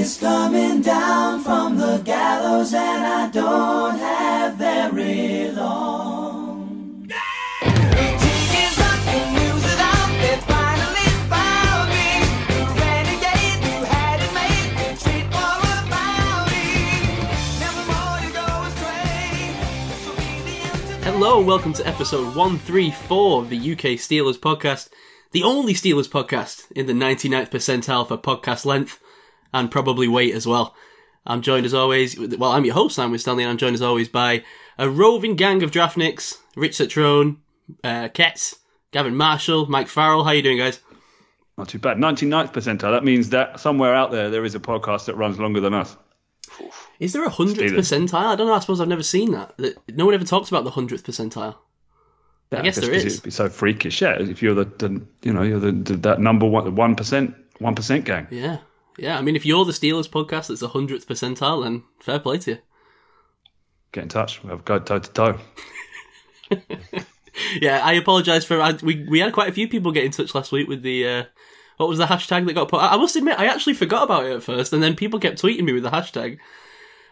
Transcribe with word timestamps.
is 0.00 0.16
coming 0.16 0.80
down 0.80 1.40
from 1.40 1.76
the 1.76 1.98
gallows, 1.98 2.72
and 2.72 3.04
I 3.04 3.28
don't 3.28 3.98
have 3.98 4.54
very 4.54 5.50
long. 5.50 7.06
Hello 21.02 21.38
and 21.38 21.46
welcome 21.46 21.74
to 21.74 21.86
episode 21.86 22.34
134 22.34 23.42
of 23.42 23.50
the 23.50 23.72
UK 23.72 23.98
Steelers 24.00 24.38
podcast, 24.38 24.88
the 25.32 25.42
only 25.42 25.74
Steelers 25.74 26.08
podcast 26.08 26.72
in 26.72 26.86
the 26.86 26.94
99th 26.94 27.50
percentile 27.50 28.08
for 28.08 28.16
podcast 28.16 28.64
length 28.64 28.98
and 29.52 29.70
probably 29.70 30.08
weight 30.08 30.34
as 30.34 30.46
well. 30.46 30.74
I'm 31.26 31.42
joined 31.42 31.66
as 31.66 31.74
always, 31.74 32.18
well, 32.18 32.52
I'm 32.52 32.64
your 32.64 32.74
host, 32.74 32.96
Simon 32.96 33.18
Stanley, 33.18 33.44
and 33.44 33.50
I'm 33.50 33.58
joined 33.58 33.74
as 33.74 33.82
always 33.82 34.08
by 34.08 34.42
a 34.78 34.88
roving 34.88 35.36
gang 35.36 35.62
of 35.62 35.70
draftniks, 35.70 36.38
Rich 36.56 36.78
Citrone, 36.78 37.36
uh, 37.84 38.08
Ketz, 38.08 38.56
Gavin 38.90 39.16
Marshall, 39.16 39.66
Mike 39.66 39.88
Farrell. 39.88 40.24
How 40.24 40.30
you 40.30 40.42
doing, 40.42 40.58
guys? 40.58 40.80
Not 41.58 41.68
too 41.68 41.78
bad. 41.78 41.98
99th 41.98 42.52
percentile. 42.52 42.92
That 42.92 43.04
means 43.04 43.30
that 43.30 43.60
somewhere 43.60 43.94
out 43.94 44.10
there 44.10 44.30
there 44.30 44.44
is 44.44 44.54
a 44.54 44.60
podcast 44.60 45.04
that 45.04 45.16
runs 45.16 45.38
longer 45.38 45.60
than 45.60 45.74
us. 45.74 45.96
Is 46.98 47.12
there 47.12 47.24
a 47.24 47.28
hundredth 47.28 47.60
Steelers. 47.72 48.08
percentile? 48.08 48.26
I 48.26 48.36
don't 48.36 48.46
know. 48.46 48.54
I 48.54 48.58
suppose 48.60 48.80
I've 48.80 48.88
never 48.88 49.02
seen 49.02 49.32
that. 49.32 49.54
No 49.88 50.06
one 50.06 50.14
ever 50.14 50.24
talks 50.24 50.48
about 50.48 50.64
the 50.64 50.70
hundredth 50.70 51.04
percentile. 51.04 51.56
I 52.52 52.62
guess 52.62 52.76
there 52.76 52.92
is. 52.92 53.06
It'd 53.06 53.22
be 53.22 53.30
so 53.30 53.48
freakish. 53.48 54.02
Yeah, 54.02 54.16
if 54.18 54.42
you're 54.42 54.54
the, 54.54 54.64
the 54.64 55.06
you 55.22 55.32
know 55.32 55.42
you're 55.42 55.60
the, 55.60 55.72
the 55.72 55.96
that 55.98 56.20
number 56.20 56.46
one 56.46 56.64
the 56.64 56.72
one 56.72 56.96
percent 56.96 57.34
one 57.58 57.74
percent 57.74 58.04
gang. 58.04 58.26
Yeah, 58.30 58.58
yeah. 59.00 59.18
I 59.18 59.22
mean, 59.22 59.36
if 59.36 59.44
you're 59.46 59.64
the 59.64 59.72
Steelers 59.72 60.08
podcast 60.08 60.48
that's 60.48 60.60
the 60.60 60.68
hundredth 60.68 61.08
percentile, 61.08 61.64
then 61.64 61.84
fair 61.98 62.18
play 62.18 62.38
to 62.38 62.50
you. 62.52 62.58
Get 63.92 64.02
in 64.04 64.08
touch. 64.08 64.42
We'll 64.44 64.58
go 64.58 64.78
toe 64.78 64.98
to 65.00 65.10
toe. 65.10 65.38
Yeah, 67.60 67.80
I 67.84 67.92
apologise 67.94 68.44
for 68.44 68.60
I, 68.60 68.72
we 68.82 69.06
we 69.08 69.20
had 69.20 69.32
quite 69.32 69.48
a 69.48 69.52
few 69.52 69.68
people 69.68 69.92
get 69.92 70.04
in 70.04 70.10
touch 70.10 70.34
last 70.34 70.52
week 70.52 70.68
with 70.68 70.82
the 70.82 71.06
uh, 71.06 71.24
what 71.76 71.88
was 71.88 71.98
the 71.98 72.06
hashtag 72.06 72.46
that 72.46 72.54
got 72.54 72.68
put. 72.68 72.78
I, 72.80 72.94
I 72.94 72.96
must 72.96 73.16
admit, 73.16 73.38
I 73.38 73.46
actually 73.46 73.74
forgot 73.74 74.04
about 74.04 74.26
it 74.26 74.32
at 74.32 74.42
first, 74.42 74.72
and 74.72 74.82
then 74.82 74.96
people 74.96 75.18
kept 75.18 75.40
tweeting 75.40 75.62
me 75.62 75.72
with 75.72 75.82
the 75.82 75.90
hashtag, 75.90 76.38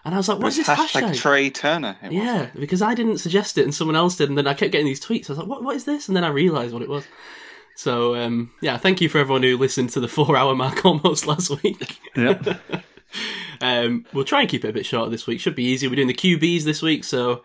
and 0.05 0.15
I 0.15 0.19
was 0.19 0.29
like, 0.29 0.39
"What's 0.39 0.57
this 0.57 0.67
hashtag, 0.67 1.03
hashtag?" 1.03 1.17
Trey 1.17 1.51
Turner. 1.51 1.97
it 2.03 2.07
was. 2.07 2.15
yeah, 2.15 2.51
because 2.59 2.83
I 2.83 2.95
didn't 2.95 3.19
suggest 3.19 3.59
it, 3.59 3.65
and 3.65 3.75
someone 3.75 3.97
else 3.97 4.17
did, 4.17 4.29
and 4.29 4.37
then 4.37 4.47
I 4.47 4.55
kept 4.55 4.73
getting 4.73 4.87
these 4.87 5.01
tweets. 5.01 5.31
I 5.31 5.33
was 5.33 5.39
like, 5.39 5.49
"What? 5.49 5.63
What 5.63 5.77
is 5.77 5.85
this?" 5.85 6.09
And 6.09 6.17
then 6.17 6.25
I 6.25 6.29
realised 6.29 6.73
what 6.73 6.83
it 6.83 6.89
was. 6.89 7.07
So 7.79 8.17
um, 8.17 8.51
yeah, 8.61 8.77
thank 8.77 9.01
you 9.01 9.09
for 9.09 9.19
everyone 9.19 9.45
who 9.45 9.57
listened 9.57 9.91
to 9.91 10.01
the 10.01 10.09
four-hour 10.17 10.57
mark 10.57 10.85
almost 10.85 11.27
last 11.29 11.63
week. 11.63 11.99
Yeah. 12.17 12.57
Um, 13.61 14.05
we'll 14.13 14.25
try 14.25 14.41
and 14.43 14.49
keep 14.49 14.65
it 14.65 14.69
a 14.69 14.73
bit 14.73 14.87
shorter 14.87 15.11
this 15.11 15.27
week. 15.27 15.41
Should 15.41 15.57
be 15.57 15.65
easy. 15.65 15.89
We're 15.89 15.97
doing 15.97 16.07
the 16.07 16.15
QBs 16.15 16.63
this 16.63 16.81
week, 16.83 17.03
so 17.03 17.43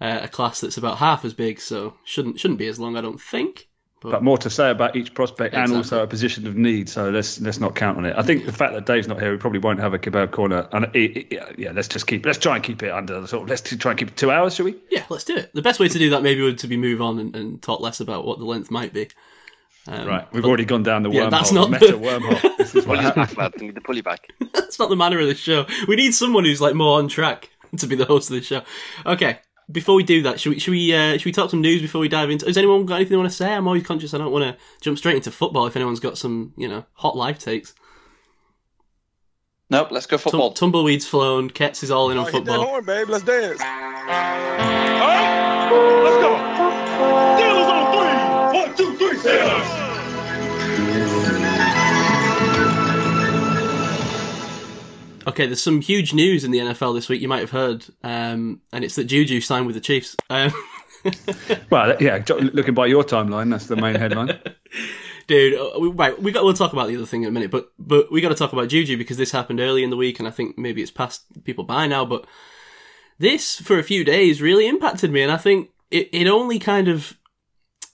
uh, 0.00 0.20
a 0.22 0.28
class 0.28 0.60
that's 0.60 0.76
about 0.76 0.98
half 0.98 1.24
as 1.24 1.34
big, 1.34 1.60
so 1.60 1.94
shouldn't 2.04 2.38
shouldn't 2.38 2.58
be 2.58 2.68
as 2.68 2.78
long, 2.78 2.96
I 2.96 3.00
don't 3.00 3.20
think. 3.20 3.66
but 4.00 4.22
more 4.22 4.38
to 4.38 4.50
say 4.50 4.70
about 4.70 4.94
each 4.94 5.14
prospect 5.14 5.54
and 5.56 5.72
also 5.72 6.02
a 6.02 6.06
position 6.06 6.46
of 6.46 6.54
need. 6.56 6.88
So 6.88 7.10
let's 7.10 7.40
let's 7.40 7.58
not 7.58 7.74
count 7.74 7.98
on 7.98 8.04
it. 8.04 8.14
I 8.16 8.22
think 8.22 8.46
the 8.46 8.52
fact 8.52 8.74
that 8.74 8.86
Dave's 8.86 9.08
not 9.08 9.18
here, 9.20 9.32
we 9.32 9.38
probably 9.38 9.58
won't 9.58 9.80
have 9.80 9.94
a 9.94 9.98
kebab 9.98 10.30
corner. 10.30 10.68
And 10.72 10.84
it, 10.94 11.16
it- 11.16 11.26
yeah, 11.32 11.50
yeah, 11.56 11.72
let's 11.72 11.88
just 11.88 12.06
keep 12.06 12.24
let's 12.24 12.38
try 12.38 12.54
and 12.54 12.62
keep 12.62 12.82
it 12.84 12.92
under 12.92 13.20
the 13.20 13.26
sort 13.26 13.42
of 13.44 13.48
let's 13.48 13.62
try 13.62 13.90
and 13.92 13.98
keep 13.98 14.08
it 14.08 14.16
two 14.16 14.30
hours, 14.30 14.54
shall 14.54 14.66
we? 14.66 14.76
Yeah, 14.92 15.04
let's 15.08 15.24
do 15.24 15.34
it. 15.34 15.52
The 15.54 15.62
best 15.62 15.80
way 15.80 15.88
to 15.88 15.98
do 15.98 16.10
that 16.10 16.22
maybe 16.22 16.42
would 16.42 16.58
to 16.58 16.68
be 16.68 16.76
move 16.76 17.00
on 17.02 17.18
and, 17.18 17.34
and 17.34 17.60
talk 17.62 17.80
less 17.80 17.98
about 17.98 18.24
what 18.26 18.38
the 18.38 18.44
length 18.44 18.70
might 18.70 18.92
be. 18.92 19.08
Um, 19.90 20.06
Right. 20.06 20.30
We've 20.32 20.44
already 20.44 20.66
gone 20.66 20.82
down 20.82 21.02
the 21.02 21.08
wormhole. 21.08 21.14
Yeah, 21.14 21.26
wormhole. 21.26 21.30
that's 21.30 21.52
not 21.52 21.70
meta 21.70 21.86
the- 21.88 21.92
wormhole. 21.98 22.42
This 22.58 22.74
is 22.74 22.86
what 22.86 22.86
Pull 22.86 22.96
you 22.96 23.02
happens. 23.02 23.28
back, 23.34 23.38
lad. 23.38 23.58
Need 23.60 23.74
to 23.76 23.80
pull 23.80 23.96
you 23.96 24.02
back. 24.02 24.26
That's 24.52 24.78
not 24.78 24.90
the 24.90 24.96
manner 24.96 25.18
of 25.20 25.26
the 25.28 25.34
show. 25.34 25.64
We 25.86 25.96
need 25.96 26.12
someone 26.14 26.44
who's 26.44 26.60
like 26.60 26.74
more 26.74 26.98
on 26.98 27.08
track 27.08 27.48
to 27.78 27.86
be 27.86 27.96
the 27.96 28.04
host 28.04 28.28
of 28.30 28.36
the 28.36 28.42
show. 28.42 28.60
Okay. 29.06 29.38
Before 29.70 29.94
we 29.94 30.02
do 30.02 30.22
that, 30.22 30.40
should 30.40 30.50
we 30.54 30.58
should 30.58 30.70
we 30.72 30.92
uh, 30.94 31.12
should 31.18 31.26
we 31.26 31.32
talk 31.32 31.50
some 31.50 31.60
news 31.60 31.80
before 31.82 32.00
we 32.00 32.08
dive 32.08 32.30
into? 32.30 32.46
Has 32.46 32.56
anyone 32.58 32.84
got 32.86 32.96
anything 32.96 33.10
they 33.12 33.16
want 33.18 33.28
to 33.30 33.36
say? 33.36 33.52
I'm 33.52 33.66
always 33.66 33.84
conscious 33.86 34.12
I 34.14 34.18
don't 34.18 34.32
want 34.32 34.44
to 34.44 34.56
jump 34.80 34.96
straight 34.98 35.16
into 35.16 35.30
football. 35.30 35.66
If 35.66 35.76
anyone's 35.76 36.00
got 36.00 36.16
some, 36.18 36.52
you 36.56 36.66
know, 36.68 36.84
hot 36.94 37.16
life 37.16 37.38
takes. 37.38 37.74
Nope, 39.70 39.90
let's 39.90 40.06
go 40.06 40.16
Tum- 40.16 40.22
football. 40.32 40.52
tumbleweeds 40.54 41.06
flown. 41.06 41.50
Ketz 41.50 41.82
is 41.82 41.90
all 41.90 42.10
in 42.10 42.16
on 42.18 42.24
football. 42.24 42.40
Hit 42.40 42.44
that 42.46 42.52
football. 42.52 42.70
horn, 42.70 42.84
babe. 42.86 43.08
Let's 43.10 43.24
dance. 43.24 43.60
All 43.60 43.66
right, 43.66 43.98
let's 46.04 46.16
go. 46.16 46.34
Steelers 47.38 47.68
on 47.68 47.84
three. 47.94 48.16
One, 48.60 48.70
two, 48.76 48.90
three. 48.96 49.18
Steelers. 49.18 49.87
Okay, 55.28 55.46
there's 55.46 55.62
some 55.62 55.80
huge 55.82 56.14
news 56.14 56.42
in 56.42 56.50
the 56.52 56.58
NFL 56.58 56.94
this 56.94 57.08
week. 57.08 57.20
You 57.20 57.28
might 57.28 57.40
have 57.40 57.50
heard, 57.50 57.84
um, 58.02 58.62
and 58.72 58.82
it's 58.84 58.94
that 58.96 59.04
Juju 59.04 59.40
signed 59.42 59.66
with 59.66 59.74
the 59.74 59.80
Chiefs. 59.80 60.16
Um, 60.30 60.52
Well, 61.70 61.96
yeah, 62.00 62.22
looking 62.28 62.74
by 62.74 62.86
your 62.86 63.04
timeline, 63.04 63.50
that's 63.50 63.66
the 63.66 63.76
main 63.76 63.94
headline. 63.94 64.38
dude. 65.28 65.54
uh, 65.54 65.78
we- 65.78 65.88
Right, 65.90 66.20
we 66.20 66.32
got. 66.32 66.42
We'll 66.44 66.54
talk 66.54 66.72
about 66.72 66.88
the 66.88 66.96
other 66.96 67.06
thing 67.06 67.22
in 67.22 67.28
a 67.28 67.32
minute, 67.32 67.50
but 67.52 67.70
but 67.78 68.10
we 68.10 68.20
got 68.20 68.30
to 68.30 68.34
talk 68.34 68.52
about 68.52 68.68
Juju 68.68 68.96
because 68.96 69.16
this 69.16 69.30
happened 69.30 69.60
early 69.60 69.84
in 69.84 69.90
the 69.90 69.96
week, 69.96 70.18
and 70.18 70.26
I 70.26 70.32
think 70.32 70.58
maybe 70.58 70.82
it's 70.82 70.90
past 70.90 71.22
people 71.44 71.62
by 71.64 71.86
now. 71.86 72.04
But 72.04 72.26
this 73.18 73.60
for 73.60 73.78
a 73.78 73.84
few 73.84 74.02
days 74.04 74.42
really 74.42 74.66
impacted 74.66 75.12
me, 75.12 75.22
and 75.22 75.30
I 75.30 75.36
think 75.36 75.70
it 75.90 76.08
it 76.12 76.26
only 76.26 76.58
kind 76.58 76.88
of 76.88 77.16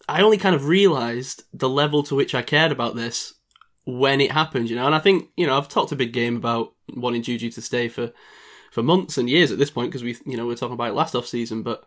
I 0.09 0.23
only 0.23 0.39
kind 0.39 0.55
of 0.55 0.67
realised 0.67 1.43
the 1.53 1.69
level 1.69 2.03
to 2.05 2.15
which 2.15 2.35
I 2.35 2.43
cared 2.43 2.73
about 2.73 2.95
this 2.97 3.35
when 3.85 4.21
it 4.21 4.33
happened, 4.33 4.71
you 4.71 4.77
know. 4.77 4.87
And 4.87 4.95
I 4.95 4.99
think 4.99 5.29
you 5.37 5.47
know 5.47 5.57
I've 5.57 5.69
talked 5.69 5.93
a 5.93 5.97
big 5.97 6.13
game 6.13 6.37
about 6.37 6.73
wanting 6.95 7.23
Juju 7.23 7.51
to 7.51 7.63
stay 7.63 7.89
for 7.89 8.13
for 8.71 8.83
months 8.83 9.17
and 9.19 9.31
years 9.31 9.53
at 9.53 9.59
this 9.59 9.71
point 9.71 9.91
because 9.91 10.03
we 10.03 10.17
you 10.25 10.37
know 10.37 10.47
we 10.47 10.55
are 10.55 10.57
talking 10.57 10.75
about 10.75 10.91
it 10.91 10.95
last 10.95 11.15
off 11.15 11.27
season, 11.27 11.63
but 11.63 11.85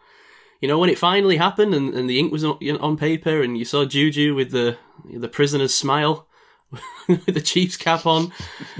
you 0.62 0.68
know 0.68 0.80
when 0.80 0.90
it 0.90 0.97
finally 0.97 1.38
happened 1.38 1.74
and, 1.74 1.94
and 1.94 2.09
the 2.09 2.19
ink 2.19 2.31
was 2.31 2.44
on, 2.44 2.57
on 2.80 2.97
paper 2.97 3.41
and 3.41 3.57
you 3.57 3.66
saw 3.66 3.86
Juju 3.86 4.36
with 4.36 4.52
the 4.52 4.78
the 5.12 5.28
prisoner's 5.28 5.75
smile 5.75 6.28
with 7.07 7.34
the 7.34 7.41
Chiefs 7.41 7.78
cap 7.78 8.06
on, 8.06 8.31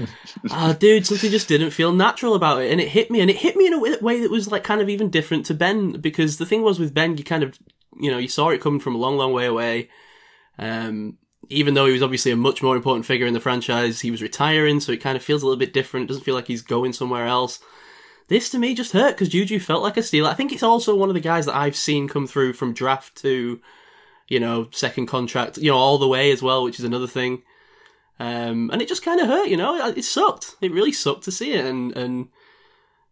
ah, 0.50 0.76
dude, 0.78 1.06
something 1.06 1.30
just 1.30 1.48
didn't 1.48 1.70
feel 1.70 1.92
natural 1.92 2.34
about 2.34 2.60
it, 2.60 2.70
and 2.70 2.80
it 2.80 2.88
hit 2.88 3.10
me, 3.10 3.20
and 3.20 3.30
it 3.30 3.36
hit 3.36 3.56
me 3.56 3.66
in 3.66 3.72
a 3.72 3.78
way- 3.78 3.96
way 4.00 4.20
that 4.20 4.30
was 4.30 4.50
like 4.52 4.62
kind 4.62 4.82
of 4.82 4.90
even 4.90 5.08
different 5.08 5.46
to 5.46 5.54
Ben 5.54 5.92
because 5.92 6.36
the 6.36 6.44
thing 6.44 6.62
was 6.62 6.78
with 6.78 6.92
Ben, 6.92 7.16
you 7.16 7.24
kind 7.24 7.42
of 7.42 7.58
you 7.98 8.10
know 8.10 8.18
you 8.18 8.28
saw 8.28 8.50
it 8.50 8.60
coming 8.60 8.80
from 8.80 8.94
a 8.94 8.98
long, 8.98 9.16
long 9.16 9.32
way 9.32 9.46
away. 9.46 9.88
Um, 10.58 11.16
even 11.48 11.74
though 11.74 11.86
he 11.86 11.92
was 11.92 12.02
obviously 12.02 12.32
a 12.32 12.36
much 12.36 12.62
more 12.62 12.76
important 12.76 13.06
figure 13.06 13.26
in 13.26 13.34
the 13.34 13.40
franchise, 13.40 14.00
he 14.00 14.10
was 14.10 14.22
retiring, 14.22 14.80
so 14.80 14.92
it 14.92 15.00
kind 15.00 15.16
of 15.16 15.22
feels 15.22 15.42
a 15.42 15.46
little 15.46 15.58
bit 15.58 15.72
different. 15.72 16.04
It 16.04 16.08
doesn't 16.08 16.24
feel 16.24 16.34
like 16.34 16.48
he's 16.48 16.62
going 16.62 16.92
somewhere 16.92 17.26
else. 17.26 17.60
This 18.28 18.50
to 18.50 18.58
me 18.58 18.74
just 18.74 18.92
hurt 18.92 19.12
because 19.12 19.30
Juju 19.30 19.58
felt 19.58 19.82
like 19.82 19.96
a 19.96 20.02
steal. 20.02 20.26
I 20.26 20.34
think 20.34 20.52
it's 20.52 20.62
also 20.62 20.94
one 20.94 21.08
of 21.08 21.14
the 21.14 21.20
guys 21.20 21.46
that 21.46 21.56
I've 21.56 21.76
seen 21.76 22.08
come 22.08 22.26
through 22.26 22.52
from 22.52 22.74
draft 22.74 23.16
to, 23.22 23.60
you 24.28 24.40
know, 24.40 24.68
second 24.70 25.06
contract, 25.06 25.56
you 25.56 25.70
know, 25.70 25.78
all 25.78 25.96
the 25.96 26.08
way 26.08 26.30
as 26.30 26.42
well, 26.42 26.62
which 26.62 26.78
is 26.78 26.84
another 26.84 27.06
thing. 27.06 27.42
Um, 28.20 28.68
and 28.70 28.82
it 28.82 28.88
just 28.88 29.04
kind 29.04 29.20
of 29.20 29.28
hurt, 29.28 29.48
you 29.48 29.56
know. 29.56 29.76
It 29.86 30.04
sucked. 30.04 30.56
It 30.60 30.72
really 30.72 30.92
sucked 30.92 31.24
to 31.24 31.32
see 31.32 31.52
it, 31.52 31.64
and 31.64 31.96
and 31.96 32.28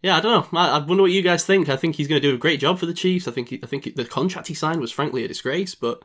yeah, 0.02 0.16
I 0.16 0.20
don't 0.20 0.52
know. 0.52 0.58
I, 0.58 0.76
I 0.76 0.78
wonder 0.78 1.02
what 1.02 1.12
you 1.12 1.22
guys 1.22 1.46
think. 1.46 1.68
I 1.68 1.76
think 1.76 1.94
he's 1.94 2.08
going 2.08 2.20
to 2.20 2.28
do 2.28 2.34
a 2.34 2.38
great 2.38 2.60
job 2.60 2.78
for 2.78 2.86
the 2.86 2.92
Chiefs. 2.92 3.26
I 3.26 3.30
think 3.30 3.48
he, 3.48 3.60
I 3.62 3.66
think 3.66 3.94
the 3.94 4.04
contract 4.04 4.48
he 4.48 4.54
signed 4.54 4.80
was 4.80 4.92
frankly 4.92 5.24
a 5.24 5.28
disgrace, 5.28 5.74
but 5.74 6.02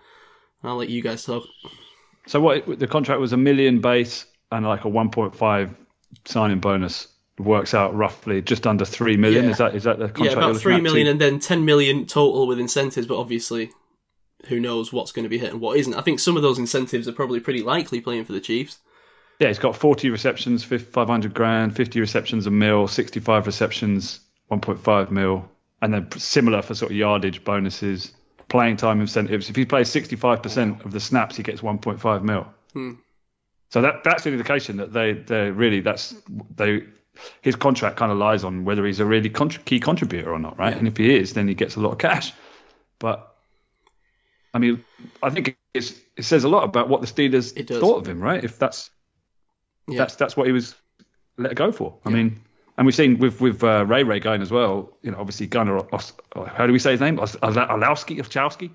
I'll 0.64 0.78
let 0.78 0.90
you 0.90 1.02
guys 1.02 1.26
talk. 1.26 1.44
So 2.31 2.40
what 2.40 2.80
the 2.80 2.88
contract 2.88 3.19
was 3.19 3.34
a 3.34 3.38
million 3.38 3.81
base 3.81 4.25
and 4.53 4.66
like 4.66 4.86
a 4.86 4.88
1.5 4.88 5.75
signing 6.24 6.59
bonus 6.62 7.09
works 7.38 7.74
out 7.74 7.94
roughly 7.94 8.42
just 8.42 8.66
under 8.66 8.86
three 8.86 9.18
million. 9.18 9.44
Yeah. 9.46 9.52
Is 9.52 9.58
that 9.58 9.75
is 9.75 9.84
that 9.84 10.00
the 10.00 10.08
contract? 10.08 10.31
yeah, 10.31 10.38
about 10.38 10.56
three 10.56 10.80
million, 10.80 10.91
three 10.94 11.02
at? 11.02 11.03
million, 11.03 11.06
Two- 11.08 11.12
and 11.12 11.20
then 11.20 11.40
ten 11.41 11.66
million 11.66 12.06
total 12.06 12.47
with 12.47 12.58
incentives. 12.58 13.06
But 13.06 13.20
obviously, 13.20 13.72
who 14.47 14.62
knows 14.62 14.94
what's 14.94 15.12
going 15.12 15.24
to 15.24 15.30
be 15.30 15.40
hit 15.40 15.52
and 15.52 15.59
what 15.59 15.78
isn't? 15.78 15.94
I 15.94 16.00
think 16.00 16.22
some 16.22 16.38
of 16.38 16.41
those 16.41 16.58
incentives 16.58 17.06
are 17.06 17.12
probably 17.12 17.41
pretty 17.41 17.64
likely 17.64 18.00
playing 18.00 18.24
for 18.24 18.31
the 18.31 18.40
Chiefs. 18.40 18.80
Yeah, 19.41 19.50
he's 19.50 19.59
got 19.59 19.75
40 19.75 20.09
receptions, 20.09 20.64
500 20.64 21.34
grand, 21.34 21.75
50 21.75 22.00
receptions 22.00 22.47
a 22.47 22.52
mil, 22.52 22.88
65 22.88 23.46
receptions, 23.46 24.22
1.5 24.50 25.11
mil, 25.11 25.52
and 25.82 25.94
then 25.94 26.09
similar 26.17 26.61
for 26.61 26.76
sort 26.76 26.91
of 26.91 26.97
yardage 26.97 27.44
bonuses, 27.44 28.14
playing 28.52 28.76
time 28.76 29.00
incentives. 29.00 29.50
If 29.50 29.56
he 29.56 29.66
plays 29.66 29.90
65% 29.90 30.84
of 30.84 30.92
the 30.92 31.00
snaps, 31.00 31.38
he 31.38 31.44
gets 31.44 31.62
1.5 31.62 32.22
mil. 32.22 32.46
Hmm. 32.74 32.92
So 33.70 33.82
that 33.82 34.03
that's 34.03 34.26
an 34.26 34.34
indication 34.34 34.76
that 34.78 34.92
they 34.92 35.14
they 35.14 35.50
really 35.50 35.80
that's 35.80 36.14
they 36.58 36.84
his 37.42 37.56
contract 37.56 37.96
kind 37.96 38.12
of 38.12 38.18
lies 38.18 38.44
on 38.44 38.66
whether 38.66 38.86
he's 38.86 39.00
a 39.00 39.06
really 39.06 39.30
contr 39.30 39.64
key 39.64 39.80
contributor 39.80 40.34
or 40.34 40.40
not, 40.40 40.59
right? 40.59 40.74
Yeah. 40.74 40.80
And 40.80 40.88
if 40.90 40.98
he 40.98 41.16
is, 41.16 41.34
then 41.34 41.48
he 41.48 41.53
gets 41.53 41.78
a 41.78 41.80
lot 41.80 41.94
of 41.94 41.98
cash. 41.98 42.34
But 43.00 43.34
I 44.53 44.59
mean, 44.59 44.84
I 45.24 45.30
think 45.30 45.58
it's, 45.74 45.94
it 46.18 46.24
says 46.24 46.44
a 46.44 46.50
lot 46.50 46.66
about 46.66 46.90
what 46.90 47.00
the 47.00 47.08
Steelers 47.08 47.53
thought 47.80 48.00
of 48.00 48.08
him, 48.08 48.20
right? 48.20 48.44
If 48.44 48.59
that's 48.59 48.90
Yeah. 49.88 50.00
that's 50.00 50.16
that's 50.16 50.36
what 50.36 50.48
he 50.48 50.52
was 50.52 50.76
let 51.38 51.56
go 51.56 51.72
for. 51.72 51.98
I 52.06 52.09
mean, 52.09 52.42
and 52.81 52.87
we've 52.87 52.95
seen 52.95 53.19
with 53.19 53.39
with 53.41 53.63
uh, 53.63 53.85
Ray 53.85 54.01
Ray 54.01 54.19
going 54.19 54.41
as 54.41 54.49
well. 54.49 54.97
You 55.03 55.11
know, 55.11 55.19
obviously 55.19 55.45
Gunner. 55.45 55.78
Os- 55.93 56.13
how 56.47 56.66
do 56.66 56.73
we 56.73 56.79
say 56.79 56.89
his 56.93 56.99
name? 56.99 57.19
Os- 57.19 57.35
Olowski, 57.35 58.72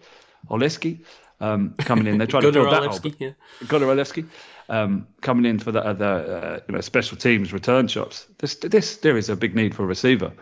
Oleski, 0.48 1.00
um, 1.40 1.74
coming 1.78 2.06
in. 2.06 2.18
They 2.18 2.26
tried 2.26 2.42
to 2.42 2.52
fill 2.52 2.70
that 2.70 2.84
hole. 2.84 3.00
Olszewski, 3.00 3.16
yeah. 3.18 3.30
Gunner 3.66 3.86
Olewski. 3.86 4.28
um, 4.68 5.08
coming 5.22 5.44
in 5.44 5.58
for 5.58 5.72
the, 5.72 5.84
uh, 5.84 5.92
the 5.92 6.06
uh, 6.06 6.60
you 6.68 6.74
know 6.76 6.80
special 6.82 7.16
teams 7.16 7.52
return 7.52 7.88
shots. 7.88 8.28
This 8.38 8.54
this 8.54 8.98
there 8.98 9.16
is 9.16 9.28
a 9.28 9.34
big 9.34 9.56
need 9.56 9.74
for 9.74 9.82
a 9.82 9.86
receiver, 9.86 10.32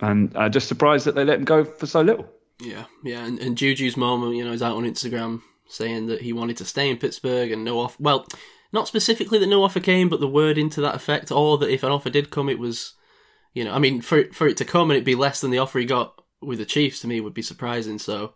and 0.00 0.34
uh, 0.34 0.48
just 0.48 0.66
surprised 0.66 1.04
that 1.04 1.14
they 1.14 1.26
let 1.26 1.40
him 1.40 1.44
go 1.44 1.62
for 1.62 1.84
so 1.84 2.00
little. 2.00 2.26
Yeah, 2.58 2.84
yeah, 3.02 3.26
and, 3.26 3.38
and 3.38 3.54
Juju's 3.54 3.98
mom, 3.98 4.32
you 4.32 4.46
know, 4.46 4.52
is 4.52 4.62
out 4.62 4.76
on 4.78 4.84
Instagram 4.84 5.42
saying 5.68 6.06
that 6.06 6.22
he 6.22 6.32
wanted 6.32 6.56
to 6.56 6.64
stay 6.64 6.88
in 6.88 6.96
Pittsburgh 6.96 7.52
and 7.52 7.64
no 7.64 7.80
off. 7.80 8.00
Well, 8.00 8.26
not 8.74 8.88
specifically 8.88 9.38
that 9.38 9.46
no 9.46 9.62
offer 9.62 9.78
came, 9.78 10.08
but 10.08 10.18
the 10.18 10.28
word 10.28 10.58
into 10.58 10.80
that 10.80 10.96
effect, 10.96 11.30
or 11.30 11.56
that 11.58 11.70
if 11.70 11.84
an 11.84 11.92
offer 11.92 12.10
did 12.10 12.30
come, 12.30 12.48
it 12.48 12.58
was, 12.58 12.94
you 13.54 13.64
know, 13.64 13.72
I 13.72 13.78
mean, 13.78 14.02
for 14.02 14.24
for 14.32 14.48
it 14.48 14.56
to 14.58 14.64
come 14.64 14.90
and 14.90 14.98
it 14.98 15.04
be 15.04 15.14
less 15.14 15.40
than 15.40 15.52
the 15.52 15.58
offer 15.58 15.78
he 15.78 15.86
got 15.86 16.20
with 16.42 16.58
the 16.58 16.66
Chiefs 16.66 17.00
to 17.00 17.06
me 17.06 17.20
would 17.20 17.32
be 17.32 17.40
surprising. 17.40 18.00
So, 18.00 18.34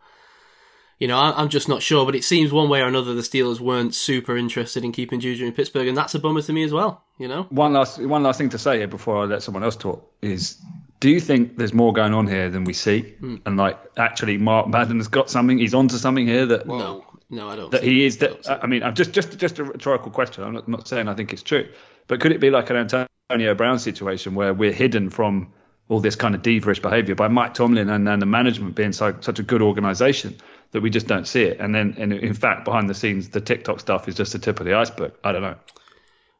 you 0.99 1.09
know, 1.09 1.19
I, 1.19 1.33
I'm 1.37 1.49
just 1.49 1.69
not 1.69 1.83
sure, 1.83 2.07
but 2.07 2.15
it 2.15 2.23
seems 2.23 2.53
one 2.53 2.69
way 2.69 2.81
or 2.81 2.87
another 2.87 3.15
the 3.15 3.23
Steelers 3.23 3.59
weren't 3.59 3.97
super 3.97 4.37
interested 4.37 4.85
in 4.85 4.93
keeping 4.93 5.19
Juju 5.19 5.45
in 5.45 5.53
Pittsburgh, 5.53 5.89
and 5.89 5.99
that's 5.99 6.15
a 6.15 6.21
bummer 6.21 6.41
to 6.43 6.53
me 6.53 6.63
as 6.63 6.73
well. 6.73 7.05
You 7.19 7.27
know, 7.27 7.43
One 7.51 7.73
last 7.73 7.99
one 8.01 8.23
last 8.23 8.39
thing 8.39 8.51
to 8.51 8.59
say 8.59 8.79
here 8.79 8.87
before 8.87 9.21
I 9.21 9.25
let 9.25 9.43
someone 9.43 9.65
else 9.65 9.77
talk 9.77 10.09
is. 10.23 10.57
Do 11.01 11.11
you 11.11 11.21
think 11.21 11.57
there's 11.57 11.75
more 11.75 11.93
going 11.93 12.13
on 12.13 12.27
here 12.27 12.51
than 12.51 12.65
we 12.65 12.73
see? 12.73 13.01
Hmm. 13.21 13.37
And 13.47 13.57
like, 13.57 13.79
actually, 13.97 14.37
Mark 14.37 14.67
Madden 14.67 14.97
has 14.97 15.07
got 15.07 15.31
something. 15.31 15.59
He's 15.59 15.75
onto 15.75 15.97
something 15.97 16.27
here 16.27 16.47
that 16.47 16.67
no, 16.67 17.05
no, 17.31 17.49
I 17.49 17.57
don't. 17.57 17.71
that 17.71 17.83
see- 17.83 17.87
he 17.87 18.05
is. 18.05 18.23
I 18.23 18.29
That, 18.29 18.65
I 18.65 18.67
mean, 18.67 18.83
I'm 18.83 18.95
just 18.95 19.13
just 19.13 19.39
just 19.39 19.59
a 19.59 19.65
rhetorical 19.65 20.11
question. 20.11 20.45
I'm 20.45 20.55
not, 20.55 20.69
not 20.69 20.89
saying 20.89 21.09
I 21.09 21.15
think 21.15 21.33
it's 21.33 21.43
true, 21.43 21.69
but 22.07 22.21
could 22.21 22.33
it 22.33 22.41
be 22.41 22.51
like 22.51 22.71
an 22.71 22.77
Antonio 22.77 23.55
Brown 23.55 23.79
situation 23.79 24.35
where 24.35 24.55
we're 24.55 24.73
hidden 24.73 25.11
from 25.11 25.53
all 25.89 26.01
this 26.01 26.17
kind 26.17 26.35
of 26.35 26.43
diva-ish 26.43 26.81
behaviour 26.81 27.15
by 27.15 27.29
Mike 27.29 27.55
Tomlin 27.55 27.89
and, 27.89 28.07
and 28.07 28.21
the 28.21 28.27
management 28.27 28.75
being 28.75 28.93
so, 28.93 29.17
such 29.21 29.39
a 29.39 29.43
good 29.43 29.63
organisation 29.63 30.37
that 30.73 30.83
we 30.83 30.91
just 30.91 31.07
don't 31.07 31.27
see 31.27 31.45
it, 31.45 31.61
and 31.61 31.75
then 31.75 31.95
and 31.99 32.13
in 32.13 32.35
fact 32.35 32.65
behind 32.65 32.91
the 32.91 32.95
scenes 32.95 33.31
the 33.31 33.41
TikTok 33.41 33.81
stuff 33.81 34.09
is 34.09 34.15
just 34.15 34.33
the 34.33 34.39
tip 34.39 34.61
of 34.61 34.67
the 34.67 34.75
iceberg. 34.75 35.13
I 35.25 35.33
don't 35.33 35.43
know. 35.43 35.57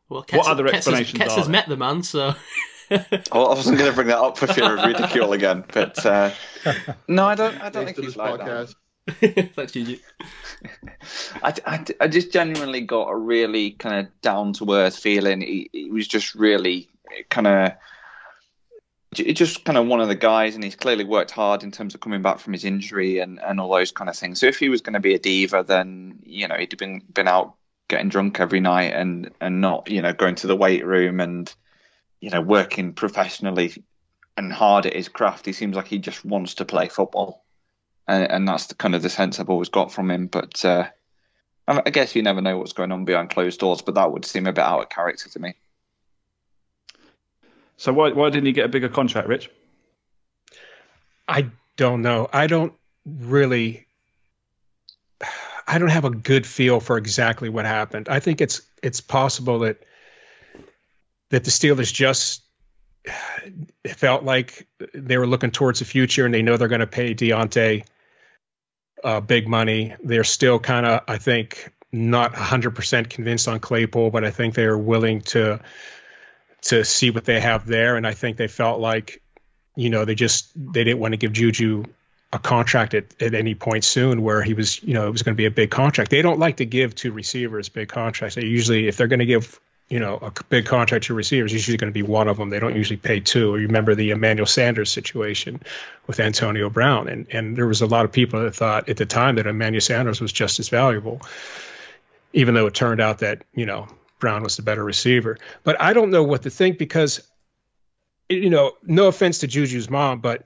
Well, 0.09 0.25
Ketz, 0.25 0.47
other 0.47 0.65
Ketz 0.65 0.73
explanations 0.75 1.21
Has, 1.21 1.33
Ketz 1.33 1.35
are 1.35 1.41
has 1.41 1.49
met 1.49 1.69
the 1.69 1.77
man, 1.77 2.03
so 2.03 2.35
Oh, 3.33 3.45
I 3.45 3.55
wasn't 3.55 3.79
going 3.79 3.91
to 3.91 3.95
bring 3.95 4.09
that 4.09 4.19
up 4.19 4.39
for 4.39 4.47
fear 4.47 4.77
of 4.77 4.85
ridicule 4.85 5.35
again, 5.35 5.65
but 5.73 6.05
uh, 6.07 6.31
no, 7.09 7.27
I 7.27 7.35
don't. 7.35 7.61
I 7.61 7.69
don't 7.69 7.85
think 7.85 7.99
he's 7.99 8.17
like 8.17 8.41
podcast. 8.41 8.69
that. 8.69 8.75
thanks, 9.21 9.73
Juju. 9.73 9.99
I, 11.43 11.55
I, 11.67 11.85
I 12.01 12.09
just 12.09 12.33
genuinely 12.33 12.83
got 12.83 13.09
a 13.09 13.17
really 13.17 13.73
kind 13.73 14.07
of 14.07 14.21
down 14.21 14.53
to 14.55 14.73
earth 14.73 14.99
feeling. 14.99 15.41
He, 15.41 15.89
was 15.91 16.07
just 16.07 16.35
really 16.35 16.89
kind 17.31 17.47
of. 17.47 17.73
Just 19.15 19.65
kind 19.65 19.79
of 19.79 19.87
one 19.87 20.03
of 20.03 20.09
the 20.09 20.15
guys, 20.15 20.55
and 20.55 20.63
he's 20.63 20.77
clearly 20.77 21.05
worked 21.05 21.31
hard 21.31 21.63
in 21.63 21.71
terms 21.71 21.95
of 21.95 22.01
coming 22.03 22.21
back 22.21 22.39
from 22.39 22.53
his 22.53 22.67
injury 22.67 23.21
and, 23.21 23.41
and 23.41 23.59
all 23.59 23.71
those 23.73 23.91
kind 23.91 24.11
of 24.11 24.17
things. 24.17 24.39
So 24.39 24.47
if 24.47 24.59
he 24.59 24.69
was 24.69 24.83
going 24.83 24.93
to 24.93 25.01
be 25.01 25.15
a 25.15 25.19
diva, 25.19 25.65
then 25.67 26.19
you 26.23 26.47
know 26.47 26.57
he'd 26.57 26.77
been 26.77 27.03
been 27.15 27.27
out 27.27 27.55
getting 27.89 28.11
drunk 28.11 28.39
every 28.39 28.61
night 28.61 28.93
and 28.93 29.31
and 29.41 29.63
not 29.63 29.91
you 29.91 30.03
know 30.03 30.13
going 30.13 30.35
to 30.35 30.47
the 30.47 30.55
weight 30.55 30.85
room 30.85 31.21
and 31.21 31.53
you 32.21 32.29
know 32.29 32.43
working 32.43 32.93
professionally 32.93 33.83
and 34.37 34.53
hard 34.53 34.85
at 34.85 34.95
his 34.95 35.09
craft. 35.09 35.47
He 35.47 35.53
seems 35.53 35.75
like 35.75 35.89
he 35.89 35.99
just 35.99 36.23
wants 36.23 36.55
to 36.57 36.67
play 36.67 36.89
football, 36.89 37.45
and, 38.09 38.31
and 38.31 38.49
that's 38.49 38.67
the 38.67 38.75
kind 38.75 38.95
of 38.95 39.03
the 39.03 39.11
sense 39.11 39.39
I've 39.39 39.51
always 39.51 39.69
got 39.69 39.93
from 39.93 40.11
him. 40.11 40.27
But 40.27 40.65
uh, 40.65 40.89
I 41.69 41.83
I 41.87 41.91
guess 41.91 42.17
you 42.17 42.23
never 42.23 42.41
know 42.41 42.59
what's 42.59 42.73
going 42.73 42.91
on 42.91 43.05
behind 43.05 43.31
closed 43.31 43.61
doors, 43.61 43.83
but 43.83 43.95
that 43.95 44.11
would 44.11 44.25
seem 44.25 44.47
a 44.47 44.53
bit 44.53 44.65
out 44.65 44.81
of 44.81 44.89
character 44.89 45.29
to 45.29 45.39
me. 45.39 45.55
So 47.77 47.93
why 47.93 48.11
why 48.11 48.31
didn't 48.31 48.47
he 48.47 48.53
get 48.53 48.65
a 48.65 48.69
bigger 48.69 48.89
contract, 48.89 49.29
Rich? 49.29 49.51
I 51.29 51.51
don't 51.77 52.03
know. 52.03 52.29
I 52.33 52.47
don't 52.47 52.73
really. 53.07 53.87
I 55.71 55.79
don't 55.79 55.91
have 55.91 56.07
a 56.07 56.11
good 56.11 56.47
feel 56.47 56.81
for 56.81 56.97
exactly 56.97 57.51
what 57.51 57.67
happened. 57.67 58.09
I 58.09 58.21
think 58.21 58.41
it's 58.41 58.63
it's 58.83 59.03
possible 59.03 59.61
that 59.61 59.85
that 61.29 61.45
the 61.45 61.51
Steelers 61.51 61.93
just 61.93 62.43
felt 63.87 64.25
like 64.25 64.67
they 64.95 65.19
were 65.19 65.27
looking 65.27 65.51
towards 65.51 65.81
the 65.81 65.85
future 65.85 66.25
and 66.25 66.33
they 66.33 66.41
know 66.41 66.57
they're 66.57 66.69
going 66.69 66.81
to 66.81 66.87
pay 66.87 67.15
Diontae 67.15 67.85
uh, 69.05 69.21
big 69.21 69.49
money. 69.49 69.95
They're 70.03 70.25
still 70.25 70.59
kind 70.59 70.87
of, 70.87 71.03
I 71.09 71.19
think, 71.19 71.73
not 71.93 72.35
100% 72.35 73.09
convinced 73.09 73.49
on 73.49 73.61
Claypool, 73.61 74.11
but 74.11 74.25
I 74.25 74.31
think 74.31 74.55
they 74.55 74.65
are 74.65 74.79
willing 74.79 75.23
to 75.23 75.61
to 76.61 76.85
see 76.85 77.11
what 77.11 77.25
they 77.25 77.41
have 77.41 77.67
there. 77.67 77.97
And 77.97 78.07
I 78.07 78.15
think 78.15 78.37
they 78.37 78.49
felt 78.49 78.81
like, 78.81 79.23
you 79.77 79.91
know, 79.91 80.05
they 80.05 80.17
just 80.17 80.51
they 80.57 80.85
didn't 80.85 80.99
want 80.99 81.13
to 81.13 81.19
give 81.19 81.33
Juju 81.33 81.85
a 82.33 82.39
contract 82.39 82.95
at, 82.95 83.23
at 83.23 83.35
any 83.35 83.55
point 83.55 83.85
soon 83.85 84.23
where 84.23 84.43
he 84.43 84.55
was, 84.55 84.83
you 84.83 84.93
know, 84.93 85.07
it 85.07 85.11
was 85.11 85.23
going 85.23 85.35
to 85.35 85.37
be 85.37 85.47
a 85.47 85.51
big 85.51 85.71
contract. 85.71 86.11
They 86.11 86.21
don't 86.21 86.39
like 86.39 86.59
to 86.59 86.67
give 86.67 86.95
to 86.97 87.13
receivers 87.13 87.69
big 87.69 87.89
contracts. 87.89 88.35
They 88.35 88.45
usually, 88.45 88.87
if 88.87 88.97
they're 88.97 89.07
going 89.07 89.21
to 89.21 89.27
give, 89.27 89.59
you 89.89 89.99
know, 89.99 90.19
a 90.21 90.33
big 90.51 90.67
contract 90.67 91.07
to 91.07 91.15
receivers, 91.15 91.53
usually 91.53 91.79
going 91.79 91.91
to 91.91 91.95
be 91.95 92.03
one 92.03 92.29
of 92.29 92.37
them. 92.37 92.51
They 92.51 92.61
don't 92.61 92.77
usually 92.77 92.99
pay 92.99 93.21
two. 93.21 93.57
you 93.57 93.67
Remember 93.67 93.95
the 93.95 94.11
Emmanuel 94.11 94.47
Sanders 94.47 94.91
situation 94.91 95.63
with 96.07 96.21
Antonio 96.21 96.69
Brown, 96.69 97.09
and 97.09 97.27
and 97.31 97.57
there 97.57 97.67
was 97.67 97.81
a 97.81 97.87
lot 97.87 98.05
of 98.05 98.13
people 98.13 98.43
that 98.43 98.55
thought 98.55 98.89
at 98.89 98.99
the 98.99 99.07
time 99.07 99.37
that 99.37 99.47
Emmanuel 99.47 99.81
Sanders 99.81 100.21
was 100.21 100.33
just 100.33 100.61
as 100.61 100.69
valuable, 100.69 101.21
even 102.33 102.55
though 102.55 102.67
it 102.67 102.75
turned 102.75 103.01
out 103.01 103.21
that 103.21 103.45
you 103.55 103.65
know 103.65 103.89
Brown 104.19 104.43
was 104.43 104.57
the 104.57 104.63
better 104.63 104.85
receiver. 104.85 105.39
But 105.65 105.81
I 105.81 105.93
don't 105.93 106.11
know 106.11 106.23
what 106.23 106.43
to 106.43 106.51
think 106.51 106.79
because, 106.79 107.27
you 108.29 108.51
know, 108.51 108.73
no 108.83 109.07
offense 109.07 109.39
to 109.39 109.47
Juju's 109.47 109.89
mom, 109.89 110.21
but 110.21 110.45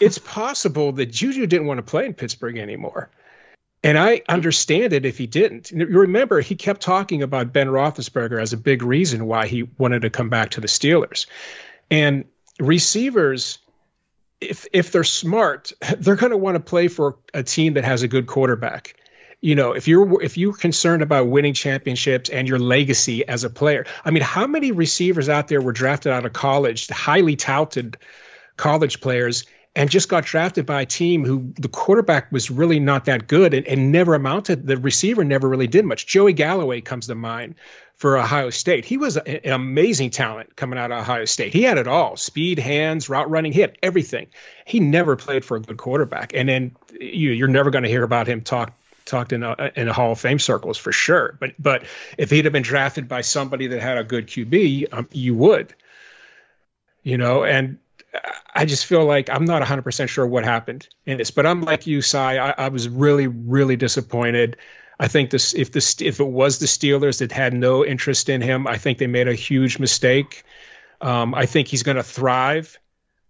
it's 0.00 0.18
possible 0.18 0.92
that 0.92 1.06
Juju 1.06 1.46
didn't 1.46 1.66
want 1.66 1.78
to 1.78 1.82
play 1.82 2.06
in 2.06 2.14
Pittsburgh 2.14 2.56
anymore. 2.58 3.10
And 3.84 3.98
I 3.98 4.22
understand 4.30 4.94
it 4.94 5.04
if 5.04 5.18
he 5.18 5.26
didn't. 5.26 5.70
You 5.70 5.86
remember, 5.86 6.40
he 6.40 6.56
kept 6.56 6.80
talking 6.80 7.22
about 7.22 7.52
Ben 7.52 7.68
Roethlisberger 7.68 8.40
as 8.40 8.54
a 8.54 8.56
big 8.56 8.82
reason 8.82 9.26
why 9.26 9.46
he 9.46 9.68
wanted 9.76 10.02
to 10.02 10.10
come 10.10 10.30
back 10.30 10.52
to 10.52 10.62
the 10.62 10.68
Steelers. 10.68 11.26
And 11.90 12.24
receivers, 12.58 13.58
if 14.40 14.66
if 14.72 14.90
they're 14.90 15.04
smart, 15.04 15.74
they're 15.98 16.16
going 16.16 16.30
to 16.32 16.38
want 16.38 16.54
to 16.54 16.60
play 16.60 16.88
for 16.88 17.18
a 17.34 17.42
team 17.42 17.74
that 17.74 17.84
has 17.84 18.02
a 18.02 18.08
good 18.08 18.26
quarterback. 18.26 18.96
You 19.42 19.54
know, 19.54 19.72
if 19.72 19.86
you're 19.86 20.22
if 20.22 20.38
you're 20.38 20.54
concerned 20.54 21.02
about 21.02 21.28
winning 21.28 21.52
championships 21.52 22.30
and 22.30 22.48
your 22.48 22.58
legacy 22.58 23.28
as 23.28 23.44
a 23.44 23.50
player, 23.50 23.84
I 24.02 24.12
mean, 24.12 24.22
how 24.22 24.46
many 24.46 24.72
receivers 24.72 25.28
out 25.28 25.48
there 25.48 25.60
were 25.60 25.72
drafted 25.72 26.10
out 26.10 26.24
of 26.24 26.32
college, 26.32 26.88
highly 26.88 27.36
touted 27.36 27.98
college 28.56 29.02
players, 29.02 29.44
and 29.76 29.90
just 29.90 30.08
got 30.08 30.24
drafted 30.24 30.66
by 30.66 30.82
a 30.82 30.86
team 30.86 31.24
who 31.24 31.52
the 31.56 31.68
quarterback 31.68 32.30
was 32.30 32.50
really 32.50 32.78
not 32.78 33.06
that 33.06 33.26
good 33.26 33.54
and, 33.54 33.66
and 33.66 33.90
never 33.90 34.14
amounted. 34.14 34.66
The 34.66 34.76
receiver 34.76 35.24
never 35.24 35.48
really 35.48 35.66
did 35.66 35.84
much. 35.84 36.06
Joey 36.06 36.32
Galloway 36.32 36.80
comes 36.80 37.08
to 37.08 37.14
mind 37.14 37.56
for 37.96 38.16
Ohio 38.16 38.50
State. 38.50 38.84
He 38.84 38.96
was 38.96 39.16
an 39.16 39.40
amazing 39.44 40.10
talent 40.10 40.54
coming 40.56 40.78
out 40.78 40.92
of 40.92 40.98
Ohio 40.98 41.24
State. 41.24 41.52
He 41.52 41.62
had 41.62 41.78
it 41.78 41.88
all 41.88 42.16
speed, 42.16 42.58
hands, 42.58 43.08
route 43.08 43.30
running, 43.30 43.52
he 43.52 43.60
had 43.60 43.76
everything. 43.82 44.28
He 44.64 44.80
never 44.80 45.16
played 45.16 45.44
for 45.44 45.56
a 45.56 45.60
good 45.60 45.76
quarterback. 45.76 46.32
And 46.34 46.48
then 46.48 46.76
you, 46.92 47.30
you're 47.30 47.48
never 47.48 47.70
going 47.70 47.84
to 47.84 47.90
hear 47.90 48.04
about 48.04 48.28
him 48.28 48.42
talk 48.42 48.72
talked 49.04 49.34
in 49.34 49.42
a, 49.42 49.70
in 49.76 49.86
a 49.86 49.92
Hall 49.92 50.12
of 50.12 50.20
Fame 50.20 50.38
circles 50.38 50.78
for 50.78 50.92
sure. 50.92 51.36
But 51.38 51.54
but 51.58 51.84
if 52.16 52.30
he'd 52.30 52.46
have 52.46 52.52
been 52.52 52.62
drafted 52.62 53.08
by 53.08 53.20
somebody 53.20 53.66
that 53.68 53.80
had 53.80 53.98
a 53.98 54.04
good 54.04 54.28
QB, 54.28 54.92
um, 54.92 55.08
you 55.12 55.34
would. 55.34 55.74
You 57.02 57.18
know, 57.18 57.44
and 57.44 57.78
I 58.54 58.64
just 58.64 58.86
feel 58.86 59.04
like 59.04 59.28
I'm 59.30 59.44
not 59.44 59.62
100% 59.62 60.08
sure 60.08 60.26
what 60.26 60.44
happened 60.44 60.88
in 61.06 61.18
this, 61.18 61.30
but 61.30 61.46
I'm 61.46 61.62
like 61.62 61.86
you, 61.86 62.02
Cy. 62.02 62.38
I, 62.38 62.54
I 62.56 62.68
was 62.68 62.88
really, 62.88 63.26
really 63.26 63.76
disappointed. 63.76 64.56
I 64.98 65.08
think 65.08 65.30
this, 65.30 65.54
if 65.54 65.72
this, 65.72 66.00
if 66.00 66.20
it 66.20 66.26
was 66.26 66.58
the 66.58 66.66
Steelers 66.66 67.18
that 67.18 67.32
had 67.32 67.52
no 67.52 67.84
interest 67.84 68.28
in 68.28 68.40
him, 68.40 68.66
I 68.66 68.78
think 68.78 68.98
they 68.98 69.08
made 69.08 69.26
a 69.26 69.34
huge 69.34 69.78
mistake. 69.78 70.44
Um, 71.00 71.34
I 71.34 71.46
think 71.46 71.68
he's 71.68 71.82
going 71.82 71.96
to 71.96 72.04
thrive 72.04 72.78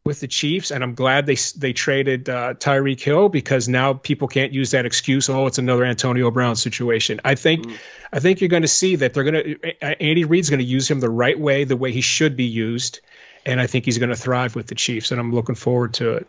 with 0.04 0.20
the 0.20 0.28
Chiefs, 0.28 0.70
and 0.70 0.84
I'm 0.84 0.94
glad 0.94 1.24
they 1.24 1.36
they 1.56 1.72
traded 1.72 2.28
uh, 2.28 2.54
Tyreek 2.54 3.00
Hill 3.00 3.30
because 3.30 3.68
now 3.68 3.94
people 3.94 4.28
can't 4.28 4.52
use 4.52 4.72
that 4.72 4.84
excuse. 4.84 5.30
Oh, 5.30 5.46
it's 5.46 5.56
another 5.56 5.84
Antonio 5.84 6.30
Brown 6.30 6.56
situation. 6.56 7.22
I 7.24 7.34
think 7.34 7.66
I 8.12 8.20
think 8.20 8.40
you're 8.40 8.48
going 8.48 8.62
to 8.62 8.68
see 8.68 8.96
that 8.96 9.14
they're 9.14 9.24
going 9.24 9.58
to 9.62 10.02
Andy 10.02 10.24
Reid's 10.24 10.50
going 10.50 10.58
to 10.58 10.64
use 10.64 10.90
him 10.90 11.00
the 11.00 11.08
right 11.08 11.38
way, 11.38 11.64
the 11.64 11.76
way 11.76 11.90
he 11.90 12.02
should 12.02 12.36
be 12.36 12.44
used, 12.44 13.00
and 13.46 13.60
I 13.60 13.66
think 13.66 13.84
he's 13.84 13.98
going 13.98 14.10
to 14.10 14.16
thrive 14.16 14.54
with 14.56 14.66
the 14.66 14.74
Chiefs, 14.74 15.10
and 15.10 15.20
I'm 15.20 15.32
looking 15.32 15.54
forward 15.54 15.94
to 15.94 16.14
it. 16.14 16.28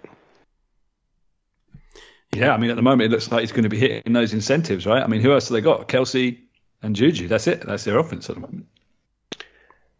Yeah, 2.34 2.54
I 2.54 2.58
mean, 2.58 2.70
at 2.70 2.76
the 2.76 2.82
moment, 2.82 3.04
it 3.04 3.16
looks 3.16 3.32
like 3.32 3.42
he's 3.42 3.52
going 3.52 3.64
to 3.64 3.70
be 3.70 3.80
hitting 3.80 4.12
those 4.14 4.34
incentives, 4.34 4.86
right? 4.86 5.02
I 5.02 5.08
mean, 5.08 5.22
who 5.22 5.32
else 5.32 5.48
have 5.48 5.54
they 5.54 5.62
got? 5.62 5.88
Kelce 5.88 6.38
and 6.84 6.96
Juju. 6.96 7.28
That's 7.30 7.48
it. 7.48 7.62
That's 7.66 7.86
their 7.86 7.98
offense 7.98 8.30
at 8.30 8.36
the 8.36 8.42
moment. 8.42 8.66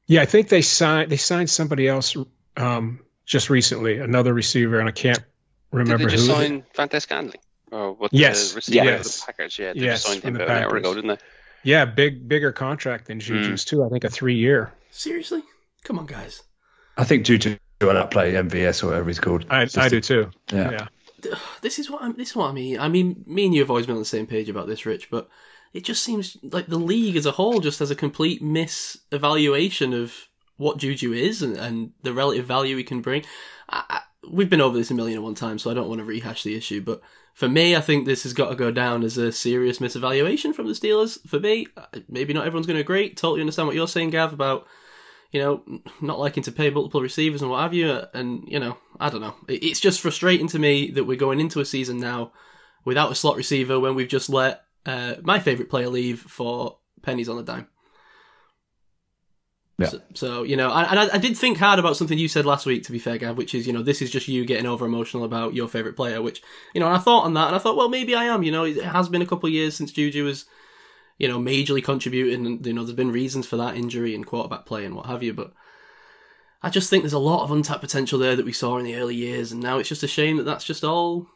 Yeah, 0.08 0.22
I 0.22 0.26
think 0.26 0.50
they 0.50 0.62
signed 0.62 1.10
they 1.10 1.18
signed 1.18 1.50
somebody 1.50 1.88
else 1.88 2.16
um, 2.58 3.00
just 3.26 3.50
recently, 3.50 4.00
another 4.00 4.34
receiver, 4.34 4.80
and 4.80 4.88
I 4.88 4.92
can't 4.92 5.18
Did 5.18 5.26
remember 5.72 6.06
they 6.06 6.12
just 6.12 6.28
who. 6.28 6.34
sign 6.34 6.66
Valdes-Scantling? 6.76 7.40
Or 7.72 7.94
what 7.94 8.14
Yes, 8.14 8.52
the 8.52 8.56
receiver 8.58 8.86
yes. 8.86 9.22
for 9.22 9.26
the 9.32 9.34
Packers? 9.34 9.58
Yeah, 9.60 9.74
they 9.74 9.80
Yes, 9.80 10.04
just 10.04 10.08
signed 10.08 10.22
from 10.22 10.28
him 10.30 10.34
the 10.36 10.44
about 10.44 10.58
an 10.58 10.64
hour 10.66 10.76
ago, 10.78 10.94
didn't 10.94 11.08
they? 11.10 11.18
Yeah, 11.64 11.86
big 11.86 12.28
bigger 12.28 12.52
contract 12.52 13.08
than 13.08 13.20
Juju's 13.20 13.64
Hmm. 13.64 13.76
too. 13.78 13.84
I 13.86 13.90
think 13.90 14.04
a 14.04 14.10
three 14.10 14.36
year. 14.36 14.72
Seriously? 14.92 15.42
Come 15.84 15.98
on, 15.98 16.06
guys. 16.06 16.44
I 16.98 17.04
think 17.04 17.26
Juju 17.26 17.58
will 17.82 17.98
outplay 17.98 18.34
MVS 18.34 18.84
or 18.84 18.88
whatever 18.88 19.08
he's 19.08 19.20
called. 19.20 19.46
I, 19.50 19.62
I 19.62 19.66
just 19.66 19.90
do 19.90 20.02
too. 20.02 20.32
Yeah. 20.52 20.72
yeah. 20.72 20.88
This 21.62 21.80
is 21.80 21.90
what 21.90 22.04
I'm, 22.04 22.14
this 22.14 22.30
is 22.30 22.36
what 22.36 22.50
I 22.50 22.54
mean. 22.54 22.80
I 22.80 22.88
mean, 22.88 23.24
me 23.26 23.46
and 23.46 23.54
you 23.54 23.62
have 23.62 23.72
always 23.72 23.88
been 23.88 23.96
on 23.96 24.02
the 24.02 24.06
same 24.06 24.28
page 24.28 24.48
about 24.48 24.68
this, 24.68 24.86
Rich. 24.86 25.10
But 25.10 25.28
it 25.74 25.84
just 25.84 26.04
seems 26.04 26.38
like 26.44 26.68
the 26.68 26.78
league 26.78 27.16
as 27.16 27.26
a 27.26 27.32
whole 27.32 27.60
just 27.60 27.80
has 27.80 27.90
a 27.90 27.96
complete 27.96 28.44
misevaluation 28.44 30.00
of 30.00 30.14
what 30.58 30.78
Juju 30.78 31.12
is 31.14 31.42
and, 31.42 31.58
and 31.58 31.92
the 32.04 32.14
relative 32.14 32.46
value 32.46 32.78
he 32.78 32.84
can 32.84 33.02
bring. 33.02 33.26
I, 33.70 33.84
I, 33.90 34.02
we've 34.30 34.50
been 34.50 34.62
over 34.62 34.78
this 34.78 34.92
a 34.92 34.94
million 34.94 35.18
and 35.18 35.26
one 35.26 35.36
times, 35.36 35.64
so 35.64 35.72
I 35.72 35.74
don't 35.74 35.90
want 35.90 36.00
to 36.00 36.06
rehash 36.06 36.44
the 36.44 36.56
issue. 36.56 36.82
But 36.82 37.02
for 37.34 37.50
me, 37.50 37.76
I 37.76 37.82
think 37.82 38.06
this 38.06 38.24
has 38.24 38.34
got 38.34 38.50
to 38.50 38.56
go 38.56 38.72
down 38.72 39.04
as 39.04 39.18
a 39.18 39.32
serious 39.32 39.80
misevaluation 39.80 40.54
from 40.54 40.68
the 40.68 40.74
Steelers. 40.74 41.18
For 41.28 41.40
me, 41.40 41.68
uh, 41.76 41.86
maybe 42.08 42.34
not 42.34 42.46
everyone's 42.46 42.68
going 42.68 42.78
to 42.78 42.82
agree. 42.82 43.10
Totally 43.10 43.42
understand 43.42 43.68
what 43.68 43.76
you're 43.76 43.88
saying, 43.88 44.12
Gav, 44.12 44.32
about 44.32 44.68
you 45.36 45.42
know 45.42 45.82
not 46.00 46.18
liking 46.18 46.44
to 46.44 46.52
pay 46.52 46.70
multiple 46.70 47.02
receivers 47.02 47.42
and 47.42 47.52
what 47.52 47.62
have 47.62 47.74
you. 47.74 48.02
And 48.14 48.46
you 48.48 48.58
know, 48.58 48.78
I 49.02 49.10
don't 49.10 49.20
know. 49.20 49.36
It's 49.50 49.82
just 49.82 50.00
frustrating 50.00 50.48
to 50.48 50.60
me 50.60 50.92
that 50.92 51.04
we're 51.04 51.18
going 51.18 51.42
into 51.42 51.60
a 51.60 51.66
season 51.66 51.98
now 51.98 52.32
without 52.86 53.12
a 53.12 53.16
slot 53.16 53.36
receiver 53.36 53.78
when 53.78 53.96
we've 53.96 54.08
just 54.08 54.30
let 54.30 54.64
uh, 54.86 55.16
my 55.24 55.40
favorite 55.40 55.70
player 55.70 55.90
leave 55.90 56.22
for 56.22 56.78
pennies 57.02 57.28
on 57.28 57.36
the 57.36 57.44
dime. 57.44 57.68
Yeah. 59.78 59.88
So, 59.88 60.02
so, 60.14 60.44
you 60.44 60.56
know, 60.56 60.72
and 60.72 60.98
I, 60.98 61.16
I 61.16 61.18
did 61.18 61.36
think 61.36 61.58
hard 61.58 61.80
about 61.80 61.98
something 61.98 62.18
you 62.18 62.30
said 62.30 62.46
last 62.46 62.66
week. 62.66 62.84
To 62.84 62.94
be 62.94 63.00
fair, 63.00 63.18
Gav, 63.18 63.36
which 63.36 63.54
is 63.54 63.68
you 63.68 63.74
know 63.74 63.84
this 63.84 64.02
is 64.02 64.10
just 64.10 64.30
you 64.30 64.46
getting 64.46 64.68
over 64.68 64.86
emotional 64.86 65.26
about 65.26 65.54
your 65.54 65.68
favorite 65.68 65.98
player. 65.98 66.22
Which 66.22 66.42
you 66.74 66.80
know, 66.80 66.88
and 66.88 66.96
I 66.96 67.00
thought 67.00 67.26
on 67.26 67.34
that, 67.34 67.48
and 67.48 67.58
I 67.58 67.60
thought, 67.60 67.76
well, 67.76 67.90
maybe 67.90 68.16
I 68.16 68.24
am. 68.24 68.42
You 68.42 68.54
know, 68.54 68.64
it 68.64 68.82
has 68.82 69.10
been 69.10 69.22
a 69.22 69.26
couple 69.26 69.48
of 69.48 69.54
years 69.54 69.76
since 69.76 69.92
Juju 69.92 70.24
was, 70.24 70.46
you 71.18 71.28
know, 71.28 71.40
majorly 71.40 71.84
contributing, 71.84 72.46
and 72.46 72.66
you 72.66 72.74
know, 72.74 72.84
there's 72.84 72.96
been 72.96 73.12
reasons 73.12 73.48
for 73.48 73.58
that 73.58 73.76
injury 73.76 74.14
and 74.14 74.26
quarterback 74.26 74.66
play 74.66 74.86
and 74.86 74.96
what 74.96 75.06
have 75.06 75.24
you. 75.24 75.34
But 75.34 75.54
I 76.62 76.70
just 76.70 76.90
think 76.90 77.04
there's 77.04 77.14
a 77.14 77.20
lot 77.20 77.44
of 77.44 77.52
untapped 77.52 77.82
potential 77.82 78.20
there 78.20 78.36
that 78.36 78.46
we 78.46 78.54
saw 78.54 78.78
in 78.78 78.86
the 78.86 78.96
early 78.96 79.16
years, 79.16 79.52
and 79.52 79.62
now 79.62 79.78
it's 79.78 79.90
just 79.90 80.04
a 80.04 80.08
shame 80.08 80.38
that 80.38 80.44
that's 80.44 80.66
just 80.66 80.84
all 80.84 81.28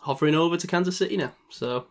hovering 0.00 0.34
over 0.34 0.56
to 0.56 0.66
Kansas 0.66 0.96
City 0.96 1.16
now. 1.16 1.32
So 1.50 1.86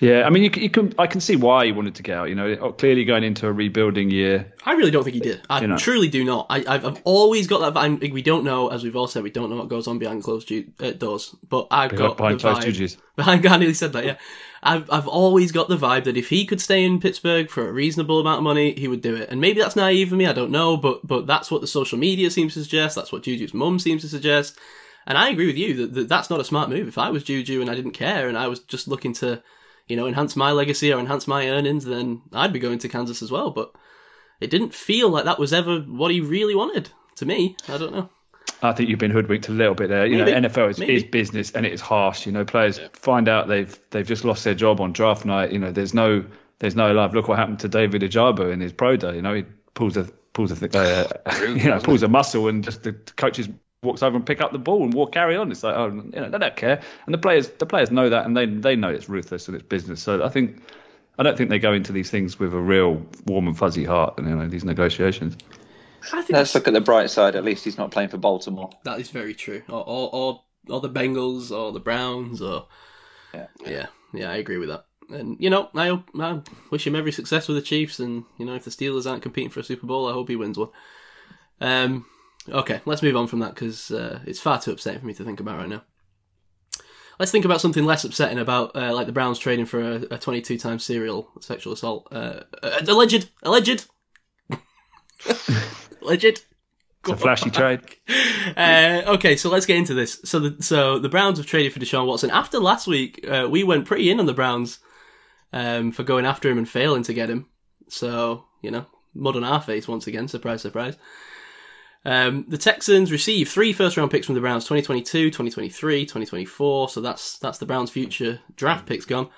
Yeah, 0.00 0.24
I 0.26 0.30
mean, 0.30 0.42
you, 0.42 0.50
can- 0.50 0.62
you 0.62 0.70
can. 0.70 0.92
I 0.98 1.06
can 1.06 1.20
see 1.20 1.36
why 1.36 1.66
he 1.66 1.72
wanted 1.72 1.94
to 1.94 2.02
get 2.02 2.16
out. 2.16 2.28
You 2.28 2.34
know, 2.34 2.72
clearly 2.72 3.04
going 3.04 3.22
into 3.24 3.46
a 3.46 3.52
rebuilding 3.52 4.10
year. 4.10 4.52
I 4.66 4.72
really 4.72 4.90
don't 4.90 5.04
think 5.04 5.14
he 5.14 5.20
did. 5.20 5.40
I 5.48 5.60
You 5.60 5.68
know. 5.68 5.76
truly 5.76 6.08
do 6.08 6.24
not. 6.24 6.46
I, 6.50 6.64
I've, 6.66 6.84
I've 6.84 7.00
always 7.04 7.46
got 7.46 7.60
that 7.60 7.80
vibe. 7.80 8.12
We 8.12 8.20
don't 8.22 8.44
know, 8.44 8.68
as 8.68 8.82
we've 8.82 8.96
all 8.96 9.06
said, 9.06 9.22
we 9.22 9.30
don't 9.30 9.50
know 9.50 9.56
what 9.56 9.68
goes 9.68 9.86
on 9.86 9.98
behind 9.98 10.22
closed 10.24 10.48
ju- 10.48 10.72
uh, 10.80 10.90
doors. 10.92 11.34
But 11.48 11.68
I've 11.70 11.94
got 11.94 12.16
behind 12.16 12.40
the 12.40 12.42
closed 12.42 12.66
vibe. 12.66 12.96
Behind, 13.16 13.46
I 13.46 13.56
nearly 13.56 13.74
said 13.74 13.92
that. 13.92 14.04
Yeah, 14.04 14.16
I've 14.62 14.90
I've 14.90 15.06
always 15.08 15.52
got 15.52 15.68
the 15.68 15.76
vibe 15.76 16.04
that 16.04 16.16
if 16.16 16.28
he 16.28 16.44
could 16.44 16.60
stay 16.60 16.84
in 16.84 17.00
Pittsburgh 17.00 17.48
for 17.48 17.68
a 17.68 17.72
reasonable 17.72 18.20
amount 18.20 18.38
of 18.38 18.44
money, 18.44 18.74
he 18.74 18.88
would 18.88 19.00
do 19.02 19.14
it. 19.14 19.30
And 19.30 19.40
maybe 19.40 19.60
that's 19.60 19.76
naive 19.76 20.12
of 20.12 20.18
me. 20.18 20.26
I 20.26 20.32
don't 20.32 20.50
know, 20.50 20.76
but 20.76 21.06
but 21.06 21.26
that's 21.26 21.50
what 21.50 21.60
the 21.60 21.66
social 21.68 21.98
media 21.98 22.30
seems 22.30 22.54
to 22.54 22.62
suggest. 22.62 22.96
That's 22.96 23.12
what 23.12 23.22
Juju's 23.22 23.54
mum 23.54 23.78
seems 23.78 24.02
to 24.02 24.08
suggest. 24.08 24.58
And 25.06 25.16
I 25.18 25.28
agree 25.28 25.46
with 25.46 25.56
you 25.58 25.74
that, 25.76 25.94
that 25.94 26.08
that's 26.08 26.30
not 26.30 26.40
a 26.40 26.44
smart 26.44 26.68
move. 26.70 26.88
If 26.88 26.98
I 26.98 27.10
was 27.10 27.22
Juju 27.24 27.60
and 27.60 27.70
I 27.70 27.74
didn't 27.74 27.92
care 27.92 28.26
and 28.28 28.36
I 28.38 28.48
was 28.48 28.60
just 28.60 28.88
looking 28.88 29.12
to, 29.14 29.42
you 29.86 29.96
know, 29.96 30.06
enhance 30.06 30.36
my 30.36 30.52
legacy 30.52 30.92
or 30.92 30.98
enhance 30.98 31.26
my 31.26 31.48
earnings, 31.48 31.84
then 31.84 32.22
I'd 32.32 32.52
be 32.52 32.58
going 32.58 32.78
to 32.80 32.88
Kansas 32.88 33.22
as 33.22 33.30
well. 33.30 33.50
But 33.50 33.72
it 34.40 34.50
didn't 34.50 34.74
feel 34.74 35.10
like 35.10 35.24
that 35.24 35.38
was 35.38 35.52
ever 35.52 35.80
what 35.80 36.10
he 36.10 36.20
really 36.20 36.54
wanted 36.54 36.90
to 37.16 37.26
me. 37.26 37.56
I 37.68 37.78
don't 37.78 37.92
know. 37.92 38.08
I 38.62 38.72
think 38.72 38.88
you've 38.88 38.98
been 38.98 39.10
hoodwinked 39.10 39.48
a 39.48 39.52
little 39.52 39.74
bit 39.74 39.88
there. 39.88 40.06
You 40.06 40.18
Maybe. 40.18 40.40
know, 40.40 40.48
NFL 40.48 40.70
is, 40.70 40.80
is 40.80 41.04
business 41.04 41.50
and 41.52 41.66
it 41.66 41.72
is 41.72 41.80
harsh. 41.80 42.26
You 42.26 42.32
know, 42.32 42.44
players 42.44 42.80
find 42.94 43.28
out 43.28 43.48
they've 43.48 43.78
they've 43.90 44.06
just 44.06 44.24
lost 44.24 44.44
their 44.44 44.54
job 44.54 44.80
on 44.80 44.92
draft 44.92 45.24
night. 45.24 45.52
You 45.52 45.58
know, 45.58 45.70
there's 45.70 45.92
no 45.92 46.24
there's 46.60 46.76
no 46.76 46.92
love. 46.92 47.14
Look 47.14 47.28
what 47.28 47.38
happened 47.38 47.60
to 47.60 47.68
David 47.68 48.02
Ojabo 48.02 48.52
in 48.52 48.60
his 48.60 48.72
pro 48.72 48.96
day. 48.96 49.16
You 49.16 49.22
know, 49.22 49.34
he 49.34 49.44
pulls 49.74 49.96
a 49.96 50.04
pulls 50.32 50.62
a 50.62 50.78
uh, 50.78 51.40
you 51.42 51.68
know 51.68 51.78
pulls 51.80 52.02
a 52.02 52.08
muscle 52.08 52.48
and 52.48 52.64
just 52.64 52.82
the 52.82 52.92
coaches 52.92 53.48
walks 53.84 54.02
over 54.02 54.16
and 54.16 54.26
pick 54.26 54.40
up 54.40 54.52
the 54.52 54.58
ball 54.58 54.82
and 54.82 54.92
walk 54.92 55.12
carry 55.12 55.36
on. 55.36 55.50
It's 55.50 55.62
like 55.62 55.76
oh, 55.76 55.86
you 55.88 56.20
know, 56.20 56.28
they 56.30 56.38
don't 56.38 56.56
care. 56.56 56.80
And 57.06 57.14
the 57.14 57.18
players 57.18 57.48
the 57.50 57.66
players 57.66 57.90
know 57.90 58.08
that 58.08 58.26
and 58.26 58.36
they 58.36 58.46
they 58.46 58.76
know 58.76 58.90
it's 58.90 59.08
ruthless 59.08 59.48
and 59.48 59.54
it's 59.56 59.66
business. 59.66 60.02
So 60.02 60.24
I 60.24 60.28
think. 60.28 60.62
I 61.16 61.22
don't 61.22 61.38
think 61.38 61.48
they 61.48 61.60
go 61.60 61.72
into 61.72 61.92
these 61.92 62.10
things 62.10 62.40
with 62.40 62.52
a 62.52 62.58
real 62.58 63.00
warm 63.26 63.46
and 63.46 63.56
fuzzy 63.56 63.84
heart, 63.84 64.18
and 64.18 64.28
you 64.28 64.34
know, 64.34 64.48
these 64.48 64.64
negotiations. 64.64 65.36
I 66.12 66.22
think 66.22 66.30
Let's 66.30 66.56
look 66.56 66.66
at 66.66 66.74
the 66.74 66.80
bright 66.80 67.08
side. 67.08 67.36
At 67.36 67.44
least 67.44 67.64
he's 67.64 67.78
not 67.78 67.92
playing 67.92 68.08
for 68.08 68.18
Baltimore. 68.18 68.70
that 68.82 68.98
is 68.98 69.10
very 69.10 69.32
true. 69.32 69.62
Or 69.68 69.84
or 69.86 70.10
or, 70.12 70.42
or 70.68 70.80
the 70.80 70.90
Bengals 70.90 71.56
or 71.56 71.70
the 71.70 71.78
Browns 71.78 72.42
or 72.42 72.66
Yeah. 73.32 73.46
yeah, 73.64 73.86
yeah. 74.12 74.30
I 74.30 74.36
agree 74.38 74.58
with 74.58 74.70
that. 74.70 74.86
And 75.08 75.36
you 75.38 75.50
know, 75.50 75.70
I 75.74 75.86
hope, 75.86 76.10
I 76.18 76.40
wish 76.70 76.84
him 76.86 76.96
every 76.96 77.12
success 77.12 77.46
with 77.46 77.58
the 77.58 77.62
Chiefs. 77.62 78.00
And 78.00 78.24
you 78.36 78.44
know, 78.44 78.54
if 78.54 78.64
the 78.64 78.70
Steelers 78.72 79.08
aren't 79.08 79.22
competing 79.22 79.50
for 79.50 79.60
a 79.60 79.64
Super 79.64 79.86
Bowl, 79.86 80.08
I 80.08 80.12
hope 80.12 80.28
he 80.28 80.36
wins 80.36 80.58
one. 80.58 80.70
Um, 81.60 82.06
okay, 82.48 82.80
let's 82.84 83.02
move 83.02 83.16
on 83.16 83.26
from 83.26 83.40
that 83.40 83.54
because 83.54 83.90
uh, 83.90 84.20
it's 84.26 84.40
far 84.40 84.60
too 84.60 84.72
upsetting 84.72 85.00
for 85.00 85.06
me 85.06 85.14
to 85.14 85.24
think 85.24 85.40
about 85.40 85.58
right 85.58 85.68
now. 85.68 85.82
Let's 87.18 87.30
think 87.30 87.44
about 87.44 87.60
something 87.60 87.84
less 87.84 88.04
upsetting 88.04 88.38
about 88.38 88.74
uh, 88.74 88.92
like 88.92 89.06
the 89.06 89.12
Browns 89.12 89.38
trading 89.38 89.66
for 89.66 89.80
a, 89.80 89.94
a 90.12 90.18
22 90.18 90.58
time 90.58 90.78
serial 90.78 91.30
sexual 91.40 91.72
assault. 91.72 92.08
Uh, 92.10 92.40
uh, 92.62 92.80
alleged, 92.88 93.30
alleged, 93.42 93.86
alleged. 96.02 96.42
It's 97.04 97.12
a 97.12 97.16
flashy 97.16 97.50
trade. 97.50 97.80
Uh, 98.56 99.02
okay, 99.06 99.36
so 99.36 99.50
let's 99.50 99.66
get 99.66 99.76
into 99.76 99.94
this. 99.94 100.20
So 100.24 100.38
the 100.40 100.62
so 100.62 100.98
the 100.98 101.08
Browns 101.08 101.38
have 101.38 101.46
traded 101.46 101.72
for 101.72 101.80
Deshaun 101.80 102.06
Watson. 102.06 102.30
After 102.30 102.58
last 102.58 102.86
week, 102.86 103.24
uh, 103.28 103.46
we 103.50 103.62
went 103.62 103.84
pretty 103.84 104.10
in 104.10 104.20
on 104.20 104.26
the 104.26 104.34
Browns 104.34 104.78
um, 105.52 105.92
for 105.92 106.02
going 106.02 106.24
after 106.24 106.50
him 106.50 106.58
and 106.58 106.68
failing 106.68 107.02
to 107.04 107.14
get 107.14 107.30
him. 107.30 107.46
So 107.88 108.46
you 108.62 108.70
know, 108.70 108.86
mud 109.14 109.36
on 109.36 109.44
our 109.44 109.60
face 109.60 109.86
once 109.86 110.06
again. 110.06 110.28
Surprise, 110.28 110.62
surprise. 110.62 110.96
Um, 112.04 112.44
the 112.48 112.58
Texans 112.58 113.10
received 113.10 113.50
three 113.50 113.72
first 113.72 113.96
round 113.96 114.10
picks 114.10 114.26
from 114.26 114.34
the 114.34 114.40
Browns 114.40 114.64
2022, 114.64 115.30
2023, 115.30 116.04
2024. 116.04 116.88
So 116.90 117.00
that's 117.00 117.38
that's 117.38 117.58
the 117.58 117.66
Browns' 117.66 117.90
future 117.90 118.40
draft 118.56 118.86
picks 118.86 119.04
gone. 119.04 119.30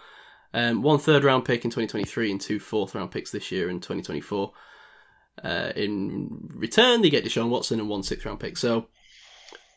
Um, 0.53 0.83
one 0.83 0.99
third 0.99 1.23
round 1.23 1.45
pick 1.45 1.65
in 1.65 1.71
2023 1.71 2.31
and 2.31 2.41
two 2.41 2.59
fourth 2.59 2.95
round 2.95 3.11
picks 3.11 3.31
this 3.31 3.53
year 3.53 3.69
in 3.69 3.77
2024. 3.81 4.53
Uh, 5.45 5.73
in 5.77 6.49
return, 6.55 7.03
they 7.03 7.11
get 7.11 7.25
Deshaun 7.25 7.51
Watson 7.51 7.79
and 7.79 7.89
one 7.89 8.03
sixth 8.03 8.27
round 8.27 8.41
pick. 8.41 8.57
So 8.57 8.89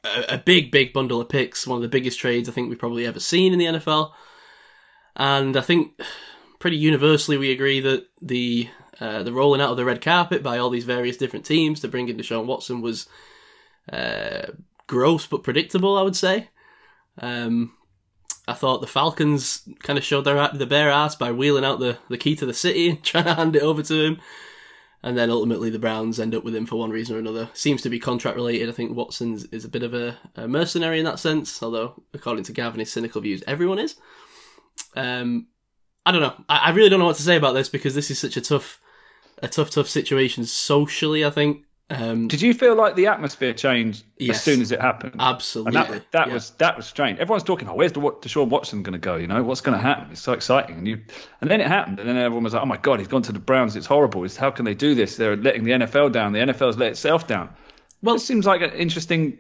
a, 0.04 0.36
a 0.36 0.38
big, 0.38 0.72
big 0.72 0.94
bundle 0.94 1.22
of 1.22 1.30
picks. 1.30 1.68
One 1.68 1.78
of 1.78 1.82
the 1.82 1.90
biggest 1.90 2.20
trades 2.20 2.50
I 2.50 2.54
think 2.54 2.70
we've 2.70 2.80
probably 2.80 3.06
ever 3.06 3.20
seen 3.20 3.54
in 3.54 3.60
the 3.60 3.66
NFL. 3.66 4.12
And 5.16 5.58
I 5.58 5.62
think 5.62 6.00
pretty 6.60 6.78
universally 6.78 7.38
we 7.38 7.52
agree 7.52 7.80
that 7.82 8.08
the 8.22 8.70
uh, 9.00 9.24
the 9.24 9.34
rolling 9.34 9.62
out 9.62 9.72
of 9.72 9.78
the 9.78 9.86
red 9.86 10.02
carpet 10.02 10.44
by 10.44 10.58
all 10.58 10.70
these 10.70 10.86
various 10.86 11.18
different 11.18 11.46
teams 11.46 11.80
to 11.80 11.88
bring 11.88 12.10
in 12.10 12.18
Deshaun 12.18 12.46
Watson 12.46 12.82
was 12.82 13.08
uh, 13.92 14.48
gross 14.88 15.28
but 15.28 15.44
predictable. 15.44 15.98
I 15.98 16.02
would 16.02 16.16
say. 16.16 16.50
Um, 17.18 17.74
I 18.50 18.54
thought 18.54 18.82
the 18.82 18.88
Falcons 18.88 19.62
kind 19.84 20.00
of 20.00 20.04
showed 20.04 20.22
their 20.22 20.50
the 20.54 20.66
bare 20.66 20.90
ass 20.90 21.16
by 21.16 21.32
wheeling 21.32 21.64
out 21.64 21.80
the, 21.80 22.00
the 22.10 22.18
key 22.18 22.36
to 22.38 22.48
the 22.48 22.54
city 22.54 22.90
and 22.90 23.04
trying 23.04 23.26
to 23.26 23.36
hand 23.36 23.56
it 23.56 23.62
over 23.62 23.84
to 23.84 24.04
him. 24.04 24.20
And 25.02 25.18
then 25.18 25.30
ultimately 25.30 25.70
the 25.70 25.80
Browns 25.80 26.20
end 26.20 26.36
up 26.36 26.44
with 26.44 26.56
him 26.56 26.66
for 26.66 26.76
one 26.76 26.90
reason 26.90 27.16
or 27.16 27.20
another. 27.20 27.50
Seems 27.54 27.82
to 27.84 27.90
be 27.90 28.00
contract 28.00 28.36
related. 28.36 28.68
I 28.68 28.74
think 28.74 28.96
Watson's 28.96 29.46
is 29.46 29.64
a 29.64 29.70
bit 29.70 29.84
of 29.84 29.94
a, 29.94 30.18
a 30.36 30.48
mercenary 30.48 31.00
in 31.00 31.06
that 31.06 31.20
sense, 31.20 31.62
although 31.64 32.04
according 32.14 32.44
to 32.46 32.52
Gavin, 32.52 32.80
his 32.80 32.92
cynical 32.92 33.22
views, 33.22 33.44
everyone 33.48 33.80
is. 33.80 33.96
Um, 34.96 35.48
I 36.06 36.12
don't 36.12 36.22
know. 36.22 36.44
I, 36.50 36.58
I 36.58 36.70
really 36.72 36.90
don't 36.90 37.00
know 37.00 37.06
what 37.06 37.18
to 37.18 37.24
say 37.24 37.38
about 37.38 37.54
this 37.54 37.70
because 37.70 37.96
this 37.96 38.12
is 38.12 38.20
such 38.20 38.36
a 38.36 38.42
tough, 38.42 38.82
a 39.42 39.48
tough, 39.48 39.70
tough 39.72 39.88
situation 39.90 40.46
socially. 40.46 41.24
I 41.26 41.30
think. 41.30 41.66
Um, 41.92 42.28
Did 42.28 42.44
you 42.44 42.54
feel 42.54 42.76
like 42.76 42.96
the 42.96 43.08
atmosphere 43.08 43.52
changed 43.52 44.04
Yes. 44.20 44.36
as 44.38 44.44
soon 44.44 44.62
as 44.62 44.72
it 44.72 44.80
happened? 44.80 45.16
absolutely. 45.20 45.76
And 45.82 45.92
that, 45.96 46.12
that 46.12 46.28
Yeah. 46.28 46.34
was 46.36 46.52
that 46.60 46.78
was 46.78 46.86
strange. 46.86 47.18
Everyone's 47.18 47.42
talking, 47.42 47.68
oh, 47.68 47.74
where's 47.74 47.94
the 47.94 48.00
what 48.00 48.22
Deshaun 48.22 48.48
Watson 48.50 48.84
going 48.84 48.94
to 48.94 49.00
go? 49.00 49.16
You 49.16 49.26
know, 49.26 49.42
what's 49.42 49.62
going 49.62 49.76
to 49.76 49.82
happen? 49.82 50.12
It's 50.12 50.22
so 50.22 50.34
exciting. 50.34 50.76
And 50.78 50.88
you, 50.88 51.02
and 51.42 51.50
then 51.50 51.62
it 51.62 51.68
happened, 51.68 52.00
and 52.00 52.08
then 52.08 52.16
everyone 52.16 52.44
was 52.44 52.54
like, 52.54 52.62
oh 52.62 52.68
my 52.68 52.78
god, 52.78 53.00
he's 53.00 53.08
gone 53.08 53.24
to 53.24 53.32
the 53.32 53.40
Browns. 53.40 53.76
It's 53.76 53.88
horrible. 53.88 54.24
It's, 54.24 54.38
how 54.38 54.52
can 54.52 54.66
they 54.66 54.76
do 54.76 54.94
this? 54.94 55.16
They're 55.18 55.36
letting 55.36 55.64
the 55.64 55.72
NFL 55.72 56.12
down. 56.12 56.32
The 56.34 56.40
NFL's 56.40 56.78
let 56.78 56.92
itself 56.92 57.26
down. 57.26 57.50
Well- 58.04 58.16
it 58.16 58.20
seems 58.20 58.46
like 58.46 58.62
an 58.62 58.72
interesting 58.74 59.40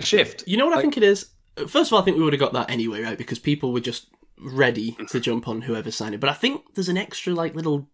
shift. 0.00 0.42
You 0.48 0.56
know 0.56 0.66
what 0.66 0.76
I 0.76 0.80
think 0.80 0.96
it 0.96 1.04
is? 1.04 1.30
First 1.68 1.90
of 1.90 1.92
all, 1.92 2.02
I 2.02 2.04
think 2.04 2.16
we 2.16 2.24
would 2.24 2.32
have 2.32 2.40
got 2.40 2.54
that 2.54 2.70
anyway, 2.72 3.02
right? 3.02 3.16
Because 3.16 3.38
people 3.38 3.72
were 3.72 3.78
just 3.78 4.08
ready 4.40 4.96
to 5.10 5.20
jump 5.20 5.46
on 5.46 5.62
whoever 5.62 5.92
signed 5.92 6.16
it. 6.16 6.20
But 6.20 6.30
I 6.30 6.34
think 6.34 6.74
there's 6.74 6.88
an 6.88 6.96
extra, 6.98 7.32
like, 7.32 7.54
little, 7.54 7.88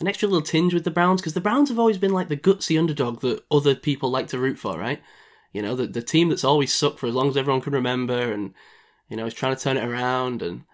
an 0.00 0.08
extra 0.08 0.26
little 0.26 0.42
tinge 0.42 0.74
with 0.74 0.84
the 0.84 0.90
Browns 0.90 1.20
because 1.20 1.34
the 1.34 1.40
Browns 1.40 1.68
have 1.68 1.78
always 1.78 1.98
been 1.98 2.12
like 2.12 2.28
the 2.28 2.36
gutsy 2.36 2.78
underdog 2.78 3.20
that 3.20 3.44
other 3.50 3.74
people 3.74 4.10
like 4.10 4.28
to 4.28 4.38
root 4.38 4.58
for, 4.58 4.78
right? 4.78 5.00
You 5.52 5.62
know, 5.62 5.76
the 5.76 5.86
the 5.86 6.02
team 6.02 6.28
that's 6.28 6.44
always 6.44 6.72
sucked 6.72 6.98
for 6.98 7.06
as 7.06 7.14
long 7.14 7.28
as 7.28 7.36
everyone 7.36 7.60
can 7.60 7.74
remember, 7.74 8.32
and 8.32 8.54
you 9.08 9.16
know, 9.16 9.26
is 9.26 9.34
trying 9.34 9.54
to 9.54 9.62
turn 9.62 9.76
it 9.76 9.84
around, 9.84 10.42
and 10.42 10.64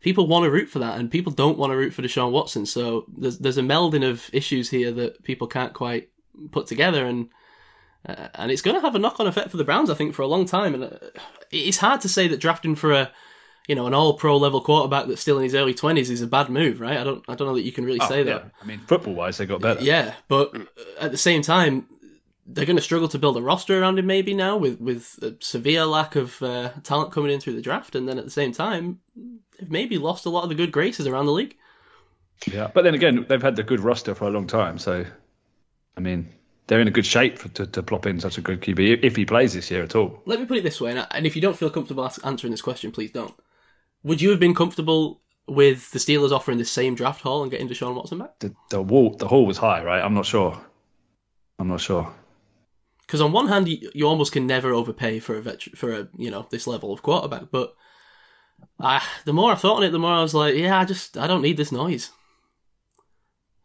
people 0.00 0.26
want 0.26 0.44
to 0.44 0.50
root 0.50 0.68
for 0.68 0.78
that, 0.78 0.98
and 0.98 1.10
people 1.10 1.32
don't 1.32 1.58
want 1.58 1.72
to 1.72 1.76
root 1.76 1.92
for 1.94 2.02
Deshaun 2.02 2.30
Watson. 2.30 2.66
So 2.66 3.06
there's 3.16 3.38
there's 3.38 3.58
a 3.58 3.62
melding 3.62 4.08
of 4.08 4.30
issues 4.32 4.70
here 4.70 4.92
that 4.92 5.24
people 5.24 5.46
can't 5.46 5.72
quite 5.72 6.10
put 6.52 6.66
together, 6.66 7.06
and 7.06 7.30
uh, 8.06 8.28
and 8.34 8.52
it's 8.52 8.62
going 8.62 8.76
to 8.76 8.82
have 8.82 8.94
a 8.94 8.98
knock 8.98 9.18
on 9.18 9.26
effect 9.26 9.50
for 9.50 9.56
the 9.56 9.64
Browns, 9.64 9.90
I 9.90 9.94
think, 9.94 10.14
for 10.14 10.22
a 10.22 10.26
long 10.26 10.44
time. 10.44 10.74
And 10.74 10.84
uh, 10.84 10.98
it's 11.50 11.78
hard 11.78 12.02
to 12.02 12.08
say 12.08 12.28
that 12.28 12.40
drafting 12.40 12.74
for 12.74 12.92
a, 12.92 13.10
you 13.68 13.74
know, 13.74 13.86
an 13.86 13.94
All 13.94 14.14
Pro 14.14 14.36
level 14.36 14.60
quarterback 14.60 15.06
that's 15.06 15.20
still 15.22 15.38
in 15.38 15.44
his 15.44 15.54
early 15.54 15.74
twenties 15.74 16.10
is 16.10 16.20
a 16.22 16.26
bad 16.26 16.50
move, 16.50 16.80
right? 16.80 16.98
I 16.98 17.04
don't, 17.04 17.24
I 17.28 17.34
don't 17.34 17.48
know 17.48 17.54
that 17.54 17.62
you 17.62 17.72
can 17.72 17.84
really 17.84 18.00
Oh, 18.02 18.08
say 18.08 18.22
that. 18.22 18.44
yeah. 18.44 18.50
I 18.62 18.64
mean, 18.66 18.80
football 18.86 19.14
wise, 19.14 19.38
they 19.38 19.46
got 19.46 19.60
better. 19.60 19.82
Yeah, 19.82 20.14
but 20.28 20.54
at 21.00 21.10
the 21.10 21.16
same 21.18 21.40
time, 21.42 21.86
they're 22.46 22.66
going 22.66 22.76
to 22.76 22.82
struggle 22.82 23.08
to 23.08 23.18
build 23.18 23.38
a 23.38 23.42
roster 23.42 23.80
around 23.80 23.98
him 23.98 24.06
maybe 24.06 24.34
now 24.34 24.56
with 24.58 24.80
with 24.80 25.18
a 25.22 25.34
severe 25.40 25.86
lack 25.86 26.14
of 26.14 26.42
uh, 26.42 26.70
talent 26.82 27.10
coming 27.12 27.32
in 27.32 27.40
through 27.40 27.54
the 27.54 27.62
draft, 27.62 27.94
and 27.94 28.06
then 28.08 28.18
at 28.18 28.24
the 28.24 28.30
same 28.30 28.52
time, 28.52 29.00
they've 29.58 29.70
maybe 29.70 29.96
lost 29.98 30.26
a 30.26 30.30
lot 30.30 30.42
of 30.42 30.48
the 30.50 30.54
good 30.54 30.70
graces 30.72 31.06
around 31.06 31.26
the 31.26 31.32
league. 31.32 31.56
Yeah, 32.46 32.70
but 32.74 32.82
then 32.82 32.94
again, 32.94 33.24
they've 33.28 33.40
had 33.40 33.56
the 33.56 33.62
good 33.62 33.80
roster 33.80 34.14
for 34.14 34.26
a 34.26 34.30
long 34.30 34.46
time, 34.46 34.76
so 34.78 35.06
I 35.96 36.00
mean, 36.00 36.28
they're 36.66 36.80
in 36.80 36.88
a 36.88 36.90
good 36.90 37.06
shape 37.06 37.38
for, 37.38 37.48
to, 37.50 37.66
to 37.66 37.82
plop 37.82 38.04
in 38.04 38.20
such 38.20 38.36
a 38.36 38.40
good 38.42 38.60
QB 38.60 38.98
if 39.02 39.16
he 39.16 39.24
plays 39.24 39.54
this 39.54 39.70
year 39.70 39.82
at 39.82 39.94
all. 39.94 40.20
Let 40.26 40.40
me 40.40 40.44
put 40.44 40.58
it 40.58 40.64
this 40.64 40.80
way, 40.80 40.90
and 41.10 41.26
if 41.26 41.36
you 41.36 41.40
don't 41.40 41.56
feel 41.56 41.70
comfortable 41.70 42.10
answering 42.24 42.50
this 42.50 42.60
question, 42.60 42.92
please 42.92 43.10
don't. 43.12 43.34
Would 44.04 44.20
you 44.20 44.30
have 44.30 44.40
been 44.40 44.54
comfortable 44.54 45.22
with 45.46 45.90
the 45.90 45.98
Steelers 45.98 46.30
offering 46.30 46.58
the 46.58 46.64
same 46.64 46.94
draft 46.94 47.22
haul 47.22 47.42
and 47.42 47.50
getting 47.50 47.68
Deshaun 47.68 47.94
Watson 47.94 48.18
back? 48.18 48.38
The 48.38 48.54
the 48.70 48.82
wall 48.82 49.16
the 49.16 49.28
hall 49.28 49.46
was 49.46 49.58
high, 49.58 49.82
right? 49.82 50.02
I'm 50.02 50.14
not 50.14 50.26
sure. 50.26 50.58
I'm 51.58 51.68
not 51.68 51.80
sure. 51.80 52.12
Because 53.06 53.20
on 53.20 53.32
one 53.32 53.48
hand, 53.48 53.68
you, 53.68 53.90
you 53.94 54.06
almost 54.06 54.32
can 54.32 54.46
never 54.46 54.72
overpay 54.72 55.20
for 55.20 55.36
a 55.36 55.42
veteran, 55.42 55.76
for 55.76 55.92
a 55.92 56.08
you 56.16 56.30
know 56.30 56.46
this 56.50 56.66
level 56.66 56.92
of 56.92 57.02
quarterback. 57.02 57.50
But 57.50 57.74
I, 58.80 59.02
the 59.24 59.32
more 59.32 59.52
I 59.52 59.56
thought 59.56 59.78
on 59.78 59.82
it, 59.82 59.90
the 59.90 59.98
more 59.98 60.12
I 60.12 60.22
was 60.22 60.34
like, 60.34 60.54
yeah, 60.54 60.78
I 60.78 60.84
just 60.84 61.16
I 61.16 61.26
don't 61.26 61.42
need 61.42 61.56
this 61.56 61.72
noise. 61.72 62.10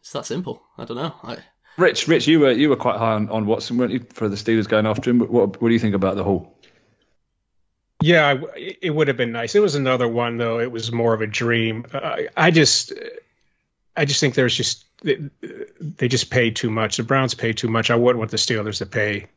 It's 0.01 0.13
that 0.13 0.25
simple. 0.25 0.61
I 0.77 0.85
don't 0.85 0.97
know. 0.97 1.13
I, 1.23 1.37
Rich, 1.77 2.07
Rich, 2.07 2.27
you 2.27 2.41
were 2.41 2.51
you 2.51 2.69
were 2.69 2.75
quite 2.75 2.97
high 2.97 3.13
on, 3.13 3.29
on 3.29 3.45
Watson, 3.45 3.77
weren't 3.77 3.93
you, 3.93 4.05
for 4.13 4.27
the 4.27 4.35
Steelers 4.35 4.67
going 4.67 4.85
after 4.85 5.09
him? 5.09 5.19
What 5.19 5.61
what 5.61 5.69
do 5.69 5.73
you 5.73 5.79
think 5.79 5.95
about 5.95 6.15
the 6.15 6.23
hall? 6.23 6.58
Yeah, 8.01 8.41
it 8.55 8.93
would 8.93 9.09
have 9.09 9.17
been 9.17 9.33
nice. 9.33 9.55
It 9.55 9.61
was 9.61 9.75
another 9.75 10.07
one 10.07 10.37
though. 10.37 10.59
It 10.59 10.71
was 10.71 10.91
more 10.91 11.13
of 11.13 11.21
a 11.21 11.27
dream. 11.27 11.85
Uh, 11.91 12.17
I 12.35 12.51
just, 12.51 12.93
I 13.95 14.05
just 14.05 14.21
think 14.21 14.35
there's 14.35 14.55
just 14.55 14.85
they, 15.01 16.07
just 16.07 16.29
paid 16.29 16.55
too 16.55 16.69
much. 16.69 16.97
The 16.97 17.03
Browns 17.03 17.33
paid 17.33 17.57
too 17.57 17.67
much. 17.67 17.89
I 17.89 17.95
wouldn't 17.95 18.19
want 18.19 18.31
the 18.31 18.37
Steelers 18.37 18.77
to 18.77 18.85
pay 18.85 19.27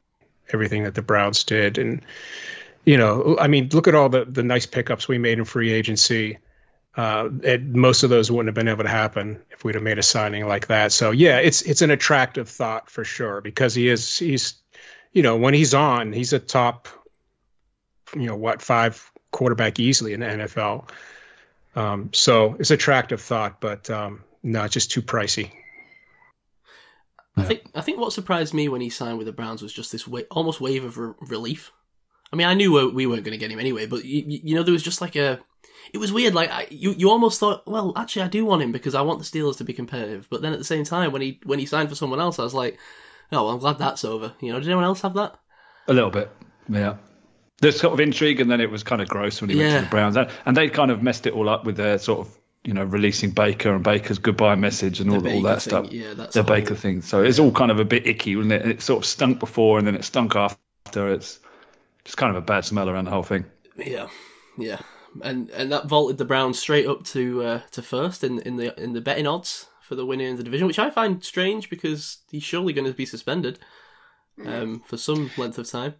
everything 0.52 0.84
that 0.84 0.94
the 0.94 1.02
Browns 1.02 1.44
did. 1.44 1.78
And 1.78 2.02
you 2.84 2.96
know, 2.96 3.36
I 3.38 3.48
mean, 3.48 3.68
look 3.72 3.88
at 3.88 3.94
all 3.96 4.08
the 4.08 4.24
the 4.24 4.44
nice 4.44 4.66
pickups 4.66 5.08
we 5.08 5.18
made 5.18 5.38
in 5.38 5.44
free 5.44 5.72
agency. 5.72 6.38
Uh, 6.94 7.30
and 7.44 7.72
most 7.72 8.02
of 8.02 8.10
those 8.10 8.30
wouldn't 8.30 8.48
have 8.48 8.54
been 8.54 8.68
able 8.68 8.84
to 8.84 8.90
happen 8.90 9.42
if 9.50 9.64
we'd 9.64 9.76
have 9.76 9.82
made 9.82 9.98
a 9.98 10.02
signing 10.02 10.46
like 10.46 10.66
that. 10.68 10.92
So 10.92 11.10
yeah, 11.10 11.38
it's 11.38 11.62
it's 11.62 11.82
an 11.82 11.90
attractive 11.90 12.48
thought 12.48 12.90
for 12.90 13.02
sure 13.02 13.40
because 13.40 13.74
he 13.74 13.88
is 13.88 14.18
he's 14.18 14.54
you 15.12 15.22
know 15.22 15.36
when 15.36 15.54
he's 15.54 15.74
on 15.74 16.12
he's 16.12 16.32
a 16.32 16.38
top 16.38 16.88
you 18.14 18.26
know 18.26 18.36
what 18.36 18.62
five 18.62 19.10
quarterback 19.30 19.78
easily 19.80 20.12
in 20.12 20.20
the 20.20 20.26
NFL. 20.26 20.88
Um, 21.74 22.10
so 22.12 22.56
it's 22.58 22.70
attractive 22.70 23.20
thought, 23.20 23.60
but 23.60 23.88
um, 23.90 24.24
no, 24.42 24.64
it's 24.64 24.74
just 24.74 24.90
too 24.90 25.02
pricey. 25.02 25.50
I 27.36 27.44
think 27.44 27.62
I 27.74 27.80
think 27.80 27.98
what 27.98 28.12
surprised 28.12 28.52
me 28.52 28.68
when 28.68 28.82
he 28.82 28.90
signed 28.90 29.16
with 29.16 29.26
the 29.26 29.32
Browns 29.32 29.62
was 29.62 29.72
just 29.72 29.90
this 29.90 30.06
wa- 30.06 30.20
almost 30.30 30.60
wave 30.60 30.84
of 30.84 30.98
re- 30.98 31.14
relief. 31.22 31.72
I 32.30 32.36
mean, 32.36 32.46
I 32.46 32.52
knew 32.54 32.72
we- 32.72 32.92
we 32.92 33.06
weren't 33.06 33.24
going 33.24 33.32
to 33.32 33.38
get 33.38 33.50
him 33.50 33.58
anyway, 33.58 33.86
but 33.86 34.04
you, 34.04 34.22
you 34.26 34.54
know, 34.54 34.62
there 34.62 34.72
was 34.72 34.82
just 34.82 35.00
like 35.00 35.16
a. 35.16 35.40
It 35.94 35.98
was 35.98 36.12
weird. 36.12 36.34
Like 36.34 36.50
I, 36.50 36.66
you, 36.70 36.92
you 36.92 37.08
almost 37.10 37.40
thought, 37.40 37.66
well, 37.66 37.92
actually, 37.96 38.22
I 38.22 38.28
do 38.28 38.44
want 38.44 38.62
him 38.62 38.70
because 38.72 38.94
I 38.94 39.00
want 39.02 39.18
the 39.18 39.24
Steelers 39.24 39.56
to 39.58 39.64
be 39.64 39.72
competitive. 39.72 40.26
But 40.30 40.42
then 40.42 40.52
at 40.52 40.58
the 40.58 40.64
same 40.64 40.84
time, 40.84 41.10
when 41.12 41.22
he 41.22 41.40
when 41.44 41.58
he 41.58 41.64
signed 41.66 41.88
for 41.88 41.94
someone 41.94 42.20
else, 42.20 42.38
I 42.38 42.42
was 42.44 42.54
like, 42.54 42.78
oh, 43.32 43.44
well, 43.44 43.50
I'm 43.54 43.58
glad 43.58 43.78
that's 43.78 44.04
over. 44.04 44.34
You 44.40 44.52
know, 44.52 44.58
did 44.60 44.68
anyone 44.68 44.84
else 44.84 45.00
have 45.00 45.14
that? 45.14 45.34
A 45.88 45.92
little 45.94 46.10
bit, 46.10 46.30
yeah. 46.68 46.96
There's 47.62 47.80
sort 47.80 47.94
of 47.94 48.00
intrigue, 48.00 48.40
and 48.40 48.50
then 48.50 48.60
it 48.60 48.70
was 48.70 48.82
kind 48.82 49.00
of 49.00 49.08
gross 49.08 49.40
when 49.40 49.48
he 49.48 49.56
went 49.56 49.74
to 49.76 49.80
the 49.84 49.90
Browns, 49.90 50.16
and, 50.16 50.28
and 50.44 50.56
they 50.56 50.68
kind 50.68 50.90
of 50.90 51.02
messed 51.02 51.26
it 51.26 51.32
all 51.32 51.48
up 51.48 51.64
with 51.64 51.76
their 51.76 51.96
sort 51.98 52.26
of 52.26 52.38
you 52.64 52.74
know 52.74 52.84
releasing 52.84 53.30
Baker 53.30 53.74
and 53.74 53.82
Baker's 53.82 54.18
goodbye 54.18 54.54
message 54.56 55.00
and 55.00 55.10
all, 55.10 55.26
all 55.26 55.42
that 55.42 55.62
thing, 55.62 55.70
stuff. 55.70 55.92
yeah, 55.92 56.12
that's 56.14 56.34
the 56.34 56.42
whole- 56.42 56.54
Baker 56.54 56.74
thing. 56.74 57.00
So 57.02 57.22
it's 57.22 57.38
all 57.38 57.50
kind 57.52 57.70
of 57.70 57.80
a 57.80 57.84
bit 57.84 58.06
icky, 58.06 58.36
wasn't 58.36 58.52
it? 58.52 58.66
It 58.68 58.82
sort 58.82 58.98
of 59.02 59.06
stunk 59.08 59.40
before, 59.40 59.78
and 59.78 59.86
then 59.86 59.94
it 59.94 60.04
stunk 60.04 60.36
after. 60.36 61.08
It's 61.12 61.40
just 62.04 62.16
kind 62.18 62.30
of 62.36 62.42
a 62.42 62.44
bad 62.44 62.64
smell 62.64 62.90
around 62.90 63.06
the 63.06 63.10
whole 63.12 63.22
thing. 63.22 63.44
Yeah, 63.78 64.08
yeah, 64.58 64.80
and 65.22 65.48
and 65.50 65.70
that 65.72 65.86
vaulted 65.86 66.18
the 66.18 66.24
Browns 66.24 66.58
straight 66.58 66.86
up 66.86 67.04
to 67.06 67.42
uh, 67.42 67.60
to 67.70 67.80
first 67.82 68.22
in 68.24 68.40
in 68.40 68.56
the 68.56 68.78
in 68.82 68.92
the 68.92 69.00
betting 69.00 69.26
odds 69.26 69.66
for 69.80 69.94
the 69.94 70.04
winner 70.04 70.24
in 70.26 70.36
the 70.36 70.42
division, 70.42 70.66
which 70.66 70.78
I 70.78 70.90
find 70.90 71.22
strange 71.24 71.70
because 71.70 72.18
he's 72.30 72.42
surely 72.42 72.72
going 72.72 72.86
to 72.86 72.92
be 72.92 73.06
suspended 73.06 73.58
um, 74.46 74.82
for 74.86 74.96
some 74.96 75.30
length 75.36 75.58
of 75.58 75.68
time. 75.70 75.94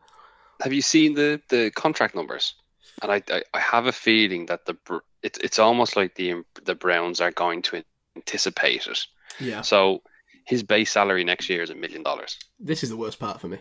Have 0.63 0.73
you 0.73 0.83
seen 0.83 1.15
the 1.15 1.41
the 1.49 1.71
contract 1.71 2.15
numbers? 2.15 2.55
And 3.03 3.11
I 3.13 3.23
I, 3.31 3.43
I 3.55 3.59
have 3.61 3.87
a 3.87 3.93
feeling 3.93 4.47
that 4.47 4.65
the 4.67 4.75
Br- 4.75 4.99
it's 5.23 5.39
it's 5.39 5.59
almost 5.59 5.97
like 5.97 6.15
the 6.15 6.43
the 6.65 6.75
Browns 6.75 7.21
are 7.21 7.33
going 7.33 7.63
to 7.63 7.83
anticipate 8.17 8.87
it. 8.87 9.07
Yeah, 9.41 9.63
So 9.63 10.03
his 10.45 10.63
base 10.63 10.91
salary 10.93 11.25
next 11.25 11.49
year 11.49 11.63
is 11.63 11.71
a 11.71 11.75
million 11.75 12.03
dollars. 12.03 12.39
this 12.61 12.83
is 12.83 12.91
the 12.91 12.97
worst 12.97 13.19
part 13.19 13.41
for 13.41 13.49
me. 13.49 13.59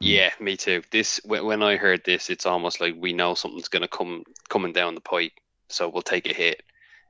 Yeah, 0.00 0.30
me 0.40 0.56
too. 0.56 0.82
This 0.90 1.20
when 1.24 1.44
when 1.46 1.62
I 1.62 1.76
heard 1.76 2.02
this, 2.04 2.30
it's 2.30 2.46
almost 2.46 2.80
like 2.80 2.94
we 2.98 3.12
know 3.12 3.34
something's 3.34 3.68
going 3.68 3.82
to 3.82 3.88
come 3.88 4.24
coming 4.48 4.72
down 4.72 4.94
the 4.94 5.00
pipe, 5.00 5.32
so 5.68 5.88
we'll 5.88 6.02
take 6.02 6.26
a 6.28 6.34
hit. 6.34 6.62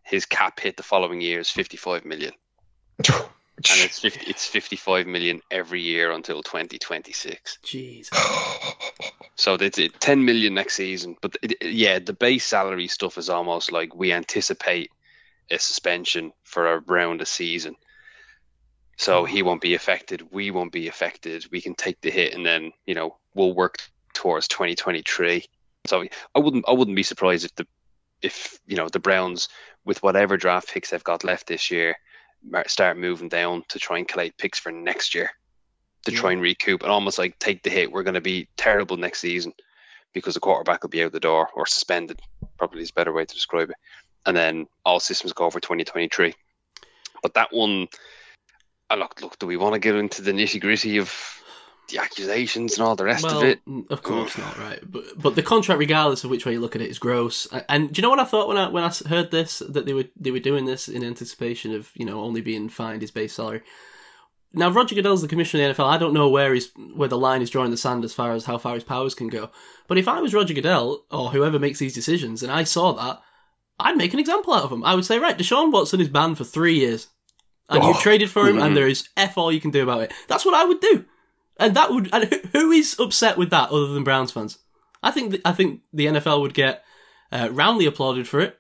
His 0.05 0.27
cap 0.27 0.61
hit 0.61 0.77
the 0.77 0.83
following 0.83 1.21
year 1.23 1.41
is 1.41 1.51
55 1.51 2.05
million, 2.05 2.33
and 3.09 3.81
it's 3.81 4.01
50, 4.01 4.27
it's 4.31 4.47
55 4.47 5.07
million 5.07 5.41
every 5.51 5.81
year 5.81 6.13
until 6.13 6.43
2026. 6.43 7.59
Jeez, 7.65 8.09
So 9.37 9.57
that's 9.57 9.79
it, 9.79 10.01
10 10.01 10.25
million 10.25 10.55
next 10.55 10.75
season. 10.75 11.17
But 11.21 11.37
it, 11.43 11.53
it- 11.61 11.73
yeah, 11.73 11.99
the 11.99 12.13
base 12.13 12.47
salary 12.47 12.89
stuff 12.89 13.19
is 13.19 13.29
almost 13.29 13.73
like 13.73 13.95
we 13.95 14.13
anticipate 14.13 14.91
a 15.51 15.59
suspension 15.59 16.33
for 16.45 16.83
around 16.87 17.21
a 17.21 17.27
season. 17.27 17.77
So 18.97 19.25
hmm. 19.25 19.33
he 19.33 19.43
won't 19.43 19.61
be 19.61 19.75
affected. 19.75 20.33
We 20.33 20.51
won't 20.51 20.73
be 20.73 20.89
affected. 20.89 21.47
We 21.51 21.61
can 21.61 21.75
take 21.75 22.01
the 22.01 22.11
hit, 22.11 22.35
and 22.35 22.47
then 22.47 22.73
you 22.87 22.95
know 22.95 23.19
we'll 23.35 23.53
work 23.53 23.79
towards 24.13 24.49
2023. 24.49 25.45
So 25.87 26.05
I 26.35 26.39
wouldn't 26.39 26.65
I 26.69 26.73
wouldn't 26.73 26.97
be 26.97 27.03
surprised 27.03 27.45
if 27.45 27.55
the 27.57 27.67
if 28.23 28.59
you 28.67 28.77
know 28.77 28.89
the 28.89 29.01
Browns 29.01 29.49
with 29.85 30.03
whatever 30.03 30.37
draft 30.37 30.73
picks 30.73 30.91
they've 30.91 31.05
got 31.05 31.25
left 31.25 31.47
this 31.47 31.71
year 31.71 31.97
start 32.67 32.99
moving 32.99 33.29
down 33.29 33.65
to 33.69 33.79
try 33.79 33.99
and 33.99 34.09
collect 34.09 34.39
picks 34.39 34.59
for 34.59 34.71
next 34.71 35.15
year 35.15 35.31
to 36.05 36.13
try 36.13 36.33
and 36.33 36.43
recoup 36.43 36.83
and 36.83 36.93
almost 36.93 37.19
like 37.19 37.39
take 37.39 37.63
the 37.63 37.71
hit. 37.71 37.93
We're 37.93 38.03
going 38.03 38.15
to 38.15 38.21
be 38.21 38.49
terrible 38.57 38.97
next 38.97 39.21
season 39.21 39.53
because 40.13 40.35
the 40.35 40.41
quarterback 40.41 40.83
will 40.83 40.91
be 40.91 41.03
out 41.03 41.13
the 41.13 41.21
door 41.21 41.49
or 41.55 41.67
suspended. 41.67 42.21
Probably 42.59 42.83
is 42.83 42.91
a 42.91 42.95
better 42.95 43.13
way 43.13 43.25
to 43.25 43.35
describe 43.35 43.71
it. 43.71 43.77
And 44.27 44.37
then 44.37 44.67
all 44.85 45.01
systems 45.01 45.33
go 45.33 45.51
for 45.51 45.61
2023. 45.61 46.35
But 47.23 47.35
that 47.35 47.53
one, 47.53 47.89
uh, 48.91 48.97
look, 48.97 49.21
look, 49.21 49.39
do 49.39 49.47
we 49.47 49.57
want 49.57 49.75
to 49.75 49.79
get 49.79 49.95
into 49.95 50.23
the 50.23 50.33
nitty 50.33 50.61
gritty 50.61 50.99
of 50.99 51.13
the 51.89 51.99
accusations 51.99 52.79
and 52.79 52.87
all 52.87 52.97
the 52.97 53.05
rest 53.05 53.25
well, 53.25 53.39
of 53.39 53.45
it? 53.45 53.61
of 53.91 54.03
course 54.03 54.39
not, 54.39 54.59
right? 54.59 54.81
But 54.85 55.05
but 55.17 55.35
the 55.35 55.43
contract, 55.43 55.79
regardless 55.79 56.25
of 56.25 56.31
which 56.31 56.47
way 56.47 56.53
you 56.53 56.61
look 56.61 56.75
at 56.75 56.83
it, 56.83 56.91
is 56.91 56.99
gross. 56.99 57.47
And, 57.47 57.65
and 57.69 57.93
do 57.93 58.01
you 58.01 58.03
know 58.03 58.11
what 58.11 58.21
I 58.21 58.25
thought 58.25 58.49
when 58.49 58.57
I 58.57 58.69
when 58.69 58.85
I 58.85 58.93
heard 59.09 59.31
this 59.31 59.59
that 59.69 59.85
they 59.85 59.93
were 59.93 60.05
they 60.17 60.31
were 60.31 60.39
doing 60.39 60.65
this 60.65 60.89
in 60.89 61.05
anticipation 61.05 61.75
of 61.75 61.91
you 61.95 62.07
know 62.07 62.21
only 62.23 62.41
being 62.41 62.69
fined 62.69 63.03
his 63.03 63.11
base 63.11 63.35
salary. 63.35 63.63
Now 64.55 64.71
Roger 64.71 64.95
Goodell's 64.95 65.23
the 65.23 65.29
commissioner 65.29 65.69
of 65.71 65.77
the 65.77 65.83
NFL. 65.83 65.89
I 65.89 65.99
don't 65.99 66.15
know 66.15 66.29
where 66.29 66.55
he's 66.55 66.71
where 66.95 67.09
the 67.09 67.19
line 67.19 67.43
is 67.43 67.51
drawing 67.51 67.71
the 67.71 67.77
sand 67.77 68.05
as 68.05 68.15
far 68.15 68.33
as 68.33 68.45
how 68.45 68.59
far 68.59 68.75
his 68.75 68.85
powers 68.85 69.15
can 69.15 69.29
go. 69.29 69.51
But 69.89 69.99
if 69.99 70.09
I 70.09 70.21
was 70.21 70.33
Roger 70.35 70.55
Goodell 70.55 71.05
or 71.11 71.31
whoever 71.31 71.59
makes 71.59 71.79
these 71.79 71.95
decisions, 71.95 72.43
and 72.43 72.51
I 72.53 72.65
saw 72.65 72.93
that, 72.93 73.21
I'd 73.79 73.97
make 73.97 74.13
an 74.15 74.21
example 74.21 74.55
out 74.55 74.65
of 74.65 74.73
him. 74.73 74.85
I 74.85 74.95
would 74.95 75.05
say, 75.05 75.19
right, 75.19 75.37
Deshaun 75.37 75.73
Watson 75.73 76.01
is 76.01 76.09
banned 76.09 76.39
for 76.39 76.45
three 76.45 76.77
years, 76.79 77.09
and 77.69 77.83
you 77.83 77.91
Oh. 77.91 78.01
traded 78.01 78.31
for 78.31 78.47
him, 78.49 78.59
and 78.59 78.77
there 78.77 78.89
is 78.89 79.09
f 79.17 79.37
all 79.37 79.53
you 79.53 79.61
can 79.61 79.71
do 79.73 79.83
about 79.83 80.03
it. 80.03 80.13
That's 80.29 80.45
what 80.45 80.55
I 80.55 80.65
would 80.65 80.81
do, 80.81 81.05
and 81.59 81.75
that 81.77 81.91
would. 81.91 82.09
And 82.13 82.25
who- 82.53 82.71
is 82.73 82.97
upset 82.99 83.37
with 83.37 83.51
that 83.51 83.71
other 83.71 83.89
than 83.89 84.05
Browns 84.05 84.31
fans? 84.33 84.59
I 85.03 85.11
think 85.11 85.31
th- 85.31 85.43
I 85.45 85.53
think 85.53 85.81
the 85.93 86.07
NFL 86.07 86.41
would 86.41 86.55
get 86.55 86.83
uh, 87.33 87.49
roundly 87.53 87.87
applauded 87.87 88.27
for 88.29 88.41
it. 88.41 88.59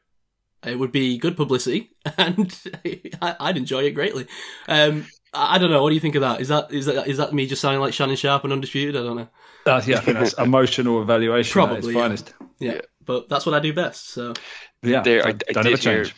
It 0.67 0.79
would 0.79 0.93
be 0.93 1.19
good 1.19 1.37
publicity, 1.37 1.91
and 2.19 2.57
I, 3.23 3.37
I'd 3.41 3.57
enjoy 3.57 3.85
it 3.85 3.91
greatly. 3.93 4.27
Um, 4.69 5.07
I 5.35 5.55
I 5.55 5.59
don't 5.59 5.71
know. 5.71 5.83
What 5.83 5.91
do 5.91 5.95
you 5.95 6.01
think 6.01 6.15
of 6.15 6.21
that? 6.23 6.41
Is 6.41 6.49
that 6.49 6.73
is 6.73 6.87
that 6.87 7.07
is 7.09 7.19
that 7.19 7.33
me 7.33 7.47
just 7.47 7.61
sounding 7.63 7.81
like 7.81 7.93
Shannon 7.95 8.17
Sharpe 8.17 8.45
and 8.45 8.53
undisputed? 8.53 8.97
I 8.97 9.03
don't 9.05 9.17
know. 9.17 9.29
Uh, 9.67 9.81
yeah, 9.87 9.97
I 9.97 10.01
think 10.01 10.19
that's 10.19 10.35
emotional 10.35 11.01
evaluation 11.03 11.39
at 11.39 11.41
its 11.41 11.53
Probably, 11.53 11.95
yeah. 11.95 12.01
finest. 12.01 12.35
Yeah, 12.59 12.81
but 13.05 13.29
that's 13.29 13.47
what 13.47 13.55
I 13.55 13.61
do 13.61 13.73
best. 13.73 14.11
So 14.11 14.35
Yeah, 14.83 15.01
There, 15.03 15.21
I, 15.27 15.33
don't, 15.33 15.43
I 15.49 15.53
don't 15.53 15.67
ever 15.67 15.77
did 15.77 15.85
hear 15.85 16.05
change. 16.05 16.15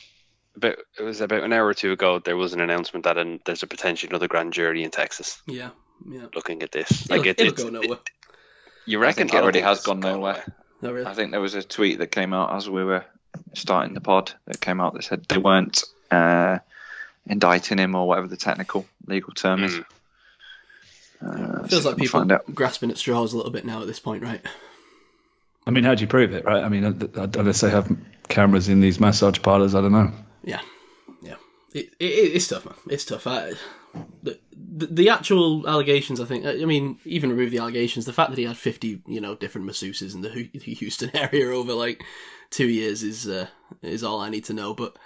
about 0.57 0.76
it 0.98 1.02
was 1.02 1.20
about 1.20 1.44
an 1.44 1.52
hour 1.52 1.66
or 1.66 1.74
two 1.74 1.92
ago. 1.92 2.18
There 2.18 2.37
was 2.37 2.52
an 2.55 2.61
announcement 2.61 3.05
that 3.05 3.16
an, 3.18 3.38
there's 3.46 3.62
a 3.62 3.66
potential 3.68 4.09
another 4.11 4.26
grand 4.29 4.52
jury 4.52 4.83
in 4.83 4.90
Texas 4.90 5.40
yeah, 5.46 5.70
yeah. 6.11 6.26
looking 6.35 6.62
at 6.64 6.72
this. 6.72 7.05
It'll, 7.05 7.16
Like 7.18 7.26
it, 7.26 7.40
it'll 7.40 7.52
it's- 7.52 7.62
go 7.64 7.70
nowhere. 7.70 7.98
you 8.85 8.98
I 8.98 9.02
reckon 9.02 9.29
it 9.29 9.35
already 9.35 9.61
has 9.61 9.79
it's 9.79 9.87
gone 9.87 10.00
nowhere. 10.00 10.35
away. 10.35 10.42
No, 10.83 10.92
really. 10.92 11.07
I 11.07 11.14
think 11.14 11.31
there 11.31 11.40
was 11.40 11.55
a 11.55 11.62
tweet 11.62 11.98
that 12.00 12.09
came 12.11 12.35
out 12.35 12.52
as 12.55 12.68
we 12.68 12.83
were 12.85 13.05
starting 13.55 13.94
the 13.94 14.00
pod 14.00 14.33
that 14.46 14.61
came 14.61 14.81
out 14.81 14.92
that 14.94 15.05
said 15.05 15.24
they 15.29 15.38
weren't 15.38 15.83
uh, 16.11 16.59
indicting 17.26 17.78
him 17.78 17.94
or 17.94 18.06
whatever 18.06 18.28
the 18.28 18.36
technical 18.36 18.86
legal 19.06 19.32
term 19.32 19.64
is. 19.64 19.74
Mm. 19.74 19.84
Uh, 21.22 21.66
Feels 21.66 21.84
like 21.84 21.96
people 21.96 22.20
find 22.20 22.32
out. 22.32 22.54
grasping 22.54 22.90
at 22.90 22.98
straws 22.98 23.32
a 23.32 23.36
little 23.36 23.52
bit 23.52 23.64
now 23.64 23.80
at 23.80 23.86
this 23.86 23.98
point, 24.00 24.22
right? 24.22 24.40
I 25.66 25.70
mean, 25.70 25.82
how 25.82 25.94
do 25.94 26.02
you 26.02 26.06
prove 26.06 26.32
it, 26.32 26.44
right? 26.44 26.62
I 26.62 26.68
mean, 26.68 26.84
uh, 26.84 27.20
uh, 27.20 27.26
unless 27.38 27.60
they 27.60 27.70
have 27.70 27.90
cameras 28.28 28.68
in 28.68 28.80
these 28.80 29.00
massage 29.00 29.40
parlors, 29.42 29.74
I 29.74 29.80
don't 29.80 29.92
know. 29.92 30.12
Yeah, 30.44 30.60
yeah. 31.22 31.36
It, 31.74 31.86
it, 31.98 32.04
it's 32.04 32.48
tough, 32.48 32.66
man. 32.66 32.74
It's 32.88 33.04
tough. 33.04 33.26
I, 33.26 33.54
the, 34.22 34.38
the 34.52 34.86
the 34.86 35.08
actual 35.08 35.66
allegations. 35.66 36.20
I 36.20 36.24
think. 36.26 36.46
I 36.46 36.64
mean, 36.66 36.98
even 37.04 37.30
remove 37.30 37.50
the 37.50 37.58
allegations. 37.58 38.04
The 38.04 38.12
fact 38.12 38.30
that 38.30 38.38
he 38.38 38.44
had 38.44 38.56
fifty, 38.56 39.02
you 39.06 39.20
know, 39.20 39.34
different 39.34 39.66
masseuses 39.66 40.14
in 40.14 40.20
the 40.20 40.50
the 40.52 40.74
Houston 40.74 41.10
area 41.16 41.48
over 41.48 41.72
like 41.72 42.04
two 42.50 42.68
years 42.68 43.02
is 43.02 43.26
uh, 43.26 43.48
is 43.82 44.04
all 44.04 44.20
I 44.20 44.28
need 44.28 44.44
to 44.44 44.52
know. 44.54 44.74
But 44.74 44.96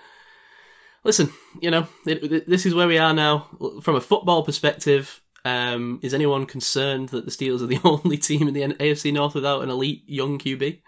listen, 1.04 1.30
you 1.60 1.70
know, 1.70 1.86
it, 2.06 2.22
it- 2.32 2.46
this 2.48 2.66
is 2.66 2.74
where 2.74 2.88
we 2.88 2.98
are 2.98 3.12
now 3.14 3.46
from 3.82 3.96
a 3.96 4.00
football 4.00 4.42
perspective. 4.44 5.20
Um, 5.44 6.00
is 6.02 6.12
anyone 6.12 6.44
concerned 6.44 7.08
that 7.10 7.24
the 7.24 7.30
Steelers 7.30 7.62
are 7.62 7.66
the 7.66 7.80
only 7.84 8.18
team 8.18 8.46
in 8.46 8.54
the 8.54 8.62
AFC 8.62 9.12
North 9.12 9.34
without 9.34 9.62
an 9.62 9.70
elite 9.70 10.02
young 10.06 10.38
QB? 10.38 10.80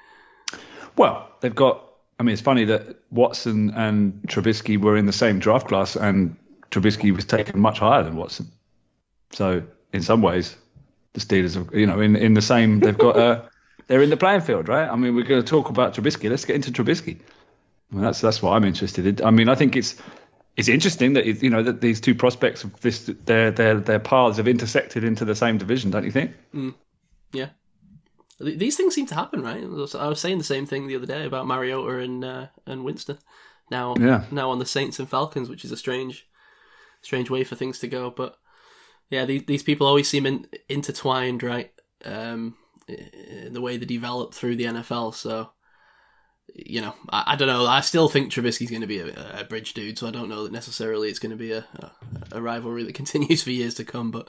Well, 0.97 1.31
they've 1.41 1.55
got. 1.55 1.89
I 2.21 2.23
mean, 2.23 2.35
it's 2.35 2.43
funny 2.43 2.65
that 2.67 2.97
Watson 3.11 3.71
and 3.75 4.13
Trubisky 4.29 4.79
were 4.81 4.97
in 4.97 5.07
the 5.07 5.13
same 5.13 5.39
draft 5.39 5.69
class, 5.69 5.97
and 5.97 6.37
Trubisky 6.71 7.15
was 7.15 7.25
taken 7.25 7.59
much 7.59 7.79
higher 7.79 8.03
than 8.03 8.15
Watson. 8.17 8.47
So, 9.31 9.63
in 9.93 10.03
some 10.03 10.21
ways, 10.23 10.57
the 11.15 11.21
Steelers, 11.21 11.57
are, 11.57 11.77
you 11.77 11.87
know, 11.87 12.01
in 12.01 12.15
in 12.15 12.35
the 12.35 12.43
same, 12.43 12.81
they've 12.81 12.97
got. 12.99 13.17
Uh, 13.17 13.43
they're 13.87 14.03
in 14.03 14.11
the 14.11 14.17
playing 14.17 14.43
field, 14.43 14.69
right? 14.69 14.89
I 14.89 14.95
mean, 14.97 15.17
we're 15.17 15.25
going 15.25 15.43
to 15.43 15.49
talk 15.49 15.71
about 15.71 15.95
Trubisky. 15.95 16.29
Let's 16.31 16.45
get 16.45 16.57
into 16.57 16.71
Trubisky. 16.71 17.21
Mean, 17.93 18.03
that's 18.03 18.21
that's 18.21 18.43
what 18.43 18.53
I'm 18.53 18.65
interested 18.65 19.07
in. 19.07 19.25
I 19.25 19.31
mean, 19.31 19.49
I 19.49 19.55
think 19.55 19.77
it's 19.77 19.97
it's 20.57 20.69
interesting 20.69 21.13
that 21.15 21.27
you 21.43 21.51
know 21.51 21.63
that 21.63 21.81
these 21.81 22.01
two 22.01 22.15
prospects 22.15 22.65
of 22.65 22.81
this 22.81 23.05
their 23.27 23.51
their 23.51 23.79
their 23.81 23.99
paths 24.01 24.39
have 24.39 24.49
intersected 24.49 25.05
into 25.05 25.25
the 25.25 25.35
same 25.35 25.59
division, 25.59 25.91
don't 25.91 26.05
you 26.05 26.11
think? 26.11 26.33
Yeah. 27.33 27.51
These 28.41 28.77
things 28.77 28.95
seem 28.95 29.07
to 29.07 29.15
happen, 29.15 29.43
right? 29.43 29.63
I 29.63 29.67
was- 29.67 29.95
I 29.95 30.09
was 30.09 30.21
saying 30.21 30.39
the 30.39 30.45
same 30.45 30.67
thing 30.67 30.87
the 30.89 30.97
other 30.97 31.07
day 31.07 31.25
about 31.27 31.47
Mariota 31.47 31.99
and 31.99 32.25
uh, 32.25 32.47
and 32.67 32.83
Winston. 32.85 33.19
Now, 33.71 33.95
Yeah. 33.99 34.25
now 34.31 34.51
on 34.51 34.59
the 34.59 34.67
Saints 34.67 34.99
and 34.99 35.09
Falcons, 35.09 35.49
which 35.49 35.65
is 35.65 35.71
a 35.73 35.77
strange, 35.77 36.27
strange 37.03 37.31
way 37.31 37.45
for 37.45 37.55
things 37.57 37.79
to 37.81 37.89
go. 37.89 38.11
But 38.11 38.37
yeah, 39.11 39.25
these 39.27 39.45
these 39.47 39.63
people 39.63 39.87
always 39.87 40.09
seem 40.09 40.27
in, 40.27 40.47
intertwined, 40.69 41.43
right? 41.43 41.71
Um, 42.05 42.57
in 42.89 43.53
the 43.53 43.61
way 43.61 43.77
they 43.77 43.87
develop 43.87 44.35
through 44.35 44.57
the 44.57 44.65
NFL. 44.65 45.15
So, 45.15 45.51
you 46.55 46.81
know, 46.81 46.95
I, 47.09 47.25
I 47.29 47.37
don't 47.37 47.49
know. 47.49 47.67
I 47.67 47.81
still 47.81 48.09
think 48.09 48.31
Trubisky's 48.31 48.71
going 48.71 48.83
to 48.83 48.87
be 48.87 49.01
a, 49.01 49.41
a 49.41 49.45
bridge 49.45 49.75
dude. 49.75 49.99
So 49.99 50.07
I 50.07 50.11
don't 50.11 50.29
know 50.29 50.45
that 50.45 50.53
necessarily 50.53 51.09
it's 51.09 51.19
going 51.19 51.31
to 51.31 51.37
be 51.37 51.53
a, 51.53 51.65
a 51.77 51.91
a 52.33 52.41
rivalry 52.41 52.85
that 52.85 52.95
continues 53.03 53.43
for 53.43 53.51
years 53.51 53.75
to 53.75 53.85
come. 53.85 54.11
But 54.11 54.29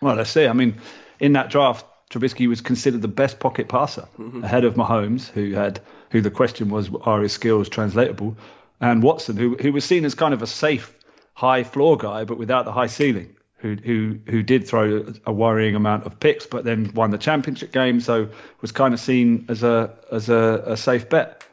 Well, 0.00 0.16
let's 0.16 0.30
see. 0.30 0.46
I 0.46 0.52
mean, 0.52 0.76
in 1.20 1.32
that 1.34 1.50
draft, 1.50 1.86
Trubisky 2.10 2.48
was 2.48 2.60
considered 2.60 3.02
the 3.02 3.08
best 3.08 3.40
pocket 3.40 3.68
passer 3.68 4.08
mm-hmm. 4.18 4.44
ahead 4.44 4.64
of 4.64 4.74
Mahomes, 4.74 5.28
who 5.28 5.52
had 5.52 5.80
who 6.10 6.20
the 6.20 6.30
question 6.30 6.68
was 6.68 6.90
are 7.02 7.22
his 7.22 7.32
skills 7.32 7.68
translatable, 7.68 8.36
and 8.80 9.02
Watson, 9.02 9.36
who 9.36 9.56
who 9.56 9.72
was 9.72 9.84
seen 9.84 10.04
as 10.04 10.14
kind 10.14 10.34
of 10.34 10.42
a 10.42 10.46
safe 10.46 10.94
high 11.34 11.64
floor 11.64 11.96
guy, 11.96 12.24
but 12.24 12.38
without 12.38 12.64
the 12.64 12.72
high 12.72 12.86
ceiling. 12.86 13.36
Who 13.62 13.76
who 13.76 14.18
who 14.28 14.42
did 14.42 14.66
throw 14.66 15.14
a 15.24 15.32
worrying 15.32 15.76
amount 15.76 16.04
of 16.04 16.18
picks, 16.18 16.46
but 16.46 16.64
then 16.64 16.90
won 16.94 17.12
the 17.12 17.18
championship 17.18 17.70
game, 17.70 18.00
so 18.00 18.28
was 18.60 18.72
kind 18.72 18.92
of 18.92 18.98
seen 18.98 19.46
as 19.48 19.62
a 19.62 19.94
as 20.10 20.28
a, 20.28 20.64
a 20.66 20.76
safe 20.76 21.08
bet. 21.08 21.44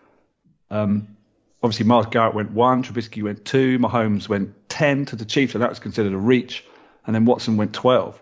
Um, 0.72 1.16
obviously, 1.62 1.86
Myles 1.86 2.08
Garrett 2.08 2.34
went 2.34 2.52
one, 2.52 2.82
Trubisky 2.82 3.22
went 3.22 3.46
two, 3.46 3.78
Mahomes 3.78 4.28
went 4.28 4.70
ten 4.70 5.06
to 5.06 5.16
the 5.16 5.24
Chiefs, 5.24 5.54
and 5.54 5.62
that 5.62 5.70
was 5.70 5.78
considered 5.78 6.14
a 6.14 6.18
reach, 6.18 6.66
and 7.06 7.14
then 7.14 7.26
Watson 7.26 7.58
went 7.58 7.74
twelve. 7.74 8.20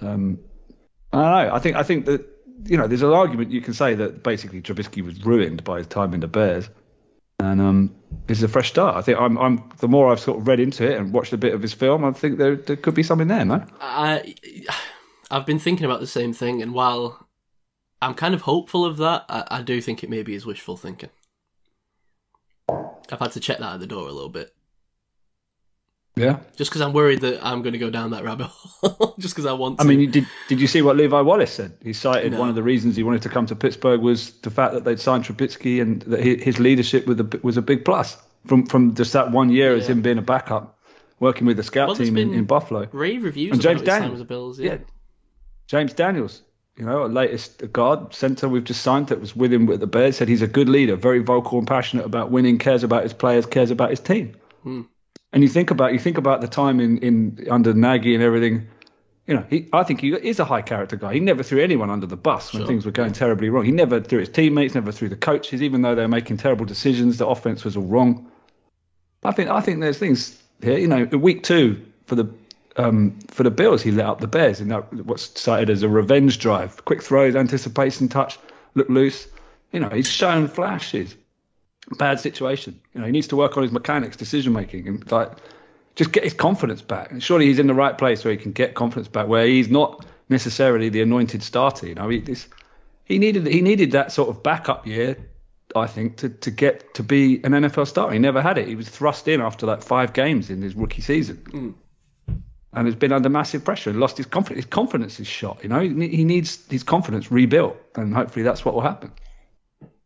Um, 0.00 0.38
I 1.12 1.16
don't 1.16 1.48
know. 1.48 1.54
I 1.54 1.58
think 1.58 1.76
I 1.76 1.82
think 1.82 2.06
that 2.06 2.26
you 2.64 2.78
know 2.78 2.86
there's 2.86 3.02
an 3.02 3.10
argument 3.10 3.50
you 3.50 3.60
can 3.60 3.74
say 3.74 3.94
that 3.96 4.22
basically 4.22 4.62
Trubisky 4.62 5.04
was 5.04 5.22
ruined 5.26 5.62
by 5.62 5.76
his 5.76 5.86
time 5.86 6.14
in 6.14 6.20
the 6.20 6.26
Bears, 6.26 6.70
and 7.40 7.60
um, 7.60 7.94
this 8.26 8.38
is 8.38 8.44
a 8.44 8.48
fresh 8.48 8.68
start. 8.68 8.96
I 8.96 9.02
think 9.02 9.18
I'm 9.18 9.38
I'm 9.38 9.68
the 9.78 9.88
more 9.88 10.12
I've 10.12 10.20
sort 10.20 10.38
of 10.38 10.46
read 10.46 10.60
into 10.60 10.90
it 10.90 10.98
and 10.98 11.12
watched 11.12 11.32
a 11.32 11.38
bit 11.38 11.54
of 11.54 11.62
his 11.62 11.72
film, 11.72 12.04
I 12.04 12.12
think 12.12 12.38
there 12.38 12.56
there 12.56 12.76
could 12.76 12.94
be 12.94 13.02
something 13.02 13.28
there, 13.28 13.44
man. 13.44 13.70
I 13.80 14.34
I've 15.30 15.46
been 15.46 15.58
thinking 15.58 15.84
about 15.84 16.00
the 16.00 16.06
same 16.06 16.32
thing, 16.32 16.62
and 16.62 16.74
while 16.74 17.28
I'm 18.02 18.14
kind 18.14 18.34
of 18.34 18.42
hopeful 18.42 18.84
of 18.84 18.96
that, 18.98 19.24
I, 19.28 19.46
I 19.50 19.62
do 19.62 19.80
think 19.80 20.02
it 20.02 20.10
maybe 20.10 20.34
is 20.34 20.46
wishful 20.46 20.76
thinking. 20.76 21.10
I've 22.68 23.18
had 23.18 23.32
to 23.32 23.40
check 23.40 23.58
that 23.58 23.74
at 23.74 23.80
the 23.80 23.86
door 23.86 24.08
a 24.08 24.12
little 24.12 24.28
bit, 24.28 24.54
Yeah. 26.20 26.38
just 26.56 26.70
because 26.70 26.80
I'm 26.82 26.92
worried 26.92 27.20
that 27.22 27.44
I'm 27.44 27.62
going 27.62 27.72
to 27.72 27.78
go 27.78 27.90
down 27.90 28.10
that 28.10 28.24
rabbit 28.24 28.46
hole, 28.48 29.14
just 29.18 29.34
because 29.34 29.46
I 29.46 29.52
want 29.52 29.78
to. 29.78 29.84
I 29.84 29.86
mean, 29.88 30.10
did 30.10 30.26
did 30.48 30.60
you 30.60 30.66
see 30.66 30.82
what 30.82 30.96
Levi 30.96 31.20
Wallace 31.20 31.52
said? 31.52 31.72
He 31.82 31.92
cited 31.92 32.32
No. 32.32 32.40
one 32.40 32.48
of 32.48 32.54
the 32.54 32.62
reasons 32.62 32.96
he 32.96 33.02
wanted 33.02 33.22
to 33.22 33.28
come 33.28 33.46
to 33.46 33.56
Pittsburgh 33.56 34.00
was 34.00 34.30
the 34.42 34.50
fact 34.50 34.74
that 34.74 34.84
they'd 34.84 35.00
signed 35.00 35.24
Trubisky 35.24 35.80
and 35.80 36.02
that 36.02 36.20
hi- 36.20 36.42
his 36.44 36.58
leadership 36.60 37.06
was 37.06 37.18
a, 37.20 37.28
was 37.42 37.56
a 37.56 37.62
big 37.62 37.84
plus 37.84 38.16
from 38.46 38.66
from 38.66 38.94
just 38.94 39.12
that 39.14 39.30
one 39.32 39.50
year 39.50 39.74
as 39.74 39.86
Yeah. 39.88 39.92
him 39.94 40.02
being 40.02 40.18
a 40.18 40.22
backup, 40.22 40.78
working 41.18 41.46
with 41.46 41.56
the 41.56 41.62
scout 41.62 41.88
Well, 41.88 41.96
team 41.96 42.16
in, 42.16 42.34
in 42.34 42.44
Buffalo. 42.44 42.88
rave 42.92 43.24
reviews 43.24 43.52
And 43.52 43.60
James 43.62 43.82
Daniels. 43.82 44.10
with 44.12 44.18
the 44.20 44.24
Bills. 44.26 44.58
Yeah. 44.60 44.72
Yeah, 44.72 44.78
James 45.68 45.92
Daniels, 45.92 46.42
you 46.76 46.84
know, 46.84 47.02
our 47.02 47.08
latest 47.08 47.72
guard 47.72 48.12
center 48.14 48.48
we've 48.48 48.64
just 48.64 48.82
signed 48.82 49.08
that 49.08 49.20
was 49.20 49.36
with 49.36 49.52
him 49.52 49.66
with 49.66 49.80
the 49.80 49.86
Bears 49.86 50.16
said 50.16 50.28
he's 50.28 50.42
a 50.42 50.46
good 50.48 50.68
leader, 50.68 50.96
very 50.96 51.20
vocal 51.20 51.58
and 51.58 51.66
passionate 51.68 52.04
about 52.06 52.30
winning, 52.30 52.58
cares 52.58 52.82
about 52.82 53.02
his 53.04 53.12
players, 53.12 53.46
cares 53.46 53.70
about 53.70 53.90
his 53.90 54.00
team. 54.00 54.34
Hmm. 54.62 54.82
And 55.32 55.42
you 55.42 55.48
think 55.48 55.70
about 55.70 55.92
you 55.92 55.98
think 55.98 56.18
about 56.18 56.40
the 56.40 56.48
time 56.48 56.80
in, 56.80 56.98
in 56.98 57.46
under 57.50 57.72
Nagy 57.72 58.14
and 58.14 58.22
everything. 58.22 58.66
You 59.26 59.34
know, 59.34 59.44
he, 59.48 59.68
I 59.72 59.84
think 59.84 60.00
he 60.00 60.12
is 60.12 60.40
a 60.40 60.44
high 60.44 60.62
character 60.62 60.96
guy. 60.96 61.14
He 61.14 61.20
never 61.20 61.44
threw 61.44 61.62
anyone 61.62 61.88
under 61.88 62.06
the 62.06 62.16
bus 62.16 62.52
when 62.52 62.62
Sure. 62.62 62.66
things 62.66 62.84
were 62.84 62.90
going 62.90 63.12
terribly 63.12 63.48
wrong. 63.48 63.64
He 63.64 63.70
never 63.70 64.00
threw 64.00 64.18
his 64.18 64.28
teammates, 64.28 64.74
never 64.74 64.90
threw 64.90 65.08
the 65.08 65.16
coaches, 65.16 65.62
even 65.62 65.82
though 65.82 65.94
they 65.94 66.02
were 66.02 66.08
making 66.08 66.38
terrible 66.38 66.64
decisions. 66.66 67.18
The 67.18 67.28
offense 67.28 67.64
was 67.64 67.76
all 67.76 67.84
wrong. 67.84 68.28
I 69.22 69.30
think 69.32 69.50
I 69.50 69.60
think 69.60 69.80
there's 69.80 69.98
things 69.98 70.42
here. 70.62 70.78
You 70.78 70.88
know, 70.88 71.04
week 71.16 71.44
two 71.44 71.80
for 72.06 72.16
the 72.16 72.28
um, 72.76 73.18
for 73.28 73.42
the 73.44 73.50
Bills, 73.50 73.82
he 73.82 73.92
let 73.92 74.06
up 74.06 74.20
the 74.20 74.26
Bears 74.26 74.60
in 74.60 74.68
that 74.68 74.92
what's 75.04 75.40
cited 75.40 75.70
as 75.70 75.82
a 75.82 75.88
revenge 75.88 76.38
drive. 76.38 76.84
Quick 76.86 77.02
throws, 77.02 77.36
anticipation, 77.36 78.08
touch, 78.08 78.38
look 78.74 78.88
loose. 78.88 79.28
You 79.72 79.78
know, 79.80 79.90
he's 79.90 80.08
shown 80.08 80.48
flashes. 80.48 81.14
Bad 81.98 82.20
situation. 82.20 82.80
You 82.94 83.00
know, 83.00 83.06
he 83.06 83.12
needs 83.12 83.28
to 83.28 83.36
work 83.36 83.56
on 83.56 83.62
his 83.62 83.72
mechanics, 83.72 84.16
decision 84.16 84.52
making, 84.52 84.86
and 84.86 85.10
like 85.10 85.32
just 85.96 86.12
get 86.12 86.24
his 86.24 86.34
confidence 86.34 86.82
back. 86.82 87.10
And 87.10 87.22
surely 87.22 87.46
he's 87.46 87.58
in 87.58 87.66
the 87.66 87.74
right 87.74 87.96
place 87.96 88.24
where 88.24 88.32
he 88.32 88.38
can 88.38 88.52
get 88.52 88.74
confidence 88.74 89.08
back, 89.08 89.28
where 89.28 89.46
he's 89.46 89.68
not 89.68 90.04
necessarily 90.28 90.88
the 90.88 91.02
anointed 91.02 91.42
starter. 91.42 91.86
You 91.86 91.94
know, 91.94 92.08
he 92.08 92.20
this, 92.20 92.48
he 93.04 93.18
needed 93.18 93.46
he 93.46 93.60
needed 93.60 93.92
that 93.92 94.12
sort 94.12 94.28
of 94.28 94.42
backup 94.42 94.86
year, 94.86 95.16
I 95.74 95.86
think, 95.86 96.18
to, 96.18 96.28
to 96.28 96.50
get 96.50 96.94
to 96.94 97.02
be 97.02 97.36
an 97.44 97.52
NFL 97.52 97.86
starter. 97.86 98.12
He 98.12 98.18
never 98.18 98.40
had 98.40 98.56
it. 98.56 98.68
He 98.68 98.76
was 98.76 98.88
thrust 98.88 99.28
in 99.28 99.40
after 99.40 99.66
like 99.66 99.82
five 99.82 100.12
games 100.12 100.50
in 100.50 100.62
his 100.62 100.74
rookie 100.74 101.02
season. 101.02 101.36
Hmm. 101.36 101.70
And 102.72 102.86
has 102.86 102.94
been 102.94 103.10
under 103.10 103.28
massive 103.28 103.64
pressure 103.64 103.90
and 103.90 103.98
lost 103.98 104.16
his 104.16 104.26
confidence. 104.26 104.64
His 104.64 104.70
confidence 104.70 105.18
is 105.18 105.26
shot. 105.26 105.58
You 105.64 105.68
know, 105.68 105.80
he, 105.80 106.06
he 106.06 106.24
needs 106.24 106.64
his 106.68 106.84
confidence 106.84 107.32
rebuilt, 107.32 107.76
and 107.96 108.14
hopefully 108.14 108.44
that's 108.44 108.64
what 108.64 108.74
will 108.74 108.80
happen. 108.80 109.10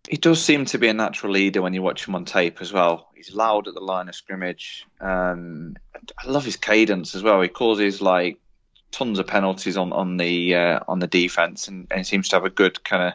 He 0.09 0.17
does 0.19 0.43
seem 0.43 0.67
to 0.67 0.79
be 0.79 0.89
a 0.89 0.95
natural 0.95 1.33
leader 1.33 1.63
when 1.63 1.73
you 1.73 1.83
watch 1.83 2.07
him 2.07 2.15
on 2.15 2.25
tape 2.27 2.61
as 2.61 2.73
well. 2.73 3.09
He's 3.15 3.35
loud 3.35 3.69
at 3.69 3.75
the 3.75 3.81
line 3.81 4.09
of 4.09 4.15
scrimmage. 4.15 4.85
Um, 5.01 5.77
I 5.95 6.29
love 6.29 6.45
his 6.45 6.57
cadence 6.57 7.15
as 7.15 7.23
well. 7.23 7.41
He 7.41 7.49
causes 7.49 8.03
like 8.03 8.39
tons 8.91 9.19
of 9.19 9.27
penalties 9.27 9.77
on 9.77 9.93
on 9.93 10.19
the 10.19 10.55
uh, 10.55 10.81
on 10.87 10.99
the 10.99 11.07
defense, 11.07 11.69
and, 11.69 11.87
and 11.91 11.99
he 11.99 12.05
seems 12.05 12.29
to 12.29 12.37
have 12.37 12.45
a 12.45 12.51
good 12.51 12.85
kind 12.85 13.03
of 13.03 13.15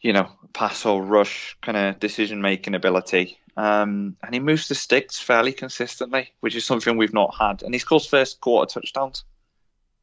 you 0.00 0.12
know 0.12 0.28
pass 0.54 0.86
or 0.86 1.02
rush 1.02 1.56
kind 1.60 1.76
of 1.76 2.00
decision 2.00 2.40
making 2.40 2.74
ability. 2.74 3.38
Um, 3.56 4.16
and 4.22 4.34
he 4.34 4.40
moves 4.40 4.68
the 4.68 4.74
sticks 4.74 5.20
fairly 5.20 5.52
consistently, 5.52 6.32
which 6.40 6.56
is 6.56 6.64
something 6.64 6.96
we've 6.96 7.12
not 7.12 7.36
had. 7.38 7.62
And 7.62 7.72
he 7.74 7.78
scores 7.78 8.06
first 8.06 8.40
quarter 8.40 8.80
touchdowns. 8.80 9.22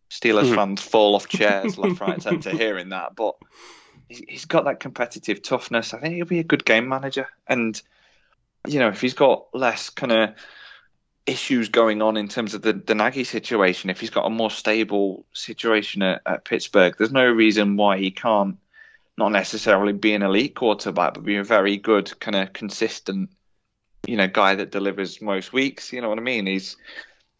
Steelers 0.09 0.51
Mhm. 0.51 0.55
fans 0.55 0.81
fall 0.81 1.15
off 1.15 1.27
chairs 1.39 1.77
left, 1.77 1.99
right, 1.99 2.13
and 2.13 2.23
centre 2.23 2.51
hearing 2.51 2.89
that, 2.89 3.15
but 3.15 3.35
he's 4.11 4.45
got 4.45 4.65
that 4.65 4.79
competitive 4.79 5.41
toughness. 5.41 5.93
I 5.93 5.99
think 5.99 6.15
he'll 6.15 6.25
be 6.25 6.39
a 6.39 6.43
good 6.43 6.65
game 6.65 6.87
manager. 6.87 7.27
And, 7.47 7.81
you 8.67 8.79
know, 8.79 8.89
if 8.89 9.01
he's 9.01 9.13
got 9.13 9.47
less 9.53 9.89
kind 9.89 10.11
of 10.11 10.29
issues 11.25 11.69
going 11.69 12.01
on 12.01 12.17
in 12.17 12.27
terms 12.27 12.53
of 12.53 12.61
the, 12.61 12.73
the 12.73 12.95
Nagy 12.95 13.23
situation, 13.23 13.89
if 13.89 13.99
he's 13.99 14.09
got 14.09 14.25
a 14.25 14.29
more 14.29 14.51
stable 14.51 15.25
situation 15.33 16.01
at, 16.01 16.21
at 16.25 16.45
Pittsburgh, 16.45 16.95
there's 16.97 17.11
no 17.11 17.29
reason 17.29 17.77
why 17.77 17.97
he 17.97 18.11
can't 18.11 18.57
not 19.17 19.31
necessarily 19.31 19.93
be 19.93 20.13
an 20.13 20.23
elite 20.23 20.55
quarterback, 20.55 21.13
but 21.13 21.23
be 21.23 21.37
a 21.37 21.43
very 21.43 21.77
good, 21.77 22.19
kind 22.19 22.35
of 22.35 22.53
consistent, 22.53 23.29
you 24.07 24.17
know, 24.17 24.27
guy 24.27 24.55
that 24.55 24.71
delivers 24.71 25.21
most 25.21 25.53
weeks. 25.53 25.93
You 25.93 26.01
know 26.01 26.09
what 26.09 26.17
I 26.17 26.21
mean? 26.21 26.47
He's 26.47 26.75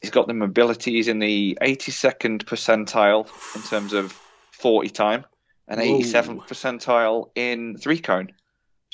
he's 0.02 0.12
got 0.12 0.28
the 0.28 0.34
mobility. 0.34 0.94
He's 0.94 1.08
in 1.08 1.20
the 1.20 1.58
82nd 1.62 2.44
percentile 2.44 3.28
in 3.56 3.62
terms 3.64 3.94
of 3.94 4.12
40 4.52 4.90
time 4.90 5.26
and 5.68 5.80
Whoa. 5.80 6.00
87th 6.00 6.48
percentile 6.48 7.30
in 7.36 7.78
three 7.78 8.00
cone. 8.00 8.32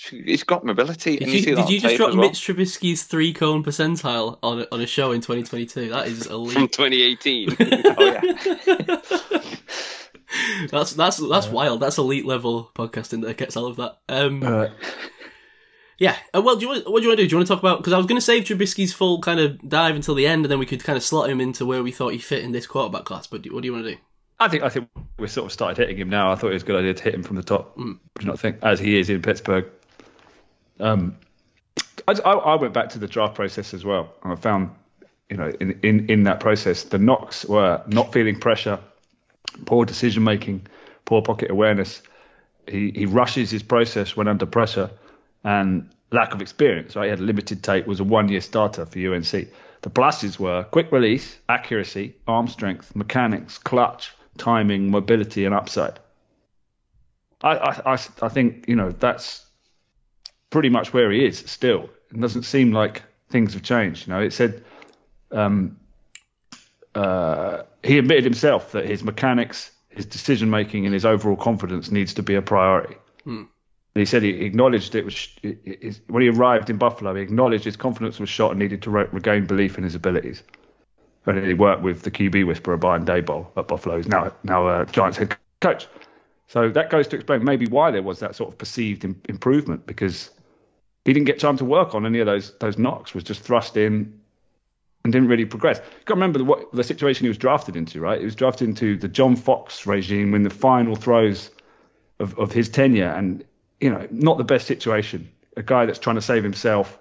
He's 0.10 0.44
got 0.44 0.64
mobility, 0.64 1.14
Did 1.18 1.24
and 1.24 1.32
you, 1.32 1.38
you, 1.40 1.44
see 1.44 1.54
that 1.56 1.66
did 1.66 1.74
you 1.74 1.80
just 1.80 1.96
drop 1.98 2.10
well. 2.10 2.18
Mitch 2.18 2.40
Trubisky's 2.42 3.02
three 3.04 3.34
cone 3.34 3.64
percentile 3.64 4.38
on 4.44 4.60
a, 4.62 4.68
on 4.72 4.80
a 4.80 4.86
show 4.86 5.12
in 5.12 5.22
2022? 5.22 5.90
That 5.90 6.08
is 6.08 6.28
from 6.28 6.36
elite. 6.36 6.72
2018. 6.72 7.58
Oh 7.98 8.06
yeah, 8.06 9.42
that's 10.72 10.94
that's 10.94 11.18
that's 11.18 11.48
wild. 11.48 11.80
That's 11.80 11.98
elite 11.98 12.26
level 12.26 12.70
podcasting 12.76 13.24
that 13.24 13.38
gets 13.38 13.58
all 13.58 13.66
of 13.66 13.78
that. 13.78 13.98
Um, 14.08 14.44
Uh, 14.44 14.68
Yeah. 16.00 16.16
Uh, 16.32 16.44
well, 16.44 16.58
do 16.58 16.62
you 16.62 16.68
want, 16.70 16.92
what 16.92 17.00
do 17.00 17.04
you 17.04 17.10
want 17.10 17.18
to 17.18 17.24
do? 17.24 17.28
Do 17.30 17.34
you 17.34 17.38
want 17.38 17.48
to 17.48 17.54
talk 17.56 17.64
about? 17.64 17.80
Because 17.80 17.94
I 17.94 17.98
was 17.98 18.06
going 18.06 18.18
to 18.20 18.26
save 18.26 18.44
Trubisky's 18.44 18.94
full 18.94 19.20
kind 19.22 19.40
of 19.40 19.68
dive 19.68 19.96
until 19.96 20.14
the 20.14 20.28
end, 20.28 20.46
and 20.46 20.52
then 20.52 20.60
we 20.60 20.68
could 20.68 20.84
kind 20.84 20.96
of 20.98 21.02
slot 21.02 21.28
him 21.30 21.42
into 21.42 21.66
where 21.66 21.82
we 21.82 21.92
thought 21.92 22.10
he 22.14 22.20
fit 22.20 22.44
in 22.44 22.52
this 22.52 22.68
quarterback 22.68 23.06
class. 23.06 23.26
But 23.26 23.42
do, 23.42 23.52
what 23.52 23.64
do 23.64 23.68
you 23.68 23.74
want 23.74 23.86
to 23.86 23.96
do? 23.96 23.98
I 24.40 24.48
think 24.48 24.64
I 24.64 24.70
think 24.70 24.90
we 25.18 25.28
sort 25.28 25.46
of 25.46 25.52
started 25.52 25.78
hitting 25.78 25.98
him 25.98 26.10
now. 26.10 26.32
I 26.32 26.36
thought 26.36 26.52
it 26.52 26.54
was 26.54 26.64
a 26.64 26.66
good 26.66 26.80
idea 26.80 26.94
to 26.94 27.04
hit 27.04 27.14
him 27.16 27.24
from 27.24 27.38
the 27.38 27.44
top. 27.44 27.76
Mm. 27.78 27.98
Do 28.16 28.26
you 28.26 28.28
not 28.28 28.40
think, 28.40 28.58
as 28.62 28.80
he 28.80 29.00
is 29.00 29.10
in 29.10 29.22
Pittsburgh? 29.22 29.66
Um, 30.80 31.18
I, 32.08 32.14
I 32.24 32.32
I 32.34 32.56
went 32.56 32.74
back 32.74 32.90
to 32.90 33.00
the 33.00 33.08
draft 33.08 33.36
process 33.36 33.74
as 33.74 33.84
well, 33.84 34.14
and 34.24 34.32
I 34.32 34.36
found, 34.36 34.70
you 35.30 35.38
know, 35.38 35.52
in 35.60 35.80
in 35.82 36.10
in 36.10 36.24
that 36.24 36.40
process, 36.40 36.84
the 36.84 37.00
knocks 37.00 37.46
were 37.46 37.82
not 37.88 38.14
feeling 38.14 38.40
pressure, 38.40 38.80
poor 39.66 39.86
decision 39.86 40.24
making, 40.24 40.68
poor 41.06 41.22
pocket 41.24 41.50
awareness. 41.50 42.04
He 42.68 42.92
he 42.92 43.06
rushes 43.08 43.50
his 43.50 43.64
process 43.64 44.16
when 44.16 44.28
under 44.28 44.46
pressure, 44.46 44.92
and 45.44 45.90
lack 46.12 46.36
of 46.36 46.42
experience. 46.42 46.96
Right, 46.96 47.06
he 47.06 47.10
had 47.10 47.20
a 47.20 47.24
limited 47.24 47.64
tape. 47.64 47.88
Was 47.88 48.00
a 48.00 48.04
one 48.04 48.30
year 48.30 48.42
starter 48.42 48.86
for 48.86 49.00
UNC. 49.00 49.32
The 49.82 49.90
pluses 49.90 50.40
were 50.40 50.64
quick 50.64 50.92
release, 50.92 51.38
accuracy, 51.50 52.16
arm 52.28 52.48
strength, 52.48 52.96
mechanics, 52.96 53.58
clutch, 53.58 54.12
timing, 54.38 54.92
mobility, 54.92 55.46
and 55.46 55.54
upside. 55.54 56.00
I, 57.42 57.56
I, 57.56 57.94
I, 57.94 58.00
I 58.22 58.30
think 58.30 58.66
you 58.68 58.76
know 58.76 58.92
that's 58.92 59.46
pretty 60.50 60.70
much 60.70 60.94
where 60.94 61.12
he 61.12 61.26
is 61.26 61.40
still. 61.40 61.90
It 62.12 62.20
doesn't 62.20 62.44
seem 62.44 62.72
like 62.72 63.04
things 63.30 63.54
have 63.54 63.64
changed. 63.64 64.08
You 64.08 64.14
know, 64.14 64.22
it 64.22 64.34
said 64.34 64.64
um, 65.32 65.78
uh, 66.96 67.64
he 67.84 67.98
admitted 67.98 68.24
himself 68.24 68.72
that 68.72 68.86
his 68.86 69.04
mechanics, 69.04 69.72
his 69.90 70.06
decision 70.06 70.50
making, 70.50 70.86
and 70.86 70.94
his 70.94 71.06
overall 71.06 71.36
confidence 71.36 71.92
needs 71.92 72.14
to 72.16 72.24
be 72.24 72.36
a 72.36 72.42
priority. 72.42 72.96
And 73.98 74.02
he 74.02 74.06
said 74.06 74.22
he 74.22 74.30
acknowledged 74.46 74.94
it 74.96 75.06
was 75.06 75.28
it, 75.42 75.60
it, 75.66 76.00
when 76.08 76.22
he 76.22 76.30
arrived 76.30 76.70
in 76.70 76.78
Buffalo. 76.78 77.16
He 77.16 77.22
acknowledged 77.22 77.66
his 77.66 77.76
confidence 77.76 78.20
was 78.20 78.30
shot 78.30 78.52
and 78.52 78.60
needed 78.60 78.82
to 78.84 78.92
re- 78.92 79.08
regain 79.12 79.46
belief 79.46 79.78
in 79.78 79.84
his 79.84 79.96
abilities. 79.96 80.44
And 81.28 81.46
he 81.46 81.54
worked 81.54 81.82
with 81.82 82.04
the 82.04 82.12
QB 82.12 82.48
whisperer 82.48 82.78
Brian 82.78 83.06
Daboll 83.06 83.48
at 83.58 83.68
Buffalo, 83.68 84.02
now 84.08 84.32
now 84.44 84.84
Giants 84.86 85.18
head 85.18 85.36
coach. 85.62 85.88
So 86.48 86.70
that 86.70 86.90
goes 86.90 87.08
to 87.10 87.18
explain 87.18 87.44
maybe 87.44 87.68
why 87.68 87.92
there 87.92 88.02
was 88.02 88.20
that 88.20 88.36
sort 88.36 88.52
of 88.52 88.58
perceived 88.58 89.04
im- 89.04 89.22
improvement 89.28 89.86
because 89.86 90.30
he 91.04 91.12
didn't 91.12 91.26
get 91.26 91.40
time 91.40 91.58
to 91.58 91.66
work 91.66 91.94
on 91.94 92.06
any 92.06 92.20
of 92.20 92.26
those 92.26 92.58
those 92.60 92.78
knocks. 92.78 93.14
Was 93.14 93.24
just 93.24 93.42
thrust 93.42 93.76
in 93.76 94.20
and 95.04 95.14
didn't 95.14 95.28
really 95.28 95.46
progress. 95.46 95.78
You 95.78 96.06
got 96.06 96.14
to 96.14 96.20
remember 96.20 96.40
the, 96.40 96.46
what 96.46 96.72
the 96.74 96.84
situation 96.84 97.26
he 97.26 97.30
was 97.30 97.38
drafted 97.38 97.76
into, 97.76 98.02
right? 98.02 98.20
He 98.20 98.26
was 98.26 98.36
drafted 98.36 98.68
into 98.68 98.98
the 98.98 99.08
John 99.08 99.36
Fox 99.36 99.86
regime 99.86 100.34
in 100.34 100.44
the 100.44 100.50
final 100.50 100.96
throes 100.96 101.50
of, 102.20 102.38
of 102.38 102.52
his 102.52 102.68
tenure, 102.70 103.10
and 103.10 103.44
you 103.80 103.90
know, 103.90 104.08
not 104.12 104.38
the 104.38 104.44
best 104.44 104.68
situation. 104.68 105.30
A 105.56 105.64
guy 105.64 105.86
that's 105.86 106.00
trying 106.00 106.18
to 106.18 106.22
save 106.22 106.44
himself, 106.44 107.00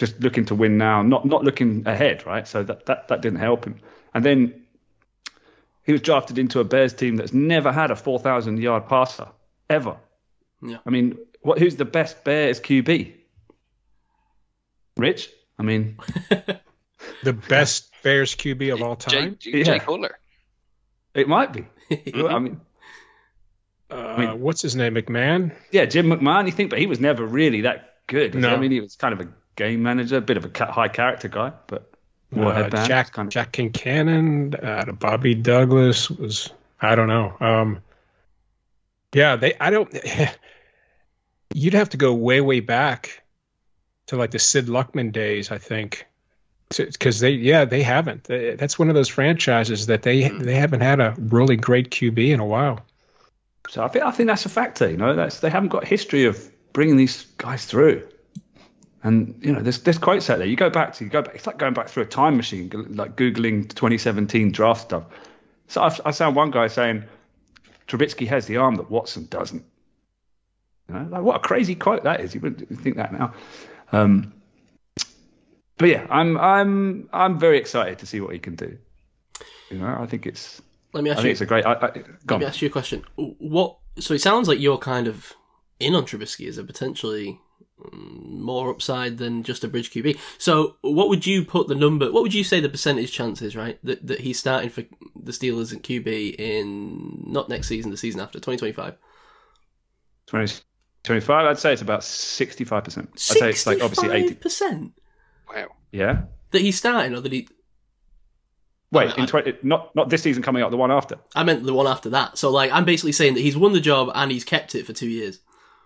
just 0.00 0.18
looking 0.20 0.46
to 0.46 0.54
win 0.54 0.78
now, 0.78 1.02
not 1.02 1.24
not 1.26 1.44
looking 1.44 1.86
ahead, 1.86 2.26
right? 2.26 2.48
So 2.48 2.62
that 2.64 2.86
that, 2.86 3.08
that 3.08 3.20
didn't 3.22 3.38
help 3.38 3.64
him. 3.66 3.76
And 4.14 4.24
then 4.24 4.62
he 5.84 5.92
was 5.92 6.00
drafted 6.00 6.38
into 6.38 6.58
a 6.60 6.64
Bears 6.64 6.94
team 6.94 7.16
that's 7.16 7.32
never 7.32 7.70
had 7.72 7.90
a 7.90 7.96
4,000 7.96 8.58
yard 8.58 8.88
passer 8.88 9.28
ever. 9.68 9.96
Yeah. 10.62 10.78
I 10.86 10.90
mean, 10.90 11.18
what? 11.42 11.58
Who's 11.58 11.76
the 11.76 11.84
best 11.84 12.24
Bears 12.24 12.60
QB? 12.60 13.12
Rich. 14.96 15.30
I 15.58 15.62
mean, 15.62 15.98
The 17.22 17.32
best 17.32 17.90
Bears 18.02 18.34
QB 18.34 18.72
of 18.74 18.82
all 18.82 18.96
time. 18.96 19.36
Jay, 19.38 19.58
Yeah. 19.58 19.64
Jay 19.64 19.78
Cutler. 19.78 20.18
it 21.14 21.28
might 21.28 21.52
be. 21.52 21.66
I 21.90 22.38
mean, 22.38 22.60
Uh, 23.90 24.16
mean- 24.18 24.40
what's 24.40 24.62
his 24.62 24.76
name? 24.76 24.94
McMahon. 24.94 25.52
yeah, 25.70 25.84
Jim 25.84 26.06
McMahon. 26.06 26.46
You 26.46 26.52
think, 26.52 26.70
but 26.70 26.78
he 26.78 26.86
was 26.86 27.00
never 27.00 27.24
really 27.26 27.62
that 27.62 27.96
good. 28.06 28.34
No. 28.34 28.48
I 28.54 28.56
mean, 28.56 28.70
he 28.70 28.80
was 28.80 28.96
kind 28.96 29.12
of 29.14 29.20
a 29.20 29.28
game 29.60 29.82
manager, 29.82 30.16
a 30.16 30.20
bit 30.22 30.38
of 30.38 30.44
a 30.46 30.72
high 30.72 30.88
character 30.88 31.28
guy, 31.28 31.52
but 31.66 31.92
more 32.30 32.50
Uh, 32.52 32.54
headband. 32.62 32.88
Jack 32.88 33.12
kind 33.12 33.26
of. 33.28 33.32
Jack 33.32 33.52
Concannon. 33.52 34.54
Uh, 34.64 34.92
Bobby 34.92 35.34
Douglas 35.34 36.08
was. 36.10 36.48
I 36.80 36.94
don't 36.94 37.08
know. 37.08 37.36
Um, 37.40 37.80
yeah, 39.12 39.36
they. 39.36 39.52
I 39.60 39.70
don't. 39.70 39.94
You'd 41.54 41.74
have 41.74 41.90
to 41.90 41.96
go 41.98 42.14
way 42.14 42.40
way 42.40 42.60
back 42.60 43.22
to 44.06 44.16
like 44.16 44.30
the 44.30 44.38
Sid 44.38 44.66
Luckman 44.66 45.12
days, 45.12 45.50
I 45.50 45.58
think, 45.58 46.06
because 46.74 47.20
they. 47.20 47.30
Yeah, 47.32 47.66
they 47.66 47.82
haven't. 47.82 48.24
That's 48.24 48.78
one 48.78 48.88
of 48.88 48.94
those 48.94 49.08
franchises 49.08 49.86
that 49.86 50.02
they 50.02 50.28
they 50.28 50.54
haven't 50.54 50.80
had 50.80 51.00
a 51.00 51.14
really 51.18 51.56
great 51.56 51.90
QB 51.90 52.32
in 52.32 52.40
a 52.40 52.46
while. 52.46 52.80
So 53.68 53.84
I 53.84 53.88
think 53.88 54.04
I 54.06 54.10
think 54.10 54.28
that's 54.28 54.46
a 54.46 54.48
factor. 54.48 54.88
You 54.90 54.96
know, 54.96 55.14
that's 55.14 55.40
they 55.40 55.50
haven't 55.50 55.68
got 55.68 55.84
history 55.84 56.24
of 56.24 56.50
bringing 56.72 56.96
these 56.96 57.26
guys 57.36 57.66
through. 57.66 58.08
And 59.02 59.38
you 59.40 59.52
know, 59.52 59.60
there's 59.60 59.78
there's 59.80 59.98
quotes 59.98 60.28
out 60.28 60.38
there. 60.38 60.46
You 60.46 60.56
go 60.56 60.68
back 60.68 60.92
to 60.94 61.04
you 61.04 61.10
go 61.10 61.22
back. 61.22 61.34
It's 61.34 61.46
like 61.46 61.56
going 61.58 61.72
back 61.74 61.88
through 61.88 62.02
a 62.02 62.06
time 62.06 62.36
machine, 62.36 62.68
like 62.90 63.16
googling 63.16 63.68
2017 63.68 64.52
draft 64.52 64.82
stuff. 64.82 65.04
So 65.68 65.82
I've, 65.82 66.00
I 66.04 66.12
found 66.12 66.36
one 66.36 66.50
guy 66.50 66.66
saying 66.66 67.04
Trubisky 67.88 68.26
has 68.28 68.46
the 68.46 68.58
arm 68.58 68.74
that 68.76 68.90
Watson 68.90 69.26
doesn't. 69.30 69.64
You 70.88 70.94
know, 70.94 71.08
like 71.10 71.22
what 71.22 71.36
a 71.36 71.38
crazy 71.38 71.74
quote 71.74 72.04
that 72.04 72.20
is. 72.20 72.34
You 72.34 72.40
wouldn't 72.40 72.68
think 72.80 72.96
that 72.96 73.12
now. 73.12 73.32
Um, 73.92 74.34
but 75.78 75.88
yeah, 75.88 76.06
I'm 76.10 76.36
I'm 76.36 77.08
I'm 77.12 77.38
very 77.38 77.56
excited 77.56 77.98
to 78.00 78.06
see 78.06 78.20
what 78.20 78.34
he 78.34 78.38
can 78.38 78.54
do. 78.54 78.76
You 79.70 79.78
know, 79.78 79.96
I 79.98 80.04
think 80.04 80.26
it's 80.26 80.60
Let 80.92 81.04
me 81.04 81.10
I 81.10 81.14
ask 81.14 81.18
think 81.22 81.26
you. 81.26 81.32
it's 81.32 81.40
a 81.40 81.46
great. 81.46 81.64
I, 81.64 81.72
I, 81.72 81.80
Let 81.80 82.32
on. 82.32 82.40
me 82.40 82.46
ask 82.46 82.60
you 82.60 82.68
a 82.68 82.70
question. 82.70 83.04
What? 83.16 83.78
So 83.98 84.12
it 84.12 84.20
sounds 84.20 84.46
like 84.46 84.60
you're 84.60 84.78
kind 84.78 85.06
of 85.08 85.32
in 85.78 85.94
on 85.94 86.04
Trubisky 86.04 86.46
as 86.48 86.58
a 86.58 86.64
potentially 86.64 87.40
more 87.92 88.70
upside 88.70 89.18
than 89.18 89.42
just 89.42 89.64
a 89.64 89.68
bridge 89.68 89.90
QB. 89.90 90.18
So 90.38 90.76
what 90.82 91.08
would 91.08 91.26
you 91.26 91.44
put 91.44 91.68
the 91.68 91.74
number? 91.74 92.10
What 92.12 92.22
would 92.22 92.34
you 92.34 92.44
say 92.44 92.60
the 92.60 92.68
percentage 92.68 93.12
chance 93.12 93.42
is? 93.42 93.54
Right, 93.56 93.78
that 93.84 94.06
that 94.06 94.20
he's 94.20 94.38
starting 94.38 94.70
for 94.70 94.82
the 95.16 95.32
Steelers 95.32 95.74
at 95.74 95.82
QB 95.82 96.36
in 96.38 97.24
not 97.26 97.48
next 97.48 97.68
season, 97.68 97.90
the 97.90 97.96
season 97.96 98.20
after, 98.20 98.38
2025. 98.38 98.96
20, 100.26 100.54
25, 101.02 101.46
I'd 101.46 101.58
say 101.58 101.72
it's 101.72 101.82
about 101.82 102.00
65%. 102.00 102.98
I'd 102.98 103.18
say 103.18 103.50
it's 103.50 103.66
like 103.66 103.80
obviously 103.82 104.10
80. 104.10 104.34
percent 104.36 104.92
Wow. 105.52 105.66
Yeah. 105.90 106.22
that 106.52 106.60
he's 106.62 106.78
starting, 106.78 107.14
or 107.14 107.20
that 107.20 107.32
he. 107.32 107.48
Wait, 108.92 109.10
I- 109.16 109.20
in 109.22 109.26
20, 109.26 109.54
not 109.62 109.94
not 109.96 110.08
this 110.10 110.22
season 110.22 110.42
coming 110.42 110.62
up, 110.62 110.70
the 110.70 110.76
one 110.76 110.90
after. 110.90 111.18
I 111.34 111.42
meant 111.44 111.64
the 111.64 111.74
one 111.74 111.86
after 111.86 112.10
that. 112.10 112.38
So 112.38 112.50
like, 112.50 112.70
I'm 112.72 112.84
basically 112.84 113.12
saying 113.12 113.34
that 113.34 113.40
he's 113.40 113.56
won 113.56 113.72
the 113.72 113.80
job 113.80 114.10
and 114.14 114.30
he's 114.32 114.44
kept 114.44 114.74
it 114.74 114.86
for 114.86 114.92
two 114.92 115.08
years. 115.08 115.40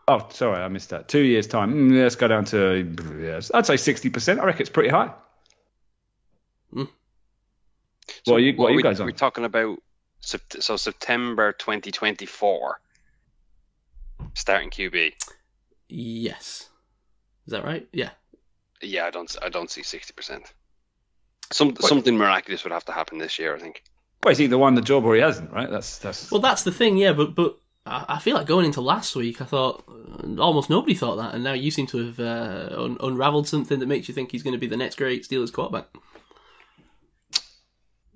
Oh, 0.07 0.27
sorry, 0.31 0.63
I 0.63 0.69
missed 0.69 0.91
that. 0.91 1.09
Two 1.09 1.21
years' 1.23 1.47
time. 1.47 1.73
Mm, 1.91 2.03
let's 2.03 2.17
go 2.17 2.29
down 2.29 2.45
to, 2.47 2.95
yes, 3.21 3.51
I'd 3.55 3.65
say 3.67 3.75
60%. 3.75 4.39
I 4.39 4.45
reckon 4.45 4.61
it's 4.61 4.71
pretty 4.71 4.91
high. 4.91 5.13
What 8.27 8.37
are 8.37 8.41
you- 8.41 8.55
what 8.57 8.69
are 8.69 8.71
you 8.71 8.77
we, 8.77 8.83
guys 8.83 9.01
on? 9.01 9.07
We're 9.07 9.13
talking 9.13 9.45
about 9.45 9.83
so 10.21 10.77
September 10.77 11.53
2024 11.53 12.81
starting 14.35 14.71
QB. 14.71 15.13
Yes, 15.89 16.69
is 17.47 17.51
that 17.53 17.65
right? 17.65 17.87
Yeah. 17.93 18.11
Yeah, 18.81 19.07
I 19.07 19.11
don't 19.11 19.35
I 19.43 19.49
don't 19.49 19.71
see 19.71 19.83
60%. 19.83 20.53
Some 21.53 21.77
something 21.77 22.17
miraculous 22.17 22.65
would 22.65 22.73
have 22.73 22.85
to 22.87 22.93
happen 22.93 23.19
this 23.19 23.39
year, 23.39 23.55
I 23.55 23.59
think. 23.59 23.83
Well, 24.23 24.31
he's 24.31 24.41
either 24.41 24.57
won 24.59 24.75
the 24.75 24.81
job 24.81 25.05
or 25.05 25.15
he 25.15 25.21
hasn't, 25.21 25.51
right? 25.53 25.71
That's 25.71 25.99
that's. 25.99 26.31
Well, 26.31 26.41
that's 26.41 26.63
the 26.63 26.73
thing, 26.73 26.97
yeah. 26.97 27.13
But 27.13 27.35
but 27.35 27.59
I 27.87 28.05
I 28.09 28.19
feel 28.19 28.37
like 28.37 28.47
going 28.47 28.67
into 28.67 28.81
last 28.81 29.15
week, 29.17 29.41
I 29.41 29.45
thought 29.45 29.85
almost 30.39 30.71
nobody 30.71 30.95
thought 30.95 31.17
that, 31.17 31.35
and 31.35 31.45
now 31.45 31.53
you 31.53 31.71
seem 31.71 31.87
to 31.89 32.07
have 32.07 32.21
uh, 32.21 32.69
un- 32.77 32.99
unravelled 33.01 33.49
something 33.49 33.79
that 33.79 33.87
makes 33.87 34.09
you 34.09 34.15
think 34.15 34.33
he's 34.33 34.43
going 34.43 34.55
to 34.55 34.59
be 34.59 34.67
the 34.67 34.77
next 34.77 34.97
great 34.97 35.25
Steelers 35.25 35.53
quarterback. 35.53 35.87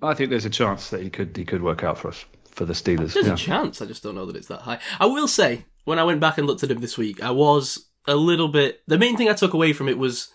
I 0.01 0.13
think 0.13 0.29
there's 0.29 0.45
a 0.45 0.49
chance 0.49 0.89
that 0.89 1.01
he 1.01 1.09
could 1.09 1.35
he 1.35 1.45
could 1.45 1.61
work 1.61 1.83
out 1.83 1.97
for 1.97 2.09
us 2.09 2.25
for 2.51 2.65
the 2.65 2.73
Steelers. 2.73 3.13
There's 3.13 3.27
yeah. 3.27 3.33
a 3.33 3.37
chance. 3.37 3.81
I 3.81 3.85
just 3.85 4.03
don't 4.03 4.15
know 4.15 4.25
that 4.25 4.35
it's 4.35 4.47
that 4.47 4.61
high. 4.61 4.79
I 4.99 5.05
will 5.05 5.27
say, 5.27 5.65
when 5.85 5.99
I 5.99 6.03
went 6.03 6.19
back 6.19 6.37
and 6.37 6.47
looked 6.47 6.63
at 6.63 6.71
him 6.71 6.81
this 6.81 6.97
week, 6.97 7.21
I 7.21 7.31
was 7.31 7.89
a 8.07 8.15
little 8.15 8.47
bit. 8.47 8.81
The 8.87 8.97
main 8.97 9.17
thing 9.17 9.29
I 9.29 9.33
took 9.33 9.53
away 9.53 9.73
from 9.73 9.89
it 9.89 9.97
was 9.97 10.29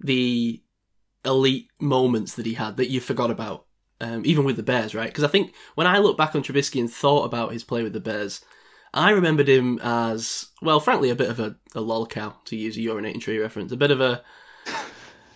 the 0.00 0.62
elite 1.24 1.68
moments 1.80 2.34
that 2.34 2.46
he 2.46 2.54
had 2.54 2.76
that 2.76 2.90
you 2.90 3.00
forgot 3.00 3.30
about, 3.30 3.66
um, 4.00 4.22
even 4.24 4.44
with 4.44 4.56
the 4.56 4.62
Bears, 4.62 4.94
right? 4.94 5.08
Because 5.08 5.24
I 5.24 5.28
think 5.28 5.52
when 5.74 5.86
I 5.86 5.98
look 5.98 6.16
back 6.16 6.34
on 6.34 6.42
Trubisky 6.42 6.80
and 6.80 6.90
thought 6.90 7.24
about 7.24 7.52
his 7.52 7.64
play 7.64 7.82
with 7.82 7.92
the 7.92 8.00
Bears, 8.00 8.44
I 8.98 9.10
remembered 9.10 9.48
him 9.48 9.78
as, 9.82 10.48
well, 10.60 10.80
frankly, 10.80 11.10
a 11.10 11.14
bit 11.14 11.30
of 11.30 11.38
a, 11.38 11.56
a 11.74 11.80
lolcow, 11.80 12.34
to 12.46 12.56
use 12.56 12.76
a 12.76 12.80
urinating 12.80 13.20
tree 13.20 13.38
reference. 13.38 13.70
A 13.70 13.76
bit 13.76 13.92
of 13.92 14.00
a, 14.00 14.22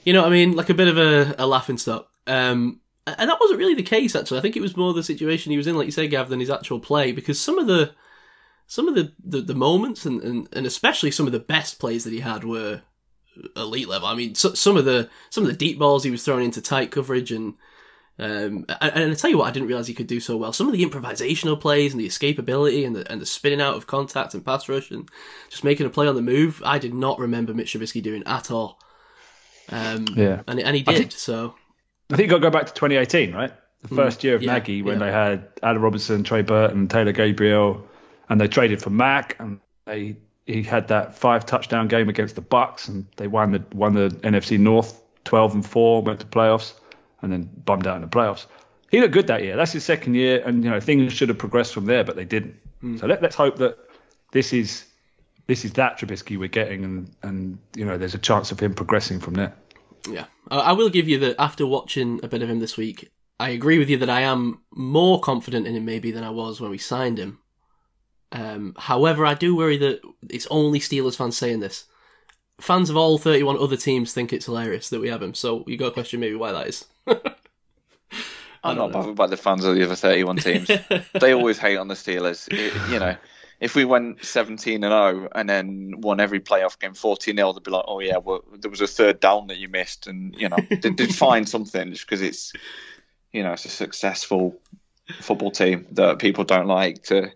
you 0.05 0.13
know 0.13 0.23
what 0.23 0.29
I 0.29 0.33
mean? 0.33 0.57
Like 0.57 0.69
a 0.69 0.75
bit 0.75 0.89
of 0.89 0.99
a, 0.99 1.35
a 1.39 1.47
laughing 1.47 1.79
stock. 1.79 2.09
Um, 2.27 2.81
and 3.07 3.31
that 3.31 3.39
wasn't 3.41 3.61
really 3.61 3.75
the 3.75 3.83
case, 3.83 4.17
actually. 4.17 4.39
I 4.39 4.43
think 4.43 4.57
it 4.57 4.63
was 4.63 4.77
more 4.77 4.93
the 4.93 5.03
situation 5.05 5.53
he 5.53 5.57
was 5.57 5.69
in, 5.69 5.77
like 5.77 5.87
you 5.87 5.93
say, 5.93 6.09
Gav, 6.09 6.29
than 6.29 6.41
his 6.41 6.51
actual 6.51 6.81
play, 6.81 7.13
because 7.13 7.41
some 7.41 7.59
of 7.59 7.67
the 7.69 7.93
some 8.67 8.89
of 8.89 8.95
the, 8.95 9.13
the, 9.23 9.43
the 9.43 9.55
moments 9.55 10.07
and, 10.07 10.23
and, 10.23 10.49
and 10.53 10.65
especially 10.65 11.11
some 11.11 11.27
of 11.27 11.33
the 11.33 11.39
best 11.39 11.79
plays 11.79 12.05
that 12.05 12.13
he 12.13 12.21
had 12.21 12.43
were 12.43 12.81
elite 13.55 13.89
level. 13.89 14.09
I 14.09 14.15
mean, 14.15 14.35
so, 14.35 14.55
some 14.55 14.77
of 14.77 14.85
the 14.85 15.09
some 15.31 15.45
of 15.45 15.51
the 15.51 15.57
deep 15.57 15.79
balls 15.79 16.05
he 16.05 16.11
was 16.11 16.25
throwing 16.25 16.47
into 16.47 16.63
tight 16.63 16.91
coverage 16.91 17.31
and 17.31 17.55
Um, 18.19 18.67
and, 18.81 18.93
and 18.95 19.11
I 19.13 19.15
tell 19.15 19.31
you 19.31 19.39
what, 19.39 19.49
I 19.49 19.51
didn't 19.51 19.69
realize 19.69 19.87
he 19.87 19.95
could 19.95 20.07
do 20.07 20.21
so 20.21 20.37
well. 20.37 20.53
Some 20.53 20.67
of 20.69 20.75
the 20.75 20.85
improvisational 20.85 21.59
plays 21.61 21.93
and 21.93 22.01
the 22.01 22.07
escapability 22.07 22.87
and 22.87 22.95
the 22.95 23.11
and 23.11 23.21
the 23.21 23.27
spinning 23.27 23.61
out 23.61 23.75
of 23.75 23.87
contact 23.87 24.35
and 24.35 24.45
pass 24.45 24.69
rush 24.69 24.91
and 24.91 25.09
just 25.51 25.65
making 25.65 25.87
a 25.87 25.91
play 25.91 26.07
on 26.07 26.15
the 26.15 26.23
move, 26.23 26.63
I 26.65 26.79
did 26.79 26.95
not 26.95 27.19
remember 27.19 27.55
Mitch 27.55 27.73
Trubisky 27.73 28.03
doing 28.03 28.23
at 28.27 28.51
all. 28.51 28.79
Um, 29.71 30.05
Yeah. 30.15 30.43
and 30.47 30.61
and 30.61 30.77
he 30.77 30.85
I 30.87 30.93
did. 30.93 30.99
think- 30.99 31.13
so 31.13 31.55
I 32.11 32.17
think 32.17 32.27
you 32.27 32.31
got 32.31 32.37
to 32.37 32.43
go 32.43 32.51
back 32.51 32.67
to 32.67 32.75
2018, 32.75 33.33
right? 33.33 33.53
The 33.83 33.89
first 33.89 34.23
year 34.23 34.35
of 34.37 34.43
Mm, 34.43 34.47
yeah, 34.47 34.53
Nagy 34.55 34.83
when 34.83 35.01
yeah. 35.01 35.07
they 35.07 35.13
had 35.13 35.49
Allen 35.63 35.81
Robinson, 35.83 36.23
Trey 36.23 36.43
Burton, 36.43 36.87
Taylor 36.89 37.13
Gabriel, 37.13 37.85
and 38.29 38.41
they 38.41 38.47
traded 38.47 38.81
for 38.83 38.91
Mack, 38.91 39.37
and 39.41 39.59
they 39.87 40.17
he 40.47 40.63
had 40.63 40.89
that 40.89 41.17
five 41.17 41.47
touchdown 41.47 41.89
game 41.89 42.09
against 42.09 42.35
the 42.35 42.41
Bucks, 42.43 42.87
and 42.89 43.07
they 43.17 43.27
won 43.27 43.53
the 43.53 43.65
won 43.75 43.95
the 43.95 44.11
NFC 44.23 44.59
North 44.59 45.01
12 45.25 45.55
and 45.55 45.67
four, 45.67 46.03
went 46.03 46.21
to 46.21 46.27
playoffs, 46.27 46.75
and 47.23 47.33
then 47.33 47.51
bummed 47.65 47.87
out 47.87 47.97
in 47.97 48.03
the 48.03 48.09
playoffs. 48.09 48.47
He 48.91 49.01
looked 49.01 49.15
good 49.15 49.29
that 49.29 49.43
year. 49.43 49.57
That's 49.57 49.73
his 49.73 49.85
second 49.85 50.15
year, 50.15 50.43
and 50.45 50.63
you 50.63 50.71
know 50.71 50.81
things 50.81 51.13
should 51.13 51.29
have 51.31 51.39
progressed 51.39 51.73
from 51.73 51.87
there, 51.87 52.05
but 52.05 52.17
they 52.17 52.25
didn't. 52.25 52.57
Hmm. 52.81 52.99
So 52.99 53.07
let, 53.07 53.23
let's 53.23 53.37
hope 53.37 53.57
that 53.57 53.79
this 54.33 54.53
is 54.53 54.85
this 55.47 55.65
is 55.65 55.73
that 55.75 55.99
Trubisky 55.99 56.39
we're 56.39 56.49
getting, 56.49 56.85
and 56.85 57.11
and 57.23 57.59
you 57.75 57.85
know 57.85 57.97
there's 57.97 58.15
a 58.15 58.19
chance 58.19 58.53
of 58.53 58.61
him 58.61 58.75
progressing 58.75 59.21
from 59.21 59.35
there. 59.35 59.55
Yeah, 60.09 60.27
I, 60.51 60.59
I 60.59 60.73
will 60.73 60.91
give 60.91 61.09
you 61.09 61.19
that. 61.21 61.37
After 61.39 61.67
watching 61.67 62.21
a 62.23 62.29
bit 62.29 62.43
of 62.43 62.51
him 62.51 62.59
this 62.59 62.77
week, 62.77 63.11
I 63.41 63.51
agree 63.51 63.79
with 63.79 63.89
you 63.89 63.99
that 63.99 64.11
I 64.11 64.23
am 64.23 64.61
more 64.73 65.21
confident 65.21 65.67
in 65.67 65.75
him 65.75 65.85
maybe 65.85 66.11
than 66.11 66.25
I 66.25 66.31
was 66.31 66.61
when 66.61 66.71
we 66.71 66.79
signed 66.79 67.19
him. 67.19 67.39
Um, 68.31 68.75
however, 68.79 69.27
I 69.27 69.35
do 69.35 69.55
worry 69.55 69.77
that 69.79 70.01
it's 70.31 70.47
only 70.51 70.81
Steelers 70.81 71.17
fans 71.17 71.37
saying 71.37 71.61
this. 71.61 71.85
Fans 72.63 72.91
of 72.91 72.97
all 72.97 73.19
31 73.19 73.59
other 73.59 73.77
teams 73.77 74.13
think 74.15 74.33
it's 74.33 74.47
hilarious 74.47 74.89
that 74.91 75.01
we 75.01 75.09
have 75.09 75.21
him, 75.21 75.35
so 75.35 75.65
you 75.67 75.77
got 75.77 75.87
to 75.87 75.91
question 75.91 76.21
maybe 76.21 76.37
why 76.37 76.53
that 76.53 76.69
is. 76.69 76.85
I'm 78.65 78.77
know. 78.77 78.89
bothered 78.89 79.17
by 79.17 79.27
the 79.27 79.37
fans 79.37 79.65
of 79.65 79.75
the 79.75 79.85
other 79.85 79.97
31 79.97 80.37
teams. 80.37 80.71
they 81.21 81.33
always 81.35 81.59
hate 81.59 81.77
on 81.77 81.89
the 81.89 81.95
Steelers. 81.95 82.47
It- 82.53 82.93
you 82.93 83.01
know, 83.01 83.17
if 83.59 83.75
we 83.75 83.85
went 83.85 84.25
17 84.25 84.85
and 84.85 84.93
0 84.93 85.29
and 85.35 85.51
then 85.51 85.95
won 86.03 86.21
every 86.21 86.39
playoff 86.39 86.79
game 86.79 86.95
14 86.95 87.37
0, 87.37 87.53
they'd 87.53 87.63
be 87.65 87.73
like, 87.73 87.85
oh, 87.89 87.99
yeah, 87.99 88.19
well, 88.19 88.45
there 88.57 88.71
was 88.71 88.81
a 88.81 88.87
third 88.87 89.19
down 89.19 89.49
that 89.49 89.59
you 89.59 89.69
missed. 89.69 90.07
And, 90.07 90.33
you 90.37 90.49
know, 90.49 90.59
they 90.71 90.91
did 90.91 91.13
find 91.15 91.49
something 91.49 91.91
just 91.91 92.07
because 92.07 92.23
it's, 92.23 92.53
you 93.33 93.43
know, 93.43 93.53
it's 93.55 93.65
a 93.65 93.71
successful 93.71 94.57
football 95.21 95.51
team 95.51 95.87
that 95.93 96.21
people 96.21 96.45
don't 96.45 96.69
like 96.69 97.03
to, 97.05 97.33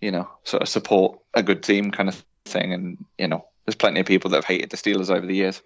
you 0.00 0.10
know, 0.10 0.28
sort 0.42 0.62
of 0.62 0.68
support 0.68 1.20
a 1.34 1.42
good 1.44 1.62
team 1.62 1.92
kind 1.92 2.08
of 2.08 2.24
thing. 2.44 2.72
And, 2.72 3.04
you 3.18 3.28
know, 3.28 3.46
there's 3.66 3.74
plenty 3.74 4.00
of 4.00 4.06
people 4.06 4.30
that 4.30 4.38
have 4.38 4.44
hated 4.44 4.70
the 4.70 4.76
Steelers 4.76 5.10
over 5.10 5.26
the 5.26 5.34
years. 5.34 5.60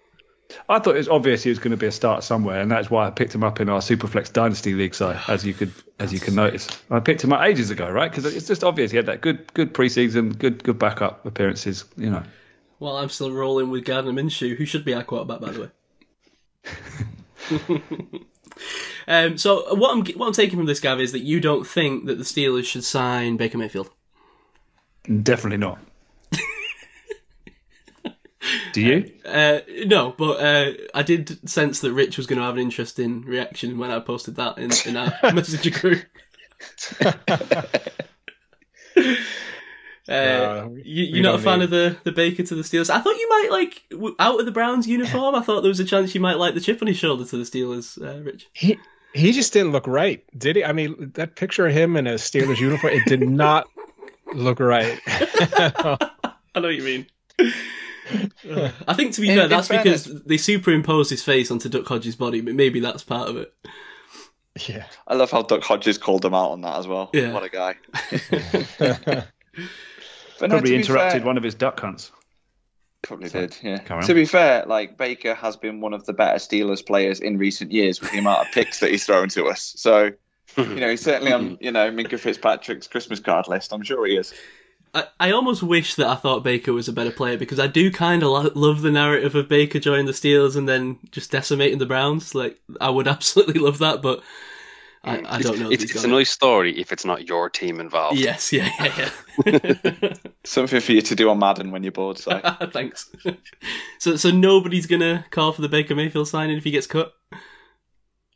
I 0.67 0.79
thought 0.79 0.95
it 0.95 0.99
was 0.99 1.07
obvious 1.07 1.43
he 1.43 1.49
was 1.49 1.59
going 1.59 1.71
to 1.71 1.77
be 1.77 1.85
a 1.85 1.91
start 1.91 2.23
somewhere, 2.23 2.59
and 2.61 2.69
that's 2.69 2.89
why 2.89 3.07
I 3.07 3.09
picked 3.09 3.33
him 3.33 3.43
up 3.43 3.61
in 3.61 3.69
our 3.69 3.79
Superflex 3.79 4.33
Dynasty 4.33 4.73
League 4.73 4.93
side, 4.93 5.19
as 5.27 5.45
you 5.45 5.53
could 5.53 5.71
as 5.99 6.11
you 6.11 6.19
can 6.19 6.35
notice. 6.35 6.67
I 6.89 6.99
picked 6.99 7.23
him 7.23 7.31
up 7.31 7.41
ages 7.41 7.69
ago, 7.69 7.89
right? 7.89 8.11
Because 8.11 8.25
it's 8.25 8.47
just 8.47 8.63
obvious 8.63 8.91
he 8.91 8.97
had 8.97 9.05
that 9.05 9.21
good 9.21 9.53
good 9.53 9.73
preseason, 9.73 10.37
good 10.37 10.63
good 10.63 10.77
backup 10.79 11.25
appearances. 11.25 11.85
You 11.95 12.09
know, 12.09 12.23
Well, 12.79 12.97
I'm 12.97 13.09
still 13.09 13.31
rolling 13.31 13.69
with 13.69 13.85
Gardner 13.85 14.11
Minshew, 14.11 14.57
who 14.57 14.65
should 14.65 14.83
be 14.83 14.93
our 14.93 15.03
quarterback, 15.03 15.39
by 15.39 15.51
the 15.51 15.61
way. 15.61 15.69
um, 19.07 19.37
so 19.37 19.73
what 19.75 19.91
I'm 19.91 20.05
what 20.17 20.27
I'm 20.27 20.33
taking 20.33 20.57
from 20.57 20.65
this, 20.65 20.79
Gav, 20.79 20.99
is 20.99 21.11
that 21.13 21.19
you 21.19 21.39
don't 21.39 21.65
think 21.65 22.07
that 22.07 22.17
the 22.17 22.23
Steelers 22.23 22.65
should 22.65 22.83
sign 22.83 23.37
Baker 23.37 23.57
Mayfield. 23.57 23.89
definitely 25.23 25.57
not. 25.57 25.79
Do 28.73 28.81
you? 28.81 29.11
Uh, 29.25 29.59
no, 29.85 30.13
but 30.17 30.39
uh, 30.39 30.71
I 30.95 31.03
did 31.03 31.47
sense 31.49 31.79
that 31.81 31.93
Rich 31.93 32.17
was 32.17 32.25
going 32.27 32.39
to 32.39 32.45
have 32.45 32.55
an 32.55 32.61
interesting 32.61 33.21
reaction 33.23 33.77
when 33.77 33.91
I 33.91 33.99
posted 33.99 34.35
that 34.37 34.57
in, 34.57 34.71
in 34.85 34.97
our 34.97 35.13
messenger 35.33 35.69
group. 35.71 36.03
Uh, 40.09 40.13
Uh, 40.13 40.67
we- 40.71 40.81
you, 40.83 41.03
you're 41.05 41.23
not 41.23 41.35
a 41.35 41.43
fan 41.43 41.59
need- 41.59 41.65
of 41.65 41.69
the, 41.69 41.95
the 42.03 42.11
Baker 42.11 42.43
to 42.43 42.55
the 42.55 42.63
Steelers. 42.63 42.89
I 42.89 42.99
thought 42.99 43.15
you 43.17 43.29
might 43.29 43.47
like 43.51 43.83
w- 43.91 44.15
out 44.19 44.39
of 44.39 44.45
the 44.45 44.51
Browns 44.51 44.87
uniform. 44.87 45.35
I 45.35 45.41
thought 45.41 45.61
there 45.61 45.69
was 45.69 45.79
a 45.79 45.85
chance 45.85 46.13
you 46.15 46.19
might 46.19 46.37
like 46.37 46.53
the 46.55 46.59
chip 46.59 46.81
on 46.81 46.87
his 46.87 46.97
shoulder 46.97 47.23
to 47.23 47.37
the 47.37 47.43
Steelers, 47.43 48.01
uh, 48.01 48.21
Rich. 48.21 48.47
He 48.53 48.77
he 49.13 49.31
just 49.31 49.53
didn't 49.53 49.71
look 49.73 49.87
right, 49.87 50.23
did 50.37 50.55
he? 50.55 50.65
I 50.65 50.73
mean, 50.73 51.11
that 51.15 51.35
picture 51.35 51.67
of 51.67 51.73
him 51.73 51.95
in 51.97 52.07
a 52.07 52.15
Steelers 52.15 52.59
uniform, 52.59 52.93
it 52.93 53.05
did 53.05 53.21
not 53.21 53.67
look 54.33 54.59
right. 54.59 54.99
I 55.07 55.99
know 56.55 56.61
what 56.63 56.75
you 56.75 56.83
mean. 56.83 57.05
I 58.87 58.93
think 58.93 59.13
to 59.13 59.21
be 59.21 59.29
In- 59.29 59.35
fair, 59.35 59.43
in 59.45 59.49
that's 59.49 59.67
fairness- 59.67 60.07
because 60.07 60.23
they 60.23 60.37
superimposed 60.37 61.09
his 61.09 61.23
face 61.23 61.51
onto 61.51 61.69
Duck 61.69 61.85
Hodges' 61.87 62.15
body, 62.15 62.41
but 62.41 62.55
maybe 62.55 62.79
that's 62.79 63.03
part 63.03 63.29
of 63.29 63.37
it. 63.37 63.53
yeah. 64.67 64.85
I 65.07 65.13
love 65.15 65.31
how 65.31 65.41
Duck 65.43 65.63
Hodges 65.63 65.97
called 65.97 66.25
him 66.25 66.33
out 66.33 66.51
on 66.51 66.61
that 66.61 66.77
as 66.79 66.87
well. 66.87 67.09
Yeah. 67.13 67.33
What 67.33 67.43
a 67.43 67.49
guy. 67.49 67.75
But 70.39 70.49
no, 70.49 70.55
Probably 70.55 70.75
interrupted 70.75 71.21
fair- 71.21 71.25
one 71.27 71.37
of 71.37 71.43
his 71.43 71.53
duck 71.53 71.79
hunts. 71.79 72.11
Probably 73.03 73.29
did, 73.29 73.55
yeah. 73.61 73.77
To 73.77 74.13
be 74.15 74.25
fair, 74.25 74.63
like 74.65 74.97
Baker 74.97 75.35
has 75.35 75.55
been 75.55 75.81
one 75.81 75.93
of 75.93 76.05
the 76.05 76.13
better 76.13 76.37
Steelers 76.39 76.83
players 76.83 77.19
in 77.19 77.37
recent 77.37 77.71
years 77.71 78.01
with 78.01 78.11
the 78.11 78.17
amount 78.17 78.47
of 78.47 78.51
picks 78.53 78.79
that 78.79 78.89
he's 78.89 79.05
thrown 79.05 79.29
to 79.29 79.45
us. 79.45 79.73
So, 79.77 80.11
you 80.57 80.65
know, 80.75 80.89
he's 80.89 81.01
certainly 81.01 81.31
on, 81.31 81.57
you 81.61 81.71
know, 81.71 81.91
Minkah 81.91 82.19
Fitzpatrick's 82.19 82.87
Christmas 82.87 83.19
card 83.19 83.47
list. 83.47 83.71
I'm 83.71 83.83
sure 83.83 84.05
he 84.07 84.17
is. 84.17 84.33
I, 84.93 85.05
I 85.19 85.31
almost 85.31 85.63
wish 85.63 85.95
that 85.95 86.07
I 86.07 86.15
thought 86.15 86.43
Baker 86.43 86.73
was 86.73 86.87
a 86.87 86.93
better 86.93 87.11
player 87.11 87.37
because 87.37 87.59
I 87.59 87.67
do 87.67 87.91
kind 87.91 88.23
of 88.23 88.29
lo- 88.29 88.51
love 88.55 88.81
the 88.81 88.91
narrative 88.91 89.35
of 89.35 89.47
Baker 89.47 89.79
joining 89.79 90.05
the 90.05 90.11
Steelers 90.11 90.55
and 90.55 90.67
then 90.67 90.99
just 91.11 91.31
decimating 91.31 91.77
the 91.79 91.85
Browns. 91.85 92.35
Like, 92.35 92.59
I 92.79 92.89
would 92.89 93.07
absolutely 93.07 93.59
love 93.59 93.77
that, 93.79 94.01
but 94.01 94.21
I, 95.03 95.23
I 95.25 95.41
don't 95.41 95.59
know. 95.59 95.71
if 95.71 95.81
It's, 95.81 95.95
it's 95.95 96.03
a 96.03 96.07
nice 96.07 96.29
story 96.29 96.79
if 96.79 96.91
it's 96.91 97.05
not 97.05 97.27
your 97.27 97.49
team 97.49 97.79
involved. 97.79 98.19
Yes, 98.19 98.53
yeah, 98.53 98.69
yeah, 98.79 99.09
yeah. 99.45 100.13
Something 100.43 100.79
for 100.79 100.91
you 100.91 101.01
to 101.01 101.15
do 101.15 101.29
on 101.29 101.39
Madden 101.39 101.71
when 101.71 101.81
you're 101.83 101.91
bored. 101.91 102.19
So, 102.19 102.39
Thanks. 102.71 103.09
so, 103.97 104.15
so 104.15 104.29
nobody's 104.29 104.85
gonna 104.85 105.25
call 105.31 105.53
for 105.53 105.61
the 105.61 105.69
Baker 105.69 105.95
Mayfield 105.95 106.27
signing 106.27 106.57
if 106.57 106.63
he 106.63 106.71
gets 106.71 106.85
cut. 106.85 107.13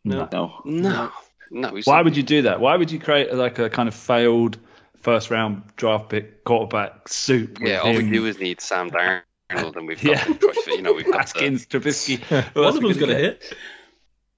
No. 0.03 0.27
no. 0.31 0.61
No, 0.65 1.11
no. 1.51 1.75
He's 1.75 1.85
Why 1.85 2.01
would 2.01 2.17
you 2.17 2.23
do 2.23 2.43
that? 2.43 2.59
Why 2.59 2.77
would 2.77 2.89
you 2.91 2.99
create 2.99 3.31
like 3.33 3.59
a 3.59 3.69
kind 3.69 3.87
of 3.87 3.93
failed 3.93 4.57
first 5.05 5.31
round 5.31 5.63
draft 5.77 6.09
pick 6.09 6.43
quarterback 6.43 7.07
soup? 7.07 7.59
Yeah, 7.61 7.77
all 7.79 7.93
we 7.95 8.09
do 8.09 8.25
is 8.25 8.39
need 8.39 8.59
Sam 8.59 8.89
Darnold, 8.91 9.75
and 9.77 9.87
we've 9.87 10.01
got 10.03 10.27
the 10.27 10.33
choice. 10.33 10.67
You 10.67 10.81
know, 10.81 10.93
we've 10.93 11.05
got 11.05 11.11
the, 11.13 11.17
Haskins, 11.19 11.65
Trubisky. 11.67 12.19
One 12.55 12.65
of 12.65 12.73
them's 12.81 12.97
gonna 12.97 13.13
gonna 13.13 13.23
hit. 13.23 13.53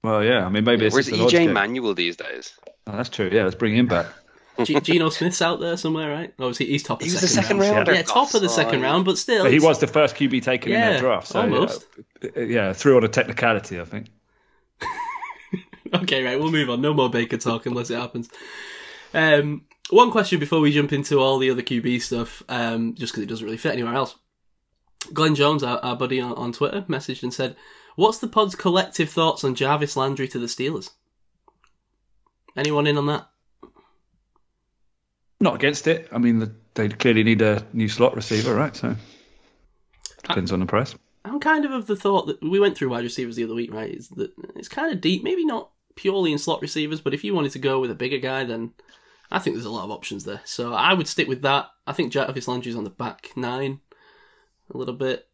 Well, 0.04 0.22
yeah. 0.22 0.46
I 0.46 0.48
mean, 0.48 0.64
maybe 0.64 0.86
it's 0.86 0.94
Where's 0.94 1.06
just 1.06 1.18
an 1.18 1.24
odds 1.24 1.32
EJ 1.32 1.38
game. 1.38 1.52
Manuel 1.54 1.94
these 1.94 2.16
days? 2.16 2.52
Oh, 2.86 2.92
that's 2.92 3.08
true. 3.08 3.28
Yeah, 3.32 3.44
let's 3.44 3.56
bring 3.56 3.74
him 3.74 3.86
back. 3.86 4.06
G- 4.64 4.78
Geno 4.80 5.08
Smith's 5.08 5.40
out 5.40 5.60
there 5.60 5.76
somewhere, 5.76 6.10
right? 6.10 6.32
Obviously, 6.38 6.66
he's 6.66 6.82
top. 6.82 7.00
Of 7.00 7.06
He 7.06 7.12
was 7.12 7.20
second 7.20 7.28
the 7.36 7.42
second 7.42 7.58
round. 7.60 7.76
rounder. 7.76 7.94
Yeah, 7.94 8.02
top 8.02 8.34
of 8.34 8.40
the 8.42 8.48
second 8.48 8.82
round, 8.82 9.04
but 9.04 9.16
still, 9.18 9.44
But 9.44 9.52
he 9.52 9.60
was 9.60 9.78
the 9.80 9.86
first 9.86 10.16
QB 10.16 10.42
taken 10.42 10.72
in 10.72 10.78
Yeah, 10.78 10.90
that 10.92 11.00
draft. 11.00 11.28
So, 11.28 11.40
almost. 11.40 11.86
uh, 12.36 12.40
yeah, 12.40 12.72
through 12.72 12.96
on 12.96 13.04
a 13.04 13.08
technicality, 13.08 13.80
I 13.80 13.84
think. 13.84 14.08
Okay, 15.94 16.22
right, 16.22 16.38
we'll 16.38 16.50
move 16.52 16.68
on. 16.68 16.80
No 16.82 16.92
more 16.92 17.08
Baker 17.08 17.38
talk 17.38 17.64
unless 17.66 17.88
it 17.90 17.96
happens. 17.98 18.28
Um, 19.14 19.62
one 19.90 20.10
question 20.10 20.38
before 20.38 20.60
we 20.60 20.72
jump 20.72 20.92
into 20.92 21.18
all 21.18 21.38
the 21.38 21.50
other 21.50 21.62
QB 21.62 22.02
stuff, 22.02 22.42
um, 22.48 22.94
just 22.94 23.12
because 23.12 23.22
it 23.22 23.28
doesn't 23.28 23.44
really 23.44 23.56
fit 23.56 23.72
anywhere 23.72 23.94
else. 23.94 24.16
Glenn 25.12 25.34
Jones, 25.34 25.62
our, 25.62 25.78
our 25.78 25.96
buddy 25.96 26.20
on, 26.20 26.32
on 26.32 26.52
Twitter, 26.52 26.82
messaged 26.82 27.22
and 27.22 27.32
said, 27.32 27.56
What's 27.96 28.18
the 28.18 28.28
pod's 28.28 28.54
collective 28.54 29.10
thoughts 29.10 29.42
on 29.42 29.54
Jarvis 29.54 29.96
Landry 29.96 30.28
to 30.28 30.38
the 30.38 30.46
Steelers? 30.46 30.90
Anyone 32.56 32.86
in 32.86 32.98
on 32.98 33.06
that? 33.06 33.28
Not 35.40 35.54
against 35.54 35.86
it. 35.86 36.08
I 36.12 36.18
mean, 36.18 36.38
the, 36.38 36.52
they 36.74 36.88
clearly 36.88 37.24
need 37.24 37.42
a 37.42 37.64
new 37.72 37.88
slot 37.88 38.14
receiver, 38.14 38.54
right? 38.54 38.74
So 38.74 38.94
depends 40.22 40.52
on 40.52 40.60
the 40.60 40.66
price. 40.66 40.94
I'm 41.24 41.40
kind 41.40 41.64
of 41.64 41.72
of 41.72 41.86
the 41.86 41.96
thought 41.96 42.26
that 42.26 42.42
we 42.42 42.60
went 42.60 42.76
through 42.76 42.90
wide 42.90 43.04
receivers 43.04 43.36
the 43.36 43.44
other 43.44 43.54
week, 43.54 43.72
right? 43.72 43.90
Is 43.90 44.08
that 44.10 44.32
it's 44.56 44.68
kind 44.68 44.92
of 44.92 45.00
deep, 45.00 45.22
maybe 45.22 45.44
not 45.44 45.70
purely 45.94 46.32
in 46.32 46.38
slot 46.38 46.62
receivers, 46.62 47.00
but 47.00 47.14
if 47.14 47.24
you 47.24 47.34
wanted 47.34 47.52
to 47.52 47.58
go 47.58 47.80
with 47.80 47.90
a 47.90 47.96
bigger 47.96 48.18
guy, 48.18 48.44
then 48.44 48.72
I 49.30 49.38
think 49.38 49.56
there's 49.56 49.66
a 49.66 49.70
lot 49.70 49.84
of 49.84 49.90
options 49.90 50.24
there. 50.24 50.40
So 50.44 50.72
I 50.72 50.94
would 50.94 51.06
stick 51.08 51.28
with 51.28 51.42
that. 51.42 51.66
I 51.86 51.92
think 51.92 52.12
Jarvis 52.12 52.48
Landry's 52.48 52.76
on 52.76 52.84
the 52.84 52.90
back 52.90 53.30
nine 53.36 53.80
a 54.72 54.76
little 54.76 54.94
bit. 54.94 55.26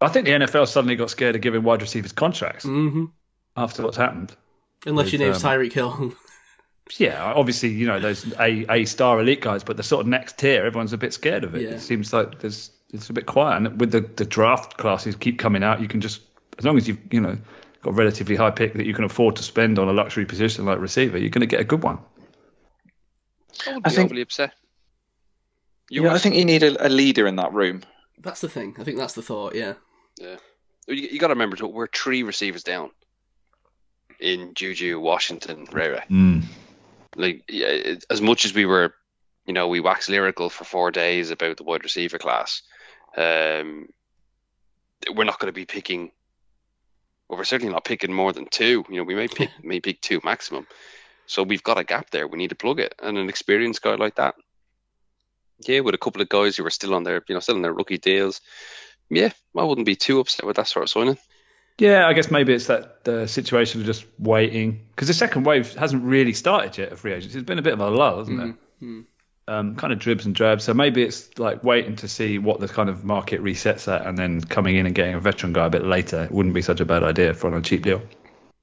I 0.00 0.08
think 0.08 0.26
the 0.26 0.32
NFL 0.32 0.68
suddenly 0.68 0.96
got 0.96 1.10
scared 1.10 1.34
of 1.34 1.40
giving 1.40 1.62
wide 1.62 1.80
receivers 1.80 2.12
contracts 2.12 2.64
hmm 2.64 3.06
after 3.56 3.84
what's 3.84 3.96
happened. 3.96 4.34
Unless 4.84 5.12
your 5.12 5.20
name's 5.20 5.42
um, 5.44 5.50
Tyreek 5.50 5.72
Hill. 5.72 6.14
Yeah, 6.98 7.32
obviously, 7.34 7.70
you 7.70 7.86
know, 7.86 7.98
those 7.98 8.30
A, 8.38 8.66
A 8.70 8.84
star 8.84 9.18
elite 9.18 9.40
guys, 9.40 9.64
but 9.64 9.78
the 9.78 9.82
sort 9.82 10.02
of 10.02 10.06
next 10.06 10.36
tier, 10.36 10.66
everyone's 10.66 10.92
a 10.92 10.98
bit 10.98 11.14
scared 11.14 11.42
of 11.42 11.54
it. 11.54 11.62
Yeah. 11.62 11.68
It 11.70 11.80
seems 11.80 12.12
like 12.12 12.40
there's 12.40 12.70
it's 12.92 13.08
a 13.10 13.12
bit 13.12 13.26
quiet. 13.26 13.56
And 13.56 13.80
with 13.80 13.90
the, 13.90 14.02
the 14.02 14.24
draft 14.24 14.76
classes 14.76 15.16
keep 15.16 15.38
coming 15.38 15.64
out, 15.64 15.80
you 15.80 15.88
can 15.88 16.00
just, 16.00 16.20
as 16.58 16.64
long 16.64 16.76
as 16.76 16.86
you've, 16.86 16.98
you 17.10 17.20
know, 17.20 17.36
got 17.82 17.90
a 17.90 17.94
relatively 17.94 18.36
high 18.36 18.50
pick 18.50 18.74
that 18.74 18.86
you 18.86 18.94
can 18.94 19.04
afford 19.04 19.36
to 19.36 19.42
spend 19.42 19.78
on 19.78 19.88
a 19.88 19.92
luxury 19.92 20.26
position 20.26 20.64
like 20.64 20.78
receiver, 20.78 21.18
you're 21.18 21.30
going 21.30 21.40
to 21.40 21.46
get 21.46 21.60
a 21.60 21.64
good 21.64 21.82
one. 21.82 21.98
I 23.66 23.74
would 23.74 23.86
I 23.86 23.88
be 23.88 23.94
think- 23.94 24.06
overly 24.06 24.22
upset. 24.22 24.52
You 25.90 26.04
Yeah, 26.04 26.14
I 26.14 26.18
think 26.18 26.34
you 26.34 26.44
need 26.46 26.62
a, 26.62 26.86
a 26.86 26.88
leader 26.88 27.26
in 27.26 27.36
that 27.36 27.52
room. 27.52 27.82
that's 28.18 28.40
the 28.40 28.48
thing. 28.48 28.74
I 28.78 28.84
think 28.84 28.96
that's 28.96 29.12
the 29.14 29.22
thought. 29.22 29.54
Yeah. 29.54 29.74
You, 30.18 30.34
you 30.88 31.18
got 31.18 31.26
to 31.28 31.34
remember, 31.34 31.56
we're 31.66 31.88
three 31.88 32.22
receivers 32.22 32.62
down. 32.62 32.90
in 34.18 34.54
Juju 34.54 34.98
Washington, 35.00 35.66
Ray 35.72 35.88
Ray. 35.88 36.04
Mm. 36.10 36.44
Like 37.16 37.44
yeah, 37.48 37.96
as 38.10 38.20
much 38.22 38.44
as 38.44 38.54
we 38.54 38.64
were, 38.66 38.94
you 39.46 39.52
know, 39.52 39.68
we 39.68 39.80
waxed 39.80 40.08
lyrical 40.08 40.48
for 40.50 40.64
four 40.64 40.90
days 40.90 41.30
about 41.30 41.58
the 41.58 41.64
wide 41.64 41.84
receiver 41.84 42.18
class. 42.18 42.62
Um, 43.16 43.88
we're 45.14 45.24
not 45.24 45.38
going 45.38 45.52
to 45.52 45.52
be 45.52 45.66
picking. 45.66 46.10
Well, 47.28 47.38
we're 47.38 47.44
certainly 47.44 47.72
not 47.72 47.84
picking 47.84 48.12
more 48.12 48.32
than 48.32 48.46
two. 48.46 48.84
You 48.88 48.96
know, 48.96 49.04
we 49.04 49.14
may 49.14 49.28
pick 49.28 49.50
may 49.62 49.80
pick 49.80 50.00
two 50.00 50.20
maximum. 50.24 50.66
So 51.26 51.42
we've 51.42 51.62
got 51.62 51.78
a 51.78 51.84
gap 51.84 52.10
there. 52.10 52.26
We 52.26 52.38
need 52.38 52.50
to 52.50 52.56
plug 52.56 52.80
it, 52.80 52.94
and 53.02 53.18
an 53.18 53.28
experienced 53.28 53.82
guy 53.82 53.94
like 53.94 54.16
that. 54.16 54.34
Yeah, 55.60 55.80
with 55.80 55.94
a 55.94 55.98
couple 55.98 56.20
of 56.20 56.28
guys 56.28 56.56
who 56.56 56.66
are 56.66 56.70
still 56.70 56.94
on 56.94 57.04
their, 57.04 57.22
you 57.28 57.34
know, 57.34 57.40
still 57.40 57.56
on 57.56 57.62
their 57.62 57.72
rookie 57.72 57.98
deals. 57.98 58.40
Yeah, 59.08 59.30
I 59.56 59.62
wouldn't 59.62 59.86
be 59.86 59.96
too 59.96 60.20
upset 60.20 60.46
with 60.46 60.56
that 60.56 60.68
sort 60.68 60.84
of 60.84 60.90
signing. 60.90 61.18
Yeah, 61.78 62.06
I 62.06 62.12
guess 62.12 62.30
maybe 62.30 62.52
it's 62.52 62.66
that 62.68 63.04
the 63.04 63.26
situation 63.26 63.80
of 63.80 63.86
just 63.86 64.04
waiting 64.18 64.86
because 64.90 65.08
the 65.08 65.14
second 65.14 65.44
wave 65.44 65.74
hasn't 65.74 66.04
really 66.04 66.32
started 66.32 66.78
yet 66.78 66.92
of 66.92 67.00
free 67.00 67.12
agency. 67.12 67.38
It's 67.38 67.46
been 67.46 67.58
a 67.58 67.62
bit 67.62 67.72
of 67.72 67.80
a 67.80 67.90
lull, 67.90 68.18
hasn't 68.18 68.56
it? 68.80 69.04
Um, 69.46 69.76
kind 69.76 69.92
of 69.92 69.98
dribs 69.98 70.24
and 70.24 70.34
drabs. 70.34 70.64
So 70.64 70.72
maybe 70.72 71.02
it's 71.02 71.38
like 71.38 71.62
waiting 71.64 71.96
to 71.96 72.08
see 72.08 72.38
what 72.38 72.60
the 72.60 72.68
kind 72.68 72.88
of 72.88 73.04
market 73.04 73.42
resets 73.42 73.92
at, 73.92 74.06
and 74.06 74.16
then 74.16 74.40
coming 74.40 74.76
in 74.76 74.86
and 74.86 74.94
getting 74.94 75.14
a 75.14 75.20
veteran 75.20 75.52
guy 75.52 75.66
a 75.66 75.70
bit 75.70 75.84
later. 75.84 76.28
Wouldn't 76.30 76.54
be 76.54 76.62
such 76.62 76.80
a 76.80 76.84
bad 76.84 77.02
idea 77.02 77.34
for 77.34 77.48
on 77.48 77.54
a 77.54 77.60
cheap 77.60 77.82
deal. 77.82 78.02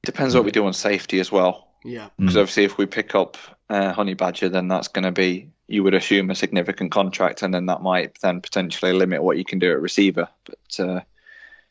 Depends 0.03 0.34
what 0.34 0.45
we 0.45 0.51
do 0.51 0.66
on 0.66 0.74
safety 0.74 1.20
as 1.20 1.32
well. 1.32 1.68
Yeah. 1.84 2.10
Because 2.18 2.38
obviously, 2.38 2.64
if 2.64 2.78
we 2.78 2.86
pick 2.86 3.16
up 3.16 3.38
uh, 3.70 3.92
Honey 3.94 4.14
Badger, 4.14 4.50
then 4.50 4.68
that's 4.68 4.88
going 4.88 5.04
to 5.04 5.12
be, 5.12 5.50
you 5.68 5.84
would 5.84 5.94
assume, 5.94 6.30
a 6.30 6.36
significant 6.36 6.92
contract, 6.92 7.42
and 7.42 7.54
then 7.54 7.66
that 7.68 7.82
might 7.82 8.20
then 8.22 8.42
potentially 8.42 8.94
limit 8.94 9.24
what 9.24 9.38
you 9.38 9.46
can 9.46 9.60
do 9.60 9.72
at 9.72 9.82
receiver. 9.82 10.28
But 10.46 10.80
uh, 10.80 11.02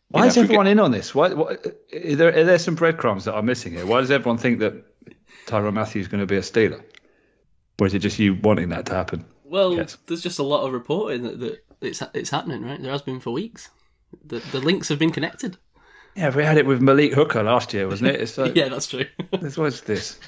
Why 0.08 0.22
know, 0.22 0.26
is 0.26 0.36
if 0.36 0.42
we 0.42 0.44
everyone 0.44 0.66
in 0.66 0.80
on 0.80 0.90
this? 0.90 1.14
Why, 1.14 1.32
why, 1.32 1.56
are, 1.92 2.16
there, 2.16 2.36
are 2.36 2.44
there 2.44 2.58
some 2.58 2.74
breadcrumbs 2.74 3.24
that 3.26 3.34
are 3.34 3.42
missing 3.42 3.72
here? 3.72 3.86
Why 3.86 4.00
does 4.00 4.10
everyone 4.10 4.38
think 4.38 4.58
that 4.60 4.74
Tyrann 5.46 5.74
Mathieu 5.74 6.00
is 6.00 6.08
going 6.08 6.20
to 6.20 6.26
be 6.26 6.36
a 6.36 6.40
Steeler? 6.40 6.82
Or 7.80 7.86
is 7.86 7.94
it 7.94 8.00
just 8.00 8.18
you 8.18 8.34
wanting 8.34 8.68
that 8.70 8.86
to 8.86 8.94
happen? 8.94 9.24
Well, 9.44 9.74
Yes. 9.74 9.96
there's 10.06 10.22
just 10.22 10.38
a 10.38 10.42
lot 10.44 10.66
of 10.66 10.72
reporting 10.72 11.22
that, 11.22 11.40
that 11.40 11.64
it's 11.80 12.02
it's 12.14 12.30
happening, 12.30 12.62
right? 12.62 12.80
There 12.80 12.92
has 12.92 13.02
been 13.02 13.20
for 13.20 13.30
weeks. 13.30 13.70
The 14.24 14.40
the 14.52 14.60
links 14.60 14.88
have 14.90 14.98
been 14.98 15.12
connected. 15.12 15.56
Yeah, 16.16 16.34
we 16.34 16.44
had 16.44 16.58
it 16.58 16.66
with 16.66 16.80
Malik 16.82 17.12
Hooker 17.14 17.42
last 17.42 17.72
year, 17.72 17.86
wasn't 17.88 18.10
it? 18.10 18.20
It's 18.20 18.36
like, 18.38 18.54
Yeah, 18.56 18.68
that's 18.68 18.86
true. 18.88 19.06
this 19.40 19.56
was 19.56 19.80
this. 19.82 20.18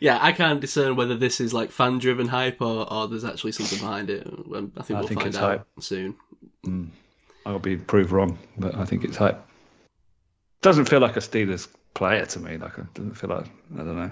yeah, 0.00 0.18
I 0.20 0.32
can't 0.32 0.60
discern 0.60 0.96
whether 0.96 1.16
this 1.16 1.40
is 1.40 1.52
like 1.52 1.70
fan 1.70 1.98
driven 1.98 2.28
hype 2.28 2.60
or, 2.60 2.90
or 2.92 3.08
there's 3.08 3.24
actually 3.24 3.52
something 3.52 3.78
behind 3.78 4.10
it. 4.10 4.26
I 4.26 4.82
think 4.82 4.96
I 4.96 5.00
we'll 5.00 5.08
think 5.08 5.20
find 5.20 5.28
it's 5.28 5.36
out 5.38 5.58
hype. 5.58 5.66
soon. 5.80 6.16
I'll 7.46 7.58
be 7.58 7.76
proved 7.76 8.10
wrong, 8.12 8.38
but 8.58 8.74
I 8.76 8.84
think 8.84 9.04
it's 9.04 9.16
hype. 9.16 9.42
Doesn't 10.62 10.88
feel 10.88 11.00
like 11.00 11.16
a 11.16 11.20
Steelers 11.20 11.68
player 11.94 12.26
to 12.26 12.38
me. 12.38 12.58
Like 12.58 12.76
it 12.78 12.92
doesn't 12.94 13.14
feel 13.14 13.30
like 13.30 13.46
I 13.74 13.78
don't 13.78 13.96
know. 13.96 14.10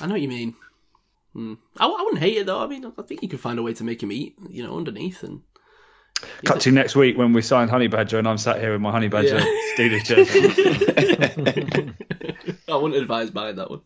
I 0.00 0.06
know 0.06 0.12
what 0.14 0.20
you 0.20 0.28
mean. 0.28 0.54
Hmm. 1.32 1.54
I, 1.78 1.86
I 1.86 2.02
wouldn't 2.02 2.22
hate 2.22 2.36
it 2.36 2.46
though. 2.46 2.62
I 2.62 2.66
mean, 2.66 2.84
I 2.98 3.02
think 3.02 3.22
you 3.22 3.28
could 3.28 3.40
find 3.40 3.58
a 3.58 3.62
way 3.62 3.72
to 3.74 3.84
make 3.84 4.02
him 4.02 4.12
eat, 4.12 4.36
you 4.48 4.62
know, 4.62 4.76
underneath 4.76 5.22
and. 5.22 5.40
Cut 6.44 6.60
to 6.62 6.70
next 6.72 6.96
week 6.96 7.16
when 7.18 7.32
we 7.32 7.42
sign 7.42 7.68
Honey 7.68 7.88
Badger 7.88 8.18
and 8.18 8.26
I'm 8.28 8.38
sat 8.38 8.60
here 8.60 8.72
with 8.72 8.80
my 8.80 8.90
Honey 8.90 9.08
Badger 9.08 9.38
Yeah. 9.38 9.44
Steelers 9.76 10.04
jersey. 10.04 11.92
I 12.68 12.76
wouldn't 12.76 13.00
advise 13.00 13.30
buying 13.30 13.56
that 13.56 13.70
one. 13.70 13.80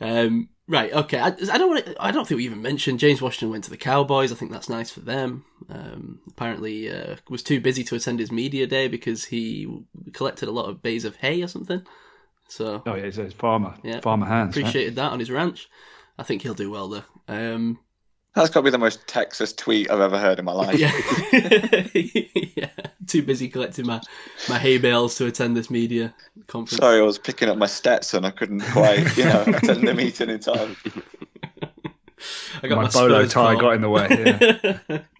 Um, 0.00 0.48
right, 0.68 0.92
okay. 0.92 1.18
I, 1.18 1.28
I 1.28 1.58
don't 1.58 1.70
want. 1.70 1.86
To, 1.86 1.96
I 1.98 2.10
don't 2.10 2.26
think 2.26 2.38
we 2.38 2.44
even 2.44 2.62
mentioned 2.62 2.98
James 3.00 3.20
Washington 3.22 3.50
went 3.50 3.64
to 3.64 3.70
the 3.70 3.76
Cowboys. 3.76 4.30
I 4.32 4.34
think 4.36 4.52
that's 4.52 4.68
nice 4.68 4.90
for 4.90 5.00
them. 5.00 5.44
Um, 5.68 6.20
apparently, 6.28 6.90
uh, 6.90 7.16
was 7.28 7.42
too 7.42 7.60
busy 7.60 7.82
to 7.84 7.96
attend 7.96 8.20
his 8.20 8.30
media 8.32 8.66
day 8.66 8.88
because 8.88 9.26
he 9.26 9.66
collected 10.12 10.48
a 10.48 10.52
lot 10.52 10.68
of 10.68 10.82
bays 10.82 11.04
of 11.04 11.16
hay 11.16 11.42
or 11.42 11.48
something. 11.48 11.82
So 12.48 12.82
oh 12.86 12.94
yeah, 12.94 13.02
it's, 13.04 13.18
it's 13.18 13.34
farmer, 13.34 13.74
Yeah. 13.82 14.00
farmer 14.00 14.26
hands. 14.26 14.56
right? 14.56 14.62
appreciated 14.62 14.96
that 14.96 15.12
on 15.12 15.18
his 15.20 15.30
ranch. 15.30 15.68
I 16.18 16.22
think 16.22 16.42
he'll 16.42 16.54
do 16.54 16.70
well 16.70 16.88
though. 16.88 17.04
Um, 17.28 17.78
that's 18.42 18.50
got 18.50 18.60
to 18.60 18.64
be 18.64 18.70
the 18.70 18.78
most 18.78 19.06
Texas 19.06 19.52
tweet 19.52 19.90
I've 19.90 20.00
ever 20.00 20.18
heard 20.18 20.38
in 20.38 20.44
my 20.44 20.52
life. 20.52 20.78
yeah, 20.78 20.92
yeah. 22.56 22.70
Too 23.06 23.22
busy 23.22 23.48
collecting 23.48 23.86
my 23.86 24.00
my 24.48 24.58
hay 24.58 24.78
bales 24.78 25.14
to 25.16 25.26
attend 25.26 25.56
this 25.56 25.70
media 25.70 26.14
conference. 26.46 26.78
Sorry, 26.78 26.98
I 26.98 27.02
was 27.02 27.18
picking 27.18 27.48
up 27.48 27.56
my 27.58 27.66
Stetson. 27.66 28.24
I 28.24 28.30
couldn't 28.30 28.60
quite, 28.60 29.16
you 29.16 29.24
know, 29.24 29.42
attend 29.46 29.86
the 29.86 29.94
meeting 29.94 30.30
in 30.30 30.40
time. 30.40 30.76
I 32.62 32.68
got 32.68 32.76
My 32.76 32.82
my, 32.84 32.90
bolo 32.90 33.20
Spurs 33.20 33.32
tie 33.32 33.54
coat. 33.54 33.60
got 33.60 33.70
in 33.74 33.80
the 33.80 33.88
way. 33.88 34.78
Yeah. 34.88 34.98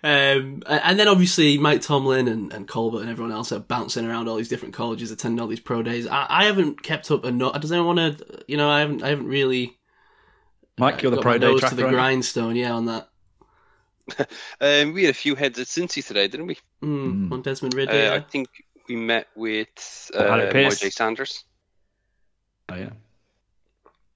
Um, 0.00 0.62
and 0.66 0.96
then 0.96 1.08
obviously 1.08 1.58
Mike 1.58 1.80
Tomlin 1.80 2.28
and, 2.28 2.52
and 2.52 2.68
Colbert 2.68 3.00
and 3.00 3.10
everyone 3.10 3.32
else 3.32 3.50
are 3.50 3.58
bouncing 3.58 4.06
around 4.06 4.28
all 4.28 4.36
these 4.36 4.48
different 4.48 4.72
colleges, 4.74 5.10
attending 5.10 5.40
all 5.40 5.48
these 5.48 5.58
pro 5.58 5.82
days. 5.82 6.06
I, 6.06 6.24
I 6.28 6.44
haven't 6.44 6.84
kept 6.84 7.10
up 7.10 7.24
enough. 7.24 7.60
Does 7.60 7.72
anyone 7.72 7.96
want 7.96 8.18
to? 8.18 8.44
You 8.46 8.56
know, 8.56 8.70
I 8.70 8.78
haven't. 8.80 9.02
I 9.02 9.08
haven't 9.08 9.26
really. 9.26 9.77
Mike, 10.78 11.02
you're 11.02 11.10
the 11.10 11.16
got 11.16 11.22
pro 11.22 11.32
my 11.32 11.38
day 11.38 11.46
nose 11.46 11.60
to 11.62 11.74
the 11.74 11.82
aren't 11.82 11.94
grindstone. 11.94 12.56
Yeah, 12.56 12.72
on 12.72 12.86
that. 12.86 13.08
Um, 14.60 14.94
we 14.94 15.04
had 15.04 15.10
a 15.10 15.14
few 15.14 15.34
heads 15.34 15.58
at 15.58 15.66
Cincy 15.66 16.04
today, 16.04 16.28
didn't 16.28 16.46
we? 16.46 16.56
Mm, 16.82 17.30
On 17.30 17.42
Desmond 17.42 17.74
Ridder. 17.74 17.92
Uh, 17.92 18.16
I 18.16 18.20
think 18.20 18.48
we 18.88 18.96
met 18.96 19.28
with 19.36 20.10
uh, 20.14 20.22
Alec 20.22 20.78
J. 20.78 20.88
Sanders. 20.88 21.44
Oh, 22.70 22.74
yeah. 22.74 22.88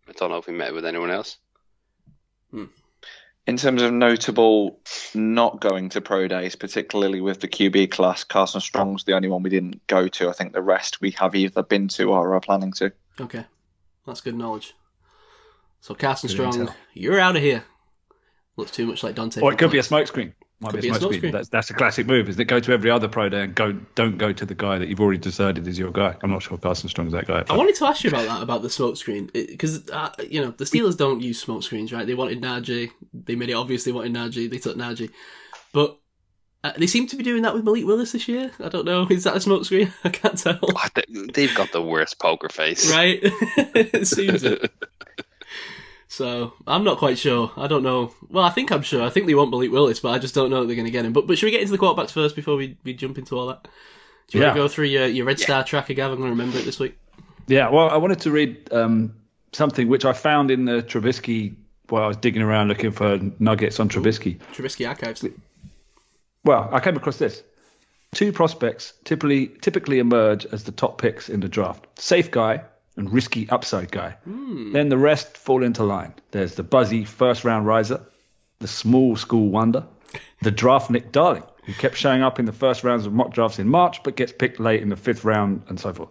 I 0.08 0.12
don't 0.12 0.30
know 0.30 0.38
if 0.38 0.46
we 0.46 0.54
met 0.54 0.72
with 0.72 0.86
anyone 0.86 1.10
else. 1.10 1.36
In 3.44 3.56
terms 3.56 3.82
of 3.82 3.92
notable 3.92 4.78
not 5.14 5.60
going 5.60 5.88
to 5.90 6.00
pro 6.00 6.28
days, 6.28 6.54
particularly 6.54 7.20
with 7.20 7.40
the 7.40 7.48
QB 7.48 7.90
class, 7.90 8.22
Carson 8.22 8.60
Strong's 8.60 9.02
the 9.02 9.14
only 9.14 9.28
one 9.28 9.42
we 9.42 9.50
didn't 9.50 9.84
go 9.88 10.06
to. 10.06 10.28
I 10.28 10.32
think 10.32 10.52
the 10.52 10.62
rest 10.62 11.00
we 11.00 11.10
have 11.12 11.34
either 11.34 11.64
been 11.64 11.88
to 11.88 12.12
or 12.12 12.34
are 12.34 12.40
planning 12.40 12.72
to. 12.74 12.92
Okay, 13.20 13.44
that's 14.06 14.20
good 14.20 14.36
knowledge. 14.36 14.74
So 15.82 15.94
Carson 15.94 16.28
Strong, 16.28 16.52
intel. 16.54 16.74
you're 16.94 17.18
out 17.20 17.36
of 17.36 17.42
here. 17.42 17.64
Looks 18.56 18.70
too 18.70 18.86
much 18.86 19.02
like 19.02 19.14
Dante. 19.16 19.40
Or 19.40 19.52
it 19.52 19.58
could 19.58 19.70
be 19.72 19.78
a 19.78 19.82
Footcliffe. 19.82 20.12
smokescreen. 20.12 20.32
Might 20.60 20.70
Could 20.70 20.80
be 20.82 20.88
a 20.88 20.92
be 20.92 20.96
a 20.96 21.00
smokescreen. 21.00 21.20
smokescreen. 21.20 21.32
That's 21.32 21.48
that's 21.48 21.70
a 21.70 21.74
classic 21.74 22.06
move. 22.06 22.28
Is 22.28 22.36
that 22.36 22.44
go 22.44 22.60
to 22.60 22.72
every 22.72 22.88
other 22.88 23.08
pro 23.08 23.28
day 23.28 23.42
and 23.42 23.52
go 23.54 23.72
don't 23.96 24.16
go 24.16 24.32
to 24.32 24.46
the 24.46 24.54
guy 24.54 24.78
that 24.78 24.86
you've 24.88 25.00
already 25.00 25.18
decided 25.18 25.66
is 25.66 25.76
your 25.76 25.90
guy. 25.90 26.14
I'm 26.22 26.30
not 26.30 26.42
sure 26.44 26.56
Carson 26.56 26.88
Strong 26.88 27.08
is 27.08 27.12
that 27.14 27.26
guy. 27.26 27.42
I 27.50 27.56
wanted 27.56 27.74
to 27.74 27.86
ask 27.86 28.04
you 28.04 28.10
about 28.10 28.26
that, 28.28 28.42
about 28.44 28.62
the 28.62 28.70
smoke 28.70 28.96
screen, 28.96 29.28
because 29.34 29.88
uh, 29.90 30.10
you 30.30 30.40
know 30.40 30.52
the 30.52 30.64
Steelers 30.64 30.96
don't 30.96 31.20
use 31.20 31.40
smoke 31.40 31.64
screens, 31.64 31.92
right? 31.92 32.06
They 32.06 32.14
wanted 32.14 32.40
Najee, 32.40 32.90
they 33.12 33.34
made 33.34 33.50
it 33.50 33.54
obvious 33.54 33.82
they 33.82 33.90
wanted 33.90 34.12
Najee, 34.14 34.48
they 34.48 34.58
took 34.58 34.76
Najee, 34.76 35.10
but 35.72 35.98
uh, 36.62 36.70
they 36.78 36.86
seem 36.86 37.08
to 37.08 37.16
be 37.16 37.24
doing 37.24 37.42
that 37.42 37.54
with 37.54 37.64
Malik 37.64 37.84
Willis 37.84 38.12
this 38.12 38.28
year. 38.28 38.52
I 38.60 38.68
don't 38.68 38.84
know, 38.84 39.08
is 39.10 39.24
that 39.24 39.34
a 39.34 39.40
smoke 39.40 39.64
screen? 39.64 39.92
I 40.04 40.10
can't 40.10 40.38
tell. 40.38 40.60
They- 40.94 41.02
They've 41.34 41.54
got 41.56 41.72
the 41.72 41.82
worst 41.82 42.20
poker 42.20 42.48
face. 42.48 42.88
Right? 42.92 43.18
it 43.22 44.06
seems 44.06 44.44
it. 44.44 44.70
So 46.12 46.52
I'm 46.66 46.84
not 46.84 46.98
quite 46.98 47.16
sure. 47.16 47.50
I 47.56 47.66
don't 47.66 47.82
know. 47.82 48.12
Well, 48.28 48.44
I 48.44 48.50
think 48.50 48.70
I'm 48.70 48.82
sure. 48.82 49.02
I 49.02 49.08
think 49.08 49.26
they 49.26 49.34
want 49.34 49.50
Malik 49.50 49.72
Willis, 49.72 49.98
but 49.98 50.10
I 50.10 50.18
just 50.18 50.34
don't 50.34 50.50
know 50.50 50.60
that 50.60 50.66
they're 50.66 50.76
going 50.76 50.84
to 50.84 50.92
get 50.92 51.06
him. 51.06 51.14
But 51.14 51.26
but 51.26 51.38
should 51.38 51.46
we 51.46 51.50
get 51.50 51.62
into 51.62 51.72
the 51.72 51.78
quarterbacks 51.78 52.10
first 52.10 52.36
before 52.36 52.54
we, 52.54 52.76
we 52.84 52.92
jump 52.92 53.16
into 53.16 53.38
all 53.38 53.46
that? 53.46 53.66
Do 54.28 54.36
you 54.36 54.44
want 54.44 54.54
to 54.54 54.60
go 54.60 54.68
through 54.68 54.88
your, 54.88 55.06
your 55.06 55.24
Red 55.24 55.40
Star 55.40 55.64
tracker, 55.64 55.94
Gav? 55.94 56.10
I'm 56.10 56.18
going 56.18 56.26
to 56.26 56.32
remember 56.32 56.58
it 56.58 56.66
this 56.66 56.78
week. 56.78 56.98
Yeah, 57.46 57.70
well, 57.70 57.88
I 57.88 57.96
wanted 57.96 58.20
to 58.20 58.30
read 58.30 58.70
um, 58.72 59.14
something 59.52 59.88
which 59.88 60.04
I 60.04 60.12
found 60.12 60.50
in 60.50 60.66
the 60.66 60.82
Trubisky 60.82 61.54
while 61.88 62.02
I 62.02 62.08
was 62.08 62.18
digging 62.18 62.42
around 62.42 62.68
looking 62.68 62.90
for 62.90 63.18
nuggets 63.38 63.80
on 63.80 63.88
Trubisky. 63.88 64.38
Trubisky 64.52 64.86
archives. 64.86 65.24
Well, 66.44 66.68
I 66.70 66.80
came 66.80 66.94
across 66.94 67.16
this. 67.16 67.42
Two 68.14 68.32
prospects 68.32 68.92
typically 69.04 69.46
typically 69.62 69.98
emerge 69.98 70.44
as 70.52 70.64
the 70.64 70.72
top 70.72 71.00
picks 71.00 71.30
in 71.30 71.40
the 71.40 71.48
draft: 71.48 71.86
safe 71.98 72.30
guy 72.30 72.64
and 72.96 73.12
risky 73.12 73.48
upside 73.48 73.90
guy. 73.90 74.16
Hmm. 74.24 74.72
Then 74.72 74.88
the 74.88 74.98
rest 74.98 75.36
fall 75.36 75.62
into 75.62 75.82
line. 75.82 76.14
There's 76.30 76.54
the 76.54 76.62
buzzy 76.62 77.04
first 77.04 77.44
round 77.44 77.66
riser, 77.66 78.04
the 78.58 78.68
small 78.68 79.16
school 79.16 79.48
wonder, 79.48 79.84
the 80.42 80.52
draftnik 80.52 81.12
darling 81.12 81.44
who 81.64 81.72
kept 81.74 81.96
showing 81.96 82.22
up 82.22 82.38
in 82.38 82.44
the 82.44 82.52
first 82.52 82.82
rounds 82.82 83.06
of 83.06 83.12
mock 83.12 83.32
drafts 83.32 83.58
in 83.58 83.68
March 83.68 84.02
but 84.02 84.16
gets 84.16 84.32
picked 84.32 84.58
late 84.58 84.82
in 84.82 84.88
the 84.88 84.96
fifth 84.96 85.24
round 85.24 85.62
and 85.68 85.78
so 85.78 85.92
forth. 85.92 86.10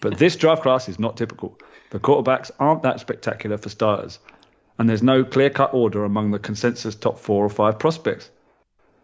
But 0.00 0.18
this 0.18 0.36
draft 0.36 0.62
class 0.62 0.88
is 0.88 0.98
not 0.98 1.16
typical. 1.16 1.58
The 1.90 1.98
quarterbacks 1.98 2.50
aren't 2.58 2.82
that 2.82 3.00
spectacular 3.00 3.58
for 3.58 3.68
starters, 3.68 4.18
and 4.78 4.88
there's 4.88 5.02
no 5.02 5.24
clear 5.24 5.50
cut 5.50 5.74
order 5.74 6.04
among 6.04 6.30
the 6.30 6.38
consensus 6.38 6.94
top 6.94 7.18
four 7.18 7.44
or 7.44 7.50
five 7.50 7.78
prospects. 7.78 8.30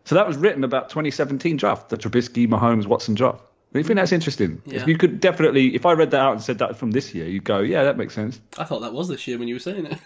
So 0.05 0.15
that 0.15 0.27
was 0.27 0.37
written 0.37 0.65
about 0.65 0.89
2017 0.89 1.57
draft, 1.57 1.89
the 1.89 1.97
Trubisky, 1.97 2.49
Mahomes, 2.49 2.87
Watson 2.87 3.15
draft. 3.15 3.43
Do 3.73 3.79
you 3.79 3.85
think 3.85 3.99
that's 3.99 4.13
interesting? 4.13 4.61
Yeah. 4.67 4.85
You 4.85 4.99
could 4.99 5.21
definitely, 5.21 5.75
if 5.77 5.87
I 5.87 5.93
read 5.93 6.11
that 6.11 6.21
out 6.21 6.33
and 6.33 6.43
said 6.43 6.59
that 6.59 6.77
from 6.77 6.91
this 6.91 7.15
year, 7.15 7.27
you'd 7.27 7.45
go, 7.45 7.61
yeah, 7.61 7.85
that 7.85 7.97
makes 7.97 8.15
sense. 8.15 8.41
I 8.59 8.65
thought 8.65 8.81
that 8.81 8.93
was 8.93 9.09
this 9.09 9.29
year 9.29 9.39
when 9.39 9.47
you 9.47 9.55
were 9.55 9.61
saying 9.61 9.87
it. 9.87 9.99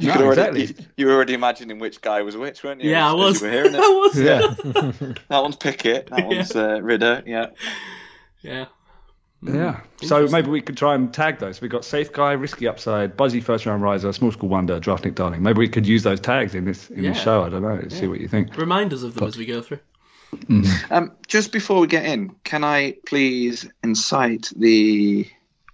You, 0.00 0.08
No, 0.08 0.26
already, 0.26 0.62
exactly. 0.62 0.64
you, 0.64 0.74
you 0.96 1.06
were 1.06 1.12
already 1.12 1.34
imagining 1.34 1.78
which 1.78 2.00
guy 2.00 2.20
was 2.22 2.36
which, 2.36 2.64
weren't 2.64 2.82
you? 2.82 2.90
yeah, 2.90 3.08
I 3.08 3.12
was. 3.12 3.36
As 3.36 3.42
you 3.42 3.46
were 3.48 3.52
hearing 3.54 3.74
I 3.76 3.78
was. 3.78 4.20
Yeah, 4.20 5.12
That 5.28 5.42
one's 5.42 5.56
Pickett. 5.56 6.10
That 6.10 6.26
one's 6.26 6.54
uh, 6.54 6.80
Ridder. 6.82 7.22
Yeah. 7.24 7.46
Yeah. 8.42 8.66
yeah. 9.42 9.80
So 10.02 10.26
maybe 10.26 10.50
we 10.50 10.60
could 10.60 10.76
try 10.76 10.94
and 10.94 11.14
tag 11.14 11.38
those. 11.38 11.60
We've 11.60 11.70
got 11.70 11.84
safe 11.84 12.12
guy, 12.12 12.32
risky 12.32 12.66
upside, 12.66 13.16
buzzy 13.16 13.40
first 13.40 13.66
round 13.66 13.82
riser, 13.82 14.12
small 14.12 14.32
school 14.32 14.48
wonder, 14.48 14.80
draftnik 14.80 15.14
darling. 15.14 15.42
Maybe 15.42 15.58
we 15.60 15.68
could 15.68 15.86
use 15.86 16.02
those 16.02 16.20
tags 16.20 16.54
in 16.54 16.64
this 16.64 16.90
in 16.90 17.02
this 17.02 17.20
show. 17.20 17.44
I 17.44 17.48
don't 17.48 17.62
know. 17.62 17.80
See 17.88 18.06
what 18.08 18.20
you 18.20 18.28
think. 18.28 18.56
Remind 18.56 18.92
us 18.92 19.02
of 19.02 19.14
them 19.14 19.26
as 19.28 19.36
we 19.36 19.46
go 19.46 19.62
through. 19.62 19.78
Um, 20.90 21.12
just 21.26 21.52
before 21.52 21.80
we 21.80 21.86
get 21.86 22.04
in, 22.04 22.34
can 22.44 22.64
I 22.64 22.96
please 23.06 23.66
incite 23.82 24.52
the 24.56 25.26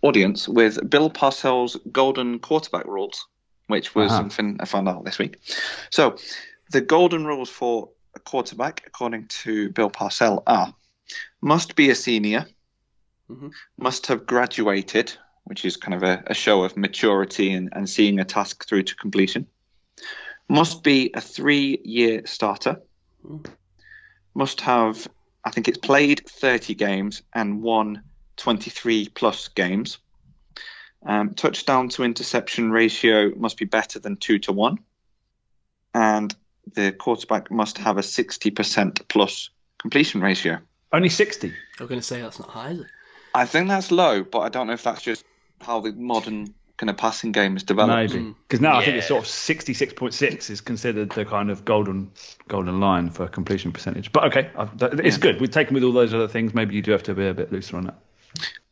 audience 0.02 0.48
with 0.48 0.88
Bill 0.88 1.10
Parcells' 1.10 1.76
golden 1.90 2.38
quarterback 2.38 2.86
rules, 2.86 3.26
which 3.68 3.94
was 3.94 4.10
Uh-huh. 4.12 4.18
something 4.18 4.56
I 4.60 4.64
found 4.66 4.88
out 4.88 5.04
this 5.04 5.18
week. 5.18 5.38
So, 5.90 6.16
the 6.70 6.80
golden 6.80 7.26
rules 7.26 7.50
for 7.50 7.90
a 8.14 8.20
quarterback, 8.20 8.82
according 8.86 9.26
to 9.28 9.70
Bill 9.70 9.90
Parcell, 9.90 10.42
are 10.46 10.74
must 11.40 11.74
be 11.76 11.90
a 11.90 11.94
senior, 11.94 12.46
Mhm. 13.30 13.52
must 13.78 14.06
have 14.06 14.26
graduated, 14.26 15.12
which 15.44 15.64
is 15.64 15.76
kind 15.76 15.94
of 15.94 16.02
a, 16.02 16.22
a 16.26 16.34
show 16.34 16.64
of 16.64 16.76
maturity 16.76 17.52
and, 17.52 17.68
and 17.72 17.88
seeing 17.88 18.18
a 18.20 18.24
task 18.24 18.66
through 18.66 18.82
to 18.84 18.94
completion, 18.96 19.46
must 20.48 20.82
be 20.82 21.10
a 21.14 21.20
three 21.20 21.80
year 21.84 22.22
starter, 22.26 22.80
must 24.34 24.60
have, 24.62 25.06
I 25.44 25.50
think 25.50 25.68
it's 25.68 25.78
played 25.78 26.28
30 26.28 26.74
games 26.74 27.22
and 27.32 27.62
won 27.62 28.02
23 28.36 29.08
plus 29.10 29.48
games. 29.48 29.98
Um, 31.06 31.34
touchdown 31.34 31.90
to 31.90 32.02
interception 32.02 32.70
ratio 32.70 33.32
must 33.36 33.58
be 33.58 33.66
better 33.66 33.98
than 33.98 34.16
two 34.16 34.38
to 34.40 34.52
one. 34.52 34.78
And 35.92 36.34
the 36.74 36.92
quarterback 36.92 37.50
must 37.50 37.78
have 37.78 37.98
a 37.98 38.02
60% 38.02 39.08
plus 39.08 39.50
completion 39.78 40.20
ratio. 40.20 40.58
Only 40.92 41.08
60. 41.08 41.52
I'm 41.78 41.86
going 41.86 42.00
to 42.00 42.06
say 42.06 42.22
that's 42.22 42.38
not 42.38 42.48
high, 42.50 42.70
is 42.70 42.80
it? 42.80 42.86
I 43.34 43.46
think 43.46 43.68
that's 43.68 43.90
low, 43.90 44.22
but 44.22 44.40
I 44.40 44.48
don't 44.48 44.68
know 44.68 44.72
if 44.72 44.82
that's 44.82 45.02
just 45.02 45.24
how 45.60 45.80
the 45.80 45.92
modern 45.92 46.54
kind 46.76 46.90
of 46.90 46.96
passing 46.96 47.32
game 47.32 47.56
is 47.56 47.62
developed. 47.62 48.12
Maybe. 48.12 48.34
Because 48.48 48.60
now 48.60 48.78
I 48.78 48.84
think 48.84 48.96
it's 48.96 49.06
sort 49.06 49.22
of 49.22 49.28
66.6 49.28 50.50
is 50.50 50.60
considered 50.60 51.10
the 51.10 51.24
kind 51.24 51.50
of 51.50 51.64
golden 51.64 52.10
golden 52.48 52.80
line 52.80 53.10
for 53.10 53.28
completion 53.28 53.72
percentage. 53.72 54.12
But 54.12 54.24
okay, 54.24 54.50
it's 55.04 55.16
Yeah. 55.16 55.22
good. 55.22 55.40
We've 55.40 55.50
taken 55.50 55.74
with 55.74 55.84
all 55.84 55.92
those 55.92 56.12
other 56.12 56.28
things. 56.28 56.54
Maybe 56.54 56.74
you 56.74 56.82
do 56.82 56.90
have 56.92 57.04
to 57.04 57.14
be 57.14 57.26
a 57.26 57.34
bit 57.34 57.52
looser 57.52 57.76
on 57.76 57.84
that. 57.84 57.98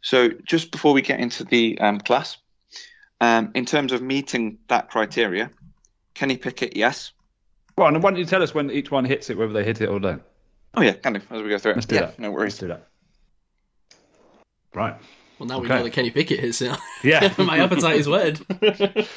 So 0.00 0.30
just 0.44 0.72
before 0.72 0.92
we 0.92 1.02
get 1.02 1.20
into 1.20 1.44
the 1.44 1.78
um, 1.78 2.00
class, 2.00 2.38
um, 3.20 3.52
in 3.54 3.64
terms 3.66 3.92
of 3.92 4.02
meeting 4.02 4.58
that 4.66 4.90
criteria, 4.90 5.50
Kenny 6.14 6.36
Pickett, 6.36 6.76
yes. 6.76 7.12
Well, 7.78 7.86
and 7.86 8.02
why 8.02 8.10
don't 8.10 8.18
you 8.18 8.26
tell 8.26 8.42
us 8.42 8.52
when 8.52 8.70
each 8.70 8.90
one 8.90 9.04
hits 9.04 9.30
it, 9.30 9.38
whether 9.38 9.52
they 9.52 9.64
hit 9.64 9.80
it 9.80 9.88
or 9.88 10.00
don't? 10.00 10.22
Oh 10.74 10.82
yeah, 10.82 10.94
kind 10.94 11.16
of 11.16 11.30
as 11.30 11.40
we 11.42 11.48
go 11.48 11.58
through 11.58 11.72
it. 11.72 11.76
Let's 11.76 11.86
do 11.86 11.94
yeah, 11.94 12.00
that. 12.06 12.18
No 12.18 12.32
worries. 12.32 12.60
Let's 12.60 12.62
worries. 12.62 12.76
do 12.80 12.80
that. 12.80 12.88
Right. 14.74 14.96
Well, 15.42 15.48
now 15.48 15.58
we 15.58 15.66
Okay. 15.66 15.74
know 15.78 15.82
that 15.82 15.90
Kenny 15.92 16.10
Pickett 16.12 16.38
hits 16.38 16.62
it. 16.62 16.70
Yeah. 17.02 17.34
My 17.38 17.58
appetite 17.58 17.96
is 17.96 18.06
whetted. 18.08 18.46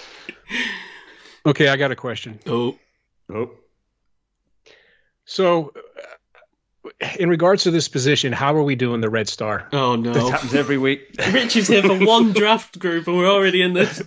Okay, 1.47 1.67
I 1.67 1.75
got 1.77 1.91
a 1.91 1.95
question. 1.95 2.39
oh, 2.47 2.75
oh. 3.31 3.51
So, 5.25 5.71
uh, 7.03 7.07
in 7.19 7.29
regards 7.29 7.63
to 7.63 7.71
this 7.71 7.87
position, 7.87 8.33
how 8.33 8.55
are 8.55 8.63
we 8.63 8.73
doing 8.73 8.99
the 9.01 9.11
Red 9.11 9.27
Star? 9.27 9.67
oh 9.71 9.95
no, 9.95 10.11
This 10.13 10.23
no. 10.23 10.31
happens 10.31 10.55
every 10.55 10.79
week. 10.79 11.01
Rich 11.31 11.55
is 11.57 11.67
here 11.67 11.83
for 11.83 12.03
one 12.03 12.31
draft 12.33 12.79
group 12.79 13.05
and 13.07 13.15
we're 13.15 13.29
already 13.29 13.61
in 13.61 13.73
this. 13.73 14.01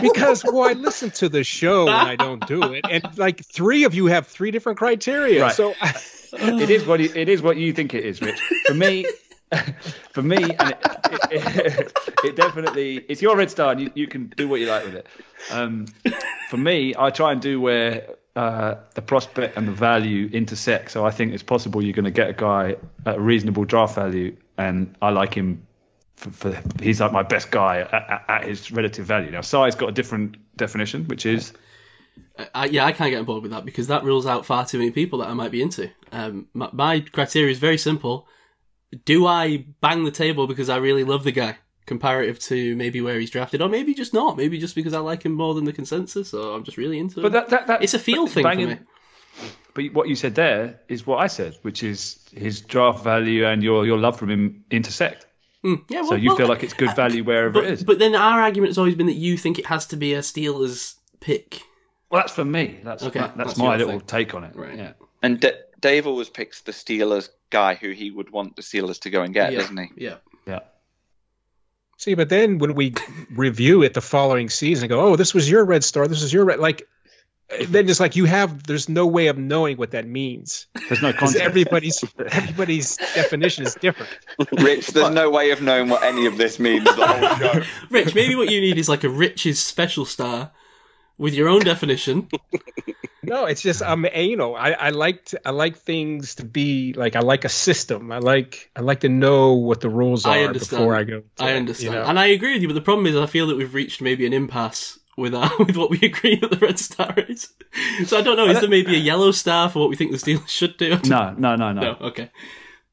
Because 0.00 0.42
well, 0.44 0.62
I 0.66 0.72
listen 0.72 1.10
to 1.12 1.28
the 1.28 1.44
show 1.44 1.84
when 1.84 1.94
I 1.94 2.16
don't 2.16 2.46
do 2.46 2.72
it, 2.72 2.86
and 2.90 3.04
like 3.18 3.44
three 3.44 3.84
of 3.84 3.92
you 3.94 4.06
have 4.06 4.26
three 4.26 4.50
different 4.50 4.78
criteria. 4.78 5.42
Right. 5.42 5.54
So, 5.54 5.74
it 6.32 6.70
is 6.70 6.86
what 6.86 7.00
you, 7.00 7.10
it 7.14 7.28
is 7.28 7.42
what 7.42 7.58
you 7.58 7.74
think 7.74 7.92
it 7.92 8.06
is, 8.06 8.22
Rich. 8.22 8.40
For 8.66 8.72
me, 8.74 9.04
for 10.12 10.22
me, 10.22 10.36
and 10.36 10.70
it, 10.70 10.78
it, 11.30 11.92
it 12.24 12.36
definitely 12.36 12.98
it's 13.08 13.22
your 13.22 13.36
red 13.36 13.50
star, 13.50 13.72
and 13.72 13.80
you, 13.80 13.90
you 13.94 14.06
can 14.06 14.32
do 14.36 14.48
what 14.48 14.60
you 14.60 14.66
like 14.66 14.84
with 14.84 14.94
it. 14.94 15.06
Um, 15.50 15.86
for 16.50 16.56
me, 16.56 16.94
I 16.98 17.10
try 17.10 17.32
and 17.32 17.40
do 17.40 17.60
where 17.60 18.06
uh, 18.36 18.76
the 18.94 19.02
prospect 19.02 19.56
and 19.56 19.66
the 19.66 19.72
value 19.72 20.28
intersect. 20.32 20.90
So 20.90 21.06
I 21.06 21.10
think 21.10 21.32
it's 21.32 21.42
possible 21.42 21.82
you're 21.82 21.94
going 21.94 22.04
to 22.04 22.10
get 22.10 22.28
a 22.28 22.34
guy 22.34 22.76
at 23.06 23.16
a 23.16 23.20
reasonable 23.20 23.64
draft 23.64 23.94
value, 23.94 24.36
and 24.56 24.94
I 25.00 25.10
like 25.10 25.34
him. 25.34 25.66
For, 26.16 26.30
for 26.30 26.62
he's 26.82 27.00
like 27.00 27.12
my 27.12 27.22
best 27.22 27.50
guy 27.50 27.80
at, 27.80 27.92
at, 27.94 28.24
at 28.28 28.44
his 28.44 28.72
relative 28.72 29.06
value. 29.06 29.30
Now, 29.30 29.40
size 29.40 29.76
got 29.76 29.88
a 29.88 29.92
different 29.92 30.36
definition, 30.56 31.06
which 31.06 31.24
is 31.24 31.52
I, 32.54 32.66
yeah, 32.66 32.84
I 32.84 32.92
can't 32.92 33.10
get 33.10 33.18
involved 33.18 33.42
with 33.42 33.52
that 33.52 33.64
because 33.64 33.88
that 33.88 34.04
rules 34.04 34.26
out 34.26 34.46
far 34.46 34.64
too 34.64 34.78
many 34.78 34.90
people 34.90 35.18
that 35.20 35.28
I 35.28 35.34
might 35.34 35.50
be 35.50 35.62
into. 35.62 35.90
Um, 36.12 36.46
my, 36.54 36.68
my 36.72 37.00
criteria 37.00 37.50
is 37.50 37.58
very 37.58 37.78
simple. 37.78 38.28
Do 39.04 39.26
I 39.26 39.66
bang 39.80 40.04
the 40.04 40.10
table 40.10 40.46
because 40.46 40.68
I 40.68 40.76
really 40.76 41.04
love 41.04 41.24
the 41.24 41.32
guy, 41.32 41.56
comparative 41.86 42.38
to 42.40 42.74
maybe 42.76 43.00
where 43.00 43.18
he's 43.20 43.30
drafted, 43.30 43.60
or 43.60 43.68
maybe 43.68 43.92
just 43.94 44.14
not? 44.14 44.36
Maybe 44.36 44.58
just 44.58 44.74
because 44.74 44.94
I 44.94 44.98
like 45.00 45.24
him 45.24 45.32
more 45.32 45.54
than 45.54 45.64
the 45.64 45.72
consensus, 45.72 46.32
or 46.32 46.54
I'm 46.56 46.64
just 46.64 46.76
really 46.78 46.98
into 46.98 47.20
it. 47.20 47.22
But 47.22 47.32
that, 47.32 47.48
that, 47.50 47.66
that 47.66 47.82
it's 47.82 47.94
a 47.94 47.98
feel 47.98 48.24
but 48.26 48.32
thing 48.32 48.44
for 48.44 48.54
me. 48.56 48.78
But 49.74 49.84
what 49.92 50.08
you 50.08 50.16
said 50.16 50.34
there 50.34 50.80
is 50.88 51.06
what 51.06 51.18
I 51.18 51.26
said, 51.28 51.56
which 51.62 51.82
is 51.82 52.18
his 52.34 52.60
draft 52.62 53.04
value 53.04 53.44
and 53.46 53.62
your 53.62 53.86
your 53.86 53.98
love 53.98 54.18
from 54.18 54.30
him 54.30 54.64
intersect. 54.70 55.26
Mm, 55.64 55.84
yeah, 55.88 56.00
well, 56.00 56.10
So 56.10 56.14
you 56.14 56.28
well, 56.30 56.36
feel 56.36 56.48
like 56.48 56.62
it's 56.62 56.72
good 56.72 56.94
value 56.96 57.22
wherever 57.24 57.50
but, 57.50 57.64
it 57.64 57.72
is. 57.72 57.84
But 57.84 57.98
then 57.98 58.14
our 58.14 58.40
argument 58.40 58.70
has 58.70 58.78
always 58.78 58.94
been 58.94 59.06
that 59.06 59.14
you 59.16 59.36
think 59.36 59.58
it 59.58 59.66
has 59.66 59.86
to 59.88 59.96
be 59.96 60.14
a 60.14 60.20
Steelers 60.20 60.94
pick. 61.20 61.60
well, 62.10 62.22
that's 62.22 62.32
for 62.32 62.44
me. 62.44 62.80
That's 62.84 63.02
Okay, 63.02 63.18
that- 63.20 63.36
that's, 63.36 63.50
that's 63.50 63.58
my 63.58 63.76
little 63.76 63.98
thing. 63.98 64.06
take 64.06 64.34
on 64.34 64.44
it. 64.44 64.54
Right. 64.56 64.76
Yeah. 64.76 64.92
And 65.22 65.40
D- 65.40 65.50
Dave 65.80 66.06
always 66.06 66.28
picks 66.28 66.62
the 66.62 66.72
Steelers 66.72 67.28
guy 67.50 67.74
who 67.74 67.90
he 67.90 68.10
would 68.10 68.30
want 68.30 68.56
the 68.56 68.62
Steelers 68.62 69.00
to 69.00 69.10
go 69.10 69.22
and 69.22 69.32
get, 69.32 69.52
yeah, 69.52 69.60
doesn't 69.60 69.76
he? 69.76 69.88
Yeah. 69.96 70.16
Yeah. 70.46 70.60
see, 71.98 72.14
but 72.14 72.28
then 72.28 72.58
when 72.58 72.74
we 72.74 72.94
review 73.30 73.82
it 73.82 73.94
the 73.94 74.00
following 74.00 74.48
season, 74.48 74.84
and 74.84 74.90
go, 74.90 75.00
oh, 75.00 75.16
this 75.16 75.34
was 75.34 75.48
your 75.48 75.64
Red 75.64 75.84
Star, 75.84 76.08
this 76.08 76.22
is 76.22 76.32
your 76.32 76.44
red, 76.44 76.58
like. 76.58 76.88
Then 77.66 77.88
it's 77.88 77.98
like 77.98 78.14
you 78.14 78.26
have. 78.26 78.64
There's 78.64 78.90
no 78.90 79.06
way 79.06 79.28
of 79.28 79.38
knowing 79.38 79.78
what 79.78 79.92
that 79.92 80.06
means 80.06 80.66
There's 80.86 81.00
no 81.00 81.12
because 81.12 81.32
context. 81.32 81.46
everybody's 81.46 82.04
everybody's 82.18 82.98
definition 83.14 83.64
is 83.64 83.74
different. 83.74 84.10
Rich, 84.60 84.88
there's 84.88 85.14
no 85.14 85.30
way 85.30 85.50
of 85.50 85.62
knowing 85.62 85.88
what 85.88 86.02
any 86.02 86.26
of 86.26 86.36
this 86.36 86.58
means. 86.58 86.84
The 86.84 87.06
whole 87.06 87.36
show. 87.38 87.62
Rich, 87.88 88.14
maybe 88.14 88.34
what 88.34 88.50
you 88.50 88.60
need 88.60 88.76
is 88.76 88.86
like 88.86 89.02
a 89.02 89.08
Rich's 89.08 89.58
special 89.64 90.04
star 90.04 90.50
with 91.18 91.34
your 91.34 91.48
own 91.48 91.60
definition. 91.64 92.28
No, 93.28 93.44
it's 93.44 93.60
just 93.60 93.82
I'm 93.82 94.06
anal. 94.10 94.56
I, 94.56 94.70
I 94.70 94.88
like 94.90 95.24
to, 95.26 95.40
I 95.46 95.50
like 95.50 95.76
things 95.76 96.36
to 96.36 96.44
be 96.44 96.94
like 96.94 97.14
I 97.14 97.20
like 97.20 97.44
a 97.44 97.48
system. 97.48 98.10
I 98.10 98.18
like 98.18 98.70
I 98.74 98.80
like 98.80 99.00
to 99.00 99.08
know 99.08 99.54
what 99.54 99.80
the 99.80 99.90
rules 99.90 100.24
are 100.24 100.32
I 100.32 100.44
understand. 100.44 100.80
before 100.80 100.94
I 100.94 101.04
go. 101.04 101.20
to 101.20 101.44
I 101.44 101.52
understand, 101.52 101.94
you 101.94 102.00
know? 102.00 102.06
and 102.06 102.18
I 102.18 102.26
agree 102.26 102.54
with 102.54 102.62
you. 102.62 102.68
But 102.68 102.74
the 102.74 102.80
problem 102.80 103.06
is, 103.06 103.16
I 103.16 103.26
feel 103.26 103.46
that 103.48 103.56
we've 103.56 103.74
reached 103.74 104.00
maybe 104.00 104.24
an 104.26 104.32
impasse 104.32 104.98
with 105.16 105.34
our, 105.34 105.50
with 105.58 105.76
what 105.76 105.90
we 105.90 105.98
agree 106.00 106.36
that 106.36 106.50
the 106.50 106.56
red 106.56 106.78
star 106.78 107.12
is. 107.28 107.52
So 108.06 108.16
I 108.18 108.22
don't 108.22 108.36
know. 108.36 108.48
Is 108.48 108.60
there 108.60 108.68
maybe 108.68 108.94
a 108.94 108.98
yellow 108.98 109.32
star 109.32 109.68
for 109.68 109.80
what 109.80 109.90
we 109.90 109.96
think 109.96 110.12
the 110.12 110.16
Steelers 110.16 110.48
should 110.48 110.78
do? 110.78 110.98
No, 111.06 111.34
no, 111.36 111.54
no, 111.56 111.72
no, 111.72 111.80
No. 111.82 111.96
Okay. 112.00 112.30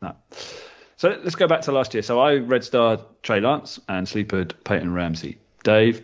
no. 0.01 0.15
So 0.97 1.09
let's 1.23 1.35
go 1.35 1.47
back 1.47 1.61
to 1.61 1.71
last 1.71 1.93
year. 1.93 2.03
So 2.03 2.19
I 2.19 2.35
red 2.37 2.63
star 2.63 2.99
Trey 3.23 3.39
Lance 3.39 3.79
and 3.87 4.07
sleepered 4.07 4.53
Peyton 4.65 4.93
Ramsey. 4.93 5.37
Dave 5.63 6.03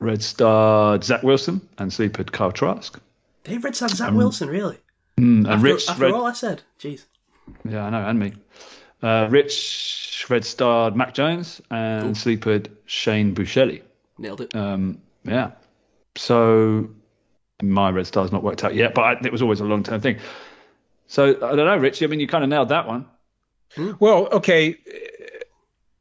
red 0.00 0.22
starred 0.22 1.04
Zach 1.04 1.22
Wilson 1.22 1.60
and 1.78 1.92
sleepered 1.92 2.32
Kyle 2.32 2.52
Trask. 2.52 2.98
Dave 3.44 3.62
Red 3.64 3.76
Star, 3.76 3.88
Zach 3.88 4.12
Wilson, 4.12 4.48
really? 4.48 4.78
Mm, 5.18 5.44
and 5.44 5.46
After, 5.46 5.64
Rich 5.64 5.88
after 5.88 6.02
red, 6.02 6.12
all 6.14 6.26
I 6.26 6.32
said, 6.32 6.62
jeez. 6.80 7.04
yeah, 7.68 7.84
I 7.84 7.90
know, 7.90 8.06
and 8.06 8.18
me. 8.18 8.32
Uh, 9.02 9.28
Rich 9.30 10.26
red 10.30 10.44
starred 10.44 10.96
Mac 10.96 11.12
Jones 11.14 11.60
and 11.70 12.16
sleepered 12.16 12.70
Shane 12.86 13.34
Buechele. 13.34 13.82
Nailed 14.18 14.40
it. 14.40 14.54
Um, 14.56 14.98
yeah. 15.24 15.50
So 16.16 16.88
my 17.62 17.90
red 17.90 18.06
star's 18.06 18.32
not 18.32 18.42
worked 18.42 18.64
out 18.64 18.74
yet, 18.74 18.94
but 18.94 19.02
I, 19.02 19.12
it 19.24 19.32
was 19.32 19.42
always 19.42 19.60
a 19.60 19.64
long 19.64 19.82
term 19.82 20.00
thing. 20.00 20.18
So 21.06 21.28
I 21.30 21.54
don't 21.54 21.66
know, 21.66 21.76
Rich. 21.76 22.02
I 22.02 22.06
mean, 22.06 22.20
you 22.20 22.26
kind 22.26 22.42
of 22.44 22.50
nailed 22.50 22.70
that 22.70 22.86
one. 22.88 23.06
Well, 23.98 24.28
okay, 24.32 24.78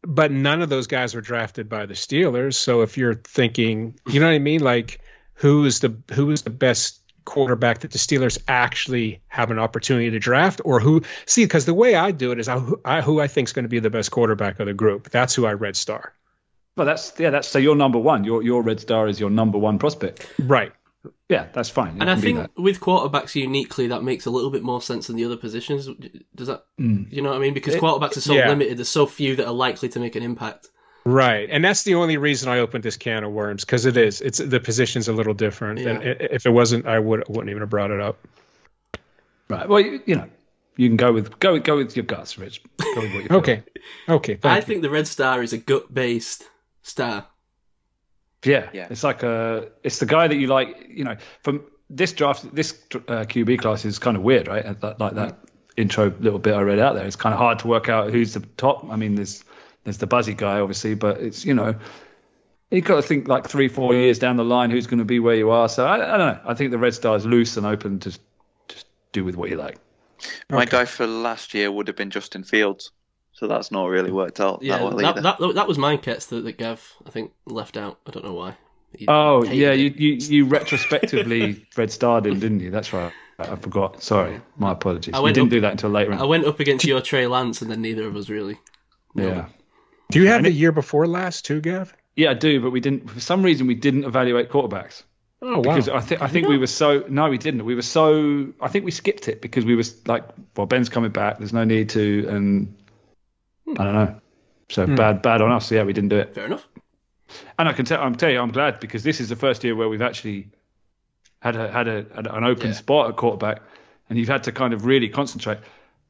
but 0.06 0.32
none 0.32 0.62
of 0.62 0.70
those 0.70 0.88
guys 0.88 1.16
were 1.16 1.22
drafted 1.22 1.70
by 1.70 1.86
the 1.86 1.94
Steelers. 1.94 2.56
So 2.56 2.82
if 2.82 2.98
you're 2.98 3.16
thinking, 3.16 4.00
you 4.08 4.20
know 4.20 4.28
what 4.28 4.34
I 4.34 4.40
mean, 4.40 4.62
like 4.62 5.00
who 5.36 5.66
is 5.66 5.80
the 5.80 5.96
who 6.14 6.32
is 6.32 6.44
the 6.44 6.50
best 6.50 7.00
quarterback 7.26 7.80
that 7.80 7.92
the 7.92 7.98
Steelers 7.98 8.42
actually 8.48 9.22
have 9.28 9.50
an 9.52 9.60
opportunity 9.60 10.12
to 10.12 10.20
draft, 10.20 10.62
or 10.66 10.80
who? 10.80 11.02
See, 11.26 11.46
because 11.46 11.66
the 11.66 11.74
way 11.74 11.96
I 11.96 12.12
do 12.12 12.32
it 12.32 12.40
is 12.40 12.48
I, 12.48 12.62
I, 12.84 13.02
who 13.02 13.20
I 13.20 13.28
think 13.28 13.48
is 13.48 13.54
going 13.54 13.64
to 13.64 13.70
be 13.70 13.80
the 13.80 13.90
best 13.90 14.12
quarterback 14.12 14.60
of 14.60 14.68
the 14.68 14.74
group. 14.74 15.10
That's 15.10 15.34
who 15.34 15.46
I 15.46 15.54
red 15.54 15.76
star. 15.76 16.14
Well, 16.76 16.86
that's 16.86 17.14
yeah. 17.20 17.30
That's 17.30 17.48
so 17.48 17.60
your 17.60 17.76
number 17.76 18.00
one. 18.00 18.24
Your 18.24 18.42
your 18.42 18.64
red 18.64 18.80
star 18.80 19.08
is 19.08 19.20
your 19.20 19.30
number 19.30 19.58
one 19.58 19.80
prospect. 19.80 20.28
Right. 20.40 20.74
Yeah, 21.30 21.48
that's 21.54 21.70
fine. 21.70 21.96
You 21.96 22.02
And 22.02 22.10
I 22.10 22.16
think 22.16 22.38
that. 22.38 22.52
with 22.58 22.80
quarterbacks 22.80 23.36
uniquely, 23.36 23.88
that 23.88 24.04
makes 24.04 24.26
a 24.26 24.30
little 24.30 24.50
bit 24.50 24.64
more 24.64 24.82
sense 24.82 25.08
than 25.08 25.16
the 25.18 25.26
other 25.26 25.36
positions. 25.38 25.90
Does 26.36 26.48
that? 26.48 26.66
Mm. 26.80 27.12
You 27.12 27.22
know 27.22 27.30
what 27.30 27.36
I 27.38 27.40
mean? 27.40 27.54
Because 27.54 27.76
quarterbacks 27.76 28.16
are 28.18 28.22
so 28.22 28.34
yeah. 28.34 28.48
limited. 28.48 28.78
There's 28.78 28.90
so 28.90 29.06
few 29.06 29.36
that 29.36 29.46
are 29.48 29.54
likely 29.54 29.90
to 29.90 30.00
make 30.00 30.16
an 30.16 30.24
impact. 30.24 30.70
Right, 31.06 31.50
and 31.52 31.66
that's 31.66 31.84
the 31.84 31.96
only 31.96 32.16
reason 32.16 32.48
I 32.48 32.60
opened 32.60 32.86
this 32.86 32.96
can 32.96 33.26
of 33.26 33.32
worms 33.34 33.66
because 33.66 33.86
it 33.86 33.98
is. 33.98 34.22
It's 34.22 34.38
the 34.38 34.62
position's 34.62 35.10
a 35.10 35.14
little 35.14 35.34
different, 35.34 35.80
and 35.80 36.02
Yeah. 36.02 36.10
i- 36.12 36.28
if 36.36 36.46
it 36.46 36.52
wasn't, 36.52 36.86
I 36.86 36.98
would 37.00 37.26
wouldn't 37.28 37.50
even 37.50 37.60
have 37.62 37.70
brought 37.70 37.92
it 37.92 38.00
up. 38.00 38.18
right. 39.50 39.68
Well, 39.68 39.82
you, 39.82 40.02
you 40.06 40.16
know, 40.16 40.30
you 40.78 40.88
can 40.88 40.96
go 40.98 41.12
with 41.12 41.38
go 41.40 41.54
with- 41.54 41.64
go 41.66 41.76
with 41.78 41.96
your 41.98 42.06
guts, 42.06 42.38
Rich. 42.38 42.62
Go 42.78 43.02
with 43.02 43.14
what 43.14 43.24
you. 43.24 43.28
Okay, 43.32 43.64
okay. 44.08 44.36
Thank 44.36 44.54
I 44.54 44.56
you. 44.58 44.62
think 44.62 44.82
the 44.82 44.90
red 44.90 45.08
star 45.08 45.44
is 45.44 45.52
a 45.52 45.58
gut 45.58 45.94
based 45.94 46.48
star. 46.84 47.26
Yeah, 48.44 48.70
Yeah. 48.74 48.88
It's 48.90 49.04
like 49.04 49.24
a, 49.24 49.68
it's 49.84 50.00
the 50.00 50.06
guy 50.06 50.28
that 50.28 50.36
you 50.36 50.48
like. 50.48 50.88
You 50.90 51.04
know, 51.04 51.18
from 51.42 51.64
this 51.90 52.14
draft, 52.14 52.54
this 52.54 52.74
uh, 52.94 53.26
QB 53.26 53.60
class 53.60 53.86
is 53.86 54.00
kind 54.00 54.18
of 54.18 54.24
weird, 54.24 54.48
right? 54.48 54.80
That, 54.82 55.00
like 55.00 55.16
that 55.16 55.38
intro 55.78 56.14
little 56.20 56.40
bit 56.40 56.54
I 56.54 56.62
read 56.62 56.80
out 56.80 56.96
there. 56.96 57.06
It's 57.06 57.16
kind 57.16 57.34
of 57.34 57.40
hard 57.40 57.60
to 57.60 57.68
work 57.68 57.90
out 57.90 58.12
who's 58.12 58.34
the 58.34 58.42
top. 58.58 58.86
I 58.90 58.96
mean, 58.96 59.16
there's 59.16 59.44
There's 59.84 59.98
the 59.98 60.08
buzzy 60.08 60.34
guy, 60.34 60.60
obviously, 60.60 60.96
but 60.96 61.20
it's 61.22 61.46
you 61.46 61.54
know 61.54 61.76
you've 62.74 62.86
got 62.86 62.96
to 62.96 63.02
think 63.02 63.28
like 63.28 63.48
three, 63.48 63.68
four 63.68 63.94
years 63.94 64.20
down 64.20 64.36
the 64.36 64.44
line 64.44 64.72
who's 64.72 64.88
going 64.88 65.00
to 65.00 65.06
be 65.06 65.20
where 65.20 65.36
you 65.36 65.52
are. 65.52 65.70
So 65.70 65.86
I, 65.86 65.96
I 65.96 66.18
don't 66.18 66.36
know. 66.36 66.40
I 66.46 66.54
think 66.54 66.72
the 66.72 66.78
Red 66.78 66.94
Star 66.94 67.16
is 67.16 67.26
loose 67.26 67.56
and 67.56 67.66
open 67.66 68.00
to 68.00 68.18
just 68.68 68.88
do 69.12 69.24
with 69.24 69.36
what 69.36 69.50
you 69.50 69.58
like. 69.58 69.78
My 70.50 70.66
guy 70.66 70.86
for 70.86 71.06
last 71.06 71.54
year 71.54 71.72
would 71.72 71.88
have 71.88 71.98
been 71.98 72.10
Justin 72.10 72.44
Fields, 72.44 72.92
so 73.44 73.48
that's 73.50 73.72
not 73.72 73.88
really 73.88 74.10
worked 74.10 74.40
out 74.40 74.64
Yeah, 74.64 74.78
that 74.78 74.84
well 74.86 74.98
that, 75.14 75.22
that, 75.40 75.56
that, 75.56 75.68
was 75.68 75.78
mine, 75.78 75.98
Kets, 75.98 76.30
that, 76.30 76.46
that 76.46 76.58
Gav, 76.58 76.94
I 77.06 77.10
think, 77.10 77.34
left 77.46 77.76
out. 77.76 78.00
I 78.08 78.12
don't 78.12 78.24
know 78.24 78.34
why. 78.34 78.56
He 78.98 79.06
Oh 79.10 79.44
yeah, 79.44 79.74
you, 79.74 79.94
you 79.98 80.14
you 80.14 80.46
retrospectively 80.46 81.66
Red 81.78 81.92
Starred 81.92 82.26
him, 82.26 82.40
didn't 82.40 82.62
you? 82.62 82.72
That's 82.72 82.94
right. 82.94 83.12
I 83.40 83.56
forgot. 83.58 84.02
Sorry, 84.02 84.40
my 84.58 84.72
apologies. 84.72 85.14
I 85.14 85.20
We 85.20 85.24
went 85.26 85.36
didn't 85.36 85.48
up- 85.48 85.52
do 85.52 85.62
that 85.62 85.72
until 85.74 85.90
later. 85.90 86.12
in- 86.14 86.20
I 86.20 86.24
went 86.24 86.46
up 86.46 86.60
against 86.62 86.86
your 86.86 87.02
Trey 87.02 87.28
Lance, 87.28 87.62
and 87.62 87.70
then 87.70 87.82
neither 87.82 88.08
of 88.08 88.16
us 88.16 88.30
really. 88.30 88.60
yeah. 89.16 89.48
Do 90.12 90.22
you 90.22 90.28
have 90.28 90.44
the 90.44 90.52
year 90.52 90.72
before 90.72 91.06
last 91.08 91.44
too, 91.44 91.60
Gav? 91.60 91.94
Yeah, 92.16 92.30
I 92.32 92.34
do, 92.36 92.62
but 92.62 92.70
we 92.70 92.80
didn't. 92.80 93.10
For 93.10 93.20
some 93.20 93.42
reason, 93.44 93.66
we 93.68 93.74
didn't 93.76 94.04
evaluate 94.06 94.50
quarterbacks 94.52 95.02
Oh 95.42 95.56
wow. 95.56 95.62
because 95.62 95.90
I 95.90 96.00
think 96.00 96.22
I 96.22 96.28
think 96.28 96.48
we 96.48 96.58
were 96.60 96.68
so 96.68 97.04
no, 97.10 97.28
we 97.30 97.38
didn't. 97.40 97.66
We 97.66 97.74
were 97.76 97.82
so 97.82 98.54
I 98.62 98.68
think 98.70 98.86
we 98.86 98.92
skipped 98.92 99.28
it 99.28 99.42
because 99.42 99.66
we 99.66 99.76
was 99.76 100.08
like, 100.08 100.24
well, 100.56 100.68
Ben's 100.68 100.88
coming 100.90 101.12
back. 101.12 101.40
There's 101.40 101.52
no 101.54 101.64
need 101.64 101.90
to, 101.90 102.28
and 102.30 102.76
Hmm. 103.66 103.76
I 103.80 103.84
don't 103.84 103.94
know. 103.94 104.22
So 104.70 104.86
hmm. 104.86 104.96
bad, 104.96 105.22
bad 105.22 105.42
on 105.42 105.52
us. 105.52 105.72
Yeah, 105.72 105.84
we 105.84 105.94
didn't 105.94 106.10
do 106.10 106.20
it. 106.20 106.34
Fair 106.34 106.46
enough. 106.46 106.68
And 107.58 107.68
I 107.68 107.74
can 107.74 107.86
tell, 107.86 108.02
I'm 108.02 108.16
tell 108.16 108.30
you, 108.30 108.40
I'm 108.40 108.52
glad 108.52 108.80
because 108.80 109.04
this 109.04 109.20
is 109.20 109.30
the 109.30 109.36
first 109.36 109.64
year 109.64 109.76
where 109.76 109.90
we've 109.90 110.02
actually 110.02 110.50
had 111.42 111.56
a, 111.56 111.72
had, 111.72 111.88
a, 111.88 112.06
an 112.16 112.44
open 112.44 112.68
Yeah. 112.68 112.74
spot 112.74 113.10
at 113.10 113.16
quarterback, 113.16 113.62
and 114.10 114.18
you've 114.18 114.30
had 114.30 114.44
to 114.44 114.52
kind 114.52 114.74
of 114.74 114.86
really 114.86 115.10
concentrate. 115.10 115.60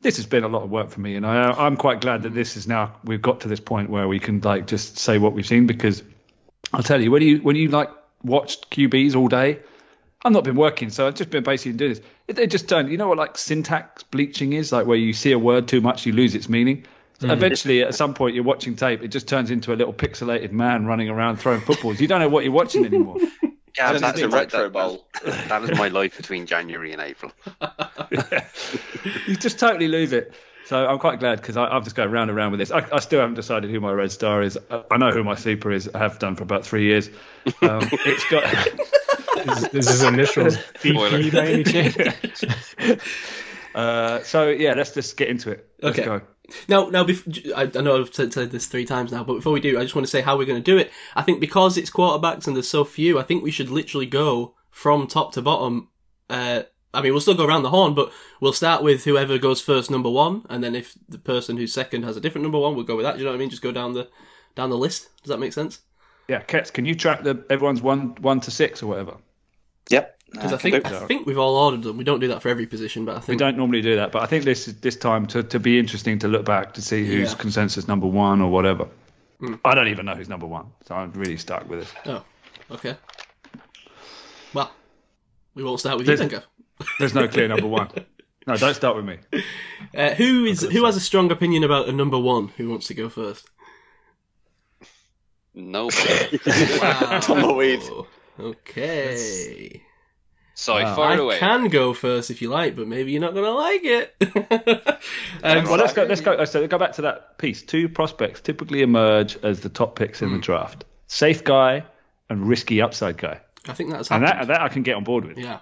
This 0.01 0.17
has 0.17 0.25
been 0.25 0.43
a 0.43 0.47
lot 0.49 0.63
of 0.63 0.69
work 0.69 0.89
for 0.89 0.99
me, 0.99 1.15
and 1.15 1.25
I, 1.25 1.51
I'm 1.51 1.77
quite 1.77 2.01
glad 2.01 2.23
that 2.23 2.33
this 2.33 2.57
is 2.57 2.67
now 2.67 2.95
we've 3.03 3.21
got 3.21 3.41
to 3.41 3.47
this 3.47 3.61
point 3.61 3.89
where 3.89 4.07
we 4.07 4.19
can 4.19 4.41
like 4.41 4.67
just 4.67 4.97
say 4.97 5.17
what 5.17 5.33
we've 5.33 5.45
seen 5.45 5.65
because 5.65 6.03
I'll 6.73 6.83
tell 6.83 7.01
you 7.01 7.09
when 7.09 7.21
you 7.21 7.37
when 7.37 7.55
you 7.55 7.69
like 7.69 7.89
watched 8.23 8.69
QBs 8.69 9.15
all 9.15 9.27
day. 9.27 9.59
I've 10.25 10.31
not 10.31 10.45
been 10.45 10.55
working, 10.55 10.89
so 10.89 11.05
I've 11.05 11.15
just 11.15 11.29
been 11.29 11.43
basically 11.43 11.73
doing 11.73 11.95
this. 11.95 12.01
It 12.29 12.47
just 12.47 12.69
turned, 12.69 12.89
you 12.89 12.95
know 12.95 13.09
what, 13.09 13.17
like 13.17 13.37
syntax 13.37 14.03
bleaching 14.03 14.53
is, 14.53 14.71
like 14.71 14.87
where 14.87 14.95
you 14.95 15.11
see 15.11 15.33
a 15.33 15.37
word 15.37 15.67
too 15.67 15.81
much, 15.81 16.05
you 16.05 16.13
lose 16.13 16.33
its 16.33 16.47
meaning. 16.47 16.85
So 17.23 17.31
Eventually, 17.31 17.83
at 17.83 17.95
some 17.95 18.13
point, 18.13 18.35
you're 18.35 18.43
watching 18.43 18.75
tape, 18.75 19.01
it 19.01 19.07
just 19.07 19.27
turns 19.29 19.49
into 19.49 19.71
a 19.73 19.77
little 19.77 19.93
pixelated 19.93 20.51
man 20.51 20.85
running 20.85 21.09
around 21.09 21.37
throwing 21.37 21.61
footballs. 21.61 22.01
You 22.01 22.07
don't 22.07 22.19
know 22.19 22.27
what 22.29 22.43
you're 22.43 22.53
watching 22.53 22.85
anymore. 22.85 23.17
Yeah, 23.75 23.89
Turns 23.89 24.01
that's 24.01 24.19
into 24.19 24.29
my- 24.29 24.41
retro 24.41 24.59
that- 24.65 24.71
bowl. 24.71 25.07
That, 25.25 25.47
that 25.49 25.63
is 25.63 25.79
my 25.79 25.87
life 25.87 26.15
between 26.17 26.45
January 26.45 26.91
and 26.93 27.01
April. 27.01 27.31
you 29.25 29.35
just 29.35 29.57
totally 29.57 29.87
lose 29.87 30.11
it. 30.13 30.31
So 30.65 30.85
I'm 30.85 30.99
quite 30.99 31.19
glad 31.19 31.41
because 31.41 31.57
I've 31.57 31.83
just 31.83 31.95
gone 31.95 32.11
round 32.11 32.29
and 32.29 32.37
round 32.37 32.51
with 32.51 32.59
this. 32.59 32.69
I, 32.69 32.85
I 32.91 32.99
still 32.99 33.19
haven't 33.21 33.33
decided 33.33 33.71
who 33.71 33.79
my 33.79 33.91
red 33.91 34.11
star 34.11 34.43
is. 34.43 34.59
I 34.69 34.83
I 34.91 34.97
know 34.97 35.09
who 35.09 35.23
my 35.23 35.33
sleeper 35.33 35.71
is. 35.71 35.89
I 35.93 35.97
have 35.97 36.19
done 36.19 36.35
for 36.35 36.43
about 36.43 36.65
three 36.65 36.83
years. 36.85 37.09
Um, 37.63 37.81
it's 38.05 38.29
got. 38.29 38.43
Is, 39.57 39.63
is 39.73 39.89
his 39.89 40.03
initials 40.03 40.55
BP 40.83 41.33
by 41.33 41.47
any 41.47 41.63
chance? 41.63 43.42
Uh, 43.75 44.21
so 44.23 44.49
yeah, 44.49 44.73
let's 44.73 44.91
just 44.93 45.17
get 45.17 45.29
into 45.29 45.51
it. 45.51 45.67
Let's 45.81 45.97
Okay. 45.99 46.05
go. 46.05 46.21
Now, 46.67 46.89
now, 46.89 47.03
bef- 47.05 47.51
I, 47.55 47.79
I 47.79 47.81
know 47.81 48.01
I've 48.01 48.13
said, 48.13 48.33
said 48.33 48.51
this 48.51 48.67
three 48.67 48.85
times 48.85 49.11
now, 49.11 49.23
but 49.23 49.35
before 49.35 49.53
we 49.53 49.61
do, 49.61 49.79
I 49.79 49.83
just 49.83 49.95
want 49.95 50.05
to 50.05 50.11
say 50.11 50.21
how 50.21 50.37
we're 50.37 50.45
going 50.45 50.61
to 50.61 50.71
do 50.71 50.77
it. 50.77 50.91
I 51.15 51.21
think 51.21 51.39
because 51.39 51.77
it's 51.77 51.89
quarterbacks 51.89 52.47
and 52.47 52.55
there's 52.55 52.67
so 52.67 52.83
few, 52.83 53.17
I 53.17 53.23
think 53.23 53.43
we 53.43 53.51
should 53.51 53.69
literally 53.69 54.05
go 54.05 54.53
from 54.69 55.07
top 55.07 55.31
to 55.33 55.41
bottom. 55.41 55.87
Uh, 56.29 56.63
I 56.93 57.01
mean, 57.01 57.13
we'll 57.13 57.21
still 57.21 57.33
go 57.33 57.45
around 57.45 57.63
the 57.63 57.69
horn, 57.69 57.93
but 57.95 58.11
we'll 58.41 58.53
start 58.53 58.83
with 58.83 59.05
whoever 59.05 59.37
goes 59.37 59.61
first, 59.61 59.89
number 59.89 60.09
one, 60.09 60.45
and 60.49 60.63
then 60.63 60.75
if 60.75 60.95
the 61.07 61.17
person 61.17 61.55
who's 61.57 61.73
second 61.73 62.03
has 62.03 62.17
a 62.17 62.21
different 62.21 62.43
number 62.43 62.59
one, 62.59 62.75
we'll 62.75 62.83
go 62.85 62.95
with 62.97 63.05
that. 63.05 63.13
Do 63.13 63.19
you 63.19 63.25
know 63.25 63.31
what 63.31 63.37
I 63.37 63.39
mean? 63.39 63.49
Just 63.49 63.63
go 63.63 63.71
down 63.71 63.93
the 63.93 64.09
down 64.55 64.69
the 64.69 64.77
list. 64.77 65.09
Does 65.23 65.29
that 65.29 65.39
make 65.39 65.53
sense? 65.53 65.79
Yeah, 66.27 66.41
Kets, 66.43 66.71
can 66.71 66.85
you 66.85 66.93
track 66.93 67.23
the 67.23 67.43
everyone's 67.49 67.81
one 67.81 68.15
one 68.21 68.41
to 68.41 68.51
six 68.51 68.83
or 68.83 68.87
whatever? 68.87 69.15
Yep. 69.89 70.19
Because 70.33 70.51
I 70.51 70.55
I 70.55 70.57
think. 70.59 70.85
I 70.85 71.05
think 71.05 71.25
we've 71.27 71.37
all 71.37 71.55
ordered 71.55 71.83
them. 71.83 71.95
We 71.97 72.03
don't 72.03 72.19
do 72.19 72.27
that 72.29 72.41
for 72.41 72.49
every 72.49 72.65
position, 72.65 73.05
but 73.05 73.15
I 73.15 73.19
think 73.19 73.27
We 73.29 73.35
don't 73.37 73.55
normally 73.57 73.81
do 73.81 73.95
that, 73.97 74.11
but 74.11 74.21
I 74.23 74.25
think 74.25 74.43
this 74.45 74.65
this 74.65 74.95
time 74.95 75.25
to, 75.27 75.43
to 75.43 75.59
be 75.59 75.77
interesting 75.79 76.19
to 76.19 76.27
look 76.27 76.43
back 76.45 76.73
to 76.73 76.81
see 76.81 77.05
who's 77.05 77.31
Yeah. 77.31 77.37
consensus 77.37 77.87
number 77.87 78.07
one 78.07 78.41
or 78.41 78.49
whatever. 78.51 78.87
I 79.63 79.75
don't 79.75 79.89
even 79.89 80.05
know 80.05 80.15
who's 80.15 80.29
number 80.29 80.47
one, 80.47 80.67
so 80.85 80.95
I'm 80.95 81.11
really 81.13 81.37
stuck 81.37 81.69
with 81.69 81.81
it. 81.81 81.93
Oh, 82.07 82.23
okay. 82.71 82.95
Well, 84.53 84.71
we 85.53 85.63
won't 85.63 85.79
start 85.79 85.97
with 85.97 86.07
you 86.07 86.15
There's- 86.15 86.31
then, 86.31 86.41
Gav. 86.79 86.87
There's 86.99 87.13
no 87.13 87.27
clear 87.27 87.47
number 87.47 87.67
one. 87.67 87.89
No, 88.47 88.55
don't 88.57 88.73
start 88.73 88.95
with 88.95 89.05
me. 89.05 89.17
Uh, 89.95 90.15
who 90.15 90.45
is 90.45 90.61
who 90.61 90.85
has 90.85 90.95
a 90.95 90.99
strong 90.99 91.29
opinion 91.31 91.63
about 91.63 91.87
a 91.87 91.91
number 91.91 92.17
one? 92.17 92.47
Who 92.57 92.69
wants 92.69 92.87
to 92.87 92.95
go 92.95 93.09
first? 93.09 93.47
No. 95.53 95.89
Tumbleweed. 97.21 97.81
Okay. 98.39 99.82
So 100.55 100.73
Wow. 100.75 100.95
fire 100.95 101.17
I 101.17 101.21
away. 101.21 101.37
can 101.39 101.67
go 101.69 101.93
first 101.93 102.29
if 102.29 102.41
you 102.41 102.49
like, 102.49 102.75
but 102.75 102.87
maybe 102.87 103.11
you're 103.11 103.21
not 103.21 103.33
going 103.33 103.45
to 103.45 103.51
like 103.53 103.81
it. 103.83 104.15
um, 105.43 105.63
Well, 105.65 105.77
let's 105.77 105.93
go. 105.93 106.03
Let's 106.03 106.21
go. 106.21 106.43
So 106.45 106.65
go 106.67 106.77
back 106.77 106.93
to 106.93 107.01
that 107.03 107.37
piece. 107.37 107.61
Two 107.63 107.89
prospects 107.89 108.39
typically 108.41 108.81
emerge 108.81 109.37
as 109.43 109.61
the 109.61 109.69
top 109.69 109.95
picks 109.95 110.21
in 110.21 110.31
the 110.31 110.39
draft: 110.39 110.85
safe 111.07 111.43
guy 111.43 111.83
and 112.29 112.47
risky 112.47 112.81
upside 112.81 113.17
guy. 113.17 113.41
I 113.67 113.73
think 113.73 113.91
that's 113.91 114.11
And 114.11 114.23
that 114.23 114.47
that 114.47 114.61
I 114.61 114.69
can 114.69 114.83
get 114.83 114.95
on 114.95 115.03
board 115.03 115.25
with. 115.25 115.37
yeah. 115.37 115.59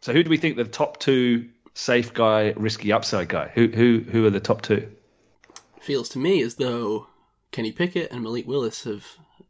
So 0.00 0.12
who 0.12 0.22
do 0.22 0.28
we 0.30 0.36
think 0.36 0.56
the 0.56 0.64
top 0.64 0.98
two 1.00 1.48
safe 1.74 2.12
guy, 2.12 2.52
risky 2.56 2.92
upside 2.92 3.28
guy? 3.28 3.50
Who 3.54 3.68
who 3.68 4.00
who 4.10 4.26
are 4.26 4.30
the 4.30 4.40
top 4.40 4.62
two? 4.62 4.90
Feels 5.80 6.08
to 6.10 6.18
me 6.18 6.42
as 6.42 6.56
though 6.56 7.06
Kenny 7.52 7.70
Pickett 7.72 8.10
and 8.10 8.22
Malik 8.22 8.46
Willis 8.46 8.84
have 8.84 9.06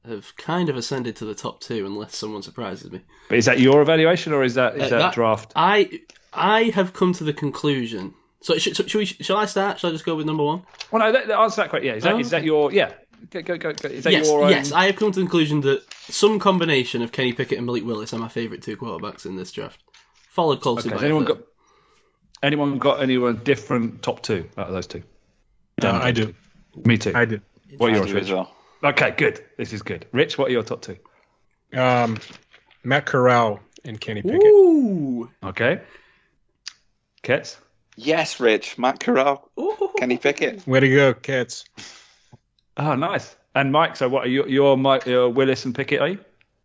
have 0.06 0.36
kind 0.36 0.68
of 0.68 0.76
ascended 0.76 1.16
to 1.16 1.24
the 1.24 1.34
top 1.34 1.60
two, 1.60 1.86
unless 1.86 2.16
someone 2.16 2.42
surprises 2.42 2.90
me. 2.90 3.00
But 3.28 3.38
is 3.38 3.46
that 3.46 3.58
your 3.60 3.80
evaluation 3.82 4.32
or 4.32 4.42
is 4.44 4.54
that 4.54 4.76
is 4.76 4.82
Uh, 4.84 4.88
that, 4.90 4.98
that- 4.98 5.14
draft? 5.14 5.52
I 5.56 6.00
I 6.32 6.64
have 6.74 6.92
come 6.92 7.12
to 7.14 7.24
the 7.24 7.32
conclusion. 7.32 8.14
So, 8.40 8.58
sh- 8.58 8.74
so 8.74 8.84
should 8.86 8.98
we, 8.98 9.06
shall 9.06 9.36
I 9.38 9.46
start? 9.46 9.78
Shall 9.78 9.88
I 9.90 9.92
just 9.94 10.04
go 10.04 10.14
with 10.16 10.26
number 10.26 10.42
one? 10.44 10.62
Well, 10.90 11.00
no. 11.00 11.12
That, 11.12 11.28
that- 11.28 11.38
answer 11.38 11.62
that 11.62 11.70
question. 11.70 11.86
Yeah. 11.88 11.94
Is 11.94 12.02
that 12.02 12.14
Oh, 12.14 12.18
is 12.18 12.30
that 12.30 12.44
your 12.44 12.72
yeah? 12.72 12.92
Go 13.30 13.40
go 13.40 13.56
go. 13.56 13.72
go. 13.72 13.88
Is 13.88 14.04
that 14.04 14.12
yes, 14.12 14.26
your 14.26 14.44
own? 14.44 14.50
yes. 14.50 14.70
I 14.72 14.84
have 14.86 14.96
come 14.96 15.10
to 15.12 15.18
the 15.20 15.24
conclusion 15.24 15.62
that 15.62 15.82
some 16.10 16.38
combination 16.38 17.00
of 17.00 17.10
Kenny 17.12 17.32
Pickett 17.32 17.56
and 17.56 17.64
Malik 17.66 17.84
Willis 17.84 18.12
are 18.12 18.18
my 18.18 18.28
favourite 18.28 18.62
two 18.62 18.76
quarterbacks 18.76 19.24
in 19.24 19.36
this 19.36 19.50
draft, 19.50 19.82
followed 20.28 20.60
closely 20.60 20.90
Okay, 20.90 20.98
by 21.00 21.04
anyone 21.06 21.24
got 21.24 21.38
anyone 22.42 22.78
got 22.78 23.00
anyone 23.02 23.40
different 23.44 24.02
top 24.02 24.22
two 24.22 24.46
out 24.58 24.66
of 24.66 24.74
those 24.74 24.86
two? 24.86 25.02
Uh, 25.82 25.88
I 25.92 26.10
do. 26.12 26.34
Me 26.84 26.98
too. 26.98 27.12
I 27.14 27.24
do. 27.24 27.40
What 27.78 27.90
are 27.90 27.94
I 27.94 27.96
yours, 27.96 28.12
Rich? 28.12 28.24
as 28.24 28.32
well. 28.32 28.54
Okay, 28.84 29.12
good. 29.16 29.42
This 29.56 29.72
is 29.72 29.80
good. 29.80 30.04
Rich, 30.12 30.36
what 30.36 30.48
are 30.48 30.52
your 30.52 30.62
top 30.62 30.82
two? 30.82 30.98
Um, 31.72 32.18
Matt 32.82 33.06
Corral 33.06 33.60
and 33.82 33.98
Kenny 33.98 34.20
Pickett. 34.20 34.44
Ooh. 34.44 35.30
Okay. 35.42 35.80
Kets? 37.22 37.56
Yes, 37.96 38.38
Rich. 38.40 38.76
Matt 38.76 39.00
Corral. 39.00 39.50
Ooh. 39.58 39.90
Kenny 39.98 40.18
Pickett. 40.18 40.66
Way 40.66 40.80
to 40.80 40.90
go, 40.90 41.14
Kets. 41.14 41.64
Oh, 42.76 42.94
nice. 42.94 43.34
And 43.54 43.72
Mike, 43.72 43.96
so 43.96 44.06
what 44.08 44.26
are 44.26 44.28
you? 44.28 44.44
You're 44.46 44.76
Mike, 44.76 45.06
you're 45.06 45.30
Willis 45.30 45.64
and 45.64 45.74
Pickett, 45.74 46.00
are 46.02 46.08
you? 46.08 46.18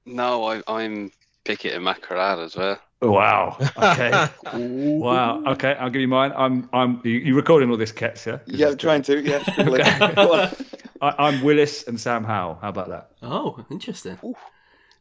No, 0.05 0.43
I, 0.43 0.61
I'm 0.67 1.13
Pickett 1.45 1.73
and 1.73 1.85
Matt 1.85 2.01
Corral 2.01 2.41
as 2.41 2.57
well. 2.57 2.79
Wow. 3.01 3.57
Okay. 3.77 4.27
wow. 4.53 5.41
Okay, 5.53 5.71
I'll 5.79 5.89
give 5.89 6.01
you 6.01 6.07
mine. 6.09 6.33
I'm. 6.35 6.67
I'm. 6.73 6.99
You, 7.05 7.11
you 7.11 7.35
recording 7.35 7.69
all 7.69 7.77
this, 7.77 7.93
Kets? 7.93 8.25
Yeah. 8.25 8.39
Yeah, 8.45 8.67
I'm 8.69 8.77
trying 8.77 9.03
to. 9.03 9.21
Yeah, 9.21 9.41
struggling. 9.43 9.81
Okay. 10.01 10.53
Go 10.99 11.07
on. 11.07 11.15
I, 11.17 11.27
I'm 11.27 11.41
Willis 11.43 11.83
and 11.83 11.99
Sam 11.99 12.23
Howell. 12.23 12.59
How 12.61 12.69
about 12.69 12.89
that? 12.89 13.11
Oh, 13.21 13.63
interesting. 13.71 14.17
Oh, 14.23 14.35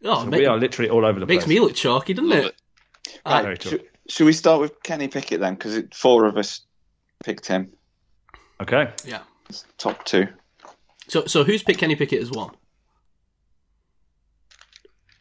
So 0.03 0.23
it 0.23 0.31
we 0.31 0.47
are 0.47 0.57
literally 0.59 0.91
all 0.91 1.05
over 1.05 1.19
the 1.21 1.27
makes 1.27 1.45
place. 1.45 1.49
Makes 1.49 1.61
me 1.61 1.67
look 1.67 1.75
chalky, 1.75 2.15
doesn't 2.15 2.31
Love 2.31 2.39
it? 2.41 2.55
it. 3.07 3.21
Ah, 3.25 3.43
Very 3.43 3.59
true. 3.59 3.71
Should, 3.71 3.85
should 4.09 4.25
we 4.27 4.33
start 4.33 4.61
with 4.61 4.83
Kenny 4.83 5.09
Pickett 5.09 5.41
then? 5.41 5.55
Because 5.55 5.83
four 5.95 6.27
of 6.27 6.37
us 6.37 6.61
picked 7.25 7.47
him. 7.47 7.73
Okay. 8.61 8.91
yeah. 9.05 9.21
Top 9.79 10.05
two. 10.05 10.29
So, 11.09 11.25
so 11.27 11.43
who's 11.45 11.63
picked 11.63 11.81
Kenny 11.81 11.97
Pickett 11.97 12.21
as 12.21 12.31
one? 12.31 12.51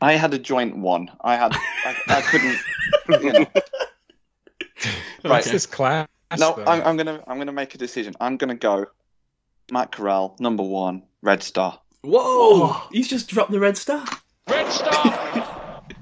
I 0.01 0.13
had 0.13 0.33
a 0.33 0.39
joint 0.39 0.77
one. 0.77 1.09
I 1.21 1.35
had. 1.37 1.53
I, 1.55 1.95
I 2.07 2.21
couldn't. 2.21 2.57
You 3.09 3.31
know. 3.33 3.45
Right. 5.23 5.43
This 5.43 5.65
class? 5.65 6.07
No, 6.37 6.53
though? 6.55 6.65
I'm, 6.65 6.81
I'm 6.83 6.97
gonna. 6.97 7.23
I'm 7.25 7.37
gonna 7.37 7.51
make 7.53 7.73
a 7.73 7.77
decision. 7.77 8.13
I'm 8.19 8.37
gonna 8.37 8.55
go. 8.55 8.85
Matt 9.71 9.91
Corral, 9.91 10.35
number 10.39 10.63
one, 10.63 11.03
Red 11.21 11.43
Star. 11.43 11.79
Whoa! 12.03 12.81
He's 12.91 13.07
just 13.07 13.27
dropped 13.27 13.51
the 13.51 13.59
red 13.59 13.77
star. 13.77 14.05
Red 14.49 14.71
Star. 14.71 15.83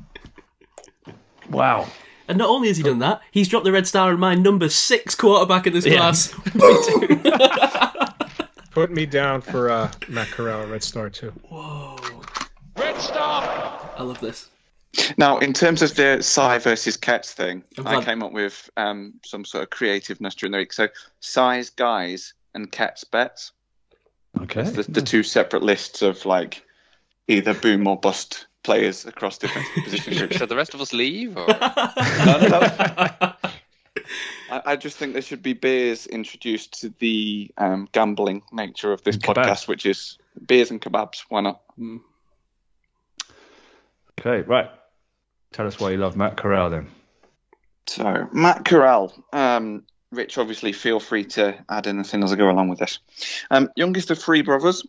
Wow. 1.50 1.88
And 2.28 2.40
not 2.40 2.50
only 2.50 2.70
has 2.70 2.78
he 2.78 2.84
done 2.84 3.00
that, 3.00 3.22
he's 3.32 3.48
dropped 3.48 3.66
the 3.66 3.72
red 3.72 3.86
star 3.88 4.12
in 4.12 4.20
my 4.20 4.34
number 4.34 4.68
six 4.68 5.14
quarterback 5.14 5.68
in 5.68 5.74
this 5.74 5.86
Yeah. 5.86 5.98
class. 6.00 6.34
Put 8.72 8.92
me 8.92 9.06
down 9.06 9.42
for 9.42 9.70
uh, 9.70 9.92
Matt 10.10 10.30
Corral, 10.30 10.66
Red 10.66 10.84
Star 10.84 11.10
too. 11.10 11.32
Whoa! 11.50 11.98
Red 12.78 13.00
Star. 13.00 13.44
I 13.98 14.04
love 14.04 14.20
this. 14.20 14.50
Now, 15.18 15.38
in 15.38 15.54
terms 15.54 15.82
of 15.82 15.96
the 15.96 16.22
Psy 16.22 16.58
versus 16.58 16.98
Kets 16.98 17.32
thing, 17.32 17.64
I'm 17.78 17.88
I 17.88 17.94
glad- 17.96 18.06
came 18.06 18.24
up 18.24 18.34
with 18.34 18.70
um, 18.76 19.14
some 19.24 19.46
sort 19.46 19.64
of 19.64 19.70
creativeness 19.70 20.36
during 20.36 20.52
the 20.52 20.58
week. 20.58 20.74
So, 20.74 20.88
size 21.20 21.70
guys 21.70 22.34
and 22.54 22.70
Kets 22.72 23.10
bets. 23.10 23.52
Okay. 24.42 24.64
The, 24.64 24.84
the 24.84 25.02
two 25.02 25.24
separate 25.24 25.64
lists 25.64 26.02
of 26.02 26.26
like 26.26 26.64
either 27.28 27.54
boom 27.54 27.88
or 27.88 27.98
bust 28.00 28.48
players 28.64 29.06
across 29.06 29.38
different 29.38 29.68
position 29.84 30.18
groups. 30.18 30.38
Should 30.38 30.50
the 30.50 30.56
rest 30.56 30.74
of 30.74 30.82
us 30.82 30.94
leave? 30.94 31.38
Or? 31.38 31.48
No, 31.48 32.38
no, 32.40 32.48
no. 32.50 33.34
I, 34.52 34.62
I 34.66 34.76
just 34.76 34.98
think 34.98 35.14
there 35.14 35.22
should 35.22 35.42
be 35.42 35.54
beers 35.54 36.06
introduced 36.08 36.80
to 36.82 36.94
the 37.00 37.50
um, 37.58 37.88
gambling 37.92 38.44
nature 38.52 38.92
of 38.92 39.04
this 39.04 39.16
And 39.16 39.24
kebabs. 39.24 39.46
podcast, 39.46 39.68
which 39.68 39.86
is 39.86 40.18
beers 40.46 40.70
and 40.72 40.82
kebabs. 40.82 41.24
Why 41.30 41.42
not? 41.42 41.62
Okay, 44.20 44.42
right. 44.48 44.70
Tell 45.52 45.66
us 45.68 45.80
why 45.80 45.92
you 45.92 45.98
love 45.98 46.16
Matt 46.16 46.38
Corral 46.38 46.70
then. 46.70 46.88
So, 47.88 48.28
Matt 48.34 48.66
Corral. 48.66 49.14
Um, 49.32 49.84
Rich, 50.16 50.38
obviously, 50.38 50.72
feel 50.72 51.00
free 51.00 51.26
to 51.26 51.56
add 51.70 51.88
anything 51.88 52.24
as 52.24 52.32
I 52.32 52.36
go 52.36 52.50
along 52.50 52.70
with 52.70 52.80
this. 52.80 53.00
Um, 53.52 53.70
youngest 53.76 54.12
of 54.12 54.20
three 54.20 54.42
brothers, 54.42 54.86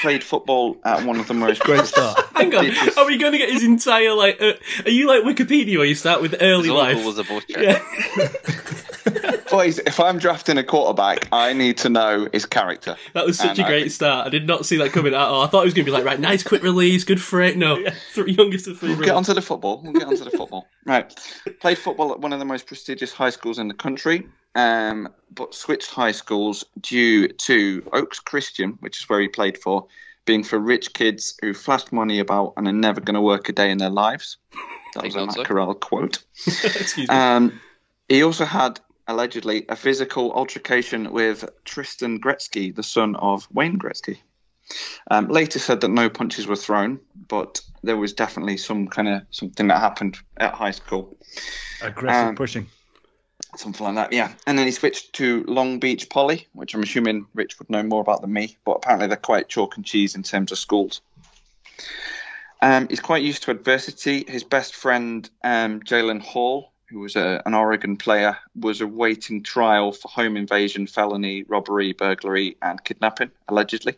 played 0.00 0.22
football 0.22 0.76
at 0.84 1.04
one 1.04 1.18
of 1.18 1.26
the 1.28 1.34
most 1.34 1.60
Great 1.62 1.84
start. 1.86 2.18
Hang 2.34 2.54
on, 2.54 2.66
are 2.96 3.06
we 3.06 3.18
going 3.18 3.32
to 3.32 3.38
get 3.38 3.50
his 3.50 3.64
entire 3.64 4.14
like? 4.14 4.40
Uh, 4.40 4.52
are 4.84 4.90
you 4.90 5.06
like 5.08 5.22
Wikipedia 5.24 5.76
where 5.78 5.86
you 5.86 5.94
start 5.94 6.22
with 6.22 6.36
early 6.40 6.68
His 6.68 6.72
life? 6.72 6.96
uncle 6.96 7.08
was 7.08 7.18
a 7.18 7.24
butcher. 7.24 7.62
yeah, 7.62 7.82
Boys, 9.52 9.78
if 9.80 10.00
I'm 10.00 10.18
drafting 10.18 10.58
a 10.58 10.64
quarterback, 10.64 11.28
I 11.30 11.52
need 11.52 11.76
to 11.78 11.88
know 11.88 12.28
his 12.32 12.46
character. 12.46 12.96
that 13.14 13.24
was 13.26 13.38
such 13.38 13.50
And 13.50 13.58
a 13.60 13.64
I 13.64 13.68
great 13.68 13.80
think- 13.82 13.92
start. 13.92 14.26
I 14.26 14.30
did 14.30 14.46
not 14.46 14.66
see 14.66 14.76
that 14.78 14.90
coming 14.92 15.14
at 15.14 15.20
all. 15.20 15.42
I 15.42 15.46
thought 15.46 15.60
it 15.62 15.66
was 15.66 15.74
going 15.74 15.84
to 15.84 15.90
be 15.90 15.94
like, 15.96 16.04
right, 16.04 16.18
nice 16.18 16.42
quick 16.42 16.62
release, 16.62 17.04
good 17.04 17.20
freight. 17.20 17.56
No, 17.56 17.84
three, 18.12 18.32
youngest 18.32 18.66
of 18.66 18.78
3 18.78 18.88
We'll 18.88 18.98
get 18.98 19.06
brothers. 19.08 19.28
onto 19.28 19.34
the 19.34 19.42
football. 19.42 19.80
We'll 19.82 19.92
get 19.92 20.04
onto 20.04 20.24
the 20.24 20.30
football. 20.30 20.66
Right. 20.84 21.14
Played 21.60 21.78
football 21.78 22.10
at 22.10 22.18
one 22.18 22.32
of 22.32 22.40
the 22.40 22.44
most 22.44 22.66
prestigious 22.66 23.12
high 23.12 23.30
schools 23.30 23.60
in 23.60 23.68
the 23.68 23.74
country, 23.74 24.26
um, 24.56 25.08
but 25.32 25.54
switched 25.54 25.90
high 25.92 26.10
schools 26.10 26.64
due 26.80 27.28
to 27.28 27.88
Oaks 27.92 28.18
Christian, 28.18 28.78
which 28.80 28.98
is 29.00 29.08
where 29.08 29.20
he 29.20 29.28
played 29.28 29.56
for, 29.58 29.86
being 30.24 30.42
for 30.42 30.58
rich 30.58 30.92
kids 30.92 31.34
who 31.40 31.54
flashed 31.54 31.92
money 31.92 32.18
about 32.18 32.54
and 32.56 32.66
are 32.66 32.72
never 32.72 33.00
going 33.00 33.14
to 33.14 33.20
work 33.20 33.48
a 33.48 33.52
day 33.52 33.70
in 33.70 33.78
their 33.78 33.90
lives. 33.90 34.38
That 34.94 35.04
was 35.04 35.14
a 35.14 35.18
Think 35.18 35.28
Matt 35.28 35.36
so. 35.36 35.44
Corral 35.44 35.74
quote. 35.74 36.24
Excuse 36.46 36.96
me. 37.08 37.14
Um, 37.14 37.60
he 38.08 38.24
also 38.24 38.44
had 38.44 38.80
allegedly 39.12 39.64
a 39.68 39.76
physical 39.76 40.32
altercation 40.32 41.12
with 41.12 41.48
Tristan 41.64 42.20
Gretzky, 42.20 42.74
the 42.74 42.82
son 42.82 43.14
of 43.16 43.46
Wayne 43.52 43.78
Gretzky. 43.78 44.18
Um, 45.10 45.28
later 45.28 45.58
said 45.58 45.80
that 45.82 45.88
no 45.90 46.08
punches 46.08 46.46
were 46.46 46.56
thrown, 46.56 46.98
but 47.28 47.60
there 47.82 47.96
was 47.96 48.12
definitely 48.14 48.56
some 48.56 48.88
kind 48.88 49.08
of 49.08 49.22
something 49.30 49.68
that 49.68 49.80
happened 49.80 50.18
at 50.38 50.54
high 50.54 50.70
school, 50.70 51.16
Aggressive 51.82 52.28
Um, 52.28 52.36
pushing. 52.36 52.68
something 53.56 53.84
like 53.84 53.96
that. 53.96 54.12
Yeah, 54.16 54.32
and 54.46 54.58
then 54.58 54.64
he 54.66 54.72
switched 54.72 55.12
to 55.14 55.44
Long 55.46 55.78
Beach 55.78 56.08
Poly, 56.08 56.48
which 56.52 56.74
I'm 56.74 56.82
assuming 56.82 57.26
Rich 57.34 57.58
would 57.58 57.68
know 57.68 57.82
more 57.82 58.00
about 58.00 58.22
than 58.22 58.32
me, 58.32 58.56
but 58.64 58.72
apparently 58.72 59.08
they're 59.08 59.16
quite 59.18 59.48
chalk 59.48 59.76
and 59.76 59.84
cheese 59.84 60.14
in 60.14 60.22
terms 60.22 60.52
of 60.52 60.58
schools. 60.58 61.02
Um, 62.62 62.88
he's 62.88 63.00
quite 63.00 63.22
used 63.24 63.42
to 63.42 63.50
adversity. 63.50 64.24
His 64.26 64.44
best 64.44 64.74
friend, 64.74 65.28
um, 65.44 65.80
Jalen 65.80 66.22
Hall, 66.22 66.71
who 66.92 67.00
was 67.00 67.16
a, 67.16 67.42
an 67.46 67.54
Oregon 67.54 67.96
player, 67.96 68.36
was 68.54 68.80
awaiting 68.80 69.42
trial 69.42 69.92
for 69.92 70.08
home 70.08 70.36
invasion, 70.36 70.86
felony, 70.86 71.42
robbery, 71.44 71.92
burglary, 71.92 72.56
and 72.60 72.82
kidnapping, 72.84 73.30
allegedly. 73.48 73.96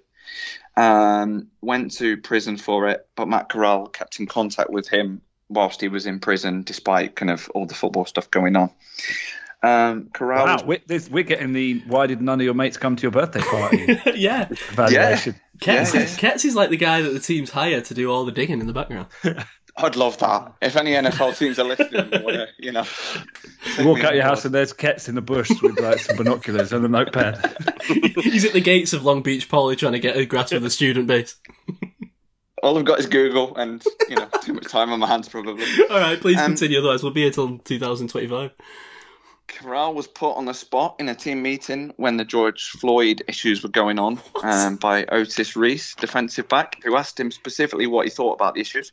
Um, 0.76 1.49
went 1.61 1.92
to 1.99 2.16
prison 2.16 2.57
for 2.57 2.88
it, 2.88 3.07
but 3.16 3.28
Matt 3.28 3.49
Corral 3.49 3.88
kept 3.88 4.20
in 4.20 4.26
contact 4.26 4.70
with 4.70 4.88
him 4.88 5.20
whilst 5.49 5.80
he 5.80 5.88
was 5.88 6.07
in 6.07 6.20
prison, 6.20 6.62
despite 6.62 7.16
kind 7.16 7.30
of 7.30 7.51
all 7.55 7.66
the 7.66 7.74
football 7.74 8.05
stuff 8.05 8.30
going 8.30 8.57
on. 8.57 8.70
Um, 9.62 10.11
Corral 10.12 10.45
Wow, 10.45 10.55
was 10.57 10.64
we're, 10.64 10.80
this, 10.86 11.09
we're 11.09 11.24
getting 11.24 11.55
the 11.55 11.80
why 11.86 12.07
did 12.07 12.20
none 12.20 12.38
of 12.38 12.45
your 12.45 12.53
mates 12.53 12.76
come 12.76 12.97
to 12.97 13.03
your 13.03 13.11
birthday 13.11 13.40
party 13.40 13.99
yeah, 14.14 14.49
evaluation. 14.51 15.34
Kets, 15.59 15.95
Yeah, 15.95 16.01
yeah. 16.01 16.07
Kets 16.07 16.45
is 16.45 16.55
like 16.55 16.68
the 16.68 16.76
guy 16.76 17.01
that 17.01 17.11
the 17.11 17.20
teams 17.20 17.51
hire 17.51 17.80
to 17.80 17.95
do 17.95 18.11
all 18.11 18.26
the 18.26 18.32
digging 18.32 18.61
in 18.61 18.66
the 18.66 18.74
background. 18.74 19.07
I'd 19.76 19.96
love 19.96 20.18
that. 20.18 20.52
If 20.62 20.76
any 20.76 20.92
NFL 20.92 21.36
teams 21.36 21.58
are 21.58 21.64
listening, 21.64 22.12
you 22.12 22.20
wanna, 22.24 22.46
you 22.58 22.70
know, 22.72 22.84
You 23.76 23.86
walk 23.88 24.04
out 24.04 24.14
your 24.14 24.22
house 24.22 24.44
and 24.44 24.54
there's 24.54 24.72
Kets 24.72 25.08
in 25.08 25.14
the 25.16 25.20
bush 25.20 25.50
with 25.62 25.80
like 25.80 25.98
some 25.98 26.16
binoculars 26.16 26.72
and 26.72 26.84
a 26.84 26.88
notepad. 26.88 27.56
He's 28.16 28.44
at 28.44 28.52
the 28.52 28.60
gates 28.60 28.92
of 28.92 29.04
Long 29.04 29.22
Beach 29.22 29.48
Poly 29.48 29.74
trying 29.76 29.92
to 29.94 29.98
get 29.98 30.16
a 30.16 30.26
grasp 30.26 30.52
of 30.52 30.62
the 30.62 30.70
student 30.70 31.08
base. 31.08 31.34
all 32.62 32.78
I've 32.78 32.84
got 32.84 33.00
is 33.00 33.06
Google 33.06 33.56
and 33.56 33.82
you 34.08 34.14
know 34.16 34.28
too 34.42 34.54
much 34.54 34.68
time 34.68 34.92
on 34.92 35.00
my 35.00 35.08
hands 35.08 35.28
probably. 35.28 35.64
All 35.90 35.98
right, 35.98 36.20
please 36.20 36.38
Um, 36.38 36.46
continue. 36.46 36.78
Otherwise, 36.78 37.02
we'll 37.02 37.12
be 37.12 37.22
here 37.22 37.30
till 37.32 37.58
2025. 37.58 38.52
Corral 39.46 39.94
was 39.94 40.06
put 40.06 40.32
on 40.32 40.46
the 40.46 40.54
spot 40.54 40.96
in 40.98 41.08
a 41.08 41.14
team 41.14 41.42
meeting 41.42 41.92
when 41.96 42.16
the 42.16 42.24
George 42.24 42.70
Floyd 42.70 43.22
issues 43.28 43.62
were 43.62 43.68
going 43.68 43.98
on 43.98 44.18
um, 44.42 44.76
by 44.76 45.04
Otis 45.04 45.54
Reese, 45.54 45.94
defensive 45.96 46.48
back, 46.48 46.82
who 46.82 46.96
asked 46.96 47.20
him 47.20 47.30
specifically 47.30 47.86
what 47.86 48.06
he 48.06 48.10
thought 48.10 48.32
about 48.32 48.54
the 48.54 48.60
issues. 48.60 48.90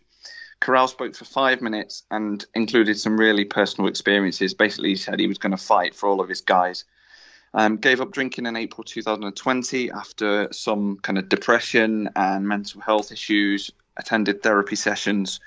Corral 0.61 0.87
spoke 0.87 1.15
for 1.15 1.25
five 1.25 1.59
minutes 1.61 2.03
and 2.11 2.45
included 2.55 2.97
some 2.97 3.19
really 3.19 3.43
personal 3.43 3.89
experiences. 3.89 4.53
Basically, 4.53 4.89
he 4.89 4.95
said 4.95 5.19
he 5.19 5.27
was 5.27 5.39
going 5.39 5.51
to 5.51 5.57
fight 5.57 5.95
for 5.95 6.07
all 6.07 6.21
of 6.21 6.29
his 6.29 6.41
guys. 6.41 6.85
Um, 7.53 7.75
gave 7.77 7.99
up 7.99 8.11
drinking 8.11 8.45
in 8.45 8.55
April 8.55 8.85
2020 8.85 9.91
after 9.91 10.47
some 10.53 10.99
kind 10.99 11.17
of 11.17 11.27
depression 11.27 12.09
and 12.15 12.47
mental 12.47 12.79
health 12.79 13.11
issues. 13.11 13.71
Attended 13.97 14.41
therapy 14.41 14.77
sessions. 14.77 15.41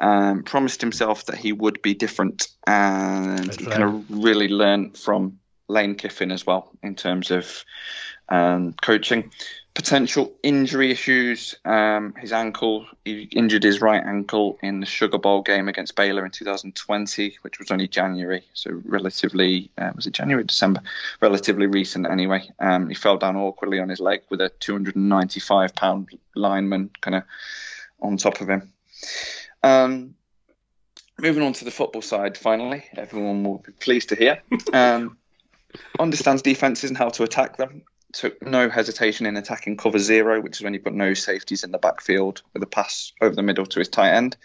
Um, 0.00 0.42
promised 0.42 0.80
himself 0.80 1.26
that 1.26 1.36
he 1.36 1.52
would 1.52 1.80
be 1.82 1.94
different, 1.94 2.48
and 2.66 3.38
That's 3.38 3.56
he 3.56 3.66
right. 3.66 3.72
kind 3.76 3.84
of 3.84 4.04
really 4.10 4.48
learned 4.48 4.96
from 4.96 5.38
Lane 5.68 5.94
Kiffin 5.94 6.32
as 6.32 6.46
well 6.46 6.70
in 6.82 6.94
terms 6.94 7.30
of 7.30 7.64
um, 8.30 8.74
coaching. 8.80 9.30
Potential 9.72 10.32
injury 10.42 10.90
issues. 10.90 11.54
Um, 11.64 12.14
his 12.14 12.32
ankle, 12.32 12.86
he 13.04 13.22
injured 13.22 13.62
his 13.62 13.80
right 13.80 14.02
ankle 14.02 14.58
in 14.62 14.80
the 14.80 14.86
Sugar 14.86 15.18
Bowl 15.18 15.42
game 15.42 15.68
against 15.68 15.94
Baylor 15.94 16.24
in 16.24 16.32
2020, 16.32 17.38
which 17.42 17.58
was 17.58 17.70
only 17.70 17.86
January, 17.86 18.42
so 18.52 18.82
relatively, 18.84 19.70
uh, 19.78 19.92
was 19.94 20.06
it 20.06 20.12
January, 20.12 20.44
December? 20.44 20.82
Relatively 21.20 21.66
recent 21.66 22.06
anyway. 22.06 22.50
Um, 22.58 22.88
he 22.88 22.94
fell 22.94 23.16
down 23.16 23.36
awkwardly 23.36 23.78
on 23.78 23.88
his 23.88 24.00
leg 24.00 24.22
with 24.28 24.40
a 24.40 24.48
295 24.48 25.74
pound 25.74 26.18
lineman 26.34 26.90
kind 27.00 27.16
of 27.16 27.22
on 28.00 28.16
top 28.16 28.40
of 28.40 28.50
him. 28.50 28.72
Um, 29.62 30.14
moving 31.18 31.42
on 31.42 31.52
to 31.54 31.64
the 31.64 31.70
football 31.70 32.02
side, 32.02 32.36
finally, 32.36 32.84
everyone 32.96 33.44
will 33.44 33.58
be 33.58 33.72
pleased 33.72 34.08
to 34.10 34.16
hear. 34.16 34.42
Um, 34.72 35.16
understands 35.98 36.42
defenses 36.42 36.90
and 36.90 36.98
how 36.98 37.10
to 37.10 37.22
attack 37.22 37.56
them. 37.56 37.82
Took 38.12 38.42
no 38.42 38.68
hesitation 38.68 39.26
in 39.26 39.36
attacking 39.36 39.76
cover 39.76 39.98
zero, 39.98 40.40
which 40.40 40.58
is 40.58 40.64
when 40.64 40.74
you've 40.74 40.84
got 40.84 40.94
no 40.94 41.14
safeties 41.14 41.62
in 41.62 41.70
the 41.70 41.78
backfield 41.78 42.42
with 42.52 42.62
a 42.62 42.66
pass 42.66 43.12
over 43.20 43.34
the 43.34 43.42
middle 43.42 43.66
to 43.66 43.78
his 43.78 43.88
tight 43.88 44.14
end. 44.14 44.36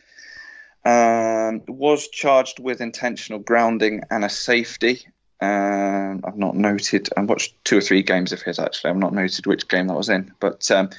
Um, 0.86 1.64
was 1.68 2.08
charged 2.10 2.60
with 2.60 2.80
intentional 2.80 3.40
grounding 3.40 4.04
and 4.12 4.24
a 4.24 4.30
safety. 4.30 5.08
Um, 5.42 6.22
I've 6.24 6.38
not 6.38 6.56
noted. 6.56 7.10
I 7.18 7.22
watched 7.22 7.56
two 7.66 7.78
or 7.78 7.82
three 7.82 8.04
games 8.04 8.32
of 8.32 8.42
his 8.44 8.60
actually. 8.60 8.92
I've 8.92 8.98
not 8.98 9.14
noted 9.14 9.48
which 9.48 9.68
game 9.68 9.88
that 9.88 9.96
was 9.96 10.10
in, 10.10 10.32
but 10.40 10.70
um, 10.70 10.92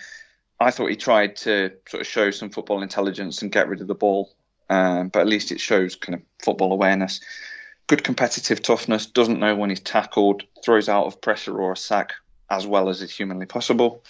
I 0.59 0.73
thought 0.73 0.91
he 0.91 0.97
tried 0.97 1.37
to 1.37 1.73
sort 1.89 2.01
of 2.01 2.07
show 2.07 2.33
some 2.33 2.51
football 2.51 2.83
intelligence 2.83 3.43
and 3.43 3.53
get 3.53 3.69
rid 3.69 3.81
of 3.81 3.87
the 3.87 3.95
ball. 3.95 4.33
Um, 4.69 5.09
but 5.09 5.21
at 5.21 5.29
least 5.29 5.53
it 5.53 5.61
shows 5.61 5.95
kind 5.95 6.17
of 6.17 6.23
football 6.43 6.73
awareness. 6.73 7.21
Good 7.87 8.03
competitive 8.03 8.63
toughness. 8.63 9.07
Doesn't 9.07 9.39
know 9.39 9.55
when 9.55 9.71
he's 9.71 9.81
tackled. 9.81 10.43
Throws 10.65 10.89
out 10.89 11.07
of 11.07 11.21
pressure 11.21 11.57
or 11.57 11.73
a 11.73 11.77
sack 11.77 12.15
as 12.51 12.67
well 12.67 12.89
as 12.89 13.03
is 13.03 13.15
humanly 13.15 13.47
possible. 13.47 14.03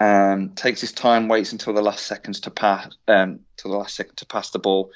Um, 0.00 0.50
takes 0.50 0.80
his 0.80 0.92
time, 0.92 1.28
waits 1.28 1.52
until 1.52 1.72
the 1.72 1.82
last 1.82 2.06
seconds 2.06 2.40
to 2.40 2.50
pass, 2.50 2.88
um, 3.06 3.40
the 3.62 3.68
last 3.68 3.94
second 3.94 4.16
to 4.16 4.26
pass 4.26 4.50
the 4.50 4.58
ball. 4.58 4.90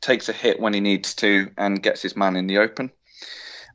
Takes 0.00 0.28
a 0.28 0.32
hit 0.32 0.60
when 0.60 0.74
he 0.74 0.80
needs 0.80 1.14
to, 1.16 1.50
and 1.56 1.82
gets 1.82 2.02
his 2.02 2.16
man 2.16 2.36
in 2.36 2.46
the 2.46 2.58
open. 2.58 2.90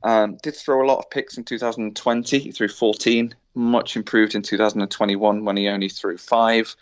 Um, 0.04 0.38
did 0.42 0.56
throw 0.56 0.84
a 0.84 0.88
lot 0.88 1.00
of 1.00 1.10
picks 1.10 1.38
in 1.38 1.44
2020. 1.44 2.40
He 2.40 2.52
threw 2.52 2.68
14, 2.68 3.34
much 3.56 3.96
improved 3.96 4.36
in 4.36 4.42
2021 4.42 5.44
when 5.44 5.58
he 5.58 5.68
only 5.68 5.90
threw 5.90 6.18
five. 6.18 6.76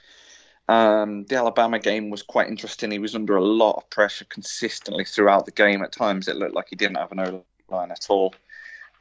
Um, 0.70 1.24
the 1.26 1.38
Alabama 1.38 1.80
game 1.80 2.09
was 2.09 2.24
quite 2.24 2.49
interesting. 2.49 2.91
He 2.91 2.99
was 2.99 3.15
under 3.15 3.38
a 3.38 3.43
lot 3.43 3.78
of 3.78 3.89
pressure 3.89 4.26
consistently 4.26 5.05
throughout 5.05 5.45
the 5.45 5.51
game. 5.51 5.82
At 5.82 5.93
times, 5.93 6.28
it 6.28 6.36
looked 6.36 6.55
like 6.55 6.68
he 6.70 6.76
didn't 6.76 6.97
have 6.97 7.11
an 7.11 7.20
O 7.22 7.45
line 7.70 7.91
at 7.91 8.07
all. 8.09 8.36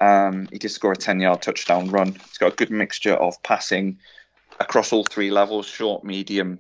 Um, 0.00 0.48
he 0.52 0.58
did 0.58 0.70
score 0.70 0.92
a 0.92 0.96
10 0.96 1.20
yard 1.20 1.42
touchdown 1.42 1.90
run. 1.90 2.12
He's 2.12 2.38
got 2.38 2.52
a 2.52 2.56
good 2.56 2.70
mixture 2.70 3.14
of 3.14 3.42
passing 3.42 3.98
across 4.60 4.92
all 4.92 5.04
three 5.04 5.30
levels 5.30 5.66
short, 5.66 6.04
medium, 6.04 6.58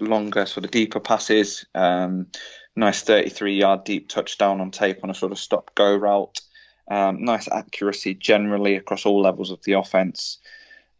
longer, 0.00 0.46
sort 0.46 0.64
of 0.64 0.70
deeper 0.70 1.00
passes. 1.00 1.64
Um, 1.74 2.26
nice 2.74 3.02
33 3.02 3.54
yard 3.54 3.84
deep 3.84 4.08
touchdown 4.08 4.60
on 4.60 4.70
tape 4.70 5.00
on 5.02 5.10
a 5.10 5.14
sort 5.14 5.32
of 5.32 5.38
stop 5.38 5.74
go 5.74 5.94
route. 5.94 6.40
Um, 6.88 7.24
nice 7.24 7.48
accuracy 7.50 8.14
generally 8.14 8.76
across 8.76 9.06
all 9.06 9.22
levels 9.22 9.50
of 9.50 9.62
the 9.62 9.72
offense. 9.72 10.38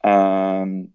Um, 0.04 0.88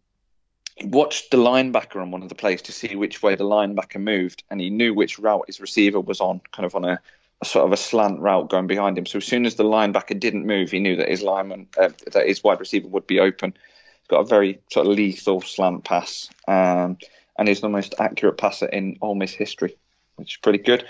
he 0.75 0.85
watched 0.85 1.31
the 1.31 1.38
linebacker 1.38 2.01
on 2.01 2.11
one 2.11 2.23
of 2.23 2.29
the 2.29 2.35
plays 2.35 2.61
to 2.63 2.71
see 2.71 2.95
which 2.95 3.23
way 3.23 3.35
the 3.35 3.43
linebacker 3.43 3.99
moved, 3.99 4.43
and 4.49 4.61
he 4.61 4.69
knew 4.69 4.93
which 4.93 5.19
route 5.19 5.45
his 5.47 5.59
receiver 5.59 5.99
was 5.99 6.21
on, 6.21 6.39
kind 6.51 6.65
of 6.65 6.75
on 6.75 6.85
a 6.85 6.99
sort 7.43 7.65
of 7.65 7.71
a 7.71 7.77
slant 7.77 8.19
route 8.19 8.49
going 8.49 8.67
behind 8.67 8.97
him. 8.97 9.05
So 9.05 9.17
as 9.17 9.25
soon 9.25 9.45
as 9.45 9.55
the 9.55 9.63
linebacker 9.63 10.19
didn't 10.19 10.47
move, 10.47 10.71
he 10.71 10.79
knew 10.79 10.95
that 10.95 11.09
his 11.09 11.21
lineman, 11.21 11.67
uh, 11.77 11.89
that 12.11 12.27
his 12.27 12.43
wide 12.43 12.59
receiver 12.59 12.88
would 12.88 13.07
be 13.07 13.19
open. 13.19 13.53
He's 13.53 14.07
got 14.07 14.21
a 14.21 14.25
very 14.25 14.59
sort 14.71 14.88
of 14.88 14.93
lethal 14.93 15.41
slant 15.41 15.83
pass, 15.83 16.29
um, 16.47 16.97
and 17.38 17.47
he's 17.47 17.61
the 17.61 17.69
most 17.69 17.93
accurate 17.99 18.38
passer 18.38 18.65
in 18.67 18.97
Ole 19.01 19.15
Miss 19.15 19.33
history, 19.33 19.77
which 20.15 20.33
is 20.33 20.38
pretty 20.38 20.59
good. 20.59 20.85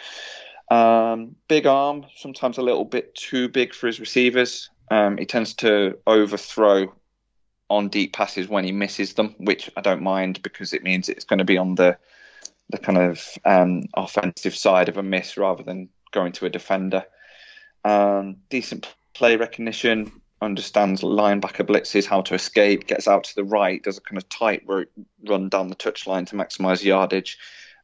Um, 0.69 1.35
big 1.47 1.65
arm, 1.65 2.05
sometimes 2.15 2.57
a 2.57 2.61
little 2.61 2.85
bit 2.85 3.15
too 3.15 3.49
big 3.49 3.73
for 3.73 3.87
his 3.87 3.99
receivers. 3.99 4.69
Um, 4.89 5.17
he 5.17 5.25
tends 5.25 5.53
to 5.55 5.97
overthrow 6.07 6.93
on 7.69 7.89
deep 7.89 8.13
passes 8.13 8.47
when 8.47 8.63
he 8.63 8.71
misses 8.71 9.13
them, 9.13 9.35
which 9.37 9.69
I 9.75 9.81
don't 9.81 10.01
mind 10.01 10.41
because 10.41 10.73
it 10.73 10.83
means 10.83 11.09
it's 11.09 11.25
going 11.25 11.39
to 11.39 11.45
be 11.45 11.57
on 11.57 11.75
the 11.75 11.97
the 12.69 12.77
kind 12.77 12.97
of 12.97 13.25
um, 13.45 13.83
offensive 13.93 14.53
side 14.53 14.89
of 14.89 14.97
a 14.97 15.03
miss 15.03 15.37
rather 15.37 15.63
than 15.63 15.87
going 16.12 16.32
to 16.34 16.45
a 16.45 16.49
defender. 16.49 17.05
Um, 17.84 18.38
decent 18.49 18.93
play 19.14 19.36
recognition, 19.36 20.12
understands 20.41 21.01
linebacker 21.01 21.66
blitzes, 21.66 22.05
how 22.05 22.22
to 22.22 22.36
escape, 22.36 22.88
gets 22.88 23.08
out 23.08 23.24
to 23.26 23.36
the 23.36 23.43
right, 23.43 23.82
does 23.82 23.97
a 23.97 24.01
kind 24.01 24.18
of 24.18 24.30
tight 24.30 24.64
run 24.68 25.49
down 25.49 25.70
the 25.70 25.76
touchline 25.76 26.28
to 26.28 26.36
maximise 26.36 26.84
yardage, 26.84 27.38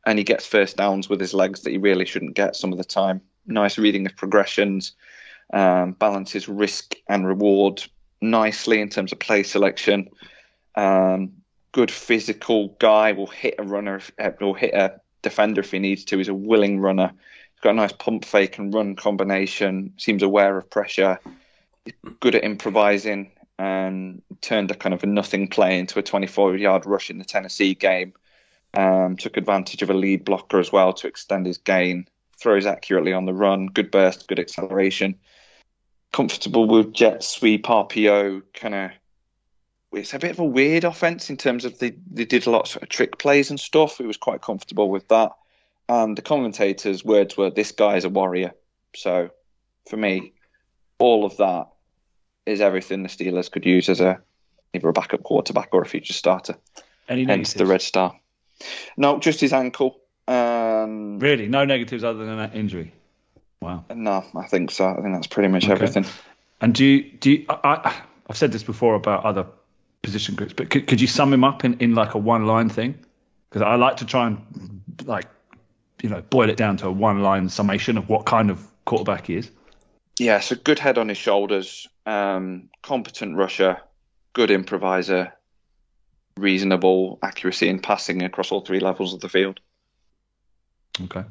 and 0.05 0.17
he 0.17 0.23
gets 0.23 0.45
first 0.45 0.77
downs 0.77 1.09
with 1.09 1.19
his 1.19 1.33
legs 1.33 1.61
that 1.61 1.71
he 1.71 1.77
really 1.77 2.05
shouldn't 2.05 2.35
get 2.35 2.55
some 2.55 2.71
of 2.71 2.77
the 2.77 2.83
time. 2.83 3.21
Nice 3.45 3.77
reading 3.77 4.05
of 4.05 4.15
progressions, 4.15 4.93
um, 5.53 5.93
balances 5.93 6.47
risk 6.47 6.95
and 7.07 7.27
reward 7.27 7.83
nicely 8.21 8.79
in 8.79 8.89
terms 8.89 9.11
of 9.11 9.19
play 9.19 9.43
selection. 9.43 10.09
Um, 10.75 11.33
good 11.71 11.91
physical 11.91 12.69
guy. 12.79 13.11
Will 13.11 13.27
hit 13.27 13.55
a 13.59 13.63
runner. 13.63 14.01
Will 14.39 14.53
hit 14.53 14.73
a 14.73 14.99
defender 15.21 15.61
if 15.61 15.71
he 15.71 15.79
needs 15.79 16.05
to. 16.05 16.17
He's 16.17 16.29
a 16.29 16.33
willing 16.33 16.79
runner. 16.79 17.13
Got 17.63 17.69
a 17.69 17.73
nice 17.75 17.93
pump 17.93 18.25
fake 18.25 18.57
and 18.57 18.73
run 18.73 18.97
combination. 18.97 19.93
Seems 19.95 20.21
aware 20.21 20.57
of 20.57 20.69
pressure. 20.69 21.17
Good 22.19 22.35
at 22.35 22.43
improvising 22.43 23.31
and 23.57 24.21
turned 24.41 24.69
a 24.69 24.75
kind 24.75 24.93
of 24.93 25.01
a 25.01 25.07
nothing 25.07 25.47
play 25.47 25.79
into 25.79 25.97
a 25.97 26.03
24 26.03 26.57
yard 26.57 26.85
rush 26.85 27.09
in 27.09 27.19
the 27.19 27.23
Tennessee 27.23 27.73
game. 27.73 28.11
Um, 28.73 29.15
took 29.15 29.37
advantage 29.37 29.81
of 29.81 29.89
a 29.89 29.93
lead 29.93 30.25
blocker 30.25 30.59
as 30.59 30.73
well 30.73 30.91
to 30.91 31.07
extend 31.07 31.45
his 31.45 31.57
gain. 31.57 32.05
Throws 32.37 32.65
accurately 32.65 33.13
on 33.13 33.25
the 33.25 33.33
run. 33.33 33.67
Good 33.67 33.91
burst. 33.91 34.27
Good 34.27 34.39
acceleration. 34.39 35.15
Comfortable 36.11 36.67
with 36.67 36.91
jet 36.91 37.23
sweep 37.23 37.63
RPO 37.67 38.41
kind 38.53 38.75
of 38.75 38.91
it's 39.93 40.13
a 40.13 40.19
bit 40.19 40.31
of 40.31 40.39
a 40.39 40.43
weird 40.43 40.83
offense 40.83 41.29
in 41.29 41.37
terms 41.37 41.63
of 41.63 41.79
they, 41.79 41.93
they 42.11 42.25
did 42.25 42.45
lot 42.45 42.75
of 42.75 42.89
trick 42.89 43.19
plays 43.19 43.49
and 43.49 43.59
stuff. 43.59 43.99
He 43.99 44.05
was 44.05 44.17
quite 44.17 44.41
comfortable 44.41 44.89
with 44.89 45.07
that. 45.07 45.31
And 45.89 46.17
the 46.17 46.21
commentators' 46.21 47.03
words 47.03 47.35
were, 47.37 47.49
"This 47.49 47.71
guy 47.71 47.97
is 47.97 48.05
a 48.05 48.09
warrior." 48.09 48.53
So, 48.95 49.29
for 49.89 49.97
me, 49.97 50.33
all 50.97 51.25
of 51.25 51.37
that 51.37 51.67
is 52.45 52.61
everything 52.61 53.03
the 53.03 53.09
Steelers 53.09 53.51
could 53.51 53.65
use 53.65 53.89
as 53.89 53.99
a 54.01 54.21
either 54.73 54.89
a 54.89 54.93
backup 54.93 55.23
quarterback 55.23 55.69
or 55.73 55.81
a 55.81 55.85
future 55.85 56.13
starter. 56.13 56.55
Any 57.07 57.21
Hence 57.25 57.27
negatives? 57.49 57.53
the 57.55 57.65
red 57.65 57.81
star. 57.81 58.19
No, 58.97 59.19
just 59.19 59.41
his 59.41 59.53
ankle. 59.53 59.99
Um, 60.27 61.19
Really, 61.19 61.47
no 61.47 61.65
negatives 61.65 62.03
other 62.03 62.25
than 62.25 62.37
that 62.37 62.55
injury. 62.55 62.93
Wow. 63.61 63.85
no, 63.93 64.25
I 64.35 64.47
think 64.47 64.71
so. 64.71 64.87
I 64.87 64.95
think 65.01 65.13
that's 65.13 65.27
pretty 65.27 65.49
much 65.49 65.63
Okay. 65.65 65.73
everything. 65.73 66.05
And 66.61 66.73
do 66.73 66.83
you, 66.85 67.03
do 67.11 67.31
you, 67.31 67.45
I, 67.49 67.55
I, 67.63 68.01
I've 68.29 68.37
said 68.37 68.51
this 68.51 68.63
before 68.63 68.95
about 68.95 69.23
other 69.25 69.45
position 70.01 70.35
groups, 70.35 70.53
but 70.53 70.69
could, 70.69 70.87
could 70.87 70.99
you 71.01 71.07
sum 71.07 71.31
him 71.33 71.43
up 71.43 71.63
in, 71.65 71.75
in 71.79 71.93
like 71.95 72.13
a 72.13 72.17
one 72.17 72.45
line 72.45 72.69
thing? 72.69 72.97
Because 73.49 73.61
I 73.61 73.75
like 73.75 73.97
to 73.97 74.05
try 74.05 74.27
and 74.27 74.81
like, 75.05 75.25
you 76.03 76.09
know, 76.09 76.21
boil 76.21 76.49
it 76.49 76.57
down 76.57 76.77
to 76.77 76.87
a 76.87 76.91
one 76.91 77.23
line 77.23 77.49
summation 77.49 77.97
of 77.97 78.09
what 78.09 78.25
kind 78.25 78.51
of 78.51 78.63
quarterback 78.85 79.27
he 79.27 79.37
is. 79.37 79.49
Yeah, 80.19 80.41
so 80.41 80.55
good 80.55 80.77
head 80.77 80.99
on 80.99 81.09
his 81.09 81.17
shoulders, 81.17 81.87
um, 82.05 82.69
competent 82.83 83.35
rusher, 83.35 83.81
good 84.33 84.51
improviser, 84.51 85.33
reasonable 86.37 87.17
accuracy 87.23 87.69
in 87.69 87.79
passing 87.79 88.21
across 88.21 88.51
all 88.51 88.61
three 88.61 88.81
levels 88.81 89.13
of 89.13 89.21
the 89.21 89.29
field. 89.29 89.59
Okay. 91.01 91.23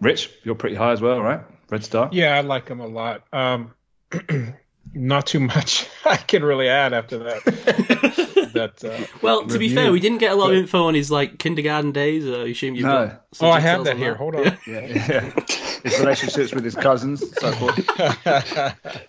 Rich, 0.00 0.30
you're 0.44 0.54
pretty 0.54 0.76
high 0.76 0.92
as 0.92 1.00
well, 1.00 1.20
right? 1.20 1.40
Red 1.68 1.84
Star. 1.84 2.08
Yeah, 2.12 2.36
I 2.36 2.40
like 2.40 2.68
him 2.68 2.80
a 2.80 2.86
lot. 2.86 3.24
Um, 3.32 3.74
not 4.94 5.26
too 5.26 5.40
much 5.40 5.88
I 6.04 6.16
can 6.16 6.44
really 6.44 6.68
add 6.68 6.94
after 6.94 7.18
that. 7.18 8.14
that 8.56 8.84
uh, 8.84 9.06
Well, 9.22 9.46
to 9.46 9.58
be 9.58 9.74
fair, 9.74 9.92
we 9.92 10.00
didn't 10.00 10.18
get 10.18 10.32
a 10.32 10.34
lot 10.34 10.50
of 10.50 10.56
info 10.56 10.86
on 10.86 10.94
his 10.94 11.10
like 11.10 11.38
kindergarten 11.38 11.92
days. 11.92 12.26
Uh, 12.26 12.40
I 12.40 12.48
assume 12.48 12.74
you've 12.74 12.86
No. 12.86 13.06
got. 13.06 13.24
oh, 13.40 13.50
I 13.50 13.60
have 13.60 13.84
that 13.84 13.92
on 13.94 13.98
here. 13.98 14.14
Hold 14.14 14.36
on. 14.36 14.44
Yeah, 14.66 14.80
yeah. 14.80 15.30
His 15.84 15.98
relationships 16.00 16.54
with 16.54 16.64
his 16.64 16.74
cousins, 16.74 17.22
so 17.38 17.52
forth. 17.52 17.78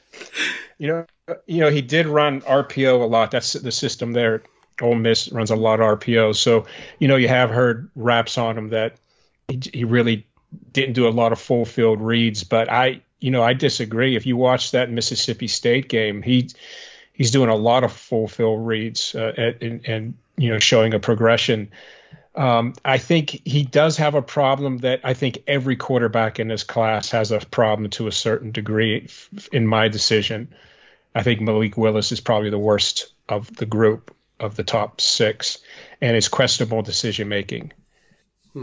you 0.77 0.87
know, 0.87 1.05
you 1.45 1.61
know, 1.61 1.69
he 1.69 1.81
did 1.81 2.07
run 2.07 2.41
RPO 2.41 3.01
a 3.01 3.05
lot. 3.05 3.31
That's 3.31 3.53
the 3.53 3.71
system 3.71 4.13
there. 4.13 4.43
Ole 4.81 4.95
Miss 4.95 5.31
runs 5.31 5.49
a 5.49 5.55
lot 5.55 5.79
of 5.79 5.99
RPO. 5.99 6.35
So, 6.35 6.65
you 6.99 7.07
know, 7.07 7.15
you 7.15 7.27
have 7.27 7.49
heard 7.49 7.89
raps 7.95 8.37
on 8.37 8.57
him 8.57 8.69
that 8.69 8.95
he, 9.47 9.59
he 9.73 9.83
really 9.85 10.27
didn't 10.71 10.93
do 10.93 11.07
a 11.07 11.09
lot 11.09 11.31
of 11.31 11.39
full 11.39 11.65
field 11.65 11.99
reads. 11.99 12.43
But 12.43 12.71
I, 12.71 13.01
you 13.19 13.31
know, 13.31 13.41
I 13.41 13.53
disagree. 13.53 14.15
If 14.15 14.27
you 14.27 14.37
watch 14.37 14.71
that 14.71 14.91
Mississippi 14.91 15.47
State 15.47 15.89
game, 15.89 16.21
he 16.21 16.49
he's 17.17 17.31
doing 17.31 17.49
a 17.49 17.55
lot 17.55 17.83
of 17.83 17.91
full 17.91 18.27
field 18.27 18.65
reads 18.65 19.15
uh, 19.15 19.53
and, 19.59 19.81
and 19.87 20.13
you 20.37 20.49
know 20.49 20.59
showing 20.59 20.93
a 20.93 20.99
progression. 20.99 21.71
Um, 22.35 22.75
I 22.85 22.99
think 22.99 23.41
he 23.45 23.63
does 23.63 23.97
have 23.97 24.13
a 24.13 24.21
problem 24.21 24.77
that 24.79 25.01
I 25.03 25.15
think 25.15 25.39
every 25.47 25.75
quarterback 25.75 26.39
in 26.39 26.47
this 26.47 26.63
class 26.63 27.09
has 27.09 27.31
a 27.31 27.39
problem 27.39 27.89
to 27.91 28.05
a 28.07 28.11
certain 28.11 28.51
degree. 28.51 29.05
f- 29.05 29.49
In 29.51 29.65
my 29.65 29.87
decision, 29.87 30.53
I 31.15 31.23
think 31.23 31.41
Malik 31.41 31.75
Willis 31.77 32.11
is 32.11 32.19
probably 32.21 32.51
the 32.51 32.59
worst 32.59 33.11
of 33.27 33.53
the 33.55 33.65
group 33.65 34.15
of 34.39 34.55
the 34.55 34.63
top 34.63 35.01
six, 35.01 35.57
and 35.99 36.15
it's 36.15 36.27
questionable 36.27 36.83
decision 36.83 37.27
making. 37.27 37.73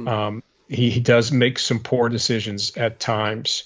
Um, 0.06 0.42
he, 0.68 0.90
he 0.90 1.00
does 1.00 1.32
make 1.32 1.58
some 1.58 1.80
poor 1.80 2.08
decisions 2.08 2.76
at 2.76 3.00
times, 3.00 3.64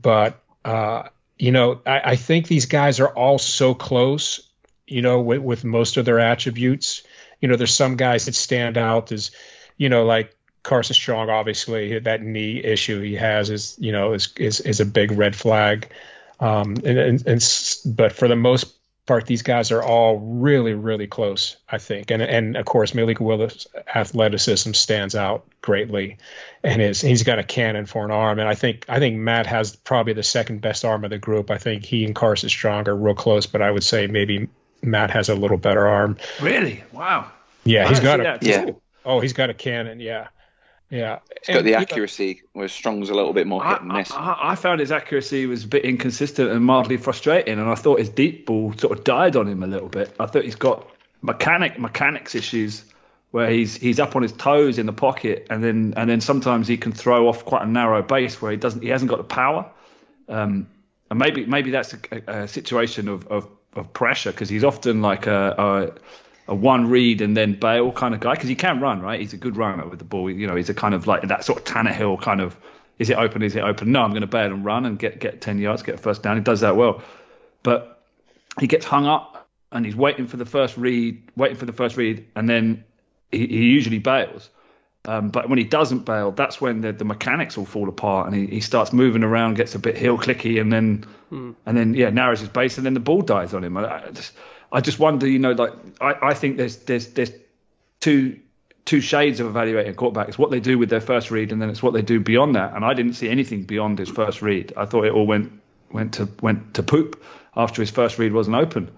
but 0.00 0.42
uh, 0.66 1.08
you 1.38 1.52
know 1.52 1.80
I, 1.86 2.00
I 2.04 2.16
think 2.16 2.48
these 2.48 2.66
guys 2.66 3.00
are 3.00 3.08
all 3.08 3.38
so 3.38 3.74
close. 3.74 4.42
You 4.88 5.02
know, 5.02 5.20
with, 5.20 5.40
with 5.40 5.64
most 5.64 5.96
of 5.96 6.04
their 6.04 6.20
attributes. 6.20 7.02
You 7.40 7.48
know, 7.48 7.56
there's 7.56 7.74
some 7.74 7.96
guys 7.96 8.26
that 8.26 8.36
stand 8.36 8.78
out 8.78 9.10
as, 9.10 9.32
you 9.76 9.88
know, 9.88 10.04
like 10.04 10.36
Carson 10.62 10.94
Strong. 10.94 11.28
Obviously, 11.28 11.98
that 11.98 12.22
knee 12.22 12.62
issue 12.62 13.00
he 13.00 13.16
has 13.16 13.50
is 13.50 13.76
you 13.80 13.90
know 13.90 14.12
is 14.12 14.32
is, 14.36 14.60
is 14.60 14.78
a 14.78 14.86
big 14.86 15.10
red 15.10 15.34
flag. 15.34 15.88
Um, 16.38 16.76
and, 16.84 16.98
and, 16.98 17.26
and 17.26 17.56
but 17.84 18.12
for 18.12 18.28
the 18.28 18.36
most 18.36 18.75
part, 19.06 19.26
these 19.26 19.42
guys 19.42 19.70
are 19.70 19.82
all 19.82 20.18
really, 20.18 20.74
really 20.74 21.06
close, 21.06 21.56
I 21.68 21.78
think. 21.78 22.10
And 22.10 22.22
and 22.22 22.56
of 22.56 22.66
course, 22.66 22.94
Malik 22.94 23.20
Willis' 23.20 23.66
athleticism 23.94 24.72
stands 24.72 25.14
out 25.14 25.46
greatly, 25.62 26.18
and 26.62 26.82
his 26.82 27.00
he's 27.00 27.22
got 27.22 27.38
a 27.38 27.44
cannon 27.44 27.86
for 27.86 28.04
an 28.04 28.10
arm. 28.10 28.38
And 28.38 28.48
I 28.48 28.54
think 28.54 28.84
I 28.88 28.98
think 28.98 29.16
Matt 29.16 29.46
has 29.46 29.76
probably 29.76 30.12
the 30.12 30.22
second 30.22 30.60
best 30.60 30.84
arm 30.84 31.04
of 31.04 31.10
the 31.10 31.18
group. 31.18 31.50
I 31.50 31.58
think 31.58 31.84
he 31.84 32.04
and 32.04 32.14
Carson 32.14 32.48
Strong 32.48 32.88
are 32.88 32.96
real 32.96 33.14
close, 33.14 33.46
but 33.46 33.62
I 33.62 33.70
would 33.70 33.84
say 33.84 34.06
maybe 34.08 34.48
Matt 34.82 35.10
has 35.10 35.28
a 35.28 35.34
little 35.34 35.58
better 35.58 35.86
arm. 35.86 36.16
Really? 36.40 36.82
Wow. 36.92 37.30
Yeah, 37.64 37.86
I 37.86 37.88
he's 37.88 37.98
see 37.98 38.04
got 38.04 38.20
a 38.20 38.38
Yeah. 38.42 38.70
oh, 39.04 39.20
he's 39.20 39.32
got 39.32 39.50
a 39.50 39.54
cannon. 39.54 40.00
Yeah, 40.00 40.28
yeah. 40.90 41.18
it's 41.34 41.48
got 41.48 41.64
the 41.64 41.74
accuracy, 41.74 42.42
where 42.52 42.68
Strong's 42.68 43.10
a 43.10 43.14
little 43.14 43.32
bit 43.32 43.46
more 43.46 43.64
hit 43.64 43.82
and 43.82 43.92
I, 43.92 43.98
miss. 43.98 44.12
I, 44.12 44.36
I 44.40 44.54
found 44.54 44.80
his 44.80 44.92
accuracy 44.92 45.46
was 45.46 45.64
a 45.64 45.68
bit 45.68 45.84
inconsistent 45.84 46.50
and 46.50 46.64
mildly 46.64 46.96
frustrating, 46.96 47.58
and 47.58 47.68
I 47.68 47.74
thought 47.74 47.98
his 47.98 48.08
deep 48.08 48.46
ball 48.46 48.72
sort 48.74 48.96
of 48.96 49.04
died 49.04 49.36
on 49.36 49.48
him 49.48 49.62
a 49.62 49.66
little 49.66 49.88
bit. 49.88 50.14
I 50.20 50.26
thought 50.26 50.44
he's 50.44 50.54
got 50.54 50.88
mechanic 51.22 51.78
mechanics 51.78 52.34
issues 52.34 52.84
where 53.32 53.50
he's 53.50 53.76
he's 53.76 53.98
up 53.98 54.16
on 54.16 54.22
his 54.22 54.32
toes 54.32 54.78
in 54.78 54.86
the 54.86 54.92
pocket, 54.92 55.48
and 55.50 55.62
then 55.62 55.94
and 55.96 56.08
then 56.08 56.20
sometimes 56.20 56.68
he 56.68 56.76
can 56.76 56.92
throw 56.92 57.28
off 57.28 57.44
quite 57.44 57.62
a 57.62 57.66
narrow 57.66 58.02
base 58.02 58.40
where 58.40 58.50
he 58.50 58.56
doesn't 58.56 58.82
he 58.82 58.88
hasn't 58.88 59.10
got 59.10 59.18
the 59.18 59.24
power. 59.24 59.70
Um, 60.28 60.68
and 61.10 61.18
maybe 61.18 61.46
maybe 61.46 61.70
that's 61.70 61.94
a, 61.94 62.22
a 62.26 62.48
situation 62.48 63.08
of 63.08 63.26
of, 63.26 63.48
of 63.74 63.92
pressure 63.92 64.30
because 64.30 64.48
he's 64.48 64.64
often 64.64 65.02
like 65.02 65.26
a, 65.26 65.54
a 65.58 66.25
a 66.48 66.54
one 66.54 66.88
read 66.88 67.20
and 67.20 67.36
then 67.36 67.58
bail 67.58 67.92
kind 67.92 68.14
of 68.14 68.20
guy 68.20 68.34
because 68.34 68.48
he 68.48 68.54
can 68.54 68.80
run 68.80 69.00
right. 69.00 69.20
He's 69.20 69.32
a 69.32 69.36
good 69.36 69.56
runner 69.56 69.86
with 69.88 69.98
the 69.98 70.04
ball. 70.04 70.30
You 70.30 70.46
know, 70.46 70.56
he's 70.56 70.70
a 70.70 70.74
kind 70.74 70.94
of 70.94 71.06
like 71.06 71.22
that 71.22 71.44
sort 71.44 71.58
of 71.58 71.64
Tannehill 71.64 72.20
kind 72.20 72.40
of. 72.40 72.56
Is 72.98 73.10
it 73.10 73.18
open? 73.18 73.42
Is 73.42 73.54
it 73.56 73.60
open? 73.60 73.92
No, 73.92 74.02
I'm 74.02 74.10
going 74.10 74.22
to 74.22 74.26
bail 74.26 74.46
and 74.46 74.64
run 74.64 74.86
and 74.86 74.98
get 74.98 75.20
get 75.20 75.40
ten 75.40 75.58
yards, 75.58 75.82
get 75.82 75.96
a 75.96 75.98
first 75.98 76.22
down. 76.22 76.36
He 76.36 76.42
does 76.42 76.60
that 76.60 76.76
well, 76.76 77.02
but 77.62 78.02
he 78.58 78.66
gets 78.66 78.86
hung 78.86 79.06
up 79.06 79.48
and 79.72 79.84
he's 79.84 79.96
waiting 79.96 80.26
for 80.26 80.36
the 80.36 80.46
first 80.46 80.76
read, 80.76 81.22
waiting 81.36 81.56
for 81.56 81.66
the 81.66 81.72
first 81.72 81.96
read, 81.96 82.26
and 82.34 82.48
then 82.48 82.84
he, 83.30 83.46
he 83.46 83.64
usually 83.64 83.98
bails. 83.98 84.48
Um, 85.04 85.28
but 85.28 85.48
when 85.48 85.58
he 85.58 85.64
doesn't 85.64 86.04
bail, 86.04 86.32
that's 86.32 86.60
when 86.60 86.80
the, 86.80 86.92
the 86.92 87.04
mechanics 87.04 87.56
all 87.56 87.64
fall 87.64 87.88
apart, 87.88 88.26
and 88.26 88.34
he, 88.34 88.46
he 88.46 88.60
starts 88.60 88.92
moving 88.92 89.22
around, 89.22 89.54
gets 89.54 89.74
a 89.74 89.78
bit 89.78 89.96
heel 89.96 90.18
clicky, 90.18 90.60
and 90.60 90.72
then 90.72 91.04
and 91.66 91.76
then 91.76 91.94
yeah 91.94 92.10
narrows 92.10 92.40
his 92.40 92.48
base, 92.48 92.76
and 92.76 92.86
then 92.86 92.94
the 92.94 93.00
ball 93.00 93.22
dies 93.22 93.54
on 93.54 93.62
him. 93.62 93.76
I, 93.76 94.06
I 94.06 94.10
just 94.10 94.32
I 94.70 94.80
just 94.80 94.98
wonder, 94.98 95.28
you 95.28 95.38
know, 95.38 95.52
like 95.52 95.72
I, 96.00 96.14
I 96.30 96.34
think 96.34 96.56
there's 96.56 96.76
there's 96.78 97.08
there's 97.08 97.32
two 98.00 98.40
two 98.84 99.00
shades 99.00 99.40
of 99.40 99.46
evaluating 99.48 99.92
a 99.92 99.94
quarterback. 99.94 100.28
It's 100.28 100.38
what 100.38 100.50
they 100.50 100.60
do 100.60 100.78
with 100.78 100.88
their 100.88 101.00
first 101.00 101.30
read, 101.30 101.52
and 101.52 101.60
then 101.60 101.70
it's 101.70 101.82
what 101.82 101.92
they 101.92 102.02
do 102.02 102.20
beyond 102.20 102.54
that. 102.54 102.74
And 102.74 102.84
I 102.84 102.94
didn't 102.94 103.14
see 103.14 103.28
anything 103.28 103.64
beyond 103.64 103.98
his 103.98 104.08
first 104.08 104.42
read. 104.42 104.72
I 104.76 104.86
thought 104.86 105.04
it 105.04 105.12
all 105.12 105.26
went 105.26 105.52
went 105.90 106.14
to 106.14 106.28
went 106.40 106.74
to 106.74 106.82
poop 106.82 107.22
after 107.54 107.82
his 107.82 107.90
first 107.90 108.18
read 108.18 108.32
wasn't 108.32 108.56
open. 108.56 108.90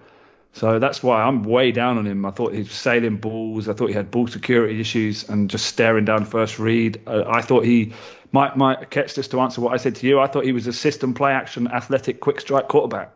So 0.53 0.79
that's 0.79 1.03
why 1.03 1.21
I'm 1.21 1.43
way 1.43 1.71
down 1.71 1.99
on 1.99 2.07
him. 2.07 2.25
I 2.25 2.31
thought 2.31 2.53
he 2.53 2.59
was 2.59 2.71
sailing 2.71 3.17
balls. 3.17 3.69
I 3.69 3.73
thought 3.73 3.87
he 3.87 3.93
had 3.93 4.09
ball 4.09 4.27
security 4.27 4.79
issues 4.79 5.29
and 5.29 5.49
just 5.49 5.67
staring 5.67 6.05
down 6.05 6.25
first 6.25 6.57
read. 6.57 7.01
Uh, 7.05 7.23
I 7.27 7.41
thought 7.41 7.65
he 7.65 7.93
might 8.31 8.57
might 8.57 8.89
catch 8.89 9.13
this 9.13 9.27
to 9.29 9.39
answer 9.41 9.61
what 9.61 9.73
I 9.73 9.77
said 9.77 9.95
to 9.97 10.07
you. 10.07 10.19
I 10.19 10.27
thought 10.27 10.45
he 10.45 10.51
was 10.51 10.67
a 10.67 10.73
system 10.73 11.13
play 11.13 11.33
action, 11.33 11.67
athletic, 11.67 12.19
quick 12.19 12.41
strike 12.41 12.67
quarterback. 12.67 13.11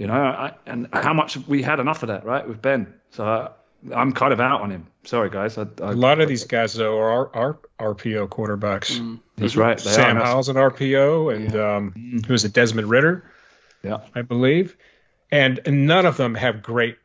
You 0.00 0.06
know, 0.06 0.14
I, 0.14 0.54
and 0.64 0.88
how 0.94 1.12
much 1.12 1.36
we 1.46 1.62
had 1.62 1.78
enough 1.78 2.02
of 2.02 2.06
that, 2.08 2.24
right, 2.24 2.48
with 2.48 2.62
Ben. 2.62 2.94
So 3.10 3.22
uh, 3.22 3.52
I'm 3.94 4.12
kind 4.12 4.32
of 4.32 4.40
out 4.40 4.62
on 4.62 4.70
him. 4.70 4.86
Sorry, 5.04 5.28
guys. 5.28 5.58
I, 5.58 5.66
I, 5.82 5.90
A 5.90 5.92
lot 5.92 6.22
of 6.22 6.28
these 6.28 6.44
guys 6.44 6.72
though 6.72 6.98
are, 6.98 7.36
are, 7.36 7.58
are 7.78 7.94
RPO 7.94 8.28
quarterbacks. 8.30 9.20
That's 9.36 9.56
right. 9.56 9.76
They 9.76 9.90
Sam 9.90 10.16
are. 10.16 10.24
Howell's 10.24 10.48
an 10.48 10.56
RPO, 10.56 11.36
and 11.36 11.54
um, 11.54 12.22
who 12.26 12.32
is 12.32 12.46
it? 12.46 12.54
Desmond 12.54 12.88
Ridder, 12.88 13.30
Yeah. 13.82 13.98
I 14.14 14.22
believe. 14.22 14.74
And 15.30 15.60
none 15.66 16.06
of 16.06 16.16
them 16.16 16.34
have 16.34 16.62
great 16.62 16.96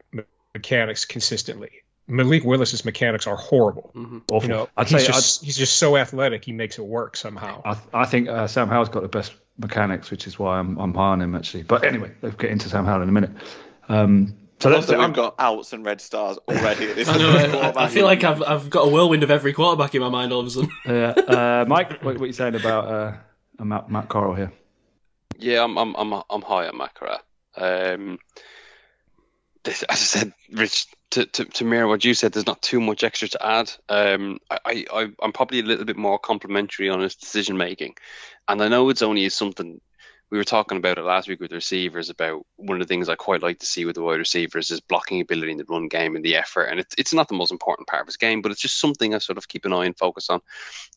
mechanics 0.53 1.03
consistently. 1.03 1.71
Malik 2.07 2.45
Willis's 2.45 2.85
mechanics 2.85 3.27
are 3.27 3.35
horrible. 3.35 3.91
Awful. 4.31 4.43
You 4.43 4.47
know, 4.55 4.69
I'd 4.77 4.87
he's 4.87 5.01
say 5.01 5.07
just 5.11 5.43
he's 5.43 5.57
just 5.57 5.77
so 5.77 5.97
athletic. 5.97 6.45
He 6.45 6.53
makes 6.53 6.77
it 6.77 6.85
work 6.85 7.17
somehow. 7.17 7.61
I, 7.65 7.77
I 7.93 8.05
think 8.05 8.29
uh, 8.29 8.47
Sam 8.47 8.69
Howell's 8.69 8.89
got 8.89 9.01
the 9.01 9.09
best 9.09 9.33
mechanics, 9.57 10.11
which 10.11 10.27
is 10.27 10.37
why 10.37 10.59
I'm, 10.59 10.77
I'm 10.77 10.93
high 10.93 11.11
on 11.11 11.21
him 11.21 11.35
actually. 11.35 11.63
But 11.63 11.83
anyway, 11.83 12.11
let's 12.21 12.35
get 12.35 12.51
into 12.51 12.69
Sam 12.69 12.85
Howell 12.85 13.03
in 13.03 13.09
a 13.09 13.11
minute. 13.11 13.31
Um, 13.89 14.35
so 14.59 14.69
that's 14.69 14.89
Also, 14.89 14.99
I'm, 14.99 15.09
we've 15.09 15.15
got 15.15 15.35
outs 15.37 15.73
and 15.73 15.85
red 15.85 15.99
stars 15.99 16.37
already. 16.47 16.85
This 16.93 17.07
I 17.09 17.17
know. 17.17 17.59
I, 17.75 17.85
I 17.85 17.87
feel 17.87 18.05
like 18.05 18.23
I've 18.23 18.41
I've 18.41 18.69
got 18.69 18.87
a 18.87 18.89
whirlwind 18.89 19.23
of 19.23 19.31
every 19.31 19.53
quarterback 19.53 19.95
in 19.95 20.01
my 20.01 20.09
mind 20.09 20.31
all 20.31 20.39
of 20.41 20.47
a 20.47 20.49
sudden. 20.49 20.71
uh, 20.85 20.91
uh, 20.91 21.65
Mike. 21.67 22.01
What, 22.03 22.15
what 22.15 22.21
are 22.21 22.27
you 22.27 22.33
saying 22.33 22.55
about 22.55 22.87
uh, 22.87 23.63
Matt, 23.63 23.89
Matt 23.89 24.09
Corral 24.09 24.33
here? 24.33 24.51
Yeah, 25.37 25.63
I'm 25.63 25.77
I'm 25.77 25.95
I'm 25.95 26.23
I'm 26.29 26.41
high 26.41 26.67
on 26.67 26.77
Matt 26.77 26.93
Corral. 26.93 27.19
Um, 27.57 28.19
this, 29.63 29.83
as 29.83 29.89
I 29.89 30.19
said, 30.19 30.33
Rich, 30.51 30.87
to, 31.15 31.25
to 31.25 31.45
to 31.45 31.65
mirror 31.65 31.87
what 31.87 32.03
you 32.03 32.13
said, 32.13 32.31
there's 32.31 32.45
not 32.45 32.61
too 32.61 32.79
much 32.79 33.03
extra 33.03 33.27
to 33.29 33.45
add. 33.45 33.71
Um, 33.89 34.39
I, 34.49 34.85
I 34.91 35.07
I'm 35.21 35.33
probably 35.33 35.59
a 35.59 35.63
little 35.63 35.85
bit 35.85 35.97
more 35.97 36.19
complimentary 36.19 36.89
on 36.89 36.99
his 36.99 37.15
decision 37.15 37.57
making, 37.57 37.95
and 38.47 38.61
I 38.61 38.67
know 38.67 38.89
it's 38.89 39.01
only 39.01 39.27
something 39.29 39.79
we 40.31 40.37
were 40.37 40.43
talking 40.43 40.77
about 40.77 40.97
it 40.97 41.03
last 41.03 41.27
week 41.27 41.39
with 41.39 41.51
receivers 41.51 42.09
about 42.09 42.45
one 42.55 42.81
of 42.81 42.87
the 42.87 42.91
things 42.91 43.09
I 43.09 43.15
quite 43.15 43.43
like 43.43 43.59
to 43.59 43.65
see 43.65 43.85
with 43.85 43.95
the 43.95 44.01
wide 44.01 44.19
receivers 44.19 44.71
is 44.71 44.81
blocking 44.81 45.21
ability 45.21 45.51
in 45.51 45.57
the 45.57 45.65
run 45.69 45.87
game 45.87 46.15
and 46.15 46.25
the 46.25 46.35
effort, 46.35 46.65
and 46.65 46.79
it's 46.79 46.95
it's 46.97 47.13
not 47.13 47.27
the 47.27 47.35
most 47.35 47.51
important 47.51 47.87
part 47.87 48.01
of 48.01 48.07
his 48.07 48.17
game, 48.17 48.41
but 48.41 48.51
it's 48.51 48.61
just 48.61 48.79
something 48.79 49.15
I 49.15 49.19
sort 49.19 49.37
of 49.37 49.47
keep 49.47 49.65
an 49.65 49.73
eye 49.73 49.85
and 49.85 49.97
focus 49.97 50.29
on. 50.29 50.41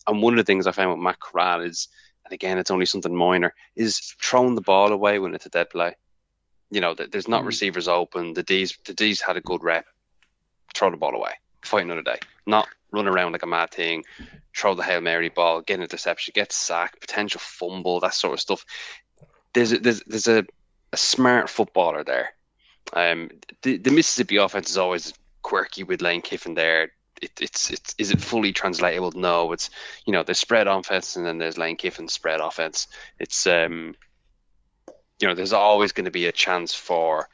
And 0.07 0.23
one 0.23 0.35
of 0.35 0.39
the 0.39 0.45
things 0.45 0.67
I 0.67 0.73
found 0.73 0.91
with 0.91 1.03
Matt 1.03 1.21
Corral 1.21 1.61
is 1.61 1.89
and 2.29 2.35
again, 2.35 2.59
it's 2.59 2.71
only 2.71 2.85
something 2.85 3.15
minor, 3.15 3.55
is 3.75 4.15
throwing 4.21 4.55
the 4.55 4.61
ball 4.61 4.93
away 4.93 5.19
when 5.19 5.35
it's 5.35 5.47
a 5.47 5.51
dead 5.51 5.71
play. 5.71 5.95
You 6.71 6.83
know, 6.83 6.95
there's 6.95 7.29
not 7.29 7.47
receivers 7.47 7.89
open. 7.89 8.35
The 8.35 8.43
D's, 8.43 8.77
the 8.85 8.93
D's 8.93 9.23
had 9.23 9.39
a 9.39 9.41
good 9.41 9.65
rep. 9.65 9.87
Throw 10.75 10.91
the 10.91 10.97
ball 10.97 11.15
away. 11.15 11.33
Fight 11.63 11.85
another 11.85 12.03
day. 12.03 12.19
Not 12.47 12.69
run 12.93 13.09
around 13.09 13.33
like 13.33 13.43
a 13.43 13.47
mad 13.47 13.71
thing. 13.71 14.05
Throw 14.57 14.75
the 14.75 14.83
hail 14.83 15.01
mary 15.01 15.29
ball, 15.29 15.61
get 15.61 15.75
an 15.75 15.83
interception, 15.83 16.33
get 16.35 16.53
sacked, 16.53 17.01
potential 17.01 17.41
fumble, 17.43 18.01
that 18.01 18.15
sort 18.15 18.35
of 18.35 18.41
stuff. 18.41 18.65
There's 19.53 19.73
a, 19.73 19.79
there's 19.79 20.03
there's 20.07 20.29
a, 20.29 20.45
a 20.93 20.97
smart 20.97 21.49
footballer 21.49 22.05
there. 22.05 22.31
Um, 22.93 23.31
the, 23.63 23.77
the 23.77 23.91
Mississippi 23.91 24.37
offense 24.37 24.71
is 24.71 24.79
always 24.79 25.13
quirky 25.43 25.85
with 25.85 26.03
Lane 26.03 26.23
Kiffin 26.23 26.55
there. 26.55 26.93
It, 27.21 27.33
it's 27.41 27.71
it's 27.71 27.95
is 27.99 28.11
it 28.11 28.21
fully 28.21 28.53
translatable? 28.53 29.13
No, 29.13 29.53
it's 29.53 29.71
you 30.07 30.13
know 30.13 30.23
there's 30.23 30.39
spread 30.39 30.69
offense 30.69 31.17
and 31.17 31.27
then 31.27 31.39
there's 31.39 31.59
Lane 31.59 31.77
Kiffin's 31.77 32.13
spread 32.13 32.41
offense. 32.41 32.87
It's 33.19 33.47
um 33.47 33.95
you 35.21 35.27
know 35.27 35.35
there's 35.35 35.53
always 35.53 35.93
going 35.93 36.05
to 36.05 36.11
be 36.11 36.27
a 36.27 36.33
chance 36.33 36.75
for 36.75 37.29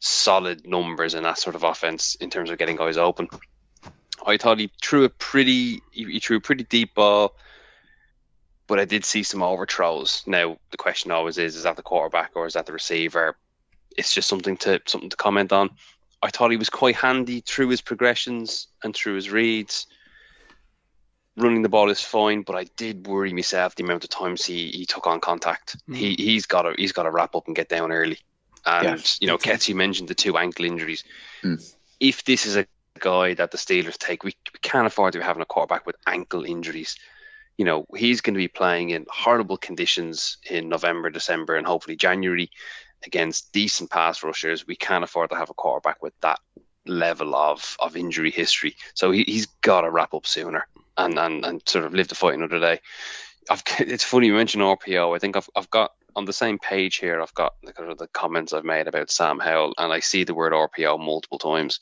solid 0.00 0.66
numbers 0.66 1.14
in 1.14 1.24
that 1.24 1.38
sort 1.38 1.56
of 1.56 1.64
offense 1.64 2.14
in 2.16 2.30
terms 2.30 2.50
of 2.50 2.58
getting 2.58 2.76
guys 2.76 2.96
open. 2.96 3.28
I 4.24 4.36
thought 4.36 4.58
he 4.58 4.70
threw 4.82 5.04
a 5.04 5.08
pretty 5.08 5.80
he, 5.90 6.20
threw 6.20 6.38
a 6.38 6.40
pretty 6.40 6.64
deep 6.64 6.94
ball, 6.94 7.34
but 8.66 8.78
I 8.78 8.84
did 8.84 9.04
see 9.04 9.22
some 9.22 9.42
overthrows. 9.42 10.22
Now 10.26 10.58
the 10.70 10.76
question 10.76 11.10
always 11.10 11.38
is: 11.38 11.56
is 11.56 11.62
that 11.62 11.76
the 11.76 11.82
quarterback 11.82 12.32
or 12.34 12.46
is 12.46 12.54
that 12.54 12.66
the 12.66 12.72
receiver? 12.72 13.36
It's 13.96 14.12
just 14.12 14.28
something 14.28 14.56
to 14.58 14.80
something 14.86 15.10
to 15.10 15.16
comment 15.16 15.52
on. 15.52 15.70
I 16.22 16.30
thought 16.30 16.50
he 16.50 16.56
was 16.56 16.70
quite 16.70 16.96
handy 16.96 17.40
through 17.40 17.68
his 17.68 17.80
progressions 17.80 18.66
and 18.82 18.94
through 18.94 19.14
his 19.14 19.30
reads. 19.30 19.86
Running 21.36 21.62
the 21.62 21.68
ball 21.68 21.90
is 21.90 22.02
fine, 22.02 22.42
but 22.42 22.56
I 22.56 22.64
did 22.76 23.06
worry 23.06 23.32
myself 23.32 23.76
the 23.76 23.84
amount 23.84 24.02
of 24.02 24.10
times 24.10 24.44
he, 24.44 24.70
he 24.70 24.84
took 24.84 25.06
on 25.06 25.20
contact. 25.20 25.76
Mm-hmm. 25.82 25.94
He 25.94 26.14
he's 26.18 26.46
got 26.46 26.62
to 26.62 26.74
he's 26.76 26.92
got 26.92 27.04
to 27.04 27.10
wrap 27.12 27.36
up 27.36 27.46
and 27.46 27.54
get 27.54 27.68
down 27.68 27.92
early. 27.92 28.18
And 28.68 28.98
Yes. 28.98 29.18
you 29.20 29.26
know, 29.26 29.38
Kets, 29.38 29.68
you 29.68 29.74
mentioned 29.74 30.08
the 30.08 30.14
two 30.14 30.36
ankle 30.36 30.66
injuries. 30.66 31.02
Mm. 31.42 31.74
If 31.98 32.24
this 32.24 32.44
is 32.44 32.56
a 32.56 32.66
guy 33.00 33.34
that 33.34 33.50
the 33.50 33.58
Steelers 33.58 33.96
take, 33.96 34.24
we, 34.24 34.34
we 34.52 34.58
can't 34.60 34.86
afford 34.86 35.14
to 35.14 35.18
be 35.18 35.24
having 35.24 35.42
a 35.42 35.46
quarterback 35.46 35.86
with 35.86 35.96
ankle 36.06 36.44
injuries. 36.44 36.96
You 37.56 37.64
know, 37.64 37.86
he's 37.96 38.20
going 38.20 38.34
to 38.34 38.38
be 38.38 38.48
playing 38.48 38.90
in 38.90 39.06
horrible 39.08 39.56
conditions 39.56 40.36
in 40.48 40.68
November, 40.68 41.10
December, 41.10 41.56
and 41.56 41.66
hopefully 41.66 41.96
January 41.96 42.50
against 43.04 43.52
decent 43.52 43.90
pass 43.90 44.22
rushers. 44.22 44.66
We 44.66 44.76
can't 44.76 45.04
afford 45.04 45.30
to 45.30 45.36
have 45.36 45.50
a 45.50 45.54
quarterback 45.54 46.02
with 46.02 46.12
that 46.20 46.40
level 46.86 47.34
of, 47.34 47.76
of 47.80 47.96
injury 47.96 48.30
history. 48.30 48.76
So 48.94 49.10
he, 49.10 49.24
he's 49.24 49.46
got 49.62 49.80
to 49.80 49.90
wrap 49.90 50.14
up 50.14 50.26
sooner 50.26 50.66
and, 50.96 51.18
and, 51.18 51.44
and 51.44 51.62
sort 51.66 51.84
of 51.84 51.94
live 51.94 52.08
to 52.08 52.14
fight 52.14 52.34
another 52.34 52.60
day. 52.60 52.80
I've, 53.50 53.62
it's 53.80 54.04
funny 54.04 54.26
you 54.26 54.34
mentioned 54.34 54.62
RPO. 54.62 55.16
I 55.16 55.18
think 55.18 55.36
I've, 55.36 55.48
I've 55.56 55.70
got 55.70 55.92
on 56.16 56.24
the 56.24 56.32
same 56.32 56.58
page 56.58 56.96
here. 56.96 57.20
I've 57.20 57.34
got 57.34 57.54
the, 57.62 57.72
kind 57.72 57.90
of 57.90 57.98
the 57.98 58.08
comments 58.08 58.52
I've 58.52 58.64
made 58.64 58.88
about 58.88 59.10
Sam 59.10 59.38
Howell, 59.38 59.74
and 59.78 59.92
I 59.92 60.00
see 60.00 60.24
the 60.24 60.34
word 60.34 60.52
RPO 60.52 60.98
multiple 60.98 61.38
times, 61.38 61.80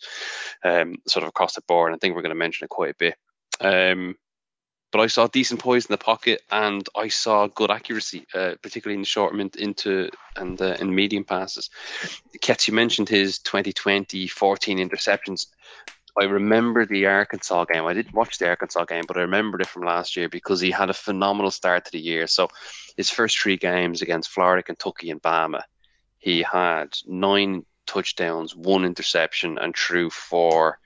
um, 0.65 0.97
sort 1.07 1.23
of 1.23 1.29
across 1.29 1.55
the 1.55 1.63
board. 1.63 1.91
And 1.91 1.97
I 1.97 1.99
think 1.99 2.15
we're 2.15 2.23
going 2.23 2.31
to 2.31 2.37
mention 2.37 2.65
it 2.65 2.71
quite 2.71 2.91
a 2.91 2.97
bit. 2.99 3.17
Um, 3.61 4.17
but 4.93 5.01
I 5.01 5.09
saw 5.09 5.27
decent 5.27 5.61
poise 5.61 5.87
in 5.87 5.93
the 5.93 5.99
pocket, 5.99 6.43
and 6.51 6.89
I 6.97 7.09
saw 7.09 7.49
good 7.49 7.71
accuracy, 7.71 8.27
uh, 8.33 8.55
particularly 8.63 8.95
in 8.95 9.03
the 9.03 9.07
short 9.07 9.35
into 9.57 10.11
and 10.37 10.61
uh, 10.61 10.77
in 10.81 10.95
medium 10.95 11.25
passes. 11.25 11.71
Kets, 12.41 12.69
you 12.69 12.75
mentioned 12.75 13.09
his 13.09 13.39
2020 13.41 14.27
14 14.27 14.79
interceptions. 14.79 15.47
I 16.19 16.25
remember 16.25 16.87
the 16.87 17.07
Arkansas 17.07 17.67
game. 17.67 17.85
I 17.85 17.93
didn't 17.93 18.15
watch 18.15 18.39
the 18.39 18.49
Arkansas 18.49 18.85
game, 18.87 19.05
but 19.07 19.19
I 19.19 19.23
remembered 19.23 19.61
it 19.61 19.69
from 19.69 19.85
last 19.85 20.17
year 20.17 20.29
because 20.29 20.61
he 20.61 20.71
had 20.71 20.89
a 20.89 20.95
phenomenal 20.95 21.51
start 21.51 21.85
to 21.85 21.93
the 21.93 22.01
year. 22.01 22.27
So 22.27 22.49
his 22.97 23.11
first 23.11 23.39
three 23.39 23.59
games 23.59 24.01
against 24.01 24.31
Florida, 24.31 24.63
Kentucky, 24.63 25.11
and 25.11 25.21
Bama, 25.21 25.63
he 26.19 26.43
had 26.43 26.97
nine 27.07 27.67
touchdowns, 27.87 28.57
one 28.57 28.85
interception, 28.85 29.59
and 29.59 29.77
threw 29.77 30.09
for 30.09 30.79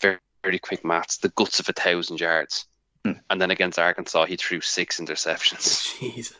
very, 0.00 0.18
very 0.42 0.58
quick 0.58 0.84
maths, 0.84 1.16
the 1.16 1.30
guts 1.30 1.60
of 1.60 1.68
a 1.68 1.72
thousand 1.72 2.20
yards. 2.20 2.66
Hmm. 3.04 3.12
And 3.30 3.40
then 3.40 3.50
against 3.50 3.78
Arkansas, 3.78 4.26
he 4.26 4.36
threw 4.36 4.60
six 4.60 5.00
interceptions 5.00 5.98
Jesus. 6.00 6.36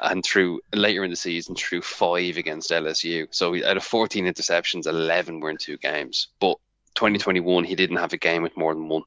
and 0.00 0.24
threw 0.24 0.60
later 0.74 1.04
in 1.04 1.10
the 1.10 1.16
season 1.16 1.54
threw 1.54 1.82
five 1.82 2.36
against 2.36 2.70
LSU. 2.70 3.28
So 3.30 3.54
out 3.64 3.76
of 3.76 3.84
14 3.84 4.26
interceptions, 4.26 4.86
11 4.86 5.40
were 5.40 5.50
in 5.50 5.56
two 5.56 5.78
games. 5.78 6.28
But 6.40 6.58
2021, 6.96 7.64
he 7.64 7.74
didn't 7.74 7.96
have 7.98 8.12
a 8.12 8.16
game 8.16 8.42
with 8.42 8.56
more 8.56 8.74
than 8.74 8.88
one. 8.88 9.02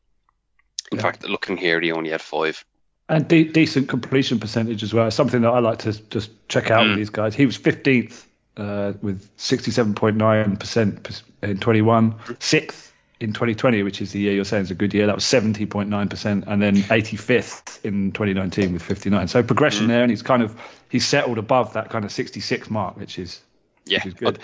In 0.92 0.98
fact, 0.98 1.28
looking 1.28 1.58
here, 1.58 1.80
he 1.82 1.92
only 1.92 2.10
had 2.10 2.22
five. 2.22 2.66
And 3.08 3.28
de- 3.28 3.44
decent 3.46 3.90
completion 3.90 4.40
percentage 4.40 4.84
as 4.84 4.94
well. 4.94 5.10
Something 5.12 5.42
that 5.42 5.50
I 5.50 5.60
like 5.60 5.80
to 5.80 5.94
just 6.10 6.32
check 6.48 6.72
out 6.72 6.88
with 6.88 6.98
these 6.98 7.10
guys. 7.10 7.36
He 7.36 7.46
was 7.46 7.58
15th 7.58 8.24
uh, 8.58 8.94
with 9.02 9.36
67.9% 9.38 11.22
in 11.44 11.58
21, 11.58 12.16
sixth 12.40 12.94
in 13.20 13.34
2020, 13.34 13.84
which 13.84 14.02
is 14.02 14.12
the 14.12 14.20
year 14.20 14.34
you're 14.34 14.46
saying 14.46 14.64
is 14.64 14.72
a 14.72 14.76
good 14.76 14.94
year. 14.94 15.08
That 15.08 15.16
was 15.16 15.26
70.9%, 15.26 16.48
and 16.48 16.62
then 16.62 16.76
85th 16.76 17.86
in 17.86 18.12
2019 18.12 18.74
with 18.74 18.82
59. 18.82 19.28
So 19.28 19.44
progression 19.44 19.88
there, 19.88 20.02
and 20.02 20.10
he's 20.10 20.22
kind 20.22 20.44
of 20.44 20.60
he's 20.90 21.08
settled 21.08 21.38
above 21.38 21.74
that 21.74 21.90
kind 21.90 22.06
of 22.06 22.12
66 22.12 22.70
mark, 22.70 22.98
which 22.98 23.20
is 23.20 23.42
Yeah, 23.86 24.00
which 24.00 24.08
is 24.08 24.14
good. 24.14 24.40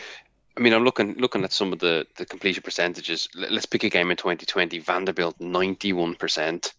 I 0.58 0.62
mean, 0.62 0.74
I'm 0.74 0.84
looking 0.86 1.16
looking 1.16 1.44
at 1.44 1.52
some 1.52 1.74
of 1.74 1.80
the, 1.80 2.06
the 2.16 2.26
completion 2.26 2.64
percentages. 2.64 3.28
Let- 3.36 3.52
Let's 3.52 3.66
pick 3.66 3.84
a 3.84 3.90
game 3.90 4.12
in 4.12 4.18
2020. 4.18 4.80
Vanderbilt 4.80 5.38
91%, 5.40 6.72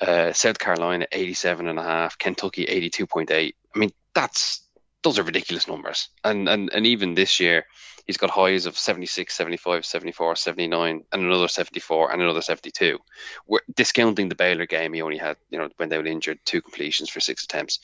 uh, 0.00 0.32
South 0.32 0.58
Carolina 0.58 1.06
87.5, 1.12 2.18
Kentucky 2.18 2.66
82.8. 2.66 3.54
I 3.74 3.78
mean, 3.78 3.90
that's 4.14 4.62
those 5.02 5.18
are 5.18 5.22
ridiculous 5.22 5.68
numbers. 5.68 6.08
And 6.24 6.48
and 6.48 6.70
and 6.72 6.86
even 6.86 7.14
this 7.14 7.40
year, 7.40 7.64
he's 8.06 8.16
got 8.18 8.30
highs 8.30 8.66
of 8.66 8.76
76, 8.76 9.34
75, 9.34 9.86
74, 9.86 10.36
79, 10.36 11.04
and 11.12 11.22
another 11.22 11.48
74, 11.48 12.12
and 12.12 12.20
another 12.22 12.42
72. 12.42 12.98
We're 13.46 13.60
discounting 13.74 14.28
the 14.28 14.34
Baylor 14.34 14.66
game. 14.66 14.92
He 14.92 15.02
only 15.02 15.18
had, 15.18 15.36
you 15.50 15.58
know, 15.58 15.68
when 15.76 15.88
they 15.88 15.98
were 15.98 16.06
injured, 16.06 16.40
two 16.44 16.60
completions 16.60 17.08
for 17.08 17.20
six 17.20 17.44
attempts. 17.44 17.78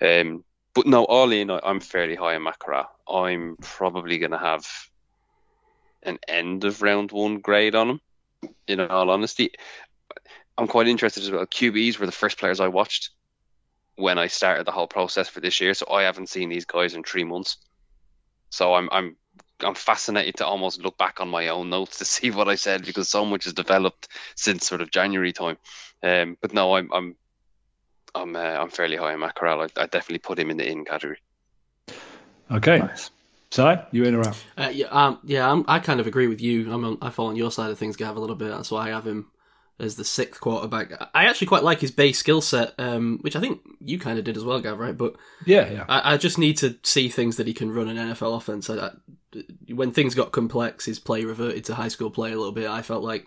Um, 0.00 0.44
but 0.74 0.86
no, 0.86 1.04
all 1.04 1.32
in, 1.32 1.50
I- 1.50 1.60
I'm 1.62 1.80
fairly 1.80 2.14
high 2.14 2.34
on 2.34 2.44
Matt 2.44 2.58
Corral. 2.58 2.90
I'm 3.08 3.56
probably 3.60 4.18
going 4.18 4.30
to 4.32 4.38
have 4.38 4.66
an 6.02 6.18
end 6.26 6.64
of 6.64 6.82
round 6.82 7.12
one 7.12 7.38
grade 7.40 7.74
on 7.74 7.90
him. 7.90 8.00
In 8.66 8.80
all 8.80 9.10
honesty, 9.10 9.52
I'm 10.58 10.66
quite 10.66 10.88
interested 10.88 11.22
as 11.22 11.30
well. 11.30 11.46
QBs 11.46 11.98
were 11.98 12.06
the 12.06 12.12
first 12.12 12.38
players 12.38 12.60
I 12.60 12.68
watched 12.68 13.10
when 13.96 14.18
I 14.18 14.26
started 14.26 14.66
the 14.66 14.72
whole 14.72 14.86
process 14.88 15.28
for 15.28 15.40
this 15.40 15.60
year, 15.60 15.74
so 15.74 15.86
I 15.90 16.02
haven't 16.02 16.28
seen 16.28 16.48
these 16.48 16.64
guys 16.64 16.94
in 16.94 17.02
three 17.04 17.24
months. 17.24 17.56
So 18.50 18.74
I'm 18.74 18.88
I'm 18.90 19.16
I'm 19.60 19.74
fascinated 19.74 20.36
to 20.36 20.46
almost 20.46 20.82
look 20.82 20.98
back 20.98 21.20
on 21.20 21.28
my 21.28 21.48
own 21.48 21.70
notes 21.70 21.98
to 21.98 22.04
see 22.14 22.30
what 22.30 22.48
I 22.48 22.56
said 22.56 22.84
because 22.84 23.08
so 23.08 23.24
much 23.24 23.44
has 23.44 23.52
developed 23.52 24.08
since 24.34 24.66
sort 24.66 24.80
of 24.80 24.90
January 24.90 25.32
time. 25.32 25.58
Um, 26.02 26.36
but 26.40 26.52
no, 26.52 26.76
I'm 26.76 26.90
I'm 26.92 27.16
I'm 28.14 28.36
uh, 28.36 28.40
I'm 28.40 28.70
fairly 28.70 28.96
high 28.96 29.14
on 29.14 29.20
Matt 29.20 29.34
Corral. 29.34 29.62
I, 29.62 29.68
I 29.76 29.86
definitely 29.86 30.18
put 30.18 30.38
him 30.38 30.50
in 30.50 30.56
the 30.56 30.68
in 30.68 30.84
category. 30.84 31.18
Okay. 32.50 32.78
Nice. 32.78 33.10
Si, 33.50 33.74
you 33.90 34.04
in 34.04 34.14
or 34.14 34.26
out? 34.26 34.42
Uh, 34.56 34.70
yeah, 34.72 34.86
um, 34.86 35.18
yeah, 35.24 35.50
I'm, 35.50 35.64
I 35.68 35.78
kind 35.78 36.00
of 36.00 36.06
agree 36.06 36.26
with 36.26 36.40
you. 36.40 36.72
I'm 36.72 36.84
on, 36.86 36.98
I 37.02 37.10
fall 37.10 37.26
on 37.26 37.36
your 37.36 37.50
side 37.50 37.70
of 37.70 37.78
things, 37.78 37.96
Gav, 37.96 38.16
a 38.16 38.20
little 38.20 38.34
bit. 38.34 38.48
That's 38.48 38.70
why 38.70 38.86
I 38.86 38.88
have 38.88 39.06
him 39.06 39.30
as 39.78 39.96
the 39.96 40.06
sixth 40.06 40.40
quarterback. 40.40 40.92
I 41.14 41.26
actually 41.26 41.48
quite 41.48 41.62
like 41.62 41.80
his 41.80 41.90
base 41.90 42.18
skill 42.18 42.40
set, 42.40 42.72
um, 42.78 43.18
which 43.20 43.36
I 43.36 43.40
think 43.40 43.60
you 43.80 43.98
kind 43.98 44.18
of 44.18 44.24
did 44.24 44.38
as 44.38 44.44
well, 44.44 44.58
Gav, 44.60 44.78
right? 44.78 44.96
But 44.96 45.16
Yeah, 45.44 45.70
yeah. 45.70 45.84
I, 45.86 46.14
I 46.14 46.16
just 46.16 46.38
need 46.38 46.56
to 46.58 46.78
see 46.82 47.10
things 47.10 47.36
that 47.36 47.46
he 47.46 47.52
can 47.52 47.70
run 47.70 47.88
an 47.88 47.98
NFL 47.98 48.38
offense. 48.38 48.70
I, 48.70 48.76
I, 48.76 48.90
when 49.68 49.92
things 49.92 50.14
got 50.14 50.32
complex, 50.32 50.86
his 50.86 50.98
play 50.98 51.24
reverted 51.26 51.64
to 51.64 51.74
high 51.74 51.88
school 51.88 52.10
play 52.10 52.32
a 52.32 52.36
little 52.36 52.52
bit. 52.52 52.70
I 52.70 52.80
felt 52.80 53.04
like 53.04 53.26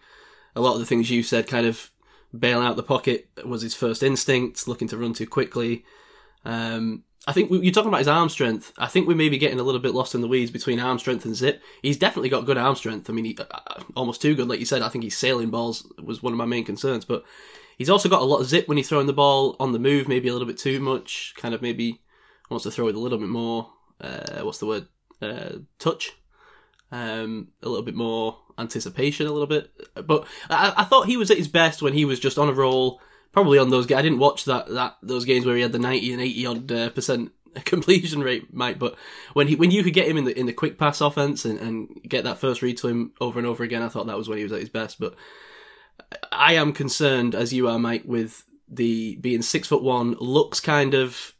a 0.56 0.62
lot 0.62 0.74
of 0.74 0.80
the 0.80 0.88
things 0.88 1.12
you 1.12 1.22
said, 1.22 1.46
kind 1.46 1.68
of 1.68 1.92
bailing 2.40 2.66
out 2.66 2.76
the 2.76 2.84
pocket, 2.84 3.30
was 3.44 3.62
his 3.62 3.76
first 3.76 4.04
instinct, 4.04 4.68
looking 4.68 4.88
to 4.90 4.98
run 4.98 5.14
too 5.14 5.28
quickly. 5.28 5.86
Um, 6.44 7.04
I 7.28 7.32
think 7.34 7.50
we, 7.50 7.60
you're 7.60 7.74
talking 7.74 7.90
about 7.90 8.00
his 8.00 8.08
arm 8.08 8.30
strength. 8.30 8.72
I 8.78 8.88
think 8.88 9.08
we 9.08 9.16
may 9.16 9.30
be 9.30 9.38
getting 9.38 9.60
a 9.60 9.64
little 9.64 9.82
bit 9.82 9.96
lost 9.96 10.14
in 10.14 10.22
the 10.22 10.28
weeds 10.28 10.52
between 10.52 10.80
arm 10.80 11.00
strength 11.00 11.26
and 11.26 11.36
zip. 11.36 11.62
He's 11.82 11.98
definitely 11.98 12.30
got 12.30 12.46
good 12.46 12.58
arm 12.58 12.76
strength. 12.76 13.10
I 13.10 13.14
mean, 13.14 13.26
he, 13.26 13.38
uh, 13.38 13.82
almost 13.96 14.22
too 14.22 14.36
good, 14.36 14.48
like 14.48 14.60
you 14.60 14.66
said. 14.66 14.84
I 14.84 14.90
think 14.90 15.04
he's 15.04 15.18
sailing 15.18 15.50
balls 15.50 15.92
was 16.02 16.22
one 16.22 16.34
of 16.34 16.38
my 16.38 16.46
main 16.46 16.64
concerns, 16.64 17.04
but 17.04 17.24
he's 17.78 17.90
also 17.90 18.10
got 18.10 18.22
a 18.22 18.26
lot 18.26 18.42
of 18.42 18.48
zip 18.48 18.68
when 18.68 18.78
he's 18.78 18.90
throwing 18.90 19.08
the 19.08 19.14
ball 19.14 19.56
on 19.60 19.72
the 19.72 19.80
move. 19.80 20.08
Maybe 20.08 20.28
a 20.28 20.34
little 20.34 20.48
bit 20.48 20.60
too 20.60 20.80
much. 20.80 21.34
Kind 21.36 21.56
of 21.56 21.62
maybe 21.64 22.02
wants 22.50 22.64
to 22.64 22.72
throw 22.72 22.88
it 22.88 22.96
a 22.96 23.00
little 23.00 23.18
bit 23.18 23.30
more. 23.30 23.72
Uh, 24.00 24.42
what's 24.42 24.60
the 24.60 24.68
word? 24.68 24.88
Uh, 25.20 25.58
touch. 25.80 26.12
Um, 26.92 27.50
a 27.62 27.68
little 27.68 27.84
bit 27.84 27.96
more 27.96 28.38
anticipation, 28.58 29.28
a 29.28 29.32
little 29.32 29.48
bit. 29.48 29.72
But 29.96 30.26
I, 30.50 30.74
I 30.78 30.84
thought 30.84 31.08
he 31.08 31.18
was 31.18 31.32
at 31.32 31.38
his 31.38 31.48
best 31.48 31.82
when 31.82 31.94
he 31.94 32.06
was 32.06 32.20
just 32.20 32.38
on 32.38 32.50
a 32.50 32.54
roll. 32.54 33.02
Probably 33.32 33.58
on 33.58 33.70
those. 33.70 33.92
I 33.92 34.02
didn't 34.02 34.20
watch 34.20 34.46
that 34.46 34.68
that 34.70 34.96
those 35.02 35.26
games 35.26 35.46
where 35.46 35.56
he 35.56 35.62
had 35.62 35.74
the 35.74 35.80
ninety 35.80 36.14
and 36.14 36.22
eighty 36.22 36.46
odd 36.46 36.72
uh, 36.72 36.90
percent 36.90 37.32
completion 37.66 38.22
rate, 38.22 38.54
Mike. 38.54 38.80
But 38.80 38.96
when 39.34 39.48
he 39.48 39.56
when 39.56 39.72
you 39.72 39.84
could 39.84 39.94
get 39.94 40.08
him 40.08 40.18
in 40.18 40.26
the 40.26 40.38
in 40.38 40.46
the 40.46 40.54
quick 40.54 40.78
pass 40.78 41.02
offense 41.02 41.46
and, 41.46 41.60
and 41.60 42.02
get 42.08 42.24
that 42.24 42.40
first 42.40 42.62
read 42.62 42.78
to 42.78 42.88
him 42.88 43.14
over 43.20 43.40
and 43.40 43.48
over 43.48 43.64
again, 43.64 43.82
I 43.82 43.90
thought 43.90 44.08
that 44.08 44.18
was 44.18 44.30
when 44.30 44.38
he 44.38 44.44
was 44.44 44.54
at 44.54 44.62
his 44.62 44.70
best. 44.70 45.00
But 45.00 45.16
I 46.32 46.54
am 46.54 46.74
concerned, 46.74 47.36
as 47.36 47.54
you 47.54 47.68
are, 47.68 47.80
Mike, 47.80 48.04
with 48.06 48.44
the 48.70 49.18
being 49.18 49.42
six 49.42 49.68
foot 49.68 49.84
one, 49.84 50.14
looks 50.14 50.60
kind 50.60 50.94
of 50.94 51.34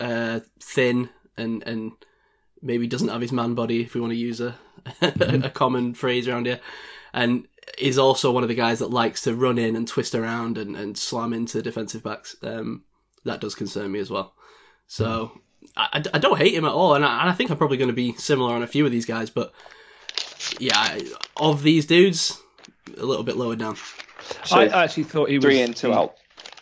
uh, 0.00 0.40
thin 0.60 1.10
and 1.36 1.62
and 1.62 1.92
maybe 2.60 2.86
doesn't 2.86 3.08
have 3.08 3.20
his 3.20 3.32
man 3.32 3.54
body, 3.54 3.82
if 3.82 3.94
we 3.94 4.00
want 4.00 4.12
to 4.12 4.18
use 4.18 4.40
a 4.40 4.56
a 5.00 5.50
common 5.50 5.94
phrase 5.94 6.28
around 6.28 6.46
here, 6.46 6.60
and 7.12 7.46
is 7.78 7.98
also 7.98 8.30
one 8.32 8.42
of 8.42 8.48
the 8.48 8.54
guys 8.54 8.80
that 8.80 8.90
likes 8.90 9.22
to 9.22 9.34
run 9.34 9.58
in 9.58 9.76
and 9.76 9.86
twist 9.88 10.14
around 10.14 10.58
and, 10.58 10.76
and 10.76 10.96
slam 10.98 11.32
into 11.32 11.62
defensive 11.62 12.02
backs. 12.02 12.36
Um, 12.42 12.82
that 13.24 13.40
does 13.40 13.54
concern 13.54 13.92
me 13.92 14.00
as 14.00 14.10
well. 14.10 14.34
So 14.88 15.40
I, 15.76 15.88
I- 15.92 16.02
I 16.14 16.18
don't 16.18 16.38
hate 16.38 16.54
him 16.54 16.64
at 16.64 16.72
all, 16.72 16.94
and 16.94 17.04
I, 17.04 17.20
and 17.22 17.30
I 17.30 17.32
think 17.32 17.50
I'm 17.50 17.56
probably 17.56 17.76
going 17.78 17.88
to 17.90 17.94
be 17.94 18.14
similar 18.14 18.54
on 18.54 18.62
a 18.62 18.66
few 18.66 18.84
of 18.84 18.90
these 18.92 19.06
guys, 19.06 19.30
but 19.30 19.52
yeah, 20.58 20.98
of 21.36 21.62
these 21.62 21.86
dudes, 21.86 22.40
a 22.98 23.04
little 23.04 23.24
bit 23.24 23.36
lower 23.36 23.56
down. 23.56 23.76
So 24.44 24.56
I 24.56 24.84
actually 24.84 25.04
thought 25.04 25.28
he 25.28 25.36
was 25.38 25.44
three 25.44 25.60
in, 25.62 25.72
two 25.74 25.92
out. 25.92 26.16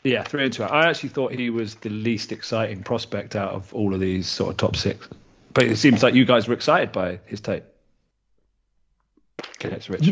Yeah, 0.05 0.23
three 0.23 0.45
and 0.45 0.53
two 0.53 0.65
out. 0.65 0.73
I 0.73 0.89
actually 0.89 1.11
thought 1.11 1.33
he 1.33 1.51
was 1.51 1.75
the 1.77 1.91
least 1.91 2.33
exciting 2.33 2.83
prospect 2.83 3.37
out 3.37 3.53
of 3.53 3.73
all 3.75 3.93
of 3.95 4.01
these 4.01 4.27
sort 4.29 4.51
of 4.51 4.57
top 4.57 4.77
six. 4.77 5.09
But 5.53 5.65
it 5.65 5.77
seems 5.77 6.03
like 6.03 6.15
you 6.15 6.25
guys 6.25 6.47
were 6.49 6.55
excited 6.55 6.93
by 6.93 7.21
his 7.27 7.41
tape. 7.41 7.65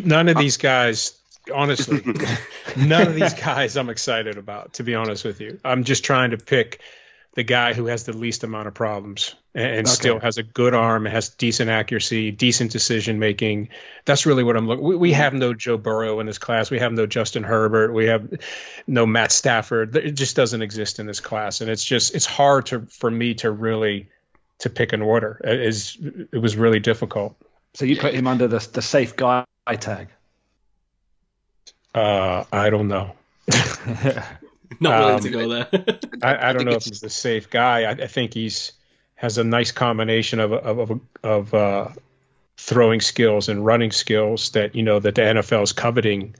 None 0.04 0.28
of 0.28 0.36
uh, 0.36 0.40
these 0.40 0.56
guys, 0.56 1.18
honestly, 1.52 2.02
none 2.76 3.08
of 3.08 3.14
these 3.14 3.34
guys 3.34 3.76
I'm 3.76 3.90
excited 3.90 4.38
about, 4.38 4.74
to 4.74 4.84
be 4.84 4.94
honest 4.94 5.24
with 5.24 5.40
you. 5.40 5.60
I'm 5.64 5.84
just 5.84 6.04
trying 6.04 6.30
to 6.30 6.38
pick 6.38 6.80
the 7.34 7.44
guy 7.44 7.72
who 7.72 7.86
has 7.86 8.04
the 8.04 8.12
least 8.12 8.42
amount 8.42 8.66
of 8.66 8.74
problems 8.74 9.34
and, 9.54 9.64
and 9.64 9.86
Okay. 9.86 9.94
still 9.94 10.18
has 10.18 10.38
a 10.38 10.42
good 10.42 10.74
arm, 10.74 11.04
has 11.04 11.28
decent 11.28 11.70
accuracy, 11.70 12.30
decent 12.32 12.72
decision 12.72 13.18
making. 13.20 13.68
That's 14.04 14.26
really 14.26 14.42
what 14.42 14.56
I'm 14.56 14.66
looking. 14.66 14.84
We, 14.84 14.96
we 14.96 15.12
have 15.12 15.34
no 15.34 15.54
Joe 15.54 15.76
Burrow 15.76 16.18
in 16.20 16.26
this 16.26 16.38
class. 16.38 16.70
We 16.70 16.80
have 16.80 16.92
no 16.92 17.06
Justin 17.06 17.44
Herbert. 17.44 17.92
We 17.92 18.06
have 18.06 18.28
no 18.86 19.06
Matt 19.06 19.30
Stafford. 19.30 19.94
It 19.94 20.12
just 20.12 20.34
doesn't 20.34 20.62
exist 20.62 20.98
in 20.98 21.06
this 21.06 21.20
class, 21.20 21.60
and 21.60 21.70
it's 21.70 21.84
just 21.84 22.14
it's 22.14 22.26
hard 22.26 22.66
to 22.66 22.86
for 22.86 23.10
me 23.10 23.34
to 23.34 23.50
really 23.50 24.08
to 24.60 24.70
pick 24.70 24.92
an 24.92 25.02
order. 25.02 25.40
It 25.44 25.60
is 25.60 25.96
it 26.32 26.38
was 26.38 26.56
really 26.56 26.80
difficult. 26.80 27.36
So 27.74 27.84
you 27.84 27.96
put 27.96 28.14
him 28.14 28.26
under 28.26 28.48
the 28.48 28.58
the 28.72 28.82
safe 28.82 29.14
guy 29.16 29.44
tag. 29.66 30.08
Uh, 31.94 32.44
I 32.52 32.70
don't 32.70 32.88
know. 32.88 33.12
Not 34.80 34.98
willing 35.00 35.14
Um, 35.14 35.20
to 35.22 35.30
go 35.30 35.48
there. 35.48 35.68
I, 36.22 36.50
I 36.50 36.52
don't 36.52 36.58
think 36.58 36.70
know 36.70 36.76
if 36.76 36.84
he's 36.84 37.00
the 37.00 37.10
safe 37.10 37.50
guy. 37.50 37.82
I, 37.84 37.90
I 37.90 38.06
think 38.06 38.34
he's 38.34 38.72
has 39.16 39.38
a 39.38 39.44
nice 39.44 39.72
combination 39.72 40.38
of 40.40 40.52
of 40.52 40.78
of, 40.90 41.00
of 41.22 41.54
uh, 41.54 41.88
throwing 42.56 43.00
skills 43.00 43.48
and 43.48 43.64
running 43.64 43.90
skills 43.90 44.50
that 44.50 44.74
you 44.74 44.82
know 44.82 45.00
that 45.00 45.14
the 45.14 45.22
NFL 45.22 45.62
is 45.62 45.72
coveting 45.72 46.34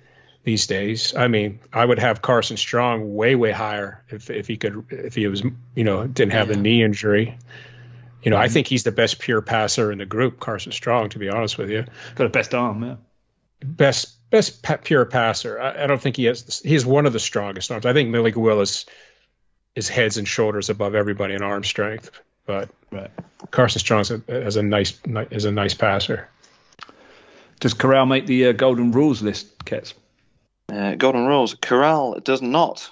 these 0.45 0.67
days. 0.67 1.15
I 1.17 1.29
mean, 1.29 1.59
I 1.73 1.85
would 1.85 1.99
have 1.99 2.23
Carson 2.23 2.57
Strong 2.57 3.15
way 3.15 3.35
way 3.35 3.51
higher 3.51 4.03
if 4.11 4.31
if 4.31 4.47
he 4.47 4.57
could 4.57 4.85
if 4.91 5.15
he 5.15 5.27
was 5.27 5.43
you 5.75 5.85
know 5.85 6.07
didn't 6.07 6.33
have 6.33 6.49
Yeah. 6.49 6.55
the 6.57 6.61
knee 6.61 6.83
injury. 6.83 7.39
You 8.29 8.35
know, 8.35 8.41
I 8.41 8.49
think 8.49 8.67
he's 8.67 8.83
the 8.83 8.93
best 8.93 9.21
pure 9.21 9.41
passer 9.41 9.91
in 9.91 9.97
the 9.97 10.05
group, 10.05 10.39
Carson 10.39 10.71
Strong. 10.71 11.09
To 11.11 11.19
be 11.19 11.31
honest 11.31 11.57
with 11.57 11.71
you, 11.71 11.85
Got 12.15 12.25
the 12.25 12.29
best 12.29 12.55
arm, 12.55 12.85
yeah. 12.85 12.97
best 13.65 14.29
best 14.29 14.63
pa- 14.63 14.77
pure 14.77 15.07
passer. 15.07 15.59
I, 15.59 15.85
I 15.85 15.87
don't 15.87 15.99
think 15.99 16.17
he 16.17 16.25
has. 16.25 16.61
He's 16.63 16.85
one 16.85 17.07
of 17.07 17.15
the 17.15 17.21
strongest 17.21 17.71
arms. 17.73 17.87
I 17.87 17.95
think 17.95 18.11
Malik 18.11 18.37
Willis 18.37 18.85
is 19.75 19.89
heads 19.89 20.19
and 20.19 20.29
shoulders 20.29 20.69
above 20.69 20.95
everybody 20.95 21.33
in 21.33 21.43
arm 21.43 21.65
strength. 21.65 22.11
But 22.45 22.69
Right. 22.91 23.11
Carson 23.51 23.81
Strong 23.81 24.01
is 24.03 24.11
a, 24.11 24.23
is 24.29 24.57
a 24.57 24.63
nice 24.63 24.93
is 25.31 25.47
a 25.47 25.51
nice 25.51 25.73
passer. 25.73 26.29
Does 27.61 27.73
Corral 27.73 28.05
make 28.05 28.27
the 28.27 28.49
uh, 28.49 28.53
golden 28.53 28.93
rules 28.93 29.23
list, 29.23 29.59
Kets? 29.65 29.95
Uh, 30.71 30.97
Golden 30.97 31.25
Rules. 31.27 31.55
Corral 31.55 32.21
does 32.21 32.43
not. 32.43 32.91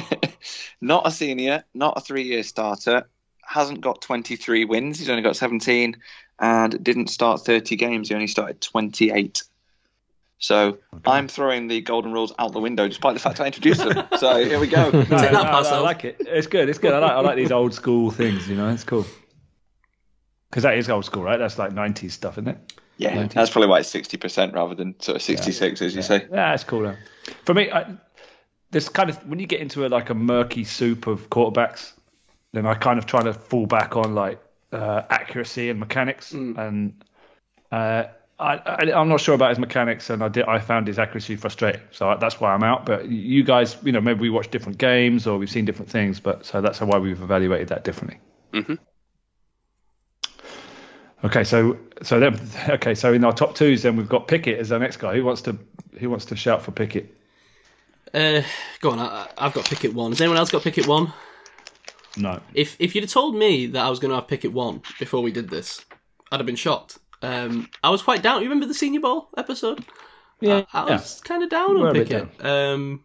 not 0.80 1.04
a 1.04 1.10
senior, 1.10 1.64
not 1.74 1.94
a 1.96 2.00
three 2.00 2.22
year 2.22 2.44
starter, 2.44 3.08
hasn't 3.46 3.80
got 3.80 4.00
23 4.02 4.64
wins. 4.64 4.98
He's 4.98 5.10
only 5.10 5.22
got 5.22 5.36
17 5.36 5.96
and 6.38 6.82
didn't 6.82 7.08
start 7.08 7.44
30 7.44 7.76
games. 7.76 8.08
He 8.08 8.14
only 8.14 8.26
started 8.26 8.60
28. 8.60 9.42
So 10.38 10.78
I'm 11.06 11.28
throwing 11.28 11.68
the 11.68 11.80
Golden 11.82 12.12
Rules 12.12 12.32
out 12.38 12.52
the 12.52 12.60
window 12.60 12.88
despite 12.88 13.14
the 13.14 13.20
fact 13.20 13.40
I 13.40 13.46
introduced 13.46 13.84
them. 13.84 14.04
So 14.18 14.44
here 14.44 14.58
we 14.58 14.66
go. 14.66 14.90
No, 14.92 15.02
that 15.02 15.32
no, 15.32 15.44
pass 15.44 15.66
I 15.66 15.76
off. 15.76 15.84
like 15.84 16.04
it. 16.04 16.16
It's 16.18 16.48
good. 16.48 16.68
It's 16.68 16.80
good. 16.80 16.92
I 16.92 16.98
like, 16.98 17.12
I 17.12 17.20
like 17.20 17.36
these 17.36 17.52
old 17.52 17.74
school 17.74 18.10
things. 18.10 18.48
You 18.48 18.56
know, 18.56 18.68
it's 18.68 18.82
cool. 18.82 19.06
Because 20.50 20.64
that 20.64 20.76
is 20.76 20.90
old 20.90 21.04
school, 21.04 21.22
right? 21.22 21.38
That's 21.38 21.58
like 21.58 21.72
'90s 21.72 22.10
stuff, 22.10 22.34
isn't 22.34 22.48
it? 22.48 22.72
Yeah, 22.98 23.26
that's 23.26 23.50
probably 23.50 23.68
why 23.68 23.80
it's 23.80 23.92
60% 23.92 24.52
rather 24.54 24.74
than 24.74 25.00
sort 25.00 25.16
of 25.16 25.22
66, 25.22 25.82
as 25.82 25.96
you 25.96 26.02
say. 26.02 26.20
Yeah, 26.22 26.50
that's 26.50 26.62
cool. 26.62 26.82
Though. 26.82 26.96
For 27.44 27.54
me, 27.54 27.70
I, 27.70 27.86
this 28.70 28.88
kind 28.88 29.10
of 29.10 29.26
when 29.26 29.38
you 29.38 29.46
get 29.46 29.60
into 29.60 29.86
a, 29.86 29.88
like 29.88 30.10
a 30.10 30.14
murky 30.14 30.64
soup 30.64 31.06
of 31.06 31.30
quarterbacks, 31.30 31.92
then 32.52 32.66
I 32.66 32.74
kind 32.74 32.98
of 32.98 33.06
try 33.06 33.22
to 33.22 33.32
fall 33.32 33.66
back 33.66 33.96
on 33.96 34.14
like 34.14 34.40
uh, 34.72 35.02
accuracy 35.10 35.70
and 35.70 35.80
mechanics, 35.80 36.32
and 36.32 37.04
uh, 37.70 38.04
I, 38.38 38.54
I, 38.56 38.92
I'm 38.94 39.08
not 39.08 39.20
sure 39.20 39.34
about 39.34 39.50
his 39.50 39.58
mechanics, 39.58 40.10
and 40.10 40.22
I 40.22 40.28
did 40.28 40.44
I 40.44 40.58
found 40.58 40.86
his 40.86 40.98
accuracy 40.98 41.36
frustrating, 41.36 41.80
so 41.90 42.10
I, 42.10 42.16
that's 42.16 42.40
why 42.40 42.52
I'm 42.52 42.62
out. 42.62 42.84
But 42.86 43.08
you 43.08 43.44
guys, 43.44 43.76
you 43.82 43.92
know, 43.92 44.00
maybe 44.00 44.20
we 44.20 44.30
watch 44.30 44.50
different 44.50 44.78
games 44.78 45.26
or 45.26 45.38
we've 45.38 45.50
seen 45.50 45.64
different 45.64 45.90
things, 45.90 46.20
but 46.20 46.44
so 46.44 46.60
that's 46.60 46.80
why 46.80 46.98
we've 46.98 47.20
evaluated 47.22 47.68
that 47.68 47.84
differently. 47.84 48.18
Mhm. 48.52 48.78
Okay, 51.24 51.44
so 51.44 51.78
so 52.02 52.18
then 52.18 52.40
okay, 52.68 52.94
so 52.94 53.12
in 53.12 53.24
our 53.24 53.32
top 53.32 53.54
twos, 53.54 53.82
then 53.82 53.96
we've 53.96 54.08
got 54.08 54.28
Pickett 54.28 54.58
as 54.58 54.72
our 54.72 54.78
next 54.78 54.96
guy. 54.96 55.14
Who 55.14 55.24
wants 55.24 55.42
to 55.42 55.58
who 55.98 56.10
wants 56.10 56.26
to 56.26 56.36
shout 56.36 56.62
for 56.62 56.72
Pickett? 56.72 57.14
Uh, 58.12 58.42
go 58.80 58.90
on, 58.90 58.98
I, 58.98 59.28
I've 59.38 59.54
got 59.54 59.64
Pickett 59.64 59.94
one. 59.94 60.10
Has 60.12 60.20
anyone 60.20 60.36
else 60.36 60.50
got 60.50 60.62
Pickett 60.62 60.86
one? 60.86 61.12
No. 62.16 62.40
If 62.54 62.76
if 62.78 62.94
you'd 62.94 63.04
have 63.04 63.10
told 63.10 63.34
me 63.34 63.66
that 63.66 63.84
I 63.84 63.90
was 63.90 63.98
going 63.98 64.10
to 64.10 64.16
have 64.16 64.28
Pickett 64.28 64.52
one 64.52 64.82
before 64.98 65.22
we 65.22 65.32
did 65.32 65.48
this, 65.48 65.84
I'd 66.30 66.40
have 66.40 66.46
been 66.46 66.56
shocked. 66.56 66.98
Um, 67.22 67.68
I 67.82 67.90
was 67.90 68.02
quite 68.02 68.22
down. 68.22 68.42
You 68.42 68.48
remember 68.48 68.66
the 68.66 68.74
Senior 68.74 69.00
Bowl 69.00 69.28
episode? 69.36 69.84
Yeah, 70.40 70.64
I, 70.72 70.82
I 70.82 70.90
was 70.92 71.20
kind 71.20 71.42
of 71.42 71.50
down 71.50 71.78
We're 71.78 71.88
on 71.88 71.96
a 71.96 71.98
bit 71.98 72.08
Pickett. 72.08 72.44
Um, 72.44 73.04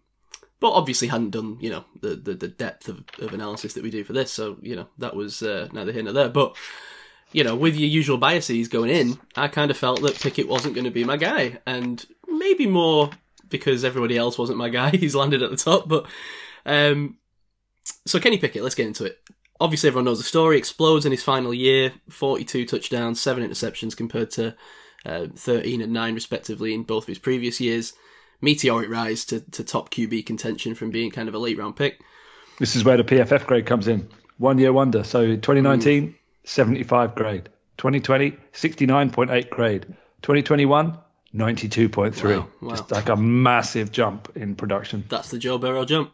but 0.59 0.71
obviously 0.71 1.07
hadn't 1.07 1.29
done 1.29 1.57
you 1.59 1.69
know 1.69 1.85
the 2.01 2.15
the, 2.15 2.33
the 2.33 2.47
depth 2.47 2.89
of, 2.89 3.03
of 3.19 3.33
analysis 3.33 3.73
that 3.73 3.83
we 3.83 3.91
do 3.91 4.03
for 4.03 4.13
this. 4.13 4.31
So 4.33 4.57
you 4.61 4.75
know 4.75 4.87
that 4.97 5.15
was 5.15 5.41
uh, 5.43 5.69
neither 5.71 5.91
here 5.91 6.03
nor 6.03 6.13
there. 6.13 6.29
But 6.29 6.55
you 7.31 7.43
know, 7.43 7.55
with 7.55 7.75
your 7.75 7.89
usual 7.89 8.17
biases 8.17 8.67
going 8.67 8.89
in, 8.89 9.19
I 9.35 9.47
kind 9.47 9.69
of 9.69 9.77
felt 9.77 10.01
that 10.01 10.19
Pickett 10.19 10.47
wasn't 10.47 10.75
going 10.75 10.85
to 10.85 10.91
be 10.91 11.03
my 11.03 11.17
guy, 11.17 11.59
and 11.65 12.03
maybe 12.27 12.67
more 12.67 13.09
because 13.49 13.83
everybody 13.83 14.17
else 14.17 14.37
wasn't 14.37 14.57
my 14.57 14.69
guy. 14.69 14.89
He's 14.97 15.15
landed 15.15 15.43
at 15.43 15.51
the 15.51 15.57
top, 15.57 15.87
but 15.87 16.05
um, 16.65 17.17
so 18.05 18.19
Kenny 18.19 18.37
Pickett. 18.37 18.63
Let's 18.63 18.75
get 18.75 18.87
into 18.87 19.05
it. 19.05 19.19
obviously, 19.59 19.87
everyone 19.87 20.05
knows 20.05 20.19
the 20.19 20.23
story. 20.23 20.57
Explodes 20.57 21.05
in 21.05 21.11
his 21.11 21.23
final 21.23 21.53
year, 21.53 21.93
42 22.09 22.65
touchdowns, 22.65 23.21
seven 23.21 23.47
interceptions 23.47 23.95
compared 23.95 24.31
to 24.31 24.55
uh, 25.05 25.27
13 25.35 25.81
and 25.81 25.93
nine 25.93 26.13
respectively 26.13 26.73
in 26.73 26.83
both 26.83 27.03
of 27.05 27.07
his 27.07 27.19
previous 27.19 27.59
years. 27.59 27.93
Meteoric 28.41 28.89
rise 28.89 29.25
to, 29.25 29.39
to 29.51 29.63
top 29.63 29.89
QB 29.89 30.25
contention 30.25 30.75
from 30.75 30.91
being 30.91 31.09
kind 31.09 31.27
of 31.27 31.35
a 31.35 31.39
late 31.39 31.57
round 31.57 31.75
pick. 31.75 31.99
This 32.59 32.75
is 32.75 32.83
where 32.83 32.97
the 32.97 33.03
PFF 33.03 33.45
grade 33.45 33.65
comes 33.65 33.87
in. 33.87 34.07
One 34.37 34.57
year 34.59 34.73
wonder. 34.73 35.03
So 35.03 35.25
2019, 35.25 36.15
75 36.43 37.15
grade. 37.15 37.49
2020, 37.77 38.31
69.8 38.53 39.49
grade. 39.49 39.85
2021, 40.21 40.97
92.3. 41.33 42.23
Wow, 42.23 42.47
wow. 42.61 42.69
Just 42.69 42.91
like 42.91 43.09
a 43.09 43.15
massive 43.15 43.91
jump 43.91 44.31
in 44.35 44.55
production. 44.55 45.03
That's 45.09 45.29
the 45.29 45.37
Joe 45.37 45.57
Burrow 45.57 45.85
jump. 45.85 46.11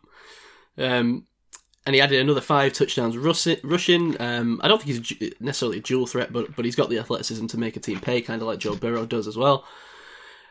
Um, 0.78 1.26
and 1.86 1.96
he 1.96 2.02
added 2.02 2.20
another 2.20 2.42
five 2.42 2.74
touchdowns 2.74 3.18
rushing. 3.18 4.20
Um, 4.22 4.62
I 4.64 4.68
don't 4.68 4.82
think 4.82 5.08
he's 5.20 5.34
necessarily 5.40 5.80
a 5.80 5.82
dual 5.82 6.08
threat, 6.08 6.32
but 6.32 6.56
but 6.56 6.66
he's 6.66 6.76
got 6.76 6.90
the 6.90 7.00
athleticism 7.00 7.48
to 7.48 7.58
make 7.58 7.76
a 7.76 7.80
team 7.80 8.00
pay, 8.00 8.22
kind 8.22 8.42
of 8.42 8.48
like 8.48 8.60
Joe 8.60 8.76
Burrow 8.76 9.06
does 9.06 9.28
as 9.28 9.38
well. 9.38 9.66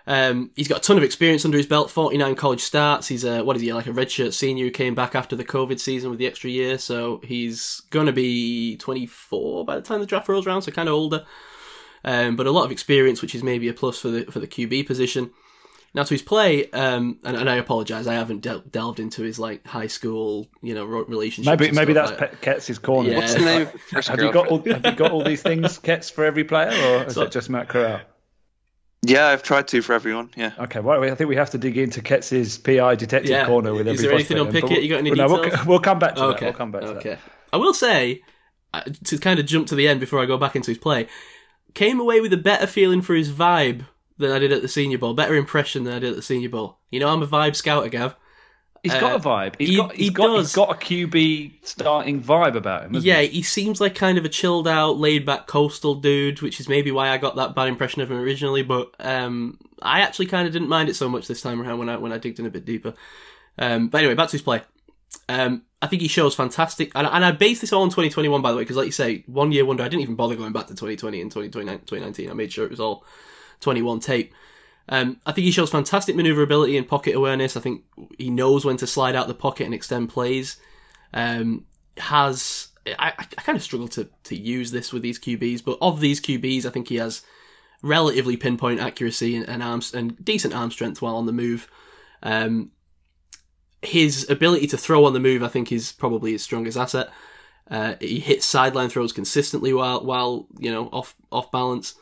Um, 0.07 0.51
he's 0.57 0.69
got 0.69 0.79
a 0.79 0.83
ton 0.83 0.97
of 0.97 1.05
experience 1.05 1.45
under 1.45 1.57
his 1.57 1.67
belt. 1.67 1.91
Forty 1.91 2.19
nine 2.19 2.35
college 2.35 2.61
starts. 2.61 3.09
He's 3.09 3.25
a 3.25 3.43
what 3.45 3.57
is 3.57 3.63
he 3.63 3.73
like 3.73 3.87
a 3.87 3.93
redshirt 3.93 4.35
senior 4.35 4.67
who 4.67 4.71
came 4.71 4.95
back 4.95 5.15
after 5.15 5.37
the 5.37 5.45
COVID 5.45 5.81
season 5.81 6.11
with 6.11 6.19
the 6.19 6.27
extra 6.27 6.51
year, 6.51 6.77
so 6.77 7.21
he's 7.25 7.83
going 7.91 8.07
to 8.07 8.13
be 8.13 8.77
twenty 8.77 9.07
four 9.07 9.65
by 9.65 9.77
the 9.77 9.83
time 9.83 10.01
the 10.01 10.07
draft 10.07 10.29
rolls 10.29 10.47
around, 10.47 10.63
so 10.63 10.73
kind 10.73 10.89
of 10.89 10.95
older. 10.95 11.25
Um, 12.05 12.35
but 12.35 12.47
a 12.49 12.51
lot 12.51 12.65
of 12.65 12.73
experience, 12.73 13.23
which 13.23 13.35
is 13.35 13.45
maybe 13.45 13.69
a 13.69 13.73
plus 13.73 13.99
for 13.99 14.09
the 14.09 14.25
for 14.25 14.41
the 14.41 14.49
QB 14.49 14.87
position. 14.87 15.31
Now 15.95 16.05
to 16.05 16.15
his 16.15 16.23
play, 16.23 16.71
um, 16.71 17.19
and, 17.23 17.37
and 17.37 17.51
I 17.51 17.57
apologise, 17.57 18.07
I 18.07 18.15
haven't 18.15 18.41
del- 18.41 18.61
delved 18.61 18.99
into 18.99 19.23
his 19.23 19.39
like 19.39 19.67
high 19.67 19.89
school, 19.89 20.49
you 20.63 20.75
know, 20.75 20.87
ro- 20.87 21.05
relationships. 21.05 21.47
Maybe 21.61 21.71
maybe 21.71 21.93
stuff 21.93 22.11
that's 22.17 22.21
like- 22.33 22.41
Pe- 22.41 22.53
Kets's 22.55 22.79
corner. 22.79 23.11
Yeah. 23.11 23.17
What's 23.19 23.35
the 23.35 23.41
name? 23.41 23.69
of 23.97 24.07
Have 24.07 24.21
you 24.21 24.33
got 24.33 24.47
all, 24.49 24.63
have 24.63 24.87
you 24.87 24.93
got 24.93 25.11
all 25.11 25.23
these 25.23 25.43
things, 25.43 25.79
Ketz, 25.79 26.11
for 26.11 26.25
every 26.25 26.45
player, 26.45 26.69
or 26.69 27.05
is 27.05 27.15
So- 27.15 27.23
it 27.23 27.31
just 27.33 27.51
Matt 27.51 27.69
Corral? 27.69 28.01
Yeah, 29.05 29.27
I've 29.27 29.43
tried 29.43 29.67
to 29.69 29.83
for 29.83 29.93
everyone. 29.95 30.31
Yeah. 30.37 30.53
Okay, 30.61 30.79
well, 30.81 31.03
I 31.03 31.15
think 31.17 31.29
we 31.29 31.35
have 31.37 31.51
to 31.51 31.59
dig 31.59 31.77
into 31.77 32.01
Kets's 32.01 32.57
PI 32.57 32.95
detective 32.95 33.31
Yeah. 33.31 33.47
corner 33.47 33.75
with 33.75 33.89
Is 33.89 33.95
every 33.99 34.07
there 34.07 34.15
anything 34.15 34.39
on 34.39 34.45
prospect, 34.47 34.63
Pickett? 34.69 34.77
but 34.79 34.83
You 34.85 34.89
got 34.91 34.99
any 34.99 35.11
we'll- 35.11 35.17
no, 35.19 35.27
we'll, 35.35 35.43
details? 35.43 35.67
we'll 35.67 35.79
come 35.81 35.99
back 35.99 36.15
to 36.15 36.21
that. 36.21 36.27
Okay. 36.37 36.45
We'll 36.47 36.55
come 36.55 36.71
back 36.71 36.83
to 36.83 36.89
okay. 36.99 37.09
that. 37.11 37.19
I 37.53 37.57
will 37.57 37.75
say, 37.75 38.23
uh, 38.73 38.83
to 39.05 39.19
kind 39.19 39.39
of 39.41 39.45
jump 39.47 39.67
to 39.67 39.75
the 39.75 39.89
end 39.89 39.99
before 40.01 40.21
I 40.21 40.27
go 40.27 40.39
back 40.39 40.55
into 40.57 40.71
his 40.71 40.79
play, 40.79 41.09
came 41.75 41.99
away 42.01 42.21
with 42.21 42.33
a 42.33 42.37
better 42.39 42.67
feeling 42.67 43.03
for 43.03 43.15
his 43.15 43.31
vibe 43.31 43.87
than 44.19 44.31
I 44.33 44.39
did 44.39 44.53
at 44.53 44.63
the 44.63 44.69
Senior 44.69 44.99
Bowl. 44.99 45.15
Better 45.15 45.35
impression 45.35 45.85
than 45.85 45.95
I 45.95 45.99
did 45.99 46.11
at 46.11 46.17
the 46.17 46.23
Senior 46.23 46.49
Bowl. 46.49 46.79
You 46.91 47.01
know, 47.01 47.09
I'm 47.09 47.23
a 47.23 47.27
vibe 47.27 47.57
scouter, 47.57 47.89
Gav. 47.89 48.15
He's 48.83 48.93
Uh, 48.95 49.01
got 49.01 49.15
a 49.15 49.19
vibe. 49.21 49.55
He's 49.59 49.69
he- 49.69 49.77
got 49.77 49.93
he's 49.95 50.07
he 50.09 50.11
got 50.13 50.27
does. 50.27 50.49
he's 50.49 50.55
got 50.57 50.71
a 50.71 50.75
QB 50.75 51.53
starting 51.63 52.21
vibe 52.23 52.57
about 52.57 52.85
him. 52.85 52.97
Yeah, 53.01 53.21
he? 53.21 53.29
he 53.29 53.43
seems 53.43 53.81
like 53.81 53.95
kind 53.95 54.19
of 54.19 54.25
a 54.25 54.29
chilled 54.29 54.67
out, 54.67 54.99
laid 54.99 55.25
back 55.25 55.47
coastal 55.47 55.95
dude, 55.95 56.43
which 56.43 56.59
is 56.59 56.69
maybe 56.69 56.91
why 56.91 57.09
I 57.11 57.19
got 57.19 57.37
that 57.37 57.55
bad 57.55 57.69
impression 57.69 58.03
of 58.03 58.11
him 58.11 58.19
originally. 58.19 58.63
But 58.65 58.93
um, 58.99 59.59
I 59.81 60.01
actually 60.01 60.27
kind 60.27 60.47
of 60.49 60.53
didn't 60.53 60.69
mind 60.69 60.89
it 60.89 60.95
so 60.97 61.09
much 61.09 61.29
this 61.29 61.41
time 61.43 61.63
around 61.63 61.79
when 61.79 61.89
I 61.89 61.97
when 61.97 62.13
I 62.13 62.19
digged 62.19 62.41
in 62.41 62.47
a 62.47 62.51
bit 62.51 62.65
deeper. 62.65 62.93
Um, 63.57 63.87
but 63.89 63.99
anyway, 63.99 64.15
back 64.15 64.29
to 64.29 64.33
his 64.33 64.43
play. 64.43 64.63
Um, 65.29 65.63
I 65.81 65.87
think 65.87 66.03
he 66.03 66.09
shows 66.09 66.35
fantastic, 66.35 66.91
and, 66.95 67.07
and 67.07 67.25
I 67.25 67.31
base 67.33 67.61
this 67.61 67.73
all 67.73 67.83
on 67.83 67.89
2021 67.91 68.41
by 68.43 68.51
the 68.51 68.57
way, 68.57 68.63
because 68.63 68.77
like 68.77 68.87
you 68.87 68.93
say, 68.93 69.23
one 69.27 69.53
year 69.53 69.65
wonder. 69.65 69.83
I 69.85 69.89
didn't 69.89 70.03
even 70.03 70.15
bother 70.17 70.35
going 70.35 70.53
back 70.53 70.67
to 70.69 70.75
2020 70.75 71.21
and 71.21 71.31
2029 71.31 71.79
2019. 71.87 72.31
I 72.31 72.35
made 72.35 72.53
sure 72.53 72.65
it 72.65 72.71
was 72.71 72.81
all 72.81 73.05
21 73.63 74.01
tape. 74.01 74.35
Um, 74.89 75.21
I 75.25 75.33
think 75.33 75.45
he 75.45 75.53
shows 75.53 75.71
fantastic 75.71 76.17
maneuverability 76.17 76.77
and 76.77 76.87
pocket 76.87 77.15
awareness. 77.15 77.57
I 77.57 77.61
think 77.61 77.85
he 78.19 78.31
knows 78.31 78.65
when 78.65 78.77
to 78.79 78.87
slide 78.87 79.17
out 79.17 79.29
the 79.29 79.35
pocket 79.35 79.65
and 79.65 79.75
extend 79.75 80.11
plays. 80.11 80.57
Um, 81.15 81.65
has 81.97 82.69
I, 82.87 83.13
I 83.19 83.25
kind 83.25 83.57
of 83.57 83.63
struggle 83.63 83.89
to 83.89 84.09
to 84.25 84.37
use 84.37 84.71
this 84.71 84.93
with 84.93 85.03
these 85.03 85.19
QBs, 85.19 85.65
but 85.65 85.79
of 85.81 86.01
these 86.01 86.21
QBs, 86.21 86.65
I 86.65 86.71
think 86.71 86.89
he 86.89 86.97
has 86.97 87.23
relatively 87.83 88.37
pinpoint 88.37 88.81
accuracy 88.81 89.37
and, 89.37 89.49
and 89.49 89.63
arms 89.63 89.95
and 89.95 90.23
decent 90.25 90.55
arm 90.55 90.71
strength 90.71 91.01
while 91.01 91.17
on 91.17 91.27
the 91.27 91.33
move. 91.33 91.69
Um, 92.23 92.71
his 93.83 94.29
ability 94.31 94.69
to 94.69 94.79
throw 94.79 95.05
on 95.05 95.13
the 95.13 95.21
move, 95.21 95.43
I 95.43 95.49
think, 95.49 95.73
is 95.73 95.93
probably 95.93 96.33
his 96.33 96.43
strongest 96.43 96.79
asset. 96.79 97.11
Uh, 97.71 97.95
he 98.01 98.21
hits 98.21 98.45
sideline 98.45 98.89
throws 98.89 99.13
consistently 99.13 99.73
while 99.73 100.05
while 100.05 100.47
you 100.59 100.71
know 100.71 100.89
off 100.93 101.15
off 101.31 101.51
balance. 101.53 101.95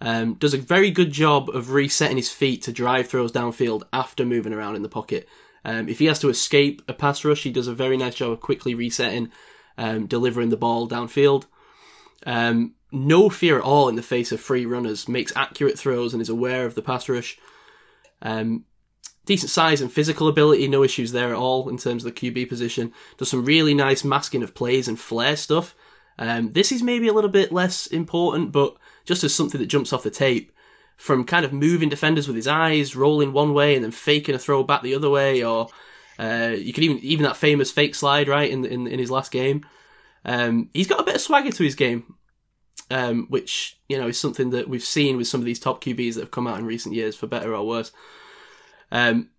Um, 0.00 0.34
does 0.34 0.54
a 0.54 0.58
very 0.58 0.90
good 0.90 1.12
job 1.12 1.48
of 1.50 1.70
resetting 1.70 2.16
his 2.16 2.30
feet 2.30 2.62
to 2.62 2.72
drive 2.72 3.08
throws 3.08 3.32
downfield 3.32 3.82
after 3.92 4.24
moving 4.24 4.52
around 4.52 4.76
in 4.76 4.82
the 4.82 4.88
pocket. 4.88 5.28
Um, 5.64 5.88
if 5.88 5.98
he 5.98 6.06
has 6.06 6.18
to 6.20 6.28
escape 6.28 6.82
a 6.88 6.92
pass 6.92 7.24
rush, 7.24 7.42
he 7.42 7.50
does 7.50 7.68
a 7.68 7.74
very 7.74 7.96
nice 7.96 8.16
job 8.16 8.32
of 8.32 8.40
quickly 8.40 8.74
resetting, 8.74 9.30
um, 9.78 10.06
delivering 10.06 10.50
the 10.50 10.56
ball 10.56 10.88
downfield. 10.88 11.46
Um, 12.26 12.74
no 12.92 13.28
fear 13.28 13.58
at 13.58 13.64
all 13.64 13.88
in 13.88 13.96
the 13.96 14.02
face 14.02 14.30
of 14.30 14.40
free 14.40 14.66
runners, 14.66 15.08
makes 15.08 15.34
accurate 15.36 15.78
throws 15.78 16.12
and 16.12 16.22
is 16.22 16.28
aware 16.28 16.66
of 16.66 16.74
the 16.74 16.82
pass 16.82 17.08
rush. 17.08 17.38
Um, 18.22 18.64
decent 19.26 19.50
size 19.50 19.80
and 19.80 19.92
physical 19.92 20.28
ability, 20.28 20.68
no 20.68 20.82
issues 20.82 21.12
there 21.12 21.30
at 21.30 21.36
all 21.36 21.68
in 21.68 21.78
terms 21.78 22.04
of 22.04 22.14
the 22.14 22.20
QB 22.20 22.48
position. 22.48 22.92
Does 23.16 23.30
some 23.30 23.44
really 23.44 23.74
nice 23.74 24.04
masking 24.04 24.42
of 24.42 24.54
plays 24.54 24.86
and 24.86 24.98
flair 24.98 25.36
stuff. 25.36 25.74
Um, 26.18 26.52
this 26.52 26.70
is 26.70 26.82
maybe 26.82 27.08
a 27.08 27.12
little 27.12 27.30
bit 27.30 27.52
less 27.52 27.86
important, 27.86 28.52
but 28.52 28.76
just 29.04 29.24
as 29.24 29.34
something 29.34 29.60
that 29.60 29.66
jumps 29.66 29.92
off 29.92 30.02
the 30.02 30.10
tape, 30.10 30.52
from 30.96 31.24
kind 31.24 31.44
of 31.44 31.52
moving 31.52 31.88
defenders 31.88 32.26
with 32.26 32.36
his 32.36 32.46
eyes, 32.46 32.96
rolling 32.96 33.32
one 33.32 33.52
way 33.52 33.74
and 33.74 33.84
then 33.84 33.90
faking 33.90 34.34
a 34.34 34.38
throw 34.38 34.62
back 34.62 34.82
the 34.82 34.94
other 34.94 35.10
way, 35.10 35.42
or 35.42 35.68
uh, 36.18 36.54
you 36.56 36.72
could 36.72 36.84
even 36.84 36.98
even 36.98 37.24
that 37.24 37.36
famous 37.36 37.70
fake 37.70 37.94
slide 37.94 38.28
right 38.28 38.50
in 38.50 38.64
in, 38.64 38.86
in 38.86 38.98
his 38.98 39.10
last 39.10 39.32
game. 39.32 39.66
Um, 40.24 40.70
he's 40.72 40.86
got 40.86 41.00
a 41.00 41.04
bit 41.04 41.16
of 41.16 41.20
swagger 41.20 41.50
to 41.50 41.64
his 41.64 41.74
game, 41.74 42.14
um, 42.90 43.26
which 43.28 43.78
you 43.88 43.98
know 43.98 44.08
is 44.08 44.18
something 44.18 44.50
that 44.50 44.68
we've 44.68 44.84
seen 44.84 45.16
with 45.16 45.26
some 45.26 45.40
of 45.40 45.46
these 45.46 45.58
top 45.58 45.82
QBs 45.82 46.14
that 46.14 46.20
have 46.20 46.30
come 46.30 46.46
out 46.46 46.58
in 46.58 46.64
recent 46.64 46.94
years, 46.94 47.16
for 47.16 47.26
better 47.26 47.54
or 47.54 47.66
worse. 47.66 47.92
Um, 48.92 49.30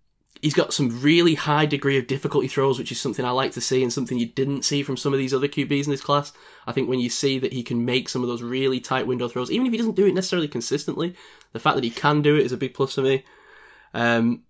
he's 0.42 0.54
got 0.54 0.72
some 0.72 1.00
really 1.00 1.34
high 1.34 1.66
degree 1.66 1.98
of 1.98 2.06
difficulty 2.06 2.48
throws, 2.48 2.78
which 2.78 2.92
is 2.92 3.00
something 3.00 3.24
I 3.24 3.30
like 3.30 3.52
to 3.52 3.60
see 3.60 3.82
and 3.82 3.92
something 3.92 4.18
you 4.18 4.26
didn't 4.26 4.64
see 4.64 4.82
from 4.82 4.96
some 4.96 5.12
of 5.12 5.18
these 5.18 5.34
other 5.34 5.48
QBs 5.48 5.84
in 5.84 5.90
this 5.90 6.00
class. 6.00 6.32
I 6.66 6.72
think 6.72 6.88
when 6.88 7.00
you 7.00 7.08
see 7.08 7.38
that 7.38 7.52
he 7.52 7.62
can 7.62 7.84
make 7.84 8.08
some 8.08 8.22
of 8.22 8.28
those 8.28 8.42
really 8.42 8.80
tight 8.80 9.06
window 9.06 9.28
throws, 9.28 9.50
even 9.50 9.66
if 9.66 9.72
he 9.72 9.78
doesn't 9.78 9.96
do 9.96 10.06
it 10.06 10.14
necessarily 10.14 10.48
consistently, 10.48 11.14
the 11.52 11.60
fact 11.60 11.76
that 11.76 11.84
he 11.84 11.90
can 11.90 12.22
do 12.22 12.36
it 12.36 12.44
is 12.44 12.52
a 12.52 12.56
big 12.56 12.74
plus 12.74 12.94
for 12.94 13.02
me. 13.02 13.24
Um, 13.94 14.42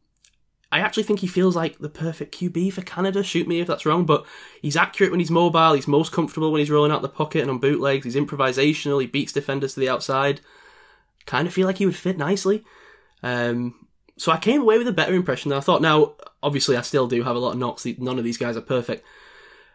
I 0.73 0.81
actually 0.81 1.05
think 1.05 1.21
he 1.21 1.29
feels 1.29 1.55
like 1.55 1.79
the 1.79 1.89
perfect 1.89 2.37
QB 2.37 2.73
for 2.73 2.83
Canada. 2.83 3.23
Shoot 3.23 3.47
me 3.47 3.61
if 3.61 3.69
that's 3.69 3.87
wrong, 3.87 4.05
but 4.05 4.27
he's 4.61 4.77
accurate 4.77 5.13
when 5.13 5.21
he's 5.21 5.31
mobile. 5.31 5.75
He's 5.75 5.87
most 5.87 6.13
comfortable 6.13 6.51
when 6.51 6.59
he's 6.59 6.71
rolling 6.71 6.91
out 6.91 7.03
the 7.03 7.09
pocket 7.09 7.43
and 7.43 7.51
on 7.51 7.59
bootlegs. 7.59 8.05
He's 8.05 8.17
improvisational. 8.17 9.01
He 9.01 9.07
beats 9.07 9.33
defenders 9.33 9.75
to 9.75 9.81
the 9.81 9.89
outside. 9.89 10.41
Kind 11.25 11.47
of 11.47 11.55
feel 11.55 11.67
like 11.67 11.79
he 11.79 11.87
would 11.87 11.97
fit 11.97 12.19
nicely. 12.19 12.65
Um, 13.23 13.86
so 14.19 14.33
I 14.33 14.39
came 14.39 14.63
away 14.63 14.79
with 14.79 14.89
a 14.89 14.93
better 14.93 15.15
impression 15.15 15.51
than 15.51 15.59
I 15.59 15.63
thought. 15.63 15.83
Now, 15.83 16.15
obviously, 16.43 16.77
I 16.77 16.83
still 16.83 17.07
do 17.07 17.23
have 17.23 17.37
a 17.37 17.39
lot 17.39 17.53
of 17.53 17.59
knocks. 17.59 17.87
None 17.99 18.19
of 18.19 18.25
these 18.25 18.39
guys 18.39 18.57
are 18.57 18.63
perfect. 18.63 19.05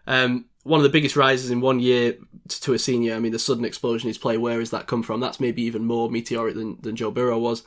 Um, 0.07 0.45
one 0.63 0.79
of 0.79 0.83
the 0.83 0.89
biggest 0.89 1.15
rises 1.15 1.51
in 1.51 1.61
one 1.61 1.79
year 1.79 2.17
to 2.47 2.73
a 2.73 2.79
senior. 2.79 3.15
I 3.15 3.19
mean, 3.19 3.31
the 3.31 3.39
sudden 3.39 3.65
explosion 3.65 4.07
in 4.07 4.11
his 4.11 4.17
play. 4.17 4.37
Where 4.37 4.59
has 4.59 4.71
that 4.71 4.87
come 4.87 5.03
from? 5.03 5.19
That's 5.19 5.39
maybe 5.39 5.61
even 5.63 5.85
more 5.85 6.09
meteoric 6.09 6.55
than, 6.55 6.77
than 6.81 6.95
Joe 6.95 7.11
Burrow 7.11 7.39
was. 7.39 7.63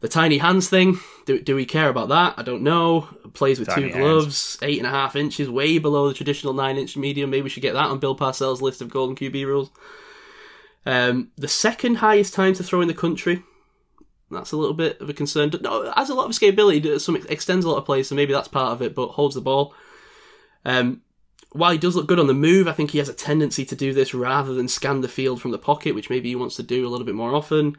The 0.00 0.08
tiny 0.08 0.38
hands 0.38 0.68
thing. 0.68 0.98
Do, 1.26 1.38
do 1.40 1.54
we 1.54 1.66
care 1.66 1.90
about 1.90 2.08
that? 2.08 2.34
I 2.38 2.42
don't 2.42 2.62
know. 2.62 3.08
Plays 3.34 3.58
with 3.58 3.68
Tiny 3.68 3.88
two 3.88 3.92
hands. 3.92 4.02
gloves, 4.02 4.58
eight 4.62 4.78
and 4.78 4.86
a 4.86 4.90
half 4.90 5.14
inches, 5.14 5.50
way 5.50 5.78
below 5.78 6.08
the 6.08 6.14
traditional 6.14 6.54
nine 6.54 6.78
inch 6.78 6.96
medium. 6.96 7.30
Maybe 7.30 7.42
we 7.42 7.50
should 7.50 7.62
get 7.62 7.74
that 7.74 7.90
on 7.90 7.98
Bill 7.98 8.16
Parcells' 8.16 8.62
list 8.62 8.80
of 8.80 8.88
golden 8.88 9.14
QB 9.14 9.44
rules. 9.44 9.70
Um, 10.86 11.30
the 11.36 11.48
second 11.48 11.96
highest 11.96 12.32
time 12.32 12.54
to 12.54 12.62
throw 12.62 12.80
in 12.80 12.88
the 12.88 12.94
country. 12.94 13.44
That's 14.30 14.52
a 14.52 14.56
little 14.56 14.74
bit 14.74 15.00
of 15.00 15.10
a 15.10 15.14
concern. 15.14 15.50
No, 15.60 15.90
has 15.92 16.10
a 16.10 16.14
lot 16.14 16.26
of 16.26 16.30
escapability. 16.30 17.00
Some 17.00 17.16
extends 17.16 17.64
a 17.64 17.68
lot 17.68 17.78
of 17.78 17.84
plays, 17.84 18.08
so 18.08 18.14
maybe 18.14 18.32
that's 18.32 18.48
part 18.48 18.72
of 18.72 18.82
it. 18.82 18.94
But 18.94 19.08
holds 19.08 19.34
the 19.34 19.40
ball. 19.40 19.74
Um, 20.64 21.02
while 21.52 21.72
he 21.72 21.78
does 21.78 21.96
look 21.96 22.06
good 22.06 22.20
on 22.20 22.28
the 22.28 22.34
move, 22.34 22.68
I 22.68 22.72
think 22.72 22.92
he 22.92 22.98
has 22.98 23.08
a 23.08 23.14
tendency 23.14 23.64
to 23.64 23.74
do 23.74 23.92
this 23.92 24.14
rather 24.14 24.54
than 24.54 24.68
scan 24.68 25.00
the 25.00 25.08
field 25.08 25.42
from 25.42 25.50
the 25.50 25.58
pocket, 25.58 25.94
which 25.94 26.10
maybe 26.10 26.28
he 26.28 26.36
wants 26.36 26.56
to 26.56 26.62
do 26.62 26.86
a 26.86 26.90
little 26.90 27.06
bit 27.06 27.16
more 27.16 27.34
often. 27.34 27.76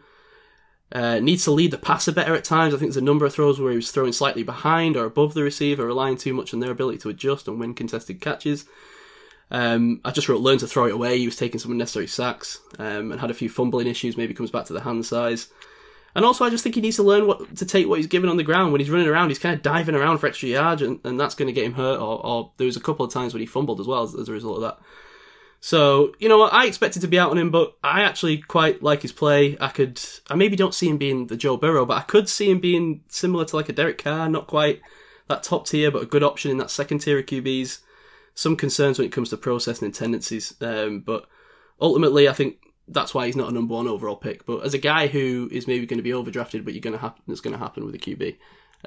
Uh, 0.91 1.19
needs 1.19 1.45
to 1.45 1.51
lead 1.51 1.71
the 1.71 1.77
passer 1.77 2.11
better 2.11 2.35
at 2.35 2.43
times. 2.43 2.73
I 2.73 2.77
think 2.77 2.89
there's 2.89 3.01
a 3.01 3.05
number 3.05 3.25
of 3.25 3.33
throws 3.33 3.61
where 3.61 3.71
he 3.71 3.77
was 3.77 3.91
throwing 3.91 4.11
slightly 4.11 4.43
behind 4.43 4.97
or 4.97 5.05
above 5.05 5.33
the 5.33 5.43
receiver, 5.43 5.85
relying 5.85 6.17
too 6.17 6.33
much 6.33 6.53
on 6.53 6.59
their 6.59 6.71
ability 6.71 6.97
to 6.99 7.09
adjust 7.09 7.47
and 7.47 7.61
win 7.61 7.73
contested 7.73 8.19
catches. 8.19 8.65
Um, 9.51 10.01
I 10.03 10.11
just 10.11 10.27
wrote 10.27 10.41
learn 10.41 10.57
to 10.59 10.67
throw 10.67 10.87
it 10.87 10.93
away. 10.93 11.17
He 11.17 11.25
was 11.25 11.37
taking 11.37 11.59
some 11.59 11.71
unnecessary 11.71 12.07
sacks 12.07 12.59
um, 12.77 13.11
and 13.11 13.21
had 13.21 13.31
a 13.31 13.33
few 13.33 13.49
fumbling 13.49 13.87
issues. 13.87 14.17
Maybe 14.17 14.33
comes 14.33 14.51
back 14.51 14.65
to 14.65 14.73
the 14.73 14.81
hand 14.81 15.05
size. 15.05 15.47
And 16.13 16.25
also, 16.25 16.43
I 16.43 16.49
just 16.49 16.63
think 16.63 16.75
he 16.75 16.81
needs 16.81 16.97
to 16.97 17.03
learn 17.03 17.25
what 17.25 17.55
to 17.57 17.65
take 17.65 17.87
what 17.87 17.97
he's 17.97 18.07
given 18.07 18.29
on 18.29 18.37
the 18.37 18.43
ground. 18.43 18.71
When 18.71 18.81
he's 18.81 18.89
running 18.89 19.07
around, 19.07 19.29
he's 19.29 19.39
kind 19.39 19.55
of 19.55 19.61
diving 19.61 19.95
around 19.95 20.17
for 20.17 20.27
extra 20.27 20.49
yards, 20.49 20.81
and, 20.81 20.99
and 21.05 21.19
that's 21.19 21.35
going 21.35 21.47
to 21.47 21.53
get 21.53 21.65
him 21.65 21.73
hurt. 21.73 21.99
Or, 21.99 22.25
or 22.25 22.51
there 22.57 22.65
was 22.65 22.77
a 22.77 22.81
couple 22.81 23.05
of 23.05 23.13
times 23.13 23.33
when 23.33 23.41
he 23.41 23.47
fumbled 23.47 23.79
as 23.79 23.87
well 23.87 24.03
as, 24.03 24.13
as 24.15 24.27
a 24.27 24.33
result 24.33 24.57
of 24.57 24.61
that. 24.63 24.79
So 25.63 26.13
you 26.19 26.27
know 26.27 26.41
I 26.41 26.65
expected 26.65 27.01
to 27.03 27.07
be 27.07 27.19
out 27.19 27.31
on 27.31 27.37
him, 27.37 27.51
but 27.51 27.77
I 27.83 28.01
actually 28.01 28.39
quite 28.39 28.81
like 28.81 29.03
his 29.03 29.11
play. 29.11 29.57
I 29.61 29.69
could, 29.69 30.01
I 30.29 30.35
maybe 30.35 30.55
don't 30.55 30.73
see 30.73 30.89
him 30.89 30.97
being 30.97 31.27
the 31.27 31.37
Joe 31.37 31.55
Burrow, 31.55 31.85
but 31.85 31.97
I 31.97 32.01
could 32.01 32.27
see 32.27 32.49
him 32.49 32.59
being 32.59 33.03
similar 33.07 33.45
to 33.45 33.55
like 33.55 33.69
a 33.69 33.73
Derek 33.73 34.03
Carr, 34.03 34.27
not 34.27 34.47
quite 34.47 34.81
that 35.27 35.43
top 35.43 35.67
tier, 35.67 35.91
but 35.91 36.01
a 36.01 36.07
good 36.07 36.23
option 36.23 36.51
in 36.51 36.57
that 36.57 36.71
second 36.71 36.99
tier 36.99 37.19
of 37.19 37.25
QBs. 37.25 37.79
some 38.33 38.55
concerns 38.55 38.97
when 38.97 39.05
it 39.05 39.11
comes 39.11 39.29
to 39.29 39.37
processing 39.37 39.85
and 39.85 39.95
tendencies. 39.95 40.55
Um, 40.61 41.01
but 41.01 41.25
ultimately, 41.79 42.27
I 42.27 42.33
think 42.33 42.57
that's 42.91 43.13
why 43.13 43.25
he's 43.25 43.35
not 43.35 43.49
a 43.49 43.53
number 43.53 43.73
one 43.73 43.87
overall 43.87 44.15
pick. 44.15 44.45
But 44.45 44.59
as 44.65 44.73
a 44.73 44.77
guy 44.77 45.07
who 45.07 45.49
is 45.51 45.67
maybe 45.67 45.85
going 45.85 45.97
to 45.97 46.03
be 46.03 46.11
overdrafted, 46.11 46.63
but 46.65 46.73
you're 46.73 46.81
going 46.81 46.93
to 46.93 46.99
happen, 46.99 47.21
it's 47.27 47.41
going 47.41 47.53
to 47.53 47.59
happen 47.59 47.85
with 47.85 47.95
a 47.95 47.97
QB. 47.97 48.37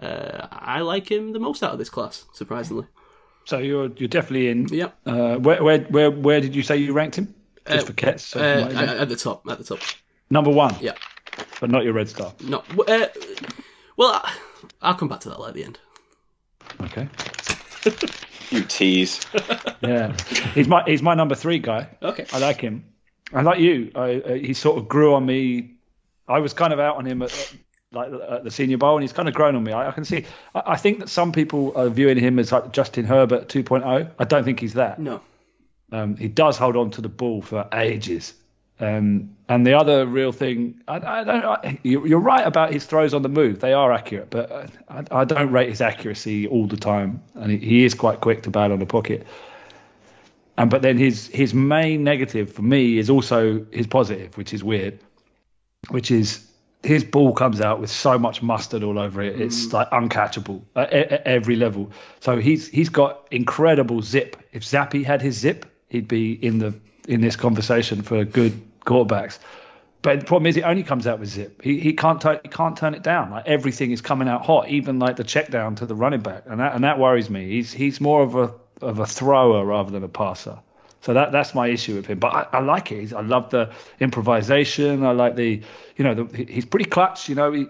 Uh, 0.00 0.46
I 0.52 0.80
like 0.80 1.10
him 1.10 1.32
the 1.32 1.38
most 1.38 1.62
out 1.62 1.72
of 1.72 1.78
this 1.78 1.90
class, 1.90 2.24
surprisingly. 2.32 2.86
So 3.46 3.58
you're 3.58 3.90
you're 3.96 4.08
definitely 4.08 4.48
in. 4.48 4.68
Yep. 4.68 4.96
Uh, 5.06 5.36
where 5.36 5.62
where 5.62 5.78
where 5.80 6.10
where 6.10 6.40
did 6.40 6.54
you 6.56 6.62
say 6.62 6.76
you 6.78 6.92
ranked 6.92 7.16
him? 7.16 7.34
Just 7.66 7.84
Uh, 7.84 7.86
for 7.86 7.92
Kets. 7.92 8.20
So 8.20 8.40
Uh, 8.40 8.62
what 8.62 8.72
is 8.72 8.78
it? 8.80 8.88
at 8.88 9.08
the 9.08 9.16
top, 9.16 9.46
at 9.48 9.58
the 9.58 9.64
top. 9.64 9.80
Number 10.30 10.50
one. 10.50 10.74
Yeah. 10.80 10.92
But 11.60 11.70
not 11.70 11.84
your 11.84 11.92
red 11.92 12.08
star. 12.08 12.32
No, 12.42 12.62
uh, 12.88 13.06
well, 13.96 14.12
I- 14.14 14.32
I'll 14.82 14.94
come 14.94 15.08
back 15.08 15.20
to 15.20 15.28
that 15.30 15.40
at 15.40 15.54
the 15.54 15.64
end. 15.64 15.78
Okay. 16.80 17.08
You 18.50 18.62
tease. 18.64 19.20
Yeah. 19.82 20.16
he's 20.54 20.66
my 20.66 20.82
he's 20.86 21.02
my 21.02 21.14
number 21.14 21.34
three 21.34 21.58
guy. 21.58 21.88
Okay. 22.02 22.24
I 22.32 22.38
like 22.38 22.58
him. 22.60 22.84
I 23.32 23.42
like 23.42 23.60
you. 23.60 23.90
I, 23.94 24.16
uh, 24.16 24.34
he 24.34 24.54
sort 24.54 24.78
of 24.78 24.88
grew 24.88 25.14
on 25.14 25.24
me. 25.24 25.74
I 26.28 26.38
was 26.38 26.52
kind 26.52 26.72
of 26.72 26.80
out 26.80 26.96
on 26.96 27.06
him 27.06 27.22
at 27.22 27.54
like 27.92 28.12
at 28.12 28.44
the 28.44 28.50
Senior 28.50 28.78
Bowl, 28.78 28.96
and 28.96 29.02
he's 29.02 29.12
kind 29.12 29.28
of 29.28 29.34
grown 29.34 29.54
on 29.56 29.64
me. 29.64 29.72
I, 29.72 29.88
I 29.88 29.92
can 29.92 30.04
see. 30.04 30.24
I, 30.54 30.62
I 30.66 30.76
think 30.76 30.98
that 30.98 31.08
some 31.08 31.32
people 31.32 31.72
are 31.76 31.88
viewing 31.88 32.18
him 32.18 32.38
as 32.38 32.52
like 32.52 32.72
Justin 32.72 33.04
Herbert 33.04 33.48
2.0. 33.48 34.10
I 34.18 34.24
don't 34.24 34.44
think 34.44 34.60
he's 34.60 34.74
that. 34.74 34.98
No. 34.98 35.20
Um, 35.92 36.16
he 36.16 36.28
does 36.28 36.58
hold 36.58 36.76
on 36.76 36.90
to 36.92 37.00
the 37.00 37.08
ball 37.08 37.40
for 37.40 37.68
ages. 37.72 38.34
Um, 38.80 39.36
and 39.48 39.64
the 39.64 39.74
other 39.74 40.04
real 40.04 40.32
thing, 40.32 40.80
I, 40.88 40.96
I 40.96 41.24
don't. 41.24 41.44
I, 41.44 41.78
you, 41.84 42.06
you're 42.06 42.18
right 42.18 42.44
about 42.44 42.72
his 42.72 42.84
throws 42.84 43.14
on 43.14 43.22
the 43.22 43.28
move; 43.28 43.60
they 43.60 43.72
are 43.72 43.92
accurate, 43.92 44.30
but 44.30 44.70
I, 44.88 45.04
I 45.10 45.24
don't 45.24 45.52
rate 45.52 45.68
his 45.68 45.80
accuracy 45.80 46.48
all 46.48 46.66
the 46.66 46.76
time, 46.76 47.22
and 47.34 47.52
he, 47.52 47.58
he 47.58 47.84
is 47.84 47.94
quite 47.94 48.20
quick 48.20 48.42
to 48.42 48.50
bail 48.50 48.72
on 48.72 48.80
the 48.80 48.86
pocket. 48.86 49.26
And 50.56 50.70
but 50.70 50.82
then 50.82 50.98
his 50.98 51.26
his 51.28 51.52
main 51.52 52.04
negative 52.04 52.52
for 52.52 52.62
me 52.62 52.98
is 52.98 53.10
also 53.10 53.66
his 53.72 53.86
positive, 53.86 54.36
which 54.36 54.54
is 54.54 54.62
weird, 54.62 55.00
which 55.88 56.10
is 56.10 56.46
his 56.84 57.02
ball 57.02 57.32
comes 57.32 57.60
out 57.60 57.80
with 57.80 57.90
so 57.90 58.18
much 58.18 58.42
mustard 58.42 58.82
all 58.82 58.98
over 58.98 59.22
it. 59.22 59.40
It's 59.40 59.66
mm. 59.66 59.72
like 59.72 59.90
uncatchable 59.90 60.62
at, 60.76 60.92
at 60.92 61.26
every 61.26 61.56
level. 61.56 61.90
So 62.20 62.36
he's 62.36 62.68
he's 62.68 62.88
got 62.88 63.26
incredible 63.30 64.02
zip. 64.02 64.36
If 64.52 64.62
Zappe 64.62 65.04
had 65.04 65.22
his 65.22 65.36
zip, 65.38 65.66
he'd 65.88 66.08
be 66.08 66.32
in 66.32 66.58
the 66.58 66.74
in 67.08 67.20
this 67.20 67.36
conversation 67.36 68.02
for 68.02 68.24
good 68.24 68.60
quarterbacks. 68.84 69.38
But 70.02 70.20
the 70.20 70.26
problem 70.26 70.46
is, 70.46 70.58
it 70.58 70.64
only 70.64 70.82
comes 70.82 71.06
out 71.06 71.18
with 71.18 71.30
zip. 71.30 71.62
He 71.62 71.80
he 71.80 71.94
can't 71.94 72.20
turn 72.20 72.38
he 72.42 72.48
can't 72.48 72.76
turn 72.76 72.94
it 72.94 73.02
down. 73.02 73.30
Like 73.30 73.46
everything 73.46 73.90
is 73.90 74.02
coming 74.02 74.28
out 74.28 74.44
hot, 74.44 74.68
even 74.68 74.98
like 74.98 75.16
the 75.16 75.24
check 75.24 75.50
down 75.50 75.76
to 75.76 75.86
the 75.86 75.94
running 75.94 76.20
back, 76.20 76.44
and 76.46 76.60
that 76.60 76.74
and 76.74 76.84
that 76.84 76.98
worries 76.98 77.30
me. 77.30 77.48
He's 77.48 77.72
he's 77.72 78.00
more 78.00 78.22
of 78.22 78.36
a 78.36 78.52
of 78.84 78.98
a 78.98 79.06
thrower 79.06 79.64
rather 79.64 79.90
than 79.90 80.04
a 80.04 80.08
passer. 80.08 80.58
So 81.00 81.12
that 81.12 81.32
that's 81.32 81.54
my 81.54 81.68
issue 81.68 81.96
with 81.96 82.06
him. 82.06 82.18
But 82.18 82.34
I, 82.34 82.58
I 82.58 82.60
like 82.60 82.90
it. 82.90 83.00
He's, 83.00 83.12
I 83.12 83.20
love 83.20 83.50
the 83.50 83.70
improvisation. 84.00 85.04
I 85.04 85.12
like 85.12 85.36
the 85.36 85.62
you 85.96 86.04
know 86.04 86.14
the, 86.14 86.44
he's 86.44 86.64
pretty 86.64 86.88
clutch. 86.88 87.28
You 87.28 87.34
know 87.34 87.52
he. 87.52 87.66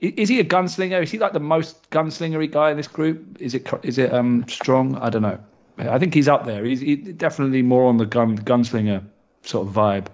Is 0.00 0.28
he 0.28 0.40
a 0.40 0.44
gunslinger? 0.44 1.02
Is 1.02 1.10
he 1.10 1.18
like 1.18 1.32
the 1.32 1.40
most 1.40 1.90
gunslingery 1.90 2.50
guy 2.50 2.70
in 2.70 2.76
this 2.76 2.88
group? 2.88 3.40
Is 3.40 3.54
it 3.54 3.68
is 3.82 3.98
it 3.98 4.12
um 4.14 4.46
strong? 4.48 4.96
I 4.96 5.10
don't 5.10 5.22
know. 5.22 5.38
I 5.78 5.98
think 5.98 6.14
he's 6.14 6.28
up 6.28 6.46
there. 6.46 6.64
He's 6.64 6.80
he, 6.80 6.96
definitely 6.96 7.62
more 7.62 7.84
on 7.84 7.98
the 7.98 8.06
gun 8.06 8.38
gunslinger 8.38 9.04
sort 9.42 9.68
of 9.68 9.74
vibe. 9.74 10.06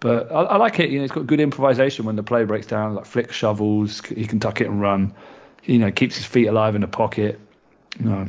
But 0.00 0.30
I, 0.32 0.42
I 0.42 0.56
like 0.56 0.80
it. 0.80 0.90
You 0.90 0.98
know, 0.98 1.02
he's 1.02 1.12
got 1.12 1.26
good 1.26 1.40
improvisation 1.40 2.06
when 2.06 2.16
the 2.16 2.22
play 2.22 2.44
breaks 2.44 2.66
down, 2.66 2.94
like 2.94 3.04
flick 3.04 3.32
shovels. 3.32 4.00
He 4.04 4.26
can 4.26 4.40
tuck 4.40 4.60
it 4.60 4.66
and 4.66 4.80
run. 4.80 5.14
You 5.64 5.78
know, 5.78 5.90
keeps 5.90 6.16
his 6.16 6.26
feet 6.26 6.46
alive 6.46 6.74
in 6.74 6.80
the 6.80 6.88
pocket. 6.88 7.38
You 7.98 8.06
know, 8.06 8.28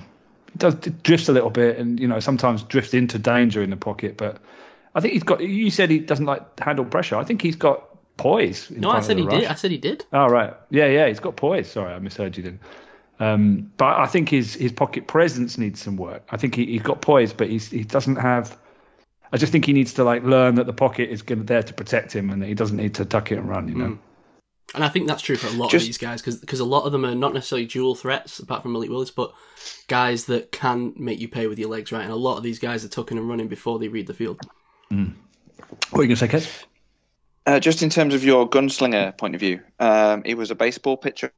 he 0.57 0.59
does 0.59 0.73
it 0.88 1.03
drifts 1.03 1.29
a 1.29 1.34
little 1.34 1.49
bit, 1.49 1.77
and 1.77 1.99
you 1.99 2.07
know 2.07 2.19
sometimes 2.19 2.63
drifts 2.63 2.93
into 2.93 3.19
danger 3.19 3.61
in 3.61 3.69
the 3.69 3.77
pocket. 3.77 4.17
But 4.17 4.41
I 4.95 4.99
think 4.99 5.13
he's 5.13 5.23
got. 5.23 5.41
You 5.41 5.69
said 5.69 5.89
he 5.89 5.99
doesn't 5.99 6.25
like 6.25 6.59
handle 6.59 6.85
pressure. 6.85 7.15
I 7.15 7.23
think 7.23 7.41
he's 7.41 7.55
got 7.55 7.84
poise. 8.17 8.71
in 8.71 8.81
No, 8.81 8.89
I 8.89 9.01
said 9.01 9.17
he 9.17 9.23
rush. 9.23 9.41
did. 9.41 9.49
I 9.49 9.55
said 9.55 9.71
he 9.71 9.77
did. 9.77 10.05
Oh 10.11 10.27
right, 10.27 10.53
yeah, 10.69 10.88
yeah, 10.88 11.07
he's 11.07 11.19
got 11.19 11.35
poise. 11.35 11.69
Sorry, 11.69 11.93
I 11.93 11.99
misheard 11.99 12.35
you 12.38 12.43
then. 12.43 12.59
Um, 13.19 13.71
but 13.77 13.97
I 13.97 14.07
think 14.07 14.29
his 14.29 14.53
his 14.55 14.71
pocket 14.71 15.07
presence 15.07 15.57
needs 15.57 15.81
some 15.81 15.97
work. 15.97 16.23
I 16.29 16.38
think 16.38 16.55
he, 16.55 16.65
he's 16.65 16.81
got 16.81 17.01
poise, 17.01 17.34
but 17.34 17.49
he's 17.49 17.69
he 17.69 17.84
doesn't 17.84 18.17
have. 18.17 18.57
I 19.31 19.38
just 19.38 19.51
think 19.51 19.65
he 19.65 19.73
needs 19.73 19.93
to 19.93 20.03
like 20.03 20.23
learn 20.23 20.55
that 20.55 20.65
the 20.65 20.73
pocket 20.73 21.09
is 21.09 21.21
going 21.21 21.45
there 21.45 21.63
to 21.63 21.73
protect 21.73 22.15
him, 22.15 22.29
and 22.29 22.41
that 22.41 22.47
he 22.47 22.53
doesn't 22.53 22.77
need 22.77 22.95
to 22.95 23.05
tuck 23.05 23.31
it 23.31 23.38
and 23.38 23.47
run. 23.47 23.67
You 23.67 23.75
know. 23.75 23.99
And 24.76 24.84
I 24.84 24.89
think 24.89 25.07
that's 25.07 25.22
true 25.22 25.38
for 25.38 25.48
a 25.48 25.52
lot 25.52 25.72
Just- 25.72 25.84
of 25.84 25.88
these 25.88 25.98
guys 25.98 26.22
because 26.22 26.60
a 26.60 26.65
lot 26.65 26.84
of 26.84 26.91
them 26.91 27.06
are 27.06 27.15
not 27.15 27.34
necessarily 27.34 27.65
dual 27.65 27.95
threats, 27.95 28.39
apart 28.39 28.64
from 28.64 28.73
Malik 28.73 28.89
Willis, 28.89 29.11
but 29.11 29.34
guys 29.88 30.26
that 30.26 30.52
can 30.52 30.94
make 30.98 31.19
you 31.19 31.27
pay 31.30 31.48
with 31.48 31.57
your 31.57 31.69
legs, 31.69 31.91
right? 31.91 32.03
And 32.03 32.11
a 32.11 32.15
lot 32.18 32.38
of 32.38 32.44
these 32.44 32.60
guys 32.60 32.84
are 32.84 32.89
tucking 32.89 33.18
and 33.18 33.30
running 33.30 33.48
before 33.48 33.80
they 33.80 33.88
read 33.88 34.07
the 34.07 34.14
field. 34.14 34.39
What 34.89 34.99
are 35.99 36.03
you 36.03 36.07
going 36.07 36.10
to 36.10 36.15
say, 36.18 36.27
Kev? 36.27 36.64
Uh, 37.45 37.60
just 37.61 37.81
in 37.81 37.89
terms 37.89 38.14
of 38.14 38.26
your 38.26 38.49
gunslinger 38.49 39.18
point 39.18 39.35
of 39.35 39.39
view, 39.39 39.61
um, 39.80 40.22
he 40.26 40.34
was 40.34 40.52
a 40.52 40.56
baseball 40.56 40.98
pitcher, 40.98 41.31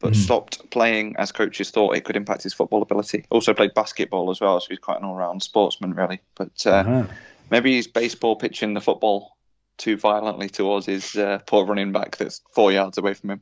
but 0.00 0.16
stopped 0.16 0.70
playing 0.70 1.16
as 1.18 1.32
coaches 1.32 1.70
thought 1.70 1.96
it 1.96 2.04
could 2.04 2.16
impact 2.16 2.42
his 2.44 2.54
football 2.54 2.80
ability. 2.80 3.26
Also 3.30 3.52
played 3.52 3.74
basketball 3.74 4.30
as 4.30 4.40
well, 4.40 4.58
so 4.60 4.68
he's 4.70 4.78
quite 4.78 4.98
an 4.98 5.04
all-round 5.04 5.42
sportsman, 5.42 5.92
really. 5.92 6.20
But 6.34 6.66
uh, 6.66 6.70
Uh-huh. 6.70 7.04
maybe 7.50 7.74
he's 7.74 7.86
baseball 7.86 8.36
pitching 8.36 8.72
the 8.72 8.80
football 8.80 9.36
too 9.78 9.96
violently 9.96 10.48
towards 10.48 10.86
his 10.86 11.16
uh, 11.16 11.38
poor 11.46 11.64
running 11.64 11.92
back 11.92 12.16
that's 12.16 12.40
four 12.52 12.70
yards 12.72 12.98
away 12.98 13.14
from 13.14 13.30
him. 13.30 13.40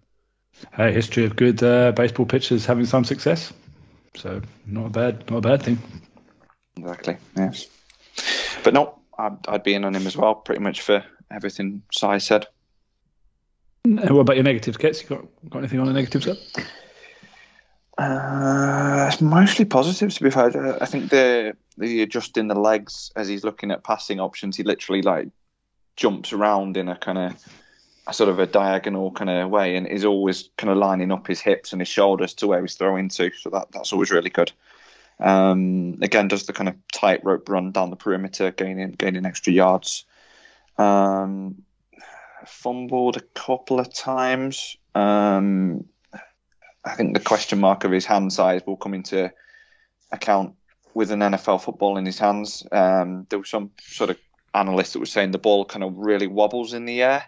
Hey, 0.74 0.92
history 0.92 1.24
of 1.24 1.36
good 1.36 1.62
uh, 1.62 1.92
baseball 1.92 2.26
pitchers 2.26 2.64
having 2.64 2.86
some 2.86 3.04
success. 3.04 3.52
So 4.14 4.40
not 4.66 4.86
a 4.86 4.90
bad, 4.90 5.30
not 5.30 5.38
a 5.38 5.40
bad 5.42 5.62
thing. 5.62 5.78
Exactly. 6.76 7.16
Yes. 7.36 7.66
But 8.62 8.74
no, 8.74 8.98
I'd, 9.18 9.36
I'd 9.48 9.62
be 9.62 9.74
in 9.74 9.84
on 9.84 9.94
him 9.94 10.06
as 10.06 10.16
well, 10.16 10.34
pretty 10.34 10.62
much 10.62 10.80
for 10.80 11.04
everything 11.30 11.82
Si 11.92 12.18
said. 12.20 12.46
Uh, 13.84 14.14
What 14.14 14.20
about 14.20 14.36
your 14.36 14.44
negatives, 14.44 14.76
Kets? 14.76 15.02
You 15.02 15.08
got 15.08 15.50
got 15.50 15.58
anything 15.60 15.80
on 15.80 15.86
the 15.86 15.92
negatives? 15.92 16.26
Uh, 17.98 19.08
it's 19.10 19.20
mostly 19.20 19.64
positives 19.64 20.16
to 20.16 20.24
be 20.24 20.30
fair. 20.30 20.46
Uh, 20.46 20.78
I 20.80 20.86
think 20.86 21.10
the 21.10 21.56
the 21.78 22.02
adjusting 22.02 22.48
the 22.48 22.58
legs 22.58 23.10
as 23.16 23.28
he's 23.28 23.44
looking 23.44 23.70
at 23.70 23.84
passing 23.84 24.20
options, 24.20 24.56
he 24.56 24.62
literally 24.62 25.02
like 25.02 25.28
jumps 25.96 26.32
around 26.32 26.76
in 26.76 26.88
a 26.88 26.96
kind 26.96 27.18
of 27.18 27.44
a 28.06 28.12
sort 28.12 28.30
of 28.30 28.38
a 28.38 28.46
diagonal 28.46 29.10
kind 29.10 29.30
of 29.30 29.50
way, 29.50 29.76
and 29.76 29.86
is 29.86 30.04
always 30.04 30.50
kind 30.56 30.70
of 30.70 30.78
lining 30.78 31.10
up 31.10 31.26
his 31.26 31.40
hips 31.40 31.72
and 31.72 31.80
his 31.80 31.88
shoulders 31.88 32.34
to 32.34 32.46
where 32.46 32.60
he's 32.60 32.74
throwing 32.74 33.08
to. 33.08 33.30
So 33.32 33.50
that 33.50 33.72
that's 33.72 33.92
always 33.92 34.10
really 34.10 34.30
good. 34.30 34.52
Um, 35.18 35.98
again, 36.02 36.28
does 36.28 36.46
the 36.46 36.52
kind 36.52 36.68
of 36.68 36.76
tightrope 36.92 37.48
run 37.48 37.72
down 37.72 37.90
the 37.90 37.96
perimeter, 37.96 38.50
gaining 38.50 38.92
gaining 38.92 39.26
extra 39.26 39.52
yards. 39.52 40.04
Um, 40.78 41.62
fumbled 42.46 43.16
a 43.16 43.20
couple 43.34 43.80
of 43.80 43.92
times. 43.92 44.76
Um, 44.94 45.86
I 46.84 46.94
think 46.94 47.14
the 47.14 47.22
question 47.22 47.58
mark 47.58 47.84
of 47.84 47.90
his 47.90 48.04
hand 48.04 48.32
size 48.32 48.62
will 48.66 48.76
come 48.76 48.94
into 48.94 49.32
account 50.12 50.54
with 50.94 51.10
an 51.10 51.20
NFL 51.20 51.62
football 51.62 51.98
in 51.98 52.06
his 52.06 52.18
hands. 52.18 52.66
Um, 52.70 53.26
there 53.28 53.38
was 53.38 53.50
some 53.50 53.72
sort 53.80 54.10
of 54.10 54.18
analyst 54.56 54.92
that 54.92 55.00
was 55.00 55.12
saying 55.12 55.30
the 55.30 55.38
ball 55.38 55.64
kind 55.64 55.84
of 55.84 55.96
really 55.96 56.26
wobbles 56.26 56.72
in 56.72 56.84
the 56.84 57.02
air 57.02 57.24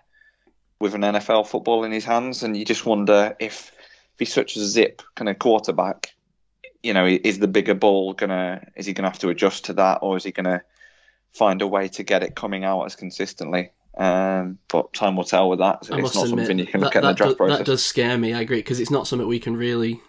with 0.80 0.94
an 0.94 1.02
NFL 1.02 1.46
football 1.46 1.84
in 1.84 1.92
his 1.92 2.04
hands, 2.04 2.42
and 2.42 2.56
you 2.56 2.64
just 2.64 2.86
wonder 2.86 3.36
if, 3.40 3.72
if 3.72 4.18
he's 4.18 4.32
such 4.32 4.56
a 4.56 4.60
zip 4.60 5.02
kind 5.14 5.28
of 5.28 5.38
quarterback, 5.38 6.14
you 6.82 6.94
know, 6.94 7.06
is 7.06 7.38
the 7.38 7.48
bigger 7.48 7.74
ball 7.74 8.12
gonna 8.12 8.64
is 8.76 8.86
he 8.86 8.92
gonna 8.92 9.08
have 9.08 9.18
to 9.18 9.28
adjust 9.28 9.64
to 9.66 9.72
that, 9.74 9.98
or 10.02 10.16
is 10.16 10.24
he 10.24 10.32
gonna 10.32 10.62
find 11.32 11.60
a 11.62 11.66
way 11.66 11.88
to 11.88 12.02
get 12.02 12.22
it 12.22 12.36
coming 12.36 12.64
out 12.64 12.84
as 12.84 12.96
consistently? 12.96 13.70
Um, 13.96 14.58
but 14.68 14.92
time 14.92 15.16
will 15.16 15.24
tell 15.24 15.50
with 15.50 15.58
that. 15.58 15.88
I 15.90 15.98
it's 15.98 16.14
not 16.14 16.28
admit, 16.28 16.46
something 16.46 16.58
you 16.60 16.66
can 16.66 16.80
that, 16.80 16.86
look 16.86 16.96
at 16.96 17.02
in 17.02 17.08
the 17.08 17.14
draft 17.14 17.36
process. 17.36 17.58
that 17.58 17.64
does 17.64 17.84
scare 17.84 18.16
me. 18.16 18.32
I 18.32 18.40
agree 18.40 18.58
because 18.58 18.78
it's 18.78 18.92
not 18.92 19.08
something 19.08 19.26
we 19.26 19.40
can 19.40 19.56
really, 19.56 20.00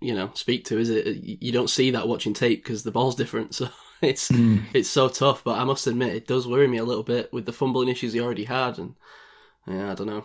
you 0.00 0.14
know, 0.14 0.30
speak 0.34 0.64
to. 0.66 0.78
Is 0.78 0.90
it? 0.90 1.16
You 1.16 1.50
don't 1.50 1.70
see 1.70 1.90
that 1.90 2.06
watching 2.06 2.34
tape 2.34 2.62
because 2.62 2.84
the 2.84 2.92
ball's 2.92 3.16
different. 3.16 3.56
So 3.56 3.68
it's 4.02 4.28
Hmm. 4.28 4.58
it's 4.74 4.88
so 4.88 5.08
tough. 5.08 5.42
But 5.44 5.58
I 5.58 5.64
must 5.64 5.86
admit, 5.86 6.14
it 6.14 6.26
does 6.26 6.46
worry 6.46 6.66
me 6.68 6.78
a 6.78 6.84
little 6.84 7.02
bit 7.02 7.32
with 7.32 7.46
the 7.46 7.52
fumbling 7.52 7.88
issues 7.88 8.12
he 8.12 8.20
already 8.20 8.44
had, 8.44 8.78
and 8.78 8.94
yeah, 9.66 9.90
I 9.92 9.94
don't 9.94 10.06
know. 10.06 10.24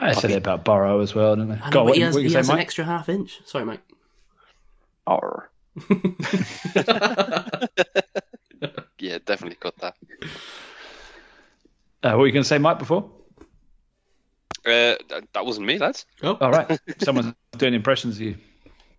I 0.00 0.12
said 0.12 0.30
it 0.32 0.38
about 0.38 0.64
Burrow 0.64 1.00
as 1.00 1.14
well, 1.14 1.36
didn't 1.36 1.52
I? 1.52 1.54
I 1.54 1.58
know, 1.66 1.70
Go 1.70 1.80
on, 1.80 1.84
but 1.86 1.90
what, 1.90 1.96
he 1.96 2.02
has, 2.02 2.14
what 2.14 2.22
he 2.24 2.28
say, 2.28 2.36
has 2.36 2.48
an 2.48 2.58
extra 2.58 2.84
half 2.84 3.08
inch. 3.08 3.40
Sorry, 3.46 3.64
Mike. 3.64 3.82
Or 5.06 5.50
Yeah, 8.98 9.18
definitely 9.24 9.56
cut 9.60 9.76
that. 9.78 9.94
Uh, 12.02 12.10
what 12.10 12.18
were 12.18 12.26
you 12.26 12.32
going 12.32 12.42
to 12.42 12.48
say, 12.48 12.58
Mike? 12.58 12.78
Before? 12.78 13.10
Uh, 14.64 14.96
that, 15.08 15.24
that 15.34 15.46
wasn't 15.46 15.66
me, 15.66 15.78
lads. 15.78 16.06
Oh, 16.22 16.36
All 16.40 16.50
right, 16.50 16.78
someone's 17.00 17.34
doing 17.56 17.74
impressions 17.74 18.16
of 18.16 18.22
you. 18.22 18.36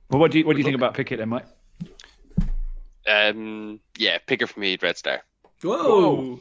Well, 0.09 0.19
what 0.19 0.31
do 0.31 0.39
you 0.39 0.45
what 0.45 0.53
do 0.53 0.59
you 0.59 0.63
think 0.63 0.77
about 0.77 0.93
Pickett 0.93 1.19
then, 1.19 1.27
Mike? 1.29 1.45
Um, 3.07 3.79
yeah, 3.97 4.17
Pickett 4.25 4.49
for 4.49 4.59
me, 4.59 4.77
Red 4.81 4.97
Star. 4.97 5.21
whoa! 5.63 6.39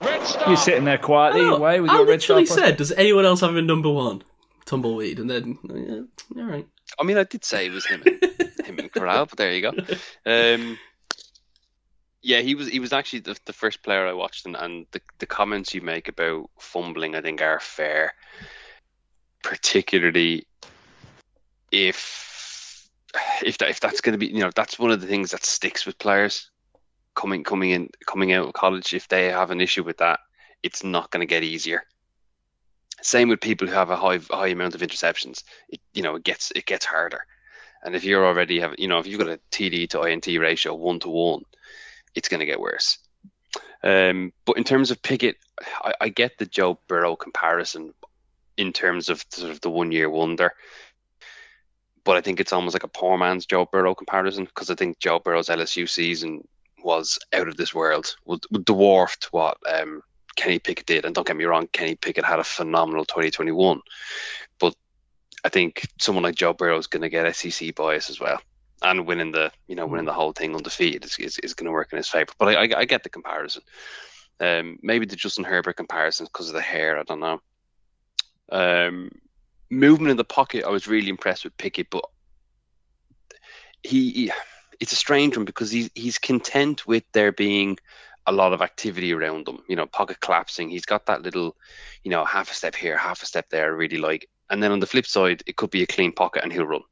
Red 0.00 0.26
Star. 0.26 0.48
You're 0.48 0.56
sitting 0.56 0.84
there 0.84 0.98
quietly 0.98 1.42
I, 1.42 1.54
away 1.54 1.80
with 1.80 1.90
I 1.90 1.94
your 1.98 2.06
red 2.06 2.22
star. 2.22 2.36
literally 2.36 2.46
prospect. 2.46 2.66
said, 2.68 2.76
"Does 2.76 2.92
anyone 2.92 3.24
else 3.24 3.40
have 3.40 3.56
a 3.56 3.62
number 3.62 3.90
one 3.90 4.22
tumbleweed?" 4.64 5.18
And 5.20 5.30
then, 5.30 5.58
yeah, 5.64 6.40
all 6.42 6.48
right. 6.48 6.66
I 6.98 7.04
mean, 7.04 7.18
I 7.18 7.24
did 7.24 7.44
say 7.44 7.66
it 7.66 7.72
was 7.72 7.86
him, 7.86 8.02
and, 8.04 8.22
him 8.66 8.78
and 8.78 8.92
Corral, 8.92 9.26
but 9.26 9.38
there 9.38 9.54
you 9.54 9.62
go. 9.62 9.72
Um, 10.26 10.78
yeah, 12.22 12.40
he 12.40 12.56
was 12.56 12.68
he 12.68 12.80
was 12.80 12.92
actually 12.92 13.20
the, 13.20 13.38
the 13.44 13.52
first 13.52 13.82
player 13.84 14.06
I 14.06 14.12
watched, 14.12 14.46
and, 14.46 14.56
and 14.56 14.86
the, 14.90 15.00
the 15.18 15.26
comments 15.26 15.72
you 15.74 15.80
make 15.80 16.08
about 16.08 16.50
fumbling, 16.58 17.14
I 17.14 17.20
think, 17.20 17.40
are 17.40 17.60
fair, 17.60 18.14
particularly 19.44 20.46
if 21.70 22.25
if 23.44 23.58
that, 23.58 23.70
if 23.70 23.80
that's 23.80 24.00
going 24.00 24.12
to 24.12 24.18
be 24.18 24.26
you 24.26 24.40
know 24.40 24.50
that's 24.54 24.78
one 24.78 24.90
of 24.90 25.00
the 25.00 25.06
things 25.06 25.30
that 25.30 25.44
sticks 25.44 25.86
with 25.86 25.98
players 25.98 26.50
coming 27.14 27.44
coming 27.44 27.70
in 27.70 27.90
coming 28.06 28.32
out 28.32 28.46
of 28.46 28.52
college. 28.52 28.94
If 28.94 29.08
they 29.08 29.26
have 29.26 29.50
an 29.50 29.60
issue 29.60 29.82
with 29.82 29.98
that, 29.98 30.20
it's 30.62 30.84
not 30.84 31.10
going 31.10 31.20
to 31.20 31.26
get 31.26 31.42
easier. 31.42 31.82
Same 33.02 33.28
with 33.28 33.40
people 33.40 33.66
who 33.66 33.74
have 33.74 33.90
a 33.90 33.96
high 33.96 34.18
high 34.30 34.48
amount 34.48 34.74
of 34.74 34.80
interceptions. 34.80 35.42
It, 35.68 35.80
you 35.92 36.02
know, 36.02 36.16
it 36.16 36.24
gets 36.24 36.52
it 36.54 36.66
gets 36.66 36.84
harder. 36.84 37.26
And 37.82 37.94
if 37.94 38.04
you're 38.04 38.26
already 38.26 38.60
have 38.60 38.74
you 38.78 38.88
know 38.88 38.98
if 38.98 39.06
you've 39.06 39.18
got 39.18 39.28
a 39.28 39.40
TD 39.50 39.90
to 39.90 40.02
INT 40.02 40.26
ratio 40.26 40.74
one 40.74 41.00
to 41.00 41.08
one, 41.08 41.42
it's 42.14 42.28
going 42.28 42.40
to 42.40 42.46
get 42.46 42.60
worse. 42.60 42.98
Um, 43.82 44.32
but 44.44 44.56
in 44.56 44.64
terms 44.64 44.90
of 44.90 45.02
Pickett, 45.02 45.36
I, 45.82 45.94
I 46.00 46.08
get 46.08 46.38
the 46.38 46.46
Joe 46.46 46.78
Burrow 46.88 47.16
comparison 47.16 47.94
in 48.56 48.72
terms 48.72 49.08
of 49.08 49.24
sort 49.30 49.50
of 49.50 49.60
the 49.60 49.70
one 49.70 49.92
year 49.92 50.10
wonder. 50.10 50.52
But 52.06 52.16
I 52.16 52.20
think 52.20 52.38
it's 52.38 52.52
almost 52.52 52.72
like 52.74 52.84
a 52.84 52.88
poor 52.88 53.18
man's 53.18 53.46
Joe 53.46 53.66
Burrow 53.66 53.92
comparison 53.92 54.44
because 54.44 54.70
I 54.70 54.76
think 54.76 55.00
Joe 55.00 55.18
Burrow's 55.18 55.48
LSU 55.48 55.88
season 55.88 56.46
was 56.80 57.18
out 57.32 57.48
of 57.48 57.56
this 57.56 57.74
world, 57.74 58.14
dwarfed 58.64 59.24
what 59.32 59.58
um, 59.68 60.02
Kenny 60.36 60.60
Pickett 60.60 60.86
did. 60.86 61.04
And 61.04 61.16
don't 61.16 61.26
get 61.26 61.36
me 61.36 61.46
wrong, 61.46 61.66
Kenny 61.72 61.96
Pickett 61.96 62.24
had 62.24 62.38
a 62.38 62.44
phenomenal 62.44 63.06
2021. 63.06 63.80
But 64.60 64.76
I 65.44 65.48
think 65.48 65.84
someone 65.98 66.22
like 66.22 66.36
Joe 66.36 66.52
Burrow 66.52 66.78
is 66.78 66.86
going 66.86 67.02
to 67.02 67.08
get 67.08 67.34
SEC 67.34 67.74
bias 67.74 68.08
as 68.08 68.20
well. 68.20 68.40
And 68.82 69.04
winning 69.04 69.32
the, 69.32 69.50
you 69.66 69.74
know, 69.74 69.86
winning 69.86 70.06
the 70.06 70.12
whole 70.12 70.32
thing 70.32 70.54
undefeated 70.54 71.04
is, 71.04 71.18
is, 71.18 71.38
is 71.40 71.54
going 71.54 71.66
to 71.66 71.72
work 71.72 71.92
in 71.92 71.96
his 71.96 72.08
favor. 72.08 72.32
But 72.38 72.56
I, 72.56 72.66
I, 72.66 72.80
I 72.80 72.84
get 72.84 73.02
the 73.02 73.08
comparison. 73.08 73.62
Um, 74.38 74.78
maybe 74.80 75.06
the 75.06 75.16
Justin 75.16 75.42
Herbert 75.42 75.76
comparison 75.76 76.26
because 76.26 76.50
of 76.50 76.54
the 76.54 76.60
hair. 76.60 77.00
I 77.00 77.02
don't 77.02 77.18
know. 77.18 77.40
Um, 78.52 79.10
movement 79.70 80.10
in 80.10 80.16
the 80.16 80.24
pocket, 80.24 80.64
I 80.64 80.70
was 80.70 80.86
really 80.86 81.08
impressed 81.08 81.44
with 81.44 81.56
Pickett, 81.56 81.90
but 81.90 82.04
he, 83.82 84.10
he 84.10 84.32
it's 84.80 84.92
a 84.92 84.96
strange 84.96 85.36
one 85.36 85.46
because 85.46 85.70
he's 85.70 85.90
he's 85.94 86.18
content 86.18 86.86
with 86.86 87.04
there 87.12 87.32
being 87.32 87.78
a 88.26 88.32
lot 88.32 88.52
of 88.52 88.60
activity 88.60 89.12
around 89.12 89.48
him. 89.48 89.62
You 89.68 89.76
know, 89.76 89.86
pocket 89.86 90.20
collapsing. 90.20 90.68
He's 90.68 90.86
got 90.86 91.06
that 91.06 91.22
little, 91.22 91.56
you 92.02 92.10
know, 92.10 92.24
half 92.24 92.50
a 92.50 92.54
step 92.54 92.74
here, 92.74 92.96
half 92.96 93.22
a 93.22 93.26
step 93.26 93.48
there. 93.50 93.64
I 93.64 93.68
really 93.68 93.98
like. 93.98 94.28
And 94.50 94.62
then 94.62 94.72
on 94.72 94.80
the 94.80 94.86
flip 94.86 95.06
side, 95.06 95.42
it 95.46 95.56
could 95.56 95.70
be 95.70 95.82
a 95.82 95.86
clean 95.86 96.12
pocket 96.12 96.42
and 96.42 96.52
he'll 96.52 96.66
run. 96.66 96.82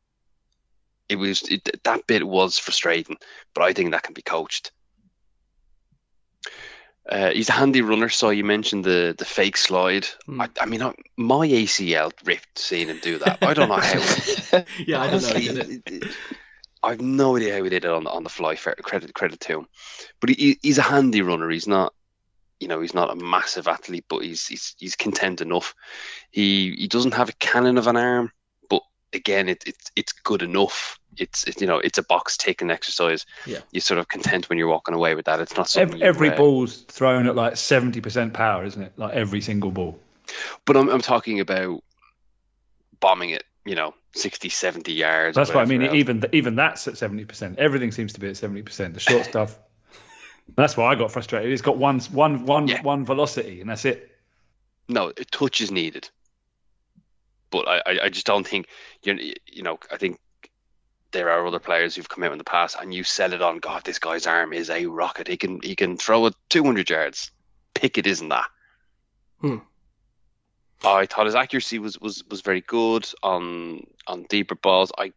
It 1.08 1.16
was 1.16 1.42
it, 1.42 1.82
that 1.84 2.06
bit 2.06 2.26
was 2.26 2.58
frustrating, 2.58 3.16
but 3.54 3.62
I 3.62 3.72
think 3.72 3.92
that 3.92 4.02
can 4.02 4.14
be 4.14 4.22
coached. 4.22 4.72
Uh, 7.08 7.30
he's 7.30 7.50
a 7.50 7.52
handy 7.52 7.82
runner, 7.82 8.08
so 8.08 8.30
you 8.30 8.44
mentioned 8.44 8.84
the 8.84 9.14
the 9.16 9.24
fake 9.26 9.56
slide. 9.56 10.06
Hmm. 10.26 10.40
I, 10.40 10.48
I 10.60 10.66
mean, 10.66 10.82
I, 10.82 10.94
my 11.16 11.46
ACL 11.46 12.12
ripped 12.24 12.58
seeing 12.58 12.88
him 12.88 12.98
do 13.02 13.18
that. 13.18 13.38
I 13.42 13.52
don't 13.54 13.68
know 13.68 13.76
how. 13.76 14.64
Yeah, 14.86 15.00
I 15.00 15.10
don't 15.10 15.22
know. 15.22 15.28
Honestly, 15.28 15.46
it. 15.46 15.82
it- 15.86 16.16
I've 16.82 17.00
no 17.00 17.36
idea 17.36 17.56
how 17.56 17.64
he 17.64 17.70
did 17.70 17.86
it 17.86 17.90
on 17.90 18.04
the, 18.04 18.10
on 18.10 18.24
the 18.24 18.28
fly. 18.28 18.56
Fair 18.56 18.74
credit 18.74 19.14
credit 19.14 19.40
to 19.40 19.60
him, 19.60 19.66
but 20.20 20.28
he, 20.30 20.58
he's 20.62 20.76
a 20.78 20.82
handy 20.82 21.22
runner. 21.22 21.48
He's 21.48 21.66
not, 21.66 21.94
you 22.60 22.68
know, 22.68 22.80
he's 22.82 22.92
not 22.92 23.10
a 23.10 23.16
massive 23.16 23.68
athlete, 23.68 24.04
but 24.06 24.18
he's 24.22 24.46
he's, 24.46 24.74
he's 24.78 24.94
content 24.94 25.40
enough. 25.40 25.74
He 26.30 26.74
he 26.76 26.86
doesn't 26.88 27.14
have 27.14 27.30
a 27.30 27.34
cannon 27.34 27.78
of 27.78 27.86
an 27.86 27.96
arm, 27.96 28.32
but 28.68 28.82
again, 29.14 29.48
it, 29.48 29.64
it 29.66 29.76
it's 29.96 30.12
good 30.12 30.42
enough. 30.42 30.98
It's 31.18 31.44
it, 31.46 31.60
you 31.60 31.66
know 31.66 31.78
it's 31.78 31.98
a 31.98 32.02
box 32.02 32.36
ticking 32.36 32.70
exercise. 32.70 33.26
Yeah. 33.46 33.58
You're 33.72 33.80
sort 33.80 33.98
of 33.98 34.08
content 34.08 34.48
when 34.48 34.58
you're 34.58 34.68
walking 34.68 34.94
away 34.94 35.14
with 35.14 35.26
that. 35.26 35.40
It's 35.40 35.56
not 35.56 35.74
Every, 35.76 36.02
every 36.02 36.30
ball's 36.30 36.82
thrown 36.82 37.26
at 37.26 37.34
like 37.36 37.54
70% 37.54 38.32
power, 38.32 38.64
isn't 38.64 38.82
it? 38.82 38.92
Like 38.96 39.14
every 39.14 39.40
single 39.40 39.70
ball. 39.70 39.98
But 40.64 40.76
I'm 40.76 40.88
I'm 40.88 41.00
talking 41.00 41.40
about 41.40 41.82
bombing 43.00 43.30
it. 43.30 43.44
You 43.66 43.74
know, 43.76 43.94
60, 44.14 44.50
70 44.50 44.92
yards. 44.92 45.36
That's 45.36 45.48
what 45.54 45.62
I 45.62 45.64
mean. 45.64 45.82
else. 45.82 45.94
Even 45.94 46.22
even 46.32 46.54
that's 46.56 46.86
at 46.86 46.94
70%. 46.94 47.56
Everything 47.56 47.92
seems 47.92 48.12
to 48.14 48.20
be 48.20 48.28
at 48.28 48.34
70%. 48.34 48.92
The 48.94 49.00
short 49.00 49.24
stuff. 49.34 49.58
That's 50.56 50.76
why 50.76 50.92
I 50.92 50.94
got 50.96 51.10
frustrated. 51.10 51.50
It's 51.50 51.62
got 51.62 51.78
one 51.78 52.00
one 52.00 52.44
one 52.44 52.68
Yeah. 52.68 52.82
one 52.82 53.06
velocity, 53.06 53.60
and 53.62 53.70
that's 53.70 53.86
it. 53.86 54.10
no, 54.88 55.08
a 55.08 55.24
touch 55.24 55.62
is 55.62 55.70
needed. 55.70 56.10
But 57.50 57.66
I, 57.68 57.76
I, 57.86 57.98
I 58.04 58.08
just 58.10 58.26
don't 58.26 58.46
think 58.46 58.66
you 59.02 59.32
you 59.50 59.62
know 59.62 59.78
I 59.90 59.96
think 59.96 60.18
there 61.14 61.30
are 61.30 61.46
other 61.46 61.60
players 61.60 61.94
who've 61.94 62.08
come 62.08 62.24
out 62.24 62.32
in 62.32 62.38
the 62.38 62.44
past 62.44 62.76
and 62.78 62.92
you 62.92 63.04
sell 63.04 63.32
it 63.32 63.40
on 63.40 63.58
God 63.58 63.84
this 63.84 63.98
guy's 63.98 64.26
arm 64.26 64.52
is 64.52 64.68
a 64.68 64.84
rocket. 64.86 65.28
He 65.28 65.38
can 65.38 65.60
he 65.62 65.74
can 65.74 65.96
throw 65.96 66.26
it 66.26 66.34
200 66.50 66.90
yards. 66.90 67.30
Pickett 67.72 68.06
isn't 68.06 68.28
that. 68.28 68.46
Hmm. 69.40 69.58
I 70.84 71.06
thought 71.06 71.26
his 71.26 71.34
accuracy 71.34 71.78
was, 71.78 71.98
was, 71.98 72.22
was 72.28 72.42
very 72.42 72.60
good 72.60 73.08
on 73.22 73.86
on 74.06 74.24
deeper 74.24 74.56
balls. 74.56 74.92
I 74.98 75.12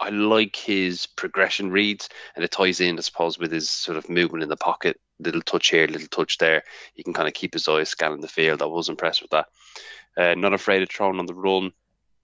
I 0.00 0.08
like 0.08 0.56
his 0.56 1.06
progression 1.06 1.70
reads 1.70 2.08
and 2.34 2.44
it 2.44 2.50
ties 2.50 2.80
in 2.80 2.98
I 2.98 3.02
suppose 3.02 3.38
with 3.38 3.52
his 3.52 3.70
sort 3.70 3.98
of 3.98 4.08
movement 4.08 4.42
in 4.42 4.48
the 4.48 4.56
pocket. 4.56 4.98
Little 5.20 5.42
touch 5.42 5.68
here 5.68 5.86
little 5.86 6.08
touch 6.08 6.38
there. 6.38 6.64
He 6.94 7.04
can 7.04 7.12
kind 7.12 7.28
of 7.28 7.34
keep 7.34 7.52
his 7.52 7.68
eyes 7.68 7.90
scanning 7.90 8.22
the 8.22 8.28
field. 8.28 8.62
I 8.62 8.66
was 8.66 8.88
impressed 8.88 9.22
with 9.22 9.30
that. 9.30 9.46
Uh, 10.16 10.34
not 10.34 10.54
afraid 10.54 10.82
of 10.82 10.90
throwing 10.90 11.18
on 11.18 11.26
the 11.26 11.34
run. 11.34 11.72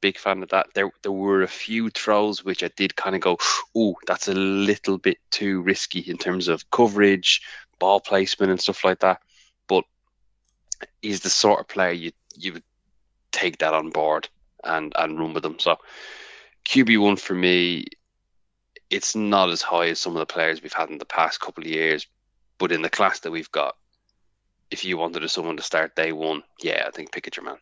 Big 0.00 0.18
fan 0.18 0.42
of 0.42 0.50
that. 0.50 0.68
There, 0.74 0.90
there 1.02 1.12
were 1.12 1.42
a 1.42 1.48
few 1.48 1.90
throws 1.90 2.44
which 2.44 2.62
I 2.62 2.70
did 2.76 2.96
kind 2.96 3.14
of 3.14 3.20
go, 3.20 3.38
oh, 3.74 3.96
that's 4.06 4.28
a 4.28 4.34
little 4.34 4.98
bit 4.98 5.18
too 5.30 5.60
risky 5.62 6.00
in 6.00 6.16
terms 6.16 6.48
of 6.48 6.70
coverage, 6.70 7.42
ball 7.78 8.00
placement, 8.00 8.50
and 8.50 8.60
stuff 8.60 8.84
like 8.84 9.00
that." 9.00 9.20
But 9.68 9.84
he's 11.02 11.20
the 11.20 11.30
sort 11.30 11.60
of 11.60 11.68
player 11.68 11.92
you 11.92 12.12
you 12.36 12.54
would 12.54 12.62
take 13.32 13.58
that 13.58 13.74
on 13.74 13.90
board 13.90 14.28
and 14.64 14.92
and 14.96 15.18
run 15.18 15.34
with 15.34 15.42
them. 15.42 15.58
So 15.58 15.76
QB 16.68 17.00
one 17.00 17.16
for 17.16 17.34
me, 17.34 17.86
it's 18.88 19.14
not 19.14 19.50
as 19.50 19.62
high 19.62 19.88
as 19.88 20.00
some 20.00 20.16
of 20.16 20.20
the 20.20 20.32
players 20.32 20.62
we've 20.62 20.72
had 20.72 20.90
in 20.90 20.98
the 20.98 21.04
past 21.04 21.40
couple 21.40 21.64
of 21.64 21.70
years, 21.70 22.06
but 22.58 22.72
in 22.72 22.82
the 22.82 22.90
class 22.90 23.20
that 23.20 23.30
we've 23.30 23.50
got, 23.50 23.76
if 24.70 24.84
you 24.84 24.96
wanted 24.96 25.28
someone 25.30 25.56
to 25.56 25.62
start 25.62 25.96
day 25.96 26.12
one, 26.12 26.42
yeah, 26.62 26.84
I 26.86 26.90
think 26.90 27.12
Pickett 27.12 27.36
your 27.36 27.44
man. 27.44 27.56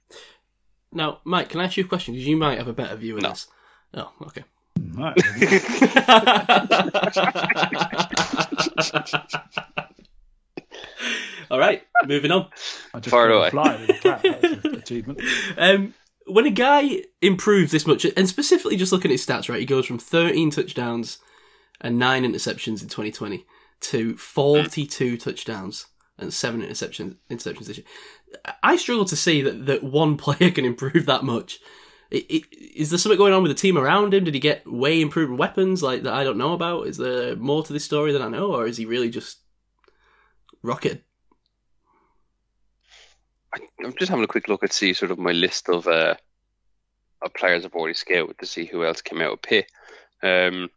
Now, 0.93 1.19
Mike, 1.25 1.51
can 1.51 1.61
I 1.61 1.65
ask 1.65 1.77
you 1.77 1.85
a 1.85 1.89
question? 1.89 2.15
Because 2.15 2.27
you 2.27 2.37
might 2.37 2.59
have 2.59 2.69
a 2.69 2.73
better 2.73 2.97
view 2.97 3.17
of 3.17 3.23
No. 3.23 3.31
this. 3.31 3.47
Oh, 3.95 4.11
okay. 4.23 4.45
Right. 4.95 5.17
All 11.51 11.59
right, 11.59 11.83
moving 12.07 12.31
on. 12.31 12.49
I 12.93 13.01
just 13.01 13.11
Far 13.11 13.29
got 13.29 13.35
a 13.35 13.39
away. 13.39 13.51
fly 13.51 13.77
with 13.81 13.91
a 13.91 13.95
clap. 13.95 14.23
That's 14.23 14.65
an 14.65 14.75
achievement. 14.75 15.21
Um, 15.57 15.95
when 16.27 16.45
a 16.47 16.51
guy 16.51 17.05
improves 17.23 17.73
this 17.73 17.87
much, 17.87 18.05
and 18.05 18.29
specifically 18.29 18.77
just 18.77 18.93
looking 18.93 19.11
at 19.11 19.15
his 19.15 19.25
stats, 19.25 19.49
right, 19.49 19.59
he 19.61 19.65
goes 19.65 19.87
from 19.87 19.99
13 19.99 20.51
touchdowns 20.51 21.19
and 21.81 21.99
nine 21.99 22.23
interceptions 22.25 22.83
in 22.83 22.89
2020 22.89 23.47
to 23.81 24.15
42 24.19 25.17
touchdowns 25.17 25.87
and 26.19 26.33
seven 26.33 26.63
interceptions 26.63 27.17
interceptions 27.31 27.67
this 27.67 27.79
year. 27.79 27.87
I 28.63 28.77
struggle 28.77 29.05
to 29.07 29.17
see 29.17 29.43
that, 29.43 29.67
that 29.67 29.83
one 29.85 30.17
player 30.25 30.51
can 30.51 30.65
improve 30.65 31.07
that 31.07 31.25
much. 31.25 31.61
I- 32.13 32.27
I- 32.31 32.43
Is 32.75 32.91
there 32.91 32.99
something 32.99 33.19
going 33.19 33.33
on 33.33 33.43
with 33.43 33.51
the 33.51 33.61
team 33.61 33.77
around 33.79 34.15
him? 34.15 34.25
Did 34.25 34.35
he 34.35 34.41
get 34.41 34.67
way 34.71 35.01
improved 35.01 35.33
weapons 35.33 35.83
like 35.83 36.03
that 36.03 36.15
I 36.15 36.25
don't 36.25 36.39
know 36.39 36.53
about? 36.55 36.87
Is 36.87 36.97
there 36.97 37.37
more 37.37 37.63
to 37.63 37.73
this 37.73 37.85
story 37.85 38.13
than 38.13 38.23
I 38.23 38.29
know, 38.29 38.55
or 38.55 38.67
is 38.67 38.77
he 38.77 38.87
really 38.87 39.11
just 39.11 39.39
rocket? 40.63 41.05
I, 43.55 43.59
I'm 43.85 43.95
just 43.99 44.11
having 44.11 44.25
a 44.25 44.29
quick 44.29 44.49
look 44.49 44.63
at 44.63 44.73
see 44.73 44.93
sort 44.93 45.11
of 45.11 45.19
my 45.19 45.33
list 45.33 45.69
of 45.69 45.87
uh, 45.87 46.15
of 47.23 47.35
players 47.35 47.65
I've 47.65 47.75
already 47.75 47.95
scouted 47.95 48.39
to 48.39 48.47
see 48.47 48.65
who 48.65 48.85
else 48.85 49.01
came 49.03 49.21
out 49.21 49.33
of 49.33 49.43
Pitt. 49.43 49.71
Um, 50.23 50.69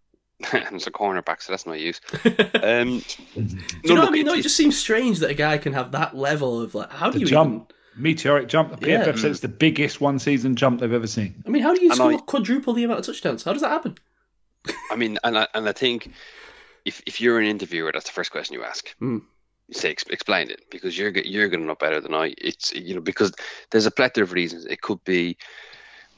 and 0.53 0.76
it's 0.76 0.88
a 0.88 0.91
cornerback, 0.91 1.41
so 1.41 1.53
that's 1.53 1.65
no 1.65 1.73
use. 1.73 1.99
Um, 2.63 3.01
Do 3.35 3.41
you 3.84 3.95
know 3.95 4.01
what 4.01 4.09
I 4.09 4.11
mean? 4.11 4.26
Though 4.26 4.34
it 4.34 4.43
just 4.43 4.55
seems 4.57 4.77
strange 4.77 5.19
that 5.19 5.30
a 5.31 5.34
guy 5.34 5.57
can 5.57 5.73
have 5.73 5.91
that 5.93 6.15
level 6.15 6.61
of 6.61 6.76
like. 6.76 6.91
How 6.91 7.09
do 7.09 7.19
you 7.19 7.26
jump, 7.26 7.73
meteoric 7.95 8.47
jump. 8.47 8.80
The 8.80 8.89
Yeah. 8.89 9.05
PFF 9.05 9.19
said 9.19 9.31
it's 9.31 9.39
the 9.39 9.47
biggest 9.47 9.99
one 10.01 10.19
season 10.19 10.55
jump 10.55 10.80
they've 10.80 10.91
ever 10.93 11.07
seen. 11.07 11.43
I 11.45 11.49
mean, 11.49 11.63
how 11.63 11.73
do 11.73 11.84
you 11.84 11.93
score 11.93 12.13
I- 12.13 12.18
quadruple 12.18 12.73
the 12.73 12.84
amount 12.84 12.99
of 12.99 13.05
touchdowns? 13.05 13.43
How 13.43 13.53
does 13.53 13.61
that 13.61 13.69
happen? 13.72 13.95
I 14.91 14.95
mean, 14.95 15.18
and 15.23 15.38
I, 15.39 15.47
and 15.53 15.68
I 15.68 15.72
think 15.72 16.11
if 16.85 17.01
if 17.07 17.19
you're 17.19 17.39
an 17.39 17.45
interviewer, 17.45 17.91
that's 17.91 18.05
the 18.05 18.11
first 18.11 18.31
question 18.31 18.53
you 18.55 18.63
ask. 18.63 18.95
Mm. 19.01 19.22
You 19.68 19.73
say 19.73 19.91
ex- 19.91 20.03
explain 20.09 20.49
it 20.51 20.65
because 20.69 20.97
you're 20.97 21.09
you're 21.11 21.47
going 21.47 21.61
to 21.61 21.65
know 21.65 21.76
better 21.76 21.99
than 22.01 22.13
I. 22.13 22.34
It's 22.38 22.72
you 22.73 22.93
know 22.95 23.01
because 23.01 23.34
there's 23.72 23.85
a 23.88 23.91
plethora 23.91 24.23
of 24.23 24.34
reasons. 24.34 24.65
It 24.65 24.81
could 24.81 25.03
be 25.03 25.38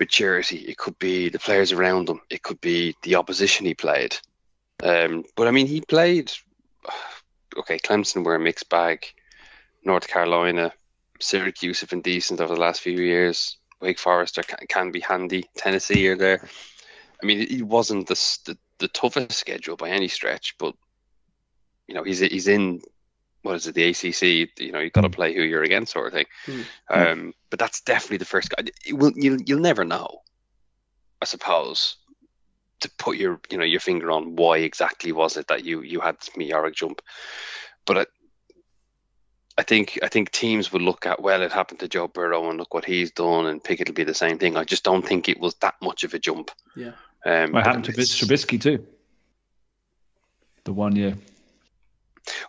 maturity. 0.04 0.58
It 0.58 0.78
could 0.78 0.98
be 1.00 1.30
the 1.30 1.40
players 1.40 1.72
around 1.72 2.10
him. 2.10 2.20
It 2.30 2.44
could 2.44 2.60
be 2.60 2.96
the 3.04 3.16
opposition 3.16 3.66
he 3.66 3.74
played. 3.74 4.16
Um, 4.82 5.24
but 5.36 5.48
I 5.48 5.52
mean, 5.52 5.68
he 5.68 5.82
played. 5.82 6.32
Okay, 7.56 7.78
Clemson 7.78 8.26
were 8.26 8.34
a 8.34 8.40
mixed 8.40 8.68
bag. 8.68 9.06
North 9.86 10.08
Carolina, 10.08 10.74
Syracuse 11.20 11.82
have 11.82 11.92
been 11.92 12.02
decent 12.02 12.42
over 12.42 12.56
the 12.56 12.60
last 12.60 12.82
few 12.82 12.98
years. 12.98 13.58
Wake 13.80 14.00
Forest 14.00 14.40
are, 14.40 14.44
can, 14.44 14.66
can 14.68 14.92
be 14.92 15.00
handy. 15.02 15.46
Tennessee 15.56 16.08
are 16.08 16.18
there. 16.18 16.50
I 17.22 17.28
mean, 17.28 17.48
he 17.48 17.62
wasn't 17.62 18.08
the, 18.08 18.16
the 18.46 18.58
the 18.80 18.88
toughest 18.88 19.34
schedule 19.34 19.78
by 19.78 19.90
any 19.90 20.08
stretch, 20.08 20.56
but 20.58 20.74
you 21.88 21.94
know 21.94 22.04
he's 22.04 22.20
he's 22.20 22.48
in 22.48 22.82
what 23.44 23.56
is 23.56 23.68
it 23.68 23.76
the 23.76 23.84
ACC? 23.90 24.50
You 24.60 24.72
know 24.72 24.80
you've 24.80 24.94
got 24.94 25.02
to 25.02 25.10
play 25.10 25.34
who 25.34 25.44
you're 25.44 25.64
against, 25.64 25.94
sort 25.94 26.08
of 26.08 26.14
thing. 26.14 26.26
Mm. 26.48 26.66
Um, 26.90 27.34
but 27.50 27.60
that's 27.60 27.82
definitely 27.82 28.18
the 28.18 28.26
first 28.26 28.50
guy. 28.50 28.64
It 28.86 28.94
will 28.94 29.12
you 29.16 29.40
you'll 29.46 29.60
never 29.60 29.86
know, 29.86 30.22
I 31.22 31.26
suppose, 31.26 31.98
to 32.80 32.90
put 32.98 33.18
your 33.18 33.40
you 33.50 33.58
know 33.58 33.66
your 33.66 33.80
finger 33.80 34.12
on 34.12 34.36
why 34.36 34.58
exactly 34.58 35.12
was 35.12 35.38
it 35.38 35.48
that 35.50 35.64
you 35.64 35.82
you 35.82 36.00
had 36.00 36.18
meteoric 36.36 36.76
jump, 36.76 37.02
but. 37.86 37.98
I, 37.98 38.06
I 39.56 39.62
think 39.62 40.00
I 40.02 40.08
think 40.08 40.32
teams 40.32 40.74
will 40.74 40.80
look 40.82 41.06
at 41.06 41.22
well, 41.22 41.44
it 41.44 41.52
happened 41.52 41.80
to 41.82 41.88
Joe 41.88 42.08
Burrow 42.08 42.50
and 42.50 42.58
look 42.58 42.74
what 42.74 42.86
he's 42.86 43.12
done, 43.12 43.46
and 43.46 43.64
Pickett 43.64 43.88
will 43.88 43.94
be 43.94 44.04
the 44.04 44.16
same 44.16 44.40
thing. 44.40 44.58
I 44.58 44.64
just 44.64 44.84
don't 44.84 45.06
think 45.08 45.30
it 45.30 45.40
was 45.40 45.54
that 45.62 45.76
much 45.80 46.04
of 46.04 46.16
a 46.16 46.18
jump. 46.18 46.50
Yeah. 46.76 46.94
Um, 47.24 47.52
Well, 47.52 47.62
it 47.62 47.68
happened 47.68 47.86
to 47.86 47.92
it's- 47.92 48.20
Trubisky 48.20 48.60
too. 48.60 48.84
The 50.64 50.74
one 50.74 50.96
year. 50.96 51.16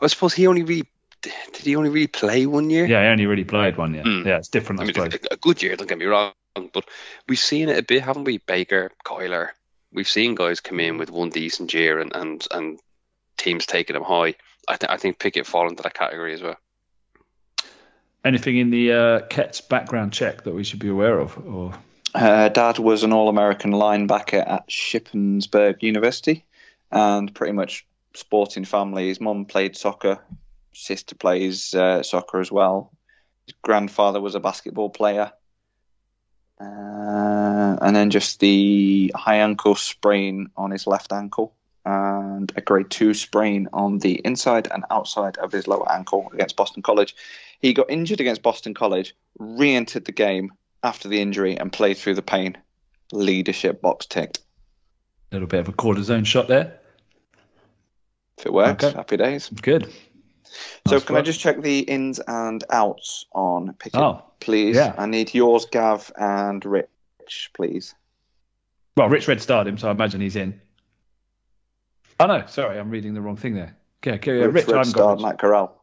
I 0.00 0.06
suppose 0.06 0.34
he 0.34 0.46
only 0.46 0.62
really 0.62 0.88
did 1.22 1.32
he 1.64 1.74
only 1.76 1.88
really 1.90 2.06
play 2.06 2.46
one 2.46 2.68
year? 2.70 2.84
Yeah, 2.84 3.02
he 3.02 3.08
only 3.08 3.26
really 3.26 3.44
played 3.44 3.76
one 3.78 3.94
year. 3.94 4.02
Hmm. 4.02 4.26
Yeah, 4.26 4.36
it's 4.38 4.48
different, 4.48 4.80
I, 4.80 4.84
I 4.84 4.86
mean, 4.86 4.94
suppose. 4.94 5.14
a, 5.14 5.34
a 5.34 5.36
good 5.36 5.62
year. 5.62 5.74
Don't 5.76 5.88
get 5.88 5.98
me 5.98 6.04
wrong, 6.04 6.32
but 6.54 6.84
we've 7.28 7.38
seen 7.38 7.68
it 7.70 7.78
a 7.78 7.82
bit, 7.82 8.02
haven't 8.02 8.24
we? 8.24 8.38
Baker, 8.38 8.92
Kyler. 9.06 9.50
We've 9.92 10.08
seen 10.08 10.34
guys 10.34 10.60
come 10.60 10.80
in 10.80 10.98
with 10.98 11.10
one 11.10 11.30
decent 11.30 11.72
year 11.72 11.98
and 11.98 12.14
and, 12.14 12.46
and 12.50 12.78
teams 13.38 13.64
taking 13.64 13.94
them 13.94 14.02
high. 14.04 14.34
I 14.68 14.76
think 14.76 14.90
I 14.90 14.96
think 14.96 15.18
Pickett 15.18 15.46
fall 15.46 15.68
into 15.68 15.82
that 15.82 15.94
category 15.94 16.34
as 16.34 16.42
well. 16.42 16.56
Anything 18.24 18.56
in 18.56 18.70
the 18.70 18.92
uh, 18.92 19.20
Kets 19.28 19.66
background 19.68 20.12
check 20.12 20.44
that 20.44 20.54
we 20.54 20.64
should 20.64 20.78
be 20.78 20.88
aware 20.88 21.18
of? 21.18 21.36
Or 21.46 21.74
Uh, 22.14 22.48
Dad 22.48 22.78
was 22.78 23.02
an 23.02 23.12
All-American 23.12 23.72
linebacker 23.72 24.46
at 24.46 24.68
Shippensburg 24.68 25.82
University, 25.82 26.44
and 26.90 27.34
pretty 27.34 27.52
much 27.52 27.86
sporting 28.14 28.64
family. 28.64 29.08
His 29.08 29.20
mum 29.20 29.44
played 29.44 29.76
soccer, 29.76 30.20
sister 30.72 31.14
plays 31.14 31.74
uh, 31.74 32.02
soccer 32.02 32.40
as 32.40 32.50
well. 32.50 32.92
His 33.46 33.54
grandfather 33.62 34.20
was 34.20 34.34
a 34.34 34.40
basketball 34.40 34.90
player, 34.90 35.32
uh, 36.60 37.76
and 37.82 37.94
then 37.94 38.10
just 38.10 38.40
the 38.40 39.12
high 39.14 39.36
ankle 39.38 39.74
sprain 39.74 40.48
on 40.56 40.70
his 40.70 40.86
left 40.86 41.12
ankle, 41.12 41.54
and 41.84 42.52
a 42.56 42.60
grade 42.60 42.90
two 42.90 43.12
sprain 43.12 43.68
on 43.72 43.98
the 43.98 44.14
inside 44.24 44.68
and 44.72 44.84
outside 44.90 45.36
of 45.38 45.52
his 45.52 45.68
lower 45.68 45.90
ankle 45.92 46.30
against 46.32 46.56
Boston 46.56 46.82
College. 46.82 47.14
He 47.60 47.74
got 47.74 47.90
injured 47.90 48.20
against 48.20 48.42
Boston 48.42 48.74
College, 48.74 49.14
re-entered 49.38 50.04
the 50.04 50.12
game 50.12 50.52
after 50.82 51.08
the 51.08 51.20
injury 51.20 51.56
and 51.56 51.72
played 51.72 51.96
through 51.96 52.14
the 52.14 52.22
pain. 52.22 52.56
Leadership 53.12 53.82
box 53.82 54.06
ticked. 54.06 54.38
a 55.30 55.34
little 55.34 55.48
bit 55.48 55.60
of 55.60 55.68
a 55.68 55.72
cortisone 55.72 56.24
shot 56.26 56.48
there. 56.48 56.78
If 58.38 58.46
it 58.46 58.52
works, 58.52 58.84
Okay. 58.84 58.96
happy 58.96 59.16
days. 59.16 59.48
Good. 59.48 59.92
So 60.86 60.96
Nice 60.96 61.04
can 61.04 61.16
I 61.16 61.22
just 61.22 61.40
check 61.40 61.60
the 61.62 61.80
ins 61.80 62.18
and 62.20 62.62
outs 62.70 63.26
on 63.32 63.74
Pickett, 63.78 64.00
Oh, 64.00 64.22
please? 64.40 64.76
yeah. 64.76 64.94
I 64.96 65.06
need 65.06 65.34
yours, 65.34 65.66
Gav, 65.66 66.12
and 66.16 66.64
Rich, 66.64 67.50
please. 67.54 67.94
well, 68.96 69.08
Rich 69.08 69.26
Red 69.28 69.40
starred 69.40 69.66
him, 69.66 69.78
so 69.78 69.88
I 69.88 69.90
imagine 69.90 70.20
he's 70.20 70.36
in. 70.36 70.60
Oh 72.20 72.26
no, 72.26 72.44
sorry, 72.46 72.78
I'm 72.78 72.90
reading 72.90 73.14
the 73.14 73.20
wrong 73.20 73.36
thing 73.36 73.54
there. 73.54 73.76
Yeah, 74.04 74.14
okay, 74.14 74.38
yeah, 74.38 74.44
Rich, 74.44 74.68
Rich, 74.68 74.86
starred. 74.86 75.20
Matt 75.20 75.38
Corral. 75.38 75.74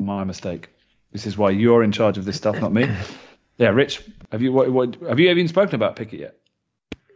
My 0.00 0.22
mistake. 0.24 0.68
This 1.10 1.26
is 1.26 1.36
why 1.38 1.50
you're 1.50 1.82
in 1.82 1.90
charge 1.92 2.18
of 2.18 2.24
this 2.24 2.36
stuff, 2.36 2.60
not 2.60 2.72
me. 2.72 2.88
yeah, 3.56 3.68
Rich, 3.70 4.02
have 4.30 4.42
you 4.42 4.52
what, 4.52 4.70
what 4.70 4.96
have 5.08 5.18
you 5.18 5.30
even 5.30 5.48
spoken 5.48 5.74
about 5.74 5.96
Pickett 5.96 6.20
yet? 6.20 6.36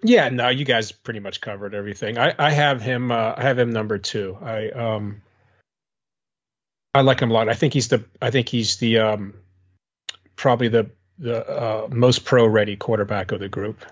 Yeah, 0.02 0.28
no, 0.28 0.48
you 0.48 0.64
guys 0.64 0.92
pretty 0.92 1.20
much 1.20 1.40
covered 1.40 1.74
everything. 1.74 2.18
I, 2.18 2.34
I 2.38 2.50
have 2.50 2.80
him. 2.80 3.10
Uh, 3.10 3.34
I 3.36 3.42
have 3.42 3.58
him 3.58 3.70
number 3.70 3.98
two. 3.98 4.38
I 4.40 4.68
um, 4.70 5.22
I 6.94 7.00
like 7.00 7.20
him 7.20 7.30
a 7.30 7.34
lot. 7.34 7.48
I 7.48 7.54
think 7.54 7.72
he's 7.72 7.88
the. 7.88 8.04
I 8.22 8.30
think 8.30 8.48
he's 8.48 8.76
the 8.76 8.98
um, 8.98 9.34
probably 10.36 10.68
the 10.68 10.90
the 11.18 11.44
uh, 11.48 11.88
most 11.90 12.24
pro 12.24 12.46
ready 12.46 12.76
quarterback 12.76 13.32
of 13.32 13.40
the 13.40 13.48
group. 13.48 13.84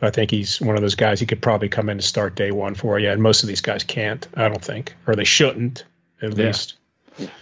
I 0.00 0.10
think 0.10 0.32
he's 0.32 0.60
one 0.60 0.74
of 0.74 0.82
those 0.82 0.96
guys 0.96 1.20
he 1.20 1.26
could 1.26 1.40
probably 1.40 1.68
come 1.68 1.88
in 1.88 1.92
and 1.98 2.04
start 2.04 2.34
day 2.34 2.50
one 2.50 2.74
for 2.74 2.98
you. 2.98 3.08
And 3.08 3.22
most 3.22 3.44
of 3.44 3.48
these 3.48 3.60
guys 3.60 3.84
can't. 3.84 4.26
I 4.34 4.48
don't 4.48 4.64
think, 4.64 4.94
or 5.06 5.14
they 5.14 5.22
shouldn't 5.24 5.84
at 6.20 6.36
Yeah. 6.36 6.46
least. 6.46 6.74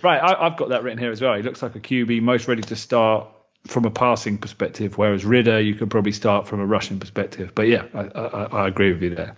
Right, 0.02 0.18
I, 0.18 0.46
I've 0.46 0.56
got 0.58 0.70
that 0.70 0.82
written 0.82 0.98
here 0.98 1.10
as 1.12 1.20
well. 1.22 1.34
He 1.36 1.42
looks 1.42 1.62
like 1.62 1.74
a 1.76 1.80
QB, 1.80 2.20
most 2.22 2.48
ready 2.48 2.60
to 2.62 2.76
start 2.76 3.28
from 3.66 3.84
a 3.84 3.90
passing 3.90 4.38
perspective, 4.38 4.98
whereas 4.98 5.24
Ridder, 5.24 5.60
you 5.60 5.74
could 5.74 5.90
probably 5.90 6.12
start 6.12 6.48
from 6.48 6.60
a 6.60 6.66
rushing 6.66 6.98
perspective. 6.98 7.52
But 7.54 7.68
yeah, 7.68 7.84
I, 7.94 8.00
I, 8.00 8.42
I 8.64 8.68
agree 8.68 8.92
with 8.92 9.02
you 9.02 9.14
there. 9.14 9.36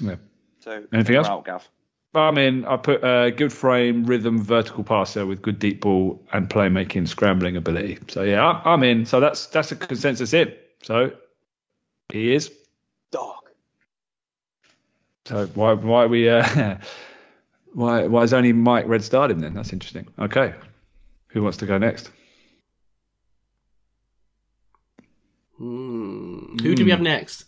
Yeah. 0.00 0.16
So 0.60 0.84
Anything 0.92 1.16
else? 1.16 1.28
Out, 1.28 1.44
Gav. 1.44 1.68
I 2.14 2.30
mean, 2.30 2.66
I 2.66 2.76
put 2.76 3.02
uh, 3.02 3.30
good 3.30 3.52
frame, 3.52 4.04
rhythm, 4.04 4.42
vertical 4.42 4.84
passer 4.84 5.24
with 5.24 5.40
good 5.40 5.58
deep 5.58 5.80
ball 5.80 6.22
and 6.32 6.48
playmaking, 6.48 7.08
scrambling 7.08 7.56
ability. 7.56 7.98
So 8.08 8.22
yeah, 8.22 8.44
I, 8.46 8.72
I'm 8.72 8.82
in. 8.82 9.06
So 9.06 9.18
that's 9.18 9.46
that's 9.46 9.72
a 9.72 9.76
consensus 9.76 10.34
in. 10.34 10.52
So 10.82 11.12
he 12.10 12.34
is. 12.34 12.52
Dog. 13.10 13.48
So 15.24 15.46
why 15.54 15.72
why 15.72 16.04
we 16.06 16.28
uh, 16.28 16.76
why 17.72 18.06
why 18.06 18.22
is 18.24 18.34
only 18.34 18.52
Mike 18.52 18.86
Red 18.88 19.02
starred 19.02 19.30
him 19.30 19.38
then? 19.38 19.54
That's 19.54 19.72
interesting. 19.72 20.06
Okay, 20.18 20.54
who 21.28 21.42
wants 21.42 21.56
to 21.58 21.66
go 21.66 21.78
next? 21.78 22.10
Hmm. 25.62 26.56
Who 26.60 26.74
do 26.74 26.84
we 26.84 26.90
have 26.90 27.00
next? 27.00 27.44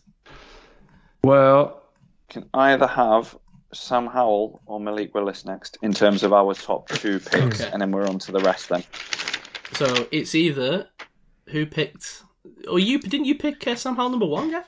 Well, 1.24 1.82
Can 2.28 2.49
either 2.55 2.86
have 2.86 3.36
Sam 3.73 4.07
Howell 4.07 4.61
or 4.66 4.78
Malik 4.78 5.12
Willis 5.16 5.45
next 5.45 5.78
in 5.82 5.93
terms 5.93 6.23
of 6.23 6.32
our 6.32 6.55
top 6.55 6.89
two 6.91 7.19
picks, 7.19 7.61
Okay. 7.61 7.70
and 7.73 7.82
then 7.82 7.91
we're 7.91 8.07
on 8.07 8.20
to 8.20 8.31
the 8.31 8.39
rest 8.39 8.69
then. 8.69 8.85
So 9.73 10.07
it's 10.12 10.36
either 10.36 10.86
who 11.49 11.66
picked, 11.66 12.23
or 12.70 12.78
you 12.78 13.01
didn't 13.01 13.24
you 13.24 13.35
pick 13.35 13.66
uh, 13.66 13.74
Sam 13.74 13.97
Howell 13.97 14.11
number 14.11 14.27
one, 14.27 14.53
Gav? 14.53 14.65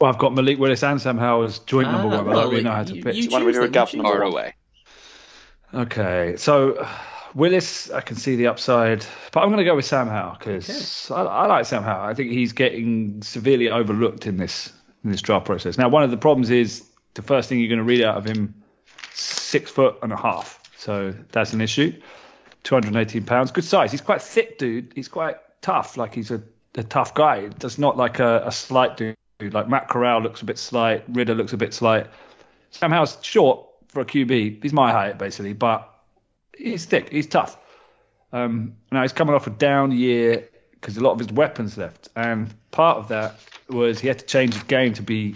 well, 0.00 0.12
I've 0.12 0.18
got 0.18 0.32
Malik 0.32 0.60
Willis 0.60 0.84
and 0.84 1.00
Sam 1.00 1.18
Howell 1.18 1.42
as 1.42 1.58
joint 1.60 1.90
number 1.90 2.14
Ah, 2.14 2.18
one, 2.18 2.24
but 2.26 2.36
I 2.38 2.42
don't 2.42 2.50
really 2.52 2.62
know 2.62 2.70
how 2.70 2.84
to 2.84 2.94
you- 2.94 3.02
pick. 3.02 3.16
you 3.16 3.28
Why 3.30 3.38
don't 3.40 3.46
we 3.46 3.52
choose 3.52 3.56
do 3.58 3.62
a 3.62 3.64
then, 3.64 3.72
Gav 3.72 3.94
number 3.94 4.18
one? 4.20 4.32
away. 4.32 4.54
Okay, 5.74 6.34
so 6.36 6.74
uh, 6.74 6.88
Willis, 7.36 7.90
I 7.90 8.00
can 8.00 8.16
see 8.16 8.36
the 8.36 8.46
upside, 8.46 9.04
but 9.30 9.40
I'm 9.40 9.48
going 9.48 9.58
to 9.58 9.64
go 9.64 9.76
with 9.76 9.84
Sam 9.84 10.08
Howell 10.08 10.38
because 10.38 11.10
I, 11.10 11.22
I 11.22 11.46
like 11.46 11.66
Sam 11.66 11.82
Howell. 11.82 12.06
I 12.06 12.14
think 12.14 12.32
he's 12.32 12.54
getting 12.54 13.20
severely 13.20 13.68
overlooked 13.68 14.26
in 14.26 14.38
this 14.38 14.72
in 15.04 15.10
this 15.10 15.20
draft 15.20 15.44
process. 15.44 15.76
Now, 15.76 15.90
one 15.90 16.02
of 16.02 16.10
the 16.10 16.16
problems 16.16 16.48
is 16.48 16.88
the 17.12 17.20
first 17.20 17.50
thing 17.50 17.60
you're 17.60 17.68
going 17.68 17.78
to 17.78 17.84
read 17.84 18.02
out 18.02 18.16
of 18.16 18.24
him, 18.24 18.54
six 19.12 19.70
foot 19.70 19.98
and 20.02 20.14
a 20.14 20.16
half, 20.16 20.62
so 20.78 21.14
that's 21.30 21.52
an 21.52 21.60
issue. 21.60 22.00
218 22.62 23.24
pounds, 23.24 23.50
good 23.50 23.64
size. 23.64 23.90
He's 23.90 24.00
quite 24.00 24.22
thick, 24.22 24.56
dude. 24.56 24.92
He's 24.94 25.08
quite 25.08 25.36
tough. 25.60 25.98
Like 25.98 26.14
he's 26.14 26.30
a, 26.30 26.42
a 26.74 26.84
tough 26.84 27.12
guy. 27.12 27.48
Does 27.48 27.78
not 27.78 27.98
like 27.98 28.18
a, 28.18 28.44
a 28.46 28.50
slight 28.50 28.96
dude. 28.96 29.14
Like 29.40 29.68
Matt 29.68 29.88
Corral 29.88 30.22
looks 30.22 30.40
a 30.40 30.46
bit 30.46 30.56
slight. 30.56 31.04
Ridder 31.06 31.34
looks 31.34 31.52
a 31.52 31.58
bit 31.58 31.74
slight. 31.74 32.06
Sam 32.70 32.90
Howell's 32.90 33.18
short 33.20 33.68
for 33.88 34.00
a 34.00 34.06
QB. 34.06 34.62
He's 34.62 34.72
my 34.72 34.90
height 34.90 35.18
basically, 35.18 35.52
but 35.52 35.92
he's 36.56 36.84
thick. 36.84 37.10
He's 37.10 37.26
tough. 37.26 37.56
Um, 38.32 38.76
now 38.90 39.02
he's 39.02 39.12
coming 39.12 39.34
off 39.34 39.46
a 39.46 39.50
down 39.50 39.92
year 39.92 40.48
because 40.72 40.96
a 40.96 41.00
lot 41.00 41.12
of 41.12 41.18
his 41.18 41.32
weapons 41.32 41.76
left, 41.78 42.08
and 42.16 42.52
part 42.70 42.98
of 42.98 43.08
that 43.08 43.38
was 43.68 44.00
he 44.00 44.08
had 44.08 44.18
to 44.18 44.26
change 44.26 44.54
his 44.54 44.62
game 44.64 44.92
to 44.94 45.02
be. 45.02 45.34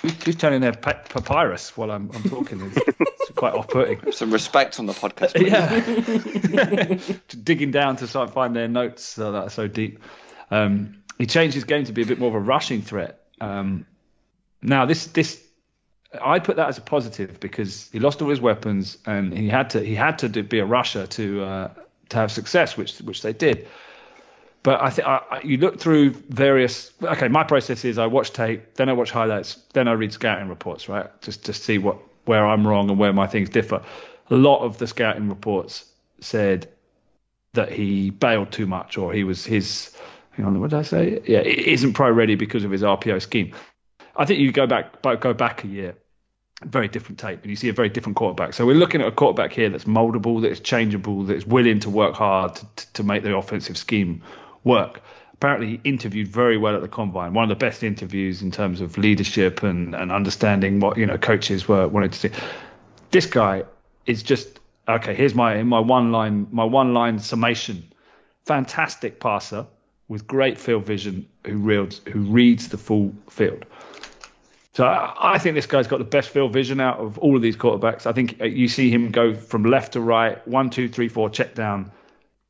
Who's, 0.00 0.24
who's 0.24 0.36
turning 0.36 0.60
their 0.60 0.72
pa- 0.72 1.00
papyrus 1.08 1.76
while 1.76 1.92
I'm, 1.92 2.10
I'm 2.12 2.24
talking? 2.24 2.60
It's, 2.60 2.76
it's 2.76 3.30
quite 3.36 3.54
off-putting. 3.54 4.10
Some 4.12 4.32
respect 4.32 4.80
on 4.80 4.86
the 4.86 4.92
podcast. 4.92 5.40
Yeah, 5.40 7.16
digging 7.44 7.70
down 7.70 7.96
to 7.96 8.08
try 8.08 8.22
and 8.22 8.32
find 8.32 8.56
their 8.56 8.66
notes 8.66 9.14
that 9.14 9.32
are 9.34 9.50
so 9.50 9.68
deep. 9.68 10.00
Um, 10.50 11.02
he 11.18 11.26
changed 11.26 11.54
his 11.54 11.64
game 11.64 11.84
to 11.84 11.92
be 11.92 12.02
a 12.02 12.06
bit 12.06 12.18
more 12.18 12.28
of 12.28 12.34
a 12.34 12.40
rushing 12.40 12.82
threat. 12.82 13.20
Um, 13.40 13.86
now 14.60 14.86
this 14.86 15.06
this 15.06 15.42
I 16.20 16.38
put 16.38 16.56
that 16.56 16.68
as 16.68 16.78
a 16.78 16.82
positive 16.82 17.40
because 17.40 17.88
he 17.90 17.98
lost 17.98 18.20
all 18.20 18.28
his 18.28 18.40
weapons 18.40 18.98
and 19.06 19.32
he 19.36 19.48
had 19.48 19.70
to 19.70 19.80
he 19.80 19.94
had 19.94 20.18
to 20.18 20.28
do, 20.28 20.42
be 20.42 20.58
a 20.58 20.64
rusher 20.64 21.06
to 21.06 21.44
uh, 21.44 21.70
to 22.10 22.16
have 22.16 22.30
success, 22.30 22.76
which 22.76 22.98
which 22.98 23.22
they 23.22 23.32
did. 23.32 23.68
But 24.62 24.80
I 24.80 24.90
think 24.90 25.08
you 25.44 25.56
look 25.56 25.80
through 25.80 26.10
various. 26.10 26.92
Okay, 27.02 27.28
my 27.28 27.44
process 27.44 27.84
is 27.84 27.98
I 27.98 28.06
watch 28.06 28.32
tape, 28.32 28.74
then 28.74 28.88
I 28.88 28.92
watch 28.92 29.10
highlights, 29.10 29.56
then 29.72 29.88
I 29.88 29.92
read 29.92 30.12
scouting 30.12 30.48
reports, 30.48 30.88
right? 30.88 31.08
Just 31.22 31.46
to 31.46 31.52
see 31.52 31.78
what 31.78 31.98
where 32.26 32.46
I'm 32.46 32.66
wrong 32.66 32.88
and 32.88 32.98
where 32.98 33.12
my 33.12 33.26
things 33.26 33.48
differ. 33.48 33.82
A 34.30 34.36
lot 34.36 34.62
of 34.62 34.78
the 34.78 34.86
scouting 34.86 35.28
reports 35.28 35.84
said 36.20 36.68
that 37.54 37.72
he 37.72 38.10
bailed 38.10 38.52
too 38.52 38.66
much, 38.66 38.98
or 38.98 39.12
he 39.12 39.24
was 39.24 39.44
his. 39.44 39.96
Hang 40.30 40.46
on, 40.46 40.60
what 40.60 40.70
did 40.70 40.78
I 40.78 40.82
say? 40.82 41.20
Yeah, 41.26 41.40
it 41.40 41.58
isn't 41.58 41.92
pro 41.94 42.10
ready 42.10 42.36
because 42.36 42.64
of 42.64 42.70
his 42.70 42.82
RPO 42.82 43.20
scheme. 43.20 43.52
I 44.14 44.24
think 44.24 44.40
you 44.40 44.52
go 44.52 44.66
back 44.66 45.02
go 45.02 45.34
back 45.34 45.64
a 45.64 45.66
year, 45.66 45.96
very 46.64 46.88
different 46.88 47.18
tape, 47.18 47.40
and 47.42 47.50
you 47.50 47.56
see 47.56 47.68
a 47.68 47.72
very 47.72 47.88
different 47.88 48.16
quarterback. 48.16 48.54
So 48.54 48.66
we're 48.66 48.76
looking 48.76 49.00
at 49.00 49.08
a 49.08 49.12
quarterback 49.12 49.52
here 49.52 49.68
that's 49.68 49.84
moldable, 49.84 50.42
that's 50.42 50.60
changeable, 50.60 51.24
that's 51.24 51.46
willing 51.46 51.80
to 51.80 51.90
work 51.90 52.14
hard 52.14 52.54
to, 52.56 52.92
to 52.94 53.02
make 53.02 53.22
the 53.22 53.36
offensive 53.36 53.76
scheme 53.76 54.22
work. 54.64 55.02
apparently 55.42 55.66
he 55.66 55.80
interviewed 55.82 56.28
very 56.28 56.56
well 56.56 56.76
at 56.76 56.82
the 56.82 56.88
combine. 56.88 57.34
One 57.34 57.42
of 57.42 57.48
the 57.48 57.56
best 57.56 57.82
interviews 57.82 58.42
in 58.42 58.52
terms 58.52 58.80
of 58.80 58.96
leadership 58.96 59.64
and, 59.64 59.92
and 59.92 60.12
understanding 60.12 60.78
what 60.78 60.96
you 60.96 61.04
know 61.04 61.18
coaches 61.18 61.66
were 61.66 61.88
wanted 61.88 62.12
to 62.12 62.18
see. 62.18 62.30
This 63.10 63.26
guy 63.26 63.64
is 64.06 64.22
just 64.22 64.60
okay. 64.88 65.14
Here's 65.14 65.34
my 65.34 65.62
my 65.64 65.80
one 65.80 66.12
line 66.12 66.46
my 66.52 66.64
one 66.64 66.94
line 66.94 67.18
summation. 67.18 67.92
Fantastic 68.46 69.18
passer 69.18 69.66
with 70.06 70.28
great 70.28 70.58
field 70.58 70.86
vision 70.86 71.26
who 71.44 71.56
reads 71.56 72.00
who 72.12 72.20
reads 72.20 72.68
the 72.68 72.78
full 72.78 73.12
field. 73.28 73.64
So 74.74 74.86
I 74.86 75.38
think 75.38 75.54
this 75.54 75.66
guy's 75.66 75.86
got 75.86 75.98
the 75.98 76.04
best 76.04 76.30
field 76.30 76.52
vision 76.52 76.80
out 76.80 76.98
of 76.98 77.18
all 77.18 77.36
of 77.36 77.42
these 77.42 77.56
quarterbacks. 77.56 78.06
I 78.06 78.12
think 78.12 78.40
uh, 78.40 78.44
you 78.44 78.68
see 78.68 78.90
him 78.90 79.10
go 79.10 79.34
from 79.34 79.64
left 79.64 79.92
to 79.92 80.00
right, 80.00 80.46
one, 80.48 80.70
two, 80.70 80.88
three, 80.88 81.08
four, 81.08 81.28
check 81.28 81.54
down. 81.54 81.92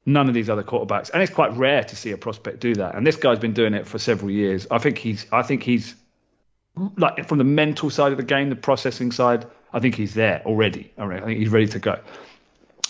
None 0.07 0.28
of 0.28 0.35
these 0.35 0.49
other 0.49 0.62
quarterbacks, 0.62 1.11
and 1.12 1.23
it's 1.23 1.32
quite 1.32 1.57
rare 1.57 1.85
to 1.85 1.97
see 1.97 2.11
a 2.11 2.16
prospect 2.16 2.61
do 2.61 2.74
that. 2.74 2.94
And 2.97 3.07
this 3.07 3.16
guy's 3.16 3.39
been 3.39 3.53
doing 3.53 3.74
it 3.74 3.86
for 3.86 3.99
several 3.99 4.31
years. 4.31 4.66
I 4.70 4.78
think 4.78 4.99
he's, 4.99 5.27
I 5.32 5.43
think 5.43 5.62
he's 5.62 5.94
like 6.97 7.28
from 7.28 7.39
the 7.39 7.44
mental 7.44 7.90
side 7.90 8.11
of 8.12 8.19
the 8.19 8.24
game, 8.24 8.51
the 8.51 8.57
processing 8.57 9.12
side. 9.12 9.47
I 9.73 9.78
think 9.78 9.94
he's 9.94 10.15
there 10.15 10.43
already. 10.44 10.93
I 10.99 11.20
think 11.20 11.39
he's 11.39 11.51
ready 11.51 11.69
to 11.69 11.78
go. 11.78 12.01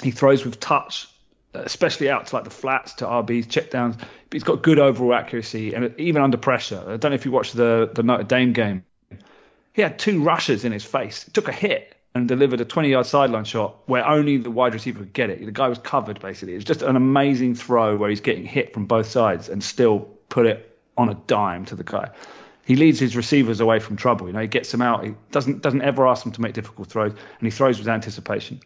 He 0.03 0.11
throws 0.11 0.45
with 0.45 0.59
touch, 0.59 1.07
especially 1.55 2.11
out 2.11 2.27
to 2.27 2.37
like 2.37 2.45
the 2.45 2.51
flats, 2.51 2.95
to 2.95 3.05
RBs, 3.05 3.49
check 3.49 3.71
downs. 3.71 3.97
But 3.97 4.07
he's 4.33 4.43
got 4.43 4.63
good 4.63 4.79
overall 4.79 5.15
accuracy, 5.15 5.75
and 5.75 5.95
even 5.99 6.23
under 6.23 6.39
pressure. 6.39 6.83
I 6.87 6.97
don't 6.97 7.11
know 7.11 7.15
if 7.15 7.25
you 7.25 7.31
watched 7.31 7.57
the 7.57 7.91
the 7.95 8.03
Notre 8.03 8.25
Dame 8.25 8.53
game 8.53 8.85
he 9.73 9.83
had 9.83 9.99
two 9.99 10.23
rushes 10.23 10.65
in 10.65 10.73
his 10.73 10.85
face, 10.85 11.25
took 11.33 11.49
a 11.49 11.53
hit 11.53 11.95
and 12.15 12.29
delivered 12.29 12.61
a 12.61 12.65
20 12.65 12.91
yard 12.91 13.07
sideline 13.07 13.45
shot 13.45 13.77
where 13.87 14.07
only 14.07 14.37
the 14.37 14.51
wide 14.51 14.75
receiver 14.75 15.01
could 15.01 15.13
get 15.13 15.31
it. 15.31 15.45
The 15.45 15.53
guy 15.53 15.69
was 15.69 15.79
covered 15.79 16.21
basically. 16.21 16.55
It's 16.55 16.65
just 16.65 16.83
an 16.83 16.97
amazing 16.97 17.55
throw 17.55 17.97
where 17.97 18.11
he's 18.11 18.21
getting 18.21 18.45
hit 18.45 18.75
from 18.75 18.87
both 18.87 19.07
sides 19.07 19.49
and 19.49 19.63
still 19.63 20.01
put 20.29 20.47
it 20.47 20.79
on 20.97 21.09
a 21.09 21.15
dime 21.15 21.65
to 21.67 21.75
the 21.75 21.85
guy. 21.85 22.11
He 22.65 22.77
leads 22.77 23.01
his 23.01 23.17
receivers 23.17 23.61
away 23.61 23.81
from 23.81 23.97
trouble. 23.97 24.27
You 24.27 24.35
know, 24.35 24.41
he 24.41 24.47
gets 24.47 24.71
them 24.71 24.83
out. 24.83 25.05
He 25.05 25.15
doesn't 25.31 25.63
doesn't 25.63 25.83
ever 25.83 26.07
ask 26.07 26.23
them 26.23 26.33
to 26.33 26.41
make 26.41 26.53
difficult 26.53 26.89
throws, 26.89 27.11
and 27.11 27.47
he 27.47 27.51
throws 27.51 27.79
with 27.79 27.89
anticipation. 27.89 28.61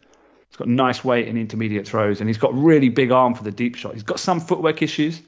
He's 0.48 0.56
got 0.56 0.68
nice 0.68 1.02
weight 1.02 1.28
in 1.28 1.36
intermediate 1.38 1.88
throws, 1.88 2.20
and 2.20 2.28
he's 2.28 2.38
got 2.38 2.54
really 2.54 2.88
big 2.90 3.10
arm 3.10 3.34
for 3.34 3.42
the 3.42 3.50
deep 3.50 3.74
shot. 3.74 3.94
He's 3.94 4.02
got 4.02 4.20
some 4.20 4.40
footwork 4.40 4.82
issues, 4.82 5.22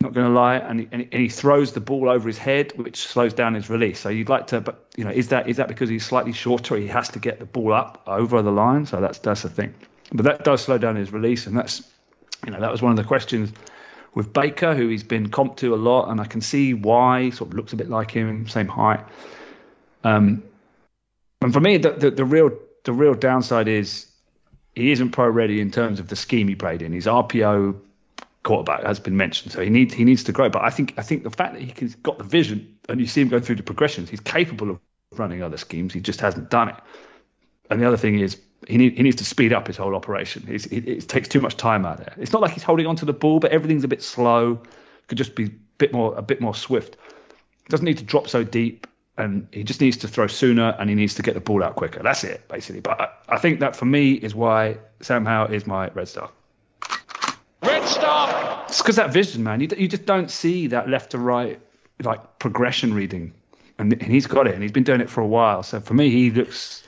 not 0.00 0.14
going 0.14 0.26
to 0.26 0.32
lie, 0.32 0.56
and 0.56 0.80
he, 0.80 0.88
and 0.92 1.06
he- 1.12 1.28
throws 1.28 1.72
the 1.72 1.80
ball 1.80 2.08
over 2.08 2.28
his 2.28 2.38
head, 2.38 2.72
which 2.76 2.98
slows 2.98 3.34
down 3.34 3.54
his 3.54 3.68
release. 3.68 3.98
So 3.98 4.08
you'd 4.08 4.28
like 4.28 4.48
to, 4.48 4.60
but 4.60 4.86
you 4.96 5.04
know, 5.04 5.10
is 5.10 5.28
that 5.28 5.48
is 5.48 5.56
that 5.56 5.68
because 5.68 5.88
he's 5.88 6.06
slightly 6.06 6.32
shorter? 6.32 6.76
He 6.76 6.86
has 6.86 7.08
to 7.10 7.18
get 7.18 7.40
the 7.40 7.46
ball 7.46 7.72
up 7.72 8.02
over 8.06 8.40
the 8.42 8.52
line, 8.52 8.86
so 8.86 9.00
that's 9.00 9.18
that's 9.18 9.42
the 9.42 9.48
thing. 9.48 9.74
But 10.12 10.24
that 10.24 10.44
does 10.44 10.62
slow 10.62 10.78
down 10.78 10.96
his 10.96 11.12
release, 11.12 11.46
and 11.46 11.56
that's 11.56 11.82
you 12.44 12.52
know 12.52 12.60
that 12.60 12.70
was 12.70 12.80
one 12.80 12.92
of 12.92 12.96
the 12.96 13.04
questions 13.04 13.52
with 14.14 14.32
Baker, 14.32 14.74
who 14.74 14.88
he's 14.88 15.02
been 15.02 15.30
comped 15.30 15.58
to 15.58 15.74
a 15.74 15.76
lot, 15.76 16.10
and 16.10 16.20
I 16.20 16.24
can 16.24 16.40
see 16.40 16.74
why. 16.74 17.24
He 17.24 17.30
sort 17.32 17.50
of 17.50 17.56
looks 17.56 17.72
a 17.72 17.76
bit 17.76 17.90
like 17.90 18.10
him, 18.10 18.48
same 18.48 18.68
height. 18.68 19.04
Um, 20.04 20.44
and 21.40 21.52
for 21.52 21.60
me, 21.60 21.78
the, 21.78 21.90
the 21.90 22.10
the 22.10 22.24
real 22.24 22.50
the 22.84 22.92
real 22.92 23.14
downside 23.14 23.66
is 23.66 24.06
he 24.74 24.92
isn't 24.92 25.10
pro 25.10 25.28
ready 25.28 25.60
in 25.60 25.72
terms 25.72 25.98
of 25.98 26.08
the 26.08 26.16
scheme 26.16 26.46
he 26.46 26.54
played 26.54 26.82
in. 26.82 26.92
His 26.92 27.06
RPO 27.06 27.80
quarterback 28.42 28.84
has 28.84 29.00
been 29.00 29.16
mentioned, 29.16 29.52
so 29.52 29.60
he 29.60 29.70
needs 29.70 29.94
he 29.94 30.04
needs 30.04 30.24
to 30.24 30.32
grow. 30.32 30.48
But 30.48 30.62
I 30.62 30.70
think 30.70 30.94
I 30.96 31.02
think 31.02 31.22
the 31.22 31.30
fact 31.30 31.54
that 31.54 31.62
he's 31.62 31.94
got 31.96 32.18
the 32.18 32.24
vision 32.24 32.78
and 32.88 33.00
you 33.00 33.06
see 33.06 33.20
him 33.20 33.28
go 33.28 33.40
through 33.40 33.56
the 33.56 33.62
progressions, 33.62 34.08
he's 34.10 34.20
capable 34.20 34.70
of 34.70 34.80
running 35.16 35.42
other 35.42 35.56
schemes. 35.56 35.92
He 35.92 36.00
just 36.00 36.20
hasn't 36.20 36.50
done 36.50 36.70
it. 36.70 36.76
And 37.70 37.80
the 37.80 37.86
other 37.86 37.96
thing 37.96 38.18
is 38.18 38.40
he 38.66 38.76
need, 38.76 38.96
he 38.96 39.02
needs 39.02 39.16
to 39.16 39.24
speed 39.24 39.52
up 39.52 39.66
his 39.66 39.76
whole 39.76 39.94
operation. 39.94 40.46
It, 40.48 40.72
it 40.72 41.08
takes 41.08 41.28
too 41.28 41.40
much 41.40 41.56
time 41.56 41.84
out 41.84 41.98
there. 41.98 42.14
It's 42.16 42.32
not 42.32 42.42
like 42.42 42.52
he's 42.52 42.62
holding 42.62 42.86
onto 42.86 43.06
the 43.06 43.12
ball, 43.12 43.38
but 43.38 43.52
everything's 43.52 43.84
a 43.84 43.88
bit 43.88 44.02
slow. 44.02 44.62
Could 45.06 45.18
just 45.18 45.34
be 45.34 45.44
a 45.44 45.50
bit 45.78 45.92
more 45.92 46.14
a 46.16 46.22
bit 46.22 46.40
more 46.40 46.54
swift. 46.54 46.96
Doesn't 47.68 47.84
need 47.84 47.98
to 47.98 48.04
drop 48.04 48.28
so 48.28 48.44
deep, 48.44 48.86
and 49.18 49.46
he 49.52 49.62
just 49.62 49.80
needs 49.80 49.98
to 49.98 50.08
throw 50.08 50.26
sooner, 50.26 50.74
and 50.78 50.88
he 50.88 50.96
needs 50.96 51.14
to 51.14 51.22
get 51.22 51.34
the 51.34 51.40
ball 51.40 51.62
out 51.62 51.76
quicker. 51.76 52.02
That's 52.02 52.24
it, 52.24 52.48
basically. 52.48 52.80
But 52.80 53.00
I, 53.00 53.08
I 53.28 53.38
think 53.38 53.60
that 53.60 53.76
for 53.76 53.84
me 53.84 54.12
is 54.12 54.34
why 54.34 54.78
Sam 55.00 55.26
Howell 55.26 55.52
is 55.52 55.66
my 55.66 55.88
red 55.90 56.08
star. 56.08 56.30
Red 58.08 58.64
It's 58.68 58.80
because 58.82 58.96
that 58.96 59.12
vision, 59.12 59.42
man. 59.44 59.60
You, 59.60 59.68
you 59.76 59.88
just 59.88 60.06
don't 60.06 60.30
see 60.30 60.68
that 60.68 60.88
left 60.88 61.10
to 61.12 61.18
right 61.18 61.60
like 62.02 62.38
progression 62.38 62.94
reading, 62.94 63.34
and, 63.78 63.92
and 63.92 64.02
he's 64.12 64.26
got 64.26 64.46
it, 64.46 64.54
and 64.54 64.62
he's 64.62 64.72
been 64.72 64.84
doing 64.84 65.00
it 65.00 65.10
for 65.10 65.20
a 65.20 65.26
while. 65.26 65.62
So 65.62 65.80
for 65.80 65.94
me, 65.94 66.10
he 66.10 66.30
looks 66.30 66.82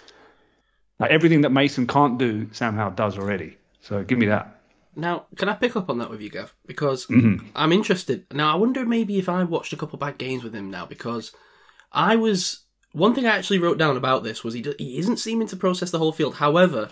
like 0.99 1.11
everything 1.11 1.41
that 1.43 1.51
Mason 1.51 1.87
can't 1.87 2.19
do, 2.19 2.49
Sam 2.53 2.75
Howell 2.75 2.93
does 2.93 3.19
already. 3.19 3.57
So 3.81 4.05
give 4.05 4.19
me 4.19 4.27
that. 4.27 4.57
Now, 4.97 5.27
can 5.37 5.49
I 5.49 5.55
pick 5.55 5.77
up 5.77 5.89
on 5.89 5.99
that 5.99 6.11
with 6.11 6.21
you, 6.21 6.31
Gav? 6.31 6.53
Because 6.67 7.07
Mm-hmm. 7.07 7.47
I'm 7.55 7.73
interested. 7.73 8.27
Now, 8.33 8.53
I 8.53 8.57
wonder 8.57 8.85
maybe 8.85 9.19
if 9.19 9.29
I 9.29 9.43
watched 9.45 9.73
a 9.73 9.77
couple 9.77 9.99
bad 9.99 10.19
games 10.19 10.45
with 10.45 10.55
him 10.55 10.71
now, 10.71 10.87
because 10.87 11.33
I 11.93 12.17
was. 12.17 12.65
One 12.93 13.15
thing 13.15 13.25
I 13.25 13.37
actually 13.37 13.61
wrote 13.61 13.79
down 13.79 13.97
about 13.97 14.25
this 14.25 14.43
was 14.43 14.53
he, 14.55 14.63
do- 14.63 14.75
he 14.77 14.99
isn't 14.99 15.19
seeming 15.19 15.47
to 15.49 15.57
process 15.57 15.93
the 15.93 15.99
whole 15.99 16.11
field. 16.13 16.35
However, 16.35 16.89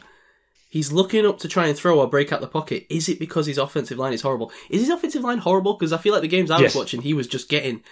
he's 0.69 0.93
looking 0.93 1.27
up 1.27 1.39
to 1.39 1.49
try 1.49 1.67
and 1.67 1.77
throw 1.77 1.99
or 2.01 2.07
break 2.09 2.33
out 2.33 2.41
the 2.41 2.47
pocket. 2.49 2.87
Is 2.89 3.09
it 3.09 3.19
because 3.19 3.47
his 3.47 3.59
offensive 3.59 3.99
line 3.99 4.13
is 4.13 4.23
horrible? 4.23 4.53
Is 4.71 4.83
his 4.83 4.91
offensive 4.91 5.23
line 5.23 5.39
horrible? 5.39 5.75
Because 5.75 5.93
I 5.93 5.99
feel 5.99 6.13
like 6.13 6.23
the 6.23 6.29
games 6.29 6.51
I 6.51 6.59
Yes. 6.61 6.75
was 6.75 6.83
watching, 6.83 7.03
he 7.03 7.15
was 7.15 7.27
just 7.27 7.49
getting 7.49 7.83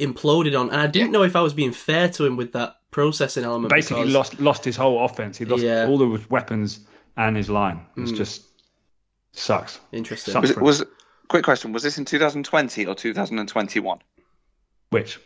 imploded 0.00 0.58
on. 0.58 0.70
And 0.70 0.80
I 0.80 0.86
didn't 0.86 1.12
know 1.12 1.22
if 1.22 1.36
I 1.36 1.42
was 1.42 1.52
being 1.54 1.72
fair 1.72 2.08
to 2.10 2.24
him 2.24 2.36
with 2.36 2.52
that 2.52 2.76
processing 2.90 3.44
element. 3.44 3.70
Basically, 3.72 4.02
because- 4.02 4.14
lost 4.14 4.40
lost 4.40 4.64
his 4.64 4.76
whole 4.76 5.04
offense. 5.04 5.38
He 5.38 5.44
lost 5.44 5.62
Yeah. 5.62 5.86
all 5.86 5.98
the 5.98 6.20
weapons 6.30 6.80
and 7.16 7.36
his 7.36 7.50
line. 7.50 7.80
It's 7.96 8.10
hmm. 8.10 8.16
just 8.16 8.42
sucks. 9.32 9.80
Interesting. 9.92 10.32
Sucks. 10.32 10.42
Was, 10.42 10.50
it- 10.50 10.62
was 10.62 10.84
quick 11.28 11.44
question? 11.44 11.72
Was 11.72 11.82
this 11.82 11.98
in 11.98 12.04
2020 12.04 12.86
or 12.86 12.94
2021 12.94 13.98
Which 14.90 15.18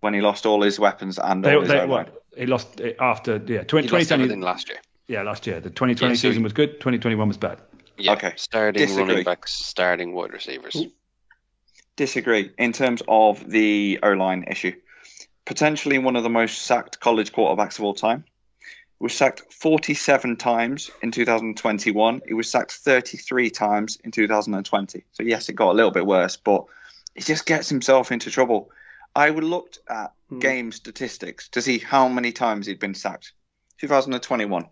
when 0.00 0.14
he 0.14 0.20
lost 0.20 0.46
all 0.46 0.62
his 0.62 0.78
weapons 0.78 1.18
and 1.18 1.44
they, 1.44 1.54
all 1.54 1.60
his 1.60 1.70
they 1.70 1.80
O-line? 1.80 2.06
he 2.36 2.46
lost 2.46 2.80
it 2.80 2.96
after 3.00 3.36
yeah 3.46 3.64
20, 3.64 3.86
He 3.86 3.90
2020 3.90 4.36
last 4.42 4.68
year. 4.68 4.78
Yeah 5.08 5.22
last 5.22 5.46
year 5.46 5.60
the 5.60 5.70
2020 5.70 6.12
Yeah, 6.12 6.16
so 6.16 6.28
season 6.28 6.42
was 6.42 6.52
good 6.52 6.74
2021 6.74 7.26
was 7.26 7.36
bad. 7.36 7.60
Yeah. 7.98 8.12
Okay. 8.12 8.32
Starting 8.36 8.80
Disagree. 8.80 9.04
running 9.04 9.24
backs, 9.24 9.52
starting 9.52 10.14
wide 10.14 10.32
receivers. 10.32 10.76
Disagree 11.96 12.52
in 12.56 12.72
terms 12.72 13.02
of 13.08 13.48
the 13.48 13.98
O 14.02 14.12
line 14.12 14.44
issue. 14.48 14.72
Potentially 15.44 15.98
one 15.98 16.14
of 16.14 16.22
the 16.22 16.30
most 16.30 16.62
sacked 16.62 17.00
college 17.00 17.32
quarterbacks 17.32 17.78
of 17.78 17.84
all 17.84 17.94
time. 17.94 18.24
He 18.60 19.04
was 19.04 19.14
sacked 19.14 19.52
47 19.52 20.36
times 20.36 20.90
in 21.02 21.10
2021. 21.10 22.22
He 22.26 22.34
was 22.34 22.50
sacked 22.50 22.72
33 22.72 23.50
times 23.50 23.98
in 24.04 24.10
2020. 24.10 25.04
So, 25.12 25.22
yes, 25.22 25.48
it 25.48 25.54
got 25.54 25.70
a 25.70 25.72
little 25.72 25.90
bit 25.90 26.04
worse, 26.04 26.36
but 26.36 26.64
he 27.14 27.22
just 27.22 27.46
gets 27.46 27.68
himself 27.68 28.12
into 28.12 28.30
trouble. 28.30 28.70
I 29.14 29.30
would 29.30 29.44
looked 29.44 29.78
at 29.88 30.12
hmm. 30.28 30.40
game 30.40 30.72
statistics 30.72 31.48
to 31.50 31.62
see 31.62 31.78
how 31.78 32.08
many 32.08 32.32
times 32.32 32.66
he'd 32.66 32.80
been 32.80 32.94
sacked. 32.94 33.32
2021. 33.80 34.66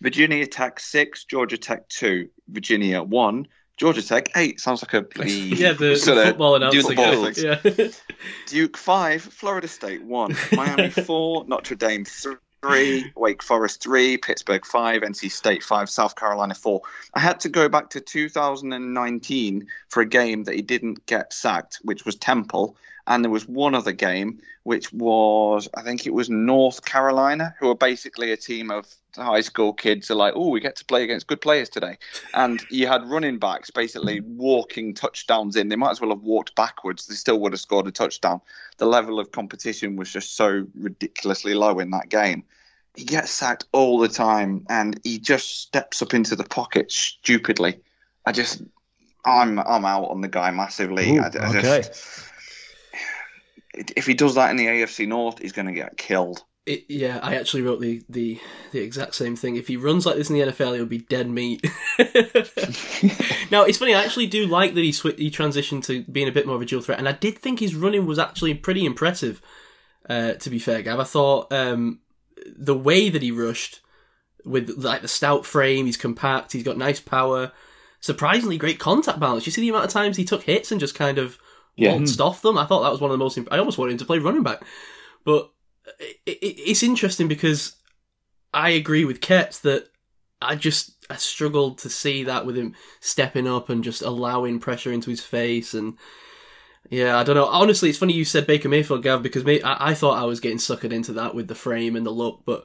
Virginia 0.00 0.46
Tech 0.46 0.80
6, 0.80 1.24
Georgia 1.24 1.58
Tech 1.58 1.88
2, 1.88 2.28
Virginia 2.48 3.02
1, 3.02 3.46
Georgia 3.76 4.02
Tech 4.02 4.30
8. 4.36 4.60
Sounds 4.60 4.82
like 4.82 4.94
a 4.94 5.02
bloody 5.02 5.32
yeah, 5.56 5.72
the, 5.72 5.96
sort 5.96 6.18
the 6.18 6.24
football 6.26 6.54
guy. 6.94 7.32
Yeah. 7.36 7.88
Duke 8.46 8.76
5, 8.76 9.22
Florida 9.22 9.68
State 9.68 10.04
1, 10.04 10.36
Miami 10.52 10.90
4, 10.90 11.46
Notre 11.46 11.74
Dame 11.74 12.04
3, 12.04 13.12
Wake 13.16 13.42
Forest 13.42 13.82
3, 13.82 14.18
Pittsburgh 14.18 14.64
5, 14.64 15.02
NC 15.02 15.30
State 15.30 15.62
5, 15.64 15.90
South 15.90 16.14
Carolina 16.14 16.54
4. 16.54 16.80
I 17.14 17.20
had 17.20 17.40
to 17.40 17.48
go 17.48 17.68
back 17.68 17.90
to 17.90 18.00
2019 18.00 19.66
for 19.88 20.00
a 20.00 20.06
game 20.06 20.44
that 20.44 20.54
he 20.54 20.62
didn't 20.62 21.04
get 21.06 21.32
sacked, 21.32 21.80
which 21.82 22.04
was 22.04 22.14
Temple. 22.16 22.76
And 23.06 23.24
there 23.24 23.30
was 23.30 23.48
one 23.48 23.74
other 23.74 23.92
game, 23.92 24.40
which 24.62 24.92
was, 24.92 25.68
I 25.74 25.82
think 25.82 26.06
it 26.06 26.14
was 26.14 26.30
North 26.30 26.84
Carolina, 26.84 27.54
who 27.58 27.68
are 27.70 27.74
basically 27.74 28.30
a 28.30 28.36
team 28.36 28.70
of 28.70 28.86
high 29.16 29.40
school 29.40 29.72
kids 29.72 30.08
who 30.08 30.14
are 30.14 30.16
like, 30.16 30.34
oh, 30.36 30.48
we 30.48 30.60
get 30.60 30.76
to 30.76 30.84
play 30.84 31.02
against 31.02 31.26
good 31.26 31.40
players 31.40 31.68
today. 31.68 31.98
And 32.32 32.64
you 32.70 32.86
had 32.86 33.04
running 33.04 33.38
backs 33.38 33.70
basically 33.70 34.20
walking 34.20 34.94
touchdowns 34.94 35.56
in. 35.56 35.68
They 35.68 35.76
might 35.76 35.90
as 35.90 36.00
well 36.00 36.10
have 36.10 36.22
walked 36.22 36.54
backwards. 36.54 37.06
They 37.06 37.16
still 37.16 37.40
would 37.40 37.52
have 37.52 37.60
scored 37.60 37.88
a 37.88 37.92
touchdown. 37.92 38.40
The 38.78 38.86
level 38.86 39.18
of 39.18 39.32
competition 39.32 39.96
was 39.96 40.12
just 40.12 40.36
so 40.36 40.66
ridiculously 40.78 41.54
low 41.54 41.80
in 41.80 41.90
that 41.90 42.08
game. 42.08 42.44
He 42.94 43.04
gets 43.04 43.32
sacked 43.32 43.64
all 43.72 43.98
the 43.98 44.08
time 44.08 44.66
and 44.68 45.00
he 45.02 45.18
just 45.18 45.62
steps 45.62 46.02
up 46.02 46.14
into 46.14 46.36
the 46.36 46.44
pocket 46.44 46.92
stupidly. 46.92 47.80
I 48.26 48.32
just, 48.32 48.62
I'm, 49.24 49.58
I'm 49.58 49.84
out 49.84 50.10
on 50.10 50.20
the 50.20 50.28
guy 50.28 50.50
massively. 50.50 51.16
Ooh, 51.16 51.20
I, 51.20 51.24
I 51.24 51.48
okay. 51.48 51.82
just, 51.82 52.31
if 53.74 54.06
he 54.06 54.14
does 54.14 54.34
that 54.34 54.50
in 54.50 54.56
the 54.56 54.66
AFC 54.66 55.06
North, 55.08 55.38
he's 55.38 55.52
going 55.52 55.66
to 55.66 55.72
get 55.72 55.96
killed. 55.96 56.44
It, 56.64 56.84
yeah, 56.88 57.18
I 57.22 57.34
actually 57.34 57.62
wrote 57.62 57.80
the, 57.80 58.02
the 58.08 58.40
the 58.70 58.78
exact 58.78 59.16
same 59.16 59.34
thing. 59.34 59.56
If 59.56 59.66
he 59.66 59.76
runs 59.76 60.06
like 60.06 60.14
this 60.14 60.30
in 60.30 60.36
the 60.36 60.46
NFL, 60.46 60.76
he'll 60.76 60.86
be 60.86 60.98
dead 60.98 61.28
meat. 61.28 61.60
now 63.50 63.64
it's 63.64 63.78
funny. 63.78 63.94
I 63.94 64.04
actually 64.04 64.28
do 64.28 64.46
like 64.46 64.74
that 64.74 64.84
he 64.84 64.92
sw- 64.92 65.18
he 65.18 65.28
transitioned 65.28 65.84
to 65.86 66.04
being 66.04 66.28
a 66.28 66.32
bit 66.32 66.46
more 66.46 66.54
of 66.54 66.62
a 66.62 66.64
dual 66.64 66.80
threat, 66.80 67.00
and 67.00 67.08
I 67.08 67.12
did 67.12 67.36
think 67.36 67.58
his 67.58 67.74
running 67.74 68.06
was 68.06 68.20
actually 68.20 68.54
pretty 68.54 68.84
impressive. 68.84 69.42
Uh, 70.08 70.34
to 70.34 70.50
be 70.50 70.60
fair, 70.60 70.82
Gav, 70.82 71.00
I 71.00 71.04
thought 71.04 71.52
um, 71.52 72.00
the 72.46 72.78
way 72.78 73.08
that 73.08 73.22
he 73.22 73.32
rushed 73.32 73.80
with 74.44 74.70
like 74.78 75.02
the 75.02 75.08
stout 75.08 75.44
frame, 75.44 75.86
he's 75.86 75.96
compact, 75.96 76.52
he's 76.52 76.62
got 76.62 76.78
nice 76.78 77.00
power, 77.00 77.50
surprisingly 78.00 78.56
great 78.56 78.78
contact 78.78 79.18
balance. 79.18 79.46
You 79.46 79.52
see 79.52 79.62
the 79.62 79.68
amount 79.68 79.86
of 79.86 79.90
times 79.90 80.16
he 80.16 80.24
took 80.24 80.44
hits 80.44 80.70
and 80.70 80.80
just 80.80 80.94
kind 80.94 81.18
of 81.18 81.38
Yeah. 81.76 81.94
off 82.20 82.42
hmm. 82.42 82.48
them. 82.48 82.58
I 82.58 82.66
thought 82.66 82.82
that 82.82 82.92
was 82.92 83.00
one 83.00 83.10
of 83.10 83.18
the 83.18 83.24
most. 83.24 83.38
Imp- 83.38 83.52
I 83.52 83.58
almost 83.58 83.78
wanted 83.78 83.92
him 83.92 83.98
to 83.98 84.04
play 84.04 84.18
running 84.18 84.42
back, 84.42 84.62
but 85.24 85.50
it, 85.98 86.18
it, 86.26 86.60
it's 86.60 86.82
interesting 86.82 87.28
because 87.28 87.76
I 88.52 88.70
agree 88.70 89.04
with 89.04 89.20
Kets 89.20 89.60
that 89.62 89.88
I 90.40 90.56
just 90.56 91.06
I 91.08 91.16
struggled 91.16 91.78
to 91.78 91.90
see 91.90 92.24
that 92.24 92.46
with 92.46 92.56
him 92.56 92.74
stepping 93.00 93.48
up 93.48 93.68
and 93.68 93.84
just 93.84 94.02
allowing 94.02 94.60
pressure 94.60 94.92
into 94.92 95.10
his 95.10 95.22
face 95.22 95.74
and. 95.74 95.96
Yeah, 96.90 97.16
I 97.16 97.22
don't 97.22 97.36
know. 97.36 97.46
Honestly, 97.46 97.88
it's 97.88 97.96
funny 97.96 98.12
you 98.12 98.24
said 98.24 98.46
Baker 98.46 98.68
Mayfield, 98.68 99.02
Gav, 99.02 99.22
because 99.22 99.44
May- 99.44 99.62
I-, 99.62 99.90
I 99.90 99.94
thought 99.94 100.20
I 100.20 100.26
was 100.26 100.40
getting 100.40 100.58
suckered 100.58 100.92
into 100.92 101.14
that 101.14 101.34
with 101.34 101.48
the 101.48 101.54
frame 101.54 101.96
and 101.96 102.04
the 102.04 102.10
look, 102.10 102.42
but 102.44 102.64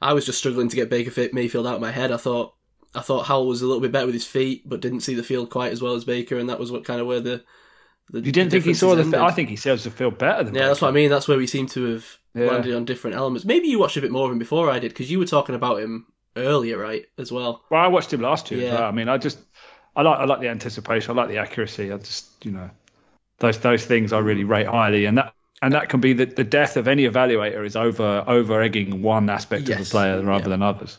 I 0.00 0.14
was 0.14 0.26
just 0.26 0.38
struggling 0.38 0.68
to 0.68 0.74
get 0.74 0.90
Baker 0.90 1.28
Mayfield 1.32 1.66
out 1.66 1.76
of 1.76 1.80
my 1.80 1.92
head. 1.92 2.10
I 2.10 2.16
thought 2.16 2.54
I 2.94 3.00
thought 3.00 3.26
Howell 3.26 3.46
was 3.46 3.62
a 3.62 3.66
little 3.66 3.80
bit 3.80 3.92
better 3.92 4.06
with 4.06 4.14
his 4.14 4.26
feet, 4.26 4.68
but 4.68 4.80
didn't 4.80 5.00
see 5.00 5.14
the 5.14 5.22
field 5.22 5.50
quite 5.50 5.72
as 5.72 5.82
well 5.82 5.94
as 5.94 6.04
Baker, 6.04 6.38
and 6.38 6.48
that 6.48 6.58
was 6.58 6.72
what 6.72 6.84
kind 6.84 7.00
of 7.00 7.06
where 7.06 7.20
the. 7.20 7.44
The 8.10 8.20
You 8.20 8.32
didn't 8.32 8.50
think 8.50 8.64
he 8.64 8.74
saw 8.74 8.90
the? 8.90 9.02
differences 9.04 9.20
I 9.20 9.30
think 9.32 9.48
he 9.48 9.56
serves 9.56 9.84
the 9.84 9.90
field 9.90 10.18
better 10.18 10.44
than. 10.44 10.54
Yeah, 10.54 10.66
that's 10.68 10.80
what 10.80 10.88
I 10.88 10.92
mean. 10.92 11.10
That's 11.10 11.28
where 11.28 11.36
we 11.38 11.46
seem 11.46 11.66
to 11.68 11.84
have 11.92 12.06
Yeah. 12.34 12.46
landed 12.46 12.74
on 12.74 12.84
different 12.84 13.16
elements. 13.16 13.44
Maybe 13.44 13.68
you 13.68 13.78
watched 13.78 13.96
a 13.96 14.00
bit 14.00 14.10
more 14.10 14.26
of 14.26 14.32
him 14.32 14.38
before 14.38 14.70
I 14.70 14.78
did, 14.78 14.88
because 14.90 15.10
you 15.10 15.18
were 15.18 15.26
talking 15.26 15.54
about 15.54 15.80
him 15.80 16.06
earlier, 16.36 16.78
right? 16.78 17.04
As 17.18 17.30
well. 17.32 17.62
Well, 17.70 17.80
I 17.82 17.88
watched 17.88 18.12
him 18.12 18.20
last 18.20 18.50
year. 18.50 18.60
as 18.60 18.66
Yeah. 18.66 18.74
well. 18.80 18.84
I 18.84 18.90
mean, 18.92 19.08
I 19.08 19.18
just, 19.18 19.38
I 19.96 20.02
like, 20.02 20.18
I 20.20 20.24
like 20.24 20.40
the 20.40 20.48
anticipation. 20.48 21.10
I 21.18 21.20
like 21.22 21.28
the 21.30 21.38
accuracy. 21.38 21.92
I 21.92 21.98
just, 21.98 22.44
you 22.44 22.52
know, 22.52 22.70
those 23.40 23.58
those 23.58 23.84
things 23.84 24.12
I 24.12 24.18
really 24.18 24.44
rate 24.44 24.66
highly, 24.66 25.04
and 25.04 25.18
that 25.18 25.32
and 25.62 25.72
that 25.74 25.88
can 25.88 26.00
be 26.00 26.12
the, 26.12 26.26
the 26.26 26.44
death 26.44 26.76
of 26.76 26.86
any 26.88 27.04
evaluator 27.08 27.64
is 27.66 27.74
over 27.76 28.24
over 28.26 28.62
egging 28.62 29.02
one 29.02 29.28
aspect 29.28 29.68
of 29.68 29.78
the 29.78 29.84
player 29.84 30.20
rather 30.22 30.44
Yeah. 30.44 30.48
than 30.50 30.62
others, 30.62 30.98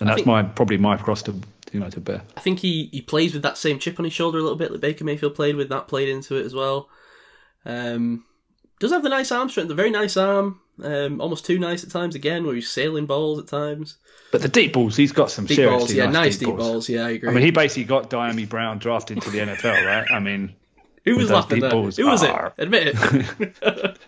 and 0.00 0.08
I 0.08 0.12
that's 0.12 0.16
think- 0.24 0.26
my 0.28 0.42
probably 0.44 0.78
my 0.78 0.96
cross 0.96 1.22
to 1.24 1.34
know 1.74 1.90
to 1.90 2.00
bear. 2.00 2.22
I 2.36 2.40
think 2.40 2.60
he, 2.60 2.88
he 2.92 3.00
plays 3.02 3.32
with 3.32 3.42
that 3.42 3.58
same 3.58 3.78
chip 3.78 3.98
on 3.98 4.04
his 4.04 4.12
shoulder 4.12 4.38
a 4.38 4.42
little 4.42 4.56
bit 4.56 4.72
that 4.72 4.80
Baker 4.80 5.04
Mayfield 5.04 5.34
played 5.34 5.56
with. 5.56 5.68
That 5.68 5.88
played 5.88 6.08
into 6.08 6.36
it 6.36 6.46
as 6.46 6.54
well. 6.54 6.88
Um, 7.64 8.24
does 8.78 8.92
have 8.92 9.02
the 9.02 9.08
nice 9.08 9.32
arm 9.32 9.48
strength, 9.48 9.68
the 9.68 9.74
very 9.74 9.90
nice 9.90 10.16
arm. 10.16 10.60
Um, 10.82 11.20
almost 11.22 11.46
too 11.46 11.58
nice 11.58 11.82
at 11.82 11.90
times 11.90 12.14
again, 12.14 12.44
where 12.44 12.54
he's 12.54 12.68
sailing 12.70 13.06
balls 13.06 13.38
at 13.38 13.46
times. 13.48 13.96
But 14.30 14.42
the 14.42 14.48
deep 14.48 14.74
balls, 14.74 14.94
he's 14.96 15.12
got 15.12 15.30
some 15.30 15.46
Deep 15.46 15.56
seriously 15.56 15.78
balls, 15.78 15.94
yeah, 15.94 16.04
nice, 16.06 16.12
nice 16.12 16.36
deep, 16.36 16.56
balls. 16.56 16.88
Yeah, 16.88 17.06
I 17.06 17.10
agree. 17.10 17.30
I 17.30 17.32
mean, 17.32 17.42
he 17.42 17.50
basically 17.50 17.84
got 17.84 18.10
Dyami 18.10 18.46
Brown 18.46 18.78
drafted 18.78 19.22
to 19.22 19.30
the 19.30 19.38
NFL, 19.38 19.86
right? 19.86 20.06
I 20.10 20.20
mean, 20.20 20.54
Who 21.06 21.16
was 21.16 21.30
laughing 21.30 21.56
deep 21.56 21.62
there? 21.62 21.70
balls. 21.70 21.96
Who 21.96 22.06
was 22.06 22.22
it? 22.22 22.30
Admit 22.58 22.94
it. 22.94 23.98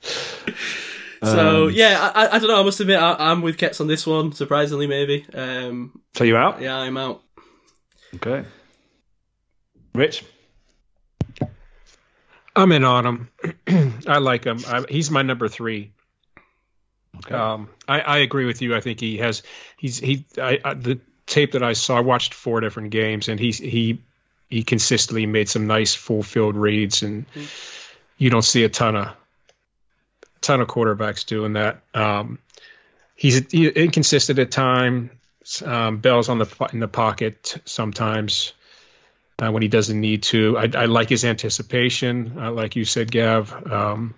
so 1.22 1.66
Um, 1.66 1.72
yeah, 1.72 2.12
I, 2.14 2.36
I 2.36 2.38
don't 2.38 2.48
know. 2.48 2.60
I 2.60 2.62
must 2.62 2.80
admit, 2.80 2.98
I, 2.98 3.16
I'm 3.18 3.42
with 3.42 3.56
Kets 3.58 3.80
on 3.80 3.86
this 3.86 4.06
one. 4.06 4.32
Surprisingly, 4.32 4.86
maybe. 4.86 5.26
Um, 5.34 6.00
so 6.14 6.24
you 6.24 6.36
out? 6.36 6.60
yeah, 6.60 6.76
I'm 6.76 6.96
out. 6.96 7.22
Okay. 8.16 8.44
Rich, 9.94 10.24
I'm 12.54 12.72
in 12.72 12.84
on 12.84 13.06
him. 13.66 14.02
I 14.06 14.18
like 14.18 14.44
him. 14.44 14.60
I, 14.66 14.84
he's 14.88 15.10
my 15.10 15.22
number 15.22 15.48
three. 15.48 15.92
okay. 17.18 17.34
Um, 17.34 17.68
I, 17.86 18.00
I 18.00 18.18
agree 18.18 18.44
with 18.46 18.62
you. 18.62 18.74
I 18.74 18.80
think 18.80 19.00
he 19.00 19.18
has. 19.18 19.42
He's 19.76 19.98
he. 19.98 20.26
I, 20.38 20.58
I, 20.64 20.74
the 20.74 21.00
tape 21.26 21.52
that 21.52 21.62
I 21.62 21.72
saw, 21.74 21.96
I 21.98 22.00
watched 22.00 22.34
four 22.34 22.60
different 22.60 22.90
games, 22.90 23.28
and 23.28 23.38
he's 23.38 23.58
he 23.58 24.02
he 24.48 24.62
consistently 24.64 25.26
made 25.26 25.48
some 25.48 25.66
nice 25.66 25.94
full 25.94 26.22
field 26.22 26.56
reads, 26.56 27.02
and 27.02 27.26
you 28.18 28.30
don't 28.30 28.42
see 28.42 28.64
a 28.64 28.68
ton 28.68 28.96
of 28.96 29.08
ton 30.40 30.60
of 30.60 30.68
quarterbacks 30.68 31.26
doing 31.26 31.54
that. 31.54 31.80
Um, 31.94 32.38
he's 33.14 33.50
he, 33.50 33.68
inconsistent 33.68 34.38
at 34.38 34.50
times. 34.50 35.10
Um, 35.64 35.98
Bell's 35.98 36.28
on 36.28 36.38
the 36.38 36.68
in 36.72 36.80
the 36.80 36.88
pocket 36.88 37.56
sometimes 37.64 38.52
uh, 39.40 39.50
when 39.50 39.62
he 39.62 39.68
doesn't 39.68 40.00
need 40.00 40.22
to. 40.24 40.56
I, 40.58 40.70
I 40.74 40.84
like 40.86 41.08
his 41.08 41.24
anticipation, 41.24 42.34
uh, 42.38 42.52
like 42.52 42.76
you 42.76 42.84
said, 42.84 43.10
Gav. 43.10 43.52
Um, 43.70 44.14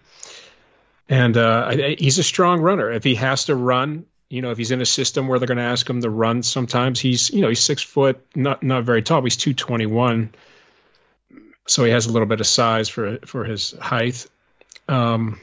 and 1.09 1.37
uh, 1.37 1.67
I- 1.69 1.97
he's 1.99 2.19
a 2.19 2.23
strong 2.23 2.61
runner. 2.61 2.91
If 2.91 3.05
he 3.05 3.15
has 3.17 3.47
to 3.47 3.55
run, 3.55 4.07
you 4.29 4.43
know, 4.43 4.51
if 4.51 4.59
he's 4.59 4.71
in 4.71 4.81
a 4.81 4.87
system 4.87 5.29
where 5.29 5.39
they're 5.39 5.47
going 5.47 5.59
to 5.59 5.65
ask 5.65 5.89
him 5.89 6.01
to 6.01 6.11
run, 6.11 6.43
sometimes 6.43 6.99
he's, 7.01 7.31
you 7.31 7.41
know, 7.43 7.49
he's 7.49 7.61
six 7.61 7.83
foot, 7.83 8.25
not 8.35 8.63
not 8.63 8.85
very 8.85 9.03
tall. 9.03 9.23
He's 9.23 9.37
two 9.37 9.55
twenty 9.55 9.87
one, 9.87 10.35
so 11.67 11.85
he 11.85 11.91
has 11.93 12.07
a 12.07 12.13
little 12.13 12.27
bit 12.27 12.41
of 12.41 12.47
size 12.47 12.89
for 12.89 13.19
for 13.27 13.45
his 13.45 13.73
height. 13.73 14.27
Um, 14.89 15.39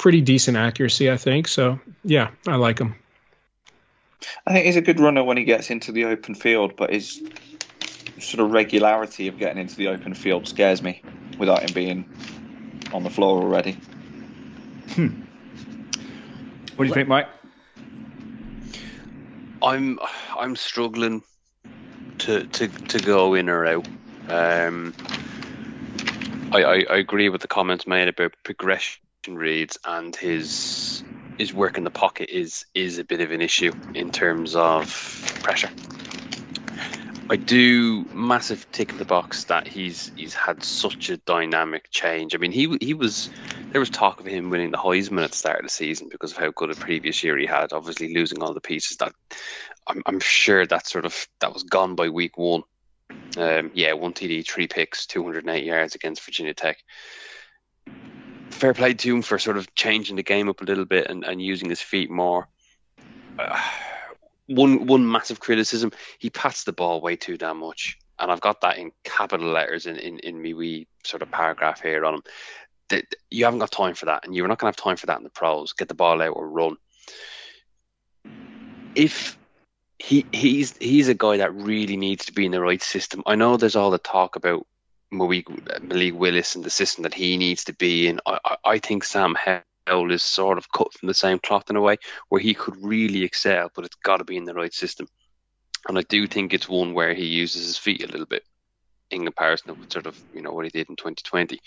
pretty 0.00 0.22
decent 0.22 0.56
accuracy, 0.56 1.10
I 1.10 1.18
think. 1.18 1.46
So 1.46 1.78
yeah, 2.02 2.30
I 2.48 2.56
like 2.56 2.78
him. 2.78 2.96
I 4.46 4.54
think 4.54 4.64
he's 4.64 4.76
a 4.76 4.80
good 4.80 4.98
runner 4.98 5.22
when 5.22 5.36
he 5.36 5.44
gets 5.44 5.70
into 5.70 5.92
the 5.92 6.06
open 6.06 6.34
field, 6.34 6.74
but 6.74 6.90
his 6.90 7.22
sort 8.18 8.40
of 8.40 8.50
regularity 8.50 9.28
of 9.28 9.38
getting 9.38 9.60
into 9.60 9.76
the 9.76 9.88
open 9.88 10.14
field 10.14 10.48
scares 10.48 10.82
me 10.82 11.02
without 11.38 11.62
him 11.62 11.72
being 11.74 12.08
on 12.94 13.02
the 13.02 13.10
floor 13.10 13.42
already. 13.42 13.72
what 16.76 16.78
do 16.78 16.86
you 16.86 16.94
think, 16.94 17.08
Mike? 17.08 17.28
I'm 19.62 19.98
I'm 20.38 20.56
struggling 20.56 21.22
to 22.18 22.44
to 22.44 22.68
to 22.68 22.98
go 23.00 23.34
in 23.34 23.50
or 23.50 23.66
out. 23.66 23.86
Um, 24.30 24.94
I, 26.52 26.62
I 26.62 26.74
I 26.88 26.96
agree 26.96 27.28
with 27.28 27.42
the 27.42 27.48
comments 27.48 27.86
made 27.86 28.08
about 28.08 28.32
progression 28.44 29.02
reads 29.28 29.78
and 29.84 30.14
his 30.14 31.02
his 31.38 31.54
work 31.54 31.78
in 31.78 31.84
the 31.84 31.90
pocket 31.90 32.28
is 32.30 32.66
is 32.74 32.98
a 32.98 33.04
bit 33.04 33.20
of 33.20 33.30
an 33.30 33.40
issue 33.40 33.72
in 33.94 34.10
terms 34.10 34.54
of 34.54 34.88
pressure. 35.42 35.70
I 37.30 37.36
do 37.36 38.04
massive 38.12 38.66
tick 38.72 38.90
in 38.90 38.98
the 38.98 39.04
box 39.04 39.44
that 39.44 39.68
he's 39.68 40.10
he's 40.16 40.34
had 40.34 40.64
such 40.64 41.10
a 41.10 41.16
dynamic 41.16 41.88
change. 41.90 42.34
I 42.34 42.38
mean, 42.38 42.50
he 42.50 42.76
he 42.80 42.92
was 42.92 43.30
there 43.70 43.80
was 43.80 43.88
talk 43.88 44.18
of 44.18 44.26
him 44.26 44.50
winning 44.50 44.72
the 44.72 44.78
Heisman 44.78 45.22
at 45.22 45.30
the 45.30 45.36
start 45.36 45.60
of 45.60 45.64
the 45.64 45.70
season 45.70 46.08
because 46.10 46.32
of 46.32 46.38
how 46.38 46.50
good 46.50 46.70
a 46.70 46.74
previous 46.74 47.22
year 47.22 47.38
he 47.38 47.46
had. 47.46 47.72
Obviously, 47.72 48.12
losing 48.12 48.42
all 48.42 48.52
the 48.52 48.60
pieces 48.60 48.96
that 48.96 49.12
I'm, 49.86 50.02
I'm 50.06 50.20
sure 50.20 50.66
that 50.66 50.88
sort 50.88 51.04
of 51.04 51.28
that 51.38 51.52
was 51.52 51.62
gone 51.62 51.94
by 51.94 52.08
week 52.08 52.36
one. 52.36 52.64
Um, 53.36 53.70
yeah, 53.74 53.92
one 53.92 54.12
TD, 54.12 54.44
three 54.44 54.66
picks, 54.66 55.06
208 55.06 55.64
yards 55.64 55.94
against 55.94 56.24
Virginia 56.24 56.54
Tech. 56.54 56.78
Fair 58.50 58.74
play 58.74 58.94
to 58.94 59.14
him 59.14 59.22
for 59.22 59.38
sort 59.38 59.56
of 59.56 59.74
changing 59.74 60.16
the 60.16 60.22
game 60.22 60.48
up 60.48 60.60
a 60.60 60.64
little 60.64 60.84
bit 60.84 61.08
and, 61.08 61.24
and 61.24 61.40
using 61.40 61.68
his 61.68 61.80
feet 61.80 62.10
more. 62.10 62.48
Uh, 63.38 63.58
one 64.46 64.86
one 64.86 65.10
massive 65.10 65.40
criticism: 65.40 65.92
he 66.18 66.30
pats 66.30 66.64
the 66.64 66.72
ball 66.72 67.00
way 67.00 67.16
too 67.16 67.36
damn 67.36 67.58
much, 67.58 67.98
and 68.18 68.30
I've 68.30 68.40
got 68.40 68.60
that 68.62 68.78
in 68.78 68.92
capital 69.04 69.48
letters 69.48 69.86
in 69.86 69.96
in, 69.96 70.18
in 70.18 70.42
me 70.42 70.54
wee 70.54 70.88
sort 71.04 71.22
of 71.22 71.30
paragraph 71.30 71.80
here 71.80 72.04
on 72.04 72.14
him. 72.14 72.22
That 72.88 73.04
you 73.30 73.44
haven't 73.44 73.60
got 73.60 73.70
time 73.70 73.94
for 73.94 74.06
that, 74.06 74.26
and 74.26 74.34
you're 74.34 74.48
not 74.48 74.58
going 74.58 74.72
to 74.72 74.76
have 74.76 74.84
time 74.84 74.96
for 74.96 75.06
that 75.06 75.18
in 75.18 75.24
the 75.24 75.30
pros. 75.30 75.72
Get 75.72 75.88
the 75.88 75.94
ball 75.94 76.20
out 76.20 76.34
or 76.36 76.48
run. 76.48 76.76
If 78.96 79.38
he 80.00 80.26
he's 80.32 80.76
he's 80.78 81.08
a 81.08 81.14
guy 81.14 81.36
that 81.36 81.54
really 81.54 81.96
needs 81.96 82.26
to 82.26 82.32
be 82.32 82.46
in 82.46 82.52
the 82.52 82.60
right 82.60 82.82
system. 82.82 83.22
I 83.26 83.36
know 83.36 83.56
there's 83.56 83.76
all 83.76 83.90
the 83.90 83.98
talk 83.98 84.34
about 84.34 84.66
Malik, 85.10 85.46
Malik 85.82 86.14
Willis 86.14 86.54
and 86.54 86.64
the 86.64 86.70
system 86.70 87.02
that 87.02 87.14
he 87.14 87.36
needs 87.36 87.64
to 87.64 87.72
be 87.72 88.08
in. 88.08 88.20
I, 88.26 88.56
I, 88.64 88.78
think 88.78 89.04
Sam 89.04 89.34
Howell 89.34 90.12
is 90.12 90.22
sort 90.22 90.58
of 90.58 90.70
cut 90.70 90.92
from 90.92 91.08
the 91.08 91.14
same 91.14 91.38
cloth 91.38 91.68
in 91.68 91.76
a 91.76 91.80
way 91.80 91.96
where 92.28 92.40
he 92.40 92.54
could 92.54 92.76
really 92.82 93.24
excel, 93.24 93.70
but 93.74 93.84
it's 93.84 93.96
got 93.96 94.18
to 94.18 94.24
be 94.24 94.36
in 94.36 94.44
the 94.44 94.54
right 94.54 94.72
system. 94.72 95.08
And 95.88 95.98
I 95.98 96.02
do 96.02 96.26
think 96.26 96.52
it's 96.52 96.68
one 96.68 96.94
where 96.94 97.14
he 97.14 97.26
uses 97.26 97.66
his 97.66 97.78
feet 97.78 98.04
a 98.04 98.06
little 98.06 98.26
bit 98.26 98.44
in 99.10 99.24
comparison 99.24 99.78
with 99.78 99.92
sort 99.92 100.06
of 100.06 100.18
you 100.34 100.42
know 100.42 100.52
what 100.52 100.64
he 100.64 100.70
did 100.70 100.88
in 100.88 100.96
2020. 100.96 101.58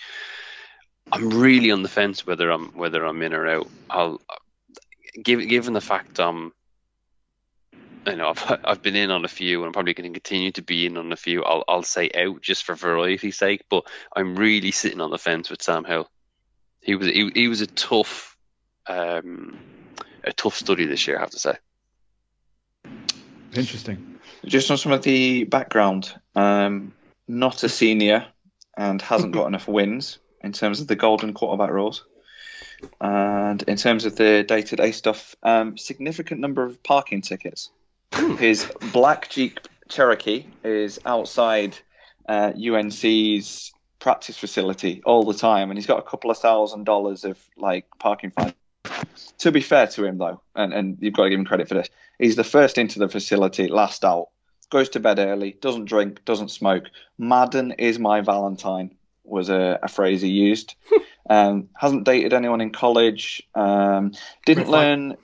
I'm 1.11 1.29
really 1.29 1.71
on 1.71 1.83
the 1.83 1.89
fence 1.89 2.25
whether 2.25 2.49
I'm 2.49 2.69
whether 2.69 3.03
I'm 3.03 3.21
in 3.21 3.33
or 3.33 3.47
out. 3.47 3.67
I'll 3.89 4.21
given 5.21 5.47
given 5.47 5.73
the 5.73 5.81
fact 5.81 6.19
um 6.19 6.53
you 8.05 8.15
know 8.15 8.29
I've 8.29 8.59
I've 8.65 8.81
been 8.81 8.95
in 8.95 9.11
on 9.11 9.25
a 9.25 9.29
few 9.29 9.59
and 9.59 9.67
I'm 9.67 9.73
probably 9.73 9.93
going 9.93 10.11
to 10.11 10.19
continue 10.19 10.51
to 10.53 10.61
be 10.61 10.85
in 10.85 10.97
on 10.97 11.11
a 11.11 11.17
few. 11.17 11.43
I'll 11.43 11.63
I'll 11.67 11.83
say 11.83 12.09
out 12.15 12.41
just 12.41 12.63
for 12.63 12.75
variety's 12.75 13.37
sake, 13.37 13.65
but 13.69 13.85
I'm 14.15 14.35
really 14.35 14.71
sitting 14.71 15.01
on 15.01 15.11
the 15.11 15.17
fence 15.17 15.49
with 15.49 15.61
Sam 15.61 15.83
Howell. 15.83 16.09
He 16.81 16.95
was 16.95 17.07
he, 17.07 17.31
he 17.33 17.47
was 17.47 17.61
a 17.61 17.67
tough 17.67 18.37
um 18.87 19.59
a 20.23 20.33
tough 20.33 20.55
study 20.55 20.85
this 20.85 21.07
year, 21.07 21.17
I 21.17 21.21
have 21.21 21.31
to 21.31 21.39
say. 21.39 21.55
Interesting. 23.53 24.19
Just 24.45 24.71
on 24.71 24.77
some 24.77 24.91
of 24.91 25.03
the 25.03 25.43
background, 25.43 26.13
um, 26.35 26.93
not 27.27 27.63
a 27.63 27.69
senior 27.69 28.25
and 28.75 29.01
hasn't 29.01 29.33
got 29.33 29.47
enough 29.47 29.67
wins 29.67 30.19
in 30.41 30.51
terms 30.51 30.81
of 30.81 30.87
the 30.87 30.95
golden 30.95 31.33
quarterback 31.33 31.71
rules. 31.71 32.03
And 32.99 33.61
in 33.63 33.77
terms 33.77 34.05
of 34.05 34.15
the 34.15 34.43
day 34.43 34.61
to 34.61 34.75
day 34.75 34.91
stuff, 34.91 35.35
um, 35.43 35.77
significant 35.77 36.41
number 36.41 36.63
of 36.63 36.83
parking 36.83 37.21
tickets. 37.21 37.69
His 38.37 38.71
black 38.91 39.29
Jeep 39.29 39.59
Cherokee 39.89 40.45
is 40.63 40.99
outside 41.05 41.77
uh, 42.27 42.51
UNC's 42.55 43.71
practice 43.99 44.37
facility 44.37 45.01
all 45.05 45.23
the 45.23 45.33
time, 45.33 45.69
and 45.69 45.77
he's 45.77 45.87
got 45.87 45.99
a 45.99 46.03
couple 46.03 46.29
of 46.29 46.37
thousand 46.37 46.83
dollars 46.83 47.23
of 47.23 47.39
like 47.57 47.85
parking 47.99 48.31
fines. 48.31 48.53
To 49.39 49.51
be 49.51 49.61
fair 49.61 49.87
to 49.87 50.05
him, 50.05 50.17
though, 50.17 50.41
and, 50.55 50.73
and 50.73 50.97
you've 50.99 51.13
got 51.13 51.23
to 51.23 51.29
give 51.29 51.39
him 51.39 51.45
credit 51.45 51.67
for 51.67 51.75
this, 51.75 51.89
he's 52.19 52.35
the 52.35 52.43
first 52.43 52.77
into 52.77 52.99
the 52.99 53.09
facility, 53.09 53.67
last 53.67 54.03
out, 54.03 54.29
goes 54.69 54.89
to 54.89 54.99
bed 54.99 55.19
early, 55.19 55.57
doesn't 55.61 55.85
drink, 55.85 56.25
doesn't 56.25 56.49
smoke. 56.49 56.85
Madden 57.17 57.71
is 57.73 57.99
my 57.99 58.21
Valentine. 58.21 58.95
was 59.23 59.49
a, 59.49 59.79
a 59.83 59.87
phrase 59.87 60.21
he 60.21 60.29
used. 60.29 60.75
um, 61.29 61.69
hasn't 61.75 62.03
dated 62.03 62.33
anyone 62.33 62.59
in 62.59 62.71
college. 62.71 63.41
Um, 63.55 64.13
didn't 64.45 64.69
learn. 64.69 65.15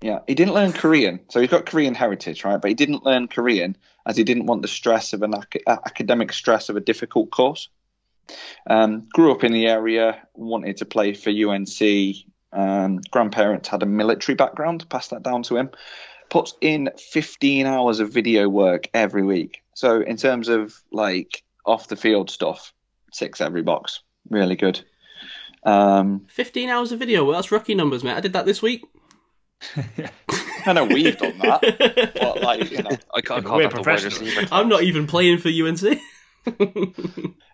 Yeah, 0.00 0.20
he 0.26 0.34
didn't 0.34 0.54
learn 0.54 0.72
Korean, 0.72 1.20
so 1.28 1.40
he's 1.40 1.50
got 1.50 1.66
Korean 1.66 1.94
heritage, 1.94 2.42
right? 2.44 2.60
But 2.60 2.68
he 2.68 2.74
didn't 2.74 3.04
learn 3.04 3.28
Korean 3.28 3.76
as 4.06 4.16
he 4.16 4.24
didn't 4.24 4.46
want 4.46 4.62
the 4.62 4.68
stress 4.68 5.12
of 5.12 5.22
an 5.22 5.34
ac- 5.34 5.62
academic 5.66 6.32
stress 6.32 6.70
of 6.70 6.76
a 6.76 6.80
difficult 6.80 7.30
course. 7.30 7.68
Um, 8.66 9.08
grew 9.12 9.32
up 9.32 9.44
in 9.44 9.52
the 9.52 9.66
area, 9.66 10.26
wanted 10.34 10.78
to 10.78 10.86
play 10.86 11.12
for 11.12 11.30
UNC. 11.30 12.16
Um, 12.52 13.00
grandparents 13.10 13.68
had 13.68 13.82
a 13.82 13.86
military 13.86 14.36
background, 14.36 14.88
passed 14.88 15.10
that 15.10 15.22
down 15.22 15.42
to 15.44 15.56
him. 15.56 15.70
Puts 16.30 16.54
in 16.60 16.90
15 16.96 17.66
hours 17.66 18.00
of 18.00 18.12
video 18.12 18.48
work 18.48 18.88
every 18.94 19.22
week. 19.22 19.62
So 19.74 20.00
in 20.00 20.16
terms 20.16 20.48
of 20.48 20.74
like 20.92 21.42
off 21.66 21.88
the 21.88 21.96
field 21.96 22.30
stuff, 22.30 22.72
six 23.12 23.40
every 23.40 23.62
box, 23.62 24.00
really 24.30 24.56
good. 24.56 24.80
Um, 25.64 26.26
15 26.28 26.70
hours 26.70 26.92
of 26.92 26.98
video. 26.98 27.24
Well, 27.24 27.34
that's 27.34 27.52
rookie 27.52 27.74
numbers, 27.74 28.02
mate. 28.02 28.14
I 28.16 28.20
did 28.20 28.32
that 28.32 28.46
this 28.46 28.62
week. 28.62 28.84
I 30.66 30.72
know 30.72 30.84
we've 30.84 31.16
done 31.16 31.38
that, 31.38 32.12
but 32.20 32.42
like 32.42 32.70
you 32.70 32.82
know, 32.82 32.90
I 33.14 33.20
can't 33.20 33.42
but 33.42 33.44
call 33.44 33.56
we're 33.58 33.62
that 33.64 33.70
the 33.70 33.76
wide 33.76 33.84
professionals. 33.84 34.20
receiver. 34.20 34.48
I'm 34.52 34.68
not 34.68 34.82
even 34.82 35.06
playing 35.06 35.38
for 35.38 35.48
UNC. 35.48 35.98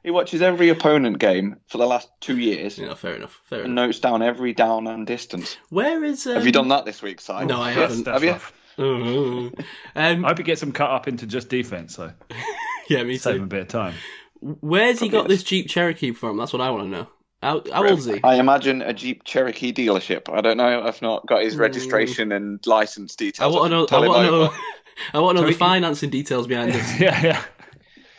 he 0.05 0.11
watches 0.11 0.43
every 0.43 0.69
opponent 0.69 1.19
game 1.19 1.57
for 1.67 1.79
the 1.79 1.87
last 1.87 2.09
two 2.21 2.39
years 2.39 2.79
yeah, 2.79 2.95
fair 2.95 3.17
enough. 3.17 3.41
Fair 3.45 3.63
and 3.63 3.73
enough. 3.73 3.87
notes 3.87 4.01
down 4.01 4.23
every 4.23 4.53
down 4.53 4.87
and 4.87 5.07
distance. 5.07 5.57
Where 5.71 6.05
is? 6.05 6.27
Um... 6.27 6.35
Have 6.35 6.47
you 6.47 6.53
done 6.53 6.69
that 6.69 6.85
this 6.85 7.03
week, 7.03 7.21
Si? 7.21 7.45
No, 7.45 7.61
I 7.61 7.73
haven't. 7.73 8.05
that's 8.05 8.23
Have 8.23 8.25
you? 8.25 8.31
rough. 8.33 8.53
Oh. 8.79 9.51
um, 9.97 10.25
I 10.25 10.29
hope 10.29 10.39
he 10.39 10.45
gets 10.45 10.61
them 10.61 10.73
cut 10.73 10.91
up 10.91 11.09
into 11.09 11.27
just 11.27 11.49
defense, 11.49 11.95
so 11.97 12.13
yeah, 12.89 13.03
me 13.03 13.19
save 13.19 13.37
him 13.37 13.41
too. 13.41 13.45
a 13.45 13.49
bit 13.49 13.61
of 13.63 13.69
time. 13.69 13.95
Where's 14.41 15.01
he 15.01 15.09
got 15.09 15.21
Probably 15.21 15.35
this 15.35 15.45
Jeep 15.45 15.69
Cherokee 15.69 16.13
from? 16.13 16.37
That's 16.37 16.53
what 16.53 16.61
I 16.61 16.71
want 16.71 16.85
to 16.85 16.89
know. 16.91 17.09
How, 17.43 17.63
how 17.73 17.87
old 17.87 17.99
is 17.99 18.07
he? 18.07 18.21
I 18.25 18.37
imagine 18.37 18.83
a 18.83 18.93
Jeep 18.93 19.23
Cherokee 19.25 19.73
dealership. 19.73 20.33
I 20.33 20.41
don't 20.41 20.57
know. 20.57 20.83
I've 20.83 21.01
not 21.03 21.27
got 21.27 21.43
his 21.43 21.57
registration 21.57 22.33
and 22.33 22.65
license 22.67 23.15
I 23.19 23.25
details. 23.25 23.55
want 23.55 23.71
to 23.71 23.77
know. 23.77 23.87
I 23.91 24.07
want 24.09 24.27
to 24.27 24.31
know. 24.31 24.55
I 25.15 25.21
want 25.21 25.37
to 25.37 25.43
know 25.43 25.49
the 25.51 25.55
financing 25.55 26.11
details 26.11 26.47
behind 26.47 26.73
this. 26.73 27.01
yeah, 27.01 27.23
yeah. 27.23 27.45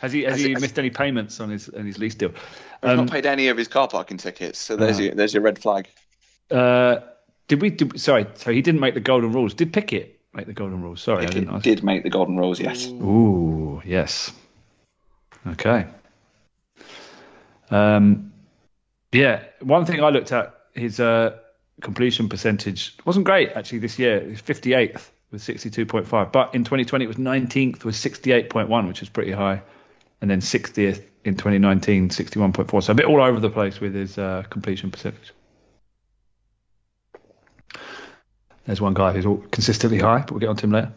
Has 0.00 0.12
he 0.12 0.22
has, 0.22 0.34
Has 0.34 0.40
he 0.44 0.52
it- 0.52 0.60
missed 0.60 0.78
any 0.78 0.90
payments 0.90 1.40
on 1.40 1.50
his 1.50 1.68
on 1.70 1.84
his 1.84 1.98
lease 1.98 2.14
deal? 2.14 2.30
I've 2.82 2.90
Um, 2.90 2.96
not 3.06 3.10
paid 3.10 3.26
any 3.26 3.48
of 3.48 3.56
his 3.56 3.66
car 3.66 3.88
parking 3.88 4.16
tickets, 4.16 4.58
so 4.60 4.76
there's 4.76 4.98
Ah. 4.98 5.02
your 5.02 5.14
there's 5.16 5.34
your 5.34 5.42
red 5.42 5.58
flag. 5.58 5.88
Uh, 6.50 6.98
did 7.48 7.60
we? 7.60 7.70
Did, 7.70 8.00
sorry, 8.00 8.26
so 8.34 8.52
he 8.52 8.62
didn't 8.62 8.80
make 8.80 8.94
the 8.94 9.00
golden 9.00 9.32
rules. 9.32 9.52
Did 9.52 9.72
Pickett 9.72 10.20
make 10.32 10.46
the 10.46 10.52
golden 10.52 10.80
rules? 10.80 11.02
Sorry, 11.02 11.24
I 11.26 11.28
didn't 11.28 11.50
ask. 11.50 11.64
did 11.64 11.82
make 11.82 12.04
the 12.04 12.10
golden 12.10 12.36
rules, 12.36 12.60
yes. 12.60 12.86
Ooh, 12.86 13.82
yes. 13.84 14.30
Okay. 15.48 15.86
Um, 17.70 18.32
yeah, 19.12 19.44
one 19.60 19.86
thing 19.86 20.02
I 20.02 20.10
looked 20.10 20.32
at 20.32 20.54
his 20.74 21.00
uh, 21.00 21.36
completion 21.80 22.28
percentage 22.28 22.96
wasn't 23.04 23.24
great 23.24 23.50
actually 23.50 23.78
this 23.78 23.98
year. 23.98 24.16
It 24.18 24.28
was 24.28 24.42
58th 24.42 25.08
with 25.30 25.42
62.5, 25.42 26.32
but 26.32 26.54
in 26.54 26.64
2020 26.64 27.04
it 27.04 27.08
was 27.08 27.16
19th 27.16 27.84
with 27.84 27.94
68.1, 27.94 28.88
which 28.88 29.02
is 29.02 29.08
pretty 29.08 29.32
high, 29.32 29.62
and 30.20 30.30
then 30.30 30.40
60th 30.40 31.04
in 31.24 31.36
2019, 31.36 32.08
61.4. 32.08 32.82
So 32.82 32.92
a 32.92 32.94
bit 32.94 33.06
all 33.06 33.22
over 33.22 33.40
the 33.40 33.50
place 33.50 33.80
with 33.80 33.94
his 33.94 34.18
uh, 34.18 34.44
completion 34.48 34.90
percentage. 34.90 35.32
There's 38.64 38.80
one 38.80 38.94
guy 38.94 39.12
who's 39.12 39.26
all 39.26 39.38
consistently 39.50 39.98
high, 39.98 40.18
but 40.18 40.32
we'll 40.32 40.40
get 40.40 40.50
on 40.50 40.56
to 40.56 40.66
him 40.66 40.72
later. 40.72 40.92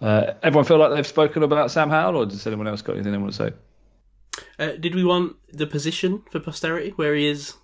Uh, 0.00 0.32
everyone 0.42 0.64
feel 0.64 0.78
like 0.78 0.94
they've 0.94 1.06
spoken 1.06 1.42
about 1.42 1.70
Sam 1.70 1.90
Howell, 1.90 2.16
or 2.16 2.26
does 2.26 2.46
anyone 2.46 2.68
else 2.68 2.82
got 2.82 2.94
anything 2.94 3.12
they 3.12 3.18
want 3.18 3.32
to 3.32 3.36
say? 3.36 3.52
Uh, 4.58 4.72
did 4.72 4.94
we 4.94 5.04
want 5.04 5.36
the 5.52 5.66
position 5.66 6.22
for 6.30 6.40
posterity 6.40 6.90
where 6.96 7.14
he 7.14 7.26
is 7.28 7.54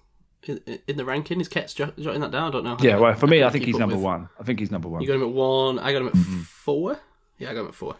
in, 0.44 0.60
in 0.86 0.96
the 0.96 1.04
ranking? 1.04 1.40
Is 1.40 1.48
Kets 1.48 1.74
jot- 1.74 1.96
jotting 1.98 2.20
that 2.20 2.30
down? 2.30 2.48
I 2.48 2.50
don't 2.50 2.64
know. 2.64 2.76
Yeah, 2.80 2.96
well, 2.98 3.14
for 3.14 3.26
me, 3.26 3.42
I 3.42 3.50
think 3.50 3.64
he's 3.64 3.76
number 3.78 3.96
with- 3.96 4.04
one. 4.04 4.28
I 4.38 4.42
think 4.44 4.60
he's 4.60 4.70
number 4.70 4.88
one. 4.88 5.00
You 5.02 5.08
got 5.08 5.14
him 5.16 5.22
at 5.22 5.30
one. 5.30 5.78
I 5.78 5.92
got 5.92 6.02
him 6.02 6.08
at 6.08 6.14
Mm-hmm. 6.14 6.40
four. 6.42 6.98
Yeah, 7.38 7.50
I 7.50 7.54
got 7.54 7.60
him 7.60 7.68
at 7.68 7.74
four. 7.74 7.96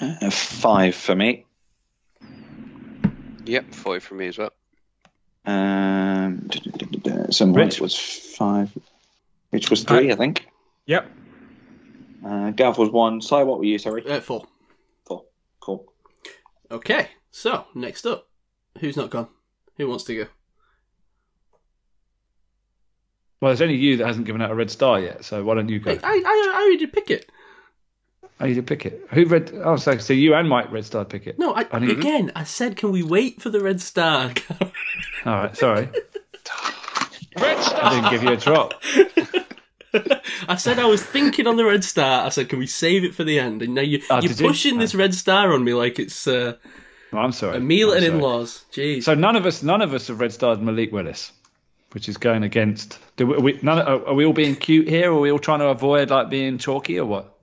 Uh, 0.00 0.30
five 0.30 0.94
for 0.94 1.14
me. 1.16 1.44
Yep, 3.44 3.74
five 3.74 4.02
for 4.04 4.14
me 4.14 4.26
as 4.28 4.38
well. 4.38 4.52
Um, 5.46 6.48
someone 7.30 7.60
Rich? 7.64 7.80
was 7.80 7.96
five. 7.96 8.70
Which 9.50 9.70
was 9.70 9.82
three, 9.84 10.12
I 10.12 10.14
think. 10.16 10.46
Yep. 10.86 11.10
Uh, 12.24 12.50
Gav 12.50 12.76
was 12.76 12.90
one. 12.90 13.20
Si, 13.22 13.34
what 13.34 13.58
were 13.58 13.64
you? 13.64 13.78
Sorry. 13.78 14.06
Uh, 14.08 14.20
four. 14.20 14.46
Four. 15.06 15.24
Cool. 15.60 15.90
Okay, 16.70 17.08
so 17.30 17.66
next 17.74 18.06
up, 18.06 18.28
who's 18.80 18.96
not 18.96 19.10
gone? 19.10 19.28
Who 19.76 19.88
wants 19.88 20.04
to 20.04 20.16
go? 20.16 20.26
Well, 23.40 23.50
there's 23.50 23.62
only 23.62 23.76
you 23.76 23.96
that 23.98 24.06
hasn't 24.06 24.26
given 24.26 24.42
out 24.42 24.50
a 24.50 24.54
red 24.54 24.70
star 24.70 24.98
yet, 25.00 25.24
so 25.24 25.44
why 25.44 25.54
don't 25.54 25.68
you 25.68 25.78
go? 25.78 25.92
I, 25.92 25.94
I, 26.02 26.22
I 26.24 26.60
already 26.60 26.78
did 26.78 26.92
Pickett. 26.92 27.30
I 28.40 28.48
need 28.48 28.54
to 28.54 28.62
pick 28.62 28.86
it. 28.86 29.04
Who 29.10 29.24
read? 29.26 29.52
Oh, 29.64 29.76
so, 29.76 29.98
so 29.98 30.12
you 30.12 30.34
and 30.34 30.48
Mike 30.48 30.70
red 30.72 30.84
star 30.84 31.04
Pickett. 31.04 31.38
No, 31.38 31.54
I, 31.54 31.66
I 31.72 31.78
didn't- 31.78 31.98
again, 31.98 32.32
I 32.36 32.44
said, 32.44 32.76
can 32.76 32.90
we 32.92 33.02
wait 33.02 33.40
for 33.42 33.50
the 33.50 33.60
red 33.60 33.80
star? 33.80 34.32
All 34.60 34.70
right, 35.32 35.56
sorry, 35.56 35.88
Red 37.38 37.62
Star. 37.62 37.84
I 37.84 37.94
didn't 37.94 38.10
give 38.10 38.22
you 38.24 38.30
a 38.32 38.36
drop. 38.36 38.74
I 40.48 40.56
said 40.56 40.78
I 40.78 40.86
was 40.86 41.02
thinking 41.04 41.46
on 41.46 41.56
the 41.56 41.64
red 41.64 41.82
star. 41.84 42.26
I 42.26 42.28
said, 42.30 42.48
can 42.48 42.58
we 42.58 42.66
save 42.66 43.04
it 43.04 43.14
for 43.14 43.22
the 43.24 43.38
end? 43.38 43.62
And 43.62 43.74
now 43.74 43.82
you, 43.82 44.02
Oh, 44.10 44.16
you're 44.16 44.28
did 44.28 44.40
you? 44.40 44.48
pushing 44.48 44.78
this 44.78 44.94
red 44.94 45.14
star 45.14 45.52
on 45.52 45.62
me 45.64 45.72
like 45.74 45.98
it's 45.98 46.26
uh, 46.26 46.56
Oh, 47.12 47.18
I'm 47.18 47.32
sorry. 47.32 47.56
a 47.56 47.60
meal 47.60 47.90
I'm 47.90 47.96
and 47.98 48.06
sorry. 48.06 48.16
in-laws. 48.16 48.64
Jeez. 48.72 49.02
So 49.04 49.14
none 49.14 49.36
of 49.36 49.46
us, 49.46 49.62
none 49.62 49.82
of 49.82 49.94
us 49.94 50.08
have 50.08 50.20
red 50.20 50.32
starred 50.32 50.60
Malik 50.60 50.92
Willis, 50.92 51.32
which 51.92 52.08
is 52.08 52.16
going 52.18 52.42
against. 52.42 52.98
Do 53.16 53.26
we? 53.26 53.34
Are 53.34 53.40
we, 53.40 53.58
none, 53.62 53.78
are, 53.78 54.08
are 54.08 54.14
we 54.14 54.24
all 54.26 54.32
being 54.32 54.56
cute 54.56 54.88
here, 54.88 55.10
or 55.10 55.16
are 55.16 55.20
we 55.20 55.32
all 55.32 55.38
trying 55.38 55.60
to 55.60 55.68
avoid 55.68 56.10
like 56.10 56.28
being 56.30 56.58
chalky, 56.58 56.98
or 56.98 57.06
what? 57.06 57.34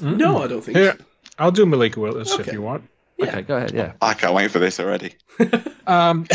no, 0.00 0.42
I 0.42 0.48
don't 0.48 0.60
think 0.60 0.76
Here, 0.76 0.96
so. 0.98 1.04
I'll 1.38 1.52
do 1.52 1.64
Malik 1.66 1.96
Willis 1.96 2.38
if 2.38 2.52
you 2.52 2.60
want. 2.62 2.88
Okay, 3.22 3.42
go 3.42 3.56
ahead. 3.56 3.70
Yeah. 3.72 3.92
I 4.02 4.14
can't 4.14 4.34
wait 4.34 4.50
for 4.50 4.58
this 4.58 4.80
already. 4.80 5.14
Um, 5.86 6.26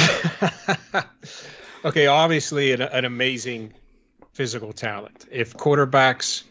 okay, 1.86 2.06
obviously 2.06 2.72
an, 2.72 2.82
an 2.84 3.04
amazing 3.04 3.74
physical 4.34 4.74
talent. 4.74 5.26
If 5.32 5.56
quarterbacks, 5.56 6.44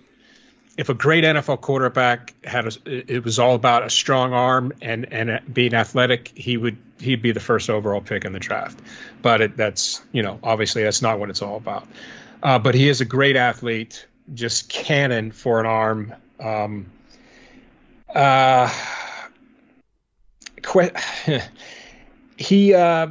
if 0.79 0.89
a 0.89 0.95
great 0.95 1.25
NFL 1.25 1.61
quarterback 1.61 2.33
had 2.45 2.69
a, 2.69 3.15
it 3.15 3.25
was 3.25 3.41
all 3.41 3.57
about 3.57 3.85
a 3.85 3.91
strong 3.91 4.33
arm 4.33 4.73
and 4.81 5.13
and 5.13 5.43
being 5.53 5.75
athletic, 5.75 6.29
he 6.29 6.57
would 6.57 6.79
he'd 7.01 7.21
be 7.21 7.33
the 7.33 7.41
first 7.41 7.69
overall 7.69 8.01
pick 8.01 8.25
in 8.25 8.33
the 8.33 8.39
draft. 8.39 8.79
But 9.21 9.41
it, 9.41 9.57
that's 9.57 10.01
you 10.13 10.23
know 10.23 10.39
obviously 10.41 10.85
that's 10.85 11.03
not 11.03 11.19
what 11.19 11.31
it's 11.31 11.43
all 11.43 11.57
about. 11.57 11.89
Uh, 12.41 12.61
but 12.61 12.77
he 12.77 12.89
is 12.89 13.01
a 13.01 13.05
great 13.05 13.35
athlete, 13.35 14.07
just 14.33 14.69
cannon 14.69 15.33
for 15.33 15.59
an 15.59 15.67
arm. 15.67 16.15
Um, 16.39 16.87
uh, 18.15 18.73
que- 20.63 20.93
he 22.37 22.73
uh, 22.73 23.09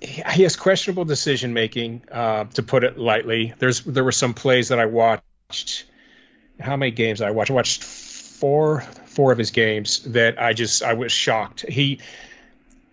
he 0.00 0.22
he 0.30 0.42
has 0.44 0.54
questionable 0.54 1.04
decision 1.04 1.52
making, 1.52 2.02
uh, 2.12 2.44
to 2.54 2.62
put 2.62 2.84
it 2.84 2.96
lightly. 2.96 3.54
There's 3.58 3.80
there 3.80 4.04
were 4.04 4.12
some 4.12 4.34
plays 4.34 4.68
that 4.68 4.78
I 4.78 4.86
watched. 4.86 5.86
How 6.60 6.76
many 6.76 6.90
games 6.90 7.20
I 7.20 7.30
watched? 7.30 7.50
I 7.50 7.54
watched 7.54 7.84
four 7.84 8.80
four 9.06 9.32
of 9.32 9.38
his 9.38 9.50
games 9.50 10.00
that 10.04 10.40
I 10.40 10.52
just 10.52 10.82
I 10.82 10.94
was 10.94 11.12
shocked. 11.12 11.64
He 11.68 12.00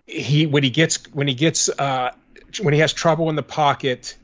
he 0.06 0.46
when 0.46 0.62
he 0.62 0.70
gets 0.70 1.04
when 1.12 1.28
he 1.28 1.34
gets 1.34 1.68
uh, 1.68 2.12
when 2.60 2.74
he 2.74 2.80
has 2.80 2.92
trouble 2.92 3.28
in 3.30 3.36
the 3.36 3.42
pocket, 3.42 4.16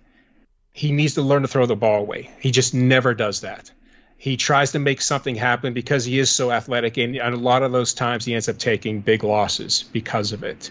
he 0.73 0.93
needs 0.93 1.15
to 1.15 1.23
learn 1.23 1.43
to 1.43 1.49
throw 1.49 1.67
the 1.67 1.77
ball 1.77 2.01
away. 2.01 2.31
He 2.41 2.51
just 2.51 2.75
never 2.75 3.15
does 3.15 3.41
that. 3.41 3.71
He 4.17 4.37
tries 4.37 4.73
to 4.73 4.79
make 4.79 5.01
something 5.01 5.35
happen 5.35 5.75
because 5.75 6.05
he 6.05 6.21
is 6.21 6.31
so 6.31 6.53
athletic, 6.53 6.97
and, 6.97 7.17
and 7.17 7.35
a 7.35 7.39
lot 7.39 7.65
of 7.65 7.73
those 7.73 7.93
times 7.93 8.25
he 8.25 8.35
ends 8.35 8.49
up 8.49 8.57
taking 8.57 9.01
big 9.01 9.25
losses 9.25 9.85
because 9.93 10.33
of 10.33 10.45
it. 10.45 10.71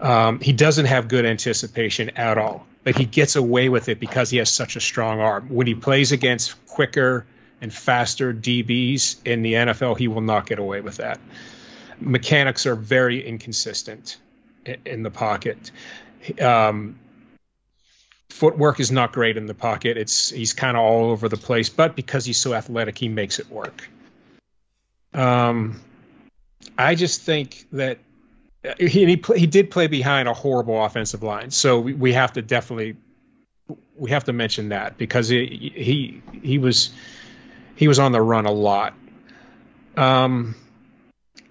Um, 0.00 0.40
he 0.40 0.52
doesn't 0.52 0.86
have 0.86 1.06
good 1.06 1.24
anticipation 1.24 2.10
at 2.16 2.38
all, 2.38 2.66
but 2.82 2.98
he 2.98 3.04
gets 3.04 3.36
away 3.36 3.68
with 3.68 3.88
it 3.88 4.00
because 4.00 4.30
he 4.30 4.38
has 4.38 4.50
such 4.50 4.74
a 4.74 4.80
strong 4.80 5.20
arm. 5.20 5.46
When 5.48 5.68
he 5.68 5.76
plays 5.76 6.10
against 6.10 6.66
quicker 6.66 7.24
and 7.62 7.72
faster 7.72 8.34
DBs 8.34 9.24
in 9.24 9.42
the 9.42 9.54
NFL, 9.54 9.96
he 9.96 10.08
will 10.08 10.20
not 10.20 10.46
get 10.46 10.58
away 10.58 10.80
with 10.80 10.96
that. 10.96 11.20
Mechanics 12.00 12.66
are 12.66 12.74
very 12.74 13.24
inconsistent 13.24 14.18
in 14.84 15.04
the 15.04 15.10
pocket. 15.10 15.70
Um, 16.40 16.98
footwork 18.28 18.80
is 18.80 18.90
not 18.90 19.12
great 19.12 19.36
in 19.36 19.46
the 19.46 19.54
pocket. 19.54 19.96
It's 19.96 20.30
he's 20.30 20.52
kind 20.52 20.76
of 20.76 20.82
all 20.82 21.10
over 21.10 21.28
the 21.28 21.36
place, 21.36 21.68
but 21.68 21.94
because 21.94 22.24
he's 22.24 22.38
so 22.38 22.52
athletic, 22.52 22.98
he 22.98 23.08
makes 23.08 23.38
it 23.38 23.48
work. 23.48 23.88
Um, 25.14 25.80
I 26.76 26.96
just 26.96 27.22
think 27.22 27.66
that 27.72 27.98
uh, 28.64 28.74
he 28.78 29.06
he, 29.06 29.22
he 29.36 29.46
did 29.46 29.70
play 29.70 29.86
behind 29.86 30.26
a 30.26 30.34
horrible 30.34 30.84
offensive 30.84 31.22
line, 31.22 31.52
so 31.52 31.78
we, 31.78 31.92
we 31.94 32.12
have 32.14 32.32
to 32.32 32.42
definitely 32.42 32.96
we 33.96 34.10
have 34.10 34.24
to 34.24 34.32
mention 34.32 34.70
that 34.70 34.98
because 34.98 35.28
he 35.28 35.72
he 35.76 36.22
he 36.42 36.58
was 36.58 36.90
he 37.76 37.88
was 37.88 37.98
on 37.98 38.12
the 38.12 38.20
run 38.20 38.46
a 38.46 38.52
lot. 38.52 38.94
Um, 39.96 40.54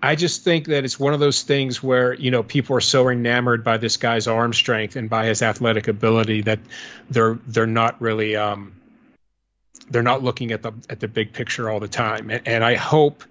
I 0.04 0.16
just 0.16 0.44
think 0.44 0.66
that 0.68 0.84
it's 0.84 1.00
one 1.00 1.14
of 1.14 1.20
those 1.20 1.44
things 1.44 1.84
where 1.84 2.14
you 2.14 2.32
know 2.32 2.42
people 2.42 2.76
are 2.76 2.82
so 2.82 3.10
enamored 3.10 3.64
by 3.64 3.78
this 3.78 3.98
guy's 3.98 4.28
arm 4.28 4.54
strength 4.54 4.96
and 4.96 5.10
by 5.10 5.28
his 5.28 5.42
athletic 5.42 5.88
ability 5.88 6.42
that 6.42 6.60
they're 7.10 7.38
they're 7.46 7.68
not 7.68 8.02
really 8.02 8.36
um, 8.36 8.74
they're 9.92 10.02
not 10.02 10.24
looking 10.24 10.52
at 10.52 10.64
the 10.64 10.74
at 10.90 11.00
the 11.00 11.08
big 11.08 11.34
picture 11.34 11.70
all 11.70 11.80
the 11.80 11.88
time. 11.88 12.30
And, 12.32 12.48
and 12.48 12.64
I 12.64 12.76
hope 12.76 13.24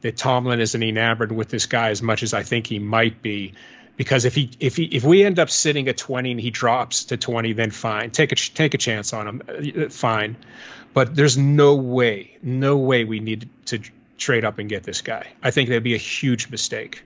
that 0.00 0.16
Tomlin 0.16 0.60
isn't 0.60 0.82
enamored 0.82 1.30
with 1.30 1.48
this 1.48 1.66
guy 1.66 1.90
as 1.90 2.02
much 2.02 2.22
as 2.22 2.34
I 2.34 2.42
think 2.42 2.66
he 2.66 2.78
might 2.78 3.22
be. 3.22 3.54
Because 3.96 4.24
if 4.24 4.34
he 4.34 4.50
if 4.58 4.76
he 4.76 4.84
if 4.84 5.04
we 5.04 5.22
end 5.24 5.38
up 5.38 5.50
sitting 5.50 5.86
at 5.88 5.98
20 5.98 6.32
and 6.32 6.40
he 6.40 6.50
drops 6.50 7.04
to 7.04 7.18
20, 7.18 7.52
then 7.52 7.70
fine, 7.70 8.10
take 8.10 8.32
a 8.32 8.34
take 8.34 8.74
a 8.74 8.78
chance 8.78 9.12
on 9.12 9.28
him, 9.28 9.42
uh, 9.46 9.88
fine. 9.90 10.36
But 10.92 11.14
there's 11.14 11.38
no 11.38 11.74
way, 11.76 12.36
no 12.42 12.76
way 12.76 13.04
we 13.04 13.20
need 13.20 13.48
to 13.66 13.80
trade 14.18 14.44
up 14.44 14.58
and 14.58 14.68
get 14.68 14.82
this 14.82 15.02
guy. 15.02 15.26
I 15.42 15.50
think 15.50 15.68
that'd 15.68 15.82
be 15.82 15.94
a 15.94 15.98
huge 15.98 16.50
mistake. 16.50 17.02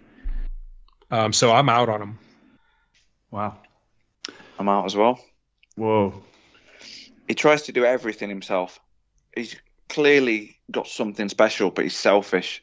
Um, 1.10 1.32
so 1.32 1.52
I'm 1.52 1.68
out 1.68 1.88
on 1.88 2.02
him. 2.02 2.18
Wow. 3.30 3.58
I'm 4.58 4.68
out 4.68 4.86
as 4.86 4.96
well. 4.96 5.20
Whoa. 5.76 6.22
He 7.28 7.34
tries 7.34 7.62
to 7.62 7.72
do 7.72 7.84
everything 7.84 8.28
himself. 8.28 8.80
He's 9.34 9.56
clearly 9.88 10.58
got 10.70 10.88
something 10.88 11.28
special, 11.28 11.70
but 11.70 11.84
he's 11.84 11.96
selfish. 11.96 12.62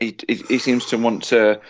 He, 0.00 0.16
he, 0.26 0.34
he 0.34 0.58
seems 0.58 0.86
to 0.86 0.98
want 0.98 1.24
to 1.24 1.60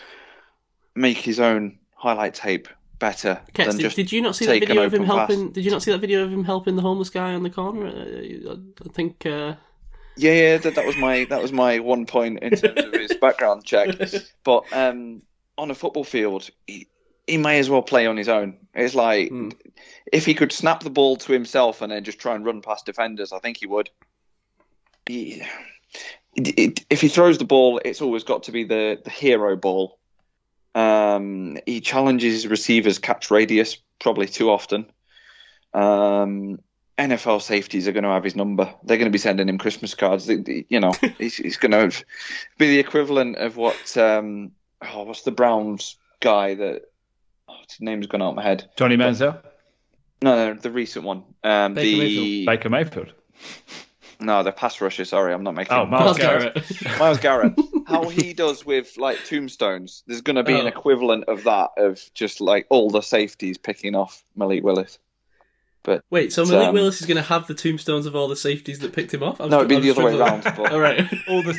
make 0.95 1.19
his 1.19 1.41
own 1.41 1.79
highlight 1.95 2.35
tape 2.35 2.69
better 3.01 3.41
Kets, 3.55 3.67
than 3.67 3.77
did, 3.77 3.83
just 3.83 3.97
did 3.97 4.13
you 4.13 4.23
not 4.23 4.37
see 4.37 4.47
that 4.47 4.61
video 4.61 4.85
of 4.85 4.95
him 4.95 5.05
pass. 5.05 5.17
helping? 5.29 5.51
Did 5.51 5.65
you 5.65 5.71
not 5.73 5.83
see 5.83 5.91
that 5.91 5.99
video 6.01 6.23
of 6.23 6.33
him 6.33 6.45
helping 6.45 6.77
the 6.77 6.83
homeless 6.83 7.11
guy 7.11 7.35
on 7.35 7.43
the 7.43 7.51
corner? 7.51 7.89
Uh, 7.89 8.55
I 8.87 8.89
think. 8.93 9.27
Uh, 9.27 9.55
Yeah, 10.17 10.33
yeah, 10.33 10.57
that, 10.59 10.75
that 10.77 10.87
was 10.87 10.97
my 10.97 11.25
that 11.31 11.43
was 11.43 11.53
my 11.53 11.81
one 11.81 12.07
point 12.07 12.39
in 12.41 12.51
terms 12.51 12.79
of 12.85 12.93
his 12.93 13.15
background 13.21 13.65
check. 13.65 13.89
But 14.45 14.65
um, 14.73 15.23
on 15.59 15.71
a 15.71 15.75
football 15.75 16.05
field, 16.05 16.49
he, 16.67 16.87
he 17.27 17.37
may 17.39 17.59
as 17.59 17.69
well 17.71 17.83
play 17.83 18.07
on 18.07 18.17
his 18.17 18.29
own. 18.29 18.59
It's 18.75 18.95
like 18.95 19.31
Hmm. 19.31 19.51
if 20.13 20.27
he 20.27 20.35
could 20.35 20.53
snap 20.53 20.83
the 20.83 20.91
ball 20.91 21.17
to 21.17 21.33
himself 21.33 21.83
and 21.83 21.91
then 21.91 22.05
just 22.05 22.19
try 22.19 22.35
and 22.35 22.45
run 22.45 22.61
past 22.63 22.87
defenders, 22.87 23.33
I 23.33 23.39
think 23.39 23.57
he 23.59 23.67
would. 23.67 23.91
He, 25.07 25.43
it, 26.37 26.59
it, 26.59 26.85
if 26.91 27.01
he 27.01 27.09
throws 27.09 27.39
the 27.39 27.45
ball, 27.45 27.81
it's 27.85 28.01
always 28.03 28.25
got 28.25 28.45
to 28.45 28.53
be 28.53 28.65
the, 28.65 29.01
the 29.05 29.11
hero 29.11 29.57
ball. 29.57 29.99
Um, 30.75 31.59
he 31.67 31.81
challenges 31.81 32.47
receivers 32.47 32.99
catch 32.99 33.31
radius 33.31 33.77
probably 34.01 34.27
too 34.27 34.51
often. 34.51 34.87
Um, 35.75 36.61
NFL 36.99 37.41
safeties 37.43 37.89
are 37.89 37.93
going 37.93 38.05
to 38.05 38.11
have 38.11 38.25
his 38.25 38.37
number. 38.37 38.73
They're 38.85 38.99
going 38.99 39.07
to 39.11 39.13
be 39.13 39.19
sending 39.19 39.49
him 39.49 39.59
Christmas 39.59 39.95
cards. 39.95 40.27
They- 40.27 40.37
they- 40.37 40.67
You 40.69 40.81
know, 40.81 40.93
he's, 41.19 41.37
he's 41.37 41.57
going 41.57 41.73
to 41.73 42.05
be 42.59 42.67
the 42.69 42.79
equivalent 42.79 43.37
of 43.37 43.57
what 43.57 43.97
um, 43.97 44.53
oh, 44.83 45.05
what's 45.05 45.23
the 45.23 45.31
Browns 45.31 45.97
guy 46.21 46.55
that 46.55 46.83
oh, 47.49 47.57
his 47.69 47.81
name's 47.81 48.07
gone 48.07 48.23
out 48.23 48.31
of 48.31 48.35
my 48.37 48.43
head. 48.43 48.69
Johnny 48.77 48.97
Manziel, 48.97 49.41
No, 50.23 50.53
no, 50.53 50.55
the 50.61 50.71
recent 50.71 51.05
one. 51.05 51.25
Um, 51.43 51.75
Baker 51.75 51.87
the 51.87 51.99
Mayfield. 51.99 52.47
Baker 52.47 52.69
Mayfield. 52.69 53.13
no, 54.21 54.43
the 54.43 54.53
pass 54.53 54.81
rusher. 54.81 55.05
Sorry, 55.07 55.33
I'm 55.33 55.43
not 55.43 55.55
making. 55.55 55.73
Oh, 55.73 55.87
Myles 55.87 56.03
Myles 56.05 56.19
Garrett. 56.19 56.55
Garrett. 56.55 56.99
Myles 56.99 57.19
Garrett. 57.21 57.55
How 57.87 58.09
he 58.09 58.33
does 58.45 58.65
with 58.67 58.97
like 58.97 59.25
tombstones. 59.25 60.03
There's 60.07 60.21
going 60.23 60.37
to 60.37 60.43
be 60.43 60.55
an 60.55 60.67
Oh. 60.67 60.69
equivalent 60.69 61.25
of 61.29 61.45
that 61.45 61.71
of 61.77 62.01
just 62.15 62.41
like 62.41 62.67
all 62.71 62.91
the 62.91 63.03
safeties 63.03 63.59
picking 63.59 63.95
off 63.95 64.25
Malik 64.37 64.63
Willis. 64.65 64.99
But 65.83 66.05
Wait, 66.11 66.31
so 66.33 66.43
It's, 66.43 66.51
Malik 66.51 66.69
um, 66.69 66.75
Willis 66.75 67.01
is 67.01 67.07
going 67.07 67.17
to 67.17 67.23
have 67.23 67.47
the 67.47 67.55
tombstones 67.55 68.05
of 68.05 68.15
all 68.15 68.29
the 68.29 68.37
safeties 68.37 68.81
that 68.81 68.93
picked 68.93 69.15
him 69.15 69.23
off? 69.23 69.41
I'm 69.41 69.49
no, 69.49 69.57
it'd 69.59 69.69
be 69.69 69.77
I'm 69.77 69.83
the 69.83 69.91
other 69.91 70.05
way 70.05 70.19
around. 70.19 70.43
But 70.45 70.59
All 70.73 70.79
right. 70.81 71.11
All 71.27 71.43
this, 71.43 71.57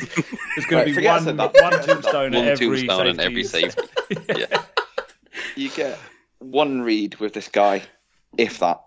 there's 0.54 0.66
going 0.68 0.84
Right, 0.84 0.94
to 0.94 1.00
be 1.00 1.06
one, 1.06 1.36
that. 1.36 1.54
one 1.60 1.72
tombstone 1.82 2.32
One 2.32 2.44
every 2.46 2.66
tombstone 2.86 3.06
in 3.08 3.18
every 3.20 3.42
safety. 3.44 3.82
safety. 4.10 4.34
Yeah. 4.40 4.62
you 5.56 5.70
get 5.70 5.98
one 6.38 6.82
read 6.82 7.16
with 7.16 7.32
this 7.32 7.48
guy, 7.48 7.82
if 8.38 8.60
that, 8.60 8.80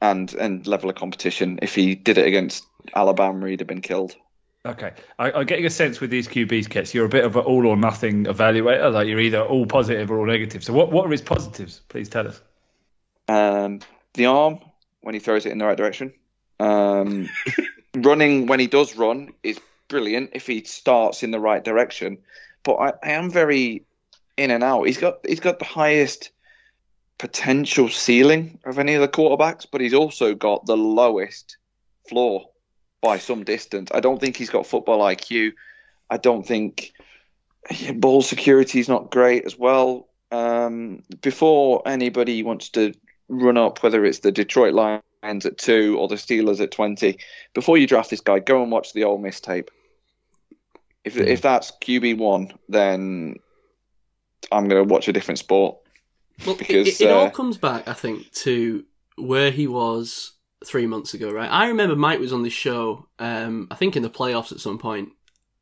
and 0.00 0.32
and 0.34 0.66
level 0.66 0.88
of 0.90 0.96
competition. 0.96 1.58
If 1.60 1.74
he 1.74 1.94
did 1.94 2.18
it 2.18 2.26
against 2.26 2.64
Alabama, 2.94 3.48
he'd 3.48 3.60
have 3.60 3.66
been 3.66 3.82
killed. 3.82 4.16
Okay, 4.66 4.92
I, 5.18 5.30
I'm 5.30 5.46
getting 5.46 5.66
a 5.66 5.70
sense 5.70 6.00
with 6.00 6.10
these 6.10 6.28
QBs, 6.28 6.66
Kets, 6.66 6.92
you're 6.92 7.06
a 7.06 7.08
bit 7.08 7.24
of 7.24 7.36
an 7.36 7.44
all 7.44 7.66
or 7.66 7.76
nothing 7.76 8.24
evaluator. 8.24 8.92
Like 8.92 9.06
you're 9.06 9.20
either 9.20 9.40
all 9.40 9.66
positive 9.66 10.10
or 10.10 10.18
all 10.18 10.26
negative. 10.26 10.64
So 10.64 10.72
what, 10.72 10.90
what 10.90 11.06
are 11.06 11.10
his 11.10 11.22
positives? 11.22 11.80
Please 11.88 12.08
tell 12.08 12.26
us. 12.26 12.40
Um, 13.28 13.80
the 14.14 14.26
arm 14.26 14.58
when 15.00 15.14
he 15.14 15.20
throws 15.20 15.46
it 15.46 15.52
in 15.52 15.58
the 15.58 15.64
right 15.64 15.76
direction. 15.76 16.12
Um, 16.58 17.28
running 17.96 18.46
when 18.46 18.60
he 18.60 18.66
does 18.66 18.96
run 18.96 19.32
is 19.42 19.60
brilliant 19.88 20.30
if 20.34 20.46
he 20.46 20.64
starts 20.64 21.22
in 21.22 21.30
the 21.30 21.40
right 21.40 21.64
direction. 21.64 22.18
But 22.64 22.74
I, 22.74 22.92
I 23.02 23.10
am 23.12 23.30
very 23.30 23.86
in 24.36 24.50
and 24.50 24.64
out. 24.64 24.84
He's 24.84 24.98
got 24.98 25.26
he's 25.26 25.40
got 25.40 25.58
the 25.58 25.64
highest 25.64 26.30
potential 27.18 27.88
ceiling 27.88 28.58
of 28.64 28.78
any 28.78 28.94
of 28.94 29.00
the 29.00 29.08
quarterbacks, 29.08 29.66
but 29.70 29.80
he's 29.80 29.94
also 29.94 30.34
got 30.34 30.66
the 30.66 30.76
lowest 30.76 31.56
floor 32.08 32.50
by 33.00 33.18
some 33.18 33.44
distance. 33.44 33.90
I 33.94 34.00
don't 34.00 34.20
think 34.20 34.36
he's 34.36 34.50
got 34.50 34.66
football 34.66 35.00
IQ. 35.00 35.52
I 36.10 36.16
don't 36.16 36.46
think 36.46 36.92
ball 37.94 38.22
security 38.22 38.80
is 38.80 38.88
not 38.88 39.10
great 39.10 39.44
as 39.44 39.58
well. 39.58 40.08
Um, 40.30 41.02
before 41.22 41.82
anybody 41.86 42.42
wants 42.42 42.68
to 42.70 42.92
run 43.28 43.56
up, 43.56 43.82
whether 43.82 44.04
it's 44.04 44.20
the 44.20 44.32
Detroit 44.32 44.74
Lions 44.74 45.46
at 45.46 45.58
two 45.58 45.96
or 45.98 46.08
the 46.08 46.16
Steelers 46.16 46.60
at 46.60 46.70
twenty, 46.70 47.18
before 47.54 47.78
you 47.78 47.86
draft 47.86 48.10
this 48.10 48.20
guy, 48.20 48.38
go 48.38 48.62
and 48.62 48.70
watch 48.72 48.92
the 48.92 49.04
Ole 49.04 49.18
Miss 49.18 49.40
tape. 49.40 49.70
If 51.04 51.16
if 51.16 51.40
that's 51.40 51.70
QB 51.82 52.18
one, 52.18 52.52
then 52.68 53.36
I'm 54.52 54.68
going 54.68 54.86
to 54.86 54.92
watch 54.92 55.08
a 55.08 55.12
different 55.12 55.38
sport. 55.38 55.76
Well, 56.46 56.54
it- 56.54 56.58
Because, 56.58 56.88
it, 56.88 57.00
it 57.06 57.10
all 57.10 57.26
uh, 57.26 57.30
comes 57.30 57.56
back, 57.58 57.88
I 57.88 57.92
think, 57.94 58.30
to 58.44 58.84
where 59.16 59.50
he 59.50 59.66
was 59.66 60.32
three 60.64 60.86
months 60.86 61.14
ago, 61.14 61.30
right? 61.30 61.50
I 61.50 61.68
remember 61.68 61.96
Mike 61.96 62.20
was 62.20 62.32
on 62.32 62.42
this 62.42 62.52
show, 62.52 63.08
um, 63.18 63.68
I 63.70 63.74
think 63.74 63.96
in 63.96 64.02
the 64.02 64.10
playoffs 64.10 64.52
at 64.52 64.60
some 64.60 64.78
point, 64.78 65.10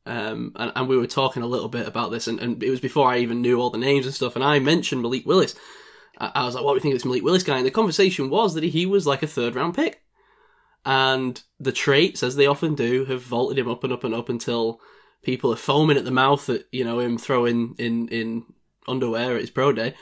um, 0.05 0.53
and, 0.55 0.71
and 0.75 0.87
we 0.87 0.97
were 0.97 1.07
talking 1.07 1.43
a 1.43 1.47
little 1.47 1.69
bit 1.69 1.87
about 1.87 2.11
this, 2.11 2.27
and, 2.27 2.39
and 2.39 2.61
it 2.63 2.69
was 2.69 2.79
before 2.79 3.07
I 3.09 3.19
even 3.19 3.41
knew 3.41 3.59
all 3.59 3.69
the 3.69 3.77
names 3.77 4.05
and 4.05 4.15
stuff, 4.15 4.35
and 4.35 4.43
I 4.43 4.59
mentioned 4.59 5.01
Malik 5.01 5.25
Willis. 5.25 5.55
I, 6.17 6.31
I 6.35 6.45
was 6.45 6.55
like, 6.55 6.63
what 6.63 6.71
do 6.71 6.75
you 6.77 6.81
think 6.81 6.93
of 6.93 6.99
this 6.99 7.05
Malik 7.05 7.23
Willis 7.23 7.43
guy? 7.43 7.57
And 7.57 7.65
the 7.65 7.71
conversation 7.71 8.29
was 8.29 8.53
that 8.53 8.63
he 8.63 8.85
was 8.85 9.05
like 9.05 9.23
a 9.23 9.27
third 9.27 9.55
round 9.55 9.75
pick. 9.75 10.01
And 10.85 11.41
the 11.59 11.73
traits, 11.73 12.23
as 12.23 12.37
they 12.37 12.45
often 12.45 12.73
do, 12.73 13.03
have 13.05 13.21
vaulted 13.21 13.57
him 13.57 13.69
up 13.69 13.83
and 13.83 13.91
up 13.91 14.05
and 14.05 14.15
up 14.15 14.29
until 14.29 14.79
people 15.21 15.51
are 15.51 15.57
foaming 15.57 15.97
at 15.97 16.05
the 16.05 16.11
mouth 16.11 16.49
at, 16.49 16.63
you 16.71 16.85
know, 16.85 16.99
him 16.99 17.17
throwing 17.17 17.75
in, 17.77 18.07
in 18.07 18.45
underwear 18.87 19.35
at 19.35 19.41
his 19.41 19.49
pro 19.49 19.73
day 19.73 19.93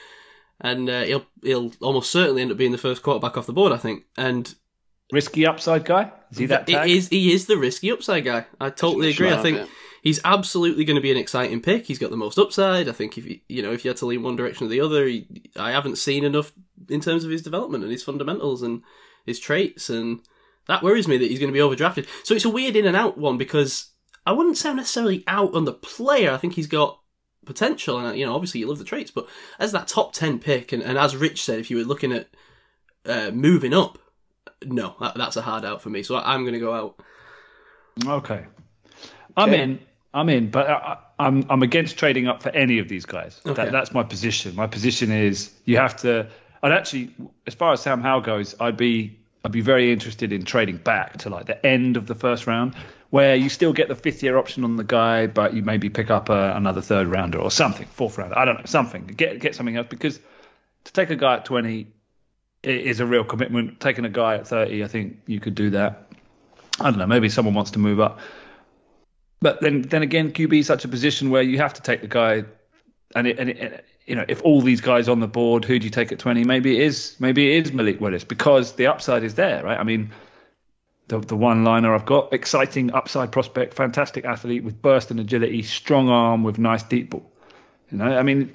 and 0.61 0.89
uh, 0.89 1.03
he'll 1.03 1.25
he'll 1.43 1.71
almost 1.81 2.11
certainly 2.11 2.41
end 2.41 2.51
up 2.51 2.57
being 2.57 2.71
the 2.71 2.77
first 2.77 3.03
quarterback 3.03 3.37
off 3.37 3.45
the 3.45 3.53
board, 3.53 3.71
I 3.71 3.77
think. 3.77 4.03
And 4.17 4.53
Risky 5.11 5.45
upside 5.45 5.85
guy? 5.85 6.11
Is 6.31 6.37
he 6.37 6.45
that 6.47 6.67
it 6.67 6.73
tag? 6.73 6.89
is 6.89 7.09
he 7.09 7.31
is 7.31 7.45
the 7.45 7.57
risky 7.57 7.91
upside 7.91 8.25
guy. 8.25 8.45
I 8.59 8.69
totally 8.69 9.11
agree. 9.11 9.31
I 9.31 9.41
think 9.41 9.57
yeah. 9.57 9.65
he's 10.01 10.19
absolutely 10.25 10.83
going 10.83 10.95
to 10.95 11.01
be 11.01 11.11
an 11.11 11.17
exciting 11.17 11.61
pick. 11.61 11.85
He's 11.85 11.99
got 11.99 12.09
the 12.09 12.17
most 12.17 12.39
upside. 12.39 12.89
I 12.89 12.91
think 12.91 13.17
if 13.17 13.25
you 13.25 13.39
you 13.47 13.61
know 13.61 13.71
if 13.71 13.85
you 13.85 13.89
had 13.89 13.97
to 13.97 14.07
lean 14.07 14.23
one 14.23 14.35
direction 14.35 14.65
or 14.65 14.69
the 14.69 14.81
other, 14.81 15.05
he, 15.05 15.27
I 15.55 15.71
haven't 15.71 15.97
seen 15.97 16.23
enough 16.23 16.51
in 16.89 17.01
terms 17.01 17.23
of 17.23 17.29
his 17.29 17.43
development 17.43 17.83
and 17.83 17.91
his 17.91 18.03
fundamentals 18.03 18.63
and 18.63 18.81
his 19.25 19.39
traits, 19.39 19.89
and 19.89 20.21
that 20.67 20.81
worries 20.81 21.07
me 21.07 21.17
that 21.17 21.29
he's 21.29 21.39
going 21.39 21.53
to 21.53 21.57
be 21.57 21.59
overdrafted. 21.59 22.07
So 22.23 22.33
it's 22.33 22.45
a 22.45 22.49
weird 22.49 22.75
in 22.75 22.87
and 22.87 22.97
out 22.97 23.17
one 23.17 23.37
because 23.37 23.91
I 24.25 24.31
wouldn't 24.31 24.57
say 24.57 24.69
I'm 24.69 24.77
necessarily 24.77 25.23
out 25.27 25.53
on 25.53 25.65
the 25.65 25.73
player. 25.73 26.31
I 26.31 26.37
think 26.37 26.53
he's 26.53 26.67
got 26.67 26.99
potential, 27.45 27.99
and 27.99 28.17
you 28.17 28.25
know 28.25 28.33
obviously 28.33 28.61
you 28.61 28.67
love 28.67 28.79
the 28.79 28.85
traits, 28.85 29.11
but 29.11 29.27
as 29.59 29.71
that 29.71 29.87
top 29.87 30.13
ten 30.13 30.39
pick, 30.39 30.71
and, 30.71 30.81
and 30.81 30.97
as 30.97 31.15
Rich 31.15 31.43
said, 31.43 31.59
if 31.59 31.69
you 31.69 31.77
were 31.77 31.83
looking 31.83 32.11
at 32.11 32.27
uh, 33.05 33.29
moving 33.31 33.73
up, 33.73 33.99
no, 34.63 34.95
that, 34.99 35.15
that's 35.15 35.35
a 35.37 35.41
hard 35.41 35.65
out 35.65 35.81
for 35.81 35.89
me. 35.89 36.03
So 36.03 36.15
I, 36.15 36.33
I'm 36.33 36.41
going 36.43 36.53
to 36.53 36.59
go 36.59 36.73
out. 36.73 36.99
Okay. 38.05 38.45
I'm 39.37 39.53
in. 39.53 39.79
I'm 40.13 40.29
in, 40.29 40.49
but 40.49 40.69
I, 40.69 40.97
I'm 41.19 41.45
I'm 41.49 41.61
against 41.61 41.97
trading 41.97 42.27
up 42.27 42.41
for 42.41 42.49
any 42.49 42.79
of 42.79 42.87
these 42.87 43.05
guys. 43.05 43.41
Okay. 43.45 43.53
That, 43.65 43.71
that's 43.73 43.91
my 43.93 44.03
position. 44.03 44.55
My 44.55 44.67
position 44.67 45.11
is 45.11 45.51
you 45.65 45.77
have 45.77 45.97
to. 45.97 46.27
I'd 46.63 46.71
actually, 46.71 47.13
as 47.45 47.53
far 47.53 47.73
as 47.73 47.81
Sam 47.81 48.01
Howell 48.01 48.21
goes, 48.21 48.55
I'd 48.61 48.77
be 48.77 49.19
I'd 49.43 49.51
be 49.51 49.59
very 49.61 49.91
interested 49.91 50.31
in 50.31 50.45
trading 50.45 50.77
back 50.77 51.17
to 51.19 51.29
like 51.29 51.47
the 51.47 51.65
end 51.65 51.97
of 51.97 52.07
the 52.07 52.15
first 52.15 52.47
round, 52.47 52.75
where 53.09 53.35
you 53.35 53.49
still 53.49 53.73
get 53.73 53.89
the 53.89 53.95
fifth 53.95 54.23
year 54.23 54.37
option 54.37 54.63
on 54.63 54.77
the 54.77 54.85
guy, 54.85 55.27
but 55.27 55.53
you 55.53 55.61
maybe 55.63 55.89
pick 55.89 56.09
up 56.09 56.29
a, 56.29 56.53
another 56.55 56.81
third 56.81 57.07
rounder 57.07 57.39
or 57.39 57.51
something, 57.51 57.85
fourth 57.87 58.17
rounder. 58.17 58.37
I 58.39 58.45
don't 58.45 58.55
know, 58.57 58.65
something. 58.65 59.05
Get 59.07 59.41
get 59.41 59.53
something 59.53 59.75
else 59.75 59.87
because 59.89 60.17
to 60.85 60.93
take 60.93 61.09
a 61.09 61.15
guy 61.17 61.35
at 61.35 61.45
20 61.45 61.79
i- 61.81 61.85
is 62.65 62.99
a 62.99 63.05
real 63.05 63.23
commitment. 63.23 63.79
Taking 63.79 64.05
a 64.05 64.09
guy 64.09 64.35
at 64.35 64.47
30, 64.47 64.83
I 64.83 64.87
think 64.87 65.17
you 65.27 65.39
could 65.39 65.55
do 65.55 65.69
that. 65.71 66.07
I 66.79 66.89
don't 66.89 66.99
know. 66.99 67.07
Maybe 67.07 67.29
someone 67.29 67.53
wants 67.53 67.71
to 67.71 67.79
move 67.79 67.99
up. 67.99 68.19
But 69.41 69.61
then, 69.61 69.83
then 69.83 70.01
again, 70.01 70.31
QB 70.31 70.59
is 70.59 70.67
such 70.67 70.85
a 70.85 70.87
position 70.87 71.29
where 71.29 71.41
you 71.41 71.57
have 71.57 71.73
to 71.75 71.81
take 71.81 72.01
the 72.01 72.07
guy, 72.07 72.43
and 73.15 73.27
it, 73.27 73.39
and 73.39 73.49
it, 73.49 73.85
you 74.05 74.15
know, 74.15 74.25
if 74.27 74.41
all 74.41 74.61
these 74.61 74.81
guys 74.81 75.07
on 75.07 75.19
the 75.19 75.27
board, 75.27 75.65
who 75.65 75.77
do 75.77 75.85
you 75.85 75.91
take 75.91 76.11
at 76.11 76.19
twenty? 76.19 76.43
Maybe 76.43 76.77
it 76.77 76.83
is, 76.83 77.15
maybe 77.19 77.55
it 77.55 77.65
is 77.65 77.73
Malik 77.73 78.01
Willis 78.01 78.23
because 78.23 78.73
the 78.73 78.87
upside 78.87 79.23
is 79.23 79.35
there, 79.35 79.63
right? 79.63 79.79
I 79.79 79.83
mean, 79.83 80.11
the, 81.07 81.19
the 81.19 81.35
one 81.35 81.63
liner 81.63 81.93
I've 81.93 82.05
got. 82.05 82.33
Exciting 82.33 82.93
upside 82.93 83.31
prospect, 83.31 83.73
fantastic 83.73 84.25
athlete 84.25 84.63
with 84.63 84.81
burst 84.81 85.11
and 85.11 85.19
agility, 85.19 85.61
strong 85.61 86.09
arm 86.09 86.43
with 86.43 86.57
nice 86.57 86.83
deep 86.83 87.11
ball. 87.11 87.31
You 87.91 87.99
know, 87.99 88.17
I 88.17 88.23
mean, 88.23 88.51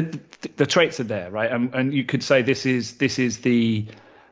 the, 0.00 0.20
the, 0.40 0.48
the 0.56 0.66
traits 0.66 1.00
are 1.00 1.04
there, 1.04 1.30
right? 1.30 1.50
And, 1.50 1.74
and 1.74 1.94
you 1.94 2.04
could 2.04 2.22
say 2.22 2.42
this 2.42 2.66
is 2.66 2.98
this 2.98 3.18
is 3.18 3.38
the 3.38 3.86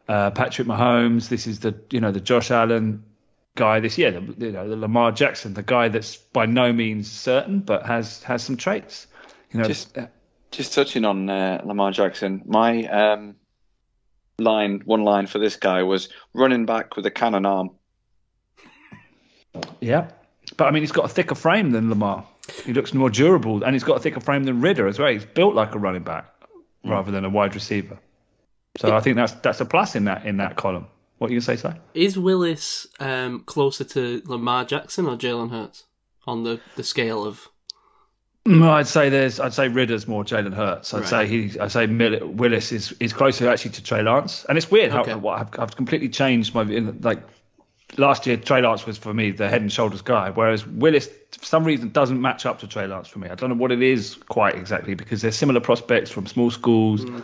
uh, 0.08 0.30
Patrick 0.30 0.68
Mahomes, 0.68 1.28
this 1.28 1.46
is 1.46 1.60
the 1.60 1.74
you 1.90 2.00
know 2.00 2.12
the 2.12 2.20
Josh 2.20 2.50
Allen 2.50 3.02
guy. 3.56 3.80
This 3.80 3.96
yeah, 3.98 4.10
the, 4.10 4.20
you 4.38 4.52
know 4.52 4.68
the 4.68 4.76
Lamar 4.76 5.12
Jackson, 5.12 5.54
the 5.54 5.62
guy 5.62 5.88
that's 5.88 6.16
by 6.16 6.46
no 6.46 6.72
means 6.72 7.10
certain 7.10 7.60
but 7.60 7.86
has 7.86 8.22
has 8.24 8.42
some 8.42 8.56
traits. 8.56 9.06
You 9.52 9.60
know, 9.60 9.66
Just- 9.66 9.96
Just 10.50 10.74
touching 10.74 11.04
on 11.04 11.28
uh, 11.28 11.62
Lamar 11.64 11.90
Jackson, 11.90 12.42
my 12.46 12.84
um, 12.84 13.34
line, 14.38 14.82
one 14.84 15.02
line 15.02 15.26
for 15.26 15.40
this 15.40 15.56
guy 15.56 15.82
was 15.82 16.08
running 16.32 16.64
back 16.66 16.94
with 16.96 17.06
a 17.06 17.10
cannon 17.10 17.44
arm. 17.46 17.70
Yeah, 19.80 20.10
but 20.56 20.66
I 20.66 20.70
mean, 20.70 20.82
he's 20.82 20.92
got 20.92 21.06
a 21.06 21.08
thicker 21.08 21.34
frame 21.34 21.70
than 21.70 21.88
Lamar. 21.90 22.26
He 22.64 22.72
looks 22.72 22.92
more 22.92 23.10
durable, 23.10 23.62
and 23.64 23.74
he's 23.74 23.84
got 23.84 23.96
a 23.96 24.00
thicker 24.00 24.20
frame 24.20 24.44
than 24.44 24.60
Ridder 24.60 24.86
as 24.86 24.98
well. 24.98 25.10
He's 25.12 25.24
built 25.24 25.54
like 25.54 25.74
a 25.74 25.78
running 25.78 26.02
back 26.02 26.26
rather 26.84 27.10
than 27.10 27.24
a 27.24 27.30
wide 27.30 27.54
receiver. 27.54 27.98
So 28.76 28.94
I 28.94 29.00
think 29.00 29.16
that's 29.16 29.32
that's 29.32 29.60
a 29.60 29.64
plus 29.64 29.94
in 29.96 30.04
that 30.04 30.26
in 30.26 30.36
that 30.38 30.56
column. 30.56 30.86
What 31.18 31.30
you 31.30 31.36
gonna 31.40 31.56
say, 31.56 31.56
Si? 31.56 31.74
Is 31.94 32.18
Willis 32.18 32.86
um, 33.00 33.44
closer 33.46 33.84
to 33.84 34.20
Lamar 34.26 34.64
Jackson 34.64 35.06
or 35.06 35.16
Jalen 35.16 35.50
Hurts 35.50 35.84
on 36.26 36.42
the, 36.42 36.60
the 36.76 36.82
scale 36.82 37.24
of? 37.24 37.48
No, 38.46 38.72
I'd 38.72 38.88
say 38.88 39.08
there's. 39.08 39.40
I'd 39.40 39.54
say 39.54 39.68
Ridder's 39.68 40.06
more 40.06 40.22
Jalen 40.24 40.52
Hurts. 40.54 40.92
I'd 40.92 41.00
Right. 41.00 41.08
say 41.08 41.26
he. 41.28 41.58
I'd 41.60 41.70
say 41.72 41.86
Mill- 41.86 42.26
Willis 42.26 42.72
is 42.72 42.92
is 43.00 43.12
closer 43.14 43.48
actually 43.48 43.70
to 43.72 43.82
Trey 43.82 44.02
Lance. 44.02 44.44
And 44.48 44.58
it's 44.58 44.70
weird 44.70 44.92
how 44.92 45.00
Okay. 45.00 45.14
what 45.14 45.40
I've, 45.40 45.58
I've 45.60 45.76
completely 45.76 46.10
changed 46.10 46.54
my 46.54 46.62
like 46.64 47.22
last 47.96 48.26
year. 48.26 48.36
Trey 48.36 48.62
Lance 48.62 48.86
was 48.86 48.98
for 48.98 49.12
me 49.12 49.30
the 49.30 49.48
head 49.48 49.62
and 49.62 49.72
shoulders 49.72 50.02
guy, 50.02 50.30
whereas 50.30 50.66
Willis 50.66 51.08
for 51.38 51.44
some 51.44 51.64
reason 51.64 51.90
doesn't 51.90 52.20
match 52.20 52.46
up 52.46 52.60
to 52.60 52.66
Trey 52.66 52.86
Lance 52.86 53.08
for 53.08 53.18
me. 53.18 53.28
I 53.28 53.34
don't 53.34 53.50
know 53.50 53.56
what 53.56 53.72
it 53.72 53.82
is 53.82 54.16
quite 54.28 54.54
exactly 54.54 54.94
because 54.94 55.22
they're 55.22 55.32
similar 55.32 55.60
prospects 55.60 56.10
from 56.10 56.26
small 56.26 56.50
schools, 56.50 57.04
mm. 57.04 57.22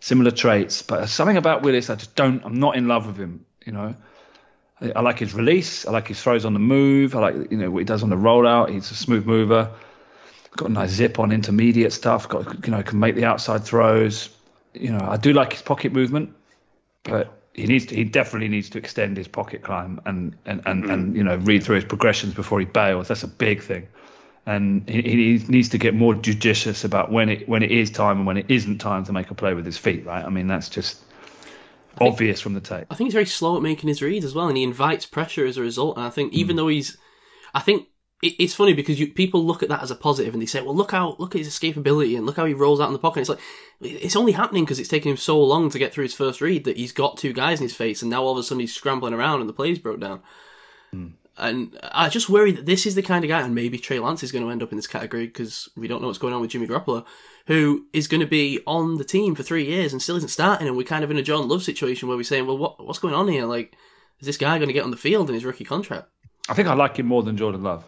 similar 0.00 0.30
traits, 0.30 0.82
but 0.82 1.06
something 1.08 1.36
about 1.36 1.62
Willis 1.62 1.90
I 1.90 1.96
just 1.96 2.14
don't. 2.14 2.44
I'm 2.44 2.58
not 2.58 2.76
in 2.76 2.88
love 2.88 3.06
with 3.06 3.16
him. 3.16 3.44
You 3.64 3.72
know. 3.72 3.94
I 4.80 4.92
I 4.96 5.00
like 5.00 5.20
his 5.20 5.32
release. 5.32 5.86
I 5.86 5.92
like 5.92 6.08
his 6.08 6.20
throws 6.20 6.44
on 6.44 6.54
the 6.54 6.58
move. 6.58 7.14
I 7.14 7.20
like 7.20 7.50
you 7.50 7.56
know 7.58 7.70
what 7.70 7.78
he 7.78 7.84
does 7.84 8.02
on 8.02 8.10
the 8.10 8.16
rollout. 8.16 8.70
He's 8.70 8.90
a 8.90 8.94
smooth 8.94 9.26
mover 9.26 9.70
got 10.56 10.68
a 10.68 10.72
nice 10.72 10.90
zip 10.90 11.18
on 11.18 11.32
intermediate 11.32 11.92
stuff. 11.92 12.28
Got 12.28 12.66
you 12.66 12.72
know 12.72 12.82
can 12.82 12.98
make 12.98 13.14
the 13.14 13.24
outside 13.24 13.64
throws. 13.64 14.28
You 14.74 14.92
know 14.92 15.06
I 15.06 15.16
do 15.16 15.32
like 15.32 15.52
his 15.52 15.62
pocket 15.62 15.92
movement, 15.92 16.34
but 17.02 17.41
he 17.54 17.66
needs 17.66 17.86
to, 17.86 17.94
he 17.94 18.04
definitely 18.04 18.48
needs 18.48 18.70
to 18.70 18.78
extend 18.78 19.16
his 19.16 19.28
pocket 19.28 19.62
climb 19.62 20.00
and 20.06 20.36
and 20.46 20.62
and, 20.66 20.84
mm-hmm. 20.84 20.92
and 20.92 21.16
you 21.16 21.22
know 21.22 21.36
read 21.36 21.62
through 21.62 21.76
his 21.76 21.84
progressions 21.84 22.34
before 22.34 22.58
he 22.60 22.66
bails. 22.66 23.08
That's 23.08 23.22
a 23.22 23.28
big 23.28 23.62
thing, 23.62 23.86
and 24.46 24.88
he, 24.88 25.02
he 25.02 25.44
needs 25.48 25.68
to 25.70 25.78
get 25.78 25.94
more 25.94 26.14
judicious 26.14 26.84
about 26.84 27.12
when 27.12 27.28
it 27.28 27.48
when 27.48 27.62
it 27.62 27.70
is 27.70 27.90
time 27.90 28.18
and 28.18 28.26
when 28.26 28.36
it 28.36 28.46
isn't 28.48 28.78
time 28.78 29.04
to 29.04 29.12
make 29.12 29.30
a 29.30 29.34
play 29.34 29.54
with 29.54 29.66
his 29.66 29.76
feet. 29.76 30.06
Right? 30.06 30.24
I 30.24 30.30
mean 30.30 30.46
that's 30.46 30.68
just 30.68 31.02
obvious 32.00 32.40
from 32.40 32.54
the 32.54 32.60
tape. 32.60 32.86
I 32.90 32.94
think 32.94 33.08
he's 33.08 33.14
very 33.14 33.26
slow 33.26 33.56
at 33.56 33.62
making 33.62 33.88
his 33.88 34.02
reads 34.02 34.24
as 34.24 34.34
well, 34.34 34.48
and 34.48 34.56
he 34.56 34.62
invites 34.62 35.06
pressure 35.06 35.44
as 35.44 35.56
a 35.56 35.62
result. 35.62 35.96
And 35.96 36.06
I 36.06 36.10
think 36.10 36.32
even 36.32 36.54
mm. 36.54 36.60
though 36.60 36.68
he's, 36.68 36.96
I 37.54 37.60
think 37.60 37.88
it, 37.88 37.91
it's 38.22 38.54
funny 38.54 38.72
because 38.72 39.00
you, 39.00 39.08
people 39.08 39.44
look 39.44 39.64
at 39.64 39.68
that 39.68 39.82
as 39.82 39.90
a 39.90 39.96
positive 39.96 40.32
and 40.32 40.40
they 40.40 40.46
say, 40.46 40.62
"Well, 40.62 40.76
look 40.76 40.92
how 40.92 41.16
look 41.18 41.34
at 41.34 41.40
his 41.40 41.48
escapability 41.48 42.16
and 42.16 42.24
look 42.24 42.36
how 42.36 42.44
he 42.44 42.54
rolls 42.54 42.80
out 42.80 42.86
in 42.86 42.92
the 42.92 42.98
pocket." 43.00 43.20
It's 43.20 43.28
like 43.28 43.40
it's 43.80 44.14
only 44.14 44.32
happening 44.32 44.64
because 44.64 44.78
it's 44.78 44.88
taken 44.88 45.10
him 45.10 45.16
so 45.16 45.42
long 45.42 45.70
to 45.70 45.78
get 45.78 45.92
through 45.92 46.04
his 46.04 46.14
first 46.14 46.40
read 46.40 46.64
that 46.64 46.76
he's 46.76 46.92
got 46.92 47.16
two 47.16 47.32
guys 47.32 47.58
in 47.58 47.64
his 47.64 47.74
face, 47.74 48.00
and 48.00 48.10
now 48.10 48.22
all 48.22 48.32
of 48.32 48.38
a 48.38 48.42
sudden 48.44 48.60
he's 48.60 48.74
scrambling 48.74 49.12
around 49.12 49.40
and 49.40 49.48
the 49.48 49.54
play's 49.54 49.80
broke 49.80 50.00
down. 50.00 50.22
Hmm. 50.92 51.08
And 51.36 51.76
I 51.82 52.08
just 52.08 52.28
worry 52.28 52.52
that 52.52 52.66
this 52.66 52.86
is 52.86 52.94
the 52.94 53.02
kind 53.02 53.24
of 53.24 53.28
guy, 53.28 53.40
and 53.40 53.54
maybe 53.54 53.78
Trey 53.78 53.98
Lance 53.98 54.22
is 54.22 54.30
going 54.30 54.44
to 54.44 54.50
end 54.50 54.62
up 54.62 54.70
in 54.70 54.76
this 54.76 54.86
category 54.86 55.26
because 55.26 55.68
we 55.76 55.88
don't 55.88 56.00
know 56.00 56.06
what's 56.06 56.18
going 56.18 56.34
on 56.34 56.42
with 56.42 56.50
Jimmy 56.50 56.68
Garoppolo, 56.68 57.04
who 57.46 57.86
is 57.92 58.06
going 58.06 58.20
to 58.20 58.26
be 58.26 58.60
on 58.66 58.98
the 58.98 59.04
team 59.04 59.34
for 59.34 59.42
three 59.42 59.64
years 59.64 59.92
and 59.92 60.00
still 60.00 60.16
isn't 60.16 60.28
starting, 60.28 60.68
and 60.68 60.76
we're 60.76 60.84
kind 60.84 61.02
of 61.02 61.10
in 61.10 61.16
a 61.16 61.22
John 61.22 61.48
Love 61.48 61.64
situation 61.64 62.06
where 62.06 62.16
we're 62.16 62.22
saying, 62.22 62.46
well, 62.46 62.58
what 62.58 62.86
what's 62.86 63.00
going 63.00 63.14
on 63.14 63.26
here? 63.26 63.46
Like, 63.46 63.74
is 64.20 64.26
this 64.26 64.36
guy 64.36 64.58
going 64.58 64.68
to 64.68 64.74
get 64.74 64.84
on 64.84 64.92
the 64.92 64.96
field 64.96 65.28
in 65.28 65.34
his 65.34 65.44
rookie 65.44 65.64
contract? 65.64 66.08
I 66.48 66.54
think 66.54 66.68
I 66.68 66.74
like 66.74 66.98
him 66.98 67.06
more 67.06 67.22
than 67.22 67.36
Jordan 67.36 67.62
Love. 67.62 67.84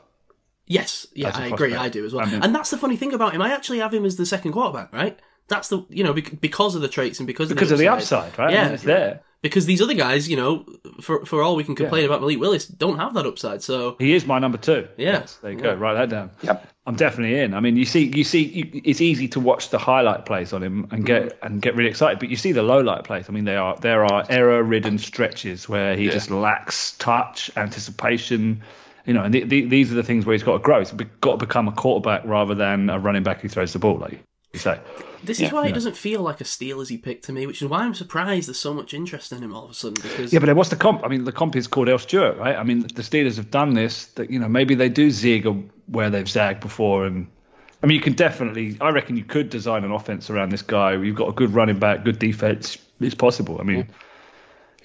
Yes, 0.66 1.06
yeah, 1.14 1.30
I 1.34 1.42
a 1.42 1.44
I 1.44 1.46
agree. 1.48 1.74
I 1.74 1.88
do 1.88 2.04
as 2.06 2.14
well. 2.14 2.26
I 2.26 2.30
mean- 2.30 2.42
and 2.42 2.54
that's 2.54 2.70
the 2.70 2.78
funny 2.78 2.96
thing 2.96 3.12
about 3.12 3.34
him. 3.34 3.42
I 3.42 3.52
actually 3.52 3.80
have 3.80 3.92
him 3.92 4.04
as 4.04 4.16
the 4.16 4.26
second 4.26 4.52
quarterback, 4.52 4.92
right? 4.92 5.18
That's 5.48 5.68
the 5.68 5.84
you 5.90 6.04
know 6.04 6.14
because 6.14 6.74
of 6.74 6.80
the 6.80 6.88
traits 6.88 7.20
and 7.20 7.26
because 7.26 7.50
of 7.50 7.56
Because 7.56 7.68
the 7.68 7.74
of 7.74 7.78
the 7.80 7.88
upside, 7.88 8.38
right? 8.38 8.50
I 8.50 8.52
Yeah. 8.52 8.64
mean, 8.64 8.74
it's 8.74 8.82
there. 8.82 9.20
Because 9.42 9.66
these 9.66 9.82
other 9.82 9.92
guys, 9.92 10.26
you 10.26 10.38
know, 10.38 10.64
for 11.02 11.26
for 11.26 11.42
all 11.42 11.54
we 11.54 11.64
can 11.64 11.74
complain 11.74 12.06
about 12.06 12.22
Malik 12.22 12.40
Willis, 12.40 12.66
don't 12.66 12.98
have 12.98 13.12
that 13.12 13.26
upside. 13.26 13.62
So 13.62 13.96
He 13.98 14.14
is 14.14 14.24
my 14.24 14.38
number 14.38 14.56
two. 14.56 14.88
Yeah. 14.96 15.20
Yes, 15.20 15.36
there 15.42 15.52
you 15.52 15.60
go. 15.60 15.74
Write 15.74 15.94
that 15.94 16.08
down. 16.08 16.30
Yep. 16.40 16.66
I'm 16.86 16.96
definitely 16.96 17.38
in. 17.40 17.52
I 17.52 17.60
mean, 17.60 17.76
you 17.76 17.84
see, 17.84 18.10
you 18.14 18.24
see, 18.24 18.42
you, 18.42 18.80
it's 18.84 19.00
easy 19.00 19.28
to 19.28 19.40
watch 19.40 19.70
the 19.70 19.78
highlight 19.78 20.26
plays 20.26 20.52
on 20.52 20.62
him 20.62 20.86
and 20.90 21.04
get 21.04 21.22
mm-hmm. 21.24 21.46
and 21.46 21.62
get 21.62 21.76
really 21.76 21.90
excited, 21.90 22.18
but 22.18 22.30
you 22.30 22.36
see 22.36 22.52
the 22.52 22.62
low 22.62 22.80
light 22.80 23.04
plays. 23.04 23.26
I 23.28 23.32
mean, 23.32 23.44
they 23.44 23.56
are 23.56 23.76
there 23.76 24.04
are 24.04 24.24
error-ridden 24.30 24.98
stretches 24.98 25.68
where 25.68 25.94
he 25.94 26.08
just 26.08 26.30
lacks 26.30 26.92
touch, 26.96 27.50
anticipation. 27.56 28.62
You 29.06 29.12
know, 29.12 29.22
and 29.22 29.34
the, 29.34 29.44
the, 29.44 29.66
these 29.66 29.92
are 29.92 29.94
the 29.94 30.02
things 30.02 30.24
where 30.24 30.32
he's 30.32 30.42
got 30.42 30.54
to 30.54 30.58
grow. 30.60 30.78
He's 30.78 30.92
got 30.92 31.32
to 31.32 31.46
become 31.46 31.68
a 31.68 31.72
quarterback 31.72 32.24
rather 32.24 32.54
than 32.54 32.88
a 32.88 32.98
running 32.98 33.22
back 33.22 33.40
who 33.40 33.48
throws 33.48 33.72
the 33.72 33.78
ball, 33.78 33.98
like 33.98 34.18
you 34.54 34.58
say. 34.58 34.80
this 35.22 35.40
is 35.40 35.52
why 35.52 35.66
it 35.66 35.72
doesn't 35.72 35.96
feel 35.96 36.22
like 36.22 36.40
a 36.40 36.44
steal 36.44 36.80
as 36.80 36.88
he 36.88 36.96
picked 36.96 37.24
to 37.26 37.32
me, 37.32 37.46
which 37.46 37.60
is 37.60 37.68
why 37.68 37.80
I'm 37.80 37.94
surprised 37.94 38.48
there's 38.48 38.58
so 38.58 38.72
much 38.72 38.94
interest 38.94 39.32
in 39.32 39.42
him 39.42 39.54
all 39.54 39.64
of 39.64 39.70
a 39.70 39.74
sudden. 39.74 40.02
Because 40.02 40.32
Yeah, 40.32 40.38
but 40.38 40.54
what's 40.56 40.70
the 40.70 40.76
comp? 40.76 41.04
I 41.04 41.08
mean, 41.08 41.24
the 41.24 41.32
comp 41.32 41.54
is 41.56 41.68
Kordell 41.68 42.00
Stewart, 42.00 42.38
right? 42.38 42.56
I 42.56 42.62
mean, 42.62 42.80
the 42.80 43.02
Steelers 43.02 43.36
have 43.36 43.50
done 43.50 43.74
this. 43.74 44.06
That 44.06 44.30
you 44.30 44.38
know, 44.38 44.48
maybe 44.48 44.74
they 44.74 44.88
do 44.88 45.10
zig 45.10 45.46
where 45.86 46.08
they've 46.08 46.28
zagged 46.28 46.60
before, 46.60 47.04
and 47.04 47.26
I 47.82 47.86
mean, 47.86 47.96
you 47.96 48.02
can 48.02 48.14
definitely. 48.14 48.78
I 48.80 48.88
reckon 48.90 49.18
you 49.18 49.24
could 49.24 49.50
design 49.50 49.84
an 49.84 49.92
offense 49.92 50.30
around 50.30 50.50
this 50.50 50.62
guy. 50.62 50.94
You've 50.94 51.16
got 51.16 51.28
a 51.28 51.32
good 51.32 51.52
running 51.52 51.78
back, 51.78 52.04
good 52.04 52.18
defense. 52.18 52.78
It's 53.00 53.14
possible. 53.14 53.58
I 53.60 53.64
mean, 53.64 53.88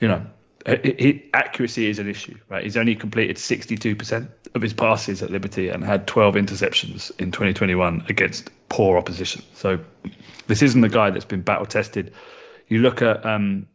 you 0.02 0.08
know, 0.08 0.26
it, 0.74 1.30
accuracy 1.34 1.90
is 1.90 2.00
an 2.00 2.10
issue, 2.10 2.38
right? 2.50 2.64
He's 2.64 2.78
only 2.78 2.96
completed 2.96 3.38
62% 3.38 4.30
of 4.56 4.62
his 4.62 4.74
passes 4.74 5.22
at 5.22 5.30
Liberty 5.30 5.70
and 5.70 5.84
had 5.84 6.08
12 6.08 6.36
interceptions 6.36 7.12
in 7.20 7.32
2021 7.32 8.06
against 8.10 8.50
poor 8.70 8.98
opposition. 8.98 9.44
So 9.54 9.80
this 10.48 10.62
isn't 10.62 10.82
the 10.82 10.90
guy 10.90 11.12
that's 11.12 11.26
been 11.26 11.42
battle 11.42 11.66
tested. 11.66 12.14
You 12.68 12.80
look 12.80 13.02
at 13.02 13.26
um, 13.26 13.68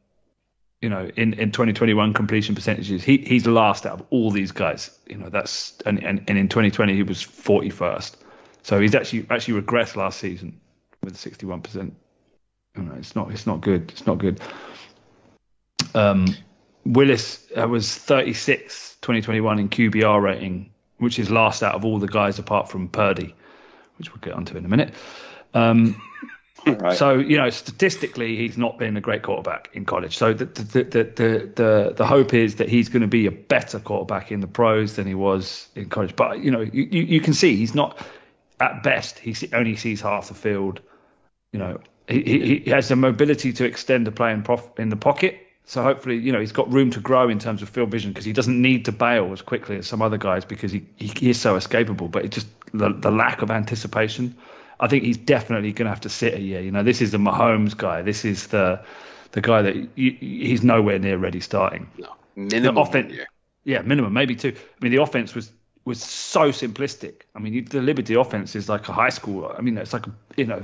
you 0.84 0.90
know, 0.90 1.10
in, 1.16 1.32
in 1.32 1.50
2021 1.50 2.12
completion 2.12 2.54
percentages, 2.54 3.02
he 3.02 3.16
he's 3.16 3.46
last 3.46 3.86
out 3.86 4.00
of 4.00 4.06
all 4.10 4.30
these 4.30 4.52
guys. 4.52 4.90
You 5.06 5.16
know, 5.16 5.30
that's 5.30 5.78
and, 5.86 6.04
and, 6.04 6.22
and 6.28 6.36
in 6.36 6.48
2020 6.50 6.94
he 6.94 7.02
was 7.02 7.24
41st. 7.24 8.16
So 8.62 8.78
he's 8.78 8.94
actually 8.94 9.26
actually 9.30 9.62
regressed 9.62 9.96
last 9.96 10.20
season 10.20 10.60
with 11.02 11.16
61 11.16 11.62
percent. 11.62 11.96
You 12.76 12.82
know, 12.82 12.94
it's 12.98 13.16
not 13.16 13.30
it's 13.30 13.46
not 13.46 13.62
good. 13.62 13.90
It's 13.92 14.06
not 14.06 14.18
good. 14.18 14.42
Um, 15.94 16.26
Willis 16.84 17.46
uh, 17.56 17.66
was 17.66 17.94
36 17.94 18.96
2021 19.00 19.58
in 19.58 19.68
QBR 19.68 20.22
rating, 20.22 20.70
which 20.98 21.18
is 21.18 21.30
last 21.30 21.62
out 21.62 21.74
of 21.74 21.84
all 21.84 21.98
the 21.98 22.08
guys 22.08 22.38
apart 22.38 22.70
from 22.70 22.88
Purdy, 22.88 23.34
which 23.98 24.12
we'll 24.12 24.20
get 24.20 24.34
onto 24.34 24.56
in 24.56 24.64
a 24.64 24.68
minute. 24.68 24.94
Um, 25.52 26.00
Right. 26.66 26.96
so 26.96 27.18
you 27.18 27.36
know, 27.36 27.50
statistically, 27.50 28.36
he's 28.36 28.56
not 28.56 28.78
been 28.78 28.96
a 28.96 29.00
great 29.00 29.22
quarterback 29.22 29.68
in 29.74 29.84
college. 29.84 30.16
So 30.16 30.32
the 30.32 30.46
the 30.46 30.62
the 30.62 31.04
the 31.04 31.52
the, 31.54 31.94
the 31.96 32.06
hope 32.06 32.32
is 32.32 32.56
that 32.56 32.70
he's 32.70 32.88
going 32.88 33.02
to 33.02 33.08
be 33.08 33.26
a 33.26 33.30
better 33.30 33.78
quarterback 33.78 34.32
in 34.32 34.40
the 34.40 34.46
pros 34.46 34.96
than 34.96 35.06
he 35.06 35.14
was 35.14 35.68
in 35.74 35.90
college. 35.90 36.16
But 36.16 36.40
you 36.40 36.50
know, 36.50 36.62
you, 36.62 36.88
you, 36.90 37.02
you 37.02 37.20
can 37.20 37.34
see 37.34 37.56
he's 37.56 37.74
not 37.74 37.98
at 38.60 38.82
best. 38.82 39.18
He 39.18 39.36
only 39.52 39.76
sees 39.76 40.00
half 40.00 40.28
the 40.28 40.34
field. 40.34 40.80
You 41.52 41.58
know, 41.58 41.80
he, 42.08 42.22
he, 42.22 42.58
he 42.64 42.70
has 42.70 42.88
the 42.88 42.96
mobility 42.96 43.52
to 43.52 43.64
extend 43.64 44.06
the 44.06 44.12
play 44.12 44.32
in, 44.32 44.42
prof, 44.42 44.66
in 44.78 44.88
the 44.88 44.96
pocket. 44.96 45.43
So 45.66 45.82
hopefully, 45.82 46.18
you 46.18 46.30
know, 46.30 46.40
he's 46.40 46.52
got 46.52 46.70
room 46.70 46.90
to 46.90 47.00
grow 47.00 47.28
in 47.28 47.38
terms 47.38 47.62
of 47.62 47.70
field 47.70 47.90
vision 47.90 48.10
because 48.10 48.24
he 48.24 48.32
doesn't 48.32 48.60
need 48.60 48.84
to 48.84 48.92
bail 48.92 49.32
as 49.32 49.40
quickly 49.40 49.78
as 49.78 49.86
some 49.86 50.02
other 50.02 50.18
guys 50.18 50.44
because 50.44 50.70
he, 50.70 50.84
he, 50.96 51.06
he 51.06 51.30
is 51.30 51.40
so 51.40 51.56
escapable. 51.56 52.10
But 52.10 52.26
it 52.26 52.32
just 52.32 52.46
the, 52.72 52.90
the 52.92 53.10
lack 53.10 53.40
of 53.42 53.50
anticipation. 53.50 54.36
I 54.78 54.88
think 54.88 55.04
he's 55.04 55.16
definitely 55.16 55.72
going 55.72 55.86
to 55.86 55.90
have 55.90 56.02
to 56.02 56.10
sit 56.10 56.34
a 56.34 56.40
year. 56.40 56.60
You 56.60 56.70
know, 56.70 56.82
this 56.82 57.00
is 57.00 57.12
the 57.12 57.18
Mahomes 57.18 57.76
guy. 57.76 58.02
This 58.02 58.24
is 58.24 58.48
the 58.48 58.84
the 59.32 59.40
guy 59.40 59.62
that 59.62 59.74
you, 59.96 60.12
he's 60.12 60.62
nowhere 60.62 60.98
near 60.98 61.16
ready 61.16 61.40
starting. 61.40 61.88
No, 61.98 62.14
minimum. 62.36 62.90
The 62.90 63.06
yeah. 63.10 63.24
Yeah, 63.64 63.80
minimum, 63.80 64.12
maybe 64.12 64.36
two. 64.36 64.54
I 64.54 64.84
mean, 64.84 64.92
the 64.92 65.02
offense 65.02 65.34
was 65.34 65.50
was 65.84 66.02
so 66.02 66.50
simplistic. 66.50 67.22
I 67.34 67.38
mean, 67.38 67.54
you, 67.54 67.62
the 67.62 67.80
Liberty 67.80 68.14
offense 68.14 68.54
is 68.54 68.68
like 68.68 68.88
a 68.88 68.92
high 68.92 69.10
school. 69.10 69.52
I 69.56 69.60
mean, 69.60 69.78
it's 69.78 69.92
like 69.92 70.06
a 70.06 70.12
you 70.36 70.44
know, 70.44 70.62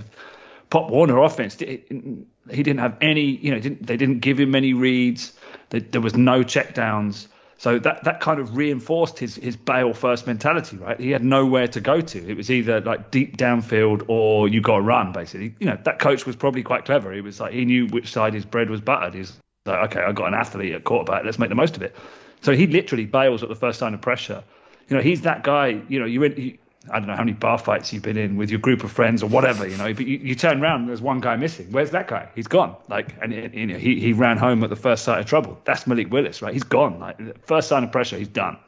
Pop 0.71 0.89
Warner 0.91 1.19
offense. 1.19 1.57
He 1.59 2.23
didn't 2.49 2.79
have 2.79 2.97
any. 3.01 3.23
You 3.23 3.53
know, 3.53 3.61
didn't, 3.61 3.87
they 3.87 3.97
didn't 3.97 4.21
give 4.21 4.39
him 4.39 4.55
any 4.55 4.73
reads. 4.73 5.33
There, 5.71 6.01
was 6.01 6.17
no 6.17 6.43
checkdowns. 6.43 7.27
So 7.59 7.79
that 7.81 8.05
that 8.05 8.21
kind 8.21 8.41
of 8.41 8.57
reinforced 8.57 9.19
his 9.19 9.35
his 9.35 9.57
bail 9.57 9.93
first 9.93 10.27
mentality, 10.27 10.79
right? 10.79 10.99
He 10.99 11.11
had 11.11 11.23
nowhere 11.23 11.69
to 11.69 11.81
go 11.81 12.01
to. 12.01 12.31
It 12.31 12.37
was 12.37 12.51
either 12.51 12.81
like 12.81 13.11
deep 13.11 13.37
downfield 13.37 14.05
or 14.09 14.49
you 14.49 14.61
got 14.61 14.77
to 14.77 14.83
run, 14.83 15.13
basically. 15.13 15.55
You 15.59 15.67
know, 15.67 15.79
that 15.85 15.99
coach 15.99 16.25
was 16.25 16.37
probably 16.37 16.63
quite 16.63 16.85
clever. 16.87 17.13
He 17.13 17.21
was 17.21 17.39
like 17.39 17.53
he 17.53 17.65
knew 17.65 17.87
which 17.89 18.13
side 18.13 18.33
his 18.33 18.45
bread 18.45 18.71
was 18.71 18.81
buttered. 18.81 19.15
He's 19.15 19.37
like, 19.67 19.91
okay, 19.91 20.01
I've 20.01 20.15
got 20.15 20.29
an 20.29 20.35
athlete 20.35 20.73
at 20.73 20.85
quarterback. 20.85 21.25
Let's 21.25 21.39
make 21.39 21.51
the 21.51 21.55
most 21.55 21.77
of 21.77 21.83
it. 21.83 21.95
So 22.41 22.55
he 22.55 22.67
literally 22.67 23.05
bails 23.05 23.43
at 23.43 23.49
the 23.49 23.55
first 23.55 23.79
sign 23.79 23.93
of 23.93 24.01
pressure. 24.01 24.43
You 24.89 24.97
know, 24.97 25.03
he's 25.03 25.23
that 25.23 25.43
guy. 25.43 25.83
You 25.89 26.01
know, 26.01 26.07
you're 26.07 26.25
in, 26.25 26.59
I 26.91 26.99
don't 26.99 27.09
know 27.09 27.15
how 27.15 27.23
many 27.23 27.33
bar 27.33 27.59
fights 27.59 27.93
you've 27.93 28.03
been 28.03 28.17
in 28.17 28.37
with 28.37 28.51
your 28.51 28.61
group 28.61 28.85
of 28.85 28.93
friends 28.93 29.23
or 29.23 29.29
whatever. 29.29 29.67
You 29.67 29.77
know, 29.77 29.93
but 29.95 30.07
you, 30.07 30.19
you 30.19 30.35
turn 30.35 30.63
around 30.63 30.87
there's 30.87 31.01
one 31.01 31.21
guy 31.21 31.37
missing. 31.37 31.69
Where's 31.71 31.91
that 31.91 32.09
guy? 32.09 32.29
He's 32.35 32.49
gone. 32.49 32.77
Like, 32.89 33.15
and 33.23 33.33
you 33.55 33.67
know, 33.67 33.79
he 33.79 34.01
he 34.01 34.13
ran 34.13 34.39
home 34.39 34.63
at 34.65 34.71
the 34.71 34.77
first 34.77 35.05
sight 35.05 35.21
of 35.21 35.27
trouble. 35.27 35.59
That's 35.65 35.87
Malik 35.87 36.11
Willis, 36.11 36.43
right? 36.43 36.53
He's 36.53 36.65
gone. 36.65 37.01
Like, 37.01 37.47
first 37.47 37.69
sign 37.69 37.85
of 37.85 37.93
pressure, 37.93 38.19
he's 38.19 38.29
done. 38.29 38.59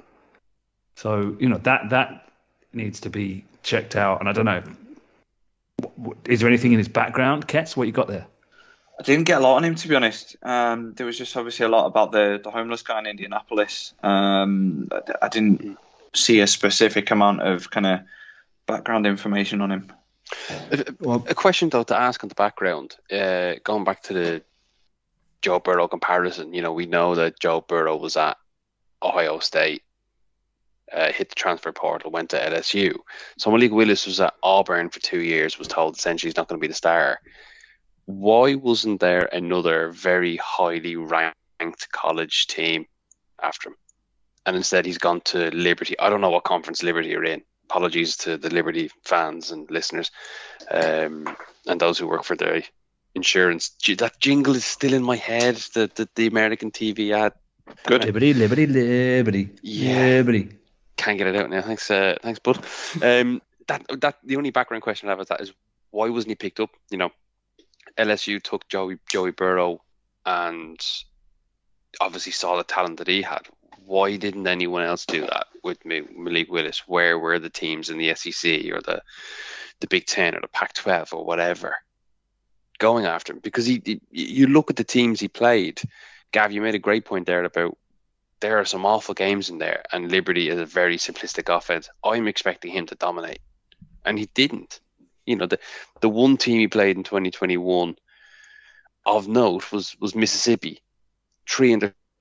So 0.97 1.37
you 1.39 1.49
know 1.49 1.59
that 1.59 1.91
that 1.91 2.29
needs 2.73 3.01
to 3.01 3.11
be 3.11 3.45
checked 3.63 3.97
out. 3.97 4.21
And 4.21 4.29
I 4.29 4.33
don't 4.33 4.45
know, 4.45 4.63
is 6.25 6.41
there 6.41 6.49
anything 6.49 6.73
in 6.73 6.79
his 6.79 6.89
background, 6.89 7.47
Kets? 7.47 7.77
What 7.77 7.87
you 7.87 7.93
got 7.93 8.09
there? 8.09 8.27
I 8.99 9.03
didn't 9.03 9.25
get 9.25 9.39
a 9.39 9.43
lot 9.43 9.57
on 9.57 9.65
him 9.65 9.75
to 9.75 9.89
be 9.89 9.95
honest. 9.95 10.37
Um, 10.43 10.93
there 10.95 11.07
was 11.07 11.19
just 11.19 11.37
obviously 11.37 11.67
a 11.67 11.69
lot 11.69 11.87
about 11.87 12.13
the, 12.13 12.41
the 12.43 12.51
homeless 12.51 12.83
guy 12.83 12.99
in 13.01 13.07
Indianapolis. 13.07 13.95
Um, 14.03 14.89
I, 14.93 15.01
I 15.23 15.29
didn't 15.29 15.79
see 16.15 16.41
a 16.41 16.47
specific 16.47 17.11
amount 17.11 17.43
of 17.43 17.71
kind 17.71 17.87
of 17.87 18.01
background 18.67 19.07
information 19.07 19.61
on 19.61 19.73
him. 19.73 19.93
Well, 21.01 21.25
a 21.29 21.35
question 21.35 21.69
though 21.69 21.83
to 21.85 21.97
ask 21.97 22.23
on 22.25 22.29
the 22.29 22.35
background, 22.35 22.97
uh, 23.11 23.55
going 23.65 23.85
back 23.85 24.03
to 24.05 24.15
the 24.15 24.43
Joe 25.43 25.59
Burrow 25.59 25.89
comparison. 25.89 26.55
You 26.55 26.63
know, 26.63 26.73
we 26.73 26.87
know 26.87 27.15
that 27.17 27.39
Joe 27.41 27.61
Burrow 27.61 27.97
was 27.97 28.17
at 28.17 28.39
Ohio 29.03 29.41
State, 29.41 29.83
uh, 30.93 31.13
hit 31.13 31.29
the 31.29 31.35
transfer 31.35 31.73
portal, 31.73 32.11
went 32.11 32.31
to 32.31 32.39
LSU. 32.39 32.95
So 33.37 33.51
Malik 33.51 33.73
Willis 33.73 34.07
was 34.07 34.21
at 34.21 34.35
Auburn 34.43 34.89
for 34.89 35.01
two 35.01 35.21
years, 35.21 35.59
was 35.59 35.69
told 35.69 35.97
essentially 35.97 36.29
he's 36.29 36.37
not 36.37 36.49
going 36.49 36.61
to 36.61 36.65
be 36.65 36.69
the 36.69 36.75
star. 36.75 37.21
Why 38.07 38.55
wasn't 38.55 39.01
there 39.01 39.29
another 39.33 39.91
very 39.91 40.37
highly 40.37 40.97
ranked 40.97 41.91
college 41.93 42.47
team 42.47 42.87
after 43.43 43.71
him? 43.71 43.77
And 44.45 44.57
instead 44.57 44.87
he's 44.87 44.99
gone 44.99 45.21
to 45.27 45.51
Liberty. 45.51 45.99
I 45.99 46.11
don't 46.11 46.21
know 46.21 46.31
what 46.31 46.45
conference 46.45 46.83
Liberty 46.83 47.15
are 47.15 47.25
in. 47.25 47.43
Apologies 47.71 48.17
to 48.19 48.37
the 48.37 48.51
Liberty 48.51 48.91
fans 49.05 49.51
and 49.51 49.71
listeners, 49.71 50.11
um, 50.71 51.37
and 51.67 51.81
those 51.81 51.97
who 51.99 52.07
work 52.09 52.25
for 52.25 52.37
the 52.37 52.63
insurance. 53.15 53.71
Gee, 53.81 53.95
That 53.95 54.19
jingle 54.21 54.57
is 54.57 54.65
still 54.65 54.93
in 54.93 55.03
my 55.03 55.17
head. 55.17 55.57
The 55.75 55.91
the, 55.95 56.09
the 56.15 56.27
American 56.27 56.71
TV 56.71 57.13
ad. 57.13 57.33
Good. 57.87 58.05
Liberty, 58.05 58.35
liberty, 58.35 58.67
liberty, 58.67 59.49
Yeah. 59.63 59.95
liberty. 59.95 60.59
Can't 60.97 61.17
get 61.19 61.29
it 61.29 61.37
out 61.37 61.49
now. 61.49 61.63
Thanks, 61.63 61.91
uh, 61.91 62.17
thanks, 62.23 62.41
bud. 62.41 62.59
Um, 63.03 63.41
that 63.69 63.87
that 64.01 64.17
the 64.25 64.37
only 64.37 64.51
background 64.51 64.83
question 64.83 65.09
I 65.09 65.13
have 65.13 65.21
is 65.21 65.29
that 65.29 65.41
is 65.41 65.53
why 65.93 66.09
wasn't 66.11 66.33
he 66.33 66.35
picked 66.35 66.61
up? 66.61 66.71
You 66.91 66.99
know, 66.99 67.11
LSU 67.97 68.43
took 68.43 68.69
Joey 68.69 68.99
Joey 69.09 69.31
Burrow 69.31 69.81
and 70.27 70.79
obviously 72.01 72.33
saw 72.33 72.57
the 72.57 72.65
talent 72.65 72.99
that 72.99 73.09
he 73.09 73.23
had. 73.23 73.47
Why 73.85 74.17
didn't 74.17 74.47
anyone 74.47 74.83
else 74.83 75.07
do 75.07 75.23
that 75.23 75.47
with 75.63 75.85
Ma- 75.85 76.01
Malik 76.17 76.51
Willis? 76.51 76.87
Where 76.87 77.19
were 77.19 77.39
the 77.39 77.51
teams 77.51 77.91
in 77.91 77.99
the 77.99 78.15
SEC 78.15 78.65
or 78.73 78.81
the 78.81 79.03
the 79.81 79.87
Big 79.89 80.07
Ten 80.07 80.37
or 80.37 80.41
the 80.41 80.49
Pac-12 80.49 81.13
or 81.13 81.25
whatever 81.25 81.77
going 82.79 83.07
after 83.07 83.33
him? 83.33 83.41
Because 83.41 83.67
he, 83.67 83.83
he 83.85 84.01
you 84.11 84.47
look 84.47 84.71
at 84.71 84.77
the 84.77 84.85
teams 84.85 85.21
he 85.21 85.29
played. 85.29 85.81
Gav, 86.33 86.53
you 86.53 86.63
made 86.63 86.75
a 86.75 86.79
great 86.79 87.05
point 87.05 87.27
there 87.27 87.45
about 87.45 87.77
there 88.41 88.59
are 88.59 88.65
some 88.65 88.85
awful 88.85 89.15
games 89.15 89.51
in 89.51 89.59
there, 89.59 89.85
and 89.93 90.11
Liberty 90.11 90.49
is 90.49 90.59
a 90.59 90.67
very 90.67 90.97
simplistic 90.97 91.55
offense. 91.55 91.89
I'm 92.05 92.27
expecting 92.27 92.73
him 92.73 92.87
to 92.87 92.97
dominate, 92.97 93.41
and 94.05 94.19
he 94.19 94.29
didn't. 94.35 94.81
You 95.27 95.37
know, 95.37 95.47
the 95.47 95.59
the 96.01 96.09
one 96.09 96.37
team 96.37 96.59
he 96.59 96.69
played 96.69 96.97
in 96.97 97.05
2021 97.05 97.97
of 99.07 99.29
note 99.29 99.71
was 99.73 99.97
was 100.01 100.15
Mississippi, 100.15 100.83
three 101.49 101.73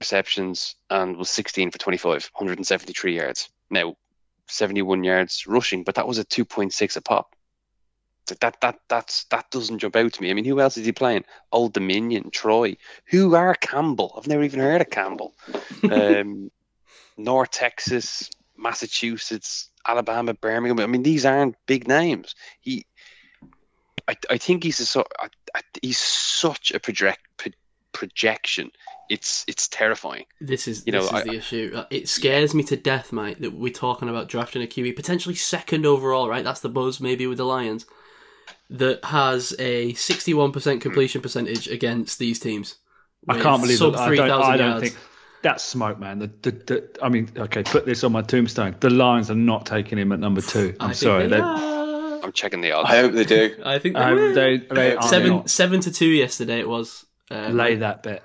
interceptions 0.01 0.75
and 0.89 1.17
was 1.17 1.29
16 1.29 1.71
for 1.71 1.77
25, 1.77 2.29
173 2.33 3.15
yards. 3.15 3.49
Now, 3.69 3.95
71 4.47 5.03
yards 5.03 5.47
rushing, 5.47 5.83
but 5.83 5.95
that 5.95 6.07
was 6.07 6.17
a 6.17 6.25
2.6 6.25 6.97
a 6.97 7.01
pop. 7.01 7.35
That 8.39 8.61
that 8.61 8.79
that's 8.87 9.25
that 9.25 9.49
doesn't 9.49 9.79
jump 9.79 9.95
out 9.95 10.13
to 10.13 10.21
me. 10.21 10.29
I 10.29 10.33
mean, 10.33 10.45
who 10.45 10.61
else 10.61 10.77
is 10.77 10.85
he 10.85 10.93
playing? 10.93 11.25
Old 11.51 11.73
Dominion, 11.73 12.29
Troy. 12.29 12.77
Who 13.07 13.35
are 13.35 13.55
Campbell? 13.55 14.13
I've 14.15 14.27
never 14.27 14.43
even 14.43 14.59
heard 14.59 14.81
of 14.81 14.89
Campbell. 14.89 15.33
Um, 15.91 16.51
North 17.17 17.51
Texas, 17.51 18.29
Massachusetts, 18.55 19.69
Alabama, 19.85 20.33
Birmingham. 20.33 20.79
I 20.79 20.87
mean, 20.87 21.03
these 21.03 21.25
aren't 21.25 21.55
big 21.65 21.87
names. 21.87 22.35
He, 22.61 22.85
I, 24.07 24.15
I 24.29 24.37
think 24.37 24.63
he's 24.63 24.79
a 24.79 24.85
so, 24.85 25.05
I, 25.19 25.27
I, 25.53 25.61
he's 25.81 25.97
such 25.97 26.71
a 26.71 26.79
project 26.79 27.19
pro- 27.37 27.51
projection. 27.93 28.71
It's 29.09 29.43
it's 29.47 29.67
terrifying. 29.67 30.25
This 30.39 30.67
is 30.67 30.83
You 30.85 30.93
know, 30.93 30.99
this 31.01 31.09
is 31.09 31.13
I- 31.13 31.23
the 31.23 31.33
issue. 31.33 31.71
Uh, 31.75 31.85
It 31.89 32.07
scares 32.07 32.53
me 32.55 32.63
to 32.63 32.77
death, 32.77 33.11
mate, 33.11 33.41
that 33.41 33.53
we're 33.53 33.73
talking 33.73 34.07
about 34.09 34.29
drafting 34.29 34.61
a 34.63 34.67
QB 34.67 34.95
potentially 34.95 35.35
second 35.35 35.85
overall. 35.85 36.29
Right, 36.29 36.43
that's 36.43 36.61
the 36.61 36.69
buzz 36.69 36.99
maybe 37.01 37.27
with 37.27 37.37
the 37.37 37.45
Lions. 37.45 37.85
That 38.69 39.03
has 39.05 39.53
a 39.59 39.93
sixty-one 39.93 40.51
percent 40.53 40.81
completion 40.81 41.21
percentage 41.21 41.67
against 41.67 42.19
these 42.19 42.39
teams. 42.39 42.75
I 43.27 43.37
can't 43.39 43.61
believe 43.61 43.77
sub 43.77 43.93
that. 43.93 44.01
I 44.07 44.15
don't, 44.15 44.31
I 44.31 44.57
don't 44.57 44.69
yards. 44.71 44.83
think 44.83 44.97
that's 45.43 45.63
smoke, 45.63 45.99
man. 45.99 46.19
The, 46.19 46.27
the, 46.41 46.51
the, 46.51 46.89
I 47.03 47.09
mean, 47.09 47.29
okay, 47.37 47.63
put 47.63 47.85
this 47.85 48.03
on 48.05 48.11
my 48.13 48.21
tombstone. 48.21 48.75
The 48.79 48.89
Lions 48.89 49.29
are 49.29 49.35
not 49.35 49.65
taking 49.65 49.97
him 49.97 50.11
at 50.13 50.19
number 50.19 50.39
two. 50.41 50.73
I 50.79 50.85
I'm 50.85 50.93
sorry. 50.93 51.27
they 51.27 51.35
They. 51.37 51.41
I'm 51.41 52.31
checking 52.31 52.61
the 52.61 52.71
odds. 52.71 52.89
I 52.89 52.97
hope 53.01 53.11
they 53.13 53.23
do. 53.25 53.55
I 53.65 53.79
think 53.79 53.95
they, 53.95 54.01
um, 54.01 54.15
will. 54.15 54.33
they, 54.33 54.57
they 54.57 54.95
are 54.95 55.01
seven 55.03 55.47
seven 55.47 55.81
to 55.81 55.91
two 55.91 56.07
yesterday. 56.07 56.59
It 56.59 56.69
was. 56.69 57.05
Lay 57.31 57.75
that 57.75 58.03
bet. 58.03 58.23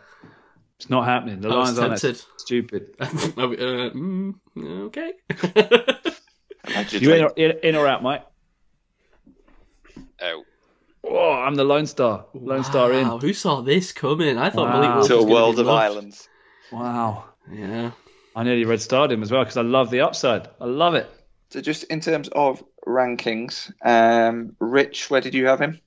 It's 0.79 0.91
not 0.91 1.07
happening. 1.07 1.41
The 1.41 1.49
I 1.49 1.55
Lions 1.55 1.79
aren't 1.79 2.25
stupid. 2.39 2.95
uh, 3.01 3.07
mm, 3.07 4.35
okay. 4.59 5.13
You 6.91 7.15
in 7.15 7.25
or, 7.25 7.33
in, 7.37 7.59
in 7.63 7.77
or 7.77 7.87
out, 7.87 8.03
Mike? 8.03 8.25
Out. 10.23 10.45
Oh, 11.05 11.33
I'm 11.33 11.55
the 11.55 11.65
Lone 11.65 11.87
Star. 11.87 12.27
Lone 12.35 12.65
Star 12.65 12.93
in. 12.93 13.07
Who 13.21 13.33
saw 13.33 13.61
this 13.63 13.93
coming? 13.93 14.37
I 14.39 14.51
thought 14.51 14.69
Wow. 14.69 14.81
Malik 14.81 14.91
Willis 14.95 15.09
to 15.09 15.17
a 15.19 15.25
world 15.25 15.57
be 15.57 15.61
of 15.63 15.67
loved. 15.69 15.83
islands. 15.85 16.29
Wow. 16.73 17.25
Yeah. 17.51 17.93
I 18.35 18.43
nearly 18.43 18.65
red 18.65 18.81
starred 18.81 19.13
him 19.13 19.23
as 19.23 19.31
well 19.31 19.43
because 19.45 19.57
I 19.57 19.63
love 19.63 19.91
the 19.91 20.01
upside. 20.01 20.49
I 20.61 20.65
love 20.67 20.95
it. 20.95 21.09
So 21.51 21.61
just 21.61 21.85
in 21.85 22.01
terms 22.01 22.29
of 22.33 22.63
rankings, 22.87 23.73
um, 23.85 24.57
Rich, 24.59 25.09
where 25.09 25.21
did 25.21 25.33
you 25.35 25.47
have 25.47 25.61
him? 25.61 25.81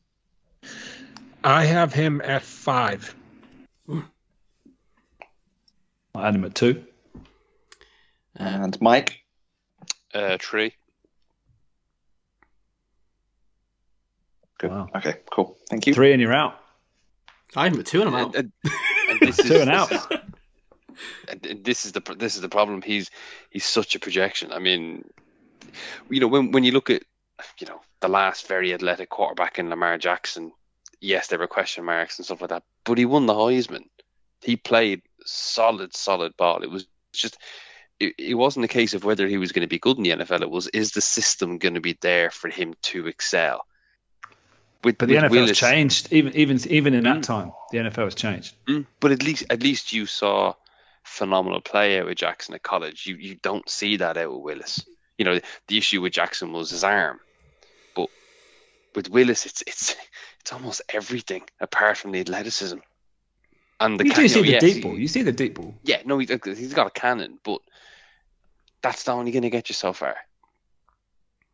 I 1.44 1.66
have 1.66 1.94
him 1.94 2.22
at 2.24 2.42
five. 2.44 3.16
I 6.16 6.26
had 6.26 6.36
him 6.36 6.46
at 6.46 6.56
two. 6.56 6.84
And 8.36 8.80
Mike? 8.82 9.24
Uh, 10.14 10.38
tree. 10.38 10.74
Good. 14.58 14.72
Wow. 14.72 14.90
Okay, 14.96 15.16
cool. 15.32 15.58
Thank 15.70 15.88
you. 15.88 15.94
Three 15.94 16.12
and 16.12 16.22
you're 16.22 16.34
out. 16.34 16.60
I'm 17.56 17.80
at 17.80 17.86
two 17.86 18.02
and 18.02 18.10
I'm 18.10 18.16
out. 18.16 18.36
And, 18.36 18.52
and 19.10 19.20
this 19.22 19.40
is 19.40 19.48
Two 19.50 19.62
and 19.62 19.70
out. 19.70 19.92
and 21.28 21.64
this 21.64 21.86
is 21.86 21.94
the 21.94 22.02
this 22.18 22.36
is 22.36 22.42
the 22.42 22.50
problem. 22.50 22.82
He's 22.82 23.10
he's 23.50 23.66
such 23.66 23.96
a 23.96 24.00
projection. 24.00 24.52
I 24.52 24.60
mean, 24.60 25.06
you 26.10 26.20
know, 26.20 26.28
when 26.28 26.52
when 26.52 26.64
you 26.64 26.72
look 26.74 26.90
at 26.90 27.04
you 27.60 27.68
know 27.68 27.82
the 28.02 28.10
last 28.10 28.48
very 28.48 28.74
athletic 28.74 29.10
quarterback 29.10 29.60
in 29.60 29.70
Lamar 29.70 29.98
Jackson, 29.98 30.52
yes, 31.02 31.28
there 31.28 31.40
were 31.40 31.48
question 31.48 31.84
marks 31.86 32.18
and 32.20 32.26
stuff 32.26 32.42
like 32.42 32.50
that, 32.52 32.64
but 32.84 32.98
he 32.98 33.06
won 33.06 33.26
the 33.26 33.34
Heisman. 33.34 33.86
He 34.42 34.56
played 34.56 35.02
solid, 35.26 35.96
solid 35.96 36.36
ball. 36.38 36.62
It 36.64 36.70
was 36.72 36.88
just. 37.14 37.38
It, 38.00 38.14
it 38.18 38.36
wasn't 38.36 38.64
a 38.64 38.70
case 38.70 38.94
of 38.94 39.04
whether 39.04 39.28
he 39.28 39.38
was 39.38 39.52
going 39.52 39.64
to 39.64 39.68
be 39.68 39.78
good 39.78 39.98
in 39.98 40.04
the 40.04 40.12
NFL. 40.12 40.42
It 40.42 40.50
was 40.50 40.68
is 40.68 40.92
the 40.92 41.02
system 41.02 41.58
going 41.58 41.74
to 41.74 41.82
be 41.82 41.98
there 42.00 42.32
for 42.32 42.48
him 42.48 42.74
to 42.84 43.08
excel. 43.08 43.66
With, 44.86 44.98
But 44.98 45.10
the 45.10 45.16
NFL's 45.16 45.32
Willis- 45.32 45.60
changed. 45.60 46.14
Even 46.14 46.34
even 46.38 46.72
even 46.72 46.94
in 46.94 47.04
that 47.04 47.18
Mm. 47.18 47.24
time, 47.24 47.52
the 47.72 47.80
NFL 47.80 48.06
has 48.06 48.16
changed. 48.16 48.56
Mm, 48.68 48.86
but 49.02 49.12
at 49.12 49.22
least 49.22 49.44
at 49.50 49.62
least 49.62 49.92
you 49.92 50.06
saw 50.06 50.54
phenomenal 51.04 51.60
play 51.60 52.00
out 52.00 52.06
with 52.06 52.18
Jackson 52.18 52.54
at 52.56 52.64
college. 52.64 53.06
You 53.06 53.16
you 53.16 53.36
don't 53.36 53.68
see 53.68 53.98
that 53.98 54.16
out 54.16 54.32
with 54.32 54.42
Willis. 54.44 54.86
You 55.18 55.26
know 55.26 55.40
the 55.68 55.78
issue 55.78 56.00
with 56.02 56.14
Jackson 56.14 56.54
was 56.54 56.70
his 56.70 56.86
arm, 56.86 57.20
but 57.94 58.08
with 58.96 59.10
Willis 59.10 59.46
it's 59.46 59.62
it's 59.68 59.96
it's 60.40 60.54
almost 60.54 60.82
everything 60.90 61.44
apart 61.60 61.98
from 61.98 62.12
the 62.12 62.20
athleticism 62.20 62.78
and 63.80 64.00
the 64.00 64.06
you 64.06 64.12
ca- 64.12 64.22
do 64.22 64.28
see 64.28 64.42
the 64.42 64.52
yes, 64.52 64.62
deep 64.62 64.84
ball. 64.84 65.00
You 65.00 65.08
see 65.08 65.22
the 65.22 65.32
deep 65.32 65.56
ball. 65.56 65.76
Yeah, 65.84 66.02
no, 66.06 66.18
he's, 66.18 66.30
he's 66.44 66.74
got 66.74 66.88
a 66.88 66.92
cannon, 66.92 67.40
but 67.44 67.62
that's 68.82 69.08
not 69.08 69.18
only 69.18 69.32
going 69.32 69.44
to 69.44 69.50
get 69.50 69.70
you 69.70 69.74
so 69.76 69.94
far. 69.94 70.16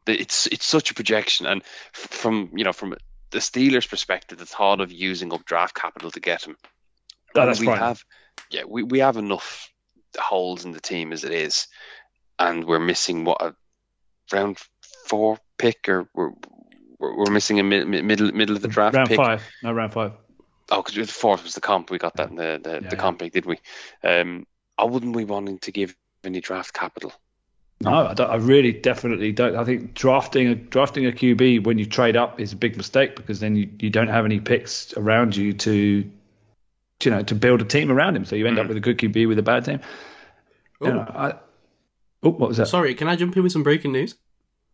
It's 0.07 0.47
it's 0.47 0.65
such 0.65 0.91
a 0.91 0.93
projection, 0.93 1.45
and 1.45 1.63
from 1.93 2.51
you 2.53 2.63
know 2.63 2.73
from 2.73 2.95
the 3.31 3.39
Steelers' 3.39 3.89
perspective, 3.89 4.37
the 4.37 4.45
thought 4.45 4.81
of 4.81 4.91
using 4.91 5.33
up 5.33 5.45
draft 5.45 5.75
capital 5.75 6.11
to 6.11 6.19
get 6.19 6.43
him. 6.43 6.57
Oh, 7.35 7.45
that's 7.45 7.59
we 7.59 7.67
right. 7.67 7.79
have, 7.79 8.03
yeah, 8.49 8.63
we, 8.67 8.83
we 8.83 8.99
have 8.99 9.17
enough 9.17 9.71
holes 10.17 10.63
in 10.63 10.71
the 10.71 10.79
team 10.79 11.11
as 11.11 11.23
it 11.23 11.31
is, 11.31 11.67
and 12.37 12.65
we're 12.65 12.79
missing 12.79 13.25
what 13.25 13.41
a 13.41 13.55
round 14.31 14.59
four 15.07 15.39
pick, 15.57 15.89
or 15.89 16.07
we're 16.13 16.31
we're, 16.99 17.15
we're 17.17 17.31
missing 17.31 17.59
a 17.59 17.63
mid, 17.63 17.88
mid- 17.88 18.05
middle 18.05 18.31
middle 18.31 18.55
of 18.55 18.61
the 18.61 18.67
draft 18.67 18.95
round 18.95 19.09
pick. 19.09 19.17
five. 19.17 19.43
No, 19.63 19.73
round 19.73 19.93
five. 19.93 20.13
Oh, 20.72 20.81
because 20.81 20.95
the 20.95 21.05
fourth 21.13 21.43
was 21.43 21.53
the 21.53 21.61
comp. 21.61 21.91
We 21.91 21.97
got 21.97 22.15
that 22.15 22.30
in 22.30 22.35
the 22.35 22.59
the, 22.63 22.72
Yeah, 22.72 22.80
the 22.89 22.95
yeah. 22.95 23.01
comp 23.01 23.19
pick, 23.19 23.34
did 23.34 23.45
we? 23.45 23.59
Um, 24.03 24.45
I 24.77 24.85
wouldn't 24.85 25.15
be 25.15 25.23
wanting 25.26 25.59
to 25.59 25.72
give 25.72 25.95
any 26.23 26.41
draft 26.41 26.73
capital. 26.73 27.13
No, 27.81 28.07
I, 28.07 28.13
don't, 28.13 28.30
I 28.30 28.35
really 28.35 28.72
definitely 28.72 29.31
don't. 29.34 29.55
I 29.55 29.63
think 29.65 29.93
drafting 29.93 30.47
a 30.47 30.55
drafting 30.55 31.05
a 31.05 31.11
QB 31.11 31.65
when 31.65 31.77
you 31.77 31.85
trade 31.85 32.15
up 32.15 32.39
is 32.39 32.53
a 32.53 32.55
big 32.55 32.77
mistake 32.77 33.15
because 33.15 33.39
then 33.41 33.55
you, 33.55 33.69
you 33.80 33.89
don't 33.89 34.07
have 34.07 34.26
any 34.26 34.39
picks 34.39 34.93
around 34.95 35.35
you 35.35 35.53
to 35.53 36.09
you 37.03 37.11
know 37.11 37.22
to 37.23 37.35
build 37.35 37.61
a 37.61 37.65
team 37.65 37.91
around 37.91 38.15
him. 38.15 38.26
So 38.26 38.35
you 38.35 38.47
end 38.47 38.59
up 38.59 38.67
with 38.67 38.77
a 38.77 38.80
good 38.80 38.97
QB 38.97 39.27
with 39.27 39.38
a 39.39 39.43
bad 39.43 39.65
team. 39.65 39.81
You 40.81 40.93
know, 40.93 40.99
I, 41.01 41.34
oh, 42.23 42.30
what 42.31 42.47
was 42.49 42.57
that? 42.57 42.67
Sorry, 42.67 42.95
can 42.95 43.07
I 43.07 43.15
jump 43.15 43.35
in 43.38 43.43
with 43.43 43.51
some 43.51 43.63
breaking 43.63 43.91
news? 43.91 44.15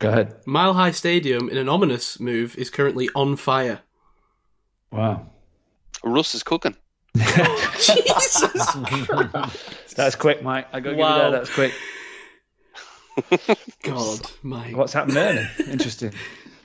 Go 0.01 0.09
ahead. 0.09 0.35
Mile 0.45 0.73
High 0.73 0.91
Stadium, 0.91 1.47
in 1.49 1.57
an 1.57 1.69
ominous 1.69 2.19
move, 2.19 2.57
is 2.57 2.69
currently 2.69 3.07
on 3.15 3.35
fire. 3.37 3.79
Wow, 4.91 5.27
Russ 6.03 6.35
is 6.35 6.43
cooking. 6.43 6.75
Jesus! 7.15 8.67
that's 9.95 10.15
quick, 10.15 10.43
Mike. 10.43 10.67
I 10.73 10.79
got 10.81 10.91
to 10.91 10.95
Wow. 10.97 11.17
give 11.17 11.25
you 11.25 11.31
that. 11.31 11.37
That's 11.37 11.53
quick. 11.53 11.73
God, 13.83 14.19
Mike. 14.43 14.75
What's 14.75 14.93
happened 14.93 15.15
there? 15.15 15.33
Then? 15.57 15.69
Interesting. 15.69 16.13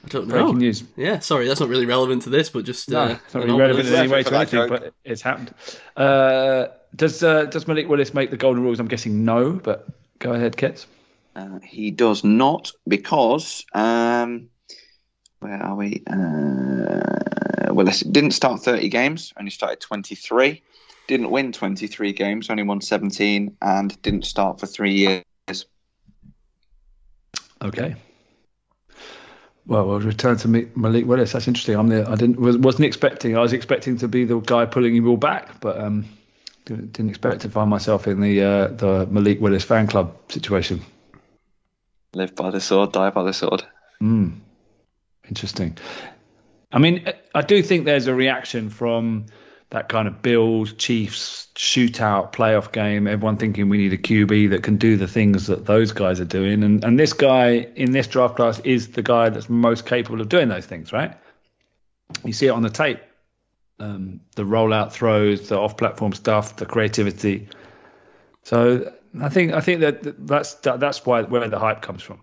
I 0.04 0.08
don't 0.08 0.28
know. 0.28 0.34
Breaking 0.34 0.58
news. 0.58 0.84
Yeah, 0.96 1.18
sorry, 1.18 1.46
that's 1.48 1.60
not 1.60 1.68
really 1.68 1.86
relevant 1.86 2.22
to 2.22 2.30
this, 2.30 2.48
but 2.48 2.64
just 2.64 2.88
No, 2.88 3.00
uh, 3.00 3.18
it's 3.24 3.34
not 3.34 3.44
really 3.44 3.58
relevant 3.58 3.88
in 3.88 3.94
any 3.94 4.08
way 4.08 4.22
to 4.22 4.34
anything, 4.36 4.68
but 4.68 4.92
it's 5.04 5.20
happened. 5.22 5.52
Uh, 5.96 6.66
does 6.94 7.22
uh, 7.22 7.44
does 7.46 7.66
Malik 7.66 7.88
Willis 7.88 8.14
make 8.14 8.30
the 8.30 8.36
golden 8.36 8.62
rules? 8.62 8.78
I'm 8.80 8.86
guessing 8.88 9.24
no, 9.24 9.52
but 9.52 9.88
go 10.20 10.32
ahead, 10.32 10.56
Kets. 10.56 10.86
Uh, 11.36 11.58
he 11.62 11.90
does 11.90 12.24
not 12.24 12.72
because 12.88 13.66
um, 13.74 14.48
where 15.40 15.62
are 15.62 15.76
we? 15.76 16.02
Uh, 16.06 17.74
well, 17.74 17.86
didn't 18.10 18.30
start 18.30 18.62
30 18.62 18.88
games, 18.88 19.34
only 19.38 19.50
started 19.50 19.78
23. 19.80 20.62
Didn't 21.08 21.30
win 21.30 21.52
23 21.52 22.14
games, 22.14 22.48
only 22.48 22.62
won 22.62 22.80
17, 22.80 23.54
and 23.60 24.00
didn't 24.00 24.24
start 24.24 24.58
for 24.58 24.66
three 24.66 24.94
years. 24.94 25.66
Okay. 27.60 27.94
Well, 29.66 29.86
we'll 29.86 30.00
return 30.00 30.38
to 30.38 30.48
Ma- 30.48 30.60
Malik 30.74 31.04
Willis. 31.04 31.32
That's 31.32 31.48
interesting. 31.48 31.76
I'm 31.76 31.88
the 31.88 32.08
I 32.08 32.14
didn't 32.14 32.40
was, 32.40 32.56
wasn't 32.56 32.86
expecting. 32.86 33.36
I 33.36 33.40
was 33.40 33.52
expecting 33.52 33.98
to 33.98 34.08
be 34.08 34.24
the 34.24 34.40
guy 34.40 34.64
pulling 34.64 34.96
him 34.96 35.06
all 35.06 35.18
back, 35.18 35.60
but 35.60 35.78
um, 35.78 36.06
didn't, 36.64 36.94
didn't 36.94 37.10
expect 37.10 37.42
to 37.42 37.50
find 37.50 37.68
myself 37.68 38.06
in 38.06 38.22
the 38.22 38.42
uh, 38.42 38.66
the 38.68 39.06
Malik 39.10 39.38
Willis 39.40 39.64
fan 39.64 39.86
club 39.86 40.16
situation. 40.30 40.80
Live 42.16 42.34
by 42.34 42.50
the 42.50 42.62
sword, 42.62 42.92
die 42.92 43.10
by 43.10 43.24
the 43.24 43.34
sword. 43.34 43.62
Hmm. 43.98 44.30
Interesting. 45.28 45.76
I 46.72 46.78
mean, 46.78 47.12
I 47.34 47.42
do 47.42 47.62
think 47.62 47.84
there's 47.84 48.06
a 48.06 48.14
reaction 48.14 48.70
from 48.70 49.26
that 49.68 49.90
kind 49.90 50.08
of 50.08 50.22
Bills 50.22 50.72
Chiefs 50.72 51.48
shootout 51.54 52.32
playoff 52.32 52.72
game. 52.72 53.06
Everyone 53.06 53.36
thinking 53.36 53.68
we 53.68 53.76
need 53.76 53.92
a 53.92 53.98
QB 53.98 54.48
that 54.48 54.62
can 54.62 54.78
do 54.78 54.96
the 54.96 55.06
things 55.06 55.48
that 55.48 55.66
those 55.66 55.92
guys 55.92 56.18
are 56.18 56.24
doing, 56.24 56.62
and 56.62 56.82
and 56.84 56.98
this 56.98 57.12
guy 57.12 57.68
in 57.76 57.92
this 57.92 58.06
draft 58.06 58.36
class 58.36 58.60
is 58.60 58.92
the 58.92 59.02
guy 59.02 59.28
that's 59.28 59.50
most 59.50 59.84
capable 59.84 60.22
of 60.22 60.30
doing 60.30 60.48
those 60.48 60.64
things, 60.64 60.94
right? 60.94 61.14
You 62.24 62.32
see 62.32 62.46
it 62.46 62.50
on 62.50 62.62
the 62.62 62.70
tape, 62.70 63.00
um, 63.78 64.20
the 64.36 64.44
rollout 64.44 64.90
throws, 64.90 65.50
the 65.50 65.58
off-platform 65.58 66.14
stuff, 66.14 66.56
the 66.56 66.64
creativity. 66.64 67.48
So 68.42 68.90
I 69.20 69.28
think 69.28 69.52
I 69.52 69.60
think 69.60 69.80
that 69.80 70.26
that's 70.26 70.54
that, 70.54 70.80
that's 70.80 71.04
why 71.06 71.22
where 71.22 71.48
the 71.48 71.58
hype 71.58 71.82
comes 71.82 72.02
from. 72.02 72.20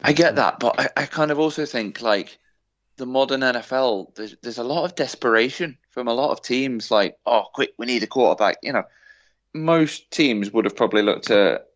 I 0.00 0.12
get 0.12 0.36
that, 0.36 0.60
but 0.60 0.78
I, 0.78 1.02
I 1.02 1.06
kind 1.06 1.30
of 1.30 1.38
also 1.38 1.66
think 1.66 2.00
like 2.02 2.38
the 2.98 3.06
modern 3.06 3.40
NFL, 3.40 4.14
there's, 4.14 4.36
there's 4.42 4.58
a 4.58 4.64
lot 4.64 4.84
of 4.84 4.94
desperation 4.94 5.78
from 5.90 6.08
a 6.08 6.12
lot 6.12 6.30
of 6.30 6.42
teams. 6.42 6.90
Like, 6.90 7.16
oh, 7.24 7.44
quick, 7.54 7.72
we 7.78 7.86
need 7.86 8.02
a 8.02 8.06
quarterback. 8.06 8.58
You 8.62 8.74
know, 8.74 8.84
most 9.54 10.10
teams 10.10 10.52
would 10.52 10.66
have 10.66 10.76
probably 10.76 11.02
looked 11.02 11.30
at, 11.30 11.68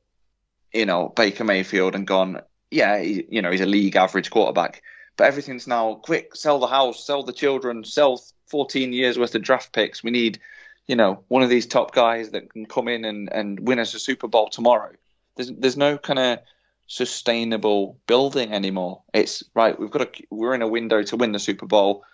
you 0.75 0.85
know, 0.85 1.09
Baker 1.09 1.45
Mayfield 1.45 1.95
and 1.95 2.07
gone, 2.07 2.41
yeah, 2.71 3.01
he, 3.01 3.25
you 3.31 3.41
know, 3.41 3.51
he's 3.51 3.61
a 3.61 3.67
league 3.67 3.97
average 3.97 4.31
quarterback. 4.31 4.83
But 5.17 5.29
everything's 5.29 5.67
now 5.67 5.95
quick, 5.95 6.35
sell 6.35 6.59
the 6.59 6.67
house, 6.67 7.07
sell 7.07 7.23
the 7.23 7.33
children, 7.33 7.85
sell 7.85 8.23
14 8.47 8.93
years 8.93 9.19
worth 9.19 9.35
of 9.35 9.43
draft 9.43 9.73
picks. 9.73 10.03
We 10.03 10.11
need, 10.11 10.41
you 10.87 10.97
know, 10.97 11.23
one 11.29 11.43
of 11.43 11.49
these 11.49 11.67
top 11.67 11.95
guys 11.95 12.31
that 12.31 12.53
can 12.53 12.67
come 12.67 12.89
in 12.89 13.05
and, 13.05 13.33
and 13.33 13.67
win 13.67 13.79
us 13.79 13.95
a 13.95 13.99
Super 13.99 14.29
Bowl 14.29 14.49
tomorrow. 14.49 14.93
There's 15.37 15.51
there's 15.51 15.77
no 15.77 15.99
kind 15.99 16.19
of 16.19 16.39
sustainable 16.87 17.99
building 18.07 18.53
anymore. 18.53 19.03
It's 19.15 19.43
right. 19.55 19.79
We've 19.79 19.91
got 19.91 20.03
a 20.03 20.11
we're 20.31 20.55
in 20.55 20.63
a 20.63 20.69
window 20.69 21.03
to 21.03 21.17
win 21.17 21.33
the 21.33 21.39
Super 21.39 21.67
Bowl. 21.67 22.05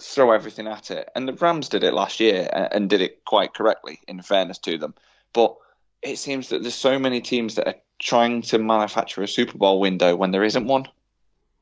Throw 0.00 0.32
everything 0.32 0.66
at 0.66 0.90
it, 0.90 1.08
and 1.14 1.26
the 1.26 1.32
Rams 1.32 1.68
did 1.68 1.84
it 1.84 1.94
last 1.94 2.20
year 2.20 2.48
and, 2.52 2.68
and 2.72 2.90
did 2.90 3.00
it 3.00 3.24
quite 3.24 3.54
correctly. 3.54 4.00
In 4.06 4.20
fairness 4.22 4.58
to 4.58 4.76
them, 4.76 4.94
but 5.32 5.56
it 6.02 6.18
seems 6.18 6.50
that 6.50 6.62
there's 6.62 6.74
so 6.74 6.98
many 6.98 7.20
teams 7.20 7.54
that 7.54 7.66
are 7.66 7.74
trying 7.98 8.42
to 8.42 8.58
manufacture 8.58 9.22
a 9.22 9.28
Super 9.28 9.56
Bowl 9.56 9.80
window 9.80 10.14
when 10.14 10.30
there 10.30 10.44
isn't 10.44 10.66
one, 10.66 10.86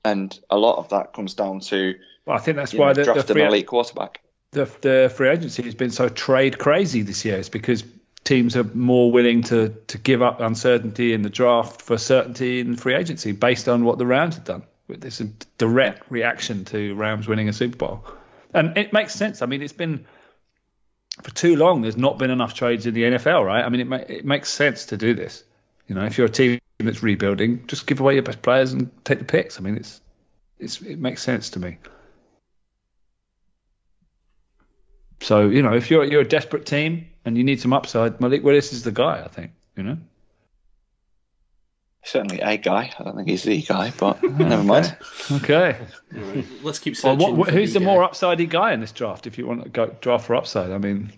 and 0.04 0.38
a 0.50 0.58
lot 0.58 0.78
of 0.78 0.88
that 0.88 1.12
comes 1.12 1.34
down 1.34 1.60
to 1.60 1.94
Well, 2.26 2.36
I 2.36 2.40
think 2.40 2.56
that's 2.56 2.74
why 2.74 2.92
know, 2.92 3.04
the, 3.04 3.22
the, 3.22 3.34
free, 3.34 3.42
an 3.42 3.48
elite 3.48 3.66
quarterback. 3.66 4.21
The 4.52 4.70
the 4.82 5.12
free 5.14 5.28
agency 5.28 5.62
has 5.64 5.74
been 5.74 5.90
so 5.90 6.08
trade 6.08 6.58
crazy 6.58 7.02
this 7.02 7.24
year. 7.24 7.38
It's 7.38 7.48
because 7.48 7.84
teams 8.24 8.56
are 8.56 8.64
more 8.64 9.10
willing 9.10 9.42
to 9.44 9.70
to 9.88 9.98
give 9.98 10.22
up 10.22 10.40
uncertainty 10.40 11.12
in 11.12 11.22
the 11.22 11.30
draft 11.30 11.82
for 11.82 11.98
certainty 11.98 12.60
in 12.60 12.76
free 12.76 12.94
agency 12.94 13.32
based 13.32 13.68
on 13.68 13.84
what 13.84 13.98
the 13.98 14.06
Rams 14.06 14.36
have 14.36 14.44
done. 14.44 14.62
It's 14.88 15.20
a 15.20 15.24
direct 15.56 16.10
reaction 16.10 16.64
to 16.66 16.94
Rams 16.94 17.26
winning 17.26 17.48
a 17.48 17.52
Super 17.52 17.76
Bowl, 17.76 18.04
and 18.52 18.76
it 18.76 18.92
makes 18.92 19.14
sense. 19.14 19.40
I 19.40 19.46
mean, 19.46 19.62
it's 19.62 19.72
been 19.72 20.04
for 21.22 21.30
too 21.30 21.56
long. 21.56 21.82
There's 21.82 21.96
not 21.96 22.18
been 22.18 22.30
enough 22.30 22.54
trades 22.54 22.86
in 22.86 22.92
the 22.92 23.04
NFL, 23.04 23.44
right? 23.44 23.64
I 23.64 23.68
mean, 23.70 23.80
it 23.80 23.86
ma- 23.86 23.96
it 23.96 24.24
makes 24.26 24.50
sense 24.50 24.86
to 24.86 24.98
do 24.98 25.14
this. 25.14 25.44
You 25.88 25.94
know, 25.94 26.04
if 26.04 26.18
you're 26.18 26.26
a 26.26 26.30
team 26.30 26.60
that's 26.78 27.02
rebuilding, 27.02 27.66
just 27.68 27.86
give 27.86 28.00
away 28.00 28.14
your 28.14 28.22
best 28.22 28.42
players 28.42 28.72
and 28.72 28.90
take 29.04 29.18
the 29.18 29.24
picks. 29.24 29.58
I 29.58 29.62
mean, 29.62 29.76
it's 29.76 30.00
it's 30.58 30.82
it 30.82 30.98
makes 30.98 31.22
sense 31.22 31.50
to 31.50 31.60
me. 31.60 31.78
So 35.22 35.48
you 35.48 35.62
know, 35.62 35.72
if 35.74 35.90
you're 35.90 36.04
you're 36.04 36.20
a 36.22 36.28
desperate 36.28 36.66
team 36.66 37.06
and 37.24 37.36
you 37.38 37.44
need 37.44 37.60
some 37.60 37.72
upside, 37.72 38.20
Malik 38.20 38.42
Willis 38.42 38.72
is 38.72 38.82
the 38.82 38.92
guy. 38.92 39.22
I 39.24 39.28
think 39.28 39.52
you 39.76 39.82
know. 39.82 39.98
Certainly 42.04 42.40
a 42.40 42.56
guy. 42.56 42.92
I 42.98 43.04
don't 43.04 43.14
think 43.14 43.28
he's 43.28 43.44
the 43.44 43.62
guy, 43.62 43.92
but 43.96 44.20
never 44.38 44.64
mind. 44.64 44.96
Okay. 45.30 45.76
Right, 46.10 46.44
Let's 46.62 46.80
keep 46.80 46.96
Well, 47.04 47.16
searching. 47.16 47.36
what, 47.36 47.50
who's 47.50 47.74
the 47.74 47.78
guy. 47.78 47.84
more 47.86 48.02
upsidey 48.08 48.48
guy 48.50 48.72
in 48.72 48.80
this 48.80 48.90
draft? 48.90 49.28
If 49.28 49.38
you 49.38 49.46
want 49.46 49.62
to 49.62 49.68
go 49.68 49.94
draft 50.00 50.26
for 50.26 50.34
upside, 50.34 50.72
I 50.72 50.78
mean, 50.78 51.12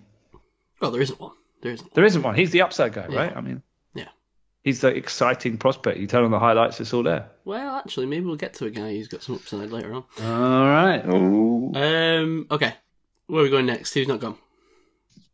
Well, 0.79 0.91
there 0.91 1.01
isn't 1.01 1.19
one. 1.19 1.31
There 1.63 1.71
isn't. 1.71 1.91
there 1.95 2.05
isn't 2.05 2.21
one. 2.21 2.35
He's 2.35 2.51
the 2.51 2.61
upside 2.61 2.93
guy, 2.93 3.07
Yeah. 3.09 3.17
right? 3.17 3.35
I 3.35 3.41
mean, 3.41 3.63
Yeah. 3.95 4.09
he's 4.61 4.81
the 4.81 4.89
exciting 4.89 5.57
prospect. 5.57 5.97
You 5.97 6.05
turn 6.05 6.23
on 6.23 6.29
the 6.29 6.37
highlights, 6.37 6.79
it's 6.79 6.93
all 6.93 7.01
there. 7.01 7.31
Well, 7.45 7.77
actually, 7.77 8.05
maybe 8.05 8.27
we'll 8.27 8.35
get 8.35 8.53
to 8.55 8.65
a 8.65 8.69
guy 8.69 8.91
who's 8.95 9.07
got 9.07 9.23
some 9.23 9.35
upside 9.35 9.71
later 9.71 9.91
on. 9.91 10.03
All 10.21 10.67
right. 10.67 11.03
Ooh. 11.07 11.71
Um. 11.73 12.45
Okay. 12.51 12.75
Where 13.27 13.41
are 13.41 13.43
we 13.43 13.49
going 13.49 13.65
next? 13.65 13.93
Who's 13.93 14.07
not 14.07 14.19
gone? 14.19 14.37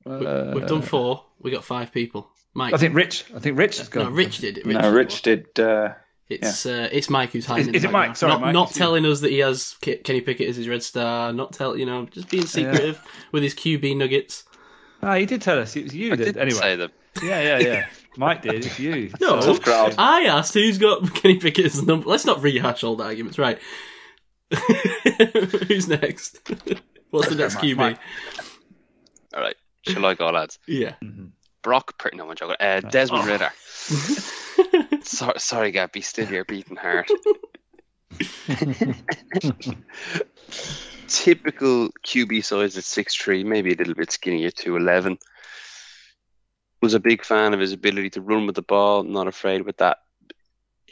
We, 0.05 0.13
we've 0.15 0.67
done 0.67 0.81
four. 0.81 1.25
We 1.39 1.51
got 1.51 1.63
five 1.63 1.91
people. 1.91 2.29
Mike. 2.53 2.73
Uh, 2.73 2.77
I 2.77 2.79
think 2.79 2.95
Rich. 2.95 3.25
I 3.35 3.39
think 3.39 3.57
Rich 3.57 3.77
has 3.79 3.89
gone. 3.89 4.05
no. 4.05 4.11
Rich 4.11 4.39
did 4.39 4.57
it. 4.57 4.65
Rich 4.65 4.75
No, 4.77 4.81
did 4.81 4.89
Rich 4.95 5.27
it. 5.27 5.55
did. 5.55 5.63
Uh, 5.65 5.93
It's 6.29 6.65
uh, 6.65 6.89
it's 6.91 7.09
Mike 7.09 7.31
who's 7.31 7.45
hiding. 7.45 7.69
Is- 7.69 7.75
is 7.75 7.83
it 7.83 7.91
Mike? 7.91 8.11
background. 8.11 8.17
Sorry, 8.17 8.31
not, 8.33 8.41
Mike. 8.41 8.53
not 8.53 8.67
It's 8.69 8.77
you. 8.77 8.83
telling 8.85 9.05
us 9.05 9.21
that 9.21 9.31
he 9.31 9.39
has 9.39 9.75
Ke- 9.81 10.03
Kenny 10.03 10.21
Pickett 10.21 10.49
as 10.49 10.55
his 10.55 10.67
red 10.67 10.81
star. 10.83 11.31
Not 11.33 11.53
tell 11.53 11.77
you 11.77 11.85
know, 11.85 12.05
just 12.05 12.29
being 12.29 12.45
secretive 12.45 12.99
with 13.31 13.43
his 13.43 13.53
QB 13.53 13.95
nuggets. 13.97 14.45
Ah, 15.03 15.15
he 15.15 15.25
did 15.25 15.41
tell 15.41 15.59
us 15.59 15.75
it 15.75 15.83
was 15.85 15.95
you. 15.95 16.13
I 16.13 16.15
That, 16.15 16.25
did 16.25 16.37
anyway. 16.37 16.59
say 16.59 16.75
that. 16.77 16.91
Yeah, 17.23 17.41
yeah, 17.41 17.59
yeah. 17.59 17.85
Mike 18.17 18.41
did. 18.41 18.65
It's 18.65 18.79
you. 18.79 19.11
No, 19.19 19.39
Tough 19.41 19.61
crowd. 19.61 19.95
I 19.97 20.23
asked 20.25 20.53
who's 20.53 20.77
got 20.77 21.13
Kenny 21.15 21.37
Pickett 21.37 21.65
as 21.65 21.73
the 21.79 21.85
number. 21.85 22.07
Let's 22.09 22.25
not 22.25 22.41
rehash 22.41 22.83
old 22.83 23.01
arguments, 23.01 23.37
right? 23.39 23.59
who's 25.67 25.87
next? 25.87 26.39
What's 27.11 27.29
the 27.29 27.35
next 27.43 27.55
QB? 27.57 27.77
Mike. 27.77 27.99
All 29.33 29.41
right. 29.41 29.55
Shall 29.87 30.05
I 30.05 30.15
go, 30.15 30.29
lads? 30.29 30.59
Yeah. 30.67 30.95
Brock, 31.61 31.97
Pur- 31.97 32.11
no, 32.13 32.29
I'm 32.29 32.35
joking. 32.35 32.55
Uh, 32.59 32.81
Desmond 32.81 33.27
Ridder. 33.27 33.51
sorry, 35.03 35.39
sorry, 35.39 35.71
Gabby. 35.71 36.01
Still 36.01 36.25
here, 36.25 36.43
beating 36.45 36.75
heart. 36.75 37.09
Typical 41.07 41.89
QB 42.05 42.43
size 42.43 42.77
at 42.77 42.83
6'3", 42.83 43.45
maybe 43.45 43.73
a 43.73 43.75
little 43.75 43.93
bit 43.93 44.11
skinnier, 44.11 44.47
at 44.47 44.55
2'11". 44.55 45.17
Was 46.81 46.93
a 46.93 46.99
big 46.99 47.23
fan 47.23 47.53
of 47.53 47.59
his 47.59 47.73
ability 47.73 48.11
to 48.11 48.21
run 48.21 48.45
with 48.47 48.55
the 48.55 48.61
ball, 48.61 49.03
not 49.03 49.27
afraid 49.27 49.63
with 49.63 49.77
that. 49.77 49.97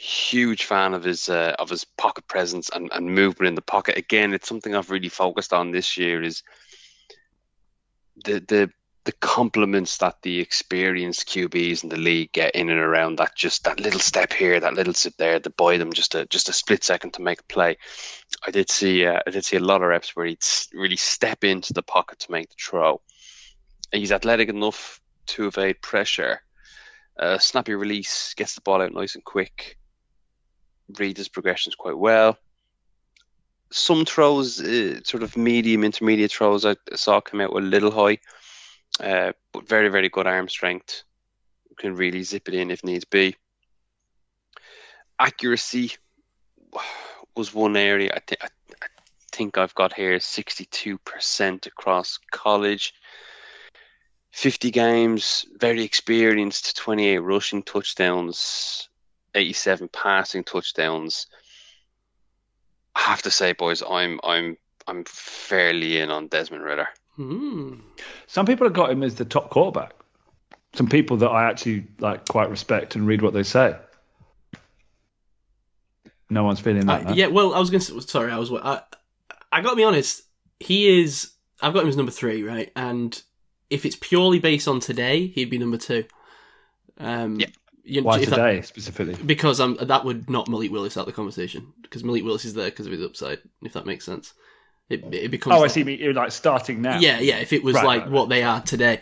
Huge 0.02 0.64
fan 0.64 0.94
of 0.94 1.04
his 1.04 1.28
uh, 1.28 1.54
of 1.58 1.68
his 1.68 1.84
pocket 1.84 2.26
presence 2.26 2.70
and, 2.70 2.88
and 2.90 3.14
movement 3.14 3.48
in 3.48 3.54
the 3.54 3.60
pocket. 3.60 3.98
Again, 3.98 4.32
it's 4.32 4.48
something 4.48 4.74
I've 4.74 4.90
really 4.90 5.10
focused 5.10 5.52
on 5.52 5.72
this 5.72 5.98
year 5.98 6.22
is 6.22 6.42
the 8.24 8.40
the 8.40 8.70
the 9.04 9.12
compliments 9.12 9.98
that 9.98 10.22
the 10.22 10.40
experienced 10.40 11.28
QBs 11.28 11.82
in 11.82 11.90
the 11.90 11.98
league 11.98 12.32
get 12.32 12.54
in 12.54 12.70
and 12.70 12.80
around 12.80 13.16
that 13.16 13.36
just 13.36 13.64
that 13.64 13.78
little 13.78 14.00
step 14.00 14.32
here, 14.32 14.58
that 14.58 14.72
little 14.72 14.94
step 14.94 15.14
there, 15.18 15.38
that 15.38 15.56
buy 15.58 15.76
them 15.76 15.92
just 15.92 16.14
a 16.14 16.24
just 16.24 16.48
a 16.48 16.54
split 16.54 16.82
second 16.82 17.12
to 17.12 17.22
make 17.22 17.40
a 17.40 17.44
play. 17.44 17.76
I 18.46 18.52
did 18.52 18.70
see 18.70 19.04
uh, 19.04 19.20
I 19.26 19.30
did 19.30 19.44
see 19.44 19.58
a 19.58 19.60
lot 19.60 19.82
of 19.82 19.88
reps 19.88 20.16
where 20.16 20.24
he'd 20.24 20.42
really 20.72 20.96
step 20.96 21.44
into 21.44 21.74
the 21.74 21.82
pocket 21.82 22.20
to 22.20 22.32
make 22.32 22.48
the 22.48 22.56
throw. 22.58 23.02
He's 23.92 24.12
athletic 24.12 24.48
enough 24.48 24.98
to 25.26 25.46
evade 25.46 25.82
pressure. 25.82 26.40
Uh, 27.18 27.36
snappy 27.36 27.74
release, 27.74 28.32
gets 28.32 28.54
the 28.54 28.62
ball 28.62 28.80
out 28.80 28.94
nice 28.94 29.14
and 29.14 29.22
quick. 29.22 29.76
Reads 30.98 31.18
his 31.18 31.28
progressions 31.28 31.74
quite 31.74 31.98
well. 31.98 32.38
Some 33.70 34.04
throws, 34.04 34.60
uh, 34.60 35.00
sort 35.04 35.22
of 35.22 35.36
medium, 35.36 35.84
intermediate 35.84 36.32
throws, 36.32 36.66
I 36.66 36.76
saw 36.94 37.20
come 37.20 37.40
out 37.40 37.52
a 37.52 37.60
little 37.60 37.92
high, 37.92 38.18
uh, 38.98 39.32
but 39.52 39.68
very, 39.68 39.88
very 39.88 40.08
good 40.08 40.26
arm 40.26 40.48
strength. 40.48 41.04
Can 41.78 41.94
really 41.94 42.22
zip 42.24 42.46
it 42.48 42.54
in 42.54 42.70
if 42.70 42.84
needs 42.84 43.06
be. 43.06 43.36
Accuracy 45.18 45.92
was 47.34 47.54
one 47.54 47.74
area 47.74 48.10
I 48.14 48.20
I 48.42 48.48
think 49.32 49.56
I've 49.56 49.74
got 49.74 49.94
here 49.94 50.18
62% 50.18 51.66
across 51.66 52.18
college. 52.30 52.92
50 54.32 54.70
games, 54.70 55.46
very 55.58 55.82
experienced, 55.82 56.76
28 56.76 57.18
rushing 57.18 57.62
touchdowns, 57.62 58.89
87 59.34 59.88
passing 59.88 60.44
touchdowns. 60.44 61.26
I 62.94 63.00
have 63.00 63.22
to 63.22 63.30
say, 63.30 63.52
boys, 63.52 63.82
I'm 63.88 64.20
I'm 64.22 64.56
I'm 64.86 65.04
fairly 65.04 65.98
in 65.98 66.10
on 66.10 66.28
Desmond 66.28 66.64
Ridder. 66.64 66.88
Hmm. 67.16 67.74
Some 68.26 68.46
people 68.46 68.66
have 68.66 68.74
got 68.74 68.90
him 68.90 69.02
as 69.02 69.14
the 69.14 69.24
top 69.24 69.50
quarterback. 69.50 69.92
Some 70.74 70.88
people 70.88 71.18
that 71.18 71.28
I 71.28 71.48
actually 71.48 71.86
like 71.98 72.28
quite 72.28 72.50
respect 72.50 72.96
and 72.96 73.06
read 73.06 73.22
what 73.22 73.34
they 73.34 73.42
say. 73.42 73.76
No 76.28 76.44
one's 76.44 76.60
feeling 76.60 76.86
that. 76.86 77.06
Uh, 77.06 77.10
no? 77.10 77.14
yeah, 77.14 77.26
well, 77.26 77.54
I 77.54 77.58
was 77.58 77.70
going 77.70 77.80
to. 77.80 78.00
Sorry, 78.02 78.30
I 78.30 78.38
was. 78.38 78.52
I, 78.52 78.82
I 79.50 79.60
got 79.62 79.70
to 79.70 79.76
be 79.76 79.84
honest. 79.84 80.22
He 80.60 81.02
is. 81.02 81.32
I've 81.60 81.74
got 81.74 81.82
him 81.82 81.88
as 81.88 81.96
number 81.96 82.12
three, 82.12 82.42
right? 82.42 82.70
And 82.76 83.20
if 83.68 83.84
it's 83.84 83.96
purely 83.96 84.38
based 84.38 84.68
on 84.68 84.80
today, 84.80 85.26
he'd 85.26 85.50
be 85.50 85.58
number 85.58 85.76
two. 85.76 86.04
Um, 86.98 87.40
Yeah. 87.40 87.48
You- 87.84 88.02
Why 88.02 88.18
if 88.20 88.30
that- 88.30 88.36
today 88.36 88.62
specifically? 88.62 89.14
because 89.24 89.60
um, 89.60 89.76
that 89.80 90.04
would 90.04 90.28
knock 90.30 90.48
Malik 90.48 90.70
Willis 90.72 90.96
out 90.96 91.02
of 91.02 91.06
the 91.06 91.12
conversation 91.12 91.72
because 91.82 92.04
Malik 92.04 92.24
Willis 92.24 92.44
is 92.44 92.54
there 92.54 92.66
because 92.70 92.86
of 92.86 92.92
his 92.92 93.02
upside. 93.04 93.38
If 93.62 93.72
that 93.74 93.86
makes 93.86 94.04
sense, 94.04 94.32
it 94.88 95.04
it 95.12 95.30
becomes. 95.30 95.56
Oh, 95.56 95.64
I 95.64 95.68
see. 95.68 95.82
You're 95.82 96.12
like 96.14 96.32
starting 96.32 96.82
now. 96.82 96.98
Yeah, 96.98 97.20
yeah. 97.20 97.36
If 97.38 97.52
it 97.52 97.62
was 97.64 97.74
Right, 97.76 97.84
like 97.86 98.02
right, 98.02 98.10
what 98.10 98.22
right. 98.22 98.28
they 98.30 98.42
are 98.42 98.60
today, 98.60 99.00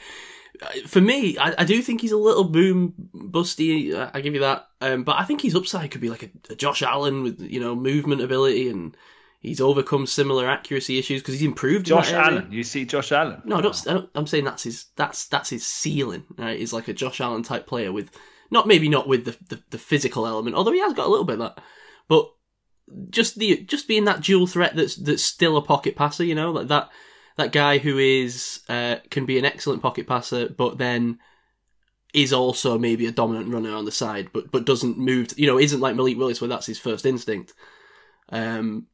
Uh, 0.61 0.67
for 0.87 1.01
me, 1.01 1.39
I, 1.39 1.55
I 1.59 1.65
do 1.65 1.81
think 1.83 2.01
he's 2.01 2.13
a 2.13 2.17
little 2.17 2.45
boom 2.45 2.93
busty. 3.15 3.95
uh, 3.95 4.11
I 4.13 4.21
give 4.21 4.35
you 4.35 4.41
that. 4.41 4.67
Um, 4.81 5.05
but 5.05 5.17
I 5.17 5.25
think 5.25 5.41
his 5.43 5.55
upside 5.55 5.91
could 5.91 6.01
be 6.01 6.11
like 6.11 6.25
a, 6.25 6.31
a 6.53 6.55
Josh 6.57 6.83
Allen 6.83 7.23
with 7.23 7.41
you 7.41 7.61
know 7.61 7.75
movement 7.77 8.21
ability, 8.23 8.69
and 8.69 8.97
he's 9.41 9.61
overcome 9.61 10.07
similar 10.07 10.49
accuracy 10.49 10.99
issues 10.99 11.21
because 11.23 11.35
he's 11.35 11.43
improved. 11.49 11.87
Josh. 11.87 12.13
Allen. 12.13 12.49
You 12.51 12.65
see 12.65 12.85
Josh 12.85 13.13
Allen. 13.13 13.41
No, 13.45 13.57
I 13.59 13.61
don't, 13.61 13.89
I 13.89 13.93
don't, 13.95 14.11
I'm 14.17 14.27
saying 14.27 14.45
that's 14.45 14.65
his 14.65 14.87
that's 14.97 15.27
that's 15.29 15.51
his 15.51 15.65
ceiling. 15.67 16.25
Right, 16.37 16.59
he's 16.59 16.73
like 16.73 16.89
a 16.89 16.93
Josh 16.93 17.21
Allen 17.21 17.43
type 17.45 17.67
player 17.67 17.93
with 17.93 18.11
not 18.51 18.67
maybe 18.67 18.89
not 18.89 19.09
with 19.09 19.25
the, 19.25 19.37
the 19.49 19.63
the 19.71 19.79
physical 19.79 20.27
element, 20.27 20.57
although 20.57 20.73
he 20.73 20.81
has 20.81 20.93
got 20.93 21.07
a 21.07 21.11
little 21.11 21.25
bit 21.25 21.41
of 21.41 21.55
that, 21.55 21.63
but 22.09 22.31
just 23.11 23.39
the 23.39 23.65
just 23.65 23.89
being 23.89 24.05
that 24.05 24.23
dual 24.23 24.47
threat 24.47 24.75
that's 24.77 24.97
that's 24.97 25.23
still 25.23 25.57
a 25.57 25.63
pocket 25.63 25.97
passer. 25.97 26.25
You 26.25 26.35
know, 26.35 26.51
like 26.51 26.69
that 26.69 26.91
that 27.37 27.53
guy 27.53 27.79
who 27.79 27.99
is 27.99 28.61
uh, 28.69 28.97
can 29.11 29.27
be 29.27 29.39
an 29.39 29.45
excellent 29.45 29.83
pocket 29.83 30.07
passer, 30.07 30.49
but 30.49 30.79
then 30.79 31.19
is 32.15 32.33
also 32.33 32.79
maybe 32.79 33.07
a 33.07 33.13
dominant 33.13 33.53
runner 33.53 33.75
on 33.75 33.85
the 33.85 33.93
side, 33.93 34.31
but 34.33 34.51
but 34.51 34.65
doesn't 34.65 34.99
move. 34.99 35.33
You 35.37 35.47
know, 35.47 35.59
isn't 35.59 35.81
like 35.81 35.97
Malik 35.97 36.17
Willis 36.19 36.41
where 36.41 36.49
that's 36.49 36.67
his 36.67 36.79
first 36.79 37.07
instinct. 37.07 37.53
Um, 38.31 38.87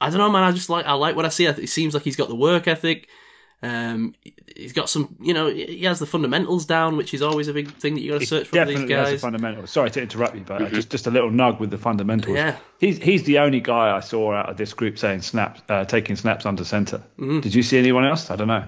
I 0.00 0.10
don't 0.10 0.18
know, 0.18 0.30
man. 0.30 0.42
I 0.42 0.52
just 0.52 0.70
like 0.70 0.86
I 0.86 0.94
like 0.94 1.16
what 1.16 1.26
I 1.26 1.28
see. 1.28 1.48
I 1.48 1.52
think 1.52 1.64
It 1.64 1.70
seems 1.70 1.94
like 1.94 2.02
he's 2.02 2.16
got 2.16 2.28
the 2.28 2.34
work 2.34 2.66
ethic. 2.66 3.08
Um, 3.62 4.14
he's 4.56 4.72
got 4.72 4.88
some, 4.88 5.16
you 5.20 5.34
know, 5.34 5.48
he 5.48 5.84
has 5.84 5.98
the 5.98 6.06
fundamentals 6.06 6.64
down, 6.64 6.96
which 6.96 7.12
is 7.12 7.20
always 7.20 7.46
a 7.48 7.52
big 7.52 7.70
thing 7.74 7.92
that 7.94 8.00
you 8.00 8.12
got 8.12 8.20
to 8.20 8.26
search 8.26 8.46
for 8.48 8.56
for 8.56 8.64
these 8.64 8.74
definitely 8.76 8.94
has 8.94 9.10
the 9.10 9.18
fundamentals. 9.18 9.70
Sorry 9.70 9.90
to 9.90 10.00
interrupt 10.02 10.34
you, 10.34 10.40
but 10.46 10.72
just 10.72 10.88
just 10.90 11.06
a 11.06 11.10
little 11.10 11.30
nug 11.30 11.60
with 11.60 11.70
the 11.70 11.76
fundamentals. 11.76 12.36
Yeah. 12.36 12.56
He's 12.78 12.96
he's 12.98 13.24
the 13.24 13.38
only 13.40 13.60
guy 13.60 13.94
I 13.94 14.00
saw 14.00 14.32
out 14.32 14.48
of 14.48 14.56
this 14.56 14.72
group 14.72 14.98
saying 14.98 15.20
snaps, 15.22 15.60
uh, 15.68 15.84
taking 15.84 16.16
snaps 16.16 16.46
under 16.46 16.64
center. 16.64 17.02
Mhm. 17.18 17.42
Did 17.42 17.54
you 17.54 17.62
see 17.62 17.78
anyone 17.78 18.06
else? 18.06 18.30
I 18.30 18.36
don't 18.36 18.48
know. 18.48 18.64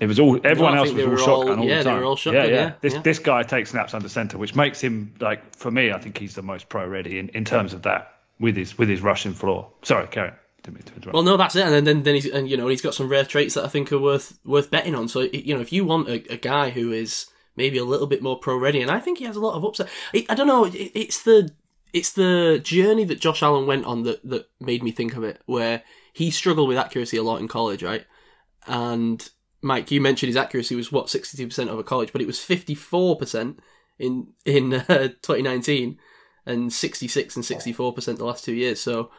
It 0.00 0.06
was 0.06 0.18
all 0.18 0.40
everyone 0.44 0.74
I 0.74 0.78
else 0.78 0.88
was 0.88 0.96
they 0.96 1.04
all 1.04 1.10
were 1.10 1.18
shotgun 1.18 1.58
all- 1.58 1.58
all 1.60 1.64
yeah, 1.68 1.78
the 1.78 1.84
they 1.84 1.90
time. 1.90 1.98
were 2.00 2.04
all 2.06 2.16
shotgun, 2.16 2.48
yeah, 2.48 2.72
This 2.80 2.94
yeah. 2.94 3.02
this 3.02 3.18
guy 3.18 3.42
takes 3.42 3.70
snaps 3.70 3.92
under 3.92 4.08
center, 4.08 4.38
which 4.38 4.54
makes 4.54 4.80
him 4.80 5.12
like 5.20 5.54
for 5.56 5.70
me. 5.70 5.92
I 5.92 5.98
think 5.98 6.16
he's 6.16 6.34
the 6.34 6.42
most 6.42 6.68
pro 6.70 6.86
ready 6.88 7.18
in, 7.18 7.28
in 7.30 7.44
terms 7.44 7.74
of 7.74 7.82
that 7.82 8.14
with 8.38 8.56
his 8.56 8.78
with 8.78 8.88
his 8.88 9.02
rushing 9.02 9.34
floor. 9.34 9.68
Sorry, 9.82 10.06
Karen. 10.08 10.32
Didn't 10.62 10.94
mean 10.94 11.02
to. 11.02 11.10
Well, 11.12 11.22
no, 11.22 11.36
that's 11.36 11.56
it. 11.56 11.64
And 11.64 11.72
then, 11.72 11.84
then, 11.84 12.02
then 12.02 12.14
he's, 12.14 12.26
and 12.26 12.48
you 12.48 12.56
know, 12.56 12.68
he's 12.68 12.82
got 12.82 12.94
some 12.94 13.08
rare 13.08 13.24
traits 13.24 13.54
that 13.54 13.64
I 13.64 13.68
think 13.68 13.90
are 13.92 13.98
worth 13.98 14.38
worth 14.44 14.70
betting 14.70 14.94
on. 14.94 15.08
So, 15.08 15.20
you 15.20 15.54
know, 15.54 15.60
if 15.60 15.72
you 15.72 15.84
want 15.84 16.08
a, 16.08 16.34
a 16.34 16.36
guy 16.36 16.70
who 16.70 16.92
is 16.92 17.26
maybe 17.56 17.78
a 17.78 17.84
little 17.84 18.06
bit 18.06 18.22
more 18.22 18.38
pro 18.38 18.56
ready, 18.56 18.82
and 18.82 18.90
I 18.90 19.00
think 19.00 19.18
he 19.18 19.24
has 19.24 19.36
a 19.36 19.40
lot 19.40 19.54
of 19.54 19.64
upside. 19.64 19.88
I, 20.14 20.26
I 20.28 20.34
don't 20.34 20.46
know. 20.46 20.66
It, 20.66 20.92
it's 20.94 21.22
the 21.22 21.50
it's 21.92 22.12
the 22.12 22.60
journey 22.62 23.04
that 23.04 23.20
Josh 23.20 23.42
Allen 23.42 23.66
went 23.66 23.86
on 23.86 24.02
that 24.02 24.22
that 24.28 24.50
made 24.60 24.82
me 24.82 24.92
think 24.92 25.16
of 25.16 25.24
it, 25.24 25.40
where 25.46 25.82
he 26.12 26.30
struggled 26.30 26.68
with 26.68 26.78
accuracy 26.78 27.16
a 27.16 27.22
lot 27.22 27.40
in 27.40 27.48
college, 27.48 27.82
right? 27.82 28.04
And 28.66 29.26
Mike, 29.62 29.90
you 29.90 30.00
mentioned 30.00 30.28
his 30.28 30.36
accuracy 30.36 30.74
was 30.74 30.92
what 30.92 31.08
sixty 31.08 31.38
two 31.38 31.46
percent 31.46 31.70
over 31.70 31.82
college, 31.82 32.12
but 32.12 32.20
it 32.20 32.26
was 32.26 32.38
fifty 32.38 32.74
four 32.74 33.16
percent 33.16 33.60
in 33.98 34.34
in 34.44 34.74
uh, 34.74 35.08
twenty 35.22 35.42
nineteen, 35.42 35.98
and 36.44 36.70
sixty 36.70 37.08
six 37.08 37.34
and 37.34 37.44
sixty 37.44 37.72
four 37.72 37.94
percent 37.94 38.18
the 38.18 38.26
last 38.26 38.44
two 38.44 38.54
years. 38.54 38.78
So. 38.78 39.10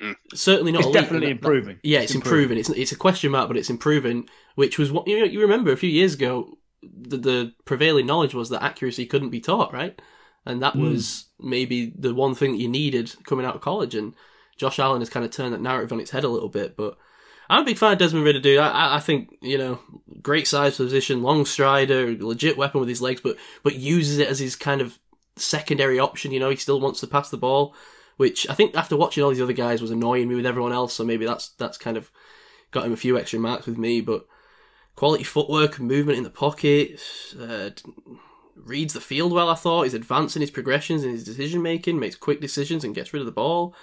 Mm. 0.00 0.14
Certainly 0.34 0.72
not. 0.72 0.78
it's 0.80 0.86
elite, 0.86 1.02
definitely 1.02 1.30
and 1.30 1.40
that- 1.40 1.44
improving. 1.46 1.80
yeah, 1.82 2.00
it's, 2.00 2.14
improving. 2.14 2.58
It's 2.58 2.70
it's 2.70 2.92
a 2.92 2.96
question 2.96 3.32
mark, 3.32 3.48
but 3.48 3.56
it's 3.56 3.70
improving. 3.70 4.28
Which 4.54 4.78
was 4.78 4.92
what 4.92 5.06
you 5.08 5.18
know, 5.18 5.24
you 5.24 5.40
remember 5.40 5.72
a 5.72 5.76
few 5.76 5.90
years 5.90 6.14
ago. 6.14 6.58
The, 6.82 7.16
the 7.16 7.52
prevailing 7.64 8.06
knowledge 8.06 8.34
was 8.34 8.50
that 8.50 8.62
accuracy 8.62 9.04
couldn't 9.06 9.30
be 9.30 9.40
taught, 9.40 9.72
right? 9.72 10.00
And 10.46 10.62
that 10.62 10.74
hmm. 10.74 10.82
was 10.82 11.26
maybe 11.40 11.92
the 11.98 12.14
one 12.14 12.34
thing 12.34 12.52
that 12.52 12.58
you 12.58 12.68
needed 12.68 13.12
coming 13.24 13.44
out 13.44 13.56
of 13.56 13.60
college. 13.60 13.96
And 13.96 14.14
Josh 14.56 14.78
Allen 14.78 15.00
has 15.00 15.10
kind 15.10 15.26
of 15.26 15.32
turned 15.32 15.52
that 15.52 15.60
narrative 15.60 15.92
on 15.92 16.00
its 16.00 16.12
head 16.12 16.24
a 16.24 16.28
little 16.28 16.48
bit. 16.48 16.76
But 16.76 16.96
I'm 17.50 17.62
a 17.62 17.66
big 17.66 17.78
fan 17.78 17.92
of 17.92 17.98
Desmond 17.98 18.24
Ridder, 18.24 18.40
dude. 18.40 18.58
I, 18.58 18.70
I- 18.70 18.96
I 18.96 19.00
think 19.00 19.36
you 19.40 19.58
know, 19.58 19.80
great 20.22 20.46
size 20.46 20.76
position, 20.76 21.22
long 21.22 21.44
strider, 21.44 22.14
legit 22.14 22.56
weapon 22.56 22.78
with 22.80 22.88
his 22.88 23.02
legs, 23.02 23.20
but 23.20 23.36
but 23.64 23.74
uses 23.74 24.18
it 24.18 24.28
as 24.28 24.38
his 24.38 24.54
kind 24.54 24.80
of 24.80 24.98
secondary 25.36 25.98
option. 25.98 26.30
You 26.30 26.40
know, 26.40 26.50
he 26.50 26.56
still 26.56 26.80
wants 26.80 27.00
to 27.00 27.06
pass 27.08 27.30
the 27.30 27.36
ball, 27.36 27.74
which 28.18 28.48
I 28.50 28.54
think 28.54 28.76
after 28.76 28.96
watching 28.96 29.24
all 29.24 29.30
these 29.30 29.40
other 29.40 29.54
guys 29.54 29.80
was 29.80 29.92
annoying 29.92 30.28
me 30.28 30.34
with 30.34 30.44
everyone 30.44 30.72
else. 30.72 30.92
So 30.92 31.04
maybe 31.04 31.24
that's 31.24 31.50
that's 31.50 31.78
kind 31.78 31.96
of 31.96 32.10
got 32.72 32.84
him 32.84 32.92
a 32.92 32.96
few 32.96 33.16
extra 33.16 33.38
marks 33.38 33.64
with 33.64 33.78
me. 33.78 34.02
But 34.02 34.26
quality 34.96 35.24
footwork, 35.24 35.80
movement 35.80 36.18
in 36.18 36.24
the 36.24 36.30
pocket, 36.30 37.00
uh, 37.40 37.70
reads 38.56 38.92
the 38.92 39.00
field 39.00 39.32
well. 39.32 39.48
I 39.48 39.54
thought 39.54 39.84
he's 39.84 39.94
advancing 39.94 40.42
his 40.42 40.50
progressions 40.50 41.04
and 41.04 41.12
his 41.12 41.24
decision 41.24 41.62
making, 41.62 41.98
makes 41.98 42.16
quick 42.16 42.40
decisions 42.40 42.84
and 42.84 42.94
gets 42.94 43.12
rid 43.12 43.20
of 43.20 43.26
the 43.26 43.32
ball. 43.32 43.74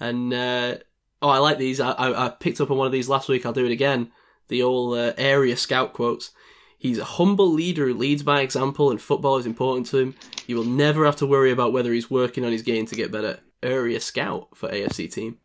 And 0.00 0.32
uh, 0.32 0.76
oh, 1.20 1.28
I 1.28 1.36
like 1.36 1.58
these. 1.58 1.80
I, 1.80 1.90
I, 1.92 2.26
I 2.26 2.28
picked 2.30 2.62
up 2.62 2.70
on 2.70 2.78
one 2.78 2.86
of 2.86 2.92
these 2.92 3.10
last 3.10 3.28
week. 3.28 3.44
I'll 3.44 3.52
do 3.52 3.66
it 3.66 3.72
again. 3.72 4.10
The 4.48 4.62
old 4.62 4.96
uh, 4.96 5.12
area 5.18 5.56
scout 5.56 5.92
quotes. 5.92 6.30
He's 6.78 6.96
a 6.96 7.04
humble 7.04 7.52
leader 7.52 7.88
who 7.88 7.92
leads 7.92 8.22
by 8.22 8.40
example, 8.40 8.90
and 8.90 8.98
football 8.98 9.36
is 9.36 9.44
important 9.44 9.86
to 9.88 9.98
him. 9.98 10.14
You 10.46 10.56
will 10.56 10.64
never 10.64 11.04
have 11.04 11.16
to 11.16 11.26
worry 11.26 11.50
about 11.50 11.74
whether 11.74 11.92
he's 11.92 12.10
working 12.10 12.42
on 12.42 12.52
his 12.52 12.62
game 12.62 12.86
to 12.86 12.94
get 12.94 13.12
better. 13.12 13.40
Area 13.62 14.00
scout 14.00 14.48
for 14.54 14.68
AFC 14.68 15.12
team. 15.12 15.38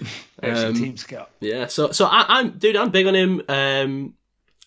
AFC 0.42 0.64
Um, 0.68 0.74
team 0.74 0.96
scout. 0.96 1.30
Yeah, 1.40 1.66
so 1.66 1.92
so 1.92 2.06
I, 2.06 2.24
I'm 2.38 2.50
dude, 2.58 2.76
I'm 2.76 2.90
big 2.90 3.06
on 3.06 3.14
him. 3.14 3.42
Um, 3.48 4.14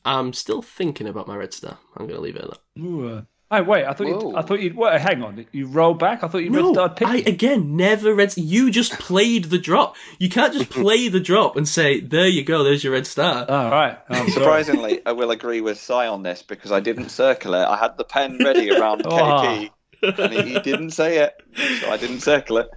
I'm 0.05 0.33
still 0.33 0.61
thinking 0.61 1.07
about 1.07 1.27
my 1.27 1.35
red 1.35 1.53
star. 1.53 1.77
I'm 1.97 2.07
gonna 2.07 2.21
leave 2.21 2.35
it 2.35 2.43
at 2.43 2.49
that. 2.51 2.59
Ooh, 2.81 3.07
uh, 3.09 3.21
oh 3.51 3.63
wait, 3.63 3.85
I 3.85 3.93
thought 3.93 4.07
you 4.07 4.15
Whoa. 4.15 4.35
I 4.35 4.41
thought 4.41 4.59
you 4.61 4.73
wait, 4.75 4.99
hang 5.01 5.21
on. 5.21 5.45
You 5.51 5.67
roll 5.67 5.93
back. 5.93 6.23
I 6.23 6.27
thought 6.29 6.39
you 6.39 6.51
red 6.51 6.61
No, 6.63 6.73
starred 6.73 7.03
I 7.03 7.17
again 7.17 7.75
never 7.75 8.15
read. 8.15 8.35
You 8.37 8.71
just 8.71 8.93
played 8.93 9.45
the 9.45 9.59
drop. 9.59 9.97
You 10.17 10.29
can't 10.29 10.53
just 10.53 10.69
play 10.81 11.09
the 11.09 11.19
drop 11.19 11.57
and 11.57 11.67
say, 11.67 11.99
"There 11.99 12.27
you 12.27 12.43
go, 12.43 12.63
there's 12.63 12.83
your 12.83 12.93
red 12.93 13.05
star." 13.05 13.45
Oh 13.47 13.69
right. 13.69 13.99
I'm. 14.09 14.29
Surprisingly, 14.29 15.05
I 15.05 15.11
will 15.11 15.29
agree 15.31 15.61
with 15.61 15.77
Si 15.79 15.93
on 15.93 16.23
this 16.23 16.41
because 16.41 16.71
I 16.71 16.79
didn't 16.79 17.09
circle 17.09 17.53
it. 17.53 17.63
I 17.65 17.77
had 17.77 17.97
the 17.97 18.05
pen 18.05 18.39
ready 18.43 18.71
around 18.71 19.03
Oh. 19.05 19.09
KP, 19.17 19.69
and 20.01 20.33
he, 20.33 20.53
he 20.53 20.59
didn't 20.59 20.91
say 20.91 21.19
it, 21.19 21.33
so 21.81 21.91
I 21.91 21.97
didn't 21.97 22.21
circle 22.21 22.57
it. 22.57 22.69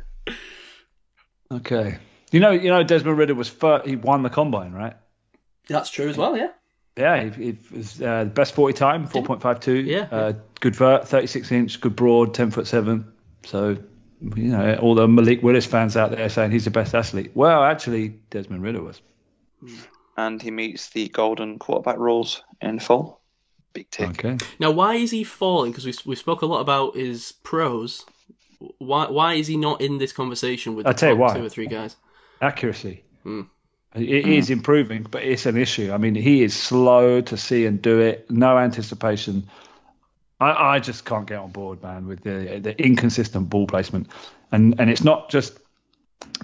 Okay. 1.51 1.99
You 2.31 2.40
know, 2.40 2.51
you 2.51 2.70
know, 2.70 2.82
Desmond 2.82 3.19
Ridder 3.19 3.35
was 3.35 3.49
first. 3.49 3.86
He 3.86 3.97
won 3.97 4.23
the 4.23 4.31
combine, 4.31 4.73
right? 4.73 4.97
That's 5.69 5.90
true 5.90 6.09
as 6.09 6.16
well. 6.16 6.36
Yeah. 6.36 6.51
Yeah, 6.97 7.24
he, 7.24 7.44
he 7.53 7.59
was 7.74 8.03
uh, 8.03 8.24
the 8.24 8.31
best 8.31 8.55
forty 8.55 8.74
time, 8.74 9.07
four 9.07 9.23
point 9.23 9.40
five 9.40 9.61
two. 9.61 9.77
Yeah. 9.77 10.09
Uh, 10.11 10.32
good 10.61 10.77
vert, 10.77 11.09
thirty 11.09 11.27
six 11.27 11.51
inch, 11.51 11.81
good 11.81 11.97
broad, 11.97 12.35
ten 12.35 12.51
foot 12.51 12.66
seven. 12.66 13.11
So, 13.44 13.78
you 14.20 14.49
know, 14.49 14.77
all 14.77 14.94
the 14.94 15.09
Malik 15.09 15.43
Willis 15.43 15.66
fans 15.66 15.97
out 15.97 16.11
there 16.11 16.28
saying 16.28 16.51
he's 16.51 16.65
the 16.65 16.70
best 16.70 16.94
athlete. 16.94 17.32
Well, 17.35 17.65
actually, 17.65 18.11
Desmond 18.31 18.62
Ridder 18.62 18.82
was. 18.82 19.01
And 20.16 20.43
he 20.43 20.51
meets 20.51 20.90
the 20.90 21.09
golden 21.09 21.59
quarterback 21.59 21.97
rules 21.97 22.43
in 22.61 22.78
full. 22.78 23.22
Big 23.73 23.90
tick. 23.90 24.11
Okay. 24.11 24.36
Now, 24.59 24.70
why 24.70 24.94
is 24.94 25.11
he 25.11 25.24
falling? 25.24 25.73
Because 25.73 25.86
we 25.86 25.94
we 26.05 26.16
spoke 26.16 26.43
a 26.43 26.47
lot 26.47 26.61
about 26.61 26.97
his 26.97 27.32
pros. 27.43 28.05
Why 28.78 29.09
why 29.11 29.35
is 29.35 29.47
he 29.47 29.57
not 29.57 29.81
in 29.81 29.99
this 29.99 30.12
conversation 30.12 30.74
with 30.74 30.86
I'll 30.86 30.94
tell 30.94 31.12
you 31.12 31.16
why. 31.16 31.36
two 31.36 31.44
or 31.44 31.49
three 31.49 31.66
guys? 31.66 31.97
Accuracy. 32.40 33.03
Hmm. 33.23 33.43
It 33.94 34.27
is 34.27 34.49
improving, 34.49 35.07
but 35.11 35.23
it's 35.23 35.44
an 35.44 35.59
issue. 35.59 35.93
I 35.93 35.99
mean, 35.99 36.15
he 36.15 36.43
is 36.43 36.55
slow 36.55 37.20
to 37.20 37.36
see 37.36 37.66
and 37.66 37.81
do 37.82 38.01
it. 38.01 38.31
No 38.31 38.57
anticipation. 38.57 39.51
I, 40.40 40.77
I 40.77 40.78
just 40.78 41.05
can't 41.05 41.27
get 41.27 41.39
on 41.39 41.51
board, 41.51 41.82
man, 41.82 42.07
with 42.07 42.23
the 42.23 42.59
the 42.59 42.82
inconsistent 42.82 43.51
ball 43.51 43.66
placement, 43.66 44.09
and 44.51 44.81
and 44.81 44.89
it's 44.89 45.05
not 45.05 45.31
just 45.31 45.59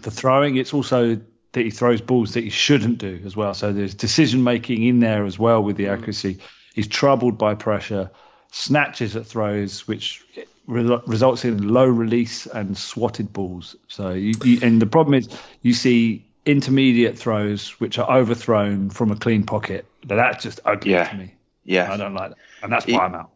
the 0.02 0.10
throwing; 0.10 0.56
it's 0.56 0.74
also 0.74 1.18
that 1.52 1.64
he 1.64 1.70
throws 1.70 2.02
balls 2.02 2.34
that 2.34 2.44
he 2.44 2.50
shouldn't 2.50 2.98
do 2.98 3.20
as 3.24 3.34
well. 3.34 3.54
So 3.54 3.72
there's 3.72 3.94
decision 3.94 4.44
making 4.44 4.84
in 4.84 5.00
there 5.00 5.24
as 5.24 5.38
well 5.38 5.62
with 5.62 5.76
the 5.76 5.88
accuracy. 5.88 6.38
He's 6.74 6.86
troubled 6.88 7.38
by 7.38 7.54
pressure, 7.54 8.10
snatches 8.52 9.16
at 9.16 9.26
throws, 9.26 9.86
which 9.88 10.24
re- 10.66 11.00
results 11.06 11.44
in 11.44 11.68
low 11.68 11.86
release 11.86 12.46
and 12.46 12.76
swatted 12.76 13.32
balls. 13.32 13.76
So 13.88 14.10
you, 14.12 14.34
you, 14.44 14.58
and 14.62 14.80
the 14.80 14.86
problem 14.86 15.14
is 15.14 15.28
you 15.62 15.72
see 15.74 16.24
intermediate 16.46 17.18
throws 17.18 17.70
which 17.80 17.98
are 17.98 18.10
overthrown 18.10 18.90
from 18.90 19.10
a 19.10 19.16
clean 19.16 19.44
pocket. 19.44 19.86
Now, 20.08 20.16
That's 20.16 20.42
just 20.42 20.60
ugly 20.64 20.92
Yeah. 20.92 21.08
to 21.08 21.16
me. 21.16 21.34
Yeah, 21.64 21.92
I 21.92 21.96
don't 21.98 22.14
like 22.14 22.30
that, 22.30 22.38
and 22.62 22.72
that's 22.72 22.86
He- 22.86 22.92
why 22.94 23.04
I'm 23.04 23.14
out. 23.14 23.30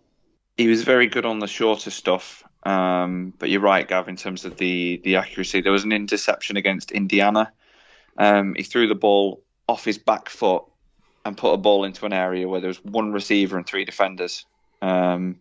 he 0.57 0.67
was 0.69 0.85
very 0.85 1.07
good 1.07 1.27
on 1.27 1.39
the 1.39 1.47
shorter 1.47 1.91
stuff. 1.91 2.43
Um, 2.65 3.35
but 3.39 3.51
you're 3.51 3.61
right, 3.61 3.87
Gav, 3.87 4.09
in 4.09 4.17
terms 4.17 4.45
of 4.45 4.57
the 4.57 5.01
the 5.05 5.17
accuracy. 5.17 5.61
There 5.61 5.73
was 5.73 5.85
an 5.85 5.93
interception 5.93 6.57
against 6.57 6.93
Indiana. 6.93 7.53
Um, 8.17 8.55
he 8.55 8.63
threw 8.63 8.87
the 8.89 8.95
ball 8.95 9.43
off 9.69 9.85
his 9.85 9.99
back 9.99 10.29
foot 10.29 10.63
and 11.25 11.37
put 11.37 11.53
a 11.53 11.57
ball 11.57 11.85
into 11.85 12.07
an 12.07 12.13
area 12.13 12.49
where 12.49 12.61
there 12.61 12.69
was 12.69 12.85
one 12.85 13.13
receiver 13.13 13.57
and 13.57 13.67
three 13.67 13.85
defenders. 13.85 14.45
Um, 14.81 15.39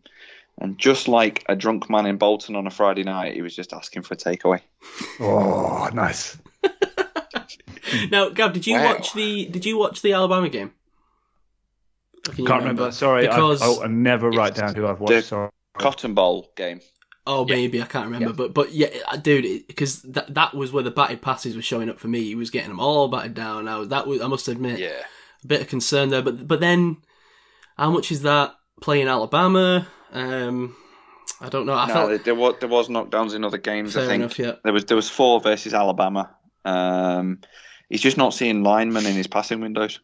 and 0.59 0.77
just 0.77 1.07
like 1.07 1.43
a 1.49 1.55
drunk 1.55 1.89
man 1.89 2.05
in 2.05 2.17
Bolton 2.17 2.55
on 2.55 2.67
a 2.67 2.69
Friday 2.69 3.03
night, 3.03 3.33
he 3.33 3.41
was 3.41 3.55
just 3.55 3.73
asking 3.73 4.03
for 4.03 4.13
a 4.13 4.17
takeaway. 4.17 4.61
Oh, 5.19 5.89
nice. 5.93 6.37
Now, 8.09 8.29
Gav, 8.29 8.53
did 8.53 8.67
you 8.67 8.75
Wow. 8.75 8.93
watch 8.93 9.13
the 9.13 9.45
did 9.47 9.65
you 9.65 9.77
watch 9.77 10.01
the 10.01 10.13
Alabama 10.13 10.47
game? 10.47 10.71
Or 12.29 12.33
Can 12.33 12.45
Can't 12.45 12.61
remember. 12.61 12.91
Sorry, 12.91 13.23
Because 13.27 13.61
I, 13.61 13.65
oh, 13.65 13.81
I 13.83 13.87
never 13.87 14.29
write 14.29 14.55
down 14.55 14.75
who 14.75 14.87
I've 14.87 14.99
watched. 15.01 15.25
Sorry. 15.27 15.49
Cotton 15.77 16.13
Bowl 16.13 16.51
game. 16.55 16.79
Oh, 17.27 17.43
maybe 17.45 17.81
I 17.81 17.85
can't 17.85 18.05
remember, 18.05 18.33
but 18.33 18.53
but 18.53 18.71
yeah, 18.71 18.87
uh, 19.07 19.17
dude, 19.17 19.67
because 19.67 20.01
that 20.03 20.33
that 20.33 20.53
was 20.53 20.71
where 20.71 20.83
the 20.83 20.91
batted 20.91 21.21
passes 21.21 21.55
were 21.55 21.61
showing 21.61 21.89
up 21.89 21.99
for 21.99 22.07
me. 22.07 22.21
He 22.23 22.35
was 22.35 22.49
getting 22.49 22.69
them 22.69 22.79
all 22.79 23.07
batted 23.09 23.33
down. 23.33 23.67
I 23.67 23.77
was 23.77 23.89
that 23.89 24.07
was 24.07 24.21
I 24.21 24.27
must 24.27 24.47
admit 24.47 24.79
Yeah. 24.79 25.01
A 25.43 25.47
bit 25.47 25.61
of 25.61 25.67
concern 25.67 26.09
there. 26.09 26.21
But 26.21 26.47
but 26.47 26.59
then, 26.59 26.97
how 27.77 27.91
much 27.91 28.11
is 28.11 28.21
that 28.23 28.53
playing 28.81 29.07
Alabama? 29.07 29.87
Um, 30.11 30.75
I 31.39 31.49
don't 31.49 31.65
know. 31.65 31.73
I 31.73 31.87
no, 31.87 31.93
felt 31.93 32.23
there 32.25 32.35
was 32.35 32.55
there 32.59 32.69
was 32.69 32.89
knockdowns 32.89 33.33
in 33.35 33.43
other 33.43 33.57
games. 33.57 33.93
fair 33.93 34.03
I 34.03 34.07
think 34.07 34.21
enough. 34.23 34.39
Yeah, 34.39 34.53
there 34.63 34.73
was 34.73 34.85
there 34.85 34.97
was 34.97 35.09
four 35.09 35.39
versus 35.41 35.73
Alabama. 35.73 36.35
Um, 36.65 37.39
he's 37.89 38.01
just 38.01 38.17
not 38.17 38.33
seeing 38.33 38.63
linemen 38.63 39.05
in 39.05 39.13
his 39.15 39.27
passing 39.27 39.61
windows. 39.61 39.99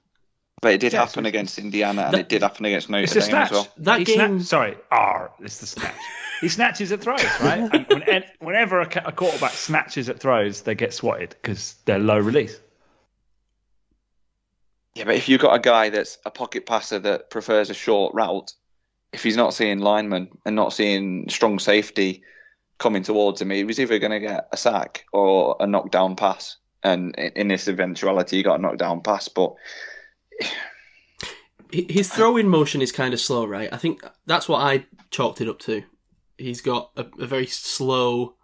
But 0.60 0.74
it 0.74 0.80
did 0.80 0.92
Yeah, 0.94 1.02
happen 1.02 1.24
so- 1.26 1.28
against 1.28 1.60
Indiana, 1.60 2.02
and 2.06 2.14
That- 2.16 2.20
it 2.22 2.30
did 2.30 2.42
happen 2.42 2.66
against 2.66 2.90
Notre 2.90 3.04
It's 3.04 3.14
Dame 3.14 3.22
snatch. 3.22 3.46
as 3.48 3.52
well. 3.52 3.68
That 3.78 4.00
he 4.00 4.06
game- 4.06 4.40
Sna- 4.40 4.44
sorry, 4.44 4.76
R. 4.90 5.32
It's 5.40 5.60
the 5.60 5.68
snatch. 5.68 5.94
he 6.42 6.50
snatches 6.50 6.92
at 6.92 7.00
throws, 7.02 7.24
right? 7.42 7.60
and 7.92 8.04
when, 8.08 8.24
whenever 8.40 8.80
a, 8.82 8.90
a 9.06 9.12
quarterback 9.12 9.52
snatches 9.52 10.10
at 10.10 10.20
throws, 10.20 10.64
they 10.64 10.74
get 10.74 10.96
swatted 10.96 11.36
because 11.40 11.76
they're 11.86 12.00
low 12.00 12.18
release. 12.18 12.60
Yeah, 14.98 15.03
but 15.03 15.15
if 15.15 15.30
you've 15.30 15.41
got 15.41 15.56
a 15.56 15.60
guy 15.60 15.90
that's 15.90 16.18
a 16.26 16.32
pocket 16.32 16.65
passer 16.65 16.98
that 16.98 17.30
prefers 17.30 17.69
a 17.69 17.76
short 17.76 18.15
route, 18.15 18.52
if 19.14 19.22
he's 19.22 19.38
not 19.38 19.53
seeing 19.53 19.78
linemen 19.78 20.30
and 20.44 20.56
not 20.56 20.74
seeing 20.74 21.30
strong 21.30 21.60
safety 21.60 22.24
coming 22.80 23.03
towards 23.03 23.40
him, 23.40 23.52
he 23.52 23.64
was 23.64 23.80
either 23.80 23.99
going 23.99 24.11
to 24.11 24.19
get 24.19 24.48
a 24.52 24.57
sack 24.57 25.06
or 25.14 25.56
a 25.60 25.68
knockdown 25.68 26.15
pass. 26.15 26.57
And 26.82 27.14
in 27.15 27.48
this 27.48 27.68
eventuality, 27.68 28.38
he 28.38 28.44
got 28.44 28.57
a 28.57 28.61
knockdown 28.61 29.02
pass. 29.02 29.28
But 29.28 29.53
his 31.72 32.11
throwing 32.11 32.48
motion 32.48 32.82
is 32.82 32.91
kind 32.91 33.14
of 33.14 33.19
slow, 33.19 33.45
right? 33.45 33.69
I 33.72 33.78
think 33.78 34.02
that's 34.26 34.49
what 34.49 34.61
I 34.61 34.88
chalked 35.11 35.41
it 35.41 35.48
up 35.48 35.60
to. 35.60 35.84
He's 36.40 36.61
got 36.61 36.90
a, 36.98 37.06
a 37.19 37.28
very 37.28 37.45
slow. 37.45 38.37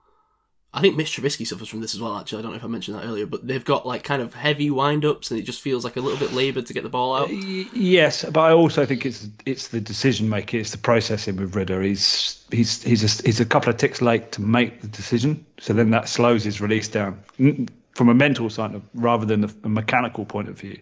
I 0.75 0.81
think 0.81 0.95
Mitch 0.97 1.15
Trubisky 1.15 1.45
suffers 1.45 1.67
from 1.69 1.81
this 1.81 1.93
as 1.93 2.01
well. 2.01 2.17
Actually, 2.17 2.39
I 2.39 2.41
don't 2.41 2.51
know 2.51 2.57
if 2.57 2.63
I 2.63 2.67
mentioned 2.67 2.97
that 2.97 3.05
earlier, 3.05 3.27
but 3.27 3.45
they've 3.45 3.63
got 3.63 3.85
like 3.85 4.03
kind 4.03 4.23
of 4.23 4.33
heavy 4.33 4.71
wind 4.71 5.05
ups, 5.05 5.29
and 5.29 5.39
it 5.39 5.43
just 5.43 5.61
feels 5.61 5.83
like 5.83 5.97
a 5.97 6.01
little 6.01 6.17
bit 6.17 6.33
laboured 6.33 6.65
to 6.65 6.73
get 6.73 6.81
the 6.81 6.89
ball 6.89 7.15
out. 7.15 7.29
Yes, 7.31 8.25
but 8.25 8.39
I 8.41 8.53
also 8.53 8.83
think 8.85 9.05
it's 9.05 9.27
it's 9.45 9.67
the 9.67 9.79
decision 9.79 10.29
making, 10.29 10.61
it's 10.61 10.71
the 10.71 10.79
processing 10.79 11.35
with 11.35 11.55
Ridder. 11.55 11.81
He's 11.83 12.43
he's 12.51 12.81
he's 12.81 13.03
a, 13.03 13.23
he's 13.23 13.39
a 13.39 13.45
couple 13.45 13.69
of 13.69 13.77
ticks 13.77 14.01
late 14.01 14.31
to 14.31 14.41
make 14.41 14.81
the 14.81 14.87
decision, 14.87 15.45
so 15.59 15.73
then 15.73 15.91
that 15.91 16.09
slows 16.09 16.43
his 16.43 16.59
release 16.59 16.87
down 16.87 17.23
Mm, 17.39 17.69
from 17.93 18.09
a 18.09 18.13
mental 18.15 18.49
side 18.49 18.73
of, 18.73 18.81
rather 18.95 19.25
than 19.27 19.43
a, 19.43 19.49
a 19.65 19.69
mechanical 19.69 20.25
point 20.25 20.49
of 20.49 20.57
view. 20.59 20.79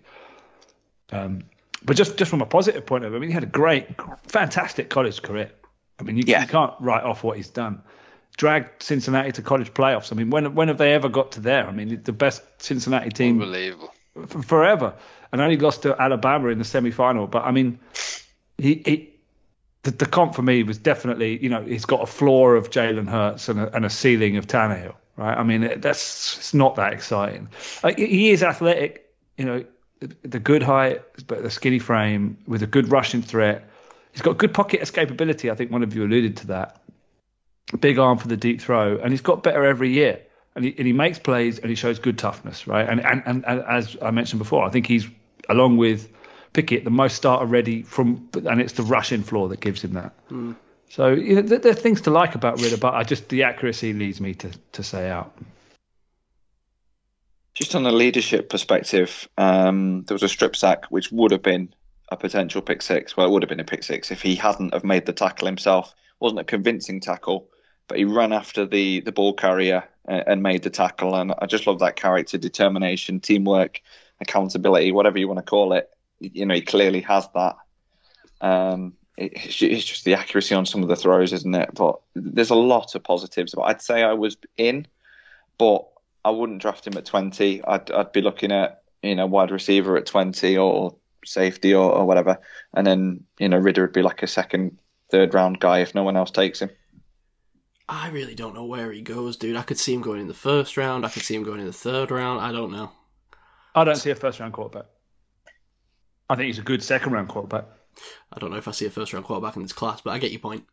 Um, 1.11 1.43
but 1.84 1.97
just 1.97 2.18
just 2.18 2.31
from 2.31 2.41
a 2.41 2.45
positive 2.45 2.85
point 2.85 3.03
of 3.03 3.11
view, 3.11 3.18
I 3.18 3.19
mean, 3.19 3.30
he 3.30 3.34
had 3.34 3.43
a 3.43 3.47
great, 3.47 3.88
fantastic 4.27 4.89
college 4.89 5.22
career. 5.22 5.51
I 5.99 6.03
mean, 6.03 6.15
you, 6.18 6.23
Yeah. 6.26 6.41
you 6.43 6.47
can't 6.47 6.73
write 6.80 7.03
off 7.03 7.23
what 7.23 7.35
he's 7.38 7.49
done. 7.49 7.81
Dragged 8.38 8.82
Cincinnati 8.84 9.32
to 9.34 9.41
college 9.41 9.74
playoffs. 9.74 10.12
I 10.12 10.16
mean, 10.16 10.30
when 10.30 10.56
when 10.56 10.68
have 10.70 10.78
they 10.78 10.94
ever 10.94 11.10
got 11.10 11.34
to 11.34 11.41
there? 11.41 11.68
I 11.68 11.72
mean, 11.72 12.02
the 12.03 12.14
best 12.14 12.41
Cincinnati 12.62 13.10
team 13.10 13.41
Unbelievable. 13.41 13.94
f- 14.22 14.45
forever, 14.45 14.94
and 15.32 15.41
only 15.41 15.58
lost 15.58 15.84
to 15.84 16.02
Alabama 16.02 16.48
in 16.49 16.58
the 16.58 16.64
semi-final. 16.64 17.28
But 17.28 17.44
I 17.45 17.52
mean, 17.52 17.80
he, 18.58 18.82
he 18.86 19.10
the, 19.84 19.91
the 19.91 20.06
comp 20.06 20.34
for 20.36 20.41
me 20.41 20.64
was 20.64 20.78
definitely, 20.78 21.41
you 21.44 21.49
know, 21.49 21.62
he's 21.62 21.86
got 21.86 22.02
a 22.02 22.06
floor 22.06 22.56
of 22.56 22.70
Jalen 22.70 23.08
Hurts 23.10 23.49
and 23.49 23.60
a, 23.60 23.76
and 23.76 23.86
a 23.86 23.90
ceiling 23.90 24.38
of 24.38 24.48
Tannehill, 24.48 24.95
right? 25.18 25.38
I 25.38 25.44
mean, 25.44 25.64
it- 25.64 25.82
that's 25.82 26.38
it's 26.38 26.53
not 26.53 26.76
that 26.78 26.94
exciting. 26.94 27.49
Uh, 27.84 27.88
like, 27.88 27.98
he- 27.99 28.32
is 28.32 28.44
athletic, 28.44 29.10
you 29.38 29.45
know, 29.45 29.66
the 30.24 30.40
good 30.40 30.64
height, 30.64 31.02
but 31.28 31.44
the 31.44 31.49
skinny 31.52 31.80
frame 31.80 32.38
with 32.48 32.64
a 32.64 32.68
good 32.68 32.90
rushing 32.91 33.22
threat. 33.22 33.68
He's 34.14 34.22
got 34.22 34.38
good 34.38 34.53
pocket 34.53 34.82
escapability. 34.82 35.52
I 35.52 35.56
think 35.56 35.72
one 35.72 35.84
of 35.84 35.95
you 35.95 36.03
alluded 36.06 36.38
to 36.38 36.48
that. 36.48 36.81
Big 37.80 38.00
arm 38.00 38.18
for 38.18 38.28
the 38.28 38.38
deep 38.38 38.62
throw, 38.62 38.98
and 38.98 39.12
he's 39.12 39.22
got 39.22 39.44
better 39.44 39.64
every 39.64 39.92
year. 39.92 40.22
And 40.56 40.66
he, 40.66 40.76
and 40.78 40.86
he 40.86 40.92
makes 40.92 41.18
plays 41.18 41.60
and 41.60 41.70
he 41.70 41.76
shows 41.76 41.98
good 41.98 42.18
toughness, 42.18 42.68
right? 42.68 42.88
And, 42.88 43.00
and 43.06 43.24
and 43.26 43.46
and 43.48 43.64
as 43.70 43.96
I 44.02 44.12
mentioned 44.12 44.40
before, 44.40 44.66
I 44.66 44.70
think 44.70 44.86
he's 44.86 45.08
along 45.48 45.78
with 45.78 46.10
Pickett 46.54 46.84
the 46.84 46.90
most 46.90 47.16
starter 47.16 47.46
ready 47.46 47.84
from, 47.84 48.30
and 48.34 48.60
it's 48.60 48.74
the 48.74 48.84
rushing 48.84 49.24
floor 49.24 49.48
that 49.50 49.62
gives 49.62 49.82
him 49.82 49.94
that. 49.94 50.14
So 50.90 51.10
you 51.10 51.36
know, 51.36 51.42
there, 51.42 51.60
there 51.60 51.72
are 51.72 51.76
things 51.76 52.02
to 52.02 52.12
like 52.12 52.36
about 52.36 52.60
Ridder, 52.60 52.76
but 52.76 52.94
I 52.94 53.04
just 53.04 53.30
the 53.30 53.44
accuracy 53.44 53.94
leads 53.94 54.20
me 54.20 54.34
to 54.36 54.52
to 54.74 54.84
say 54.84 55.10
out. 55.10 55.32
Just 57.54 57.76
on 57.76 57.86
a 57.86 57.92
leadership 57.92 58.50
perspective, 58.50 59.30
um, 59.38 60.04
there 60.04 60.16
was 60.16 60.24
a 60.24 60.30
strip 60.30 60.56
sack 60.56 60.86
which 60.86 61.12
would 61.12 61.32
have 61.32 61.44
been 61.44 61.74
a 62.10 62.18
potential 62.18 62.62
pick 62.62 62.82
six. 62.82 63.16
Well, 63.16 63.28
it 63.28 63.32
would 63.32 63.44
have 63.44 63.50
been 63.50 63.62
a 63.62 63.66
pick 63.66 63.84
six 63.84 64.12
if 64.12 64.22
he 64.22 64.36
hadn't 64.36 64.74
have 64.74 64.84
made 64.84 65.06
the 65.06 65.14
tackle 65.14 65.48
himself. 65.48 65.96
Wasn't 66.22 66.41
a 66.41 66.45
convincing 66.45 66.99
tackle, 66.99 67.49
but 67.88 67.98
he 67.98 68.06
ran 68.06 68.34
after 68.34 68.65
the 68.65 69.02
the 69.02 69.11
ball 69.11 69.34
carrier 69.34 69.84
and, 70.07 70.23
and 70.27 70.43
made 70.43 70.64
the 70.64 70.69
tackle. 70.69 71.15
And 71.15 71.34
I 71.39 71.45
just 71.45 71.68
love 71.68 71.80
that 71.80 71.95
character, 71.95 72.38
determination, 72.38 73.19
teamwork, 73.19 73.81
accountability, 74.22 74.91
whatever 74.91 75.18
you 75.19 75.27
want 75.27 75.39
to 75.39 75.43
call 75.49 75.73
it. 75.73 75.89
You 76.19 76.45
know, 76.45 76.56
he 76.56 76.61
clearly 76.61 77.02
has 77.02 77.27
that. 77.34 77.56
Um, 78.39 78.93
it- 79.18 79.34
it's 79.35 79.85
just 79.85 80.06
the 80.06 80.14
accuracy 80.15 80.56
on 80.56 80.65
some 80.65 80.81
of 80.84 80.89
the 80.89 80.95
throws, 80.95 81.34
isn't 81.34 81.56
it? 81.56 81.69
But 81.76 81.99
there's 82.15 82.49
a 82.49 82.56
lot 82.56 82.95
of 82.95 83.03
positives. 83.03 83.53
But 83.56 83.64
I'd 83.64 83.81
say 83.81 84.03
I 84.03 84.14
was 84.14 84.38
in, 84.57 84.88
but 85.57 85.88
I 86.23 86.30
wouldn't 86.31 86.61
draft 86.61 86.85
him 86.88 86.98
at 86.98 87.06
20. 87.06 87.64
I'd, 87.64 87.91
I'd 87.91 88.11
be 88.11 88.22
looking 88.22 88.52
at, 88.52 88.84
you 89.02 89.15
know, 89.15 89.26
wide 89.26 89.52
receiver 89.52 89.98
at 89.98 90.06
20 90.06 90.57
or 90.57 90.95
safety 91.26 91.73
or, 91.73 91.91
or 91.91 92.06
whatever. 92.06 92.39
And 92.73 92.85
then, 92.85 93.23
you 93.39 93.49
know, 93.49 93.57
Ridder 93.57 93.81
would 93.84 93.93
be 93.93 94.02
like 94.03 94.23
a 94.23 94.27
second, 94.27 94.80
third 95.12 95.34
round 95.34 95.60
guy 95.60 95.80
if 95.80 95.94
no 95.94 96.04
one 96.04 96.18
else 96.18 96.32
takes 96.32 96.60
him. 96.62 96.70
I 97.90 98.10
really 98.10 98.36
don't 98.36 98.56
know 98.56 98.66
where 98.66 98.92
he 98.92 99.02
goes, 99.02 99.36
dude. 99.36 99.58
I 99.58 99.64
could 99.64 99.78
see 99.78 99.94
him 99.94 100.02
going 100.02 100.22
in 100.22 100.28
the 100.28 100.34
first 100.34 100.78
round. 100.78 101.06
I 101.06 101.10
could 101.10 101.24
see 101.24 101.36
him 101.36 101.44
going 101.44 101.60
in 101.60 101.66
the 101.66 101.74
third 101.74 102.10
round. 102.10 102.40
I 102.40 102.52
don't 102.52 102.72
know. 102.72 102.92
I 103.76 103.84
don't 103.84 103.96
see 103.98 104.12
a 104.12 104.16
first 104.16 104.40
round 104.40 104.54
quarterback. 104.54 104.86
I 106.30 106.36
think 106.36 106.48
he's 106.48 106.60
a 106.60 106.64
good 106.64 106.82
second 106.82 107.12
round 107.12 107.28
quarterback. 107.28 107.66
I 108.32 108.40
don't 108.40 108.52
know 108.52 108.58
if 108.58 108.68
I 108.68 108.72
see 108.72 108.86
a 108.86 108.90
first 108.90 109.12
round 109.12 109.26
quarterback 109.26 109.58
in 109.58 109.62
this 109.64 109.74
class, 109.74 110.00
but 110.00 110.12
I 110.12 110.20
get 110.20 110.32
your 110.32 110.40
point. 110.40 110.64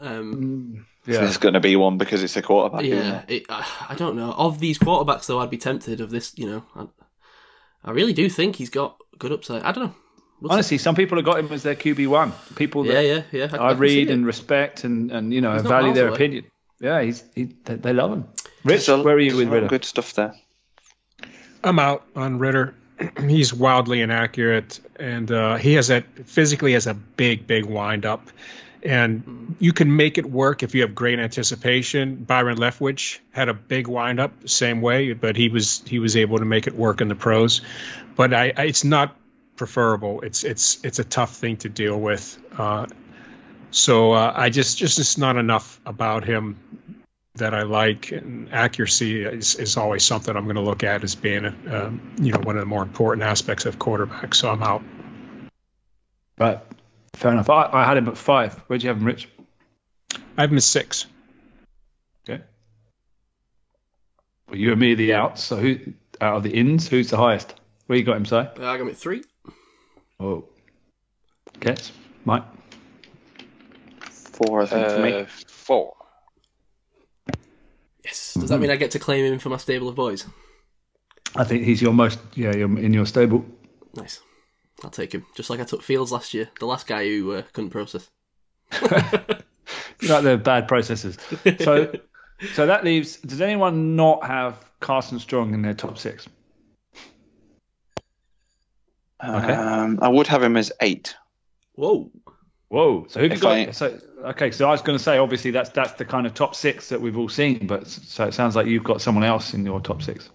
Um, 0.00 0.86
Yeah. 1.06 1.20
There's 1.20 1.38
going 1.38 1.54
to 1.54 1.60
be 1.60 1.76
one 1.76 1.96
because 1.98 2.22
it's 2.22 2.36
a 2.36 2.42
quarterback. 2.42 2.84
yeah, 2.84 3.24
it, 3.28 3.44
I, 3.48 3.66
I 3.90 3.94
don't 3.94 4.16
know. 4.16 4.32
Of 4.32 4.58
these 4.58 4.78
quarterbacks, 4.78 5.26
though, 5.26 5.40
I'd 5.40 5.50
be 5.50 5.58
tempted 5.58 6.00
of 6.00 6.10
this. 6.10 6.32
You 6.36 6.46
know, 6.46 6.64
I, 6.74 7.88
I 7.88 7.90
really 7.92 8.12
do 8.12 8.28
think 8.28 8.56
he's 8.56 8.70
got 8.70 8.98
good 9.18 9.32
upside. 9.32 9.62
I 9.62 9.72
don't 9.72 9.84
know. 9.84 9.94
We'll 10.44 10.50
see. 10.50 10.54
Honestly, 10.54 10.78
some 10.78 10.94
people 10.94 11.16
have 11.16 11.24
got 11.24 11.38
him 11.38 11.50
as 11.52 11.62
their 11.62 11.74
QB 11.74 12.06
one. 12.08 12.32
People 12.54 12.84
that 12.84 12.92
yeah, 12.92 13.00
yeah, 13.00 13.22
yeah. 13.32 13.44
I, 13.46 13.48
can 13.48 13.76
see 13.76 13.80
read 13.80 14.10
and 14.10 14.26
respect 14.26 14.84
and, 14.84 15.10
and 15.10 15.32
you 15.32 15.40
know 15.40 15.54
He's 15.54 15.62
value 15.62 15.94
their 15.94 16.08
away. 16.08 16.14
opinion. 16.16 16.44
Yeah, 16.80 17.00
he's 17.00 17.24
he, 17.34 17.44
they, 17.64 17.76
they 17.76 17.92
love 17.94 18.12
him. 18.12 18.24
Rich, 18.62 18.86
There's 18.86 18.88
a- 18.90 19.02
where 19.02 19.16
are 19.16 19.18
you 19.20 19.36
with 19.36 19.48
a 19.48 19.50
lot 19.50 19.56
of 19.56 19.62
Ridder? 19.62 19.68
Good 19.68 19.84
stuff 19.86 20.12
there. 20.12 20.34
I'm 21.62 21.78
out 21.78 22.04
on 22.14 22.38
Ridder. 22.38 22.74
He's 23.26 23.54
wildly 23.54 24.02
inaccurate, 24.02 24.80
and 25.00 25.32
uh, 25.32 25.56
he 25.56 25.72
has 25.74 25.90
a 25.90 26.02
physically 26.26 26.74
has 26.74 26.86
a 26.86 26.94
big, 26.94 27.46
big 27.46 27.64
wind 27.64 28.04
up. 28.04 28.28
and 28.82 29.56
you 29.58 29.72
can 29.72 29.96
make 29.96 30.18
it 30.18 30.26
work 30.30 30.62
if 30.62 30.74
you 30.74 30.82
have 30.82 30.94
great 30.94 31.18
anticipation. 31.18 32.16
Byron 32.16 32.58
Leftwich 32.58 33.18
had 33.32 33.48
a 33.48 33.54
big 33.54 33.88
windup, 33.88 34.46
same 34.48 34.82
way, 34.82 35.14
but 35.14 35.36
he 35.36 35.48
was 35.48 35.82
he 35.86 35.98
was 35.98 36.16
able 36.16 36.38
to 36.38 36.44
make 36.44 36.66
it 36.66 36.74
work 36.74 37.00
in 37.00 37.08
the 37.08 37.14
pros. 37.14 37.62
But 38.14 38.34
I, 38.34 38.52
I 38.56 38.64
it's 38.64 38.84
not 38.84 39.16
preferable. 39.56 40.22
It's 40.22 40.44
it's 40.44 40.84
it's 40.84 40.98
a 40.98 41.04
tough 41.04 41.36
thing 41.36 41.56
to 41.58 41.68
deal 41.68 41.98
with. 41.98 42.38
Uh, 42.56 42.86
so 43.70 44.12
uh, 44.12 44.32
I 44.34 44.50
just 44.50 44.78
just 44.78 44.98
it's 44.98 45.18
not 45.18 45.36
enough 45.36 45.80
about 45.84 46.24
him 46.24 46.58
that 47.36 47.52
I 47.52 47.62
like, 47.62 48.12
and 48.12 48.52
accuracy 48.52 49.24
is, 49.24 49.56
is 49.56 49.76
always 49.76 50.04
something 50.04 50.36
I'm 50.36 50.44
going 50.44 50.54
to 50.54 50.62
look 50.62 50.84
at 50.84 51.02
as 51.02 51.16
being, 51.16 51.46
um, 51.46 52.14
you 52.20 52.30
know, 52.30 52.38
one 52.38 52.54
of 52.56 52.60
the 52.60 52.66
more 52.66 52.82
important 52.82 53.24
aspects 53.24 53.66
of 53.66 53.78
quarterback. 53.78 54.36
So 54.36 54.50
I'm 54.50 54.62
out. 54.62 54.84
Right. 56.38 56.60
Fair 57.14 57.32
enough. 57.32 57.50
I, 57.50 57.70
I 57.72 57.84
had 57.84 57.96
him 57.96 58.08
at 58.08 58.16
five. 58.16 58.54
Where'd 58.68 58.82
you 58.82 58.88
have 58.88 58.98
him, 58.98 59.04
Rich? 59.04 59.28
I 60.36 60.42
have 60.42 60.50
him 60.52 60.56
at 60.56 60.62
six. 60.62 61.06
Okay. 62.28 62.42
Well, 64.48 64.56
you 64.56 64.70
and 64.70 64.80
me 64.80 64.92
are 64.92 64.96
the 64.96 65.14
outs. 65.14 65.42
So 65.42 65.56
who 65.56 65.78
out 66.20 66.36
of 66.36 66.42
the 66.44 66.54
ins? 66.54 66.88
Who's 66.88 67.10
the 67.10 67.16
highest? 67.16 67.52
Where 67.86 67.98
you 67.98 68.04
got 68.04 68.16
him, 68.16 68.26
Si? 68.26 68.36
I 68.36 68.46
got 68.54 68.80
him 68.80 68.88
at 68.88 68.96
three. 68.96 69.24
Oh. 70.20 70.44
Gets 71.60 71.92
Mike. 72.24 72.44
Four, 74.10 74.62
I 74.62 74.66
think, 74.66 74.88
for 74.88 74.98
me. 74.98 75.12
Uh, 75.12 75.26
four. 75.46 75.94
Yes. 78.04 78.34
Does 78.34 78.48
that 78.48 78.58
mean 78.58 78.70
I 78.70 78.76
get 78.76 78.90
to 78.92 78.98
claim 78.98 79.24
him 79.24 79.38
for 79.38 79.48
my 79.48 79.56
stable 79.56 79.88
of 79.88 79.94
boys? 79.94 80.26
I 81.36 81.44
think 81.44 81.64
he's 81.64 81.82
your 81.82 81.92
most 81.92 82.18
yeah 82.34 82.54
you're 82.54 82.78
in 82.78 82.92
your 82.92 83.06
stable. 83.06 83.44
Nice. 83.94 84.20
I'll 84.82 84.90
take 84.90 85.12
him. 85.12 85.24
Just 85.36 85.50
like 85.50 85.60
I 85.60 85.64
took 85.64 85.82
Fields 85.82 86.12
last 86.12 86.34
year, 86.34 86.50
the 86.60 86.66
last 86.66 86.86
guy 86.86 87.06
who 87.06 87.32
uh, 87.32 87.42
couldn't 87.52 87.70
process. 87.70 88.10
You 90.00 90.08
like 90.08 90.24
the 90.24 90.36
bad 90.36 90.68
processors. 90.68 91.18
So 91.62 91.92
so 92.54 92.66
that 92.66 92.84
leaves. 92.84 93.16
Does 93.18 93.40
anyone 93.40 93.96
not 93.96 94.24
have 94.26 94.64
Carson 94.80 95.18
Strong 95.18 95.54
in 95.54 95.62
their 95.62 95.74
top 95.74 95.98
six? 95.98 96.26
Okay. 99.28 99.52
Um, 99.52 99.98
I 100.02 100.08
would 100.08 100.26
have 100.26 100.42
him 100.42 100.56
as 100.56 100.72
eight. 100.80 101.14
Whoa. 101.74 102.10
Whoa! 102.68 103.06
So 103.08 103.20
who 103.20 103.28
have 103.28 103.36
you 103.36 103.40
got? 103.42 103.52
I- 103.52 103.70
So 103.70 103.98
okay, 104.24 104.50
so 104.50 104.66
I 104.66 104.70
was 104.72 104.82
going 104.82 104.98
to 104.98 105.02
say 105.02 105.18
obviously 105.18 105.50
that's 105.50 105.70
that's 105.70 105.92
the 105.92 106.04
kind 106.04 106.26
of 106.26 106.34
top 106.34 106.54
six 106.54 106.88
that 106.88 107.00
we've 107.00 107.16
all 107.16 107.28
seen, 107.28 107.66
but 107.66 107.86
so 107.86 108.24
it 108.24 108.34
sounds 108.34 108.56
like 108.56 108.66
you've 108.66 108.84
got 108.84 109.00
someone 109.00 109.22
else 109.24 109.54
in 109.54 109.64
your 109.64 109.80
top 109.80 110.02
six. 110.02 110.30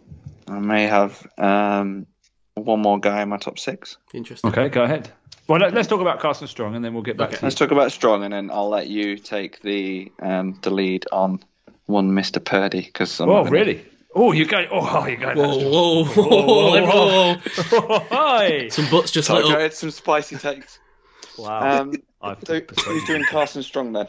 I 0.47 0.59
may 0.59 0.83
have 0.87 1.25
um, 1.37 2.05
one 2.55 2.79
more 2.81 2.99
guy 2.99 3.21
in 3.23 3.29
my 3.29 3.37
top 3.37 3.59
six. 3.59 3.97
Interesting. 4.13 4.49
Okay, 4.51 4.69
go 4.69 4.83
ahead. 4.83 5.11
Well, 5.47 5.59
let, 5.59 5.75
us 5.75 5.87
talk 5.87 5.99
about 6.01 6.19
Carson 6.19 6.47
Strong, 6.47 6.75
and 6.75 6.85
then 6.85 6.93
we'll 6.93 7.03
get 7.03 7.17
back 7.17 7.29
Okay. 7.29 7.37
to 7.37 7.45
Let's 7.45 7.55
talk 7.55 7.71
about 7.71 7.91
Strong, 7.91 8.23
and 8.23 8.31
then 8.33 8.51
I'll 8.51 8.69
let 8.69 8.87
you 8.87 9.17
take 9.17 9.61
the 9.61 10.11
um, 10.21 10.57
the 10.61 10.69
lead 10.69 11.05
on 11.11 11.39
one 11.87 12.11
Mr. 12.11 12.43
Purdy 12.43 12.81
because 12.81 13.19
Oh, 13.19 13.43
really? 13.45 13.83
Oh, 14.15 14.31
you 14.31 14.45
go. 14.45 14.65
Oh, 14.71 15.05
you 15.05 15.17
go. 15.17 15.33
Whoa, 15.35 16.03
whoa, 16.03 16.03
whoa, 16.03 16.25
whoa, 16.25 16.85
whoa, 16.85 17.87
whoa. 17.87 17.99
Hi. 18.09 18.67
Some 18.69 18.89
butts 18.89 19.11
just 19.11 19.29
lit 19.29 19.43
Told 19.43 19.55
I 19.55 19.61
had 19.61 19.73
some 19.73 19.91
spicy 19.91 20.37
takes. 20.37 20.79
Wow. 21.37 21.81
Um, 21.81 21.93
so 22.45 22.61
who's 22.85 23.03
doing 23.05 23.23
Carson 23.29 23.61
Strong 23.63 23.93
then? 23.93 24.07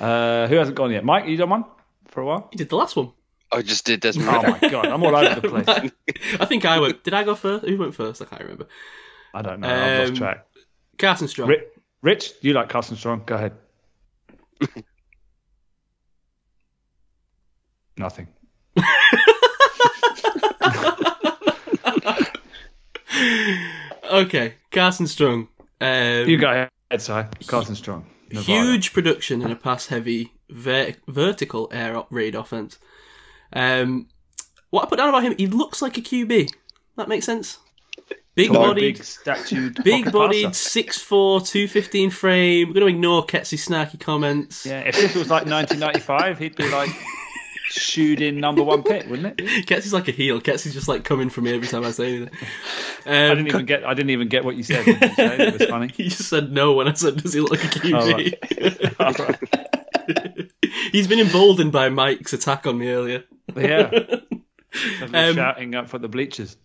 Uh, 0.00 0.46
who 0.46 0.54
hasn't 0.56 0.76
gone 0.76 0.90
yet? 0.92 1.04
Mike, 1.04 1.26
you 1.26 1.36
done 1.36 1.50
one 1.50 1.64
for 2.08 2.20
a 2.20 2.26
while? 2.26 2.48
He 2.52 2.56
did 2.58 2.68
the 2.68 2.76
last 2.76 2.96
one. 2.96 3.12
I 3.50 3.60
just 3.60 3.84
did 3.84 4.00
Desmond 4.00 4.30
Oh 4.30 4.42
my 4.42 4.58
god, 4.70 4.86
I'm 4.86 5.02
all 5.02 5.14
over 5.14 5.40
the 5.40 5.48
place. 5.62 5.92
I 6.40 6.46
think 6.46 6.64
I 6.64 6.78
went. 6.78 7.04
Did 7.04 7.12
I 7.12 7.22
go 7.22 7.34
first? 7.34 7.66
Who 7.66 7.76
went 7.76 7.94
first? 7.94 8.22
I 8.22 8.24
can't 8.24 8.40
remember. 8.42 8.66
I 9.34 9.42
don't 9.42 9.60
know. 9.60 9.68
I've 9.68 10.00
Um, 10.00 10.08
lost 10.08 10.16
track. 10.16 10.46
Carson 10.96 11.28
Strong. 11.28 11.48
Rich, 11.50 11.64
Rich, 12.00 12.32
you 12.40 12.54
like 12.54 12.68
Carson 12.70 12.96
Strong? 12.96 13.24
Go 13.26 13.34
ahead. 13.34 13.52
Nothing. 17.98 18.28
Okay, 24.10 24.54
Carson 24.70 25.06
Strong. 25.06 25.48
Um, 25.80 26.28
You 26.28 26.36
go 26.36 26.50
ahead, 26.50 26.68
Si. 27.00 27.12
Carson 27.46 27.74
Strong. 27.74 28.06
Nevada. 28.30 28.46
huge 28.46 28.92
production 28.92 29.42
in 29.42 29.50
a 29.50 29.56
pass-heavy 29.56 30.32
ver- 30.50 30.94
vertical 31.06 31.68
air 31.72 32.02
raid 32.10 32.34
offense. 32.34 32.78
Um, 33.52 34.08
what 34.70 34.84
I 34.84 34.88
put 34.88 34.96
down 34.96 35.08
about 35.10 35.22
him, 35.22 35.34
he 35.36 35.46
looks 35.46 35.82
like 35.82 35.98
a 35.98 36.00
QB. 36.00 36.48
That 36.96 37.08
makes 37.08 37.26
sense. 37.26 37.58
Big 38.34 38.48
Tall, 38.50 38.68
bodied, 38.68 38.94
big 38.96 39.04
statued, 39.04 39.84
big 39.84 40.10
bodied, 40.10 40.46
passer. 40.46 40.80
6'4", 40.82 41.46
215 41.46 42.08
frame. 42.10 42.68
We're 42.68 42.74
going 42.74 42.86
to 42.86 42.94
ignore 42.96 43.26
Ketsy's 43.26 43.66
snarky 43.68 44.00
comments. 44.00 44.64
Yeah, 44.64 44.80
if 44.80 44.94
this 44.96 45.14
was 45.14 45.28
like 45.28 45.44
1995, 45.44 46.38
he'd 46.38 46.56
be 46.56 46.70
like 46.70 46.88
shooting 47.72 48.38
number 48.40 48.62
one 48.62 48.82
pick, 48.82 49.08
wouldn't 49.08 49.40
it? 49.40 49.44
Ketsy's 49.66 49.92
like 49.92 50.08
a 50.08 50.12
heel. 50.12 50.40
Ketsy's 50.40 50.74
just 50.74 50.88
like 50.88 51.04
coming 51.04 51.30
for 51.30 51.40
me 51.40 51.54
every 51.54 51.66
time 51.68 51.84
I 51.84 51.90
say 51.90 52.16
anything. 52.16 52.38
I 53.06 53.28
Um, 53.30 53.36
didn't 53.36 53.46
even 53.48 53.66
get. 53.66 53.84
I 53.84 53.94
didn't 53.94 54.10
even 54.10 54.28
get 54.28 54.44
what 54.44 54.56
you 54.56 54.62
said. 54.62 54.86
You 54.86 54.94
say? 54.94 55.36
It 55.48 55.58
was 55.58 55.68
funny. 55.68 55.90
he 55.96 56.04
just 56.08 56.28
said 56.28 56.52
no 56.52 56.72
when 56.74 56.88
I 56.88 56.92
said, 56.92 57.22
"Does 57.22 57.32
he 57.32 57.40
look 57.40 57.50
like 57.52 57.64
a 57.64 57.78
QB?" 57.80 58.94
All 59.00 59.12
right. 59.26 60.50
He's 60.92 61.06
been 61.08 61.20
emboldened 61.20 61.72
by 61.72 61.88
Mike's 61.88 62.32
attack 62.32 62.66
on 62.66 62.78
me 62.78 62.88
earlier. 62.88 63.24
Yeah. 63.56 63.90
Um, 65.12 65.34
shouting 65.34 65.74
up 65.74 65.88
for 65.88 65.98
the 65.98 66.08
bleachers. 66.08 66.56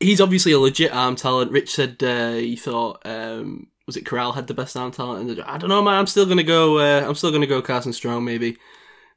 He's 0.00 0.20
obviously 0.20 0.52
a 0.52 0.58
legit 0.58 0.92
arm 0.92 1.16
talent. 1.16 1.50
Rich 1.50 1.74
said 1.74 2.02
uh, 2.02 2.32
he 2.34 2.54
thought 2.56 3.00
um, 3.04 3.66
was 3.86 3.96
it 3.96 4.04
Corral 4.06 4.32
had 4.32 4.46
the 4.46 4.54
best 4.54 4.76
arm 4.76 4.92
talent, 4.92 5.28
and 5.30 5.40
I 5.42 5.58
don't 5.58 5.70
know, 5.70 5.82
man. 5.82 5.94
I'm 5.94 6.06
still 6.06 6.26
gonna 6.26 6.42
go. 6.42 6.78
Uh, 6.78 7.06
I'm 7.06 7.14
still 7.14 7.32
gonna 7.32 7.46
go 7.46 7.60
Carson 7.62 7.92
Strong, 7.92 8.24
maybe. 8.24 8.56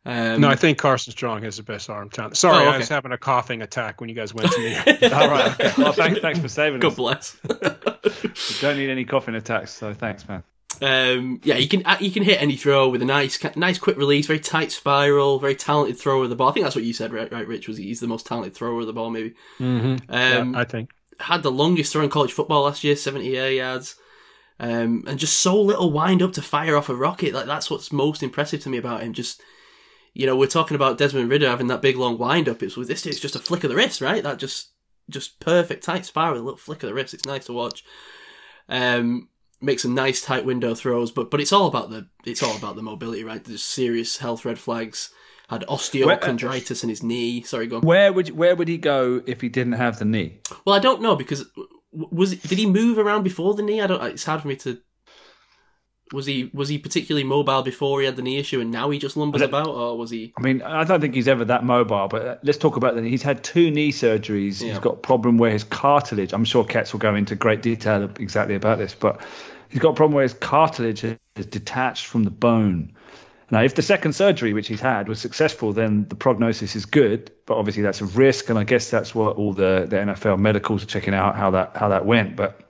Um, 0.06 0.42
No, 0.42 0.50
I 0.50 0.56
think 0.56 0.78
Carson 0.80 1.12
Strong 1.12 1.44
has 1.44 1.58
the 1.58 1.64
best 1.64 1.90
arm 1.90 2.10
talent. 2.10 2.36
Sorry, 2.38 2.66
Oh, 2.66 2.70
I 2.72 2.78
was 2.78 2.90
having 2.90 3.12
a 3.12 3.18
coughing 3.18 3.62
attack 3.62 4.02
when 4.02 4.10
you 4.10 4.16
guys 4.16 4.34
went 4.34 4.52
to 4.52 4.60
me. 4.60 4.76
All 5.12 5.30
right. 5.30 5.52
Okay. 5.60 5.74
Well, 5.78 5.94
thanks, 5.94 6.20
thanks 6.22 6.40
for 6.40 6.48
saving 6.48 6.80
God 6.80 6.94
us. 6.94 6.96
bless. 6.96 7.38
We 8.04 8.56
don't 8.62 8.78
need 8.78 8.90
any 8.90 9.06
coughing 9.06 9.36
attacks, 9.36 9.72
so 9.72 9.94
thanks, 9.94 10.28
man. 10.28 10.44
Um, 10.82 11.40
yeah, 11.44 11.56
you 11.58 11.68
can 11.68 11.84
you 12.00 12.10
can 12.10 12.24
hit 12.24 12.42
any 12.42 12.56
throw 12.56 12.90
with 12.90 13.02
a 13.04 13.06
nice 13.06 13.38
nice 13.56 13.78
quick 13.78 13.98
release, 13.98 14.26
very 14.26 14.40
tight 14.40 14.72
spiral, 14.72 15.38
very 15.38 15.54
talented 15.54 16.00
thrower 16.00 16.24
of 16.24 16.30
the 16.32 16.36
ball. 16.36 16.50
I 16.50 16.54
think 16.54 16.64
that's 16.66 16.76
what 16.76 16.86
you 16.86 16.94
said, 16.94 17.14
right? 17.14 17.32
Right, 17.32 17.48
Rich 17.48 17.68
was 17.68 17.78
he's 17.78 18.00
the 18.00 18.08
most 18.08 18.26
talented 18.26 18.56
thrower 18.56 18.80
of 18.80 18.88
the 18.88 18.94
ball, 18.94 19.12
maybe. 19.12 19.36
mm-hmm. 19.60 20.12
Um, 20.12 20.56
I 20.56 20.64
think. 20.64 20.90
had 21.20 21.44
the 21.44 21.52
longest 21.52 21.94
throw 21.94 22.04
in 22.04 22.10
college 22.10 22.32
football 22.34 22.64
last 22.64 22.84
year, 22.84 22.96
70 22.96 23.38
air 23.38 23.52
yards. 23.52 23.96
Um, 24.60 25.04
and 25.08 25.20
just 25.20 25.40
so 25.40 25.60
little 25.62 25.92
wind 25.92 26.22
up 26.24 26.34
to 26.34 26.42
fire 26.42 26.76
off 26.78 26.90
a 26.90 26.96
rocket. 26.96 27.34
Like 27.34 27.46
that's 27.46 27.70
what's 27.70 27.92
most 27.92 28.24
impressive 28.24 28.62
to 28.62 28.70
me 28.70 28.78
about 28.78 29.02
him. 29.04 29.14
Just 29.14 29.42
you 30.14 30.26
know, 30.26 30.36
we're 30.36 30.48
talking 30.48 30.76
about 30.76 30.98
Desmond 30.98 31.30
Ridder 31.30 31.50
having 31.50 31.68
that 31.68 31.82
big 31.82 31.98
long 31.98 32.18
wind 32.18 32.50
up. 32.50 32.62
It's 32.62 32.78
with 32.78 32.88
this 32.88 33.06
it's 33.06 33.20
just 33.20 33.36
a 33.36 33.40
flick 33.40 33.64
of 33.64 33.70
the 33.70 33.76
wrist, 33.76 34.02
right? 34.02 34.24
That 34.24 34.40
just 34.40 34.72
just 35.10 35.40
perfect 35.40 35.84
tight 35.84 36.06
spiral, 36.06 36.36
a 36.38 36.42
little 36.42 36.58
flick 36.58 36.84
of 36.84 36.90
the 36.90 36.94
wrist. 36.94 37.14
It's 37.14 37.26
nice 37.26 37.46
to 37.46 37.54
watch. 37.54 37.84
Um 38.70 39.30
makes 39.62 39.84
some 39.84 39.94
nice 39.94 40.22
tight 40.22 40.46
window 40.46 40.74
throws, 40.76 41.12
but 41.12 41.30
but 41.32 41.40
it's 41.40 41.54
all 41.54 41.68
about 41.68 41.90
the 41.90 42.08
it's 42.26 42.44
all 42.44 42.56
about 42.58 42.76
the 42.76 42.82
mobility, 42.82 43.24
right? 43.24 43.44
There's 43.44 43.64
serious 43.64 44.18
health 44.18 44.46
red 44.46 44.60
flags. 44.60 45.12
Had 45.50 45.66
osteochondritis 45.68 46.82
in 46.82 46.88
his 46.88 47.04
knee. 47.04 47.42
Sorry, 47.44 47.68
go 47.68 47.76
on. 47.78 47.82
Where 47.82 48.14
would 48.14 48.30
where 48.30 48.56
would 48.56 48.70
he 48.70 48.78
go 48.78 49.22
if 49.26 49.42
he 49.42 49.50
didn't 49.50 49.74
have 49.74 50.00
the 50.00 50.06
knee? 50.06 50.40
Well, 50.64 50.74
I 50.74 50.80
don't 50.80 51.02
know 51.02 51.18
because 51.18 51.46
was 51.92 52.36
did 52.36 52.58
he 52.58 52.66
move 52.66 52.98
around 52.98 53.24
before 53.24 53.54
the 53.54 53.64
knee? 53.64 53.82
I 53.82 53.88
don't. 53.88 54.02
It's 54.04 54.24
hard 54.24 54.42
for 54.42 54.48
me 54.48 54.56
to. 54.58 54.80
Was 56.14 56.26
he 56.26 56.50
was 56.54 56.68
he 56.68 56.78
particularly 56.78 57.24
mobile 57.24 57.62
before 57.62 58.00
he 58.02 58.06
had 58.06 58.16
the 58.16 58.22
knee 58.22 58.38
issue, 58.38 58.60
and 58.60 58.70
now 58.70 58.90
he 58.90 59.00
just 59.00 59.16
lumbers 59.16 59.42
about, 59.42 59.68
or 59.68 59.98
was 59.98 60.10
he? 60.10 60.34
I 60.38 60.42
mean, 60.42 60.62
I 60.62 60.84
don't 60.84 61.00
think 61.00 61.16
he's 61.16 61.28
ever 61.28 61.46
that 61.46 61.64
mobile. 61.64 62.08
But 62.10 62.26
uh, 62.26 62.36
let's 62.44 62.58
talk 62.58 62.76
about 62.76 62.96
that. 62.96 63.04
He's 63.06 63.24
had 63.24 63.44
two 63.44 63.72
knee 63.72 63.92
surgeries. 63.92 64.62
Yeah. 64.62 64.70
He's 64.70 64.80
got 64.80 64.94
a 64.96 64.98
problem 64.98 65.38
where 65.38 65.52
his 65.52 65.64
cartilage. 65.64 66.34
I'm 66.34 66.46
sure 66.46 66.66
Kets 66.66 66.92
will 66.92 67.00
go 67.00 67.16
into 67.16 67.36
great 67.36 67.62
detail 67.62 68.10
exactly 68.20 68.56
about 68.56 68.78
this, 68.78 68.94
but 68.94 69.22
he's 69.70 69.80
got 69.80 69.92
a 69.92 69.94
problem 69.94 70.14
where 70.14 70.24
his 70.24 70.34
cartilage 70.34 71.04
is 71.04 71.46
detached 71.46 72.06
from 72.06 72.24
the 72.24 72.32
bone. 72.32 72.94
Now, 73.52 73.62
if 73.64 73.76
the 73.76 73.82
second 73.82 74.14
surgery, 74.14 74.54
which 74.54 74.70
he's 74.70 74.80
had, 74.80 75.10
was 75.10 75.20
successful, 75.20 75.74
then 75.74 76.08
the 76.08 76.16
prognosis 76.16 76.76
is 76.78 76.86
good. 76.86 77.32
But 77.46 77.58
obviously, 77.58 77.84
that's 77.84 78.00
a 78.00 78.06
risk, 78.06 78.50
and 78.50 78.58
I 78.58 78.64
guess 78.64 78.90
that's 78.90 79.14
what 79.14 79.36
all 79.36 79.54
the, 79.54 79.86
the 79.90 79.98
NFL 79.98 80.40
medicals 80.40 80.84
are 80.84 80.88
checking 80.88 81.14
out 81.14 81.36
how 81.36 81.52
that 81.52 81.76
how 81.76 81.90
that 81.90 82.06
went. 82.06 82.38
But 82.38 82.62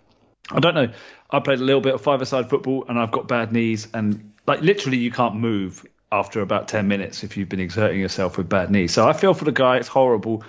I 0.50 0.60
don't 0.60 0.74
know. 0.74 0.90
I 1.32 1.40
played 1.40 1.60
a 1.60 1.64
little 1.64 1.82
bit 1.82 1.94
of 1.94 2.02
five-a-side 2.02 2.50
football, 2.50 2.86
and 2.90 3.00
I've 3.00 3.12
got 3.12 3.28
bad 3.28 3.54
knees, 3.54 3.88
and 3.94 4.34
like 4.48 4.62
literally, 4.62 4.98
you 4.98 5.12
can't 5.12 5.36
move 5.36 5.86
after 6.12 6.42
about 6.42 6.68
ten 6.68 6.88
minutes 6.88 7.24
if 7.24 7.38
you've 7.38 7.48
been 7.48 7.62
exerting 7.62 8.00
yourself 8.00 8.38
with 8.38 8.50
bad 8.50 8.70
knees. 8.70 8.94
So 8.94 9.08
I 9.08 9.14
feel 9.14 9.34
for 9.34 9.46
the 9.46 9.52
guy; 9.52 9.78
it's 9.78 9.88
horrible. 9.88 10.44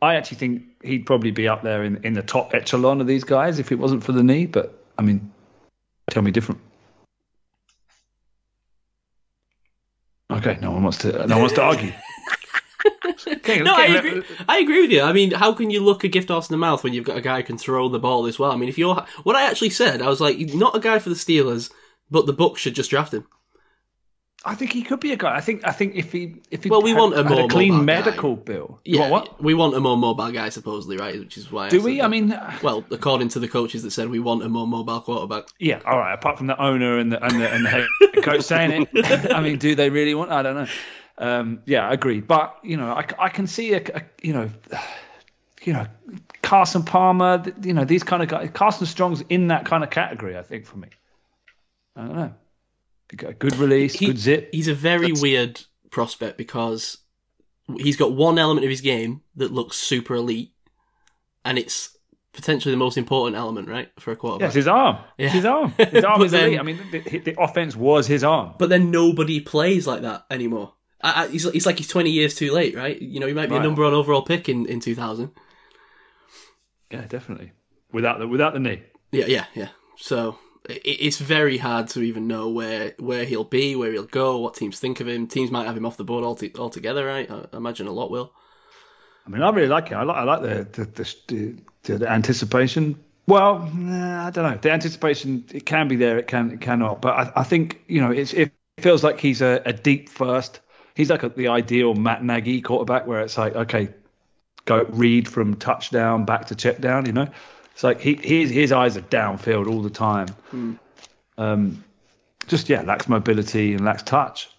I 0.00 0.16
actually 0.16 0.38
think 0.38 0.62
he'd 0.82 1.06
probably 1.06 1.30
be 1.30 1.48
up 1.48 1.62
there 1.62 1.82
in, 1.82 2.04
in 2.04 2.12
the 2.12 2.22
top 2.22 2.54
echelon 2.54 3.00
of 3.00 3.06
these 3.06 3.24
guys 3.24 3.58
if 3.58 3.72
it 3.72 3.76
wasn't 3.78 4.04
for 4.04 4.12
the 4.12 4.22
knee. 4.22 4.46
But 4.46 4.82
I 4.98 5.02
mean, 5.02 5.32
tell 6.10 6.22
me 6.22 6.30
different. 6.30 6.60
Okay, 10.30 10.58
no 10.60 10.70
one 10.70 10.82
wants 10.82 10.98
to. 10.98 11.12
No 11.26 11.36
one 11.36 11.40
wants 11.40 11.54
to 11.54 11.62
argue. 11.62 11.92
Okay, 13.28 13.60
No, 13.60 13.72
okay, 13.74 13.92
I 13.94 13.96
agree. 13.98 14.22
I 14.48 14.58
agree 14.58 14.80
with 14.82 14.90
you. 14.90 15.02
I 15.02 15.12
mean, 15.12 15.30
how 15.32 15.52
can 15.52 15.70
you 15.70 15.80
look 15.80 16.04
a 16.04 16.08
gift 16.08 16.28
horse 16.28 16.48
in 16.48 16.54
the 16.54 16.58
mouth 16.58 16.82
when 16.84 16.92
you've 16.92 17.04
got 17.04 17.16
a 17.16 17.20
guy 17.22 17.38
who 17.38 17.42
can 17.46 17.58
throw 17.58 17.88
the 17.88 17.98
ball 17.98 18.26
as 18.26 18.38
well? 18.38 18.52
I 18.52 18.56
mean, 18.56 18.68
if 18.68 18.78
you're 18.78 19.04
what 19.22 19.36
I 19.36 19.48
actually 19.48 19.70
said, 19.70 20.02
I 20.02 20.08
was 20.08 20.20
like, 20.20 20.38
not 20.54 20.76
a 20.76 20.80
guy 20.80 20.98
for 20.98 21.08
the 21.08 21.14
Steelers, 21.14 21.70
But 22.10 22.26
the 22.26 22.34
Bucs 22.34 22.58
should 22.58 22.74
just 22.74 22.90
draft 22.90 23.14
him. 23.14 23.26
I 24.44 24.54
think 24.54 24.72
he 24.72 24.82
could 24.82 25.00
be 25.00 25.10
a 25.12 25.16
guy. 25.16 25.34
I 25.34 25.40
think 25.40 25.66
I 25.66 25.72
think 25.72 25.96
if 25.96 26.12
he 26.12 26.36
if 26.52 26.62
he 26.62 26.70
Well, 26.70 26.82
we 26.82 26.90
had, 26.90 26.98
want 27.00 27.18
a 27.18 27.24
more 27.24 27.46
a 27.46 27.48
clean 27.48 27.72
mobile 27.72 27.78
guy. 27.80 27.84
medical 27.84 28.36
bill. 28.36 28.80
Yeah, 28.84 29.00
What? 29.10 29.10
what? 29.10 29.42
we 29.42 29.54
want 29.54 29.74
a 29.74 29.80
more 29.80 29.96
mobile 29.96 30.30
guy, 30.30 30.50
supposedly, 30.50 30.96
right? 30.98 31.18
Which 31.18 31.36
is 31.36 31.50
why. 31.50 31.68
Do 31.68 31.78
said 31.80 31.84
we? 31.84 32.00
I 32.00 32.06
mean, 32.06 32.28
well, 32.62 32.84
according 32.92 33.30
to 33.30 33.40
the 33.40 33.48
coaches 33.48 33.82
that 33.82 33.90
said 33.90 34.08
we 34.08 34.20
want 34.20 34.44
a 34.44 34.48
more 34.48 34.66
mobile 34.68 35.00
quarterback. 35.00 35.46
yeah. 35.58 35.80
All 35.84 35.98
right. 35.98 36.12
Apart 36.12 36.38
from 36.38 36.46
the 36.46 36.62
owner 36.62 36.96
and 36.98 37.10
the 37.10 37.24
and 37.24 37.40
the, 37.40 37.50
and 37.50 37.64
the 37.64 37.70
head 37.70 37.86
coach 38.22 38.42
saying 38.42 38.86
it, 38.92 39.32
I 39.32 39.40
mean, 39.40 39.58
do 39.58 39.74
they 39.74 39.90
really 39.90 40.14
want? 40.14 40.30
I 40.30 40.42
don't 40.42 40.54
know. 40.54 40.68
Um, 41.18 41.62
yeah, 41.66 41.88
I 41.88 41.92
agree. 41.92 42.20
But 42.20 42.56
you 42.62 42.76
know, 42.76 42.90
I, 42.92 43.06
I 43.18 43.28
can 43.28 43.46
see 43.46 43.72
a, 43.74 43.82
a 43.94 44.02
you 44.22 44.32
know, 44.32 44.50
you 45.64 45.72
know, 45.72 45.86
Carson 46.42 46.82
Palmer. 46.82 47.42
You 47.62 47.72
know, 47.74 47.84
these 47.84 48.02
kind 48.02 48.22
of 48.22 48.28
guys. 48.28 48.50
Carson 48.52 48.86
Strong's 48.86 49.22
in 49.28 49.48
that 49.48 49.64
kind 49.64 49.82
of 49.82 49.90
category. 49.90 50.36
I 50.36 50.42
think 50.42 50.66
for 50.66 50.78
me. 50.78 50.88
I 51.94 52.00
don't 52.02 52.16
know. 52.16 52.34
He 53.10 53.16
got 53.16 53.30
a 53.30 53.34
Good 53.34 53.56
release, 53.56 53.94
He- 53.94 54.06
good 54.06 54.18
zip. 54.18 54.48
He's 54.52 54.68
a 54.68 54.74
very 54.74 55.12
weird 55.12 55.60
prospect 55.90 56.36
because 56.36 56.98
he's 57.78 57.96
got 57.96 58.12
one 58.12 58.38
element 58.38 58.64
of 58.64 58.70
his 58.70 58.80
game 58.80 59.22
that 59.36 59.52
looks 59.52 59.76
super 59.76 60.14
elite, 60.16 60.52
and 61.44 61.56
it's 61.56 61.96
potentially 62.32 62.72
the 62.72 62.76
most 62.78 62.98
important 62.98 63.34
element, 63.36 63.68
right, 63.68 63.88
for 63.98 64.10
a 64.12 64.16
quarterback. 64.16 64.48
Yes, 64.48 64.54
his 64.54 64.68
arm. 64.68 64.98
Yeah. 65.16 65.28
His 65.30 65.44
arm. 65.46 65.72
His 65.78 66.04
arm 66.04 66.20
is 66.22 66.32
then- 66.32 66.48
elite. 66.48 66.60
I 66.60 66.62
mean, 66.64 66.78
the, 66.90 67.18
the 67.20 67.40
offense 67.40 67.74
was 67.74 68.06
his 68.06 68.22
arm. 68.24 68.54
But 68.58 68.68
then 68.68 68.90
nobody 68.90 69.40
plays 69.40 69.86
like 69.86 70.02
that 70.02 70.26
anymore. 70.30 70.74
I, 71.06 71.22
I, 71.24 71.28
he's, 71.28 71.50
he's 71.52 71.66
like 71.66 71.78
he's 71.78 71.88
20 71.88 72.10
years 72.10 72.34
too 72.34 72.52
late, 72.52 72.74
right? 72.76 73.00
You 73.00 73.20
know, 73.20 73.26
he 73.26 73.34
might 73.34 73.48
be 73.48 73.54
Right. 73.54 73.60
a 73.60 73.64
number 73.64 73.82
one 73.84 73.94
overall 73.94 74.22
pick 74.22 74.48
in, 74.48 74.66
in 74.66 74.80
2000. 74.80 75.30
Yeah, 76.90 77.06
definitely. 77.06 77.52
Without 77.92 78.18
the 78.18 78.28
without 78.28 78.52
the 78.52 78.60
knee. 78.60 78.82
Yeah, 79.12 79.26
yeah, 79.26 79.46
yeah. 79.54 79.68
So 79.96 80.38
it, 80.68 80.82
it's 80.84 81.18
very 81.18 81.58
hard 81.58 81.88
to 81.90 82.02
even 82.02 82.26
know 82.26 82.48
where 82.50 82.94
where 82.98 83.24
he'll 83.24 83.44
be, 83.44 83.76
where 83.76 83.92
he'll 83.92 84.04
go, 84.04 84.38
what 84.38 84.54
teams 84.54 84.78
think 84.78 85.00
of 85.00 85.08
him. 85.08 85.26
Teams 85.26 85.50
might 85.50 85.66
have 85.66 85.76
him 85.76 85.86
off 85.86 85.96
the 85.96 86.04
board 86.04 86.24
alto- 86.24 86.50
altogether, 86.58 87.06
right? 87.06 87.30
I 87.30 87.46
I 87.52 87.56
imagine 87.56 87.86
a 87.86 87.92
lot 87.92 88.10
will. 88.10 88.32
I 89.26 89.30
mean, 89.30 89.42
I 89.42 89.50
really 89.50 89.68
like 89.68 89.90
it. 89.90 89.94
I 89.94 90.02
like 90.04 90.16
I 90.16 90.22
like 90.24 90.42
the 90.42 90.66
the 90.72 90.84
the, 91.28 91.56
the, 91.82 91.98
the 91.98 92.08
anticipation. 92.10 93.02
Well, 93.26 93.68
nah, 93.74 94.26
I 94.26 94.30
don't 94.30 94.48
know. 94.52 94.58
The 94.58 94.70
anticipation 94.70 95.44
it 95.52 95.66
can 95.66 95.88
be 95.88 95.96
there, 95.96 96.18
it 96.18 96.28
can 96.28 96.50
it 96.52 96.60
cannot. 96.60 97.02
But 97.02 97.14
I, 97.14 97.32
I 97.40 97.44
think 97.44 97.82
you 97.88 98.00
know 98.00 98.12
it's, 98.12 98.32
it 98.32 98.52
feels 98.78 99.02
like 99.02 99.18
he's 99.18 99.42
a, 99.42 99.62
a 99.64 99.72
deep 99.72 100.08
first. 100.08 100.60
He's 100.96 101.10
like 101.10 101.22
a, 101.22 101.28
the 101.28 101.48
ideal 101.48 101.94
Matt 101.94 102.24
Nagy 102.24 102.60
quarterback, 102.60 103.06
where 103.06 103.20
it's 103.20 103.36
like 103.38 103.54
okay, 103.54 103.90
go 104.64 104.84
read 104.90 105.28
from 105.28 105.54
touchdown 105.54 106.24
back 106.24 106.46
to 106.46 106.54
check 106.54 106.80
down. 106.80 107.06
You 107.06 107.12
know, 107.12 107.28
it's 107.72 107.84
like 107.84 108.00
he 108.00 108.14
his 108.14 108.50
his 108.50 108.72
eyes 108.72 108.96
are 108.96 109.02
downfield 109.02 109.68
all 109.68 109.82
the 109.82 109.90
time. 109.90 110.28
Um, 111.38 111.84
just 112.46 112.68
yeah, 112.68 112.82
lacks 112.82 113.08
mobility 113.08 113.74
and 113.74 113.84
lacks 113.84 114.02
touch. 114.02 114.50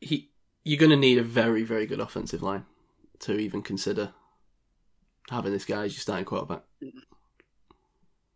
He, 0.00 0.30
you're 0.64 0.78
going 0.78 0.90
to 0.90 0.96
need 0.96 1.18
a 1.18 1.22
very, 1.22 1.62
very 1.62 1.86
good 1.86 2.00
offensive 2.00 2.42
line 2.42 2.64
to 3.20 3.38
even 3.38 3.62
consider 3.62 4.12
having 5.30 5.52
this 5.52 5.64
guy 5.64 5.84
as 5.84 5.92
your 5.92 6.00
starting 6.00 6.24
quarterback. 6.24 6.62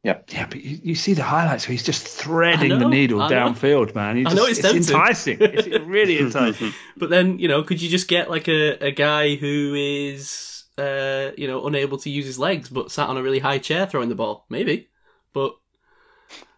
Yeah, 0.07 0.18
yeah, 0.28 0.47
but 0.49 0.62
you, 0.62 0.78
you 0.85 0.94
see 0.94 1.15
the 1.15 1.25
highlights 1.25 1.67
where 1.67 1.73
he's 1.73 1.83
just 1.83 2.07
threading 2.07 2.78
the 2.78 2.89
needle 2.89 3.18
downfield, 3.18 3.93
man. 3.97 4.15
He 4.15 4.20
I 4.25 4.31
just, 4.31 4.36
know 4.36 4.44
it's 4.44 4.60
tempting. 4.60 4.83
enticing. 4.85 5.39
It's 5.41 5.85
really 5.85 6.18
enticing. 6.20 6.73
But 6.97 7.10
then, 7.10 7.41
you 7.41 7.49
know, 7.49 7.65
could 7.65 7.83
you 7.83 7.89
just 7.89 8.07
get 8.07 8.31
like 8.31 8.47
a, 8.47 8.86
a 8.86 8.93
guy 8.93 9.35
who 9.35 9.75
is, 9.75 10.62
uh, 10.78 11.33
you 11.36 11.49
know, 11.49 11.67
unable 11.67 11.99
to 11.99 12.09
use 12.09 12.25
his 12.25 12.39
legs 12.39 12.68
but 12.68 12.93
sat 12.93 13.09
on 13.09 13.17
a 13.17 13.23
really 13.25 13.41
high 13.41 13.59
chair 13.59 13.85
throwing 13.85 14.09
the 14.09 14.15
ball? 14.15 14.47
Maybe. 14.49 14.91
But 15.33 15.57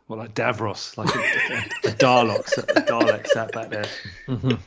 well, 0.09 0.18
like 0.18 0.35
Davros, 0.35 0.99
like 0.99 1.15
a, 1.15 1.18
a, 1.18 1.91
a 1.91 1.94
Dalek, 1.94 2.59
a 2.59 2.83
Dalek 2.83 3.27
sat 3.28 3.52
back 3.52 3.70
there. 3.70 4.59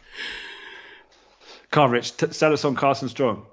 Carl 1.69 1.89
Rich, 1.89 2.17
t- 2.17 2.31
sell 2.31 2.51
us 2.51 2.65
on 2.65 2.73
Carson 2.73 3.09
Strong. 3.09 3.45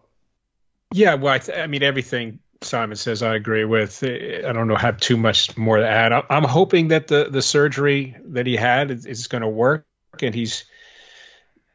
Yeah, 0.90 1.16
well, 1.16 1.34
I, 1.34 1.38
th- 1.38 1.58
I 1.58 1.66
mean, 1.66 1.82
everything 1.82 2.38
Simon 2.60 2.96
says, 2.96 3.22
I 3.22 3.34
agree 3.36 3.64
with. 3.64 4.02
I 4.02 4.52
don't 4.52 4.66
know, 4.66 4.76
have 4.76 4.98
too 4.98 5.16
much 5.16 5.56
more 5.56 5.76
to 5.76 5.88
add. 5.88 6.12
I'm 6.28 6.44
hoping 6.44 6.88
that 6.88 7.06
the 7.06 7.28
the 7.30 7.42
surgery 7.42 8.16
that 8.26 8.46
he 8.46 8.56
had 8.56 8.90
is, 8.90 9.06
is 9.06 9.28
going 9.28 9.42
to 9.42 9.48
work, 9.48 9.86
and 10.22 10.34
he's, 10.34 10.64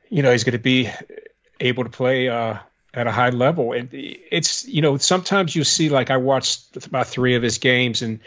you 0.09 0.23
know, 0.23 0.31
he's 0.31 0.43
going 0.43 0.53
to 0.53 0.59
be 0.59 0.89
able 1.59 1.85
to 1.85 1.89
play 1.89 2.27
uh, 2.27 2.57
at 2.93 3.07
a 3.07 3.11
high 3.11 3.29
level. 3.29 3.71
And 3.71 3.89
it's, 3.91 4.67
you 4.67 4.81
know, 4.81 4.97
sometimes 4.97 5.55
you 5.55 5.63
see, 5.63 5.89
like, 5.89 6.11
I 6.11 6.17
watched 6.17 6.85
about 6.85 7.07
three 7.07 7.35
of 7.35 7.43
his 7.43 7.59
games, 7.59 8.01
and 8.01 8.19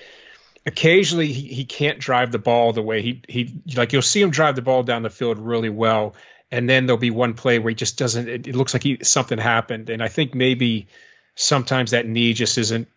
occasionally 0.67 1.33
he, 1.33 1.49
he 1.49 1.65
can't 1.65 1.99
drive 1.99 2.33
the 2.33 2.39
ball 2.39 2.73
the 2.73 2.83
way 2.83 3.01
he 3.01 3.23
he 3.29 3.63
like 3.77 3.93
you'll 3.93 4.03
see 4.03 4.21
him 4.21 4.31
drive 4.31 4.57
the 4.57 4.63
ball 4.63 4.83
down 4.83 5.03
the 5.03 5.11
field 5.11 5.39
really 5.39 5.69
well 5.69 6.15
and 6.51 6.69
then 6.69 6.87
there'll 6.87 6.99
be 6.99 7.11
one 7.11 7.35
play 7.35 7.59
where 7.59 7.71
he 7.71 7.75
just 7.75 7.97
doesn't 7.97 8.29
it, 8.29 8.47
it 8.49 8.57
looks 8.57 8.75
like 8.75 8.83
he 8.83 8.99
something 9.03 9.39
happened 9.39 9.89
and 9.89 10.03
i 10.03 10.09
think 10.09 10.35
maybe 10.35 10.89
sometimes 11.37 11.93
that 11.93 12.07
knee 12.07 12.33
just 12.33 12.59
isn't 12.59 12.89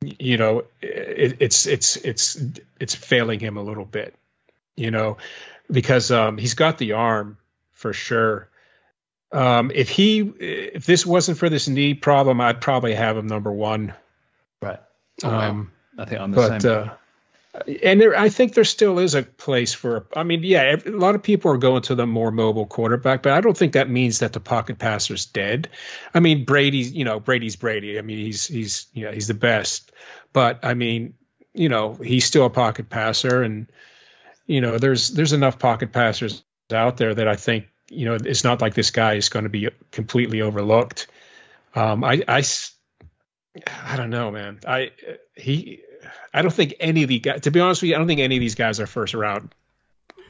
you 0.00 0.36
know 0.36 0.64
it, 0.80 1.36
it's 1.40 1.66
it's 1.66 1.96
it's 1.96 2.42
it's 2.80 2.94
failing 2.94 3.38
him 3.38 3.56
a 3.56 3.62
little 3.62 3.84
bit 3.84 4.14
you 4.76 4.90
know 4.90 5.18
because 5.70 6.10
um 6.10 6.38
he's 6.38 6.54
got 6.54 6.78
the 6.78 6.92
arm 6.92 7.36
for 7.72 7.92
sure 7.92 8.48
um 9.30 9.70
if 9.74 9.88
he 9.88 10.20
if 10.20 10.86
this 10.86 11.04
wasn't 11.06 11.38
for 11.38 11.48
this 11.48 11.68
knee 11.68 11.94
problem 11.94 12.40
i'd 12.40 12.60
probably 12.60 12.94
have 12.94 13.16
him 13.16 13.26
number 13.26 13.52
one 13.52 13.92
Right. 14.60 14.80
um 15.24 15.72
I 15.98 16.04
think 16.04 16.20
I'm 16.20 16.30
the 16.30 16.36
but 16.36 16.62
same. 16.62 16.70
uh, 16.72 16.94
and 17.82 18.00
there, 18.00 18.18
I 18.18 18.30
think 18.30 18.54
there 18.54 18.64
still 18.64 18.98
is 18.98 19.14
a 19.14 19.22
place 19.22 19.74
for. 19.74 20.06
I 20.16 20.22
mean, 20.22 20.42
yeah, 20.42 20.76
a 20.86 20.90
lot 20.90 21.14
of 21.14 21.22
people 21.22 21.50
are 21.50 21.58
going 21.58 21.82
to 21.82 21.94
the 21.94 22.06
more 22.06 22.30
mobile 22.30 22.64
quarterback, 22.64 23.22
but 23.22 23.32
I 23.32 23.42
don't 23.42 23.56
think 23.56 23.74
that 23.74 23.90
means 23.90 24.20
that 24.20 24.32
the 24.32 24.40
pocket 24.40 24.78
passer's 24.78 25.26
dead. 25.26 25.68
I 26.14 26.20
mean, 26.20 26.46
Brady's, 26.46 26.92
you 26.92 27.04
know, 27.04 27.20
Brady's 27.20 27.56
Brady. 27.56 27.98
I 27.98 28.02
mean, 28.02 28.18
he's 28.18 28.46
he's 28.46 28.86
you 28.94 29.04
know 29.04 29.12
he's 29.12 29.28
the 29.28 29.34
best, 29.34 29.92
but 30.32 30.60
I 30.62 30.72
mean, 30.72 31.14
you 31.52 31.68
know, 31.68 31.92
he's 31.94 32.24
still 32.24 32.46
a 32.46 32.50
pocket 32.50 32.88
passer, 32.88 33.42
and 33.42 33.66
you 34.46 34.62
know, 34.62 34.78
there's 34.78 35.10
there's 35.10 35.34
enough 35.34 35.58
pocket 35.58 35.92
passers 35.92 36.42
out 36.72 36.96
there 36.96 37.14
that 37.14 37.28
I 37.28 37.36
think 37.36 37.66
you 37.90 38.06
know 38.06 38.14
it's 38.14 38.44
not 38.44 38.62
like 38.62 38.72
this 38.72 38.90
guy 38.90 39.14
is 39.14 39.28
going 39.28 39.44
to 39.44 39.50
be 39.50 39.68
completely 39.90 40.40
overlooked. 40.40 41.06
Um, 41.74 42.02
I 42.02 42.22
I 42.26 42.42
I 43.84 43.96
don't 43.96 44.10
know, 44.10 44.30
man. 44.30 44.60
I 44.66 44.92
he 45.34 45.82
I 46.32 46.42
don't 46.42 46.52
think 46.52 46.74
any 46.80 47.02
of 47.02 47.08
the 47.08 47.18
guys. 47.18 47.42
To 47.42 47.50
be 47.50 47.60
honest 47.60 47.82
with 47.82 47.90
you, 47.90 47.94
I 47.94 47.98
don't 47.98 48.06
think 48.06 48.20
any 48.20 48.36
of 48.36 48.40
these 48.40 48.54
guys 48.54 48.80
are 48.80 48.86
first 48.86 49.14
round 49.14 49.54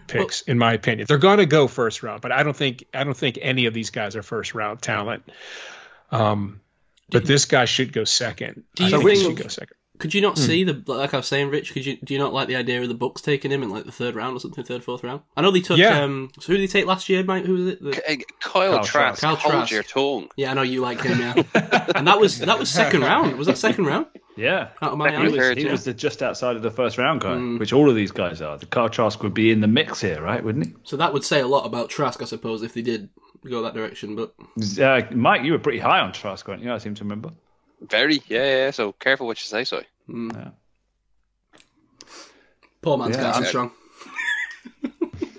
picks, 0.06 0.42
in 0.42 0.58
my 0.58 0.72
opinion. 0.72 1.06
They're 1.08 1.18
going 1.18 1.38
to 1.38 1.46
go 1.46 1.68
first 1.68 2.02
round, 2.02 2.20
but 2.20 2.32
I 2.32 2.42
don't 2.42 2.56
think 2.56 2.84
I 2.94 3.04
don't 3.04 3.16
think 3.16 3.38
any 3.40 3.66
of 3.66 3.74
these 3.74 3.90
guys 3.90 4.16
are 4.16 4.22
first 4.22 4.54
round 4.54 4.82
talent. 4.82 5.22
Um, 6.10 6.60
but 7.10 7.24
this 7.24 7.44
guy 7.44 7.64
should 7.64 7.92
go 7.92 8.04
second. 8.04 8.64
Do 8.74 8.84
I 8.84 8.88
you 8.88 8.98
think 8.98 9.10
he 9.10 9.16
should 9.16 9.36
go 9.36 9.48
second? 9.48 9.76
could 10.02 10.14
you 10.14 10.20
not 10.20 10.36
see 10.36 10.64
the 10.64 10.82
like 10.86 11.14
I 11.14 11.18
was 11.18 11.28
saying, 11.28 11.50
Rich? 11.50 11.72
Could 11.72 11.86
you 11.86 11.96
do 12.02 12.12
you 12.12 12.18
not 12.18 12.32
like 12.32 12.48
the 12.48 12.56
idea 12.56 12.82
of 12.82 12.88
the 12.88 12.94
Bucs 12.94 13.22
taking 13.22 13.52
him 13.52 13.62
in 13.62 13.70
like 13.70 13.84
the 13.84 13.92
third 13.92 14.16
round 14.16 14.36
or 14.36 14.40
something, 14.40 14.64
third, 14.64 14.82
fourth 14.82 15.04
round? 15.04 15.22
I 15.36 15.42
know 15.42 15.52
they 15.52 15.60
took. 15.60 15.78
Yeah. 15.78 16.02
Um, 16.02 16.32
so 16.40 16.48
who 16.48 16.58
did 16.58 16.68
they 16.68 16.72
take 16.72 16.86
last 16.86 17.08
year, 17.08 17.22
Mike? 17.22 17.44
Who 17.44 17.54
was 17.54 17.66
it? 17.68 17.82
The, 17.82 17.92
K- 17.92 18.24
Kyle, 18.40 18.72
Kyle 18.72 18.84
Trask, 18.84 19.20
Trask. 19.20 19.42
Kyle 19.42 19.52
hold 19.52 19.70
your 19.70 19.84
tongue. 19.84 20.28
yeah, 20.34 20.50
I 20.50 20.54
know 20.54 20.62
you 20.62 20.80
like 20.80 21.02
him, 21.02 21.20
yeah. 21.20 21.34
and 21.94 22.08
that 22.08 22.18
was 22.18 22.40
that 22.40 22.58
was 22.58 22.68
second 22.68 23.02
round. 23.02 23.38
Was 23.38 23.46
that 23.46 23.58
second 23.58 23.84
round? 23.84 24.06
Yeah. 24.36 24.68
Out 24.80 24.92
of 24.92 24.98
my 24.98 25.10
He 25.14 25.22
was, 25.24 25.34
Third, 25.36 25.58
he 25.58 25.64
yeah. 25.64 25.72
was 25.72 25.84
the 25.84 25.92
just 25.92 26.22
outside 26.22 26.56
of 26.56 26.62
the 26.62 26.70
first 26.70 26.96
round 26.98 27.20
guy, 27.20 27.34
Mm. 27.34 27.58
which 27.58 27.72
all 27.72 27.88
of 27.90 27.94
these 27.94 28.10
guys 28.10 28.40
are. 28.40 28.56
The 28.56 28.66
Kyle 28.66 28.88
Trask 28.88 29.22
would 29.22 29.34
be 29.34 29.50
in 29.50 29.60
the 29.60 29.66
mix 29.68 30.00
here, 30.00 30.22
right? 30.22 30.42
Wouldn't 30.42 30.66
he? 30.66 30.74
So 30.84 30.96
that 30.96 31.12
would 31.12 31.24
say 31.24 31.40
a 31.40 31.46
lot 31.46 31.66
about 31.66 31.90
Trask, 31.90 32.22
I 32.22 32.24
suppose, 32.24 32.62
if 32.62 32.72
they 32.72 32.82
did 32.82 33.10
go 33.48 33.60
that 33.62 33.74
direction. 33.74 34.16
But 34.16 34.34
Uh, 34.80 35.02
Mike, 35.14 35.42
you 35.42 35.52
were 35.52 35.58
pretty 35.58 35.80
high 35.80 36.00
on 36.00 36.12
Trask, 36.12 36.46
weren't 36.48 36.62
you? 36.62 36.72
I 36.72 36.78
seem 36.78 36.94
to 36.94 37.04
remember. 37.04 37.30
Very, 37.82 38.22
yeah, 38.28 38.44
yeah. 38.66 38.70
So 38.70 38.92
careful 38.92 39.26
what 39.26 39.38
you 39.40 39.46
say, 39.46 39.64
so. 39.64 39.82
poor 42.80 42.96
man's 42.96 43.16
Yeah, 43.16 43.22
Carson 43.22 43.44
I- 43.44 43.48
Strong. 43.48 43.70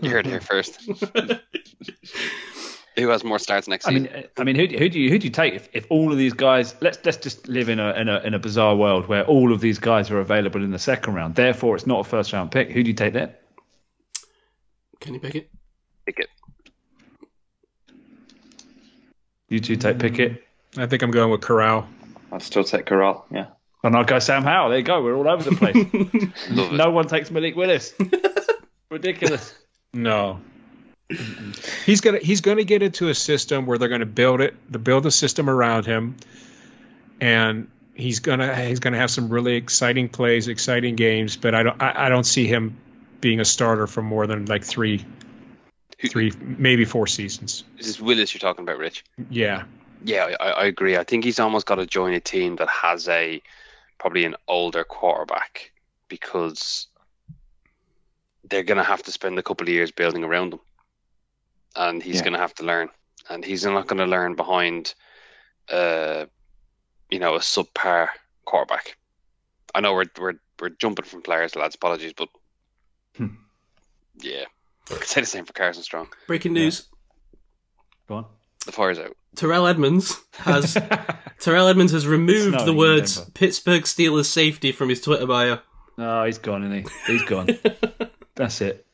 You 0.01 0.09
heard 0.09 0.27
it 0.27 0.31
here 0.31 0.41
first. 0.41 0.79
Who 2.95 3.07
has 3.09 3.23
more 3.23 3.39
starts 3.39 3.67
next 3.67 3.87
I 3.87 3.89
season? 3.89 4.03
mean, 4.13 4.23
I 4.37 4.43
mean, 4.43 4.55
who, 4.55 4.67
do- 4.67 4.77
who 4.77 4.87
do 4.89 4.99
you 4.99 5.09
who 5.09 5.17
do 5.17 5.25
you 5.25 5.31
take 5.31 5.55
if, 5.55 5.67
if 5.73 5.87
all 5.89 6.11
of 6.11 6.17
these 6.17 6.33
guys? 6.33 6.75
Let's 6.79 6.99
let's 7.03 7.17
just 7.17 7.47
live 7.47 7.69
in 7.69 7.79
a, 7.79 7.91
in 7.93 8.07
a 8.07 8.19
in 8.19 8.33
a 8.35 8.39
bizarre 8.39 8.75
world 8.75 9.07
where 9.07 9.23
all 9.25 9.51
of 9.51 9.61
these 9.61 9.79
guys 9.79 10.11
are 10.11 10.19
available 10.19 10.63
in 10.63 10.69
the 10.71 10.77
second 10.79 11.15
round. 11.15 11.33
Therefore, 11.35 11.75
it's 11.75 11.87
not 11.87 12.01
a 12.01 12.03
first 12.03 12.31
round 12.33 12.51
pick. 12.51 12.69
Who 12.71 12.83
do 12.83 12.89
you 12.89 12.95
take 12.95 13.13
then? 13.13 13.33
Can 14.99 15.13
you 15.15 15.19
pick 15.19 15.35
it? 15.35 15.49
Pick 16.05 16.19
it. 16.19 16.29
You 19.49 19.59
two 19.59 19.75
take 19.75 19.99
Pickett, 19.99 20.43
I 20.77 20.85
think 20.87 21.03
I'm 21.03 21.11
going 21.11 21.29
with 21.31 21.41
Corral. 21.41 21.87
I'd 22.31 22.41
still 22.41 22.63
take 22.63 22.85
Corral. 22.87 23.25
Yeah. 23.31 23.47
Oh, 23.83 23.87
and 23.87 23.95
I'll 23.95 24.03
go 24.05 24.17
Sam 24.19 24.43
Howell. 24.43 24.69
There 24.69 24.79
you 24.79 24.83
go. 24.83 25.03
We're 25.03 25.15
all 25.15 25.27
over 25.29 25.47
the 25.49 25.55
place. 25.55 26.31
No 26.71 26.89
one 26.89 27.07
takes 27.07 27.29
Malik 27.29 27.55
Willis. 27.55 27.93
Ridiculous. 28.89 29.53
No. 29.93 30.39
he's 31.85 32.01
gonna 32.01 32.19
he's 32.19 32.41
gonna 32.41 32.63
get 32.63 32.81
into 32.81 33.09
a 33.09 33.15
system 33.15 33.65
where 33.65 33.77
they're 33.77 33.89
gonna 33.89 34.05
build 34.05 34.41
it, 34.41 34.55
to 34.71 34.79
build 34.79 35.05
a 35.05 35.11
system 35.11 35.49
around 35.49 35.85
him, 35.85 36.15
and 37.21 37.67
he's 37.93 38.19
gonna 38.19 38.55
he's 38.55 38.79
gonna 38.79 38.97
have 38.97 39.11
some 39.11 39.29
really 39.29 39.55
exciting 39.55 40.09
plays, 40.09 40.47
exciting 40.47 40.95
games. 40.95 41.37
But 41.37 41.55
I 41.55 41.63
don't 41.63 41.81
I, 41.81 42.05
I 42.05 42.09
don't 42.09 42.25
see 42.25 42.47
him 42.47 42.77
being 43.23 43.39
a 43.39 43.45
starter 43.45 43.87
for 43.87 44.01
more 44.01 44.27
than 44.27 44.45
like 44.45 44.65
three, 44.65 45.05
three, 46.09 46.33
maybe 46.41 46.83
four 46.83 47.07
seasons. 47.07 47.63
This 47.77 47.87
Is 47.87 48.01
Willis 48.01 48.33
you're 48.33 48.39
talking 48.39 48.63
about, 48.63 48.77
Rich? 48.77 49.05
Yeah, 49.29 49.63
Yeah, 50.03 50.35
I, 50.39 50.49
I 50.49 50.65
agree. 50.65 50.97
I 50.97 51.05
think 51.05 51.23
he's 51.23 51.39
almost 51.39 51.65
got 51.65 51.75
to 51.75 51.85
join 51.85 52.13
a 52.13 52.19
team 52.19 52.57
that 52.57 52.67
has 52.67 53.07
a 53.07 53.41
probably 53.97 54.25
an 54.25 54.35
older 54.45 54.83
quarterback 54.83 55.71
because 56.09 56.87
they're 58.49 58.63
going 58.63 58.77
to 58.77 58.83
have 58.83 59.03
to 59.03 59.11
spend 59.11 59.39
a 59.39 59.43
couple 59.43 59.67
of 59.67 59.73
years 59.73 59.91
building 59.91 60.25
around 60.25 60.53
him, 60.53 60.59
and 61.75 62.01
he's 62.03 62.15
Yeah. 62.17 62.21
going 62.23 62.33
to 62.33 62.39
have 62.39 62.53
to 62.55 62.63
learn, 62.63 62.89
and 63.29 63.43
he's 63.43 63.65
not 63.65 63.87
going 63.87 63.99
to 63.99 64.05
learn 64.05 64.35
behind, 64.35 64.93
uh, 65.69 66.25
you 67.09 67.19
know, 67.19 67.35
a 67.35 67.39
subpar 67.39 68.09
quarterback. 68.45 68.97
I 69.75 69.81
know 69.81 69.93
we're 69.93 70.05
we're 70.19 70.33
we're 70.59 70.69
jumping 70.69 71.05
from 71.05 71.21
players, 71.21 71.55
lads. 71.55 71.75
Apologies, 71.75 72.13
but 72.13 72.29
Hmm. 73.17 73.27
yeah, 74.21 74.45
I 74.89 74.93
could 74.95 75.07
say 75.07 75.21
the 75.21 75.27
same 75.27 75.45
for 75.45 75.53
Carson 75.53 75.83
Strong. 75.83 76.07
Breaking 76.27 76.53
news: 76.53 76.87
Go 78.07 78.15
on. 78.15 78.25
The 78.65 78.71
fire's 78.71 78.97
out. 78.99 79.15
Terrell 79.35 79.67
Edmunds 79.67 80.15
has 80.37 80.73
Terrell 81.39 81.67
Edmunds 81.67 81.91
has 81.91 82.05
removed 82.07 82.65
the 82.65 82.73
words 82.73 83.15
Denver. 83.17 83.31
"Pittsburgh 83.33 83.83
Steelers 83.83 84.25
safety" 84.25 84.71
from 84.71 84.89
his 84.89 85.01
Twitter 85.01 85.25
bio. 85.25 85.59
No, 85.97 86.23
he's 86.25 86.37
gone, 86.37 86.63
isn't 86.71 86.87
he? 87.07 87.11
He's 87.13 87.23
gone. 87.23 87.49
That's 88.35 88.61
it. 88.61 88.85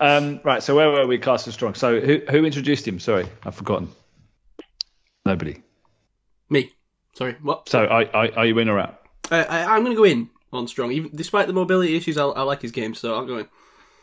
Um, 0.00 0.40
right. 0.44 0.62
So 0.62 0.76
where 0.76 0.90
were 0.90 1.06
we? 1.06 1.18
Carson 1.18 1.52
Strong. 1.52 1.74
So 1.74 2.00
who 2.00 2.20
who 2.30 2.44
introduced 2.44 2.86
him? 2.86 3.00
Sorry, 3.00 3.26
I've 3.44 3.54
forgotten. 3.54 3.88
Nobody. 5.26 5.62
Me, 6.48 6.72
sorry, 7.14 7.36
what? 7.42 7.68
So 7.68 7.84
are, 7.84 8.06
are, 8.14 8.30
are 8.34 8.46
you 8.46 8.58
in 8.58 8.68
or 8.68 8.78
out? 8.78 9.02
I, 9.30 9.44
I, 9.44 9.74
I'm 9.74 9.84
going 9.84 9.94
to 9.94 9.96
go 9.96 10.04
in 10.04 10.30
on 10.52 10.66
Strong, 10.66 10.92
even 10.92 11.10
despite 11.14 11.46
the 11.46 11.52
mobility 11.52 11.96
issues. 11.96 12.16
I, 12.16 12.24
I 12.24 12.42
like 12.42 12.62
his 12.62 12.72
game, 12.72 12.94
so 12.94 13.14
I'll 13.14 13.26
go 13.26 13.38
in. 13.38 13.48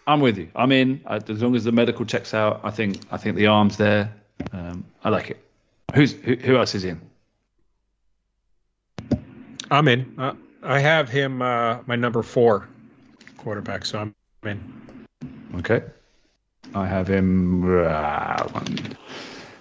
I'm 0.05 0.19
with 0.19 0.37
you. 0.37 0.49
I'm 0.55 0.71
in. 0.71 1.01
I, 1.07 1.15
as 1.15 1.41
long 1.41 1.55
as 1.55 1.63
the 1.63 1.71
medical 1.71 2.05
checks 2.05 2.33
out, 2.33 2.61
I 2.63 2.69
think 2.69 3.01
I 3.11 3.17
think 3.17 3.35
the 3.35 3.47
arm's 3.47 3.77
there. 3.77 4.13
Um, 4.51 4.85
I 5.03 5.09
like 5.09 5.31
it. 5.31 5.43
Who's 5.95 6.13
who, 6.13 6.35
who 6.35 6.57
else 6.57 6.75
is 6.75 6.83
in? 6.83 7.01
I'm 9.71 9.87
in. 9.87 10.13
Uh, 10.19 10.33
I 10.61 10.79
have 10.79 11.09
him 11.09 11.41
uh, 11.41 11.79
my 11.87 11.95
number 11.95 12.21
four 12.21 12.67
quarterback, 13.37 13.85
so 13.85 13.99
I'm 13.99 14.15
in. 14.43 14.84
Okay. 15.59 15.81
I 16.73 16.85
have 16.87 17.07
him. 17.07 17.63
Uh, 17.85 18.47
one, 18.49 18.65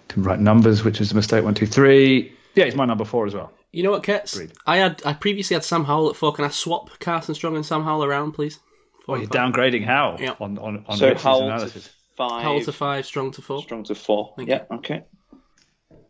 didn't 0.08 0.24
write 0.24 0.40
numbers, 0.40 0.84
which 0.84 1.00
is 1.00 1.12
a 1.12 1.14
mistake. 1.14 1.44
One, 1.44 1.55
two, 1.55 1.66
three. 1.66 2.32
Yeah, 2.55 2.64
he's 2.64 2.74
my 2.76 2.84
number 2.84 3.05
four 3.05 3.26
as 3.26 3.34
well. 3.34 3.52
You 3.73 3.82
know 3.82 3.90
what, 3.90 4.02
Kets? 4.05 4.34
Agreed. 4.34 4.52
I 4.66 4.76
had 4.78 5.02
I 5.05 5.12
previously 5.12 5.55
had 5.55 5.64
Sam 5.64 5.84
Howell 5.84 6.10
at 6.10 6.16
four. 6.16 6.32
Can 6.32 6.44
I 6.44 6.48
swap 6.48 6.90
Carson 7.00 7.34
Strong 7.34 7.56
and 7.56 7.66
Sam 7.66 7.82
Howell 7.82 8.05
around, 8.05 8.32
please? 8.32 8.56
Four 9.05 9.14
Well, 9.14 9.20
and 9.23 9.32
you're 9.34 9.42
five. 9.42 9.52
downgrading 9.52 9.84
Howell 9.84 10.20
Yeah. 10.20 10.34
on 10.40 10.56
on 10.58 10.84
on 10.89 10.97
so 10.97 11.08
Rich's 11.08 11.23
Howell 11.23 11.40
to 11.40 11.47
analysis. 11.47 11.90
five, 12.16 12.42
Howell 12.42 12.60
to 12.62 12.73
five, 12.73 13.05
Strong 13.06 13.32
to 13.32 13.42
four. 13.42 13.62
strong 13.62 13.84
to 13.84 13.94
four. 13.94 14.32
Thank 14.36 14.48
yeah, 14.48 14.62
okay. 14.70 15.02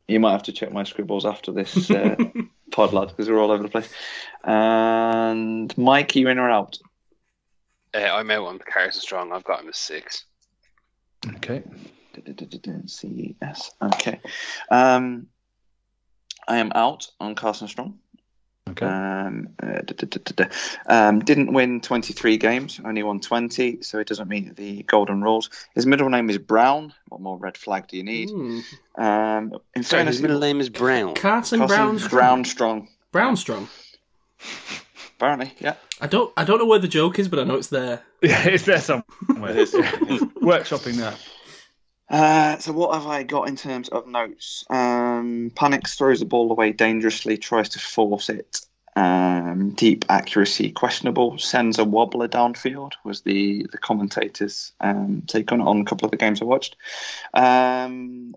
You 0.07 0.21
might 0.21 0.33
have 0.33 0.43
to 0.45 0.53
check 0.53 0.71
my 0.71 0.85
scribbles 0.85 1.25
after 1.25 1.51
this 1.51 1.91
uh, 1.91 2.15
pod, 2.73 2.93
lad, 2.93 3.09
because 3.09 3.29
we're 3.31 3.39
all 3.41 3.51
over 3.51 3.63
the 3.63 3.71
place. 3.71 3.89
And 4.45 5.77
Mike, 5.79 6.15
you 6.15 6.29
in 6.29 6.39
or 6.39 6.51
out? 6.51 6.79
Uh, 7.95 7.99
I'm 7.99 8.31
out 8.31 8.47
on 8.47 8.59
Carson 8.59 9.01
Strong. 9.01 9.33
I've 9.33 9.45
got 9.45 9.61
him 9.61 9.69
as 9.69 9.79
six. 9.79 10.25
Okay. 11.37 11.63
CES. 12.87 13.71
Okay. 13.83 14.21
Um, 14.71 15.27
I 16.47 16.59
am 16.59 16.73
out 16.75 17.09
on 17.21 17.35
Carson 17.35 17.69
Strong. 17.69 17.99
Okay. 18.71 18.87
Um, 18.87 19.49
uh, 19.63 19.83
da, 19.85 19.95
da, 19.95 20.07
da, 20.07 20.19
da, 20.25 20.45
da. 20.45 21.09
um, 21.09 21.21
didn't 21.21 21.53
win 21.53 21.81
23 21.81 22.39
games, 22.39 22.81
only 22.85 23.03
won 23.03 23.21
20, 23.21 23.83
so 23.83 23.99
it 23.99 24.09
doesn't 24.09 24.29
meet 24.29 24.57
the 24.57 24.83
golden 24.85 25.23
rules. 25.23 25.51
His 25.75 25.87
middle 25.87 26.09
name 26.09 26.31
is 26.31 26.39
Brown. 26.39 26.93
What 27.09 27.21
more 27.21 27.37
red 27.37 27.59
flag 27.59 27.89
do 27.89 27.97
you 27.99 28.03
need? 28.03 28.31
Hmm. 28.31 28.61
Um, 28.97 29.53
in 29.77 29.83
Sorry, 29.83 30.01
fairness, 30.01 30.17
his 30.17 30.23
middle 30.23 30.41
name 30.41 30.61
is 30.61 30.71
Brown. 30.71 31.15
Carson, 31.15 31.61
Carson 31.61 31.77
Brown 31.77 31.99
Strong. 31.99 32.11
Brown 32.11 32.45
Strong. 32.45 32.89
Brown 33.13 33.37
Strong. 33.37 33.69
Apparently, 35.17 35.53
yeah. 35.59 35.75
I 36.05 36.07
don't 36.07 36.31
I 36.37 36.45
don't 36.45 36.59
know 36.59 36.67
where 36.67 36.79
the 36.79 36.87
joke 36.87 37.19
is, 37.19 37.29
but 37.29 37.39
I 37.39 37.45
know 37.45 37.55
it's 37.55 37.69
there. 37.69 38.03
Yeah, 38.23 38.49
it's 38.49 38.65
there 38.65 38.79
somewhere. 38.79 39.51
It 39.51 39.57
is. 39.57 39.73
Workshopping 40.43 40.97
that. 40.97 41.19
Uh, 42.11 42.59
so 42.59 42.73
what 42.73 42.95
have 42.95 43.07
I 43.07 43.23
got 43.23 43.49
in 43.49 43.57
terms 43.57 43.89
of 43.89 44.07
notes? 44.07 44.65
Um, 44.69 45.51
panics, 45.55 45.95
throws 45.95 46.21
the 46.21 46.27
ball 46.27 46.51
away 46.51 46.73
dangerously, 46.73 47.39
tries 47.39 47.71
to 47.71 47.79
force 47.79 48.29
it. 48.29 48.61
Um, 48.97 49.71
deep 49.71 50.05
accuracy 50.11 50.71
questionable. 50.73 51.39
Sends 51.39 51.79
a 51.79 51.85
wobbler 51.85 52.29
downfield 52.29 52.93
was 53.03 53.23
the 53.23 53.67
the 53.73 53.79
commentators' 53.79 54.73
um, 54.81 55.23
take 55.27 55.53
on 55.53 55.63
on 55.63 55.81
a 55.81 55.85
couple 55.85 56.05
of 56.05 56.11
the 56.11 56.19
games 56.19 56.43
I 56.43 56.45
watched. 56.45 56.77
Um, 57.33 58.37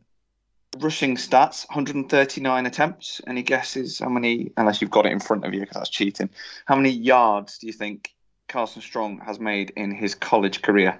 rushing 0.79 1.15
stats: 1.15 1.67
139 1.69 2.65
attempts. 2.65 3.21
Any 3.27 3.43
guesses 3.43 3.99
how 3.99 4.09
many? 4.09 4.51
Unless 4.57 4.81
you've 4.81 4.91
got 4.91 5.05
it 5.05 5.11
in 5.11 5.19
front 5.19 5.45
of 5.45 5.53
you, 5.53 5.61
because 5.61 5.75
that's 5.77 5.89
cheating. 5.89 6.29
How 6.65 6.75
many 6.75 6.89
yards 6.89 7.57
do 7.57 7.67
you 7.67 7.73
think 7.73 8.13
Carson 8.47 8.81
Strong 8.81 9.19
has 9.25 9.39
made 9.39 9.71
in 9.71 9.91
his 9.91 10.15
college 10.15 10.61
career? 10.61 10.99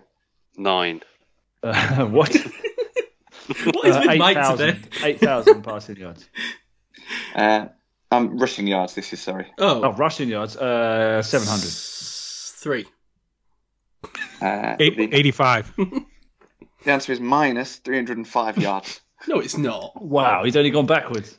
Nine. 0.58 1.02
Uh, 1.64 2.06
what? 2.18 2.36
What 3.66 3.86
is 3.88 3.96
Uh, 3.96 4.04
with 4.06 4.18
Mike 4.20 4.36
8,000 4.36 4.58
today? 4.58 4.80
8,000 5.04 5.62
passing 5.64 5.96
yards. 5.96 6.28
Uh, 7.34 7.68
um, 8.12 8.38
rushing 8.38 8.68
yards. 8.68 8.94
This 8.94 9.14
is 9.14 9.22
sorry. 9.22 9.48
Oh, 9.58 9.84
Oh, 9.86 9.94
rushing 9.94 10.28
yards. 10.28 10.58
Uh, 10.58 11.22
700. 11.22 11.64
s- 11.64 12.54
Three. 12.58 12.86
Uh, 14.42 14.76
Eight, 14.82 14.98
the, 14.98 15.14
85. 15.14 15.74
the 15.78 16.92
answer 16.92 17.14
is 17.14 17.22
minus 17.22 17.78
305 17.78 18.58
yards. 18.58 19.00
No, 19.28 19.40
it's 19.40 19.58
not. 19.58 20.02
Wow, 20.02 20.44
he's 20.44 20.56
only 20.56 20.70
gone 20.72 20.86
backwards. 20.86 21.38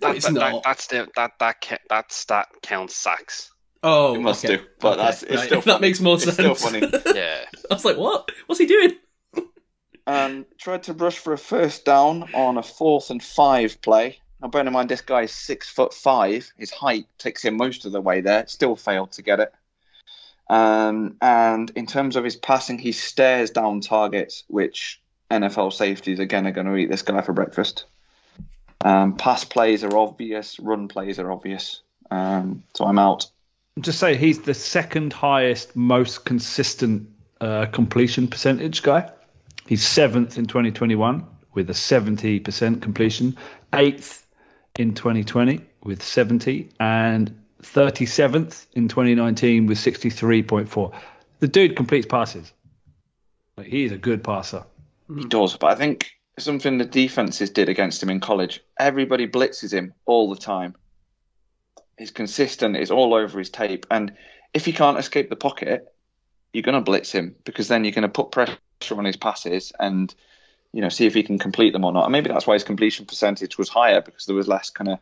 No, 0.00 0.10
it's 0.12 0.26
that, 0.26 0.34
that, 0.34 0.52
not. 0.52 0.62
that's 0.64 0.86
the, 0.86 1.08
that 1.16 1.32
that 1.40 1.60
ca- 1.60 1.78
that 1.88 2.12
stat 2.12 2.48
counts 2.62 2.96
sacks. 2.96 3.50
Oh, 3.82 4.14
It 4.14 4.20
must 4.20 4.44
okay. 4.44 4.56
do, 4.58 4.62
but 4.78 4.92
Okay, 4.94 5.02
that's 5.02 5.22
it's 5.22 5.32
right. 5.36 5.46
still 5.46 5.60
that 5.62 5.66
funny. 5.72 5.80
makes 5.80 6.00
more 6.00 6.14
It's 6.14 6.24
sense. 6.24 6.34
still 6.36 6.54
funny. 6.54 6.80
Yeah. 7.14 7.44
I 7.70 7.74
was 7.74 7.84
like, 7.84 7.96
what? 7.96 8.30
What's 8.46 8.60
he 8.60 8.66
doing? 8.66 8.92
Um, 10.06 10.46
tried 10.58 10.82
to 10.84 10.92
rush 10.92 11.18
for 11.18 11.32
a 11.32 11.38
first 11.38 11.84
down 11.84 12.34
on 12.34 12.58
a 12.58 12.62
fourth 12.62 13.10
and 13.10 13.22
five 13.22 13.80
play. 13.82 14.18
Now, 14.42 14.48
bear 14.48 14.66
in 14.66 14.72
mind, 14.72 14.88
this 14.88 15.02
guy 15.02 15.22
is 15.22 15.32
six 15.32 15.68
foot 15.68 15.92
five. 15.94 16.50
His 16.58 16.70
height 16.70 17.06
takes 17.18 17.44
him 17.44 17.56
most 17.56 17.84
of 17.84 17.92
the 17.92 18.00
way 18.00 18.20
there. 18.20 18.46
Still 18.48 18.76
failed 18.76 19.12
to 19.12 19.22
get 19.22 19.40
it. 19.40 19.52
Um, 20.48 21.16
and 21.20 21.70
in 21.76 21.86
terms 21.86 22.16
of 22.16 22.24
his 22.24 22.36
passing, 22.36 22.78
he 22.78 22.92
stares 22.92 23.50
down 23.50 23.80
targets, 23.80 24.44
which 24.48 24.99
NFL 25.30 25.72
safeties 25.72 26.18
again 26.18 26.46
are 26.46 26.52
going 26.52 26.66
to 26.66 26.76
eat 26.76 26.90
this 26.90 27.02
guy 27.02 27.20
for 27.22 27.32
breakfast. 27.32 27.84
Um, 28.82 29.16
pass 29.16 29.44
plays 29.44 29.84
are 29.84 29.96
obvious. 29.96 30.58
Run 30.58 30.88
plays 30.88 31.18
are 31.18 31.30
obvious. 31.30 31.82
Um, 32.10 32.64
so 32.74 32.84
I'm 32.84 32.98
out. 32.98 33.30
Just 33.78 34.00
say 34.00 34.16
he's 34.16 34.42
the 34.42 34.54
second 34.54 35.12
highest, 35.12 35.76
most 35.76 36.24
consistent 36.24 37.08
uh, 37.40 37.66
completion 37.66 38.28
percentage 38.28 38.82
guy. 38.82 39.10
He's 39.66 39.86
seventh 39.86 40.36
in 40.36 40.46
2021 40.46 41.24
with 41.54 41.70
a 41.70 41.74
70% 41.74 42.82
completion, 42.82 43.36
eighth 43.72 44.26
in 44.78 44.94
2020 44.94 45.60
with 45.84 46.02
70, 46.02 46.68
and 46.78 47.40
37th 47.62 48.66
in 48.74 48.88
2019 48.88 49.66
with 49.66 49.78
63.4. 49.78 50.94
The 51.40 51.48
dude 51.48 51.76
completes 51.76 52.06
passes. 52.06 52.52
Like, 53.56 53.68
he's 53.68 53.92
a 53.92 53.98
good 53.98 54.24
passer. 54.24 54.64
He 55.14 55.22
hmm. 55.22 55.28
does, 55.28 55.56
but 55.56 55.72
I 55.72 55.74
think 55.74 56.10
something 56.38 56.78
the 56.78 56.84
defenses 56.84 57.50
did 57.50 57.68
against 57.68 58.02
him 58.02 58.10
in 58.10 58.20
college. 58.20 58.62
Everybody 58.78 59.26
blitzes 59.26 59.72
him 59.72 59.92
all 60.06 60.30
the 60.30 60.40
time. 60.40 60.74
He's 61.98 62.10
consistent. 62.10 62.76
It's 62.76 62.90
all 62.90 63.12
over 63.14 63.38
his 63.38 63.50
tape, 63.50 63.86
and 63.90 64.12
if 64.54 64.64
he 64.64 64.72
can't 64.72 64.98
escape 64.98 65.28
the 65.28 65.36
pocket, 65.36 65.86
you're 66.52 66.62
going 66.62 66.76
to 66.76 66.80
blitz 66.80 67.12
him 67.12 67.36
because 67.44 67.68
then 67.68 67.84
you're 67.84 67.92
going 67.92 68.02
to 68.02 68.08
put 68.08 68.32
pressure 68.32 68.56
on 68.92 69.04
his 69.04 69.16
passes 69.16 69.72
and 69.78 70.14
you 70.72 70.80
know 70.80 70.88
see 70.88 71.06
if 71.06 71.14
he 71.14 71.22
can 71.22 71.38
complete 71.38 71.72
them 71.72 71.84
or 71.84 71.92
not. 71.92 72.04
And 72.04 72.12
maybe 72.12 72.28
that's 72.28 72.46
why 72.46 72.54
his 72.54 72.64
completion 72.64 73.06
percentage 73.06 73.58
was 73.58 73.68
higher 73.68 74.00
because 74.00 74.26
there 74.26 74.36
was 74.36 74.48
less 74.48 74.70
kind 74.70 74.88
of 74.88 74.98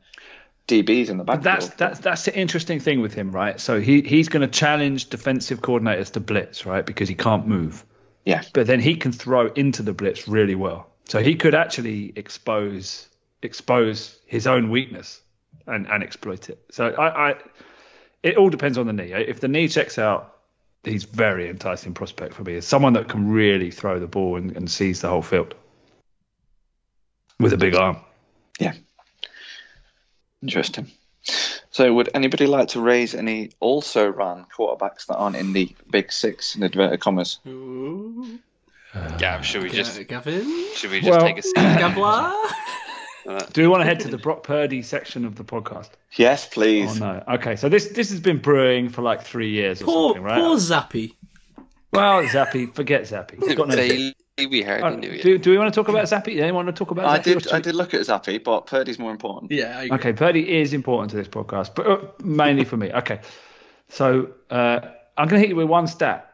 DBs 0.67 1.09
in 1.09 1.17
the 1.17 1.25
backfield. 1.25 1.45
that's 1.45 1.69
that's 1.77 2.01
that's 2.01 2.25
the 2.25 2.37
interesting 2.37 2.81
thing 2.81 3.01
with 3.01 3.15
him, 3.15 3.31
right? 3.31 3.61
So 3.61 3.81
he 3.81 4.03
he's 4.03 4.28
going 4.28 4.43
to 4.43 4.49
challenge 4.49 5.09
defensive 5.09 5.61
coordinators 5.61 6.12
to 6.12 6.20
blitz, 6.20 6.67
right? 6.67 6.85
Because 6.85 7.09
he 7.09 7.15
can't 7.15 7.47
move. 7.47 7.85
Yeah. 8.28 8.42
But 8.52 8.66
then 8.66 8.78
he 8.78 8.94
can 8.94 9.10
throw 9.10 9.47
into 9.47 9.82
the 9.82 9.94
blitz 9.94 10.28
really 10.28 10.55
well. 10.55 10.90
So 11.08 11.23
he 11.23 11.34
could 11.34 11.55
actually 11.55 12.12
expose 12.15 13.08
expose 13.42 14.18
his 14.26 14.47
own 14.47 14.68
weakness 14.68 15.23
and, 15.66 15.86
and 15.86 16.02
exploit 16.02 16.50
it. 16.50 16.62
So 16.70 16.89
I, 16.89 17.31
I 17.31 17.34
it 18.23 18.36
all 18.36 18.50
depends 18.50 18.76
on 18.76 18.86
the 18.86 18.92
knee. 18.92 19.12
If 19.15 19.40
the 19.40 19.48
knee 19.48 19.66
checks 19.66 19.98
out, 19.98 20.36
he's 20.84 21.05
very 21.05 21.48
enticing 21.48 21.94
prospect 21.94 22.34
for 22.34 22.44
me. 22.44 22.57
As 22.57 22.66
someone 22.66 22.92
that 22.92 23.08
can 23.08 23.31
really 23.31 23.70
throw 23.70 23.98
the 23.98 24.07
ball 24.07 24.36
and, 24.36 24.55
and 24.55 24.70
seize 24.70 25.00
the 25.00 25.08
whole 25.08 25.23
field 25.23 25.55
with 27.40 27.55
a 27.55 27.57
big 27.57 27.76
arm. 27.76 27.97
Yeah. 28.60 28.74
Interesting. 30.42 30.90
So, 31.78 31.94
would 31.94 32.08
anybody 32.12 32.48
like 32.48 32.66
to 32.70 32.81
raise 32.81 33.15
any 33.15 33.50
also 33.60 34.10
ran 34.10 34.47
quarterbacks 34.47 35.07
that 35.07 35.15
aren't 35.15 35.36
in 35.36 35.52
the 35.52 35.76
big 35.92 36.10
six 36.10 36.57
in 36.57 36.65
inverted 36.65 36.98
commas? 36.98 37.39
Ooh. 37.47 38.40
Uh, 38.92 39.16
Gav, 39.16 39.47
should 39.47 39.62
we 39.62 39.70
just 39.70 40.05
Gavin? 40.08 40.42
should 40.74 40.90
we 40.90 40.98
just 40.98 41.08
Well- 41.12 41.20
take 41.20 41.39
a 41.39 41.42
seat? 41.42 41.55
Gavla? 41.55 42.34
Uh, 43.28 43.39
Do 43.52 43.62
we 43.62 43.68
want 43.68 43.82
to 43.82 43.84
head 43.84 44.00
to 44.00 44.08
the 44.08 44.18
Brock 44.18 44.42
Purdy 44.42 44.82
section 44.82 45.24
of 45.24 45.36
the 45.36 45.44
podcast? 45.44 45.90
Yes, 46.16 46.48
please. 46.48 47.00
Oh 47.00 47.12
no. 47.28 47.34
Okay, 47.36 47.55
so 47.55 47.68
this 47.68 47.90
this 47.90 48.10
has 48.10 48.18
been 48.18 48.39
brewing 48.39 48.89
for 48.89 49.02
like 49.02 49.23
three 49.23 49.50
years 49.50 49.81
or 49.81 49.84
Poor, 49.84 50.08
something, 50.15 50.24
right? 50.24 50.40
poor 50.40 50.57
Zappe. 50.57 51.15
Well, 51.92 52.24
Zappe, 52.24 52.74
forget 52.74 53.02
Zappe. 53.02 53.40
He's 53.40 53.55
got 53.55 53.68
no. 53.68 53.76
They, 54.39 54.47
we 54.47 54.62
hardly 54.62 55.00
knew 55.00 55.17
you. 55.17 55.23
do, 55.23 55.36
do 55.36 55.50
we 55.50 55.58
want 55.58 55.75
to 55.75 55.78
talk 55.78 55.89
about 55.89 56.05
Zappe? 56.05 56.41
Anyone 56.41 56.67
want 56.67 56.76
to 56.76 56.78
talk 56.78 56.92
about 56.92 57.07
I 57.07 57.18
Zappe? 57.18 57.20
or 57.20 57.34
did. 57.34 57.42
should 57.42 57.52
I 57.52 57.60
did 57.60 57.75
look 57.75 57.92
at 57.92 58.02
Zappe, 58.02 58.44
but 58.44 58.67
Purdy's 58.67 58.97
more 58.97 59.10
important. 59.10 59.50
Yeah, 59.50 59.76
I 59.76 59.83
agree. 59.83 59.99
Okay, 59.99 60.12
Purdy 60.12 60.60
is 60.60 60.73
important 60.73 61.10
to 61.10 61.17
this 61.17 61.26
podcast, 61.26 61.75
but 61.75 61.86
uh, 61.89 61.99
mainly 62.23 62.65
for 62.65 62.76
me. 62.76 62.92
Okay, 62.92 63.20
so 63.89 64.31
uh, 64.49 64.78
I'm 65.17 65.26
going 65.26 65.42
to 65.42 65.49
hit 65.49 65.49
you 65.49 65.57
with 65.57 65.67
one 65.67 65.89
stat, 65.89 66.33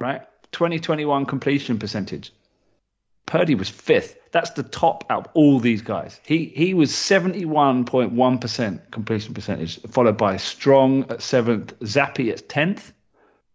right? 0.00 0.22
2021 0.50 1.26
completion 1.26 1.78
percentage. 1.78 2.32
Purdy 3.26 3.54
was 3.54 3.68
fifth. 3.68 4.16
That's 4.32 4.50
the 4.50 4.64
top 4.64 5.04
out 5.08 5.26
of 5.26 5.32
all 5.34 5.60
these 5.60 5.80
guys. 5.80 6.18
He 6.24 6.46
he 6.56 6.74
was 6.74 6.90
71.1% 6.90 8.90
completion 8.90 9.32
percentage, 9.32 9.80
followed 9.82 10.16
by 10.16 10.38
Strong 10.38 11.08
at 11.08 11.22
seventh, 11.22 11.78
Zappe 11.80 12.32
at 12.32 12.48
10th, 12.48 12.90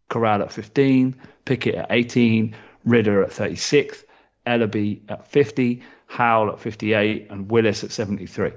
Corral 0.08 0.42
at 0.42 0.54
15, 0.54 1.16
Pickett 1.44 1.76
at 1.76 1.88
18, 1.90 2.56
Ridder 2.88 3.24
at 3.24 3.32
36th, 3.32 4.04
Ellaby 4.46 5.02
at 5.10 5.28
50, 5.28 5.84
Howell 6.08 6.54
at 6.54 6.60
58, 6.60 7.28
and 7.30 7.52
Willis 7.52 7.84
at 7.84 7.92
73. 7.92 8.54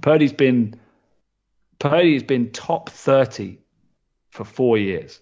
Purdy's 0.00 0.32
been 0.32 0.74
Purdy's 1.78 2.24
been 2.24 2.50
top 2.50 2.90
30 2.90 3.58
for 4.30 4.44
four 4.44 4.78
years, 4.78 5.20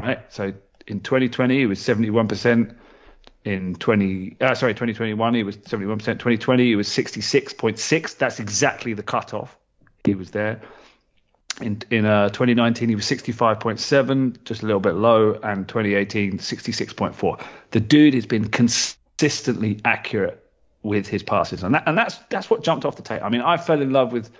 right? 0.00 0.20
So 0.32 0.52
in 0.86 1.00
2020 1.00 1.58
he 1.58 1.66
was 1.66 1.80
71 1.80 2.28
percent. 2.28 2.76
In 3.44 3.74
20, 3.74 4.36
uh, 4.40 4.54
sorry, 4.54 4.72
2021 4.72 5.34
he 5.34 5.42
was 5.42 5.58
71 5.66 5.98
percent. 5.98 6.20
2020 6.20 6.64
he 6.64 6.76
was 6.76 6.88
66.6. 6.88 8.16
That's 8.16 8.38
exactly 8.38 8.94
the 8.94 9.02
cutoff. 9.02 9.56
He 10.04 10.14
was 10.14 10.30
there. 10.30 10.62
In 11.60 11.82
in 11.90 12.06
uh, 12.06 12.28
2019 12.30 12.88
he 12.88 12.94
was 12.94 13.04
65.7, 13.04 14.44
just 14.44 14.62
a 14.62 14.66
little 14.66 14.80
bit 14.80 14.94
low, 14.94 15.34
and 15.42 15.68
2018 15.68 16.38
66.4. 16.38 17.44
The 17.72 17.80
dude 17.80 18.14
has 18.14 18.26
been 18.26 18.48
consistently 18.48 19.80
accurate 19.84 20.42
with 20.82 21.06
his 21.06 21.22
passes, 21.22 21.62
and 21.62 21.74
that, 21.74 21.84
and 21.86 21.96
that's 21.96 22.16
that's 22.30 22.48
what 22.48 22.64
jumped 22.64 22.84
off 22.84 22.96
the 22.96 23.02
tape. 23.02 23.22
I 23.22 23.28
mean, 23.28 23.42
I 23.42 23.56
fell 23.58 23.80
in 23.80 23.90
love 23.90 24.12
with 24.12 24.30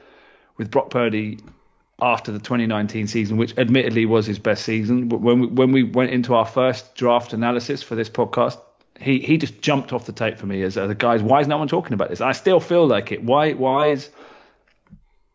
with 0.56 0.70
Brock 0.70 0.90
Purdy 0.90 1.38
after 2.00 2.32
the 2.32 2.38
2019 2.38 3.06
season, 3.06 3.36
which 3.36 3.56
admittedly 3.58 4.06
was 4.06 4.26
his 4.26 4.38
best 4.38 4.64
season. 4.64 5.08
When 5.08 5.40
we, 5.40 5.46
when 5.46 5.72
we 5.72 5.82
went 5.84 6.10
into 6.10 6.34
our 6.34 6.46
first 6.46 6.94
draft 6.94 7.32
analysis 7.32 7.82
for 7.82 7.94
this 7.94 8.10
podcast, 8.10 8.58
he 8.98 9.20
he 9.20 9.38
just 9.38 9.60
jumped 9.62 9.92
off 9.92 10.06
the 10.06 10.12
tape 10.12 10.38
for 10.38 10.46
me 10.46 10.62
as, 10.62 10.76
as 10.76 10.90
a 10.90 10.94
guys. 10.94 11.22
Why 11.22 11.40
is 11.40 11.48
no 11.48 11.58
one 11.58 11.68
talking 11.68 11.92
about 11.92 12.10
this? 12.10 12.20
I 12.20 12.32
still 12.32 12.60
feel 12.60 12.86
like 12.86 13.12
it. 13.12 13.22
Why 13.22 13.52
why 13.52 13.88
is 13.88 14.10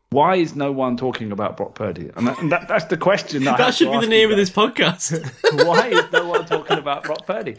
why 0.09 0.35
is 0.35 0.55
no 0.55 0.71
one 0.71 0.95
talking 0.95 1.31
about 1.31 1.57
Brock 1.57 1.75
Purdy? 1.75 2.09
And, 2.15 2.27
that, 2.27 2.39
and 2.39 2.51
that, 2.51 2.67
that's 2.67 2.85
the 2.85 2.97
question. 2.97 3.43
That, 3.43 3.57
That 3.57 3.75
should 3.75 3.91
be 3.91 3.99
the 3.99 4.07
name 4.07 4.31
of 4.31 4.37
this 4.37 4.49
podcast. 4.49 5.11
Why 5.65 5.87
is 5.87 6.11
no 6.13 6.27
one 6.27 6.45
talking 6.45 6.77
about 6.77 7.03
Brock 7.03 7.25
Purdy? 7.25 7.57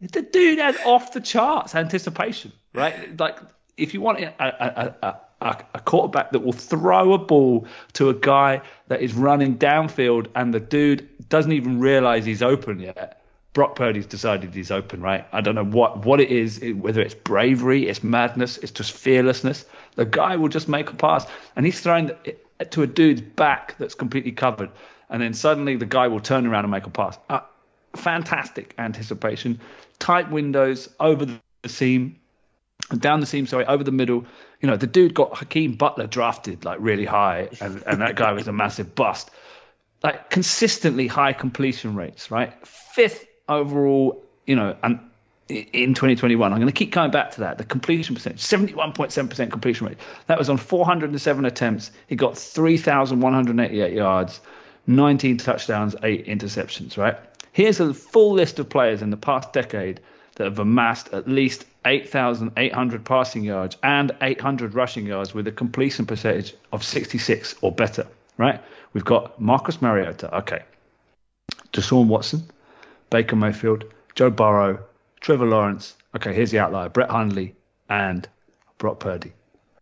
The 0.00 0.20
dude 0.20 0.58
has 0.58 0.76
off 0.84 1.12
the 1.12 1.20
charts 1.20 1.74
anticipation, 1.74 2.52
right? 2.74 3.18
Like 3.18 3.38
if 3.78 3.94
you 3.94 4.02
want 4.02 4.20
a, 4.20 4.34
a, 4.38 4.94
a, 5.02 5.16
a, 5.40 5.64
a 5.74 5.80
quarterback 5.80 6.32
that 6.32 6.40
will 6.40 6.52
throw 6.52 7.14
a 7.14 7.18
ball 7.18 7.66
to 7.94 8.10
a 8.10 8.14
guy 8.14 8.60
that 8.88 9.00
is 9.00 9.14
running 9.14 9.56
downfield 9.56 10.26
and 10.34 10.52
the 10.52 10.60
dude 10.60 11.08
doesn't 11.30 11.52
even 11.52 11.80
realize 11.80 12.26
he's 12.26 12.42
open 12.42 12.80
yet. 12.80 13.22
Brock 13.54 13.76
Purdy's 13.76 14.06
decided 14.06 14.52
he's 14.52 14.72
open, 14.72 15.00
right? 15.00 15.26
I 15.32 15.40
don't 15.40 15.54
know 15.54 15.64
what, 15.64 16.04
what 16.04 16.20
it 16.20 16.30
is, 16.30 16.60
whether 16.74 17.00
it's 17.00 17.14
bravery, 17.14 17.88
it's 17.88 18.02
madness, 18.02 18.58
it's 18.58 18.72
just 18.72 18.90
fearlessness. 18.92 19.64
The 19.96 20.04
guy 20.04 20.36
will 20.36 20.48
just 20.48 20.68
make 20.68 20.90
a 20.90 20.94
pass, 20.94 21.26
and 21.56 21.64
he's 21.64 21.80
throwing 21.80 22.10
it 22.24 22.70
to 22.70 22.82
a 22.82 22.86
dude's 22.86 23.20
back 23.20 23.76
that's 23.78 23.94
completely 23.94 24.32
covered, 24.32 24.70
and 25.08 25.22
then 25.22 25.34
suddenly 25.34 25.76
the 25.76 25.86
guy 25.86 26.08
will 26.08 26.20
turn 26.20 26.46
around 26.46 26.64
and 26.64 26.70
make 26.70 26.86
a 26.86 26.90
pass. 26.90 27.18
Uh, 27.28 27.40
fantastic 27.96 28.74
anticipation, 28.78 29.60
tight 29.98 30.30
windows 30.30 30.88
over 30.98 31.26
the 31.26 31.68
seam, 31.68 32.16
down 32.98 33.20
the 33.20 33.26
seam, 33.26 33.46
sorry, 33.46 33.66
over 33.66 33.84
the 33.84 33.92
middle. 33.92 34.26
You 34.60 34.68
know, 34.68 34.76
the 34.76 34.86
dude 34.86 35.14
got 35.14 35.36
Hakeem 35.36 35.74
Butler 35.74 36.06
drafted 36.06 36.64
like 36.64 36.78
really 36.80 37.04
high, 37.04 37.48
and, 37.60 37.82
and 37.86 38.00
that 38.00 38.16
guy 38.16 38.32
was 38.32 38.48
a 38.48 38.52
massive 38.52 38.94
bust. 38.94 39.30
Like 40.02 40.28
consistently 40.28 41.06
high 41.06 41.32
completion 41.32 41.94
rates, 41.94 42.30
right? 42.30 42.52
Fifth 42.66 43.26
overall, 43.48 44.22
you 44.46 44.54
know, 44.56 44.76
and 44.82 45.00
in 45.48 45.92
2021, 45.94 46.52
I'm 46.52 46.58
going 46.58 46.66
to 46.66 46.72
keep 46.72 46.92
coming 46.92 47.10
back 47.10 47.32
to 47.32 47.40
that. 47.40 47.58
The 47.58 47.64
completion 47.64 48.14
percentage, 48.14 48.40
71.7% 48.40 49.50
completion 49.50 49.86
rate. 49.86 49.98
That 50.26 50.38
was 50.38 50.48
on 50.48 50.56
407 50.56 51.44
attempts. 51.44 51.90
He 52.06 52.16
got 52.16 52.38
3,188 52.38 53.92
yards, 53.92 54.40
19 54.86 55.36
touchdowns, 55.36 55.94
eight 56.02 56.26
interceptions, 56.26 56.96
right? 56.96 57.16
Here's 57.52 57.78
a 57.78 57.92
full 57.92 58.32
list 58.32 58.58
of 58.58 58.68
players 58.68 59.02
in 59.02 59.10
the 59.10 59.16
past 59.16 59.52
decade 59.52 60.00
that 60.36 60.44
have 60.44 60.58
amassed 60.58 61.12
at 61.12 61.28
least 61.28 61.66
8,800 61.84 63.04
passing 63.04 63.44
yards 63.44 63.76
and 63.82 64.12
800 64.20 64.74
rushing 64.74 65.06
yards 65.06 65.34
with 65.34 65.46
a 65.46 65.52
completion 65.52 66.06
percentage 66.06 66.54
of 66.72 66.82
66 66.82 67.54
or 67.60 67.70
better, 67.70 68.06
right? 68.38 68.60
We've 68.94 69.04
got 69.04 69.40
Marcus 69.40 69.82
Mariota, 69.82 70.34
okay. 70.38 70.62
Deshaun 71.72 72.06
Watson, 72.06 72.44
Baker 73.10 73.36
Mayfield, 73.36 73.84
Joe 74.14 74.30
Burrow, 74.30 74.82
Trevor 75.24 75.46
Lawrence. 75.46 75.96
Okay, 76.14 76.34
here's 76.34 76.50
the 76.50 76.58
outlier: 76.58 76.90
Brett 76.90 77.08
Hundley 77.08 77.56
and 77.88 78.28
Brock 78.76 79.00
Purdy. 79.00 79.32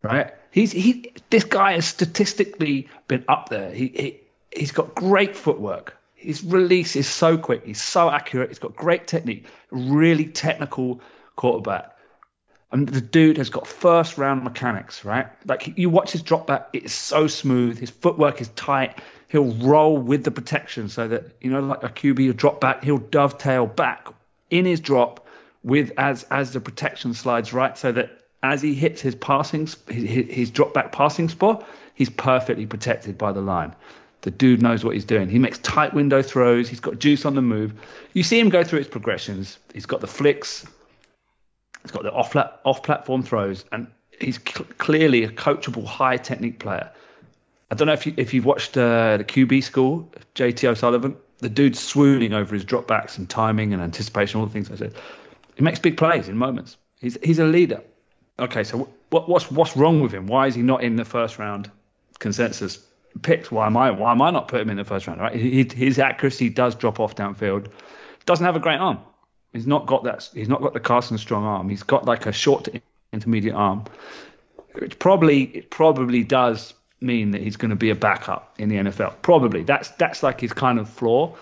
Right? 0.01 0.33
He's 0.53 0.71
he. 0.71 1.13
This 1.31 1.43
guy 1.43 1.73
has 1.73 1.85
statistically 1.85 2.89
been 3.09 3.25
up 3.27 3.49
there. 3.49 3.73
He, 3.73 3.89
he 3.89 4.21
he's 4.55 4.71
got 4.71 4.95
great 4.95 5.37
footwork. 5.37 5.97
His 6.15 6.45
release 6.45 6.95
is 6.95 7.09
so 7.09 7.37
quick. 7.37 7.67
He's 7.67 7.83
so 7.83 8.09
accurate. 8.09 8.51
He's 8.51 8.61
got 8.61 8.77
great 8.77 9.09
technique. 9.09 9.47
Really 9.73 10.27
technical 10.27 11.01
quarterback. 11.35 11.91
And 12.71 12.89
the 12.89 13.01
dude 13.01 13.39
has 13.39 13.51
got 13.51 13.67
first 13.67 14.19
round 14.19 14.45
mechanics, 14.45 15.05
right? 15.05 15.27
Like 15.45 15.77
you 15.77 15.91
watch 15.91 16.13
his 16.13 16.23
drop 16.23 16.47
back, 16.47 16.69
it 16.73 16.85
is 16.85 16.93
so 16.93 17.27
smooth. 17.27 17.81
His 17.81 17.91
footwork 17.91 18.41
is 18.41 18.47
tight. 18.51 19.01
He'll 19.27 19.53
roll 19.55 19.99
with 19.99 20.23
the 20.23 20.31
protection 20.31 20.89
so 20.89 21.09
that, 21.09 21.25
you 21.41 21.51
know, 21.51 21.61
like 21.61 21.83
a 21.83 21.89
QB 21.89 22.27
will 22.29 22.33
drop 22.33 22.61
back, 22.61 22.85
he'll 22.85 22.99
dovetail 22.99 23.67
back 23.67 24.07
in 24.49 24.65
his 24.65 24.79
drop 24.79 25.23
with 25.65 25.93
as 25.97 26.25
as 26.25 26.53
the 26.53 26.61
protection 26.61 27.15
slides 27.15 27.53
right 27.53 27.79
so 27.79 27.93
that 27.93 28.23
as 28.43 28.61
he 28.61 28.75
hits 28.75 29.01
his 29.01 29.15
passing 29.15 29.69
his, 29.89 30.27
his 30.29 30.51
drop 30.51 30.75
back 30.75 30.93
passing 30.93 31.29
spot, 31.29 31.67
he's 31.95 32.11
perfectly 32.11 32.67
protected 32.67 33.17
by 33.17 33.33
the 33.33 33.41
line. 33.41 33.75
The 34.23 34.31
dude 34.31 34.63
knows 34.63 34.85
what 34.85 34.95
he's 34.95 35.05
doing. 35.05 35.29
He 35.29 35.39
makes 35.39 35.59
tight 35.59 35.95
window 35.95 36.23
throws. 36.23 36.69
He's 36.69 36.81
got 36.81 36.99
juice 36.99 37.25
on 37.25 37.35
the 37.35 37.43
move. 37.43 37.75
You 38.13 38.23
see 38.23 38.39
him 38.39 38.51
go 38.51 38.63
through 38.63 38.79
his 38.79 38.89
progressions. 38.89 39.59
He's 39.73 39.87
got 39.87 40.01
the 40.01 40.07
flicks. 40.07 40.65
He's 41.83 41.91
got 41.91 42.05
the 42.05 42.13
off 42.13 42.37
off 42.65 42.83
platform 42.85 43.25
throws, 43.25 43.65
and 43.73 43.89
he's 44.21 44.39
cl- 44.39 44.69
clearly 44.79 45.25
a 45.25 45.29
coachable, 45.29 45.85
high 45.85 46.17
technique 46.17 46.61
player. 46.61 46.91
I 47.71 47.75
don't 47.75 47.87
know 47.87 47.95
if 47.95 48.07
you 48.07 48.15
if 48.17 48.33
you've 48.33 48.45
watched 48.45 48.77
uh, 48.77 49.17
the 49.17 49.25
QB 49.25 49.65
school, 49.65 50.09
JT 50.37 50.69
O'Sullivan. 50.69 51.17
The 51.39 51.49
dude's 51.49 51.81
swooning 51.81 52.33
over 52.33 52.55
his 52.55 52.65
dropbacks 52.65 53.19
and 53.19 53.29
timing 53.29 53.73
and 53.73 53.83
anticipation, 53.83 54.39
all 54.39 54.47
the 54.47 54.53
things 54.53 54.71
I 54.71 54.77
said. 54.77 54.95
He 55.57 55.63
makes 55.63 55.79
big 55.79 55.97
plays 55.97 56.29
in 56.29 56.37
moments. 56.37 56.77
He's 57.01 57.19
he's 57.23 57.39
a 57.39 57.45
leader. 57.45 57.83
Okay, 58.39 58.65
so 58.65 58.89
what 59.11 59.29
what's 59.29 59.51
what's 59.51 59.77
wrong 59.77 60.01
with 60.01 60.13
him? 60.13 60.27
Why 60.27 60.47
is 60.47 60.55
he 60.55 60.63
not 60.63 60.83
in 60.83 60.97
the 60.97 61.05
first 61.05 61.39
round 61.39 61.71
consensus 62.19 62.85
picks? 63.21 63.51
Why 63.51 63.67
am 63.67 63.77
I 63.77 63.91
why 63.91 64.13
am 64.13 64.23
I 64.23 64.31
not 64.31 64.49
putting 64.49 64.67
him 64.67 64.71
in 64.71 64.77
the 64.79 64.85
first 64.85 65.07
round? 65.07 65.21
Right, 65.21 65.35
he, 65.35 65.65
his 65.75 65.99
accuracy 65.99 66.49
does 66.49 66.75
drop 66.75 67.01
off 67.01 67.15
downfield. 67.15 67.69
Doesn't 68.25 68.45
have 68.45 68.57
a 68.57 68.61
great 68.61 68.79
arm. 68.79 68.99
He's 69.53 69.67
not 69.67 69.87
got 69.87 70.05
that. 70.05 70.31
He's 70.33 70.49
not 70.49 70.63
got 70.63 70.73
the 70.73 70.81
Carson 70.81 71.19
Strong 71.19 71.45
arm. 71.45 71.69
He's 71.69 71.83
got 71.83 72.07
like 72.07 72.27
a 72.27 72.33
short 72.33 72.65
to 72.65 72.81
intermediate 73.13 73.55
arm. 73.55 73.85
It 74.77 74.99
probably 74.99 75.43
it 75.43 75.71
probably 75.71 76.25
does 76.25 76.73
mean 77.01 77.33
that 77.33 77.43
he's 77.43 77.57
going 77.57 77.71
to 77.71 77.77
be 77.77 77.91
a 77.91 77.95
backup 77.95 78.55
in 78.59 78.69
the 78.69 78.77
NFL. 78.77 79.15
Probably 79.23 79.63
that's 79.63 79.91
that's 79.91 80.23
like 80.23 80.41
his 80.41 80.53
kind 80.53 80.79
of 80.79 80.89
flaw. 80.89 81.37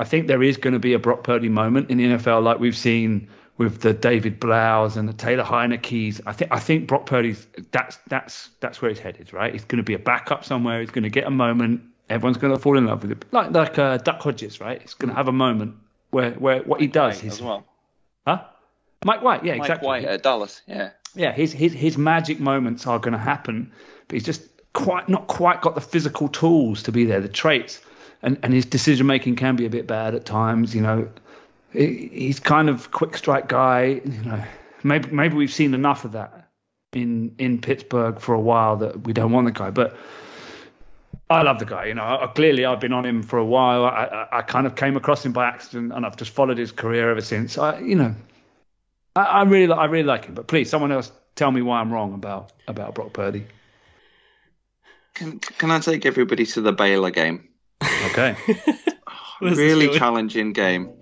I 0.00 0.04
think 0.04 0.26
there 0.28 0.42
is 0.42 0.56
going 0.56 0.74
to 0.74 0.78
be 0.78 0.92
a 0.94 0.98
Brock 0.98 1.24
Purdy 1.24 1.48
moment 1.48 1.90
in 1.90 1.98
the 1.98 2.04
NFL, 2.04 2.42
like 2.42 2.60
we've 2.60 2.76
seen 2.76 3.28
with 3.56 3.80
the 3.80 3.92
David 3.92 4.38
Bloughs 4.38 4.96
and 4.96 5.08
the 5.08 5.12
Taylor 5.12 5.42
Heinicke's. 5.42 6.20
I 6.26 6.32
think 6.32 6.52
I 6.52 6.60
think 6.60 6.86
Brock 6.86 7.06
Purdy's 7.06 7.46
that's 7.72 7.98
that's 8.08 8.50
that's 8.60 8.80
where 8.80 8.90
he's 8.90 9.00
headed, 9.00 9.32
right? 9.32 9.52
He's 9.52 9.64
going 9.64 9.78
to 9.78 9.82
be 9.82 9.94
a 9.94 9.98
backup 9.98 10.44
somewhere. 10.44 10.80
He's 10.80 10.90
going 10.90 11.02
to 11.02 11.10
get 11.10 11.26
a 11.26 11.30
moment. 11.30 11.82
Everyone's 12.08 12.38
going 12.38 12.54
to 12.54 12.58
fall 12.58 12.78
in 12.78 12.86
love 12.86 13.02
with 13.02 13.12
it, 13.12 13.24
like 13.32 13.50
like 13.50 13.78
uh, 13.78 13.98
Duck 13.98 14.22
Hodges, 14.22 14.60
right? 14.60 14.80
He's 14.80 14.94
going 14.94 15.10
to 15.10 15.14
have 15.16 15.28
a 15.28 15.32
moment 15.32 15.74
where 16.10 16.30
where 16.32 16.62
what 16.62 16.80
he 16.80 16.86
does 16.86 17.22
is 17.22 17.34
as 17.34 17.42
well. 17.42 17.66
huh? 18.26 18.44
Mike 19.04 19.22
White, 19.22 19.44
yeah, 19.44 19.52
Mike 19.54 19.62
exactly. 19.62 19.88
Mike 19.88 20.02
White 20.04 20.12
at 20.12 20.22
Dallas, 20.22 20.62
yeah. 20.66 20.90
Yeah, 21.14 21.32
his 21.32 21.52
his 21.52 21.72
his 21.72 21.98
magic 21.98 22.38
moments 22.40 22.86
are 22.86 22.98
going 22.98 23.12
to 23.12 23.18
happen, 23.18 23.72
but 24.06 24.14
he's 24.14 24.24
just 24.24 24.42
quite 24.72 25.08
not 25.08 25.26
quite 25.26 25.60
got 25.60 25.74
the 25.74 25.80
physical 25.80 26.28
tools 26.28 26.84
to 26.84 26.92
be 26.92 27.04
there, 27.04 27.20
the 27.20 27.28
traits, 27.28 27.80
and 28.22 28.38
and 28.42 28.52
his 28.52 28.66
decision 28.66 29.06
making 29.06 29.36
can 29.36 29.56
be 29.56 29.66
a 29.66 29.70
bit 29.70 29.86
bad 29.86 30.14
at 30.14 30.24
times. 30.24 30.74
You 30.74 30.82
know, 30.82 31.08
He- 31.72 32.08
he's 32.12 32.40
kind 32.40 32.68
of 32.68 32.90
quick 32.90 33.16
strike 33.16 33.48
guy. 33.48 34.00
You 34.04 34.22
know, 34.24 34.42
maybe 34.82 35.10
maybe 35.10 35.36
we've 35.36 35.52
seen 35.52 35.74
enough 35.74 36.04
of 36.04 36.12
that 36.12 36.48
in 36.92 37.34
in 37.38 37.60
Pittsburgh 37.60 38.18
for 38.20 38.34
a 38.34 38.40
while 38.40 38.76
that 38.78 39.06
we 39.06 39.12
don't 39.12 39.32
want 39.32 39.46
the 39.46 39.52
guy, 39.52 39.70
but. 39.70 39.96
I 41.30 41.42
love 41.42 41.58
the 41.58 41.66
guy. 41.66 41.84
You 41.84 41.94
know, 41.94 42.04
I, 42.04 42.26
clearly 42.34 42.64
I've 42.64 42.80
been 42.80 42.94
on 42.94 43.04
him 43.04 43.22
for 43.22 43.38
a 43.38 43.44
while. 43.44 43.84
I, 43.84 44.04
I, 44.32 44.38
I 44.38 44.42
kind 44.42 44.66
of 44.66 44.76
came 44.76 44.96
across 44.96 45.26
him 45.26 45.32
by 45.32 45.46
accident, 45.46 45.92
and 45.92 46.06
I've 46.06 46.16
just 46.16 46.30
followed 46.30 46.56
his 46.56 46.72
career 46.72 47.10
ever 47.10 47.20
since. 47.20 47.58
I, 47.58 47.78
you 47.80 47.96
know, 47.96 48.14
I, 49.14 49.24
I 49.24 49.42
really, 49.42 49.70
I 49.70 49.84
really 49.86 50.04
like 50.06 50.24
him. 50.24 50.32
But 50.34 50.46
please, 50.46 50.70
someone 50.70 50.90
else, 50.90 51.12
tell 51.36 51.50
me 51.50 51.60
why 51.60 51.80
I'm 51.80 51.92
wrong 51.92 52.14
about 52.14 52.52
about 52.66 52.94
Brock 52.94 53.12
Purdy. 53.12 53.44
Can, 55.14 55.38
can 55.38 55.70
I 55.70 55.80
take 55.80 56.06
everybody 56.06 56.46
to 56.46 56.62
the 56.62 56.72
Baylor 56.72 57.10
game? 57.10 57.46
Okay. 57.82 58.36
Really 59.40 59.96
challenging 59.96 60.52
game. 60.52 60.92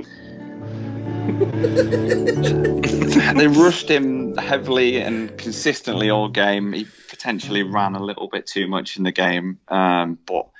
they 3.36 3.46
rushed 3.46 3.90
him 3.90 4.36
heavily 4.36 5.00
and 5.00 5.36
consistently 5.38 6.10
all 6.10 6.28
game. 6.28 6.74
He 6.74 6.86
potentially 7.08 7.62
ran 7.62 7.94
a 7.94 8.02
little 8.02 8.28
bit 8.28 8.46
too 8.46 8.68
much 8.68 8.98
in 8.98 9.04
the 9.04 9.12
game, 9.12 9.58
um, 9.68 10.18
but 10.26 10.50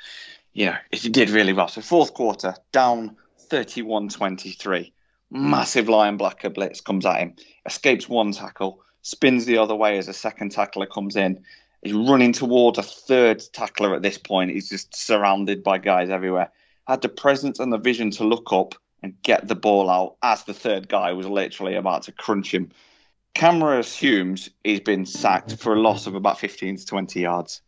you 0.55 0.67
know 0.67 0.77
he 0.91 1.11
did 1.11 1.28
really 1.28 1.53
well. 1.53 1.69
So 1.69 1.83
fourth 1.83 2.15
quarter, 2.15 2.55
down 2.73 3.17
31-23. 3.51 4.93
Massive 5.31 5.86
linebacker 5.86 6.55
blitz 6.55 6.81
comes 6.81 7.05
at 7.05 7.19
him, 7.19 7.35
escapes 7.67 8.09
one 8.09 8.33
tackle, 8.33 8.81
spins 9.03 9.45
the 9.45 9.59
other 9.59 9.75
way 9.75 9.99
as 9.99 10.09
a 10.09 10.12
second 10.12 10.53
tackler 10.53 10.86
comes 10.86 11.17
in. 11.17 11.45
He's 11.86 11.94
running 11.94 12.32
towards 12.32 12.78
a 12.78 12.82
third 12.82 13.44
tackler 13.52 13.94
at 13.94 14.02
this 14.02 14.18
point. 14.18 14.50
He's 14.50 14.68
just 14.68 14.92
surrounded 14.97 15.62
by 15.62 15.78
guys 15.78 16.10
everywhere. 16.10 16.50
Had 16.89 17.00
the 17.00 17.08
presence 17.08 17.60
and 17.60 17.73
the 17.73 17.78
vision 17.78 18.10
to 18.12 18.24
look 18.24 18.52
up 18.52 18.74
and 19.05 19.15
get 19.23 19.47
the 19.47 19.55
ball 19.55 19.89
out 19.89 20.16
as 20.20 20.42
the 20.42 20.52
third 20.52 20.89
guy 20.89 21.12
was 21.12 21.28
literally 21.28 21.76
about 21.76 22.02
to 22.02 22.12
crunch 22.12 22.52
him. 22.52 22.73
Camera 23.34 23.78
assumes 23.78 24.50
he's 24.65 24.81
been 24.81 25.06
sacked 25.06 25.58
for 25.58 25.74
a 25.74 25.81
loss 25.81 26.08
of 26.08 26.16
about 26.16 26.40
15 26.40 26.78
to 26.78 26.86
20 26.86 27.20
yards. 27.20 27.62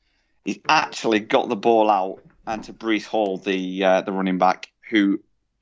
He's 0.44 0.58
actually 0.68 1.20
got 1.20 1.48
the 1.48 1.54
ball 1.54 1.88
out 1.88 2.20
and 2.44 2.64
to 2.64 2.72
Breece 2.72 3.06
Hall, 3.06 3.38
the 3.38 3.84
uh, 3.84 4.00
the 4.00 4.10
running 4.10 4.38
back, 4.38 4.72
who 4.90 5.20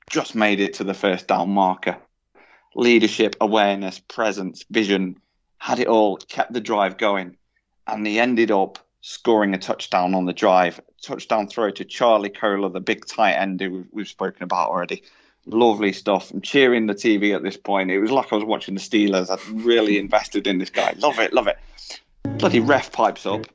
just 0.09 0.33
made 0.33 0.59
it 0.59 0.73
to 0.75 0.83
the 0.83 0.95
first 0.95 1.27
down 1.27 1.51
marker. 1.51 1.97
Leadership, 2.73 3.35
awareness, 3.39 3.99
presence, 3.99 4.65
vision, 4.71 5.19
had 5.59 5.77
it 5.77 5.87
all, 5.87 6.17
kept 6.17 6.53
the 6.53 6.61
drive 6.61 6.97
going, 6.97 7.37
and 7.87 8.05
he 8.05 8.19
ended 8.19 8.51
up 8.51 8.79
scoring 9.01 9.53
a 9.53 9.57
touchdown 9.57 10.13
on 10.13 10.25
the 10.25 10.33
drive. 10.33 10.81
Touchdown 11.01 11.47
throw 11.47 11.69
to 11.71 11.85
Charlie 11.85 12.29
Kolar, 12.29 12.69
the 12.69 12.79
big 12.81 13.05
tight 13.05 13.33
end 13.33 13.61
who 13.61 13.71
we've- 13.71 13.89
we've 13.91 14.07
spoken 14.07 14.43
about 14.43 14.69
already. 14.69 15.03
Lovely 15.45 15.93
stuff. 15.93 16.29
I'm 16.31 16.41
cheering 16.41 16.87
the 16.87 16.93
TV 16.95 17.33
at 17.33 17.41
this 17.43 17.55
point. 17.55 17.89
It 17.89 17.99
was 17.99 18.11
like 18.11 18.33
I 18.33 18.35
was 18.35 18.43
watching 18.43 18.73
the 18.75 18.81
Steelers. 18.81 19.29
I'd 19.29 19.45
really 19.63 19.97
invested 19.97 20.45
in 20.45 20.57
this 20.57 20.69
guy. 20.69 20.93
Love 20.99 21.19
it, 21.19 21.31
love 21.31 21.47
it. 21.47 21.57
Bloody 22.37 22.59
ref 22.59 22.91
pipes 22.91 23.25
up. 23.25 23.45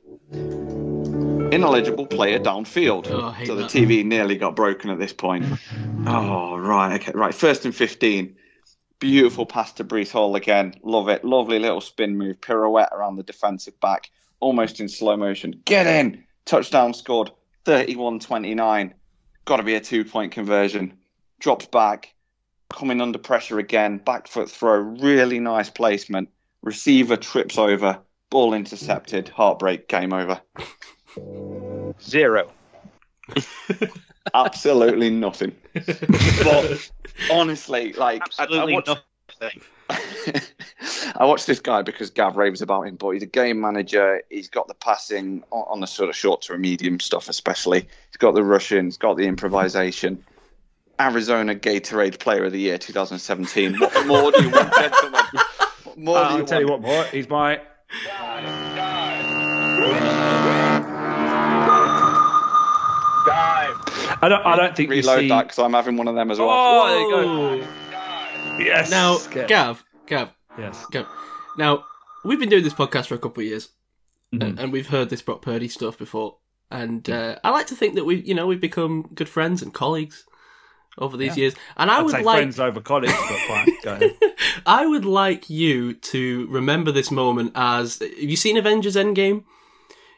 Ineligible 1.51 2.07
player 2.07 2.39
downfield. 2.39 3.07
Oh, 3.11 3.35
so 3.45 3.53
the. 3.55 3.65
TV 3.65 4.03
nearly 4.03 4.35
got 4.37 4.55
broken 4.55 4.89
at 4.89 4.97
this 4.97 5.13
point. 5.13 5.45
Oh, 6.07 6.57
right. 6.57 6.95
Okay, 6.99 7.11
right. 7.13 7.33
First 7.33 7.65
and 7.65 7.75
15. 7.75 8.35
Beautiful 8.97 9.45
pass 9.45 9.71
to 9.73 9.83
Breece 9.83 10.11
Hall 10.11 10.35
again. 10.35 10.73
Love 10.81 11.09
it. 11.09 11.23
Lovely 11.23 11.59
little 11.59 11.81
spin 11.81 12.17
move. 12.17 12.41
Pirouette 12.41 12.91
around 12.91 13.17
the 13.17 13.23
defensive 13.23 13.79
back. 13.81 14.09
Almost 14.43 14.81
in 14.81 14.89
slow 14.89 15.15
motion. 15.15 15.61
Get 15.63 15.87
in. 15.87 16.21
Touchdown 16.43 16.93
scored. 16.93 17.31
31 17.63 18.19
29. 18.19 18.93
Got 19.45 19.57
to 19.57 19.63
be 19.63 19.75
a 19.75 19.79
two 19.79 20.03
point 20.03 20.33
conversion. 20.33 20.97
Drops 21.39 21.65
back. 21.67 22.13
Coming 22.69 22.99
under 22.99 23.17
pressure 23.17 23.57
again. 23.57 23.99
Back 23.99 24.27
foot 24.27 24.51
throw. 24.51 24.79
Really 24.79 25.39
nice 25.39 25.69
placement. 25.69 26.27
Receiver 26.61 27.15
trips 27.15 27.57
over. 27.57 27.99
Ball 28.29 28.53
intercepted. 28.53 29.29
Heartbreak. 29.29 29.87
Game 29.87 30.11
over. 30.11 30.41
Zero. 32.01 32.51
Absolutely 34.33 35.09
nothing. 35.09 35.55
But 36.43 36.91
honestly, 37.31 37.93
like 37.93 38.21
I- 38.21 38.25
I 38.25 38.43
Absolutely 38.43 38.73
watched- 38.73 38.87
nothing. 39.39 39.61
I 41.15 41.25
watched 41.25 41.47
this 41.47 41.59
guy 41.59 41.81
because 41.81 42.09
Gav 42.09 42.37
raves 42.37 42.61
about 42.61 42.87
him, 42.87 42.95
but 42.95 43.11
he's 43.11 43.23
a 43.23 43.27
game 43.27 43.59
manager. 43.61 44.21
He's 44.29 44.47
got 44.49 44.67
the 44.67 44.73
passing 44.73 45.43
on, 45.51 45.65
on 45.69 45.79
the 45.79 45.87
sort 45.87 46.09
of 46.09 46.15
short 46.15 46.41
to 46.43 46.57
medium 46.57 46.99
stuff, 46.99 47.29
especially. 47.29 47.81
He's 47.81 48.17
got 48.17 48.33
the 48.33 48.43
rushing, 48.43 48.85
he's 48.85 48.97
got 48.97 49.17
the 49.17 49.25
improvisation. 49.25 50.23
Arizona 50.99 51.55
Gatorade 51.55 52.19
Player 52.19 52.45
of 52.45 52.51
the 52.51 52.59
Year 52.59 52.77
2017. 52.77 53.79
What 53.79 54.07
more 54.07 54.31
do 54.31 54.43
you 54.43 54.49
want, 54.49 54.73
gentlemen? 54.77 55.21
What 55.83 55.97
more 55.97 56.17
do 56.17 56.23
I'll 56.23 56.37
you 56.39 56.45
tell 56.45 56.61
you 56.61 56.67
what, 56.67 56.81
more. 56.81 57.03
He's 57.05 57.27
my 57.29 57.59
I 64.23 64.29
don't. 64.29 64.45
I 64.45 64.55
don't 64.55 64.75
think 64.75 64.89
you 64.89 64.95
Reload 64.95 65.19
see. 65.19 65.27
that 65.27 65.43
because 65.43 65.59
I'm 65.59 65.73
having 65.73 65.97
one 65.97 66.07
of 66.07 66.15
them 66.15 66.31
as 66.31 66.39
well. 66.39 66.49
Oh, 66.49 66.87
there 66.87 67.57
you 67.57 67.59
go. 67.61 67.67
Whoa. 68.43 68.57
Yes. 68.59 68.91
Now, 68.91 69.17
Get- 69.31 69.47
Gav, 69.47 69.83
Gav, 70.07 70.29
Yes. 70.57 70.85
Gav. 70.91 71.07
Now, 71.57 71.85
we've 72.23 72.39
been 72.39 72.49
doing 72.49 72.63
this 72.63 72.73
podcast 72.73 73.07
for 73.07 73.15
a 73.15 73.19
couple 73.19 73.41
of 73.41 73.47
years, 73.47 73.69
Mm-hmm. 74.33 74.41
and, 74.41 74.59
and 74.59 74.73
we've 74.73 74.87
heard 74.87 75.09
this 75.09 75.21
Brock 75.21 75.41
Purdy 75.43 75.67
stuff 75.67 75.97
before. 75.97 76.37
And 76.71 77.07
uh, 77.07 77.35
I 77.43 77.51
like 77.51 77.67
to 77.67 77.75
think 77.75 77.93
that 77.95 78.03
we, 78.05 78.15
you 78.21 78.33
know, 78.33 78.47
we've 78.47 78.59
become 78.59 79.09
good 79.13 79.29
friends 79.29 79.61
and 79.61 79.71
colleagues 79.71 80.25
over 80.97 81.15
these 81.17 81.37
years. 81.37 81.53
And 81.77 81.91
I 81.91 81.97
I'd 81.99 82.01
would 82.01 82.11
say 82.13 82.23
like, 82.23 82.37
friends 82.37 82.59
over 82.59 82.81
college, 82.81 83.11
but 83.11 83.39
fine. 83.47 83.67
Go 83.83 83.93
ahead. 83.93 84.17
I 84.65 84.87
would 84.87 85.05
like 85.05 85.51
you 85.51 85.93
to 85.93 86.47
remember 86.47 86.91
this 86.91 87.11
moment 87.11 87.51
as. 87.53 87.99
Have 87.99 88.11
you 88.17 88.35
seen 88.35 88.57
Avengers 88.57 88.95
Endgame? 88.95 89.43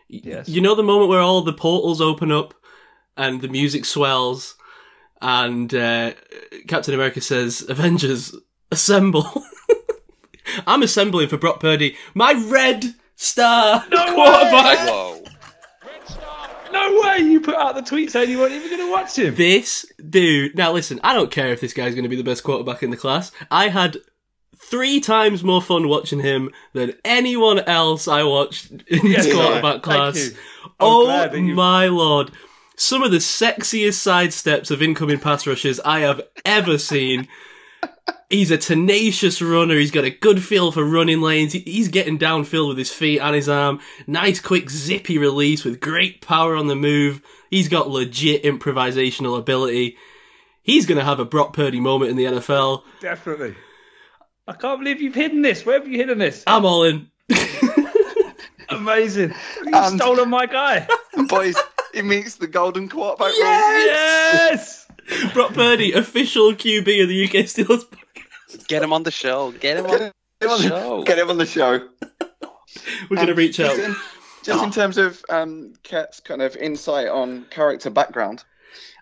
Yes. 0.07 0.47
You 0.47 0.61
know 0.61 0.75
the 0.75 0.83
moment 0.83 1.09
where 1.09 1.19
all 1.19 1.41
the 1.41 1.51
portals 1.51 1.99
open 1.99 2.31
up 2.31 2.53
and 3.17 3.41
the 3.41 3.49
music 3.49 3.83
swells, 3.83 4.55
and 5.21 5.73
uh, 5.73 6.13
Captain 6.67 6.93
America 6.93 7.21
says, 7.21 7.65
"Avengers, 7.67 8.35
assemble." 8.71 9.43
I'm 10.67 10.83
assembling 10.83 11.27
for 11.27 11.37
Brock 11.37 11.59
Purdy, 11.59 11.95
my 12.13 12.33
red 12.47 12.85
star 13.15 13.81
quarterback. 13.81 14.87
Whoa. 14.87 15.21
No 16.71 17.01
way! 17.01 17.19
You 17.19 17.39
put 17.39 17.55
out 17.55 17.75
the 17.75 17.81
tweet 17.81 18.11
saying 18.11 18.29
you 18.29 18.39
weren't 18.39 18.51
even 18.53 18.69
going 18.69 18.81
to 18.81 18.91
watch 18.91 19.17
him. 19.17 19.33
This 19.35 19.85
dude. 20.09 20.55
Now 20.55 20.71
listen, 20.73 20.99
I 21.03 21.13
don't 21.13 21.31
care 21.31 21.49
if 21.49 21.61
this 21.61 21.73
guy's 21.73 21.93
going 21.93 22.03
to 22.03 22.09
be 22.09 22.15
the 22.17 22.23
best 22.23 22.43
quarterback 22.43 22.83
in 22.83 22.89
the 22.89 22.97
class. 22.97 23.31
I 23.49 23.69
had 23.69 23.97
three 24.57 24.99
times 24.99 25.43
more 25.43 25.61
fun 25.61 25.87
watching 25.87 26.19
him 26.19 26.49
than 26.73 26.93
anyone 27.05 27.59
else 27.59 28.07
I 28.07 28.23
watched 28.23 28.71
in 28.71 29.07
this 29.09 29.27
Yeah, 29.27 29.33
quarterback 29.33 29.71
thank 29.73 29.83
class. 29.83 30.17
you. 30.31 30.31
Oh 30.79 31.05
glad 31.05 31.33
you- 31.35 31.53
my 31.55 31.87
lord. 31.87 32.31
Some 32.77 33.03
of 33.03 33.11
the 33.11 33.17
sexiest 33.17 33.99
sidesteps 34.05 34.69
of 34.71 34.81
incoming 34.81 35.19
pass 35.19 35.47
rushes 35.47 35.79
I 35.85 36.01
have 36.01 36.21
ever 36.43 36.77
seen. 36.77 37.27
He's 38.29 38.51
a 38.51 38.57
tenacious 38.57 39.41
runner. 39.41 39.75
He's 39.75 39.91
got 39.91 40.03
a 40.03 40.09
good 40.09 40.43
feel 40.43 40.71
for 40.71 40.83
running 40.83 41.21
lanes. 41.21 41.53
He's 41.53 41.87
getting 41.87 42.17
downfield 42.19 42.67
with 42.69 42.77
his 42.77 42.91
feet 42.91 43.19
and 43.19 43.35
his 43.35 43.47
arm. 43.47 43.79
Nice, 44.07 44.39
quick, 44.39 44.69
zippy 44.69 45.17
release 45.17 45.63
with 45.63 45.79
great 45.79 46.21
power 46.21 46.55
on 46.55 46.67
the 46.67 46.75
move. 46.75 47.21
He's 47.49 47.69
got 47.69 47.89
legit 47.89 48.43
improvisational 48.43 49.37
ability. 49.37 49.95
He's 50.63 50.85
going 50.87 50.97
to 50.97 51.05
have 51.05 51.19
a 51.19 51.25
Brock 51.25 51.53
Purdy 51.53 51.79
moment 51.79 52.11
in 52.11 52.17
the 52.17 52.25
NFL. 52.25 52.81
Definitely. 52.99 53.55
I 54.47 54.53
can't 54.53 54.79
believe 54.79 55.01
you've 55.01 55.15
hidden 55.15 55.41
this. 55.43 55.65
Where 55.65 55.79
have 55.79 55.87
you 55.87 55.97
hidden 55.97 56.17
this? 56.17 56.43
I'm 56.47 56.65
all 56.65 56.83
in. 56.83 57.09
Amazing. 58.69 59.33
You've 59.63 59.73
And- 59.75 59.99
stolen 59.99 60.29
my 60.29 60.45
guy. 60.47 60.87
Boys, 61.27 61.55
he 61.95 62.01
meets 62.01 62.35
the 62.35 62.47
golden 62.47 62.89
quarterback 62.89 63.31
role. 63.31 63.39
Yes. 63.39 64.85
Brock 65.33 65.53
Purdy, 65.53 65.93
official 65.93 66.53
QB 66.53 67.03
of 67.03 67.09
the 67.09 67.23
UK 67.25 67.45
Steelers. 67.45 67.85
Get 68.67 68.83
him 68.83 68.93
on 68.93 69.03
the 69.03 69.11
show. 69.11 69.51
Get 69.51 69.77
him 69.77 69.85
on 69.85 69.91
Get 69.91 70.13
the 70.39 70.45
him 70.45 70.51
on 70.51 70.61
show. 70.61 71.03
get 71.03 71.19
him 71.19 71.29
on 71.29 71.37
the 71.37 71.45
show. 71.45 71.87
We're 73.09 73.15
going 73.17 73.27
to 73.27 73.33
Um, 73.33 73.37
reach 73.37 73.59
out. 73.59 73.75
Just 73.75 73.79
in, 73.87 73.95
just 74.43 74.63
in 74.63 74.71
terms 74.71 74.97
of 74.97 75.23
um, 75.29 75.73
Ket's 75.83 76.19
kind 76.19 76.41
of 76.41 76.55
insight 76.55 77.07
on 77.07 77.45
character 77.49 77.89
background, 77.89 78.43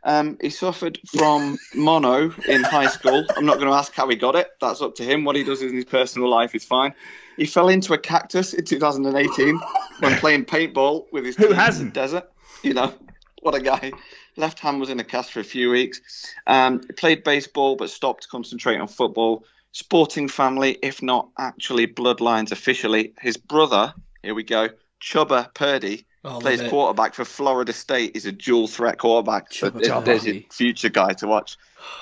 um, 0.04 0.38
he 0.42 0.50
suffered 0.50 1.00
from 1.16 1.58
mono 1.74 2.34
in 2.48 2.64
high 2.64 2.88
school. 2.88 3.26
I'm 3.38 3.46
not 3.46 3.56
going 3.58 3.68
to 3.70 3.74
ask 3.76 3.94
how 3.94 4.08
he 4.10 4.16
got 4.16 4.36
it. 4.36 4.50
That's 4.62 4.82
up 4.82 4.96
to 4.96 5.04
him. 5.04 5.24
What 5.24 5.36
he 5.36 5.44
does 5.44 5.62
in 5.62 5.74
his 5.74 5.86
personal 5.86 6.30
life 6.30 6.54
is 6.56 6.64
fine. 6.66 6.94
He 7.38 7.46
fell 7.46 7.70
into 7.70 7.94
a 7.94 7.98
cactus 7.98 8.54
in 8.54 8.66
2018 8.66 9.60
when 10.00 10.16
playing 10.18 10.46
paintball 10.46 11.06
with 11.12 11.26
his 11.26 11.36
Who 11.36 11.44
team 11.44 11.52
in 11.52 11.58
the 11.58 11.64
hasn't? 11.64 11.94
desert. 11.94 12.30
You 12.70 12.74
know, 12.74 12.94
what 13.42 13.56
a 13.56 13.60
guy. 13.62 13.92
Left 14.38 14.58
hand 14.60 14.80
was 14.80 14.90
in 14.90 15.00
a 15.00 15.04
cast 15.04 15.32
for 15.32 15.40
a 15.42 15.44
few 15.44 15.70
weeks. 15.70 16.02
Um, 16.48 16.82
he 16.88 16.94
played 16.94 17.24
baseball 17.24 17.76
but 17.76 17.90
stopped 17.90 18.24
to 18.24 18.30
concentrate 18.30 18.80
on 18.80 18.88
football. 18.88 19.44
Sporting 19.74 20.28
family, 20.30 20.78
if 20.82 21.02
not 21.02 21.28
actually 21.38 21.88
bloodlines 21.88 22.52
officially. 22.52 23.14
His 23.20 23.38
brother, 23.38 23.94
here 24.22 24.34
we 24.34 24.44
go, 24.44 24.70
Chubba 25.02 25.54
Purdy, 25.54 26.06
Oh, 26.26 26.40
plays 26.40 26.62
it. 26.62 26.70
quarterback 26.70 27.14
for 27.16 27.26
Florida 27.26 27.74
State. 27.74 28.12
He's 28.14 28.26
a 28.26 28.32
dual 28.32 28.68
threat 28.68 28.98
quarterback. 28.98 29.52
So 29.52 29.70
Chubba 29.70 29.82
there- 29.82 29.92
Chubba. 29.92 30.06
there's 30.06 30.26
your 30.26 30.42
future 30.52 30.88
guy 30.90 31.12
to 31.14 31.28
watch. 31.28 31.58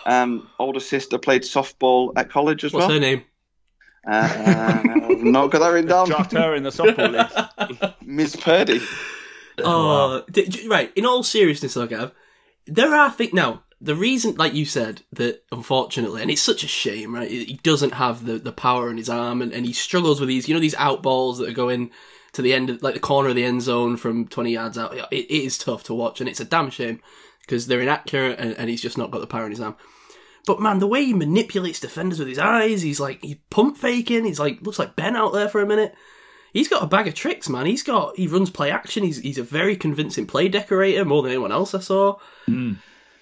Um, 0.05 0.47
older 0.59 0.79
sister 0.79 1.17
played 1.17 1.41
softball 1.41 2.11
at 2.15 2.29
college 2.29 2.63
as 2.63 2.71
What's 2.71 2.87
well. 2.87 2.99
What's 2.99 3.03
her 3.05 3.15
name? 3.15 3.23
Uh, 4.07 4.83
not 5.23 5.49
got 5.49 5.59
that 5.59 5.69
written 5.69 5.89
down. 5.89 6.07
Draft 6.07 6.33
her 6.33 6.53
in 6.53 6.61
the 6.63 6.69
softball 6.69 7.69
league. 7.81 7.93
Miss 8.03 8.35
Purdy. 8.35 8.79
Oh, 9.65 10.23
d- 10.31 10.67
right. 10.67 10.91
In 10.95 11.05
all 11.05 11.23
seriousness, 11.23 11.73
though, 11.73 11.87
Gav, 11.87 12.11
there 12.65 12.93
are 12.93 13.11
things 13.11 13.33
now. 13.33 13.63
The 13.83 13.95
reason, 13.95 14.35
like 14.35 14.53
you 14.53 14.65
said, 14.65 15.01
that 15.13 15.43
unfortunately, 15.51 16.21
and 16.21 16.29
it's 16.29 16.41
such 16.41 16.63
a 16.63 16.67
shame, 16.67 17.15
right? 17.15 17.29
He 17.29 17.59
doesn't 17.63 17.93
have 17.93 18.25
the, 18.25 18.37
the 18.37 18.51
power 18.51 18.91
in 18.91 18.97
his 18.97 19.09
arm, 19.09 19.41
and, 19.41 19.51
and 19.51 19.65
he 19.65 19.73
struggles 19.73 20.19
with 20.19 20.29
these, 20.29 20.47
you 20.47 20.53
know, 20.53 20.59
these 20.61 20.75
out 20.75 21.01
balls 21.01 21.39
that 21.39 21.49
are 21.49 21.53
going 21.53 21.89
to 22.33 22.43
the 22.43 22.53
end, 22.53 22.69
of, 22.69 22.83
like 22.83 22.93
the 22.93 22.99
corner 22.99 23.29
of 23.29 23.35
the 23.35 23.43
end 23.43 23.63
zone 23.63 23.97
from 23.97 24.27
twenty 24.27 24.51
yards 24.51 24.77
out. 24.77 24.95
It, 24.95 25.05
it 25.11 25.31
is 25.31 25.57
tough 25.57 25.83
to 25.85 25.95
watch, 25.95 26.21
and 26.21 26.29
it's 26.29 26.39
a 26.39 26.45
damn 26.45 26.69
shame 26.69 27.01
because 27.41 27.65
they're 27.65 27.81
inaccurate, 27.81 28.39
and, 28.39 28.55
and 28.55 28.69
he's 28.69 28.83
just 28.83 28.99
not 28.99 29.09
got 29.09 29.21
the 29.21 29.27
power 29.27 29.45
in 29.45 29.51
his 29.51 29.59
arm. 29.59 29.75
But 30.45 30.61
man, 30.61 30.79
the 30.79 30.87
way 30.87 31.03
he 31.03 31.13
manipulates 31.13 31.79
defenders 31.79 32.19
with 32.19 32.27
his 32.27 32.39
eyes, 32.39 32.83
he's 32.83 32.99
like 32.99 33.23
he's 33.23 33.37
pump 33.49 33.77
faking. 33.77 34.25
He's 34.25 34.39
like 34.39 34.61
looks 34.61 34.79
like 34.79 34.95
Ben 34.95 35.15
out 35.15 35.33
there 35.33 35.49
for 35.49 35.61
a 35.61 35.67
minute. 35.67 35.93
He's 36.53 36.67
got 36.67 36.83
a 36.83 36.87
bag 36.87 37.07
of 37.07 37.13
tricks, 37.13 37.47
man. 37.49 37.65
He's 37.65 37.83
got 37.83 38.15
he 38.17 38.27
runs 38.27 38.49
play 38.49 38.71
action. 38.71 39.03
He's 39.03 39.17
he's 39.17 39.37
a 39.37 39.43
very 39.43 39.75
convincing 39.75 40.25
play 40.27 40.47
decorator 40.49 41.05
more 41.05 41.21
than 41.21 41.31
anyone 41.31 41.51
else 41.51 41.73
I 41.73 41.79
saw. 41.79 42.17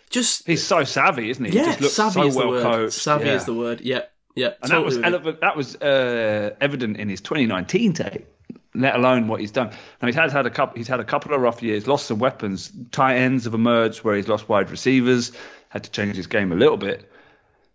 Just 0.09 0.48
He's 0.48 0.66
so 0.66 0.83
savvy, 0.83 1.30
isn't 1.30 1.45
he? 1.45 1.51
he 1.51 1.58
yeah, 1.58 1.66
just 1.66 1.82
looks 1.82 1.93
savvy 1.93 2.22
so 2.22 2.27
is 2.27 2.33
the 2.33 2.40
well 2.40 2.49
word. 2.49 2.64
coached. 2.64 2.93
Savvy 2.93 3.27
yeah. 3.27 3.35
is 3.35 3.45
the 3.45 3.53
word. 3.53 3.82
Yep, 3.82 4.11
yep. 4.35 4.58
And 4.64 4.72
that 4.72 4.83
was 4.83 4.95
totally 4.95 5.14
with 5.14 5.24
you. 5.25 5.32
ele- 5.32 5.38
that 5.41 5.56
was 5.58 5.75
uh, 5.75 6.56
evident 6.59 6.98
in 6.98 7.09
his 7.09 7.22
2019 7.22 7.93
tape. 7.93 8.27
Let 8.74 8.95
alone 8.95 9.27
what 9.27 9.40
he's 9.40 9.51
done. 9.51 9.69
Now 10.01 10.08
he's 10.08 10.16
had 10.16 10.32
had 10.32 10.45
a 10.45 10.49
couple. 10.49 10.77
He's 10.77 10.88
had 10.88 10.99
a 10.99 11.03
couple 11.03 11.33
of 11.33 11.41
rough 11.41 11.61
years. 11.61 11.88
Lost 11.88 12.08
some 12.08 12.17
weapons. 12.19 12.72
Tight 12.91 13.17
ends 13.17 13.43
have 13.43 13.53
emerged 13.53 13.99
where 13.99 14.16
he's 14.16 14.27
lost 14.27 14.49
wide 14.49 14.72
receivers. 14.72 15.32
Had 15.69 15.83
to 15.83 15.91
change 15.91 16.16
his 16.16 16.27
game 16.27 16.51
a 16.51 16.56
little 16.56 16.77
bit. 16.77 17.11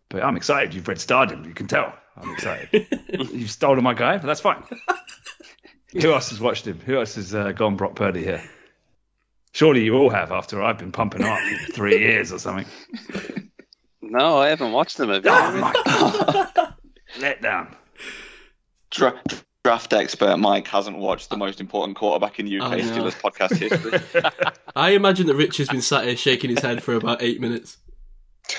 But 0.09 0.25
I'm 0.25 0.37
excited. 0.37 0.75
You've 0.75 0.87
read 0.89 1.01
Stardom. 1.01 1.45
You 1.45 1.55
can 1.55 1.67
tell. 1.69 1.93
I'm 2.17 2.33
excited. 2.33 2.87
You've 3.33 3.51
stolen 3.51 3.83
my 3.83 3.95
guy, 3.95 4.19
but 4.19 4.27
that's 4.27 4.41
fine. 4.41 4.63
Who 6.01 6.13
else 6.13 6.31
has 6.31 6.41
watched 6.41 6.67
him? 6.67 6.81
Who 6.81 6.99
else 6.99 7.15
has 7.15 7.35
uh, 7.35 7.53
gone 7.53 7.77
Brock 7.77 7.95
Purdy 7.95 8.23
here? 8.23 8.43
Surely 9.53 9.85
you 9.85 9.97
all 9.97 10.11
have. 10.11 10.33
After 10.33 10.63
I've 10.63 10.79
been 10.79 10.93
pumping 10.93 11.23
him 11.23 11.29
up 11.29 11.39
for 11.39 11.73
three 11.73 11.99
years 12.01 12.33
or 12.33 12.39
something. 12.39 12.67
No, 14.03 14.39
I 14.39 14.49
haven't 14.49 14.73
watched 14.73 14.97
them. 14.97 15.11
Have 15.11 15.25
you? 15.25 15.31
Oh 15.33 16.53
my! 16.55 16.73
Let 17.21 17.41
down. 17.41 17.75
Dra- 18.91 19.21
draft 19.65 19.93
expert 19.93 20.37
Mike 20.37 20.69
hasn't 20.69 20.99
watched 20.99 21.31
the 21.31 21.37
most 21.37 21.61
important 21.61 21.97
quarterback 21.97 22.39
in 22.39 22.47
UK 22.47 22.63
I 22.63 22.77
know. 22.77 22.85
Steelers 22.85 23.21
podcast 23.21 23.57
history. 23.57 24.23
I 24.77 24.91
imagine 24.91 25.27
that 25.29 25.37
Rich 25.37 25.57
has 25.57 25.69
been 25.69 25.83
sat 25.83 26.05
here 26.05 26.17
shaking 26.17 26.51
his 26.51 26.59
head 26.59 26.83
for 26.83 26.95
about 26.95 27.23
eight 27.23 27.41
minutes. 27.41 27.79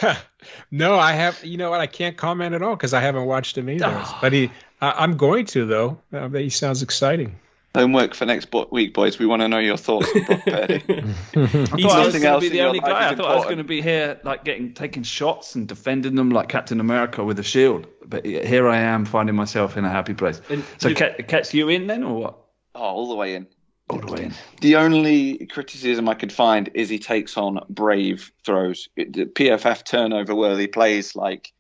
no, 0.72 0.96
I 0.96 1.14
have. 1.14 1.44
You 1.44 1.58
know 1.58 1.70
what? 1.70 1.80
I 1.80 1.88
can't 1.88 2.18
comment 2.18 2.56
at 2.56 2.62
all 2.62 2.76
because 2.76 2.94
I 2.94 3.02
haven't 3.02 3.26
watched 3.26 3.58
him 3.58 3.70
either. 3.70 3.86
Oh. 3.88 4.18
But 4.22 4.34
he, 4.34 4.52
I, 4.82 4.92
I'm 5.04 5.18
going 5.18 5.46
to 5.48 5.66
though. 5.66 6.00
Uh, 6.14 6.30
he 6.30 6.50
sounds 6.50 6.82
exciting. 6.82 7.36
Homework 7.76 8.14
for 8.14 8.26
next 8.26 8.52
bo- 8.52 8.70
week, 8.72 8.94
boys. 8.94 9.20
We 9.20 9.26
want 9.26 9.42
to 9.42 9.50
know 9.50 9.60
your 9.60 9.76
thoughts 9.76 10.08
on 10.16 10.24
Brock 10.24 10.46
Purdy. 10.46 10.76
I 10.88 11.48
thought 11.48 11.92
I 11.92 12.06
was 12.06 12.14
going 12.14 12.22
to 12.22 12.28
else 12.28 12.44
be 12.44 12.50
the 12.50 12.62
only 12.62 12.80
guy. 12.80 13.10
I 13.10 13.16
thought 13.16 13.30
I 13.32 13.36
was 13.36 13.44
going 13.44 13.58
to 13.58 13.66
be 13.66 13.82
here, 13.82 14.18
like 14.24 14.46
getting 14.46 14.74
taking 14.74 15.04
shots 15.04 15.56
and 15.56 15.68
defending 15.68 16.16
them 16.16 16.30
like 16.30 16.48
Captain 16.48 16.80
America 16.80 17.22
with 17.22 17.38
a 17.38 17.44
shield. 17.44 17.88
But 18.06 18.26
here 18.26 18.70
I 18.70 18.78
am, 18.78 19.04
finding 19.04 19.36
myself 19.36 19.76
in 19.76 19.84
a 19.84 19.90
happy 19.90 20.14
place. 20.14 20.40
And 20.50 20.64
So, 20.78 20.88
you- 20.88 20.96
Ket, 20.96 21.28
Ket's 21.28 21.54
you 21.54 21.68
in 21.68 21.88
then, 21.88 22.04
or 22.04 22.16
what? 22.18 22.38
oh, 22.76 22.80
all 22.82 23.10
the 23.10 23.16
way 23.16 23.36
in. 23.36 23.48
All 23.90 24.00
the 24.00 24.12
way 24.12 24.24
in. 24.24 24.34
The 24.62 24.78
only 24.78 25.46
criticism 25.48 26.08
I 26.08 26.14
could 26.14 26.32
find 26.32 26.70
is 26.76 26.88
he 26.88 26.98
takes 26.98 27.36
on 27.36 27.60
brave 27.70 28.32
throws. 28.46 28.88
It- 28.96 29.12
the 29.12 29.26
PFF 29.26 29.84
turnover 29.84 30.34
worthy 30.34 30.68
plays 30.68 31.14
like 31.14 31.52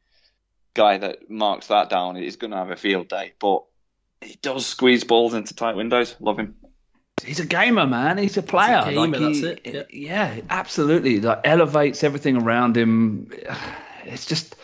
guy 0.75 0.99
that 0.99 1.29
marks 1.29 1.67
that 1.67 1.89
down 1.89 2.17
is 2.17 2.35
going 2.35 2.51
to 2.51 2.57
have 2.57 2.69
a 2.69 2.75
field 2.75 3.07
day. 3.07 3.33
But 3.39 3.63
he 4.21 4.37
does 4.41 4.65
squeeze 4.65 5.03
balls 5.03 5.33
into 5.33 5.55
tight 5.55 5.75
windows. 5.75 6.15
Love 6.19 6.37
him. 6.37 6.55
He's 7.23 7.39
a 7.39 7.45
gamer, 7.45 7.87
man. 7.87 8.17
He's 8.17 8.37
a 8.37 8.43
player. 8.43 8.83
gamer, 8.85 9.07
like 9.07 9.15
he, 9.15 9.41
that's 9.41 9.59
it, 9.65 9.87
Yeah, 9.91 10.41
absolutely. 10.49 11.21
Like 11.21 11.41
elevates 11.43 12.03
everything 12.03 12.37
around 12.37 12.77
him. 12.77 13.31
It's 14.05 14.25
just. 14.27 14.55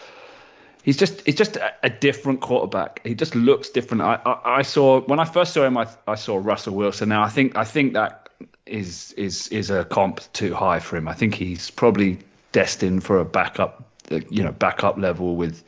He's 0.84 0.98
just 0.98 1.22
he's 1.22 1.36
just 1.36 1.58
a, 1.58 1.74
a 1.84 1.90
different 1.90 2.42
quarterback. 2.42 3.02
He 3.06 3.14
just 3.14 3.36
looks 3.36 3.70
different. 3.70 4.02
I, 4.02 4.20
I, 4.26 4.58
I 4.58 4.62
saw 4.64 5.02
when 5.02 5.20
I 5.20 5.26
first 5.26 5.54
saw 5.54 5.64
him, 5.64 5.78
I, 5.78 5.88
I 6.08 6.16
saw 6.16 6.38
Russell 6.38 6.74
Wilson. 6.76 7.10
Now 7.10 7.24
I 7.24 7.30
think 7.30 7.56
I 7.56 7.64
think 7.64 7.94
that 7.94 8.30
is 8.66 9.12
is 9.14 9.48
is 9.50 9.70
a 9.70 9.86
comp 9.86 10.22
too 10.34 10.56
high 10.56 10.80
for 10.80 10.98
him. 10.98 11.08
I 11.08 11.14
think 11.14 11.36
he's 11.36 11.70
probably 11.70 12.18
destined 12.52 13.04
for 13.04 13.20
a 13.20 13.26
backup, 13.26 13.84
uh, 14.12 14.22
you 14.30 14.44
know, 14.44 14.52
backup 14.52 14.98
level 14.98 15.36
with 15.36 15.64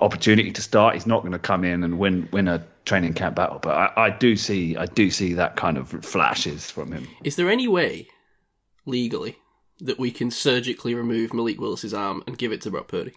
opportunity 0.00 0.52
to 0.52 0.62
start. 0.62 0.94
He's 0.94 1.06
not 1.06 1.20
going 1.20 1.32
to 1.32 1.38
come 1.38 1.64
in 1.64 1.82
and 1.84 1.98
win 1.98 2.28
win 2.32 2.48
a 2.48 2.64
training 2.84 3.14
camp 3.14 3.36
battle, 3.36 3.58
but 3.60 3.74
I, 3.74 3.92
I 4.06 4.10
do 4.10 4.36
see 4.36 4.76
I 4.76 4.86
do 4.86 5.10
see 5.10 5.34
that 5.34 5.56
kind 5.56 5.76
of 5.78 5.88
flashes 6.04 6.70
from 6.70 6.92
him. 6.92 7.06
Is 7.24 7.36
there 7.36 7.50
any 7.50 7.68
way, 7.68 8.08
legally, 8.86 9.36
that 9.80 9.98
we 9.98 10.10
can 10.10 10.30
surgically 10.30 10.94
remove 10.94 11.32
Malik 11.34 11.60
Willis's 11.60 11.94
arm 11.94 12.22
and 12.26 12.36
give 12.38 12.52
it 12.52 12.60
to 12.62 12.70
Brock 12.70 12.88
Purdy? 12.88 13.14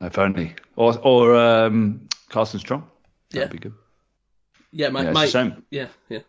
If 0.00 0.18
only, 0.18 0.54
or 0.76 0.98
or 0.98 1.34
um, 1.36 2.08
Carson 2.28 2.60
Strong. 2.60 2.88
That'd 3.30 3.48
Yeah. 3.48 3.52
be 3.52 3.58
good. 3.58 3.74
Yeah, 4.72 4.88
my, 4.90 5.02
Yeah, 5.02 5.08
it's 5.08 5.14
my 5.14 5.24
a 5.24 5.28
shame. 5.28 5.62
yeah, 5.70 5.88
yeah. 6.08 6.20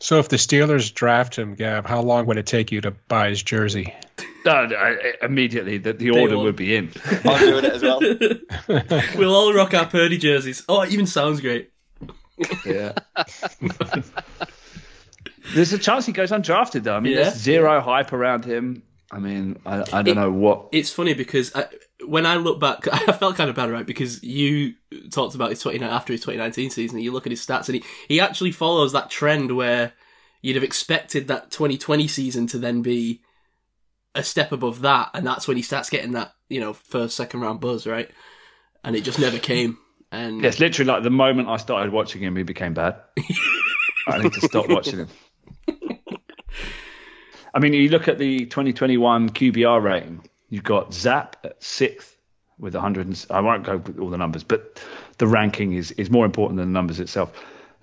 So 0.00 0.18
if 0.18 0.30
the 0.30 0.36
Steelers 0.36 0.94
draft 0.94 1.36
him, 1.38 1.54
Gav, 1.56 1.84
how 1.84 2.00
long 2.00 2.24
would 2.26 2.38
it 2.38 2.46
take 2.46 2.72
you 2.72 2.80
to 2.80 2.92
buy 3.08 3.28
his 3.28 3.42
jersey? 3.42 3.94
No, 4.44 4.52
I- 4.52 4.90
I- 5.22 5.24
immediately 5.26 5.78
the, 5.78 5.92
the 5.92 6.10
Day 6.10 6.20
order 6.20 6.36
one. 6.36 6.46
would 6.46 6.56
be 6.56 6.74
in. 6.74 6.90
I'm 7.24 7.38
doing 7.40 7.64
it 7.64 7.72
as 7.72 7.82
well. 7.82 8.00
we'll 9.18 9.34
all 9.34 9.52
rock 9.52 9.74
our 9.74 9.86
Purdy 9.86 10.18
jerseys. 10.18 10.64
Oh, 10.68 10.82
it 10.82 10.92
even 10.92 11.06
sounds 11.06 11.40
great. 11.40 11.70
Yeah. 12.64 12.92
There's 15.54 15.72
a 15.72 15.78
chance 15.78 16.06
he 16.06 16.12
goes 16.12 16.30
undrafted 16.30 16.84
though. 16.84 16.94
I 16.96 17.00
mean, 17.00 17.14
Yeah. 17.14 17.24
there's 17.24 17.34
zero 17.36 17.80
hype 17.80 18.12
around 18.12 18.44
him. 18.44 18.82
I 19.10 19.18
mean, 19.18 19.58
I, 19.66 19.80
I 19.80 20.02
don't 20.02 20.08
It- 20.08 20.14
know 20.14 20.30
what. 20.30 20.68
It's 20.72 20.92
funny 20.92 21.14
because 21.14 21.54
I, 21.54 21.66
when 22.06 22.24
I 22.26 22.36
look 22.36 22.60
back, 22.60 22.86
I 22.92 23.12
felt 23.12 23.36
kind 23.36 23.50
of 23.50 23.56
bad, 23.56 23.70
right? 23.70 23.84
Because 23.84 24.22
you 24.22 24.74
talked 25.10 25.34
about 25.34 25.50
his 25.50 25.60
29 25.60 25.88
after 25.88 26.12
his 26.12 26.20
2019 26.20 26.70
season. 26.70 27.00
You 27.00 27.12
look 27.12 27.26
at 27.26 27.32
his 27.32 27.44
stats, 27.44 27.68
and 27.68 27.76
he, 27.76 27.84
he 28.06 28.20
actually 28.20 28.52
follows 28.52 28.92
that 28.92 29.10
trend 29.10 29.56
where 29.56 29.92
you'd 30.42 30.54
have 30.54 30.62
expected 30.64 31.26
that 31.28 31.50
2020 31.50 32.06
season 32.06 32.46
to 32.46 32.58
then 32.58 32.80
be 32.82 33.20
a 34.14 34.22
step 34.22 34.52
above 34.52 34.82
that, 34.82 35.10
and 35.14 35.26
that's 35.26 35.46
when 35.46 35.56
he 35.56 35.62
starts 35.62 35.90
getting 35.90 36.12
that 36.12 36.32
you 36.48 36.60
know 36.60 36.72
first 36.72 37.16
second 37.16 37.40
round 37.40 37.60
buzz, 37.60 37.86
right? 37.86 38.10
And 38.84 38.96
it 38.96 39.02
just 39.02 39.18
never 39.18 39.38
came. 39.38 39.78
And 40.12 40.40
Yeah, 40.40 40.48
it's 40.48 40.58
literally 40.58 40.90
like 40.90 41.02
the 41.02 41.10
moment 41.10 41.48
I 41.48 41.56
started 41.56 41.92
watching 41.92 42.22
him, 42.22 42.36
he 42.36 42.42
became 42.42 42.74
bad. 42.74 42.96
I 44.06 44.22
need 44.22 44.32
to 44.32 44.40
stop 44.40 44.68
watching 44.68 44.98
him. 44.98 45.08
I 47.52 47.58
mean, 47.58 47.74
you 47.74 47.88
look 47.88 48.08
at 48.08 48.18
the 48.18 48.46
2021 48.46 49.30
QBR 49.30 49.82
rating. 49.82 50.28
You've 50.48 50.64
got 50.64 50.90
Zappe 50.90 51.34
at 51.44 51.62
sixth 51.62 52.16
with 52.58 52.74
100. 52.74 53.06
And, 53.06 53.26
I 53.30 53.40
won't 53.40 53.64
go 53.64 53.78
with 53.78 53.98
all 53.98 54.10
the 54.10 54.18
numbers, 54.18 54.44
but 54.44 54.82
the 55.18 55.26
ranking 55.26 55.72
is 55.72 55.90
is 55.92 56.10
more 56.10 56.24
important 56.24 56.58
than 56.58 56.68
the 56.68 56.72
numbers 56.72 57.00
itself. 57.00 57.32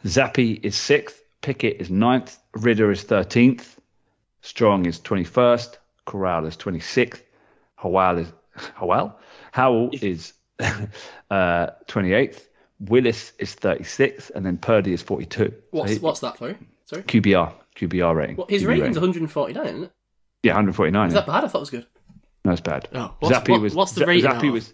Zappe 0.05 0.63
is 0.63 0.75
sixth. 0.75 1.21
Pickett 1.41 1.79
is 1.79 1.89
ninth. 1.89 2.37
Ridder 2.53 2.91
is 2.91 3.03
13th. 3.03 3.77
Strong 4.41 4.85
is 4.85 4.99
21st. 4.99 5.77
Corral 6.07 6.45
is 6.47 6.57
26th. 6.57 7.21
Howell 7.75 8.17
is 8.17 8.33
Howell. 8.73 9.19
Howell 9.51 9.89
is 9.93 10.33
uh, 10.59 11.67
28th. 11.87 12.41
Willis 12.79 13.33
is 13.39 13.55
36th, 13.55 14.31
and 14.35 14.45
then 14.45 14.57
Purdy 14.57 14.93
is 14.93 15.01
42. 15.03 15.53
what's 15.71 15.91
So 15.91 15.93
he- 15.97 16.03
what's 16.03 16.19
that 16.21 16.37
for? 16.37 16.55
Sorry, 16.85 17.03
QBR 17.03 17.53
QBR 17.75 18.15
rating? 18.15 18.35
what, 18.37 18.49
his 18.49 18.63
QB 18.63 18.67
rating's 18.67 18.95
rating. 18.97 19.01
149, 19.01 19.65
isn't 19.67 19.83
it? 19.83 19.91
Yeah, 20.43 20.51
149. 20.53 21.07
Is 21.07 21.13
yeah. 21.13 21.19
that 21.19 21.27
bad? 21.27 21.43
I 21.43 21.47
thought 21.47 21.57
it 21.57 21.61
was 21.61 21.69
good. 21.69 21.85
No, 22.45 22.51
it's 22.53 22.61
bad. 22.61 22.87
Oh, 22.93 23.13
what's- 23.19 23.35
Zappe 23.37 23.49
what- 23.49 23.61
was 23.61 23.75
what's 23.75 23.91
the 23.93 24.05
rating 24.05 24.29
Zappe 24.31 24.51
was 24.51 24.73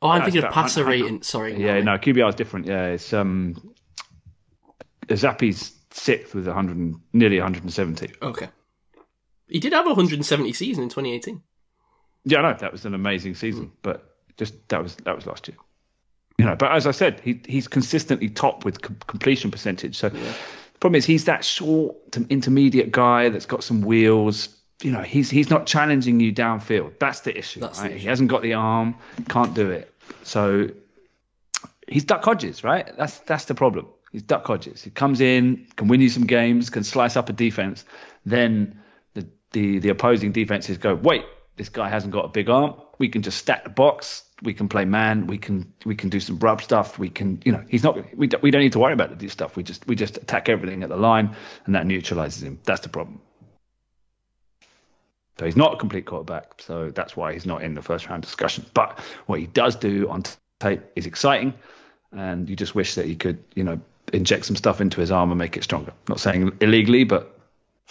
Oh, 0.00 0.08
I'm 0.08 0.20
No, 0.20 0.24
thinking 0.24 0.44
of 0.44 0.52
passer 0.52 0.84
rating. 0.84 1.22
Sorry. 1.22 1.54
yeah, 1.62 1.78
no. 1.80 1.92
no, 1.92 1.98
QBR 1.98 2.30
is 2.30 2.34
different. 2.34 2.66
Yeah, 2.66 2.86
it's 2.86 3.12
um 3.12 3.74
Zappe's 5.08 5.72
sixth 5.90 6.34
with 6.34 6.46
100 6.46 6.94
nearly 7.12 7.38
170. 7.38 8.12
Okay. 8.22 8.48
He 9.52 9.60
did 9.60 9.74
have 9.74 9.84
a 9.84 9.90
170 9.90 10.52
season 10.54 10.82
in 10.82 10.88
2018. 10.88 11.42
Yeah, 12.24 12.38
I 12.38 12.42
know 12.42 12.58
that 12.58 12.72
was 12.72 12.86
an 12.86 12.94
amazing 12.94 13.34
season, 13.34 13.64
hmm. 13.64 13.74
but 13.82 14.16
just 14.38 14.68
that 14.70 14.82
was 14.82 14.96
that 14.96 15.14
was 15.14 15.26
last 15.26 15.46
year. 15.46 15.58
You 16.38 16.46
know, 16.46 16.56
but 16.56 16.72
as 16.72 16.86
I 16.86 16.92
said, 16.92 17.20
he 17.20 17.40
he's 17.46 17.68
consistently 17.68 18.30
top 18.30 18.64
with 18.64 18.80
com- 18.80 18.96
completion 19.06 19.50
percentage. 19.50 19.96
So 19.96 20.08
the 20.08 20.34
problem 20.80 20.96
is 20.96 21.04
he's 21.04 21.26
that 21.26 21.44
short 21.44 22.12
to 22.12 22.26
intermediate 22.30 22.92
guy 22.92 23.28
that's 23.28 23.44
got 23.44 23.62
some 23.62 23.82
wheels. 23.82 24.48
You 24.82 24.90
know, 24.90 25.02
he's 25.02 25.28
he's 25.28 25.50
not 25.50 25.66
challenging 25.66 26.18
you 26.18 26.32
downfield. 26.32 26.98
That's 26.98 27.20
the 27.20 27.36
issue. 27.36 27.60
That's 27.60 27.78
the 27.78 27.90
right? 27.90 27.96
He 27.96 28.08
hasn't 28.08 28.30
got 28.30 28.40
the 28.40 28.54
arm, 28.54 28.96
can't 29.28 29.52
do 29.54 29.70
it. 29.70 29.92
So 30.22 30.70
he's 31.88 32.04
Duck 32.04 32.24
Hodges, 32.24 32.64
right? 32.64 32.90
That's 32.96 33.18
that's 33.18 33.44
the 33.44 33.54
problem. 33.54 33.86
He's 34.12 34.22
Duck 34.22 34.46
Hodges. 34.46 34.82
He 34.82 34.90
comes 34.90 35.20
in, 35.20 35.66
can 35.76 35.88
win 35.88 36.00
you 36.00 36.08
some 36.08 36.26
games, 36.26 36.70
can 36.70 36.84
slice 36.84 37.16
up 37.16 37.28
a 37.28 37.32
defense. 37.32 37.84
Then 38.24 38.78
the 39.52 39.78
the, 39.78 39.88
opposing 39.90 40.32
defenses 40.32 40.78
go, 40.78 40.94
wait, 40.94 41.24
this 41.56 41.68
guy 41.68 41.88
hasn't 41.88 42.12
got 42.12 42.24
a 42.24 42.28
big 42.28 42.48
arm. 42.48 42.74
We 42.98 43.08
can 43.08 43.22
just 43.22 43.38
stack 43.38 43.64
the 43.64 43.70
box. 43.70 44.24
We 44.42 44.54
can 44.54 44.68
play 44.68 44.84
man. 44.84 45.26
We 45.26 45.38
can 45.38 45.72
we 45.84 45.94
can 45.94 46.08
do 46.08 46.20
some 46.20 46.38
rub 46.38 46.62
stuff. 46.62 46.98
We 46.98 47.08
can 47.08 47.40
you 47.44 47.52
know 47.52 47.64
he's 47.68 47.82
not 47.82 47.96
we 48.16 48.26
don't, 48.26 48.42
we 48.42 48.50
don't 48.50 48.62
need 48.62 48.72
to 48.72 48.78
worry 48.78 48.92
about 48.92 49.18
this 49.18 49.32
stuff. 49.32 49.56
We 49.56 49.62
just 49.62 49.86
we 49.86 49.94
just 49.94 50.16
attack 50.16 50.48
everything 50.48 50.82
at 50.82 50.88
the 50.88 50.96
line 50.96 51.36
and 51.66 51.74
that 51.74 51.86
neutralizes 51.86 52.42
him. 52.42 52.58
That's 52.64 52.80
the 52.80 52.88
problem. 52.88 53.20
So 55.38 55.46
he's 55.46 55.56
not 55.56 55.74
a 55.74 55.76
complete 55.76 56.06
quarterback. 56.06 56.60
So 56.60 56.90
that's 56.90 57.16
why 57.16 57.32
he's 57.32 57.46
not 57.46 57.62
in 57.62 57.74
the 57.74 57.82
first 57.82 58.08
round 58.08 58.22
discussion. 58.22 58.64
But 58.74 58.98
what 59.26 59.40
he 59.40 59.46
does 59.46 59.76
do 59.76 60.08
on 60.08 60.24
tape 60.60 60.82
is 60.94 61.06
exciting, 61.06 61.54
and 62.12 62.48
you 62.48 62.56
just 62.56 62.74
wish 62.74 62.94
that 62.96 63.06
he 63.06 63.16
could 63.16 63.42
you 63.54 63.64
know 63.64 63.80
inject 64.12 64.44
some 64.44 64.56
stuff 64.56 64.80
into 64.80 65.00
his 65.00 65.10
arm 65.10 65.30
and 65.30 65.38
make 65.38 65.56
it 65.56 65.64
stronger. 65.64 65.92
Not 66.08 66.20
saying 66.20 66.52
illegally, 66.60 67.04
but 67.04 67.38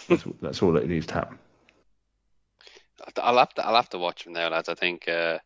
that's, 0.08 0.24
that's 0.40 0.62
all 0.62 0.72
that 0.72 0.86
needs 0.86 1.06
to 1.06 1.14
happen. 1.14 1.38
I'll 3.16 3.38
have 3.38 3.54
to 3.54 3.66
I'll 3.66 3.76
have 3.76 3.90
to 3.90 3.98
watch 3.98 4.26
him 4.26 4.32
now, 4.32 4.48
lads. 4.48 4.68
I 4.68 4.74
think 4.74 5.08
uh, 5.08 5.38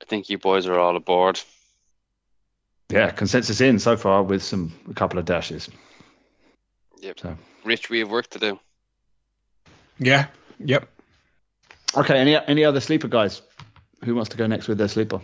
I 0.00 0.04
think 0.06 0.28
you 0.28 0.38
boys 0.38 0.66
are 0.66 0.78
all 0.78 0.96
aboard. 0.96 1.40
Yeah, 2.88 3.10
consensus 3.10 3.60
in 3.60 3.78
so 3.78 3.96
far 3.96 4.22
with 4.22 4.42
some 4.42 4.72
a 4.88 4.94
couple 4.94 5.18
of 5.18 5.24
dashes. 5.24 5.68
Yep. 7.00 7.20
So 7.20 7.36
Rich, 7.64 7.90
we 7.90 8.00
have 8.00 8.10
work 8.10 8.28
to 8.30 8.38
do. 8.38 8.58
Yeah. 9.98 10.26
Yep. 10.58 10.88
okay, 11.96 12.18
any 12.18 12.36
any 12.46 12.64
other 12.64 12.80
sleeper 12.80 13.08
guys? 13.08 13.42
Who 14.04 14.14
wants 14.14 14.30
to 14.30 14.36
go 14.36 14.46
next 14.46 14.68
with 14.68 14.78
their 14.78 14.88
sleeper? 14.88 15.20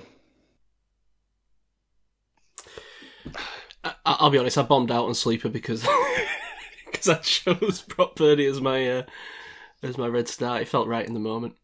I, 3.85 3.95
I'll 4.05 4.31
be 4.31 4.39
honest, 4.39 4.59
I 4.59 4.63
bombed 4.63 4.91
out 4.91 5.07
on 5.07 5.15
sleeper 5.15 5.49
because 5.49 5.87
because 6.87 7.09
I 7.09 7.17
chose 7.17 7.83
Brock 7.83 8.17
Purdy 8.17 8.47
as 8.47 8.61
my 8.61 8.91
uh, 8.91 9.03
as 9.83 9.99
my 9.99 10.07
red 10.07 10.29
star. 10.29 10.61
It 10.61 10.69
felt 10.69 10.89
right 10.89 11.07
in 11.07 11.15
the 11.15 11.21
moment. 11.21 11.55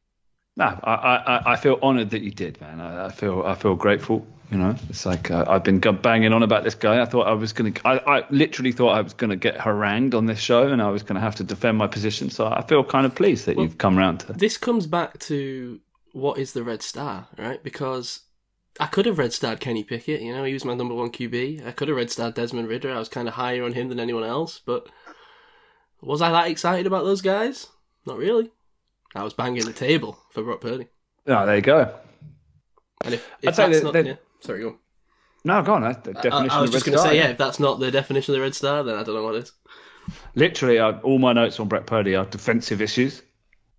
No, 0.57 0.65
I, 0.83 0.93
I, 0.95 1.53
I 1.53 1.57
feel 1.57 1.79
honoured 1.83 2.11
that 2.11 2.23
you 2.23 2.33
did, 2.33 2.61
man. 2.61 2.81
I, 2.81 3.07
I 3.07 3.09
feel 3.11 3.43
I 3.47 3.55
feel 3.55 3.77
grateful. 3.77 4.27
You 4.51 4.57
know, 4.59 4.75
it's 4.89 5.05
like 5.05 5.31
uh, 5.31 5.45
I've 5.47 5.63
been 5.63 5.79
banging 5.79 6.33
on 6.33 6.43
about 6.43 6.65
this 6.65 6.75
guy. 6.75 7.01
I 7.01 7.05
thought 7.05 7.27
I 7.29 7.35
was 7.35 7.53
gonna, 7.53 7.73
I, 7.85 7.99
I 7.99 8.25
literally 8.31 8.73
thought 8.73 8.97
I 8.97 9.03
was 9.03 9.13
gonna 9.13 9.37
get 9.37 9.61
harangued 9.61 10.15
on 10.15 10.27
this 10.27 10.39
show, 10.41 10.67
and 10.69 10.81
I 10.83 10.89
was 10.89 11.03
gonna 11.03 11.21
have 11.21 11.37
to 11.37 11.45
defend 11.45 11.77
my 11.79 11.87
position. 11.87 12.31
So 12.31 12.47
I 12.47 12.63
feel 12.63 12.83
kind 12.83 13.05
of 13.07 13.15
pleased 13.15 13.47
that 13.47 13.57
Well- 13.57 13.67
you've 13.67 13.79
come 13.79 13.97
round 13.97 14.21
to. 14.21 14.33
This 14.33 14.57
comes 14.57 14.87
back 14.87 15.19
to 15.21 15.81
what 16.13 16.39
is 16.39 16.55
the 16.55 16.65
red 16.65 16.83
star, 16.83 17.29
right? 17.39 17.63
Because 17.63 18.23
I 18.81 18.87
could 18.87 19.07
have 19.07 19.19
red 19.19 19.33
starred 19.33 19.61
Kenny 19.61 19.85
Pickett. 19.85 20.23
You 20.23 20.33
know, 20.33 20.45
he 20.45 20.55
was 20.55 20.65
my 20.65 20.75
number 20.75 20.95
one 20.95 21.11
QB. 21.13 21.67
I 21.67 21.71
could 21.73 21.89
have 21.89 21.97
red 21.97 22.11
starred 22.11 22.35
Desmond 22.35 22.69
Ridder. 22.69 22.93
I 22.93 22.99
was 22.99 23.09
kind 23.11 23.29
of 23.29 23.35
higher 23.35 23.63
on 23.65 23.75
him 23.75 23.91
than 23.91 24.01
anyone 24.01 24.25
else. 24.25 24.61
But 24.65 24.89
was 26.01 26.23
I 26.23 26.31
that 26.33 26.49
excited 26.51 26.87
about 26.87 27.05
those 27.05 27.21
guys? 27.23 27.67
Not 28.07 28.19
really. 28.19 28.51
I 29.15 29.23
was 29.25 29.35
banging 29.35 29.65
the 29.65 29.73
table 29.73 30.19
for 30.31 30.43
Brock 30.43 30.61
Purdy. 30.61 30.87
Oh, 31.27 31.47
there 31.47 31.57
you 31.57 31.63
go. 31.63 31.95
And 33.05 33.15
if, 33.15 33.29
if 33.43 33.57
that's 33.57 33.79
that- 33.79 33.85
not, 33.85 33.93
that- 33.93 34.07
yeah, 34.07 34.15
sorry, 34.41 34.61
go 34.63 34.69
on. 34.69 34.79
No, 35.45 35.63
go 35.63 35.75
on. 35.75 35.83
That's 35.83 35.99
the 36.07 36.19
I, 36.19 36.23
definition 36.23 36.51
I 36.51 36.61
was 36.61 36.71
of 36.71 36.75
just 36.75 36.87
going 36.87 36.99
to 36.99 37.03
say, 37.05 37.17
yeah, 37.17 37.29
if 37.29 37.39
that's 37.39 37.61
not 37.61 37.79
the 37.81 37.91
definition 37.91 38.35
of 38.35 38.39
the 38.39 38.43
red 38.43 38.55
star, 38.55 38.83
then 38.83 38.97
I 38.97 39.03
don't 39.03 39.15
know 39.15 39.23
what 39.23 39.37
is. 39.37 39.53
literally 40.35 40.79
uh, 40.79 40.99
all 41.01 41.19
my 41.19 41.33
notes 41.33 41.61
on 41.61 41.69
Brett 41.69 41.87
Purdy 41.87 42.17
are 42.17 42.25
defensive 42.25 42.83
issues, 42.83 43.23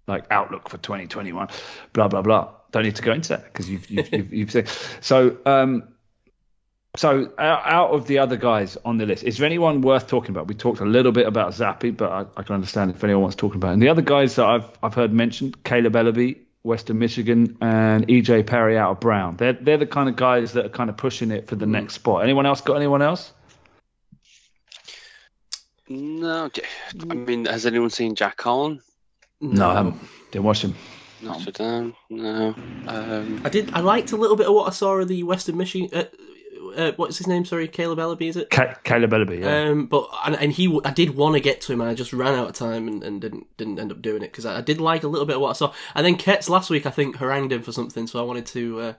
like 0.07 0.25
outlook 0.31 0.69
for 0.69 0.77
2021, 0.77 1.47
blah 1.93 2.07
blah 2.07 2.21
blah. 2.21 2.53
Don't 2.71 2.83
need 2.83 2.95
to 2.95 3.01
go 3.01 3.11
into 3.11 3.29
that 3.29 3.43
because 3.45 3.69
you've 3.69 3.89
you've, 3.89 4.11
you've, 4.13 4.33
you've 4.33 4.51
said 4.51 4.67
so. 5.01 5.37
Um, 5.45 5.89
so 6.95 7.31
out 7.37 7.61
out 7.65 7.89
of 7.91 8.07
the 8.07 8.17
other 8.17 8.35
guys 8.35 8.77
on 8.83 8.97
the 8.97 9.05
list, 9.05 9.23
is 9.23 9.37
there 9.37 9.45
anyone 9.45 9.81
worth 9.81 10.07
talking 10.07 10.31
about? 10.31 10.47
We 10.47 10.55
talked 10.55 10.79
a 10.79 10.85
little 10.85 11.11
bit 11.11 11.27
about 11.27 11.53
Zappe, 11.53 11.95
but 11.95 12.11
I, 12.11 12.25
I 12.37 12.43
can 12.43 12.55
understand 12.55 12.91
if 12.91 13.03
anyone 13.03 13.21
wants 13.21 13.35
talking 13.35 13.57
about. 13.57 13.69
It. 13.69 13.73
And 13.73 13.81
the 13.81 13.89
other 13.89 14.01
guys 14.01 14.35
that 14.35 14.45
I've 14.45 14.69
I've 14.81 14.95
heard 14.95 15.13
mentioned, 15.13 15.63
Kaleb 15.63 15.91
Eleby, 15.91 16.39
Western 16.63 16.97
Michigan, 16.97 17.57
and 17.61 18.07
EJ 18.07 18.47
Perry 18.47 18.77
out 18.77 18.91
of 18.91 18.99
Brown. 18.99 19.37
They're 19.37 19.53
they're 19.53 19.77
the 19.77 19.85
kind 19.85 20.09
of 20.09 20.15
guys 20.15 20.53
that 20.53 20.65
are 20.65 20.69
kind 20.69 20.89
of 20.89 20.97
pushing 20.97 21.29
it 21.31 21.47
for 21.47 21.55
the 21.55 21.67
next 21.67 21.93
spot. 21.93 22.23
Anyone 22.23 22.45
else 22.45 22.61
got 22.61 22.75
anyone 22.75 23.03
else? 23.03 23.33
No, 25.87 26.49
I 27.09 27.13
mean, 27.15 27.45
has 27.45 27.65
anyone 27.65 27.89
seen 27.89 28.13
Jack 28.13 28.37
Coan? 28.37 28.79
No, 29.41 29.69
I 29.69 29.73
haven't. 29.73 29.95
Didn't 30.31 30.45
watch 30.45 30.63
him. 30.63 30.75
Notre 31.21 31.51
Dame? 31.51 31.95
No. 32.09 32.55
Um, 32.87 33.41
I 33.43 33.49
did. 33.49 33.73
I 33.73 33.79
liked 33.79 34.11
a 34.11 34.15
little 34.15 34.35
bit 34.35 34.47
of 34.47 34.53
what 34.53 34.67
I 34.67 34.71
saw 34.71 34.93
of 34.93 35.07
the 35.07 35.23
Western 35.23 35.57
Michigan. 35.57 35.89
Uh, 35.91 36.05
uh, 36.75 36.91
what's 36.95 37.17
his 37.17 37.27
name? 37.27 37.45
Sorry, 37.45 37.67
Kaleb 37.67 37.97
Eleby, 37.97 38.29
is 38.29 38.37
it? 38.37 38.49
Ca- 38.49 38.75
Kaleb 38.83 39.11
Eleby, 39.11 39.41
yeah. 39.41 39.69
Um, 39.69 39.85
but 39.87 40.09
and, 40.25 40.35
and 40.35 40.51
he, 40.51 40.79
I 40.83 40.91
did 40.91 41.15
want 41.15 41.35
to 41.35 41.39
get 41.39 41.61
to 41.61 41.73
him, 41.73 41.81
and 41.81 41.89
I 41.89 41.93
just 41.93 42.13
ran 42.13 42.35
out 42.35 42.49
of 42.49 42.55
time 42.55 42.87
and, 42.87 43.03
and 43.03 43.21
didn't 43.21 43.45
didn't 43.57 43.79
end 43.79 43.91
up 43.91 44.01
doing 44.01 44.23
it 44.23 44.31
because 44.31 44.45
I, 44.45 44.57
I 44.57 44.61
did 44.61 44.79
like 44.79 45.03
a 45.03 45.07
little 45.07 45.25
bit 45.25 45.35
of 45.35 45.41
what 45.41 45.49
I 45.49 45.53
saw. 45.53 45.73
And 45.95 46.05
then 46.05 46.17
Kets 46.17 46.49
last 46.49 46.69
week, 46.69 46.85
I 46.85 46.91
think 46.91 47.17
harangued 47.17 47.51
him 47.51 47.61
for 47.61 47.71
something, 47.71 48.07
so 48.07 48.19
I 48.19 48.23
wanted 48.23 48.45
to 48.47 48.79
uh, 48.79 48.93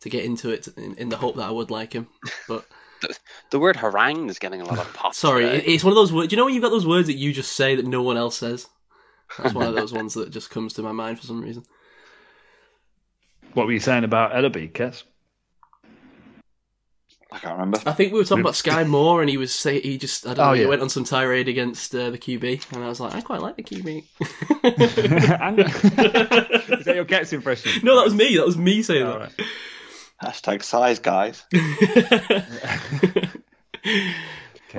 to 0.00 0.08
get 0.08 0.24
into 0.24 0.50
it 0.50 0.68
in, 0.76 0.94
in 0.96 1.08
the 1.08 1.16
hope 1.16 1.36
that 1.36 1.48
I 1.48 1.50
would 1.50 1.70
like 1.70 1.92
him. 1.92 2.08
But 2.48 2.66
the 3.50 3.58
word 3.58 3.76
harangue 3.76 4.28
is 4.28 4.38
getting 4.38 4.60
a 4.60 4.64
lot 4.64 4.78
of 4.78 4.92
pop. 4.94 5.14
sorry, 5.14 5.46
it, 5.46 5.68
it's 5.68 5.84
one 5.84 5.92
of 5.92 5.96
those 5.96 6.12
words. 6.12 6.28
Do 6.28 6.34
you 6.34 6.38
know 6.38 6.44
when 6.46 6.54
you've 6.54 6.62
got 6.62 6.70
those 6.70 6.86
words 6.86 7.08
that 7.08 7.14
you 7.14 7.32
just 7.32 7.52
say 7.52 7.76
that 7.76 7.86
no 7.86 8.02
one 8.02 8.16
else 8.16 8.36
says? 8.36 8.66
That's 9.38 9.54
one 9.54 9.66
of 9.66 9.74
those 9.74 9.92
ones 9.92 10.14
that 10.14 10.30
just 10.30 10.50
comes 10.50 10.74
to 10.74 10.82
my 10.82 10.92
mind 10.92 11.18
for 11.18 11.26
some 11.26 11.42
reason. 11.42 11.64
What 13.54 13.66
were 13.66 13.72
you 13.72 13.80
saying 13.80 14.04
about 14.04 14.32
Eleby, 14.32 14.72
Kes? 14.72 15.02
I 17.34 17.38
can't 17.38 17.54
remember. 17.58 17.80
I 17.84 17.92
think 17.92 18.12
we 18.12 18.18
were 18.20 18.24
talking 18.24 18.42
about 18.42 18.54
Skyy 18.54 18.86
Moore, 18.94 19.20
and 19.20 19.28
he 19.28 19.36
was 19.36 19.52
say 19.52 19.80
he 19.80 19.98
just 19.98 20.24
I 20.24 20.34
don't 20.34 20.46
Oh, 20.46 20.48
know 20.50 20.54
he 20.54 20.62
yeah. 20.62 20.68
went 20.68 20.82
on 20.82 20.88
some 20.88 21.02
tirade 21.04 21.48
against 21.48 21.92
uh, 21.94 22.10
the 22.10 22.18
QB, 22.18 22.72
and 22.72 22.84
I 22.84 22.88
was 22.88 23.00
like, 23.00 23.14
I 23.14 23.20
quite 23.20 23.42
like 23.42 23.56
the 23.56 23.64
QB. 23.64 24.04
Is 26.78 26.84
that 26.86 26.94
your 26.94 27.04
Kets 27.04 27.32
impression? 27.32 27.72
no, 27.82 27.96
that 27.96 28.04
was 28.04 28.14
me. 28.14 28.36
That 28.36 28.46
was 28.46 28.56
me 28.56 28.82
saying 28.82 29.04
All 29.06 29.18
that. 29.18 29.32
right. 29.38 29.46
Hashtag 30.22 30.62
size, 30.62 31.00
guys. 31.00 31.42
I 31.52 32.46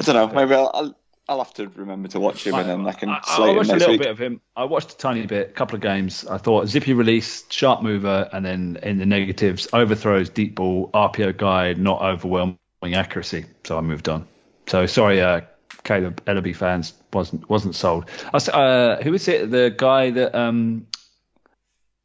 don't 0.02 0.16
know. 0.16 0.28
Maybe 0.28 0.56
I'll, 0.56 0.72
I'll 0.74 0.98
I'll 1.28 1.40
have 1.40 1.54
to 1.56 1.68
remember 1.70 2.08
to 2.10 2.20
watch 2.20 2.46
him 2.46 2.54
and 2.54 2.70
then 2.70 2.88
I 2.88 2.92
can 2.92 3.10
I, 3.10 3.20
I 3.28 3.56
watched 3.56 3.72
a 3.72 3.74
little 3.74 3.90
week. 3.94 4.02
bit 4.02 4.12
of 4.12 4.20
him. 4.20 4.42
I 4.56 4.66
watched 4.66 4.94
a 4.94 4.98
tiny 4.98 5.26
bit, 5.26 5.50
a 5.50 5.54
couple 5.54 5.76
of 5.76 5.82
games. 5.82 6.26
I 6.26 6.38
thought 6.38 6.68
zippy 6.68 6.94
release, 6.94 7.44
sharp 7.50 7.82
mover, 7.82 8.30
and 8.32 8.46
then 8.46 8.78
in 8.84 9.00
the 9.00 9.08
negatives, 9.08 9.68
overthrows, 9.74 10.30
deep 10.30 10.56
ball, 10.56 10.92
RPO 10.94 11.38
guide, 11.38 11.80
not 11.80 12.02
overwhelming 12.02 12.58
accuracy. 12.84 13.46
So 13.64 13.78
I 13.78 13.82
moved 13.82 14.08
on. 14.08 14.28
So 14.68 14.86
sorry, 14.86 15.20
uh, 15.22 15.42
Kaleb 15.84 16.16
Eleby 16.26 16.56
fans 16.56 16.94
wasn't 17.12 17.50
wasn't 17.50 17.76
sold. 17.76 18.10
I 18.32 18.38
uh, 18.38 19.02
who 19.02 19.14
is 19.14 19.28
it? 19.28 19.50
The 19.50 19.74
guy 19.76 20.12
that 20.12 20.36
um, 20.36 20.86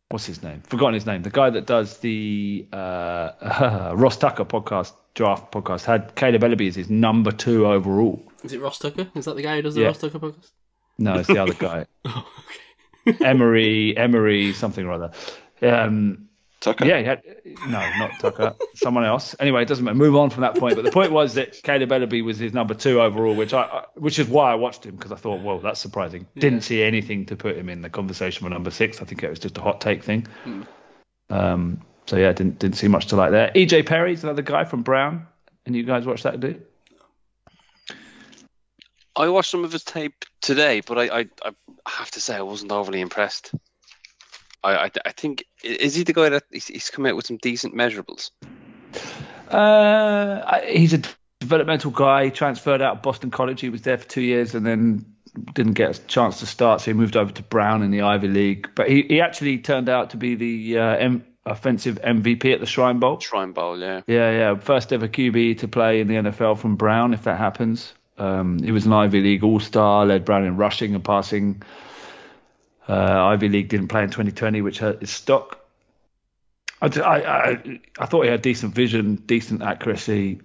what's 0.09 0.27
his 0.27 0.43
name? 0.43 0.63
Forgotten 0.63 0.95
his 0.95 1.07
name. 1.07 1.23
The 1.23 1.31
guy 1.31 1.51
that 1.51 1.67
does 1.67 1.99
the 1.99 2.67
uh, 2.73 3.93
Ross 3.95 4.17
Tucker 4.17 4.45
podcast, 4.45 4.93
draft 5.15 5.53
podcast, 5.53 5.85
had 5.85 6.15
Kaleb 6.15 6.41
Eleby 6.41 6.69
as 6.69 6.77
his 6.77 6.89
number 6.91 7.33
two 7.33 7.67
overall. 7.67 8.23
Is 8.45 8.53
it 8.53 8.61
Ross 8.61 8.79
Tucker? 8.79 9.09
Is 9.15 9.25
that 9.27 9.37
the 9.37 9.43
guy 9.43 9.57
who 9.57 9.63
does 9.63 9.75
the 9.75 9.83
Yeah. 9.83 9.87
Ross 9.89 9.99
Tucker 9.99 10.19
podcast? 10.19 10.51
No, 10.99 11.15
it's 11.15 11.29
the 11.29 11.39
other 11.39 11.55
guy. 11.55 11.87
Oh, 12.07 12.27
okay. 13.09 13.25
Emery, 13.25 13.97
Emery, 13.97 14.53
something 14.53 14.85
or 14.85 14.93
other. 14.93 15.11
Um, 15.63 16.29
Tucker. 16.61 16.85
yeah, 16.85 16.99
he 16.99 17.05
had, 17.05 17.23
no, 17.67 17.79
not 17.99 18.11
Tucker, 18.21 18.55
someone 18.75 19.05
else. 19.07 19.35
Anyway, 19.41 19.63
it 19.63 19.69
doesn't 19.69 19.83
matter. 19.83 19.97
Move 19.97 20.15
on 20.17 20.29
from 20.29 20.43
that 20.43 20.57
point. 20.57 20.77
But 20.77 20.85
the 20.85 20.91
point 20.91 21.11
was 21.11 21.33
that 21.35 21.55
Kaleb 21.63 21.89
Eleby 21.89 22.23
was 22.23 22.37
his 22.39 22.53
number 22.53 22.75
two 22.75 23.01
overall, 23.01 23.35
which 23.35 23.55
I, 23.55 23.63
I 23.63 23.85
which 23.95 24.19
is 24.19 24.29
why 24.29 24.53
I 24.53 24.57
watched 24.57 24.85
him 24.85 24.97
because 24.97 25.13
I 25.13 25.17
thought, 25.17 25.41
well, 25.43 25.59
that's 25.61 25.81
surprising. 25.81 26.27
Didn't 26.37 26.61
see 26.61 26.83
anything 26.83 27.25
to 27.27 27.37
put 27.37 27.57
him 27.57 27.71
in 27.71 27.81
the 27.81 27.89
conversation 27.89 28.45
for 28.45 28.51
number 28.51 28.71
six. 28.71 29.01
I 29.01 29.07
think 29.07 29.23
it 29.23 29.31
was 29.31 29.39
just 29.39 29.57
a 29.57 29.63
hot 29.63 29.81
take 29.81 30.05
thing. 30.05 30.27
Um, 31.31 31.81
so 32.07 32.17
yeah, 32.17 32.33
didn't 32.33 32.59
didn't 32.59 32.77
see 32.77 32.89
much 32.89 33.07
to 33.07 33.17
like 33.17 33.31
there. 33.31 33.51
EJ 33.55 33.87
Perry's 33.87 34.23
another 34.25 34.43
guy 34.43 34.65
from 34.65 34.83
Brown, 34.83 35.27
and 35.65 35.75
you 35.75 35.85
guys 35.85 36.05
watch 36.05 36.25
that, 36.25 36.39
do? 36.41 36.61
I 39.21 39.29
watched 39.29 39.51
some 39.51 39.65
of 39.65 39.73
his 39.73 39.85
tape 39.85 40.25
today, 40.41 40.81
but 40.81 40.99
I, 40.99 41.21
I, 41.21 41.27
I 41.45 41.53
have 41.87 42.11
to 42.13 42.21
say 42.23 42.35
I 42.37 42.43
wasn't 42.43 42.73
overly 42.73 43.03
impressed. 43.03 43.53
I, 44.65 44.87
I, 44.87 44.91
I 45.05 45.13
think 45.13 45.45
is 45.63 45.95
he 45.95 46.05
the 46.05 46.15
guy 46.15 46.31
that 46.31 46.45
he's, 46.51 46.69
he's 46.69 46.89
come 46.89 47.05
out 47.05 47.17
with 47.17 47.27
some 47.27 47.37
decent 47.37 47.75
measurables? 47.75 48.31
Uh, 49.49 50.61
he's 50.63 50.95
a 50.95 51.03
developmental 51.39 51.91
guy. 51.91 52.27
He 52.27 52.31
transferred 52.31 52.81
out 52.81 52.97
of 52.97 53.03
Boston 53.03 53.31
College. 53.31 53.61
He 53.61 53.69
was 53.69 53.83
there 53.83 53.99
for 53.99 54.09
two 54.09 54.23
years 54.23 54.55
and 54.55 54.65
then 54.65 55.05
didn't 55.53 55.75
get 55.75 55.99
a 55.99 56.07
chance 56.07 56.41
to 56.41 56.47
start, 56.47 56.81
so 56.81 56.87
he 56.87 56.93
moved 56.95 57.17
over 57.17 57.31
to 57.31 57.43
Brown 57.43 57.83
in 57.83 57.91
the 57.91 58.03
Ivy 58.03 58.29
League. 58.29 58.71
But 58.75 58.89
he, 58.89 59.03
he 59.03 59.21
actually 59.21 59.59
turned 59.59 59.91
out 59.91 60.11
to 60.11 60.17
be 60.17 60.35
the 60.35 60.79
uh, 60.79 60.97
M- 60.97 61.27
offensive 61.45 62.01
MVP 62.03 62.55
at 62.55 62.61
the 62.61 62.67
Shrine 62.67 63.01
Bowl. 63.01 63.21
Shrine 63.21 63.53
Bowl, 63.53 63.79
yeah. 63.79 64.01
Yeah, 64.07 64.31
yeah. 64.31 64.55
First 64.55 64.95
ever 64.95 65.09
QB 65.09 65.59
to 65.59 65.69
play 65.69 66.01
in 66.01 66.09
the 66.09 66.15
NFL 66.15 66.59
from 66.59 66.77
Brown, 66.77 67.13
if 67.13 67.25
that 67.25 67.37
happens. 67.37 67.93
Um, 68.21 68.63
he 68.63 68.71
was 68.71 68.85
an 68.85 68.93
Ivy 68.93 69.23
League 69.23 69.43
All 69.43 69.61
Star, 69.61 70.05
led 70.05 70.27
Brown 70.27 70.45
in 70.45 70.59
rushing 70.59 70.95
and 70.95 71.03
passing. 71.03 71.63
Uh, 72.87 72.93
Ivy 72.93 73.49
League 73.49 73.69
didn't 73.69 73.89
play 73.89 74.03
in 74.03 74.11
2020, 74.11 74.61
which 74.61 74.79
hurt 74.79 75.01
his 75.01 75.11
stock. 75.11 75.59
I, 76.83 76.87
I, 77.01 77.17
I, 77.17 77.81
I 77.99 78.07
thought 78.07 78.25
he 78.25 78.31
had 78.31 78.43
decent 78.43 78.75
vision, 78.75 79.17
decent 79.17 79.63
accuracy. 79.63 80.43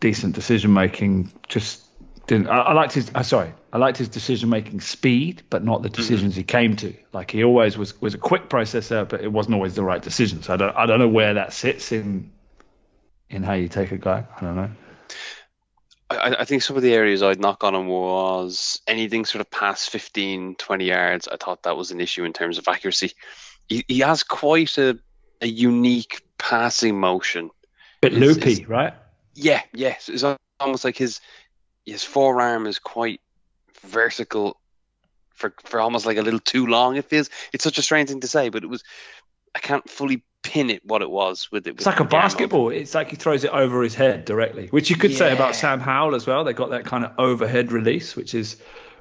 decent 0.00 0.34
decision 0.34 0.74
making. 0.74 1.32
Just 1.48 1.82
didn't. 2.26 2.48
I, 2.48 2.58
I 2.58 2.72
liked 2.74 2.92
his. 2.92 3.10
Uh, 3.14 3.22
sorry, 3.22 3.54
I 3.72 3.78
liked 3.78 3.96
his 3.96 4.10
decision 4.10 4.50
making 4.50 4.80
speed, 4.80 5.44
but 5.48 5.64
not 5.64 5.82
the 5.82 5.88
decisions 5.88 6.36
he 6.36 6.42
came 6.42 6.76
to. 6.76 6.94
Like 7.12 7.30
he 7.30 7.42
always 7.42 7.78
was 7.78 7.98
was 8.02 8.14
a 8.14 8.18
quick 8.18 8.50
processor, 8.50 9.08
but 9.08 9.22
it 9.22 9.32
wasn't 9.32 9.54
always 9.54 9.74
the 9.74 9.84
right 9.84 10.02
decision. 10.02 10.42
So 10.42 10.52
I 10.52 10.56
don't 10.58 10.76
I 10.76 10.84
don't 10.84 10.98
know 10.98 11.08
where 11.08 11.34
that 11.34 11.54
sits 11.54 11.90
in 11.92 12.32
in 13.30 13.42
how 13.42 13.54
you 13.54 13.68
take 13.68 13.92
a 13.92 13.98
guy. 13.98 14.26
I 14.36 14.40
don't 14.40 14.56
know. 14.56 14.70
I, 16.10 16.36
I 16.40 16.44
think 16.44 16.62
some 16.62 16.76
of 16.76 16.82
the 16.82 16.94
areas 16.94 17.22
I'd 17.22 17.40
knock 17.40 17.64
on 17.64 17.74
him 17.74 17.88
was 17.88 18.80
anything 18.86 19.24
sort 19.24 19.40
of 19.40 19.50
past 19.50 19.90
15, 19.90 20.54
20 20.56 20.84
yards. 20.84 21.28
I 21.28 21.36
thought 21.36 21.64
that 21.64 21.76
was 21.76 21.90
an 21.90 22.00
issue 22.00 22.24
in 22.24 22.32
terms 22.32 22.58
of 22.58 22.68
accuracy. 22.68 23.12
He, 23.68 23.84
he 23.88 23.98
has 24.00 24.22
quite 24.22 24.78
a, 24.78 24.98
a 25.40 25.46
unique 25.46 26.22
passing 26.38 26.98
motion. 27.00 27.50
Bit 28.00 28.12
It's- 28.14 28.28
loopy, 28.36 28.52
it's- 28.52 28.68
right? 28.68 28.94
Yeah, 29.34 29.62
yes. 29.74 30.08
It's 30.08 30.24
almost 30.60 30.84
like 30.84 30.96
his 30.96 31.20
his 31.84 32.02
forearm 32.02 32.66
is 32.66 32.78
quite 32.78 33.20
vertical 33.82 34.58
for 35.34 35.52
for 35.64 35.78
almost 35.78 36.06
like 36.06 36.16
a 36.16 36.22
little 36.22 36.40
too 36.40 36.66
long. 36.66 36.96
It 36.96 37.04
feels 37.04 37.28
it's 37.52 37.62
such 37.64 37.76
a 37.78 37.82
strange 37.82 38.08
thing 38.08 38.20
to 38.20 38.28
say, 38.28 38.48
but 38.48 38.64
it 38.64 38.68
was 38.68 38.82
I 39.54 39.58
can't 39.58 39.88
fully 39.90 40.24
pin 40.46 40.70
it 40.70 40.84
what 40.84 41.02
it 41.02 41.10
was 41.10 41.50
with 41.50 41.66
it. 41.66 41.74
It's 41.76 41.86
like 41.86 42.00
a 42.00 42.04
basketball. 42.04 42.70
It's 42.70 42.94
like 42.94 43.10
he 43.10 43.16
throws 43.16 43.44
it 43.44 43.50
over 43.50 43.82
his 43.82 43.94
head 43.94 44.24
directly, 44.24 44.68
which 44.68 44.90
you 44.90 44.96
could 44.96 45.14
say 45.14 45.32
about 45.32 45.56
Sam 45.56 45.80
Howell 45.80 46.14
as 46.14 46.26
well. 46.26 46.44
They 46.44 46.52
got 46.52 46.70
that 46.70 46.84
kind 46.84 47.04
of 47.04 47.12
overhead 47.18 47.72
release, 47.72 48.14
which 48.14 48.34
is 48.34 48.56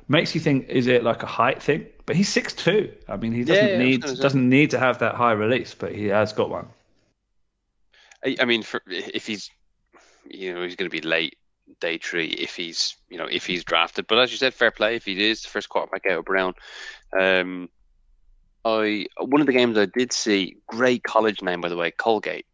makes 0.07 0.35
you 0.35 0.41
think 0.41 0.69
is 0.69 0.87
it 0.87 1.03
like 1.03 1.23
a 1.23 1.27
height 1.27 1.61
thing? 1.61 1.85
But 2.05 2.15
he's 2.15 2.29
six 2.29 2.53
two. 2.53 2.91
I 3.07 3.17
mean, 3.17 3.31
he 3.31 3.43
doesn't 3.43 3.65
Yeah, 3.65 3.71
yeah, 3.71 3.77
need 3.77 4.01
gonna 4.01 4.15
doesn't 4.15 4.49
need 4.49 4.71
to 4.71 4.79
have 4.79 4.99
that 4.99 5.15
high 5.15 5.33
release, 5.33 5.73
but 5.75 5.93
he 5.93 6.07
has 6.07 6.33
got 6.33 6.49
one. 6.49 6.67
I, 8.23 8.37
I 8.39 8.45
mean, 8.45 8.63
for 8.63 8.81
if 8.87 9.27
he's 9.27 9.51
you 10.29 10.53
know 10.53 10.63
he's 10.63 10.75
going 10.75 10.89
to 10.89 11.01
be 11.01 11.07
late 11.07 11.37
day 11.79 11.97
three 11.97 12.27
if 12.27 12.55
he's 12.55 12.95
you 13.09 13.17
know 13.17 13.27
if 13.29 13.45
he's 13.45 13.63
drafted. 13.63 14.07
But 14.07 14.19
as 14.19 14.31
you 14.31 14.37
said, 14.37 14.53
fair 14.53 14.71
play 14.71 14.95
if 14.95 15.05
he 15.05 15.29
is 15.29 15.43
the 15.43 15.49
first 15.49 15.69
quarterback 15.69 16.05
out 16.05 16.19
of 16.19 16.25
Brown. 16.25 16.53
Um, 17.17 17.69
I 18.65 19.05
one 19.19 19.41
of 19.41 19.47
the 19.47 19.53
games 19.53 19.77
I 19.77 19.85
did 19.85 20.11
see 20.11 20.57
great 20.67 21.03
college 21.03 21.41
name 21.41 21.61
by 21.61 21.69
the 21.69 21.77
way 21.77 21.91
Colgate. 21.91 22.45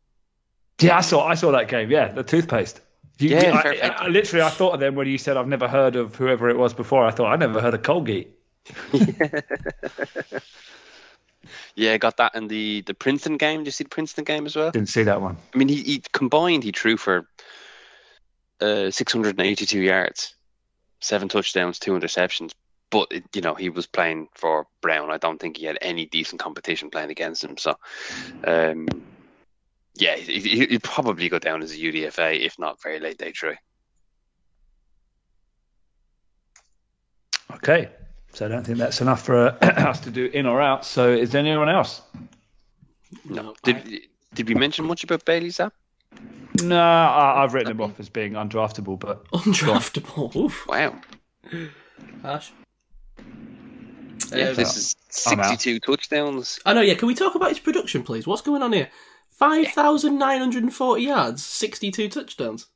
Yeah, 0.80 0.98
I 0.98 1.01
saw 1.01 1.25
I 1.25 1.35
saw 1.35 1.51
that 1.51 1.67
game. 1.67 1.90
Yeah, 1.90 2.11
the 2.11 2.23
toothpaste. 2.23 2.81
You, 3.17 3.30
Yeah, 3.30 3.61
I. 3.64 3.80
I, 3.81 3.88
I 3.88 4.07
literally 4.07 4.43
I 4.43 4.49
thought 4.49 4.73
of 4.73 4.80
them 4.80 4.95
when 4.95 5.07
you 5.07 5.17
said 5.17 5.38
I've 5.38 5.48
never 5.48 5.67
heard 5.67 5.95
of 5.95 6.15
whoever 6.15 6.49
it 6.49 6.57
was 6.57 6.73
before. 6.73 7.06
I 7.06 7.11
thought 7.11 7.31
I 7.31 7.35
never 7.38 7.61
heard 7.61 7.73
of 7.73 7.81
Colgate. 7.81 8.35
Yeah, 11.75 11.98
got 11.98 12.17
that 12.17 12.35
in 12.35 12.48
the 12.48 12.81
the 12.81 12.93
Princeton 12.93 13.38
game. 13.38 13.59
Did 13.59 13.67
you 13.67 13.72
see 13.72 13.83
the 13.83 13.90
Princeton 13.90 14.23
game 14.23 14.45
as 14.45 14.56
well? 14.56 14.72
Didn't 14.72 14.90
see 14.90 15.03
that 15.03 15.22
one. 15.22 15.38
I 15.53 15.57
mean, 15.57 15.67
he, 15.67 15.81
he 15.83 16.03
combined 16.11 16.64
he 16.64 16.72
threw 16.72 16.98
for 16.98 17.27
uh, 18.59 18.91
682 18.91 19.80
yards, 19.80 20.35
seven 20.99 21.30
touchdowns, 21.30 21.80
two 21.80 21.91
interceptions. 21.91 22.51
But 22.92 23.08
it, 23.11 23.24
you 23.34 23.42
know 23.42 23.56
he 23.56 23.70
was 23.70 23.88
playing 23.88 24.28
for 24.36 24.68
Brown. 24.82 25.10
I 25.11 25.18
don't 25.18 25.40
think 25.40 25.58
he 25.58 25.66
had 25.66 25.78
any 25.82 26.06
decent 26.06 26.40
competition 26.42 26.90
playing 26.92 27.10
against 27.10 27.44
him. 27.44 27.58
So, 27.58 27.76
um, 28.45 28.88
yeah, 29.95 30.16
he, 30.18 30.40
he- 30.40 30.66
he'd 30.68 30.84
probably 30.84 31.30
go 31.30 31.40
down 31.40 31.64
as 31.64 31.72
a 31.72 31.78
UDFA 31.78 32.40
if 32.45 32.60
not 32.60 32.82
very 32.84 33.00
late 33.00 33.18
day 33.18 33.32
three. 33.32 33.56
Okay, 37.56 37.90
so 38.34 38.45
I 38.45 38.50
don't 38.50 38.66
think 38.66 38.78
that's 38.78 39.02
enough 39.02 39.24
for 39.26 39.38
uh, 39.38 39.58
us 39.61 40.00
to 40.02 40.11
do 40.11 40.26
in 40.26 40.45
or 40.45 40.61
out. 40.61 40.86
So 40.86 41.10
is 41.11 41.32
there 41.32 41.40
anyone 41.40 41.70
else? 41.70 42.02
No, 43.26 43.53
Did 43.64 44.02
did 44.34 44.48
we 44.48 44.56
mention 44.56 44.86
much 44.86 45.03
about 45.03 45.26
Bailey 45.26 45.50
Zappe? 45.50 45.72
No, 46.61 46.80
I, 46.80 47.44
I've 47.44 47.53
written 47.53 47.72
him 47.72 47.82
off 47.82 48.00
as 48.00 48.10
being 48.10 48.34
undraftable, 48.34 49.00
but 49.00 49.26
undraftable. 49.32 50.36
Oof. 50.36 50.66
Wow. 50.68 51.00
Harsh. 52.22 52.52
Yeah, 54.32 54.51
this 54.51 54.77
is 54.77 54.95
62 55.09 55.80
touchdowns. 55.80 56.59
I 56.66 56.74
know. 56.74 56.82
Yeah, 56.82 56.95
can 56.95 57.08
we 57.08 57.16
talk 57.16 57.35
about 57.35 57.50
his 57.50 57.59
production, 57.59 58.03
please? 58.03 58.25
What's 58.25 58.41
going 58.41 58.61
on 58.61 58.72
here? 58.72 58.90
Five 59.30 59.69
thousand 59.69 60.19
nine 60.19 60.40
hundred 60.40 60.64
and 60.64 60.74
forty 60.74 61.03
yards, 61.03 61.43
sixty-two 61.43 62.09
touchdowns. 62.09 62.67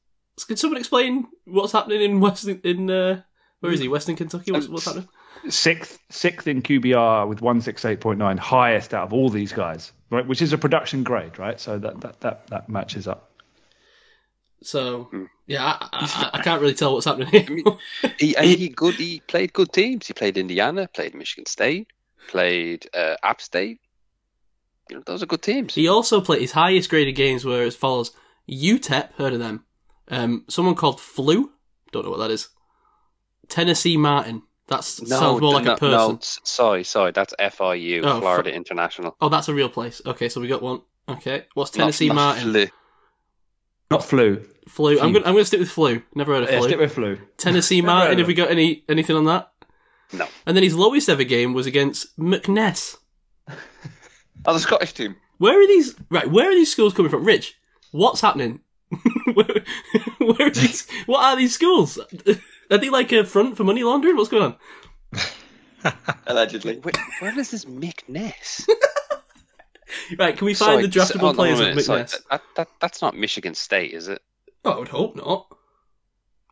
Can 0.47 0.57
someone 0.57 0.79
explain 0.79 1.27
what's 1.45 1.71
happening 1.71 2.01
in 2.01 2.19
Western 2.19 2.59
in 2.63 2.89
uh, 2.89 3.21
where 3.59 3.71
is 3.71 3.79
he? 3.79 3.87
Western 3.87 4.15
Kentucky. 4.15 4.51
What's, 4.51 4.67
what's 4.67 4.85
happening? 4.85 5.07
sixth 5.49 5.99
sixth 6.09 6.47
in 6.47 6.61
QBR 6.61 7.27
with 7.27 7.41
one 7.41 7.61
six 7.61 7.85
eight 7.85 7.99
point 7.99 8.19
nine, 8.19 8.37
highest 8.37 8.93
out 8.93 9.03
of 9.03 9.13
all 9.13 9.29
these 9.29 9.53
guys, 9.53 9.93
right? 10.09 10.25
Which 10.25 10.41
is 10.41 10.53
a 10.53 10.57
production 10.57 11.03
grade, 11.03 11.37
right? 11.37 11.59
So 11.59 11.77
that 11.79 12.01
that 12.01 12.21
that, 12.21 12.47
that 12.47 12.69
matches 12.69 13.07
up. 13.07 13.31
So 14.65 15.09
yeah, 15.45 15.63
I, 15.63 15.87
I, 15.93 16.29
I 16.33 16.41
can't 16.41 16.59
really 16.59 16.73
tell 16.73 16.93
what's 16.93 17.05
happening 17.05 17.27
here. 17.27 17.45
He, 18.17 18.35
and 18.37 18.45
he 18.45 18.69
good. 18.69 18.95
He 18.95 19.21
played 19.27 19.53
good 19.53 19.71
teams. 19.71 20.07
He 20.07 20.13
played 20.13 20.37
Indiana, 20.37 20.89
played 20.91 21.13
Michigan 21.13 21.45
State, 21.45 21.87
played 22.27 22.89
uh, 22.93 23.15
App 23.23 23.41
State. 23.41 23.79
You 24.89 24.97
know, 24.97 25.03
those 25.05 25.21
are 25.21 25.27
good 25.27 25.43
teams. 25.43 25.75
He 25.75 25.87
also 25.87 26.19
played 26.19 26.41
his 26.41 26.53
highest 26.53 26.89
graded 26.89 27.15
games 27.15 27.45
were 27.45 27.61
as 27.61 27.75
follows: 27.75 28.11
UTEP, 28.49 29.13
heard 29.13 29.33
of 29.33 29.39
them? 29.39 29.65
Um, 30.07 30.45
someone 30.47 30.75
called 30.75 30.99
Flu, 30.99 31.51
don't 31.91 32.03
know 32.03 32.11
what 32.11 32.19
that 32.19 32.31
is. 32.31 32.49
Tennessee 33.47 33.97
Martin, 33.97 34.41
that 34.67 34.83
sounds 34.83 35.41
more 35.41 35.53
like 35.53 35.65
no, 35.65 35.73
a 35.73 35.77
person. 35.77 36.13
No, 36.13 36.19
sorry, 36.21 36.83
sorry. 36.83 37.11
That's 37.11 37.35
FIU, 37.39 38.01
Oh, 38.03 38.19
Florida 38.19 38.51
International. 38.51 39.15
Oh, 39.21 39.29
that's 39.29 39.47
a 39.47 39.53
real 39.53 39.69
place. 39.69 40.01
Okay, 40.05 40.27
so 40.27 40.41
we 40.41 40.47
got 40.47 40.63
one. 40.63 40.81
Okay, 41.07 41.45
what's 41.53 41.69
Tennessee 41.69 42.07
not 42.07 42.15
Martin? 42.15 42.47
Fli- 42.51 42.71
Not 43.91 44.03
flu. 44.03 44.43
Flu. 44.67 44.99
I'm 44.99 45.13
gonna 45.13 45.25
I'm 45.25 45.33
gonna 45.33 45.45
stick 45.45 45.59
with 45.59 45.69
Flu. 45.69 46.01
Never 46.15 46.33
heard 46.33 46.43
of 46.43 46.49
Yeah, 46.49 46.59
Flu. 46.59 46.67
stick 46.69 46.79
with 46.79 46.93
flu. 46.93 47.17
Tennessee 47.37 47.81
Never 47.81 47.91
heard 47.93 47.97
Martin. 47.99 48.17
Have 48.19 48.27
we 48.27 48.33
got 48.33 48.49
any 48.49 48.83
anything 48.89 49.15
on 49.15 49.25
that? 49.25 49.51
No. 50.13 50.27
And 50.45 50.55
then 50.55 50.63
his 50.63 50.75
lowest 50.75 51.07
ever 51.09 51.23
game 51.23 51.53
was 51.53 51.65
against 51.67 52.17
McNeese. 52.19 52.97
Oh, 54.47 54.53
the 54.53 54.59
Scottish 54.59 54.93
team. 54.93 55.15
Where 55.39 55.59
are 55.59 55.65
these? 55.65 55.95
Right, 56.11 56.29
where 56.29 56.47
are 56.51 56.53
these 56.53 56.71
schools 56.71 56.93
coming 56.93 57.09
from? 57.09 57.23
Rich, 57.25 57.57
what's 57.91 58.21
happening? 58.21 58.59
where, 59.33 59.47
where 60.19 60.47
are 60.47 60.51
these? 60.51 60.87
What 61.07 61.23
are 61.25 61.35
these 61.35 61.51
schools? 61.55 61.97
Are 62.69 62.77
they 62.77 62.89
like 62.91 63.11
a 63.11 63.23
front 63.23 63.57
for 63.57 63.63
money 63.63 63.83
laundering? 63.83 64.17
What's 64.17 64.29
going 64.29 64.55
on? 65.83 65.93
Allegedly. 66.27 66.77
Where, 66.77 66.93
where 67.21 67.39
is 67.39 67.49
this 67.49 67.65
McNeese? 67.65 68.67
Right, 70.17 70.37
can 70.37 70.45
we 70.45 70.53
find 70.53 70.81
Sorry, 70.81 70.87
the 70.87 71.01
s- 71.01 71.11
draftable 71.11 71.19
hold 71.21 71.35
players 71.35 71.59
of 71.59 71.67
minute, 71.69 71.83
sorry, 71.83 72.03
that, 72.29 72.41
that, 72.55 72.67
that's 72.79 73.01
not 73.01 73.15
Michigan 73.17 73.53
State, 73.55 73.93
is 73.93 74.07
it? 74.07 74.21
Oh, 74.63 74.71
I 74.71 74.79
would 74.79 74.87
hope 74.87 75.15
not. 75.15 75.47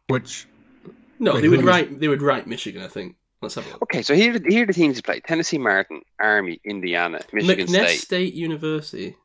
Which 0.08 0.48
No, 1.20 1.34
Wait, 1.34 1.42
they 1.42 1.46
who 1.48 1.52
would 1.52 1.60
was- 1.62 1.66
write. 1.68 2.00
They 2.00 2.08
would 2.08 2.22
write 2.22 2.48
Michigan. 2.48 2.84
I 2.84 2.88
think. 2.88 3.16
Let's 3.42 3.56
have 3.56 3.66
a 3.68 3.70
look. 3.72 3.82
Okay, 3.84 4.02
so 4.04 4.14
here, 4.16 4.34
are 4.36 4.40
the- 4.40 4.50
here 4.50 4.64
are 4.64 4.68
the 4.68 4.74
teams 4.74 4.96
he 4.98 5.02
played: 5.02 5.24
Tennessee 5.26 5.58
Martin, 5.58 6.02
Army, 6.20 6.60
Indiana, 6.64 7.20
Michigan 7.34 7.68
McNeese 7.68 7.70
State, 7.88 8.00
State 8.00 8.34
University. 8.34 9.16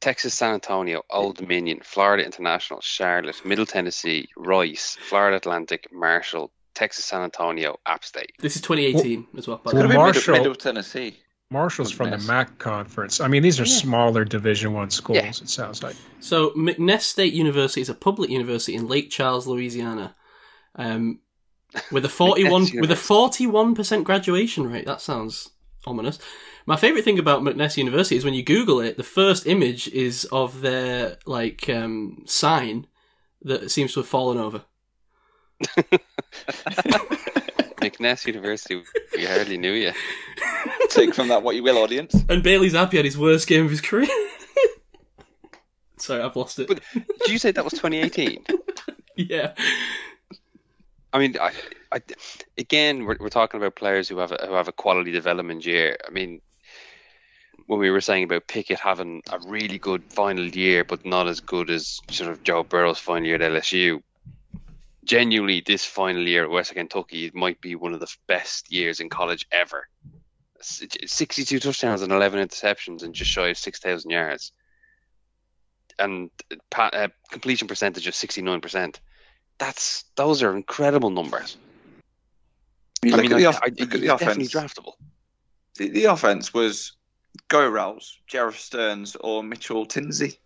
Texas 0.00 0.34
San 0.34 0.52
Antonio, 0.54 1.02
Old 1.08 1.36
Dominion, 1.38 1.80
Florida 1.82 2.24
International, 2.26 2.80
Charlotte, 2.82 3.42
Middle 3.44 3.64
Tennessee, 3.64 4.28
Rice, 4.36 4.98
Florida 5.00 5.38
Atlantic, 5.38 5.88
Marshall, 5.92 6.52
Texas 6.74 7.06
San 7.06 7.22
Antonio, 7.22 7.78
App 7.86 8.04
State. 8.04 8.32
This 8.38 8.54
is 8.56 8.60
2018 8.62 9.28
as 9.38 9.48
well. 9.48 9.62
by 9.64 9.70
the 9.70 9.76
Well, 9.78 9.84
way. 9.84 9.88
been 9.94 9.96
Marshall- 9.96 10.32
Middle, 10.32 10.44
middle 10.50 10.54
Tennessee. 10.56 11.16
Marshall's 11.54 11.92
from 11.92 12.10
the 12.10 12.18
MAC 12.18 12.58
conference. 12.58 13.20
I 13.20 13.28
mean, 13.28 13.42
these 13.42 13.60
are 13.60 13.64
smaller 13.64 14.24
Division 14.24 14.72
One 14.72 14.90
schools. 14.90 15.18
Yeah. 15.18 15.28
It 15.28 15.48
sounds 15.48 15.82
like. 15.82 15.96
So 16.20 16.50
McNeese 16.50 17.02
State 17.02 17.32
University 17.32 17.80
is 17.80 17.88
a 17.88 17.94
public 17.94 18.28
university 18.28 18.74
in 18.74 18.88
Lake 18.88 19.08
Charles, 19.08 19.46
Louisiana, 19.46 20.16
um, 20.74 21.20
with 21.92 22.04
a 22.04 22.08
forty-one 22.20 22.66
with 22.74 22.90
a 22.90 22.96
forty-one 22.96 23.74
percent 23.74 24.04
graduation 24.04 24.70
rate. 24.70 24.84
That 24.84 25.00
sounds 25.00 25.50
ominous. 25.86 26.18
My 26.66 26.76
favorite 26.76 27.04
thing 27.04 27.18
about 27.18 27.42
McNeese 27.42 27.76
University 27.76 28.16
is 28.16 28.24
when 28.24 28.34
you 28.34 28.42
Google 28.42 28.80
it, 28.80 28.96
the 28.96 29.02
first 29.04 29.46
image 29.46 29.86
is 29.88 30.24
of 30.32 30.60
their 30.60 31.18
like 31.24 31.68
um, 31.68 32.24
sign 32.26 32.88
that 33.42 33.70
seems 33.70 33.94
to 33.94 34.00
have 34.00 34.08
fallen 34.08 34.38
over. 34.38 34.62
McNeese 37.84 38.26
University, 38.26 38.82
we 39.16 39.24
hardly 39.24 39.58
knew 39.58 39.72
you. 39.72 39.92
Take 40.88 41.14
from 41.14 41.28
that 41.28 41.42
what 41.42 41.54
you 41.54 41.62
will, 41.62 41.78
audience. 41.78 42.14
And 42.28 42.42
Bailey 42.42 42.70
Zappe 42.70 42.92
had 42.92 43.04
his 43.04 43.18
worst 43.18 43.46
game 43.46 43.64
of 43.64 43.70
his 43.70 43.80
career. 43.80 44.08
Sorry, 45.98 46.22
I've 46.22 46.36
lost 46.36 46.58
it. 46.58 46.68
But- 46.68 46.80
Did 46.92 47.28
you 47.28 47.38
say 47.38 47.52
that 47.52 47.64
was 47.64 47.74
2018? 47.74 48.44
yeah. 49.16 49.54
I 51.12 51.18
mean, 51.18 51.36
I, 51.40 51.52
I, 51.92 52.00
again, 52.58 53.04
we're, 53.04 53.16
we're 53.20 53.28
talking 53.28 53.60
about 53.60 53.76
players 53.76 54.08
who 54.08 54.18
have 54.18 54.32
a, 54.32 54.46
who 54.46 54.54
have 54.54 54.68
a 54.68 54.72
quality 54.72 55.12
development 55.12 55.64
year. 55.64 55.96
I 56.06 56.10
mean, 56.10 56.40
when 57.66 57.78
we 57.78 57.90
were 57.90 58.00
saying 58.00 58.24
about 58.24 58.48
Pickett 58.48 58.80
having 58.80 59.22
a 59.30 59.38
really 59.46 59.78
good 59.78 60.02
final 60.12 60.44
year, 60.44 60.84
but 60.84 61.06
not 61.06 61.28
as 61.28 61.40
good 61.40 61.70
as 61.70 62.00
sort 62.10 62.30
of 62.30 62.42
Joe 62.42 62.64
Burrow's 62.64 62.98
final 62.98 63.26
year 63.26 63.36
at 63.36 63.52
LSU. 63.52 64.02
Genuinely, 65.04 65.60
this 65.64 65.84
final 65.84 66.26
year 66.26 66.44
at 66.44 66.50
Western 66.50 66.76
Kentucky 66.76 67.26
it 67.26 67.34
might 67.34 67.60
be 67.60 67.74
one 67.74 67.92
of 67.94 68.00
the 68.00 68.14
best 68.26 68.72
years 68.72 69.00
in 69.00 69.08
college 69.10 69.46
ever. 69.52 69.86
62 70.60 71.60
touchdowns 71.60 72.00
and 72.02 72.10
11 72.12 72.46
interceptions 72.48 73.02
and 73.02 73.14
just 73.14 73.30
shy 73.30 73.48
of 73.48 73.58
6,000 73.58 74.10
yards. 74.10 74.52
and 75.98 76.30
pa- 76.70 76.90
uh, 76.92 77.08
completion 77.30 77.68
percentage 77.68 78.06
of 78.08 78.14
69%. 78.14 78.96
That's 79.58 80.04
those 80.16 80.42
are 80.42 80.56
incredible 80.56 81.10
numbers. 81.10 81.56
You 83.04 83.14
I 83.14 83.20
mean, 83.20 83.30
the, 83.30 83.44
off- 83.46 83.60
I- 83.62 83.68
he's 83.76 83.88
the 83.88 83.98
definitely 84.06 84.46
offense. 84.46 84.54
draftable. 84.54 84.94
The, 85.76 85.90
the 85.90 86.04
offense 86.06 86.52
was 86.54 86.92
Go 87.48 87.68
Rouse, 87.68 88.18
Jerreth 88.28 88.58
Sterns, 88.58 89.16
or 89.20 89.42
Mitchell 89.44 89.86
Tinsley. 89.86 90.38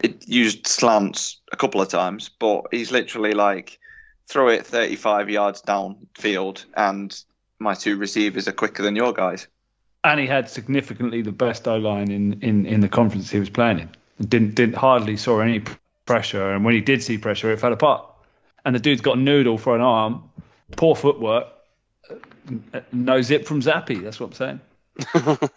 It 0.00 0.28
used 0.28 0.66
slants 0.66 1.40
a 1.52 1.56
couple 1.56 1.80
of 1.80 1.88
times, 1.88 2.28
but 2.28 2.66
he's 2.70 2.90
literally 2.92 3.32
like 3.32 3.78
throw 4.28 4.48
it 4.48 4.66
35 4.66 5.30
yards 5.30 5.62
downfield, 5.62 6.64
and 6.76 7.18
my 7.58 7.74
two 7.74 7.96
receivers 7.96 8.46
are 8.46 8.52
quicker 8.52 8.82
than 8.82 8.94
your 8.96 9.12
guys. 9.12 9.46
and 10.04 10.20
he 10.20 10.26
had 10.26 10.48
significantly 10.48 11.22
the 11.22 11.32
best 11.32 11.66
O 11.66 11.76
line 11.76 12.10
in, 12.10 12.40
in, 12.40 12.66
in 12.66 12.80
the 12.80 12.88
conference 12.88 13.30
he 13.30 13.38
was 13.40 13.50
playing 13.50 13.80
in. 13.80 13.90
Didn't 14.28 14.54
didn't 14.54 14.76
hardly 14.76 15.16
saw 15.16 15.40
any 15.40 15.62
pressure, 16.06 16.52
and 16.52 16.64
when 16.64 16.74
he 16.74 16.80
did 16.80 17.02
see 17.02 17.18
pressure, 17.18 17.50
it 17.52 17.60
fell 17.60 17.72
apart. 17.72 18.04
And 18.64 18.74
the 18.74 18.80
dude's 18.80 19.00
got 19.00 19.16
a 19.16 19.20
noodle 19.20 19.58
for 19.58 19.74
an 19.74 19.80
arm, 19.82 20.30
poor 20.76 20.94
footwork, 20.96 21.46
uh, 22.10 22.80
no 22.92 23.22
zip 23.22 23.44
from 23.46 23.60
Zappe. 23.60 24.02
That's 24.02 24.18
what 24.20 24.28
I'm 24.28 24.32
saying. 24.32 24.60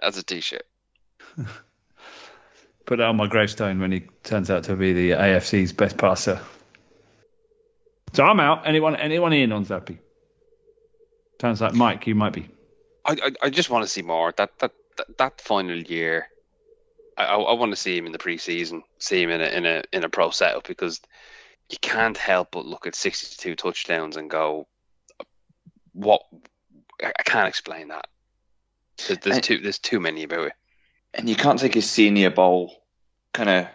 That's 0.00 0.18
a 0.18 0.22
t-shirt. 0.22 0.66
Put 2.86 2.98
that 2.98 3.06
on 3.06 3.16
my 3.16 3.26
gravestone 3.26 3.80
when 3.80 3.92
he 3.92 4.00
turns 4.22 4.50
out 4.50 4.64
to 4.64 4.76
be 4.76 4.92
the 4.92 5.10
AFC's 5.12 5.72
best 5.72 5.96
passer. 5.96 6.40
So 8.12 8.24
I'm 8.24 8.38
out. 8.40 8.66
Anyone 8.66 8.94
anyone 8.96 9.32
in 9.32 9.52
on 9.52 9.64
Zappe? 9.64 9.98
Sounds 11.40 11.60
like 11.60 11.74
Mike. 11.74 12.06
You 12.06 12.14
might 12.14 12.32
be. 12.32 12.48
I, 13.04 13.12
I, 13.12 13.30
I 13.46 13.50
just 13.50 13.70
want 13.70 13.84
to 13.84 13.88
see 13.88 14.02
more. 14.02 14.32
That 14.36 14.58
that 14.58 14.72
that, 14.98 15.18
that 15.18 15.40
final 15.40 15.76
year, 15.76 16.28
I, 17.16 17.24
I, 17.24 17.36
I 17.36 17.52
want 17.54 17.72
to 17.72 17.76
see 17.76 17.96
him 17.96 18.06
in 18.06 18.12
the 18.12 18.18
preseason, 18.18 18.82
see 18.98 19.22
him 19.22 19.30
in 19.30 19.40
a 19.40 19.46
in 19.46 19.66
a 19.66 19.82
in 19.92 20.04
a 20.04 20.08
pro 20.08 20.30
setup 20.30 20.66
because 20.68 21.00
you 21.70 21.78
can't 21.80 22.16
help 22.18 22.50
but 22.52 22.66
look 22.66 22.86
at 22.86 22.94
62 22.94 23.56
touchdowns 23.56 24.16
and 24.18 24.28
go, 24.30 24.68
what? 25.92 26.22
I, 27.02 27.12
I 27.18 27.22
can't 27.24 27.48
explain 27.48 27.88
that. 27.88 28.06
There's, 29.06 29.18
there's 29.20 29.36
And- 29.36 29.44
too 29.44 29.58
there's 29.58 29.78
too 29.78 30.00
many 30.00 30.22
about 30.24 30.48
it. 30.48 30.52
And 31.14 31.28
you 31.28 31.36
can't 31.36 31.58
take 31.58 31.74
his 31.74 31.90
senior 31.90 32.30
bowl 32.30 32.82
kind 33.32 33.48
of 33.48 33.66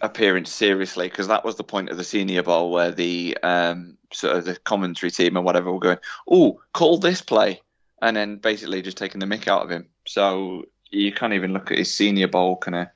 appearance 0.00 0.50
seriously 0.50 1.08
because 1.08 1.28
that 1.28 1.44
was 1.44 1.56
the 1.56 1.64
point 1.64 1.88
of 1.88 1.96
the 1.96 2.04
senior 2.04 2.42
bowl 2.42 2.70
where 2.70 2.90
the 2.90 3.36
um, 3.42 3.96
sort 4.12 4.36
of 4.36 4.44
the 4.44 4.56
commentary 4.56 5.10
team 5.10 5.36
or 5.36 5.42
whatever 5.42 5.72
were 5.72 5.78
going, 5.78 5.98
"Oh, 6.28 6.60
call 6.74 6.98
this 6.98 7.22
play," 7.22 7.60
and 8.00 8.16
then 8.16 8.36
basically 8.36 8.82
just 8.82 8.96
taking 8.96 9.20
the 9.20 9.26
mick 9.26 9.48
out 9.48 9.62
of 9.62 9.70
him. 9.70 9.88
So 10.06 10.64
you 10.90 11.12
can't 11.12 11.32
even 11.32 11.52
look 11.52 11.70
at 11.70 11.78
his 11.78 11.92
senior 11.92 12.28
bowl 12.28 12.56
kind 12.56 12.74
of 12.74 12.88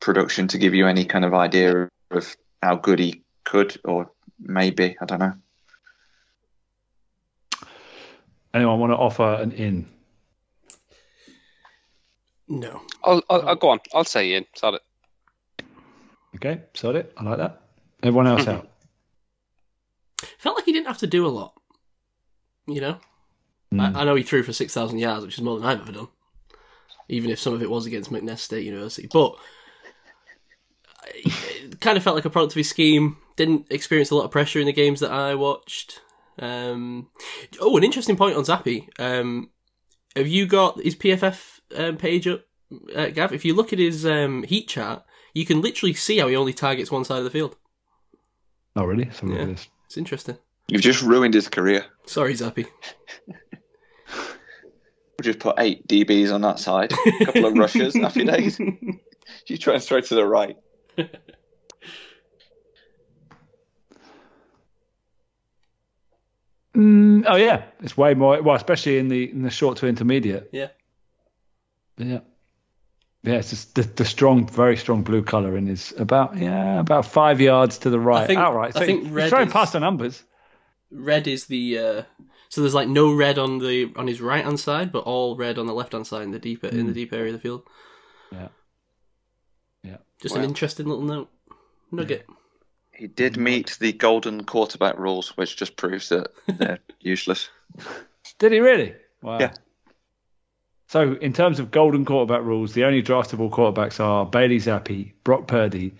production 0.00 0.48
to 0.48 0.58
give 0.58 0.74
you 0.74 0.86
any 0.86 1.04
kind 1.04 1.24
of 1.24 1.34
idea 1.34 1.88
of 2.10 2.36
how 2.62 2.76
good 2.76 2.98
he 2.98 3.22
could 3.44 3.78
or 3.84 4.10
maybe. 4.38 4.96
I 5.00 5.04
don't 5.04 5.20
know. 5.20 5.34
Anyone 8.52 8.80
want 8.80 8.92
to 8.92 8.96
offer 8.96 9.34
an 9.40 9.52
in? 9.52 9.88
No. 12.50 12.82
I'll, 13.04 13.22
I'll, 13.30 13.48
I'll 13.48 13.56
go 13.56 13.70
on. 13.70 13.78
I'll 13.94 14.04
say 14.04 14.34
in. 14.34 14.44
Solid. 14.56 14.80
Okay, 16.34 16.62
sorted. 16.74 17.06
it. 17.06 17.12
I 17.16 17.22
like 17.22 17.38
that. 17.38 17.62
Everyone 18.02 18.26
else 18.26 18.46
out. 18.48 18.68
Felt 20.38 20.56
like 20.56 20.64
he 20.64 20.72
didn't 20.72 20.88
have 20.88 20.98
to 20.98 21.06
do 21.06 21.26
a 21.26 21.28
lot. 21.28 21.54
You 22.66 22.80
know? 22.80 22.98
Mm. 23.72 23.96
I, 23.96 24.00
I 24.00 24.04
know 24.04 24.16
he 24.16 24.24
threw 24.24 24.42
for 24.42 24.52
6,000 24.52 24.98
yards, 24.98 25.24
which 25.24 25.38
is 25.38 25.44
more 25.44 25.58
than 25.58 25.68
I've 25.68 25.80
ever 25.80 25.92
done. 25.92 26.08
Even 27.08 27.30
if 27.30 27.38
some 27.38 27.54
of 27.54 27.62
it 27.62 27.70
was 27.70 27.86
against 27.86 28.10
McNair 28.10 28.38
State 28.38 28.64
University. 28.64 29.08
But 29.10 29.36
it 31.14 31.80
kind 31.80 31.96
of 31.96 32.02
felt 32.02 32.16
like 32.16 32.24
a 32.24 32.30
product 32.30 32.52
of 32.52 32.58
his 32.58 32.68
scheme. 32.68 33.16
Didn't 33.36 33.66
experience 33.70 34.10
a 34.10 34.16
lot 34.16 34.24
of 34.24 34.32
pressure 34.32 34.58
in 34.58 34.66
the 34.66 34.72
games 34.72 35.00
that 35.00 35.12
I 35.12 35.36
watched. 35.36 36.00
Um, 36.40 37.10
oh, 37.60 37.76
an 37.76 37.84
interesting 37.84 38.16
point 38.16 38.36
on 38.36 38.44
Zappe. 38.44 38.88
Um, 38.98 39.50
have 40.16 40.26
you 40.26 40.46
got 40.46 40.80
his 40.80 40.96
PFF 40.96 41.59
um, 41.76 41.96
page 41.96 42.26
up, 42.28 42.42
uh, 42.94 43.08
Gav? 43.08 43.32
If 43.32 43.44
you 43.44 43.54
look 43.54 43.72
at 43.72 43.78
his 43.78 44.04
um, 44.06 44.42
heat 44.42 44.68
chart, 44.68 45.02
you 45.34 45.44
can 45.46 45.60
literally 45.60 45.94
see 45.94 46.18
how 46.18 46.28
he 46.28 46.36
only 46.36 46.52
targets 46.52 46.90
one 46.90 47.04
side 47.04 47.18
of 47.18 47.24
the 47.24 47.30
field. 47.30 47.56
Oh, 48.76 48.84
really? 48.84 49.10
So 49.12 49.26
Yeah. 49.26 49.42
at 49.42 49.48
this. 49.48 49.68
It's 49.86 49.96
interesting. 49.96 50.36
You've 50.68 50.82
just 50.82 51.02
ruined 51.02 51.34
his 51.34 51.48
career. 51.48 51.84
Sorry, 52.06 52.34
Zappe. 52.34 52.66
We'll 54.06 55.22
just 55.22 55.40
put 55.40 55.56
eight 55.58 55.86
DBs 55.86 56.32
on 56.32 56.40
that 56.42 56.58
side, 56.58 56.92
a 57.20 57.24
couple 57.26 57.44
of 57.44 57.54
rushers, 57.54 57.94
happy 58.00 58.24
days. 58.24 58.58
You 59.46 59.58
try 59.58 59.74
and 59.74 59.82
throw 59.82 60.00
to 60.00 60.14
the 60.14 60.24
right. 60.24 60.56
Mm, 66.76 67.24
oh 67.26 67.36
yeah, 67.36 67.64
it's 67.80 67.96
way 67.96 68.14
more. 68.14 68.40
Well, 68.42 68.54
especially 68.54 68.98
in 68.98 69.08
the 69.08 69.30
in 69.30 69.42
the 69.42 69.50
short 69.50 69.78
to 69.78 69.86
intermediate. 69.88 70.48
Yeah. 70.52 70.68
Yeah. 72.00 72.20
Yeah, 73.22 73.34
it's 73.34 73.50
just 73.50 73.74
the, 73.74 73.82
the 73.82 74.04
strong, 74.06 74.46
very 74.48 74.76
strong 74.78 75.02
blue 75.02 75.22
color 75.22 75.56
in 75.56 75.68
is 75.68 75.92
about 75.98 76.36
yeah 76.38 76.80
about 76.80 77.04
five 77.04 77.40
yards 77.40 77.78
to 77.78 77.90
the 77.90 78.00
right. 78.00 78.26
think- 78.26 78.40
Outright. 78.40 78.74
I 78.76 78.80
So 78.80 78.86
think 78.86 79.02
he's 79.04 79.12
red 79.12 79.28
throwing 79.30 79.48
is- 79.48 79.52
past 79.52 79.72
the 79.74 79.80
numbers. 79.80 80.22
red 80.90 81.28
is 81.28 81.44
the 81.46 81.78
uh, 81.78 82.02
so 82.48 82.62
there's 82.62 82.74
like 82.74 82.88
no 82.88 83.12
red 83.14 83.38
on 83.38 83.58
the 83.58 83.92
on 83.96 84.06
his 84.06 84.20
right 84.22 84.42
hand 84.44 84.58
side, 84.58 84.90
but 84.90 85.04
all 85.04 85.36
red 85.36 85.58
on 85.58 85.66
the 85.66 85.74
left 85.74 85.92
hand 85.92 86.06
side 86.06 86.22
in 86.22 86.30
the 86.30 86.38
deep 86.38 86.64
in 86.64 86.86
the 86.86 86.94
deep 86.94 87.12
area 87.12 87.26
of 87.28 87.34
the 87.34 87.38
field. 87.40 87.62
Yeah. 88.32 88.48
Yeah. 89.82 89.96
Just 90.22 90.36
an 90.36 90.44
interesting 90.44 90.86
little 90.86 91.04
note 91.04 91.28
nugget. 91.92 92.26
He 92.92 93.06
did 93.06 93.36
meet 93.38 93.76
the 93.80 93.92
golden 93.92 94.44
quarterback 94.44 94.98
rules, 94.98 95.36
which 95.36 95.56
just 95.56 95.76
proves 95.76 96.08
that 96.10 96.30
they're 96.46 96.78
useless. 97.00 97.48
Did 98.38 98.52
he 98.52 98.60
really? 98.60 98.94
Wow. 99.22 99.38
Yeah. 99.40 99.52
So 100.90 101.12
in 101.20 101.32
terms 101.32 101.60
of 101.60 101.70
golden 101.70 102.04
quarterback 102.04 102.42
rules, 102.42 102.72
the 102.72 102.82
only 102.82 103.00
draftable 103.00 103.48
quarterbacks 103.48 104.00
are 104.00 104.26
Bailey 104.26 104.56
Zappe, 104.56 105.12
Brock 105.22 105.46
Purdy, 105.46 105.94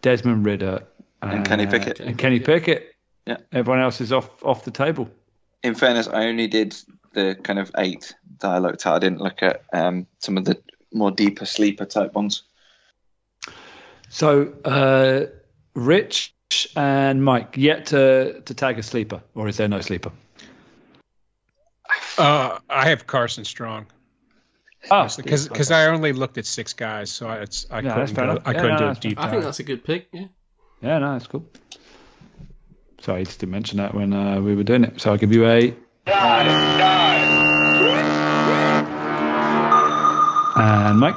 Desmond 0.00 0.46
Ridder, 0.46 0.82
And 1.20 1.46
Kenny 1.46 1.66
uh, 1.66 1.70
Pickett. 1.70 2.00
And 2.00 2.16
Kenny 2.16 2.40
Pickett. 2.40 2.94
Yeah. 3.26 3.36
Everyone 3.52 3.82
else 3.82 4.00
is 4.00 4.14
off 4.14 4.42
off 4.42 4.64
the 4.64 4.70
table. 4.70 5.10
In 5.62 5.74
fairness, 5.74 6.08
I 6.08 6.24
only 6.24 6.46
did 6.46 6.74
the 7.12 7.36
kind 7.42 7.58
of 7.58 7.70
eight 7.76 8.14
that 8.38 8.50
I 8.50 8.56
looked 8.56 8.86
at. 8.86 8.94
I 8.94 8.98
didn't 8.98 9.20
look 9.20 9.42
at 9.42 9.62
um, 9.74 10.06
some 10.20 10.38
of 10.38 10.46
the 10.46 10.58
more 10.90 11.10
deeper 11.10 11.44
sleeper 11.44 11.84
type 11.84 12.14
ones. 12.14 12.44
So 14.08 14.54
uh, 14.64 15.24
Rich 15.74 16.32
and 16.76 17.22
Mike 17.22 17.58
yet 17.58 17.84
to 17.88 18.40
to 18.40 18.54
tag 18.54 18.78
a 18.78 18.82
sleeper, 18.82 19.22
or 19.34 19.48
is 19.48 19.58
there 19.58 19.68
no 19.68 19.82
sleeper? 19.82 20.12
Uh, 22.16 22.58
I 22.70 22.88
have 22.88 23.06
Carson 23.06 23.44
Strong 23.44 23.84
Oh, 24.90 25.08
because 25.16 25.48
because 25.48 25.70
I 25.70 25.86
only 25.86 26.12
looked 26.12 26.38
at 26.38 26.46
six 26.46 26.72
guys, 26.74 27.10
so 27.10 27.26
I, 27.26 27.36
it's 27.38 27.66
I 27.70 27.80
Yeah, 27.80 27.94
couldn't 27.94 28.14
go. 28.14 28.38
I 28.44 28.52
Yeah, 28.52 28.60
couldn't 28.60 28.70
no, 28.72 28.78
do 28.78 28.84
a 28.84 28.88
that's 28.88 28.98
deep 29.00 29.18
I 29.18 29.30
think 29.30 29.42
that's 29.44 29.58
a 29.60 29.62
good 29.62 29.84
pick. 29.84 30.08
Yeah. 30.12 30.26
yeah, 30.82 30.98
no, 30.98 31.12
that's 31.12 31.26
cool. 31.26 31.46
Sorry, 33.00 33.20
I 33.20 33.24
just 33.24 33.40
didn't 33.40 33.52
mention 33.52 33.78
that 33.78 33.94
when 33.94 34.12
uh, 34.12 34.40
we 34.40 34.54
were 34.54 34.62
doing 34.62 34.84
it. 34.84 35.00
So 35.00 35.10
I'll 35.10 35.18
give 35.18 35.32
you 35.32 35.46
a 35.46 35.74
and 40.56 40.98
Mike. 41.00 41.16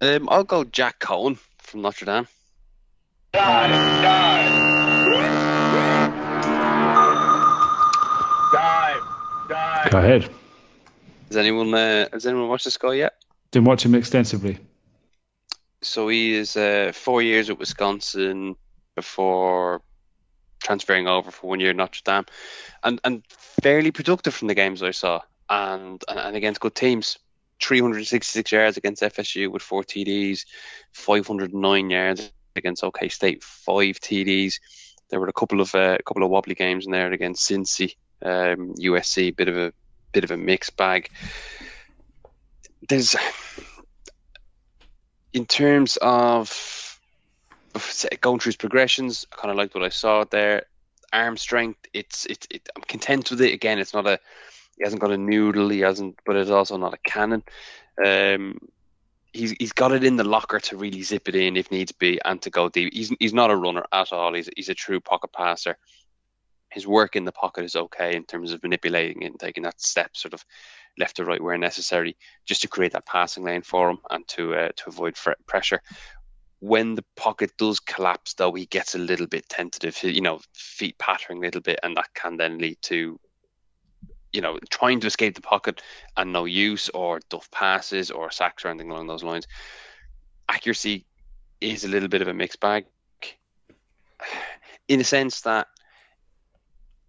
Um, 0.00 0.28
I'll 0.28 0.44
go 0.44 0.64
Jack 0.64 0.98
Coan 1.00 1.38
from 1.58 1.82
Notre 1.82 2.04
Dame. 2.04 2.26
Go 9.90 9.98
ahead. 9.98 10.28
Has 11.28 11.36
anyone 11.36 11.74
uh, 11.74 12.08
has 12.12 12.26
anyone 12.26 12.48
watched 12.48 12.64
this 12.64 12.76
guy 12.76 12.94
yet? 12.94 13.14
Didn't 13.50 13.66
watch 13.66 13.84
him 13.84 13.94
extensively. 13.94 14.58
So 15.82 16.08
he 16.08 16.34
is 16.34 16.56
uh, 16.56 16.92
four 16.94 17.22
years 17.22 17.50
at 17.50 17.58
Wisconsin 17.58 18.56
before 18.94 19.82
transferring 20.62 21.06
over 21.06 21.30
for 21.30 21.48
one 21.48 21.60
year 21.60 21.70
at 21.70 21.76
Notre 21.76 22.00
Dame, 22.04 22.24
and 22.82 23.00
and 23.04 23.22
fairly 23.28 23.90
productive 23.90 24.34
from 24.34 24.48
the 24.48 24.54
games 24.54 24.82
I 24.82 24.92
saw, 24.92 25.20
and 25.48 26.02
and, 26.08 26.18
and 26.18 26.36
against 26.36 26.60
good 26.60 26.74
teams. 26.74 27.18
366 27.60 28.50
yards 28.50 28.76
against 28.76 29.02
FSU 29.02 29.50
with 29.50 29.62
four 29.62 29.84
TDs, 29.84 30.44
509 30.92 31.88
yards 31.88 32.32
against 32.56 32.82
OK 32.82 33.08
State, 33.08 33.42
five 33.42 34.00
TDs. 34.00 34.60
There 35.08 35.20
were 35.20 35.28
a 35.28 35.32
couple 35.32 35.60
of 35.60 35.74
uh, 35.74 35.96
a 35.98 36.02
couple 36.02 36.24
of 36.24 36.30
wobbly 36.30 36.54
games 36.54 36.86
in 36.86 36.92
there 36.92 37.12
against 37.12 37.48
Cincy, 37.48 37.94
um, 38.24 38.74
USC, 38.74 39.34
bit 39.36 39.48
of 39.48 39.56
a 39.56 39.72
bit 40.12 40.24
of 40.24 40.30
a 40.30 40.36
mixed 40.36 40.76
bag. 40.76 41.10
There's 42.88 43.16
in 45.32 45.46
terms 45.46 45.98
of 46.00 46.98
going 48.20 48.38
through 48.38 48.50
his 48.50 48.56
progressions, 48.56 49.26
I 49.32 49.36
kind 49.36 49.50
of 49.50 49.56
liked 49.56 49.74
what 49.74 49.84
I 49.84 49.88
saw 49.88 50.24
there. 50.24 50.66
Arm 51.12 51.36
strength, 51.36 51.80
it's 51.92 52.26
it's 52.26 52.46
it, 52.50 52.68
I'm 52.74 52.82
content 52.82 53.30
with 53.30 53.40
it. 53.40 53.52
Again, 53.52 53.78
it's 53.78 53.94
not 53.94 54.06
a 54.06 54.18
He 54.76 54.84
hasn't 54.84 55.00
got 55.00 55.12
a 55.12 55.18
noodle. 55.18 55.68
He 55.68 55.80
hasn't, 55.80 56.18
but 56.24 56.36
it's 56.36 56.50
also 56.50 56.76
not 56.76 56.94
a 56.94 57.08
cannon. 57.08 57.42
Um, 58.04 58.58
he's 59.32 59.54
he's 59.58 59.72
got 59.72 59.92
it 59.92 60.04
in 60.04 60.16
the 60.16 60.24
locker 60.24 60.60
to 60.60 60.76
really 60.76 61.02
zip 61.02 61.28
it 61.28 61.34
in 61.34 61.56
if 61.56 61.70
needs 61.70 61.92
be 61.92 62.20
and 62.24 62.40
to 62.42 62.50
go 62.50 62.68
deep. 62.68 62.94
He's 62.94 63.12
he's 63.20 63.34
not 63.34 63.50
a 63.50 63.56
runner 63.56 63.84
at 63.92 64.12
all. 64.12 64.34
He's 64.34 64.48
he's 64.56 64.68
a 64.68 64.74
true 64.74 65.00
pocket 65.00 65.32
passer. 65.32 65.76
His 66.74 66.86
work 66.86 67.14
in 67.14 67.24
the 67.24 67.32
pocket 67.32 67.64
is 67.64 67.76
okay 67.76 68.16
in 68.16 68.24
terms 68.24 68.52
of 68.52 68.62
manipulating 68.62 69.24
and 69.24 69.38
taking 69.38 69.62
that 69.62 69.80
step 69.80 70.16
sort 70.16 70.34
of 70.34 70.44
left 70.98 71.16
to 71.16 71.24
right 71.24 71.42
where 71.42 71.56
necessary, 71.56 72.16
just 72.44 72.62
to 72.62 72.68
create 72.68 72.92
that 72.92 73.06
passing 73.06 73.44
lane 73.44 73.62
for 73.62 73.90
him 73.90 73.98
and 74.10 74.26
to 74.28 74.54
uh, 74.54 74.68
to 74.76 74.88
avoid 74.88 75.16
pressure. 75.46 75.80
When 76.58 76.94
the 76.94 77.04
pocket 77.14 77.52
does 77.58 77.78
collapse, 77.78 78.34
though, 78.34 78.52
he 78.52 78.66
gets 78.66 78.94
a 78.94 78.98
little 78.98 79.26
bit 79.26 79.48
tentative. 79.48 80.02
You 80.02 80.20
know, 80.20 80.40
feet 80.52 80.98
pattering 80.98 81.38
a 81.38 81.42
little 81.42 81.60
bit, 81.60 81.78
and 81.82 81.96
that 81.96 82.12
can 82.12 82.36
then 82.36 82.58
lead 82.58 82.78
to 82.82 83.20
you 84.32 84.40
know, 84.40 84.58
trying 84.68 84.98
to 84.98 85.06
escape 85.06 85.36
the 85.36 85.40
pocket 85.40 85.80
and 86.16 86.32
no 86.32 86.44
use 86.44 86.88
or 86.88 87.20
duff 87.30 87.48
passes 87.52 88.10
or 88.10 88.32
sacks 88.32 88.64
or 88.64 88.68
anything 88.68 88.90
along 88.90 89.06
those 89.06 89.22
lines. 89.22 89.46
Accuracy 90.48 91.06
is 91.60 91.84
a 91.84 91.88
little 91.88 92.08
bit 92.08 92.20
of 92.20 92.26
a 92.26 92.34
mixed 92.34 92.58
bag 92.58 92.84
in 94.88 95.00
a 95.00 95.04
sense 95.04 95.42
that 95.42 95.68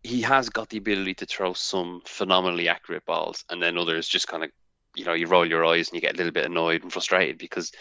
he 0.06 0.22
has 0.22 0.50
got 0.50 0.70
the 0.70 0.78
ability 0.78 1.16
to 1.16 1.26
throw 1.26 1.54
some 1.54 2.02
phenomenally 2.06 2.70
accurate 2.70 3.06
balls 3.06 3.44
and 3.50 3.62
then 3.62 3.78
others 3.78 4.08
just 4.08 4.28
kind 4.28 4.44
of 4.44 4.52
you 4.96 5.06
know 5.06 5.14
you 5.14 5.28
roll 5.28 5.46
your 5.46 5.66
eyes 5.66 5.90
and 5.90 5.96
you 5.96 6.02
get 6.02 6.14
a 6.14 6.18
little 6.18 6.32
bit 6.32 6.46
annoyed 6.46 6.84
and 6.84 6.94
frustrated 6.94 7.38
because 7.38 7.72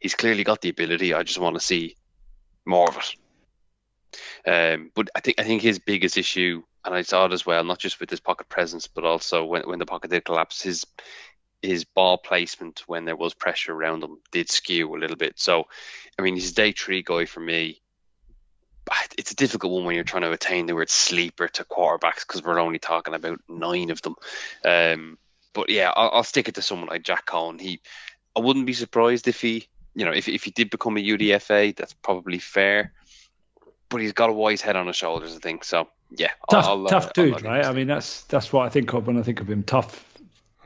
he's 0.00 0.14
clearly 0.14 0.44
got 0.44 0.60
the 0.60 0.68
ability 0.70 1.14
i 1.14 1.22
just 1.22 1.38
want 1.38 1.54
to 1.54 1.60
see 1.60 1.96
more 2.64 2.88
of 2.88 2.96
it 2.96 3.14
um, 4.48 4.90
but 4.94 5.08
i 5.14 5.20
think 5.20 5.40
i 5.40 5.44
think 5.44 5.62
his 5.62 5.78
biggest 5.78 6.16
issue 6.16 6.62
and 6.84 6.94
I 6.94 7.02
saw 7.02 7.24
it 7.26 7.32
as 7.32 7.46
well, 7.46 7.64
not 7.64 7.78
just 7.78 7.98
with 7.98 8.10
his 8.10 8.20
pocket 8.20 8.48
presence, 8.48 8.86
but 8.86 9.04
also 9.04 9.44
when, 9.44 9.62
when 9.62 9.78
the 9.78 9.86
pocket 9.86 10.10
did 10.10 10.24
collapse, 10.24 10.62
his 10.62 10.84
his 11.62 11.84
ball 11.84 12.18
placement 12.18 12.82
when 12.86 13.06
there 13.06 13.16
was 13.16 13.32
pressure 13.32 13.72
around 13.72 14.04
him 14.04 14.18
did 14.30 14.50
skew 14.50 14.94
a 14.94 14.98
little 14.98 15.16
bit. 15.16 15.38
So, 15.38 15.64
I 16.18 16.22
mean, 16.22 16.34
he's 16.34 16.52
day 16.52 16.72
three 16.72 17.02
guy 17.02 17.24
for 17.24 17.40
me. 17.40 17.80
It's 19.16 19.30
a 19.30 19.36
difficult 19.36 19.72
one 19.72 19.84
when 19.84 19.94
you're 19.94 20.04
trying 20.04 20.22
to 20.22 20.32
attain 20.32 20.66
the 20.66 20.74
word 20.74 20.90
sleeper 20.90 21.48
to 21.48 21.64
quarterbacks 21.64 22.26
because 22.26 22.42
we're 22.42 22.58
only 22.58 22.78
talking 22.78 23.14
about 23.14 23.40
nine 23.48 23.90
of 23.90 24.02
them. 24.02 24.16
Um, 24.64 25.18
but 25.52 25.70
yeah, 25.70 25.92
I'll, 25.94 26.10
I'll 26.10 26.24
stick 26.24 26.48
it 26.48 26.56
to 26.56 26.62
someone 26.62 26.88
like 26.88 27.04
Jack 27.04 27.26
Coan. 27.26 27.60
He, 27.60 27.80
I 28.36 28.40
wouldn't 28.40 28.66
be 28.66 28.72
surprised 28.72 29.28
if 29.28 29.40
he, 29.40 29.68
you 29.94 30.04
know, 30.04 30.10
if 30.10 30.28
if 30.28 30.44
he 30.44 30.50
did 30.50 30.70
become 30.70 30.96
a 30.96 31.00
UDFA, 31.00 31.74
that's 31.76 31.94
probably 31.94 32.38
fair. 32.38 32.92
But 33.88 34.00
he's 34.00 34.12
got 34.12 34.30
a 34.30 34.32
wise 34.32 34.60
head 34.60 34.76
on 34.76 34.88
his 34.88 34.96
shoulders, 34.96 35.36
I 35.36 35.38
think. 35.38 35.64
So 35.64 35.88
yeah, 36.10 36.32
tough, 36.50 36.66
I'll, 36.66 36.86
uh, 36.86 36.90
tough 36.90 37.06
I'll 37.06 37.12
dude, 37.14 37.32
let 37.34 37.42
him 37.42 37.46
right? 37.46 37.64
I 37.64 37.72
mean, 37.72 37.86
that's 37.86 38.22
that's 38.24 38.52
what 38.52 38.66
I 38.66 38.68
think 38.68 38.92
of 38.92 39.06
when 39.06 39.16
I 39.16 39.22
think 39.22 39.40
of 39.40 39.48
him. 39.48 39.62
Tough, 39.62 40.04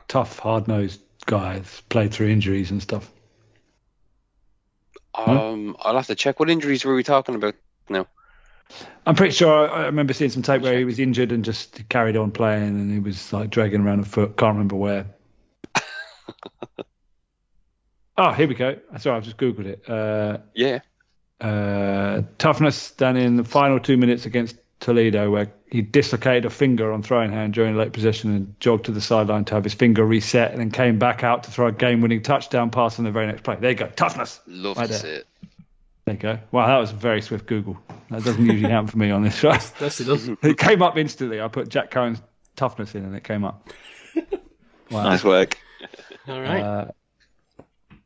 tough, 0.07 0.39
hard 0.39 0.67
nosed 0.67 1.01
guy. 1.25 1.59
that's 1.59 1.81
Played 1.81 2.11
through 2.11 2.29
injuries 2.29 2.71
and 2.71 2.81
stuff. 2.81 3.09
Um, 5.13 5.75
I'll 5.79 5.95
have 5.95 6.07
to 6.07 6.15
check. 6.15 6.39
What 6.39 6.49
injuries 6.49 6.85
were 6.85 6.95
we 6.95 7.03
talking 7.03 7.35
about 7.35 7.55
now? 7.89 8.07
I'm 9.05 9.15
pretty 9.15 9.33
sure 9.33 9.69
I, 9.69 9.83
I 9.83 9.85
remember 9.85 10.13
seeing 10.13 10.29
some 10.29 10.43
tape 10.43 10.61
where 10.61 10.77
he 10.77 10.85
was 10.85 10.99
injured 10.99 11.31
and 11.31 11.43
just 11.43 11.87
carried 11.89 12.15
on 12.15 12.31
playing, 12.31 12.63
and 12.63 12.91
he 12.91 12.99
was 12.99 13.33
like 13.33 13.49
dragging 13.49 13.81
around 13.81 14.01
a 14.01 14.03
foot. 14.03 14.37
Can't 14.37 14.53
remember 14.53 14.75
where. 14.75 15.07
oh, 18.17 18.31
here 18.33 18.47
we 18.47 18.55
go. 18.55 18.77
Sorry, 18.99 19.17
I've 19.17 19.23
just 19.23 19.37
googled 19.37 19.65
it. 19.65 19.89
Uh, 19.89 20.39
Yeah, 20.53 20.79
uh, 21.41 22.23
toughness 22.37 22.91
done 22.91 23.17
in 23.17 23.37
the 23.37 23.43
final 23.43 23.79
two 23.79 23.97
minutes 23.97 24.25
against 24.25 24.57
Toledo, 24.79 25.31
where 25.31 25.51
he 25.71 25.81
dislocated 25.81 26.45
a 26.45 26.49
finger 26.49 26.91
on 26.91 27.01
throwing 27.01 27.31
hand 27.31 27.53
during 27.53 27.75
late 27.75 27.93
possession 27.93 28.35
and 28.35 28.59
jogged 28.59 28.85
to 28.85 28.91
the 28.91 29.01
sideline 29.01 29.45
to 29.45 29.55
have 29.55 29.63
his 29.63 29.73
finger 29.73 30.05
reset, 30.05 30.51
and 30.51 30.59
then 30.59 30.71
came 30.71 30.99
back 30.99 31.23
out 31.23 31.43
to 31.43 31.51
throw 31.51 31.67
a 31.67 31.71
game-winning 31.71 32.21
touchdown 32.21 32.69
pass 32.69 32.99
on 32.99 33.05
the 33.05 33.11
very 33.11 33.27
next 33.27 33.43
play. 33.43 33.57
There 33.59 33.71
you 33.71 33.75
go, 33.77 33.87
toughness. 33.87 34.39
love 34.47 34.77
Right 34.77 34.87
to 34.87 34.93
see 34.93 35.07
it. 35.07 35.27
There 36.09 36.15
you 36.15 36.37
go. 36.37 36.39
Wow, 36.51 36.65
that 36.65 36.77
was 36.77 36.91
a 36.91 36.95
very 36.95 37.21
swift 37.21 37.45
Google. 37.45 37.77
That 38.09 38.23
doesn't 38.23 38.43
usually 38.43 38.71
happen 38.71 38.87
for 38.87 38.97
me 38.97 39.11
on 39.11 39.21
this 39.21 39.35
show. 39.35 39.51
That's 39.51 40.01
it 40.01 40.05
done. 40.05 40.39
It 40.41 40.57
came 40.57 40.81
up 40.81 40.97
instantly. 40.97 41.39
I 41.39 41.47
put 41.49 41.69
Jack 41.69 41.91
Coan's 41.91 42.19
toughness 42.55 42.95
in, 42.95 43.05
and 43.05 43.15
it 43.15 43.23
came 43.23 43.43
up. 43.45 43.69
Wow. 44.91 45.03
Nice 45.03 45.23
work. 45.23 45.55
All 46.27 46.41
right. 46.41 46.61
Uh, 46.63 46.85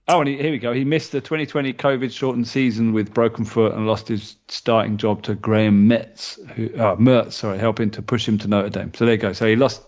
oh, 0.10 0.20
and 0.20 0.28
he, 0.28 0.36
here 0.36 0.52
we 0.52 0.58
go. 0.58 0.74
He 0.74 0.84
missed 0.84 1.14
the 1.14 1.22
2020 1.22 1.72
COVID 1.72 2.12
shortened 2.12 2.46
season 2.46 2.92
with 2.92 3.14
broken 3.14 3.46
foot 3.46 3.74
and 3.74 3.88
lost 3.88 4.10
his 4.10 4.36
starting 4.50 4.98
job 4.98 5.24
to 5.24 5.34
Graham 5.34 5.88
Metz, 5.88 6.38
who 6.58 6.66
uh, 6.76 6.98
Mertz, 6.98 7.32
sorry, 7.32 7.58
helping 7.58 7.90
to 7.92 8.02
push 8.02 8.28
him 8.28 8.38
to 8.40 8.50
Notre 8.50 8.68
Dame. 8.68 8.92
So 8.94 9.06
there 9.06 9.14
you 9.14 9.18
go. 9.18 9.32
So 9.32 9.48
he 9.48 9.56
lost 9.56 9.82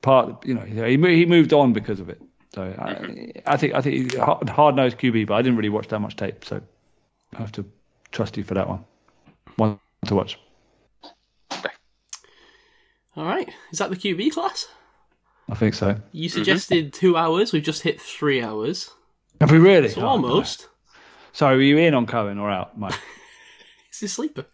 part. 0.00 0.44
You 0.44 0.54
know, 0.54 0.62
he 0.62 0.96
he 0.96 1.26
moved 1.26 1.52
on 1.52 1.72
because 1.72 2.00
of 2.00 2.08
it. 2.08 2.20
So 2.56 2.64
I, 2.76 3.30
I 3.46 3.56
think 3.56 3.74
I 3.74 3.80
think 3.82 3.94
he's 3.94 4.14
a 4.16 4.24
hard 4.50 4.74
nosed 4.74 4.98
QB, 4.98 5.28
but 5.28 5.34
I 5.34 5.42
didn't 5.42 5.58
really 5.58 5.68
watch 5.68 5.86
that 5.86 6.00
much 6.00 6.16
tape, 6.16 6.44
so 6.44 6.60
I 7.34 7.38
have 7.40 7.52
to 7.52 7.64
trust 8.10 8.36
you 8.36 8.44
for 8.44 8.54
that 8.54 8.68
one. 8.68 8.84
One 9.56 9.78
to 10.06 10.14
watch. 10.14 10.38
All 13.14 13.24
right. 13.26 13.48
Is 13.72 13.78
that 13.78 13.90
the 13.90 13.96
QB 13.96 14.32
class? 14.32 14.68
I 15.50 15.54
think 15.54 15.74
so. 15.74 15.96
You 16.12 16.28
suggested 16.28 16.92
two 16.92 17.16
hours. 17.16 17.52
We've 17.52 17.62
just 17.62 17.82
hit 17.82 18.00
three 18.00 18.42
hours. 18.42 18.90
Have 19.40 19.50
we 19.50 19.58
really? 19.58 19.88
So 19.88 20.00
Oh, 20.02 20.06
almost. 20.06 20.68
Sorry, 21.32 21.56
were 21.56 21.62
you 21.62 21.78
in 21.78 21.94
on 21.94 22.06
Coan 22.06 22.38
or 22.40 22.50
out, 22.50 22.78
Mike? 22.78 22.94
Is 23.92 24.00
he 24.00 24.06
sleeper? 24.06 24.46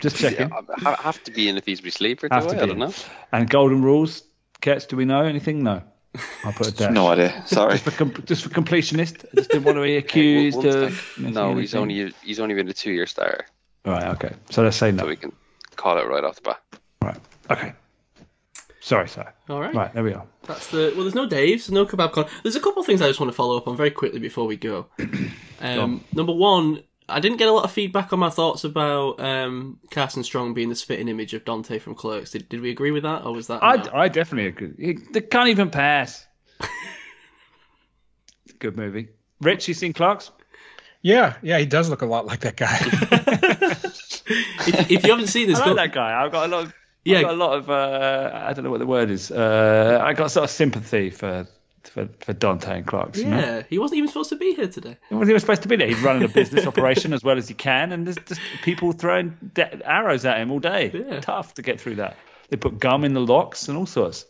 Just 0.00 0.16
checking. 0.16 0.48
Yeah, 0.48 0.60
I 0.84 0.94
have 1.02 1.22
to 1.24 1.30
be 1.32 1.48
in 1.48 1.56
if 1.56 1.64
he's 1.66 1.80
be 1.80 1.90
sleeper. 1.90 2.28
Do 2.28 2.34
Have 2.34 2.46
I? 2.46 2.50
to 2.50 2.56
I 2.56 2.60
be 2.60 2.66
don't 2.66 2.82
in. 2.82 2.88
know. 2.88 2.94
And 3.32 3.50
golden 3.50 3.82
rules, 3.82 4.22
Kets, 4.60 4.86
do 4.86 4.96
we 4.96 5.04
know 5.04 5.22
anything? 5.24 5.62
No. 5.62 5.82
I'll 6.44 6.52
put 6.52 6.68
it 6.68 6.76
down. 6.76 6.94
No 6.94 7.08
idea. 7.08 7.42
Sorry. 7.46 7.72
Just 7.72 7.84
for, 7.84 7.90
com- 7.92 8.24
just 8.26 8.42
for 8.42 8.48
completionist. 8.50 9.24
I 9.32 9.36
just 9.36 9.50
didn't 9.50 9.64
want 9.64 9.76
to 9.78 9.82
be 9.82 9.96
accused 10.04 10.58
One 10.58 10.66
of. 10.66 10.72
sec. 10.74 11.18
missing 11.18 11.32
No, 11.34 11.56
he's 11.56 11.74
only 11.74 12.12
he's 12.22 12.38
only 12.40 12.54
been 12.54 12.68
a 12.68 12.72
two 12.74 12.92
year 12.92 13.06
starter, 13.06 13.46
Right, 13.84 14.06
okay. 14.14 14.32
So 14.50 14.62
let's 14.62 14.76
say 14.76 14.90
so 14.90 14.96
no. 14.96 15.06
we 15.06 15.16
can 15.16 15.32
call 15.76 15.98
it 15.98 16.06
right 16.06 16.22
off 16.22 16.36
the 16.36 16.42
bat. 16.42 16.60
Right. 17.02 17.16
Okay. 17.50 17.72
Sorry, 18.80 19.08
sorry. 19.08 19.28
All 19.48 19.60
right. 19.60 19.74
Right, 19.74 19.94
there 19.94 20.02
we 20.04 20.12
are. 20.12 20.26
That's 20.46 20.66
the 20.70 20.92
well. 20.94 21.04
There's 21.04 21.14
no 21.14 21.26
Dave's, 21.26 21.66
there's 21.68 21.72
no 21.72 21.86
kebab 21.86 22.12
con. 22.12 22.26
There's 22.42 22.56
a 22.56 22.60
couple 22.60 22.80
of 22.80 22.86
things 22.86 23.00
I 23.00 23.06
just 23.08 23.20
want 23.20 23.30
to 23.30 23.36
follow 23.36 23.56
up 23.56 23.66
on 23.68 23.76
very 23.76 23.90
quickly 23.92 24.18
before 24.18 24.46
we 24.46 24.56
go. 24.56 24.86
Um, 25.64 26.02
number 26.12 26.32
one, 26.32 26.82
I 27.12 27.20
didn't 27.20 27.38
get 27.38 27.48
a 27.48 27.52
lot 27.52 27.64
of 27.64 27.70
feedback 27.70 28.12
on 28.12 28.18
my 28.18 28.30
thoughts 28.30 28.64
about 28.64 29.20
um, 29.20 29.78
Carson 29.90 30.24
Strong 30.24 30.54
being 30.54 30.68
the 30.68 30.74
spitting 30.74 31.08
image 31.08 31.34
of 31.34 31.44
Dante 31.44 31.78
from 31.78 31.94
Clerks. 31.94 32.30
Did, 32.30 32.48
did 32.48 32.60
we 32.60 32.70
agree 32.70 32.90
with 32.90 33.02
that, 33.02 33.24
or 33.24 33.32
was 33.32 33.46
that? 33.48 33.62
I, 33.62 33.76
no? 33.76 33.90
I 33.92 34.08
definitely 34.08 34.48
agree. 34.48 34.72
He, 34.78 34.98
they 35.12 35.20
can't 35.20 35.48
even 35.48 35.70
pass. 35.70 36.26
Good 38.58 38.76
movie. 38.76 39.08
Rich, 39.40 39.68
you 39.68 39.74
seen 39.74 39.92
Clerks? 39.92 40.30
Yeah, 41.02 41.34
yeah, 41.42 41.58
he 41.58 41.66
does 41.66 41.90
look 41.90 42.02
a 42.02 42.06
lot 42.06 42.26
like 42.26 42.40
that 42.40 42.56
guy. 42.56 42.78
if, 44.66 44.90
if 44.90 45.04
you 45.04 45.10
haven't 45.10 45.26
seen 45.26 45.48
this, 45.48 45.58
I 45.58 45.66
like 45.66 45.76
that 45.76 45.92
guy. 45.92 46.24
I've 46.24 46.30
got 46.30 46.46
a 46.46 46.48
lot 46.48 46.64
of. 46.64 46.74
Yeah. 47.04 47.18
I've 47.18 47.24
got 47.24 47.34
a 47.34 47.36
lot 47.36 47.58
of. 47.58 47.70
Uh, 47.70 48.30
I 48.46 48.52
don't 48.52 48.64
know 48.64 48.70
what 48.70 48.78
the 48.78 48.86
word 48.86 49.10
is. 49.10 49.30
Uh, 49.32 50.00
I 50.00 50.12
got 50.12 50.30
sort 50.30 50.44
of 50.44 50.50
sympathy 50.50 51.10
for 51.10 51.48
for, 51.84 52.08
for 52.20 52.32
Dante 52.32 52.76
and 52.78 52.86
Clark's. 52.86 53.18
you 53.18 53.26
know? 53.26 53.38
yeah, 53.38 53.62
he 53.68 53.78
wasn't 53.78 53.98
even 53.98 54.08
supposed 54.08 54.30
to 54.30 54.36
be 54.36 54.54
here 54.54 54.68
today. 54.68 54.96
He 55.08 55.14
wasn't 55.14 55.30
even 55.30 55.40
supposed 55.40 55.62
to 55.62 55.68
be 55.68 55.76
there. 55.76 55.88
He's 55.88 56.00
running 56.02 56.22
a 56.24 56.28
business 56.28 56.66
operation 56.66 57.12
as 57.12 57.22
well 57.22 57.36
as 57.38 57.48
he 57.48 57.54
can, 57.54 57.92
and 57.92 58.06
there's 58.06 58.16
just 58.26 58.40
people 58.62 58.92
throwing 58.92 59.36
de- 59.54 59.88
arrows 59.88 60.24
at 60.24 60.38
him 60.38 60.50
all 60.50 60.58
day. 60.60 60.90
Yeah. 60.94 61.20
Tough 61.20 61.54
to 61.54 61.62
get 61.62 61.80
through 61.80 61.96
that. 61.96 62.16
They 62.50 62.56
put 62.56 62.78
gum 62.78 63.04
in 63.04 63.14
the 63.14 63.20
locks 63.20 63.68
and 63.68 63.76
all 63.78 63.86
sorts. 63.86 64.24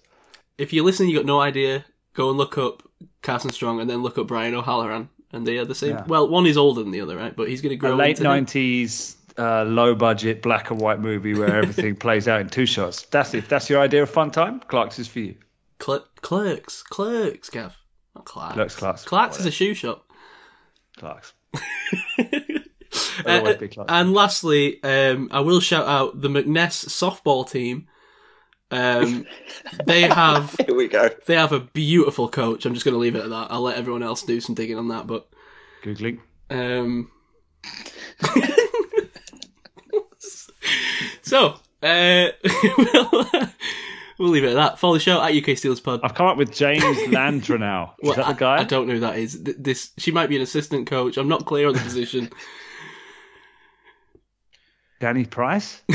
If 0.59 0.73
you're 0.73 0.85
listening, 0.85 1.09
you 1.11 1.17
got 1.17 1.27
no 1.27 1.41
idea. 1.41 1.85
Go 2.15 2.29
and 2.29 2.39
look 2.39 2.59
up 2.59 2.83
Carson 3.23 3.51
Strong, 3.51 3.81
and 3.81 3.89
then 3.91 4.03
look 4.03 4.19
up 4.19 4.27
Brian 4.29 4.55
O'Halloran, 4.55 5.09
and 5.33 5.47
they 5.47 5.59
are 5.59 5.65
the 5.65 5.75
same. 5.75 5.97
Yeah. 5.97 6.05
Well, 6.07 6.29
one 6.29 6.47
is 6.47 6.57
older 6.57 6.83
than 6.83 6.93
the 6.93 7.01
other, 7.01 7.17
right? 7.17 7.35
But 7.35 7.49
he's 7.49 7.61
going 7.63 7.71
to 7.71 7.77
A 7.77 7.79
grow 7.89 7.97
late 7.97 8.11
into 8.19 8.23
him. 8.23 8.29
nineties, 8.29 9.17
uh, 9.39 9.65
low 9.65 9.95
budget, 9.95 10.43
black 10.43 10.71
and 10.71 10.79
white 10.81 11.01
movie 11.01 11.35
where 11.35 11.57
everything 11.57 11.97
plays 12.07 12.29
out 12.29 12.41
in 12.43 12.49
two 12.49 12.67
shots. 12.67 13.03
That's 13.07 13.33
if 13.35 13.49
that's 13.49 13.71
your 13.71 13.81
idea 13.81 14.03
of 14.03 14.11
fun 14.11 14.31
time. 14.31 14.61
Clark's 14.61 14.99
is 14.99 15.09
for 15.09 15.21
you. 15.21 15.35
Cl- 15.83 16.07
clerks, 16.21 16.83
clerks, 16.83 17.51
Gav. 17.51 17.77
Not 18.15 18.25
Clarks. 18.25 18.55
Clerks, 18.55 18.77
Clarks. 18.77 19.05
Clarks 19.05 19.41
is 19.41 19.47
a 19.47 19.51
shoe 19.51 19.75
shop. 19.75 20.07
Clark's. 20.97 21.33
Uh, 23.25 23.29
Otherwise 23.31 23.57
be 23.57 23.69
Clark's. 23.69 23.91
and 23.93 24.13
lastly, 24.13 24.83
um, 24.85 25.29
I 25.33 25.41
will 25.41 25.61
shout 25.61 25.87
out 25.87 26.21
the 26.21 26.29
McNess 26.29 26.87
softball 26.89 27.49
team. 27.51 27.89
Um, 28.71 29.25
they 29.87 30.03
have 30.03 30.55
Here 30.67 30.75
we 30.77 30.89
go. 30.89 31.09
they 31.27 31.35
have 31.37 31.53
a 31.53 31.61
beautiful 31.61 32.29
coach. 32.29 32.67
I'm 32.67 32.75
just 32.75 32.85
going 32.85 32.93
to 32.95 32.99
leave 32.99 33.15
it 33.15 33.25
at 33.25 33.31
that. 33.31 33.49
I'll 33.51 33.63
let 33.63 33.79
everyone 33.79 34.03
else 34.03 34.23
do 34.23 34.41
some 34.43 34.55
digging 34.55 34.77
on 34.79 34.89
that. 34.89 35.07
But 35.07 35.27
Googling. 35.83 36.21
um, 36.51 37.11
so 41.23 41.55
uh, 41.83 42.29
we'll, 42.79 43.21
we'll 44.19 44.31
leave 44.31 44.45
it 44.45 44.51
at 44.51 44.55
that. 44.55 44.79
Follow 44.79 44.95
the 44.95 45.01
show 45.01 45.21
at 45.21 45.33
UK 45.35 45.57
Steelers 45.57 45.83
Pod. 45.83 46.01
I've 46.03 46.15
come 46.15 46.27
up 46.27 46.37
with 46.37 46.53
James 46.53 46.83
Landreneau. 47.09 47.91
Is 48.03 48.07
Well, 48.09 48.17
that 48.17 48.27
the 48.29 48.33
guy? 48.35 48.59
I, 48.59 48.65
don't 48.65 48.87
know 48.89 48.95
who 48.95 49.01
that 49.01 49.19
is. 49.19 49.43
This 49.43 49.91
she 49.99 50.11
might 50.13 50.29
be 50.29 50.37
an 50.37 50.43
assistant 50.43 50.87
coach. 50.87 51.17
I'm 51.17 51.29
not 51.29 51.45
clear 51.47 51.69
on 51.69 51.75
the 51.75 51.81
position. 51.81 52.31
Danny 55.01 55.25
Price? 55.25 55.83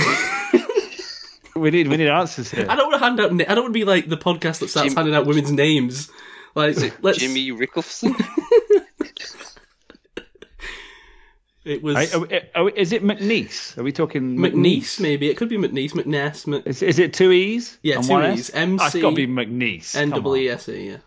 We 1.55 1.71
need 1.71 1.87
we 1.87 1.97
need 1.97 2.07
answers 2.07 2.51
here. 2.51 2.67
I 2.69 2.75
don't 2.75 2.91
want 2.91 2.99
to 3.01 3.05
hand 3.05 3.19
out. 3.19 3.33
na- 3.33 3.45
I 3.47 3.55
don't 3.55 3.63
want 3.63 3.73
to 3.73 3.79
be 3.79 3.83
like 3.83 4.07
the 4.07 4.15
podcast 4.15 4.59
that 4.59 4.67
starts 4.69 4.89
Jim- 4.89 4.95
handing 4.95 5.15
out 5.15 5.25
women's 5.25 5.51
names. 5.51 6.07
Like, 6.53 6.75
let's. 7.01 7.17
Jimmy 7.17 7.51
Rickleson? 7.51 8.13
It 11.67 11.83
was 11.83 11.97
Hey, 11.97 12.49
are 12.55 12.63
are 12.63 12.69
is 12.69 12.93
it 12.93 13.03
McNeese? 13.03 13.77
Are 13.77 13.83
we 13.83 13.91
talking 13.91 14.37
McNeese, 14.37 14.99
maybe 15.01 15.29
it 15.29 15.35
could 15.37 15.49
be 15.49 15.57
McNeese, 15.57 15.91
McNess, 15.91 16.47
Mc... 16.47 16.65
Is, 16.65 16.81
is 16.81 16.97
it 16.97 17.13
two 17.13 17.31
E's? 17.31 17.77
Yeah, 17.83 18.01
two 18.01 18.21
E's. 18.23 18.49
MC 18.51 18.81
Oh, 18.81 18.85
it's 18.85 18.95
got 18.95 19.09
to 19.09 19.15
be 19.15 19.27
McNeese. 19.27 19.95
N 19.95 20.09
Come 20.11 20.19
double 20.19 20.31
on. 20.31 20.37
E 20.37 20.49
S 20.49 20.69
E. 20.69 20.87
Yeah. 20.91 20.97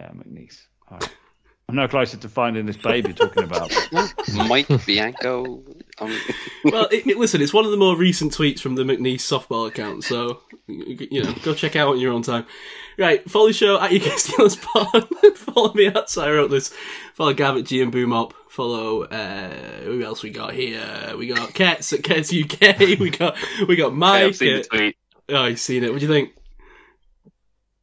Yeah, 0.00 0.10
McNeese. 0.10 0.62
All 0.90 0.98
right. 0.98 1.10
I'm 1.68 1.74
no 1.74 1.86
closer 1.86 2.16
to 2.16 2.28
finding 2.30 2.64
this 2.64 2.78
baby 2.78 3.08
you're 3.08 3.28
talking 3.28 3.44
about. 3.44 3.70
Mike 4.48 4.68
Bianco. 4.86 5.62
Um, 5.98 6.18
Well, 6.64 6.86
it, 6.90 7.06
it- 7.06 7.18
listen, 7.18 7.42
it's 7.42 7.52
one 7.52 7.66
of 7.66 7.70
the 7.70 7.76
more 7.76 7.94
recent 7.94 8.32
tweets 8.32 8.60
from 8.60 8.74
the 8.76 8.84
McNeese 8.84 9.16
softball 9.20 9.68
account, 9.68 10.04
so 10.04 10.40
you 10.66 11.22
know, 11.22 11.34
go 11.42 11.52
check 11.52 11.76
out 11.76 11.88
on 11.88 12.00
your 12.00 12.12
own 12.12 12.22
time. 12.22 12.46
Right, 12.98 13.30
follow 13.30 13.46
the 13.46 13.52
show 13.52 13.80
at 13.80 13.92
UK 13.92 14.18
Steelers 14.18 14.60
Pod. 14.60 15.08
follow 15.36 15.72
me 15.72 15.86
at 15.86 16.18
I 16.18 16.30
wrote 16.32 16.50
this. 16.50 16.74
Follow 17.14 17.32
Gav 17.32 17.56
at 17.58 17.64
G 17.64 17.80
and 17.80 17.92
Boom 17.92 18.12
Up. 18.12 18.34
Follow 18.48 19.04
uh, 19.04 19.50
who 19.84 20.02
else 20.02 20.24
we 20.24 20.30
got 20.30 20.52
here? 20.52 21.14
We 21.16 21.28
got 21.28 21.50
Kets 21.50 21.92
at 21.92 22.00
Kets 22.00 22.32
UK. 22.34 22.98
We 22.98 23.10
got 23.10 23.36
we 23.68 23.76
got 23.76 23.94
Mike. 23.94 24.20
I've 24.22 24.26
Mike. 24.30 24.34
seen 24.34 24.56
the 24.56 24.62
tweet. 24.64 24.96
oh, 25.28 25.44
you've 25.44 25.60
seen 25.60 25.84
it. 25.84 25.92
What 25.92 26.00
do 26.00 26.06
you 26.06 26.12
think? 26.12 26.34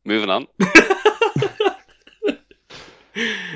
Moving 0.03 0.29
on. 0.29 0.47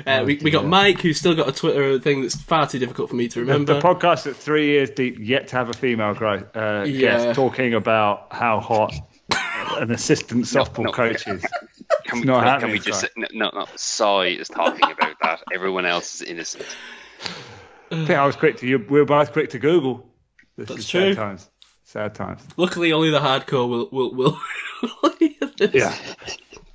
Uh, 0.06 0.22
we, 0.24 0.38
we 0.42 0.50
got 0.50 0.64
Mike, 0.64 1.02
who's 1.02 1.18
still 1.18 1.34
got 1.34 1.46
a 1.46 1.52
Twitter 1.52 1.98
thing 1.98 2.22
that's 2.22 2.34
far 2.34 2.66
too 2.66 2.78
difficult 2.78 3.10
for 3.10 3.16
me 3.16 3.28
to 3.28 3.40
remember. 3.40 3.74
the 3.74 3.80
podcast 3.80 4.26
at 4.26 4.34
three 4.34 4.68
years 4.68 4.88
deep, 4.88 5.16
yet 5.20 5.48
to 5.48 5.56
have 5.56 5.68
a 5.68 5.74
female 5.74 6.14
gro- 6.14 6.42
uh, 6.54 6.84
Yeah. 6.88 7.00
guest 7.00 7.36
talking 7.36 7.74
about 7.74 8.28
how 8.32 8.60
hot 8.60 8.94
an 9.78 9.90
assistant 9.90 10.44
softball 10.44 10.84
no. 10.84 10.92
coach 10.92 11.26
is. 11.26 11.44
Can 12.04 12.20
we, 12.20 12.26
not 12.26 12.40
can, 12.40 12.48
happening, 12.48 12.72
we 12.72 12.78
just 12.80 13.00
Si. 13.00 13.06
say, 13.06 13.12
no, 13.16 13.50
no, 13.50 13.60
no. 13.60 13.66
Sai 13.76 14.26
is 14.26 14.48
talking 14.48 14.90
about 14.90 15.14
that. 15.22 15.42
Everyone 15.52 15.86
else 15.86 16.16
is 16.16 16.22
innocent. 16.22 16.64
I 17.92 18.04
think 18.04 18.10
I 18.10 18.26
was 18.26 18.34
quick 18.36 18.56
to 18.58 18.66
you. 18.66 18.78
We 18.78 18.98
were 18.98 19.04
both 19.04 19.32
quick 19.32 19.50
to 19.50 19.58
Google. 19.60 20.06
This 20.56 20.68
That's 20.68 20.80
is 20.80 20.88
true. 20.88 21.14
Sad 21.14 21.16
times. 21.16 21.50
Sad 21.84 22.14
times. 22.14 22.42
Luckily, 22.56 22.92
only 22.92 23.10
the 23.10 23.20
hardcore 23.20 23.68
will 23.68 23.88
will 23.92 24.14
will. 24.14 24.38
hear 25.18 25.30
this. 25.58 25.74
Yeah. 25.74 25.96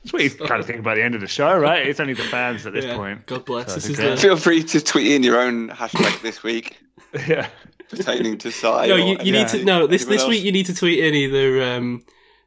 That's 0.04 0.14
what 0.14 0.24
you 0.24 0.30
kind 0.30 0.62
of 0.62 0.68
think 0.68 0.80
about 0.80 0.96
the 0.96 1.04
end 1.04 1.16
of 1.16 1.22
the 1.22 1.28
show, 1.28 1.58
right? 1.58 1.86
It's 1.86 2.00
only 2.00 2.14
the 2.14 2.24
fans 2.24 2.66
at 2.66 2.74
this 2.74 2.86
Yeah, 2.86 2.96
point. 2.96 3.26
God 3.26 3.44
bless. 3.46 3.70
So 3.70 3.76
this 3.76 3.90
is 3.90 3.98
the. 3.98 4.18
Feel 4.18 4.38
free 4.38 4.64
to 4.64 4.82
tweet 4.82 5.12
in 5.12 5.24
your 5.24 5.40
own 5.40 5.70
hashtag 5.70 6.22
this 6.22 6.44
week 6.44 6.78
Yeah. 7.28 7.48
pertaining 7.90 8.38
to 8.40 8.52
Sai. 8.52 8.88
No, 8.88 8.96
or 8.96 9.00
you, 9.00 9.18
you 9.22 9.32
need 9.32 9.48
to 9.50 9.64
no 9.64 9.88
this 9.88 10.04
anyone 10.04 10.18
this 10.18 10.28
week 10.28 10.44
you 10.44 10.52
need 10.52 10.68
to 10.68 10.76
tweet 10.76 11.00
in 11.04 11.14
either 11.14 11.64
um 11.64 12.04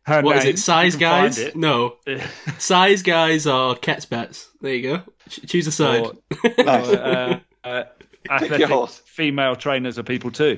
Her 0.09 0.23
what 0.23 0.37
is 0.39 0.45
name, 0.45 0.55
it 0.55 0.59
size 0.59 0.95
you 0.95 0.99
can 1.01 1.09
find 1.11 1.27
guys 1.35 1.39
it. 1.39 1.57
no 1.57 1.97
size 2.59 3.03
guys 3.03 3.47
are 3.47 3.75
cat's 3.77 4.07
bets 4.07 4.49
there 4.61 4.75
you 4.75 4.83
go 4.83 5.03
Ch- 5.29 5.47
choose 5.47 5.67
a 5.67 5.73
side 5.73 6.01
Or, 6.03 6.13
or, 6.45 6.69
uh, 6.69 7.41
uh, 7.65 7.85
athletic 8.31 8.69
horse. 8.69 8.99
female 9.07 9.55
trainers 9.57 9.99
are 9.99 10.03
people 10.03 10.31
too. 10.31 10.57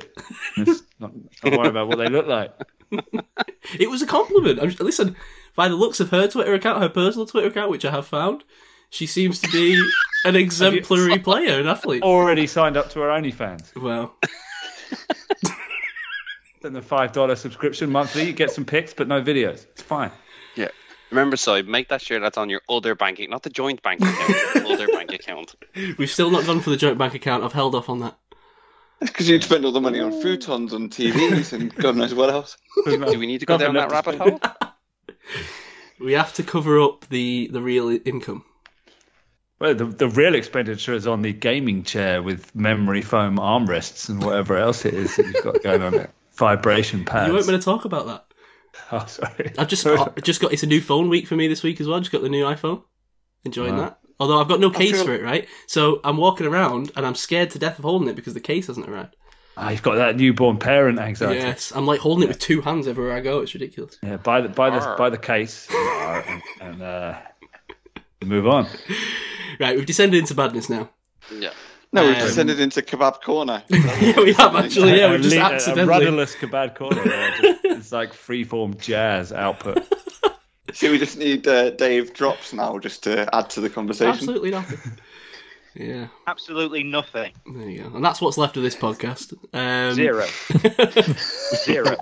Let's 0.57 0.83
not, 0.99 1.13
not 1.45 1.59
worry 1.59 1.69
about 1.69 1.89
what 1.89 1.99
they 1.99 2.09
look 2.09 2.27
like. 2.27 2.53
it 3.79 3.89
was 3.91 4.03
a 4.03 4.07
compliment 4.07 4.59
I'm, 4.61 4.71
listen 4.81 5.17
by 5.57 5.69
the 5.69 5.77
looks 5.77 6.01
of 6.01 6.11
her 6.11 6.27
Twitter 6.29 6.55
account 6.55 6.83
her 6.83 6.89
personal 6.89 7.27
Twitter 7.27 7.49
account 7.49 7.71
which 7.71 7.85
I 7.85 7.91
have 7.91 8.07
found 8.07 8.43
she 8.91 9.07
seems 9.07 9.41
to 9.41 9.49
be 9.51 9.81
an 10.25 10.35
exemplary 10.37 11.19
player 11.21 11.61
an 11.61 11.67
athlete 11.69 12.03
Already 12.03 12.47
signed 12.49 12.77
up 12.77 12.91
to 12.91 13.01
her 13.01 13.09
OnlyFans. 13.09 13.75
well 13.81 14.15
Then 16.61 16.75
the 16.75 16.83
five 16.83 17.13
dollar 17.13 17.37
subscription 17.37 17.91
monthly, 17.91 18.27
you 18.27 18.33
get 18.33 18.51
some 18.51 18.65
pics 18.65 18.93
but 18.93 19.09
no 19.09 19.23
videos. 19.23 19.65
It's 19.71 19.83
fine. 19.83 20.11
Yeah. 20.57 20.69
Remember, 21.11 21.37
Sai, 21.37 21.63
make 21.63 21.89
that 21.89 22.03
sure 22.03 22.21
that's 22.21 22.39
on 22.39 22.51
your 22.51 22.61
other 22.69 22.95
banking, 22.95 23.31
not 23.31 23.43
the 23.43 23.51
joint 23.51 23.83
bank 23.83 24.01
account, 24.01 24.67
other 24.67 24.87
bank 24.89 25.13
account. 25.13 25.55
we've 25.99 26.11
still 26.11 26.31
not 26.31 26.45
gone 26.45 26.61
for 26.61 26.71
the 26.71 26.77
joint 26.77 26.99
bank 26.99 27.15
account 27.15 27.43
I've 27.43 27.53
held 27.53 27.75
off 27.75 27.89
on 27.89 28.01
that 28.01 28.17
Because 29.01 29.29
you'd 29.29 29.43
spend 29.43 29.65
all 29.65 29.73
the 29.73 29.81
money 29.81 30.01
on 30.01 30.13
futons, 30.13 30.73
on 30.73 30.89
TVs, 30.89 31.53
and 31.53 31.75
God 31.75 31.97
knows 31.97 32.15
what 32.15 32.31
else. 32.31 32.57
Do 32.85 33.19
we 33.19 33.27
need 33.27 33.41
to 33.41 33.47
go 33.47 33.59
down 33.59 33.75
that 33.75 33.91
rabbit 33.91 34.17
hole? 34.17 34.41
we 36.01 36.13
have 36.13 36.33
to 36.35 36.43
cover 36.43 36.81
up 36.81 37.09
the 37.09 37.49
the 37.53 37.61
real 37.61 37.89
income 38.05 38.45
Well, 39.59 39.75
the, 39.75 39.87
the 39.87 40.09
real 40.09 40.35
expenditure 40.35 40.95
is 40.95 41.07
on 41.07 41.23
the 41.23 41.33
gaming 41.33 41.83
chair 41.83 42.23
with 42.23 42.55
memory 42.55 43.03
foam 43.03 43.37
armrests 43.39 44.09
and 44.11 44.23
whatever 44.23 44.59
else 44.59 44.85
it 44.85 44.95
is 44.95 45.17
that 45.17 45.27
you've 45.27 45.43
got 45.43 45.63
going 45.63 45.83
on 45.83 45.95
it. 45.95 46.11
Vibration 46.41 47.05
pads. 47.05 47.29
you 47.29 47.35
weren't 47.35 47.47
going 47.47 47.59
to 47.59 47.65
talk 47.65 47.85
about 47.85 48.07
that 48.07 48.25
Oh, 48.93 49.05
sorry. 49.07 49.53
I've 49.59 49.69
just 49.69 49.87
I 49.87 50.09
just 50.23 50.41
got 50.41 50.53
it's 50.53 50.63
a 50.63 50.67
new 50.67 50.81
phone 50.81 51.09
week 51.09 51.27
for 51.29 51.37
me 51.37 51.47
this 51.49 51.63
week 51.63 51.81
as 51.81 51.87
well. 51.87 51.99
Just 52.01 52.11
got 52.13 52.23
the 52.23 52.29
new 52.29 52.45
iPhone. 52.45 52.83
Enjoying 53.45 53.77
Wow. 53.77 53.81
that. 53.83 53.99
Although 54.19 54.41
I've 54.41 54.49
got 54.49 54.61
no 54.61 54.71
case 54.71 54.93
feel- 54.93 55.05
for 55.05 55.15
it, 55.15 55.23
right? 55.23 55.49
So 55.67 56.01
I'm 56.05 56.17
walking 56.17 56.47
around 56.47 56.93
and 56.97 57.07
I'm 57.07 57.15
scared 57.15 57.51
to 57.51 57.59
death 57.59 57.79
of 57.79 57.85
holding 57.85 58.09
it 58.09 58.17
because 58.17 58.35
the 58.35 58.41
case 58.41 58.67
hasn't 58.69 58.89
arrived. 58.89 59.17
Ah, 59.57 59.71
you've 59.71 59.83
got 59.83 59.97
that 59.97 60.17
newborn 60.17 60.59
parent 60.59 60.99
anxiety. 60.99 61.41
Yes, 61.41 61.73
I'm 61.75 61.87
like 61.87 62.01
holding 62.01 62.25
it 62.25 62.29
with 62.29 62.39
two 62.39 62.61
hands 62.63 62.87
everywhere 62.87 63.13
I 63.15 63.21
go. 63.21 63.41
It's 63.41 63.53
ridiculous. 63.55 63.99
Yeah, 64.03 64.17
buy 64.17 64.41
the 64.41 64.49
buy 64.49 64.71
the 64.71 64.95
buy 64.97 65.11
the 65.11 65.19
case 65.19 65.69
and, 65.71 66.43
and 66.61 66.83
uh, 66.83 67.19
move 68.25 68.47
on. 68.47 68.67
Right, 69.59 69.77
we've 69.77 69.85
descended 69.85 70.19
into 70.21 70.35
badness 70.35 70.71
now. 70.71 70.89
Yeah. 71.37 71.51
No, 71.93 72.07
we've 72.07 72.17
Um, 72.17 72.23
descended 72.23 72.61
into 72.61 72.83
kebab 72.83 73.21
corner. 73.23 73.63
yeah, 73.69 74.21
we 74.21 74.33
have 74.35 74.55
actually. 74.55 74.99
Yeah, 74.99 75.11
we've 75.11 75.23
just 75.23 75.35
le- 75.35 75.43
a 75.43 75.45
accidentally. 75.45 75.87
rudderless 75.89 76.37
kebab 76.37 76.77
corner. 76.77 77.03
Just- 77.05 77.65
it's 77.65 77.93
like 77.93 78.13
freeform 78.13 78.79
jazz 78.79 79.33
output. 79.33 79.85
So 80.73 80.89
we 80.93 80.99
just 80.99 81.19
need 81.19 81.49
uh, 81.49 81.71
Dave 81.71 82.15
drops 82.15 82.53
now 82.53 82.79
just 82.79 83.03
to 83.03 83.29
add 83.35 83.51
to 83.51 83.61
the 83.61 83.69
conversation. 83.69 84.13
Absolutely 84.13 84.53
nothing. 84.53 84.79
Yeah, 85.75 86.07
Absolutely 86.29 86.85
nothing. 86.85 87.33
there 87.45 87.69
you 87.69 87.83
go. 87.83 87.97
And 87.97 88.05
that's 88.05 88.21
what's 88.21 88.39
left 88.39 88.57
of 88.57 88.63
this 88.63 88.77
podcast. 88.77 89.33
Um, 89.53 89.95
Zero. 89.95 90.27
Zero. 91.65 91.97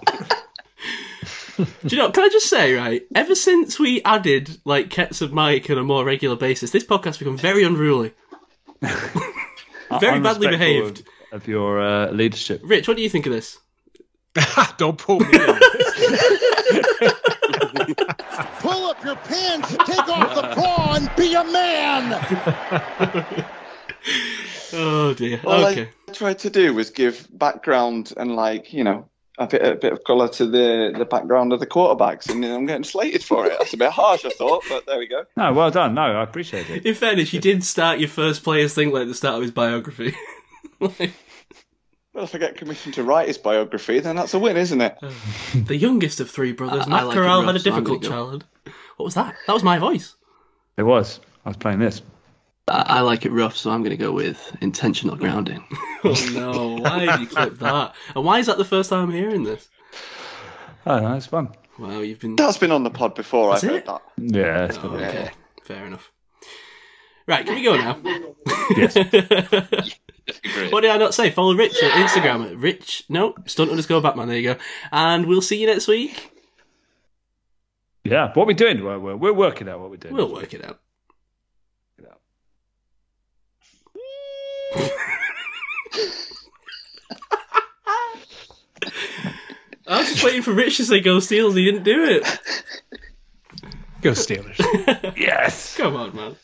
Do 1.56 1.66
you 1.96 1.96
know? 1.96 2.10
Can 2.10 2.24
I 2.24 2.28
just 2.28 2.50
say, 2.50 2.74
right? 2.74 3.06
Ever 3.14 3.34
since 3.34 3.78
we 3.80 4.02
added 4.02 4.58
like 4.66 4.90
Kets 4.90 5.22
of 5.22 5.32
Mike 5.32 5.70
on 5.70 5.78
a 5.78 5.82
more 5.82 6.04
regular 6.04 6.36
basis, 6.36 6.70
this 6.70 6.84
podcast 6.84 7.18
become 7.18 7.38
very 7.38 7.62
unruly. 7.64 8.12
Very 10.00 10.20
badly 10.20 10.48
behaved. 10.48 11.00
of, 11.32 11.42
of 11.42 11.48
your 11.48 11.80
uh, 11.80 12.10
leadership. 12.10 12.60
Rich, 12.64 12.88
what 12.88 12.96
do 12.96 13.02
you 13.02 13.08
think 13.08 13.26
of 13.26 13.32
this? 13.32 13.58
Don't 14.78 14.98
pull 14.98 15.20
me 15.20 15.26
in. 15.26 15.58
Pull 18.60 18.90
up 18.90 19.02
your 19.04 19.16
pants, 19.16 19.70
take 19.84 20.08
off 20.08 20.34
the 20.34 20.42
bra, 20.54 20.94
and 20.94 21.10
be 21.16 21.34
a 21.34 21.44
man. 21.44 22.12
Oh 24.72 25.14
dear. 25.14 25.40
All 25.44 25.64
okay. 25.66 25.90
I 26.08 26.12
tried 26.12 26.38
to 26.40 26.50
do 26.50 26.74
was 26.74 26.90
give 26.90 27.26
background 27.32 28.12
and 28.16 28.36
like 28.36 28.72
you 28.72 28.84
know 28.84 29.08
a 29.38 29.46
bit 29.46 29.62
a 29.64 29.74
bit 29.76 29.92
of 29.92 30.04
colour 30.04 30.28
to 30.28 30.46
the 30.46 30.94
the 30.96 31.04
background 31.04 31.52
of 31.52 31.60
the 31.60 31.66
quarterbacks, 31.66 32.28
and 32.30 32.44
I'm 32.44 32.66
getting 32.66 32.84
slated 32.84 33.22
for 33.24 33.46
it. 33.46 33.52
That's 33.58 33.72
a 33.72 33.76
bit 33.76 33.90
harsh, 33.90 34.24
I 34.24 34.30
thought, 34.30 34.64
but 34.68 34.86
there 34.86 34.98
we 34.98 35.06
go. 35.06 35.24
No, 35.36 35.52
well 35.52 35.70
done. 35.70 35.94
No, 35.94 36.02
I 36.02 36.22
appreciate 36.22 36.68
it. 36.70 36.84
In 36.84 36.94
fairness, 36.94 37.32
you 37.32 37.40
did 37.40 37.62
start 37.64 37.98
your 38.00 38.08
first 38.08 38.42
player's 38.42 38.74
thing 38.74 38.92
like 38.92 39.06
the 39.08 39.14
start 39.14 39.36
of 39.36 39.42
his 39.42 39.50
biography. 39.52 40.14
Like, 40.80 41.12
Well, 42.14 42.22
if 42.24 42.34
I 42.34 42.38
get 42.38 42.56
commissioned 42.56 42.94
to 42.94 43.02
write 43.02 43.26
his 43.26 43.36
biography, 43.38 43.98
then 43.98 44.14
that's 44.14 44.32
a 44.34 44.38
win, 44.38 44.56
isn't 44.56 44.80
it? 44.80 44.96
Uh, 45.02 45.10
the 45.54 45.76
youngest 45.76 46.20
of 46.20 46.30
three 46.30 46.52
brothers, 46.52 46.82
I- 46.82 46.84
I 46.84 46.88
Matt 46.88 47.06
like 47.08 47.14
Corral 47.16 47.40
had 47.42 47.50
a 47.50 47.52
rough, 47.54 47.62
so 47.62 47.70
difficult 47.70 48.02
childhood. 48.04 48.44
What 48.96 49.04
was 49.04 49.14
that? 49.14 49.34
That 49.48 49.52
was 49.54 49.64
my 49.64 49.78
voice. 49.78 50.14
It 50.76 50.84
was. 50.84 51.18
I 51.44 51.48
was 51.50 51.56
playing 51.56 51.80
this. 51.80 52.00
I, 52.70 52.98
I 52.98 53.00
like 53.00 53.24
it 53.24 53.32
rough, 53.32 53.56
so 53.56 53.70
I'm 53.70 53.80
going 53.82 53.90
to 53.90 53.96
go 53.96 54.12
with 54.12 54.56
intentional 54.60 55.14
oh, 55.16 55.18
grounding. 55.18 55.64
Oh 56.04 56.30
no! 56.32 56.76
Why 56.82 57.06
did 57.06 57.20
you 57.20 57.26
clip 57.26 57.58
that? 57.58 57.94
And 58.14 58.24
why 58.24 58.38
is 58.38 58.46
that 58.46 58.58
the 58.58 58.64
first 58.64 58.90
time 58.90 59.04
I'm 59.04 59.10
hearing 59.14 59.44
this? 59.44 59.68
Oh, 60.86 60.98
no, 61.00 61.14
it's 61.14 61.26
fun. 61.26 61.50
Wow, 61.78 62.00
you've 62.00 62.20
been. 62.20 62.36
That's 62.36 62.58
been 62.58 62.72
on 62.72 62.82
the 62.84 62.90
pod 62.90 63.14
before. 63.14 63.52
Has 63.52 63.64
I've 63.64 63.70
it? 63.70 63.74
heard 63.74 63.86
that. 63.86 64.02
Yeah, 64.16 64.64
it's 64.66 64.78
Oh, 64.78 64.82
fun. 64.82 64.94
okay, 65.04 65.30
fair 65.64 65.86
enough. 65.86 66.10
Right, 67.26 67.44
can 67.44 67.54
we 67.56 67.62
go 67.62 67.76
now? 67.76 67.98
Yes. 68.76 68.96
What 70.70 70.82
did 70.82 70.90
I 70.90 70.98
not 70.98 71.14
say? 71.14 71.30
Follow 71.30 71.54
Rich 71.54 71.82
at 71.82 71.90
Instagram 71.92 72.50
at 72.50 72.56
Rich. 72.58 73.04
No, 73.08 73.34
stunt 73.46 73.70
underscore 73.70 74.02
Batman. 74.02 74.28
There 74.28 74.36
you 74.36 74.54
go. 74.54 74.60
And 74.92 75.24
we'll 75.24 75.40
see 75.40 75.58
you 75.58 75.66
next 75.66 75.88
week. 75.88 76.30
Yeah, 78.04 78.32
what 78.34 78.44
are 78.44 78.46
we 78.46 78.52
doing? 78.52 78.84
We're, 78.84 78.98
we're, 78.98 79.16
we're 79.16 79.32
working 79.32 79.70
out 79.70 79.80
what 79.80 79.88
we're 79.88 79.96
doing. 79.96 80.12
We'll 80.14 80.30
work 80.30 80.52
it 80.52 80.62
out. 80.62 80.80
I 89.86 89.98
was 89.98 90.08
just 90.08 90.22
waiting 90.22 90.42
for 90.42 90.52
Rich 90.52 90.76
to 90.78 90.84
say 90.84 91.00
go 91.00 91.16
Steelers. 91.16 91.56
He 91.56 91.64
didn't 91.64 91.84
do 91.84 92.04
it. 92.04 92.24
Go 94.02 94.10
Steelers. 94.12 94.58
yes. 95.16 95.76
Come 95.76 95.96
on, 95.96 96.14
man. 96.14 96.36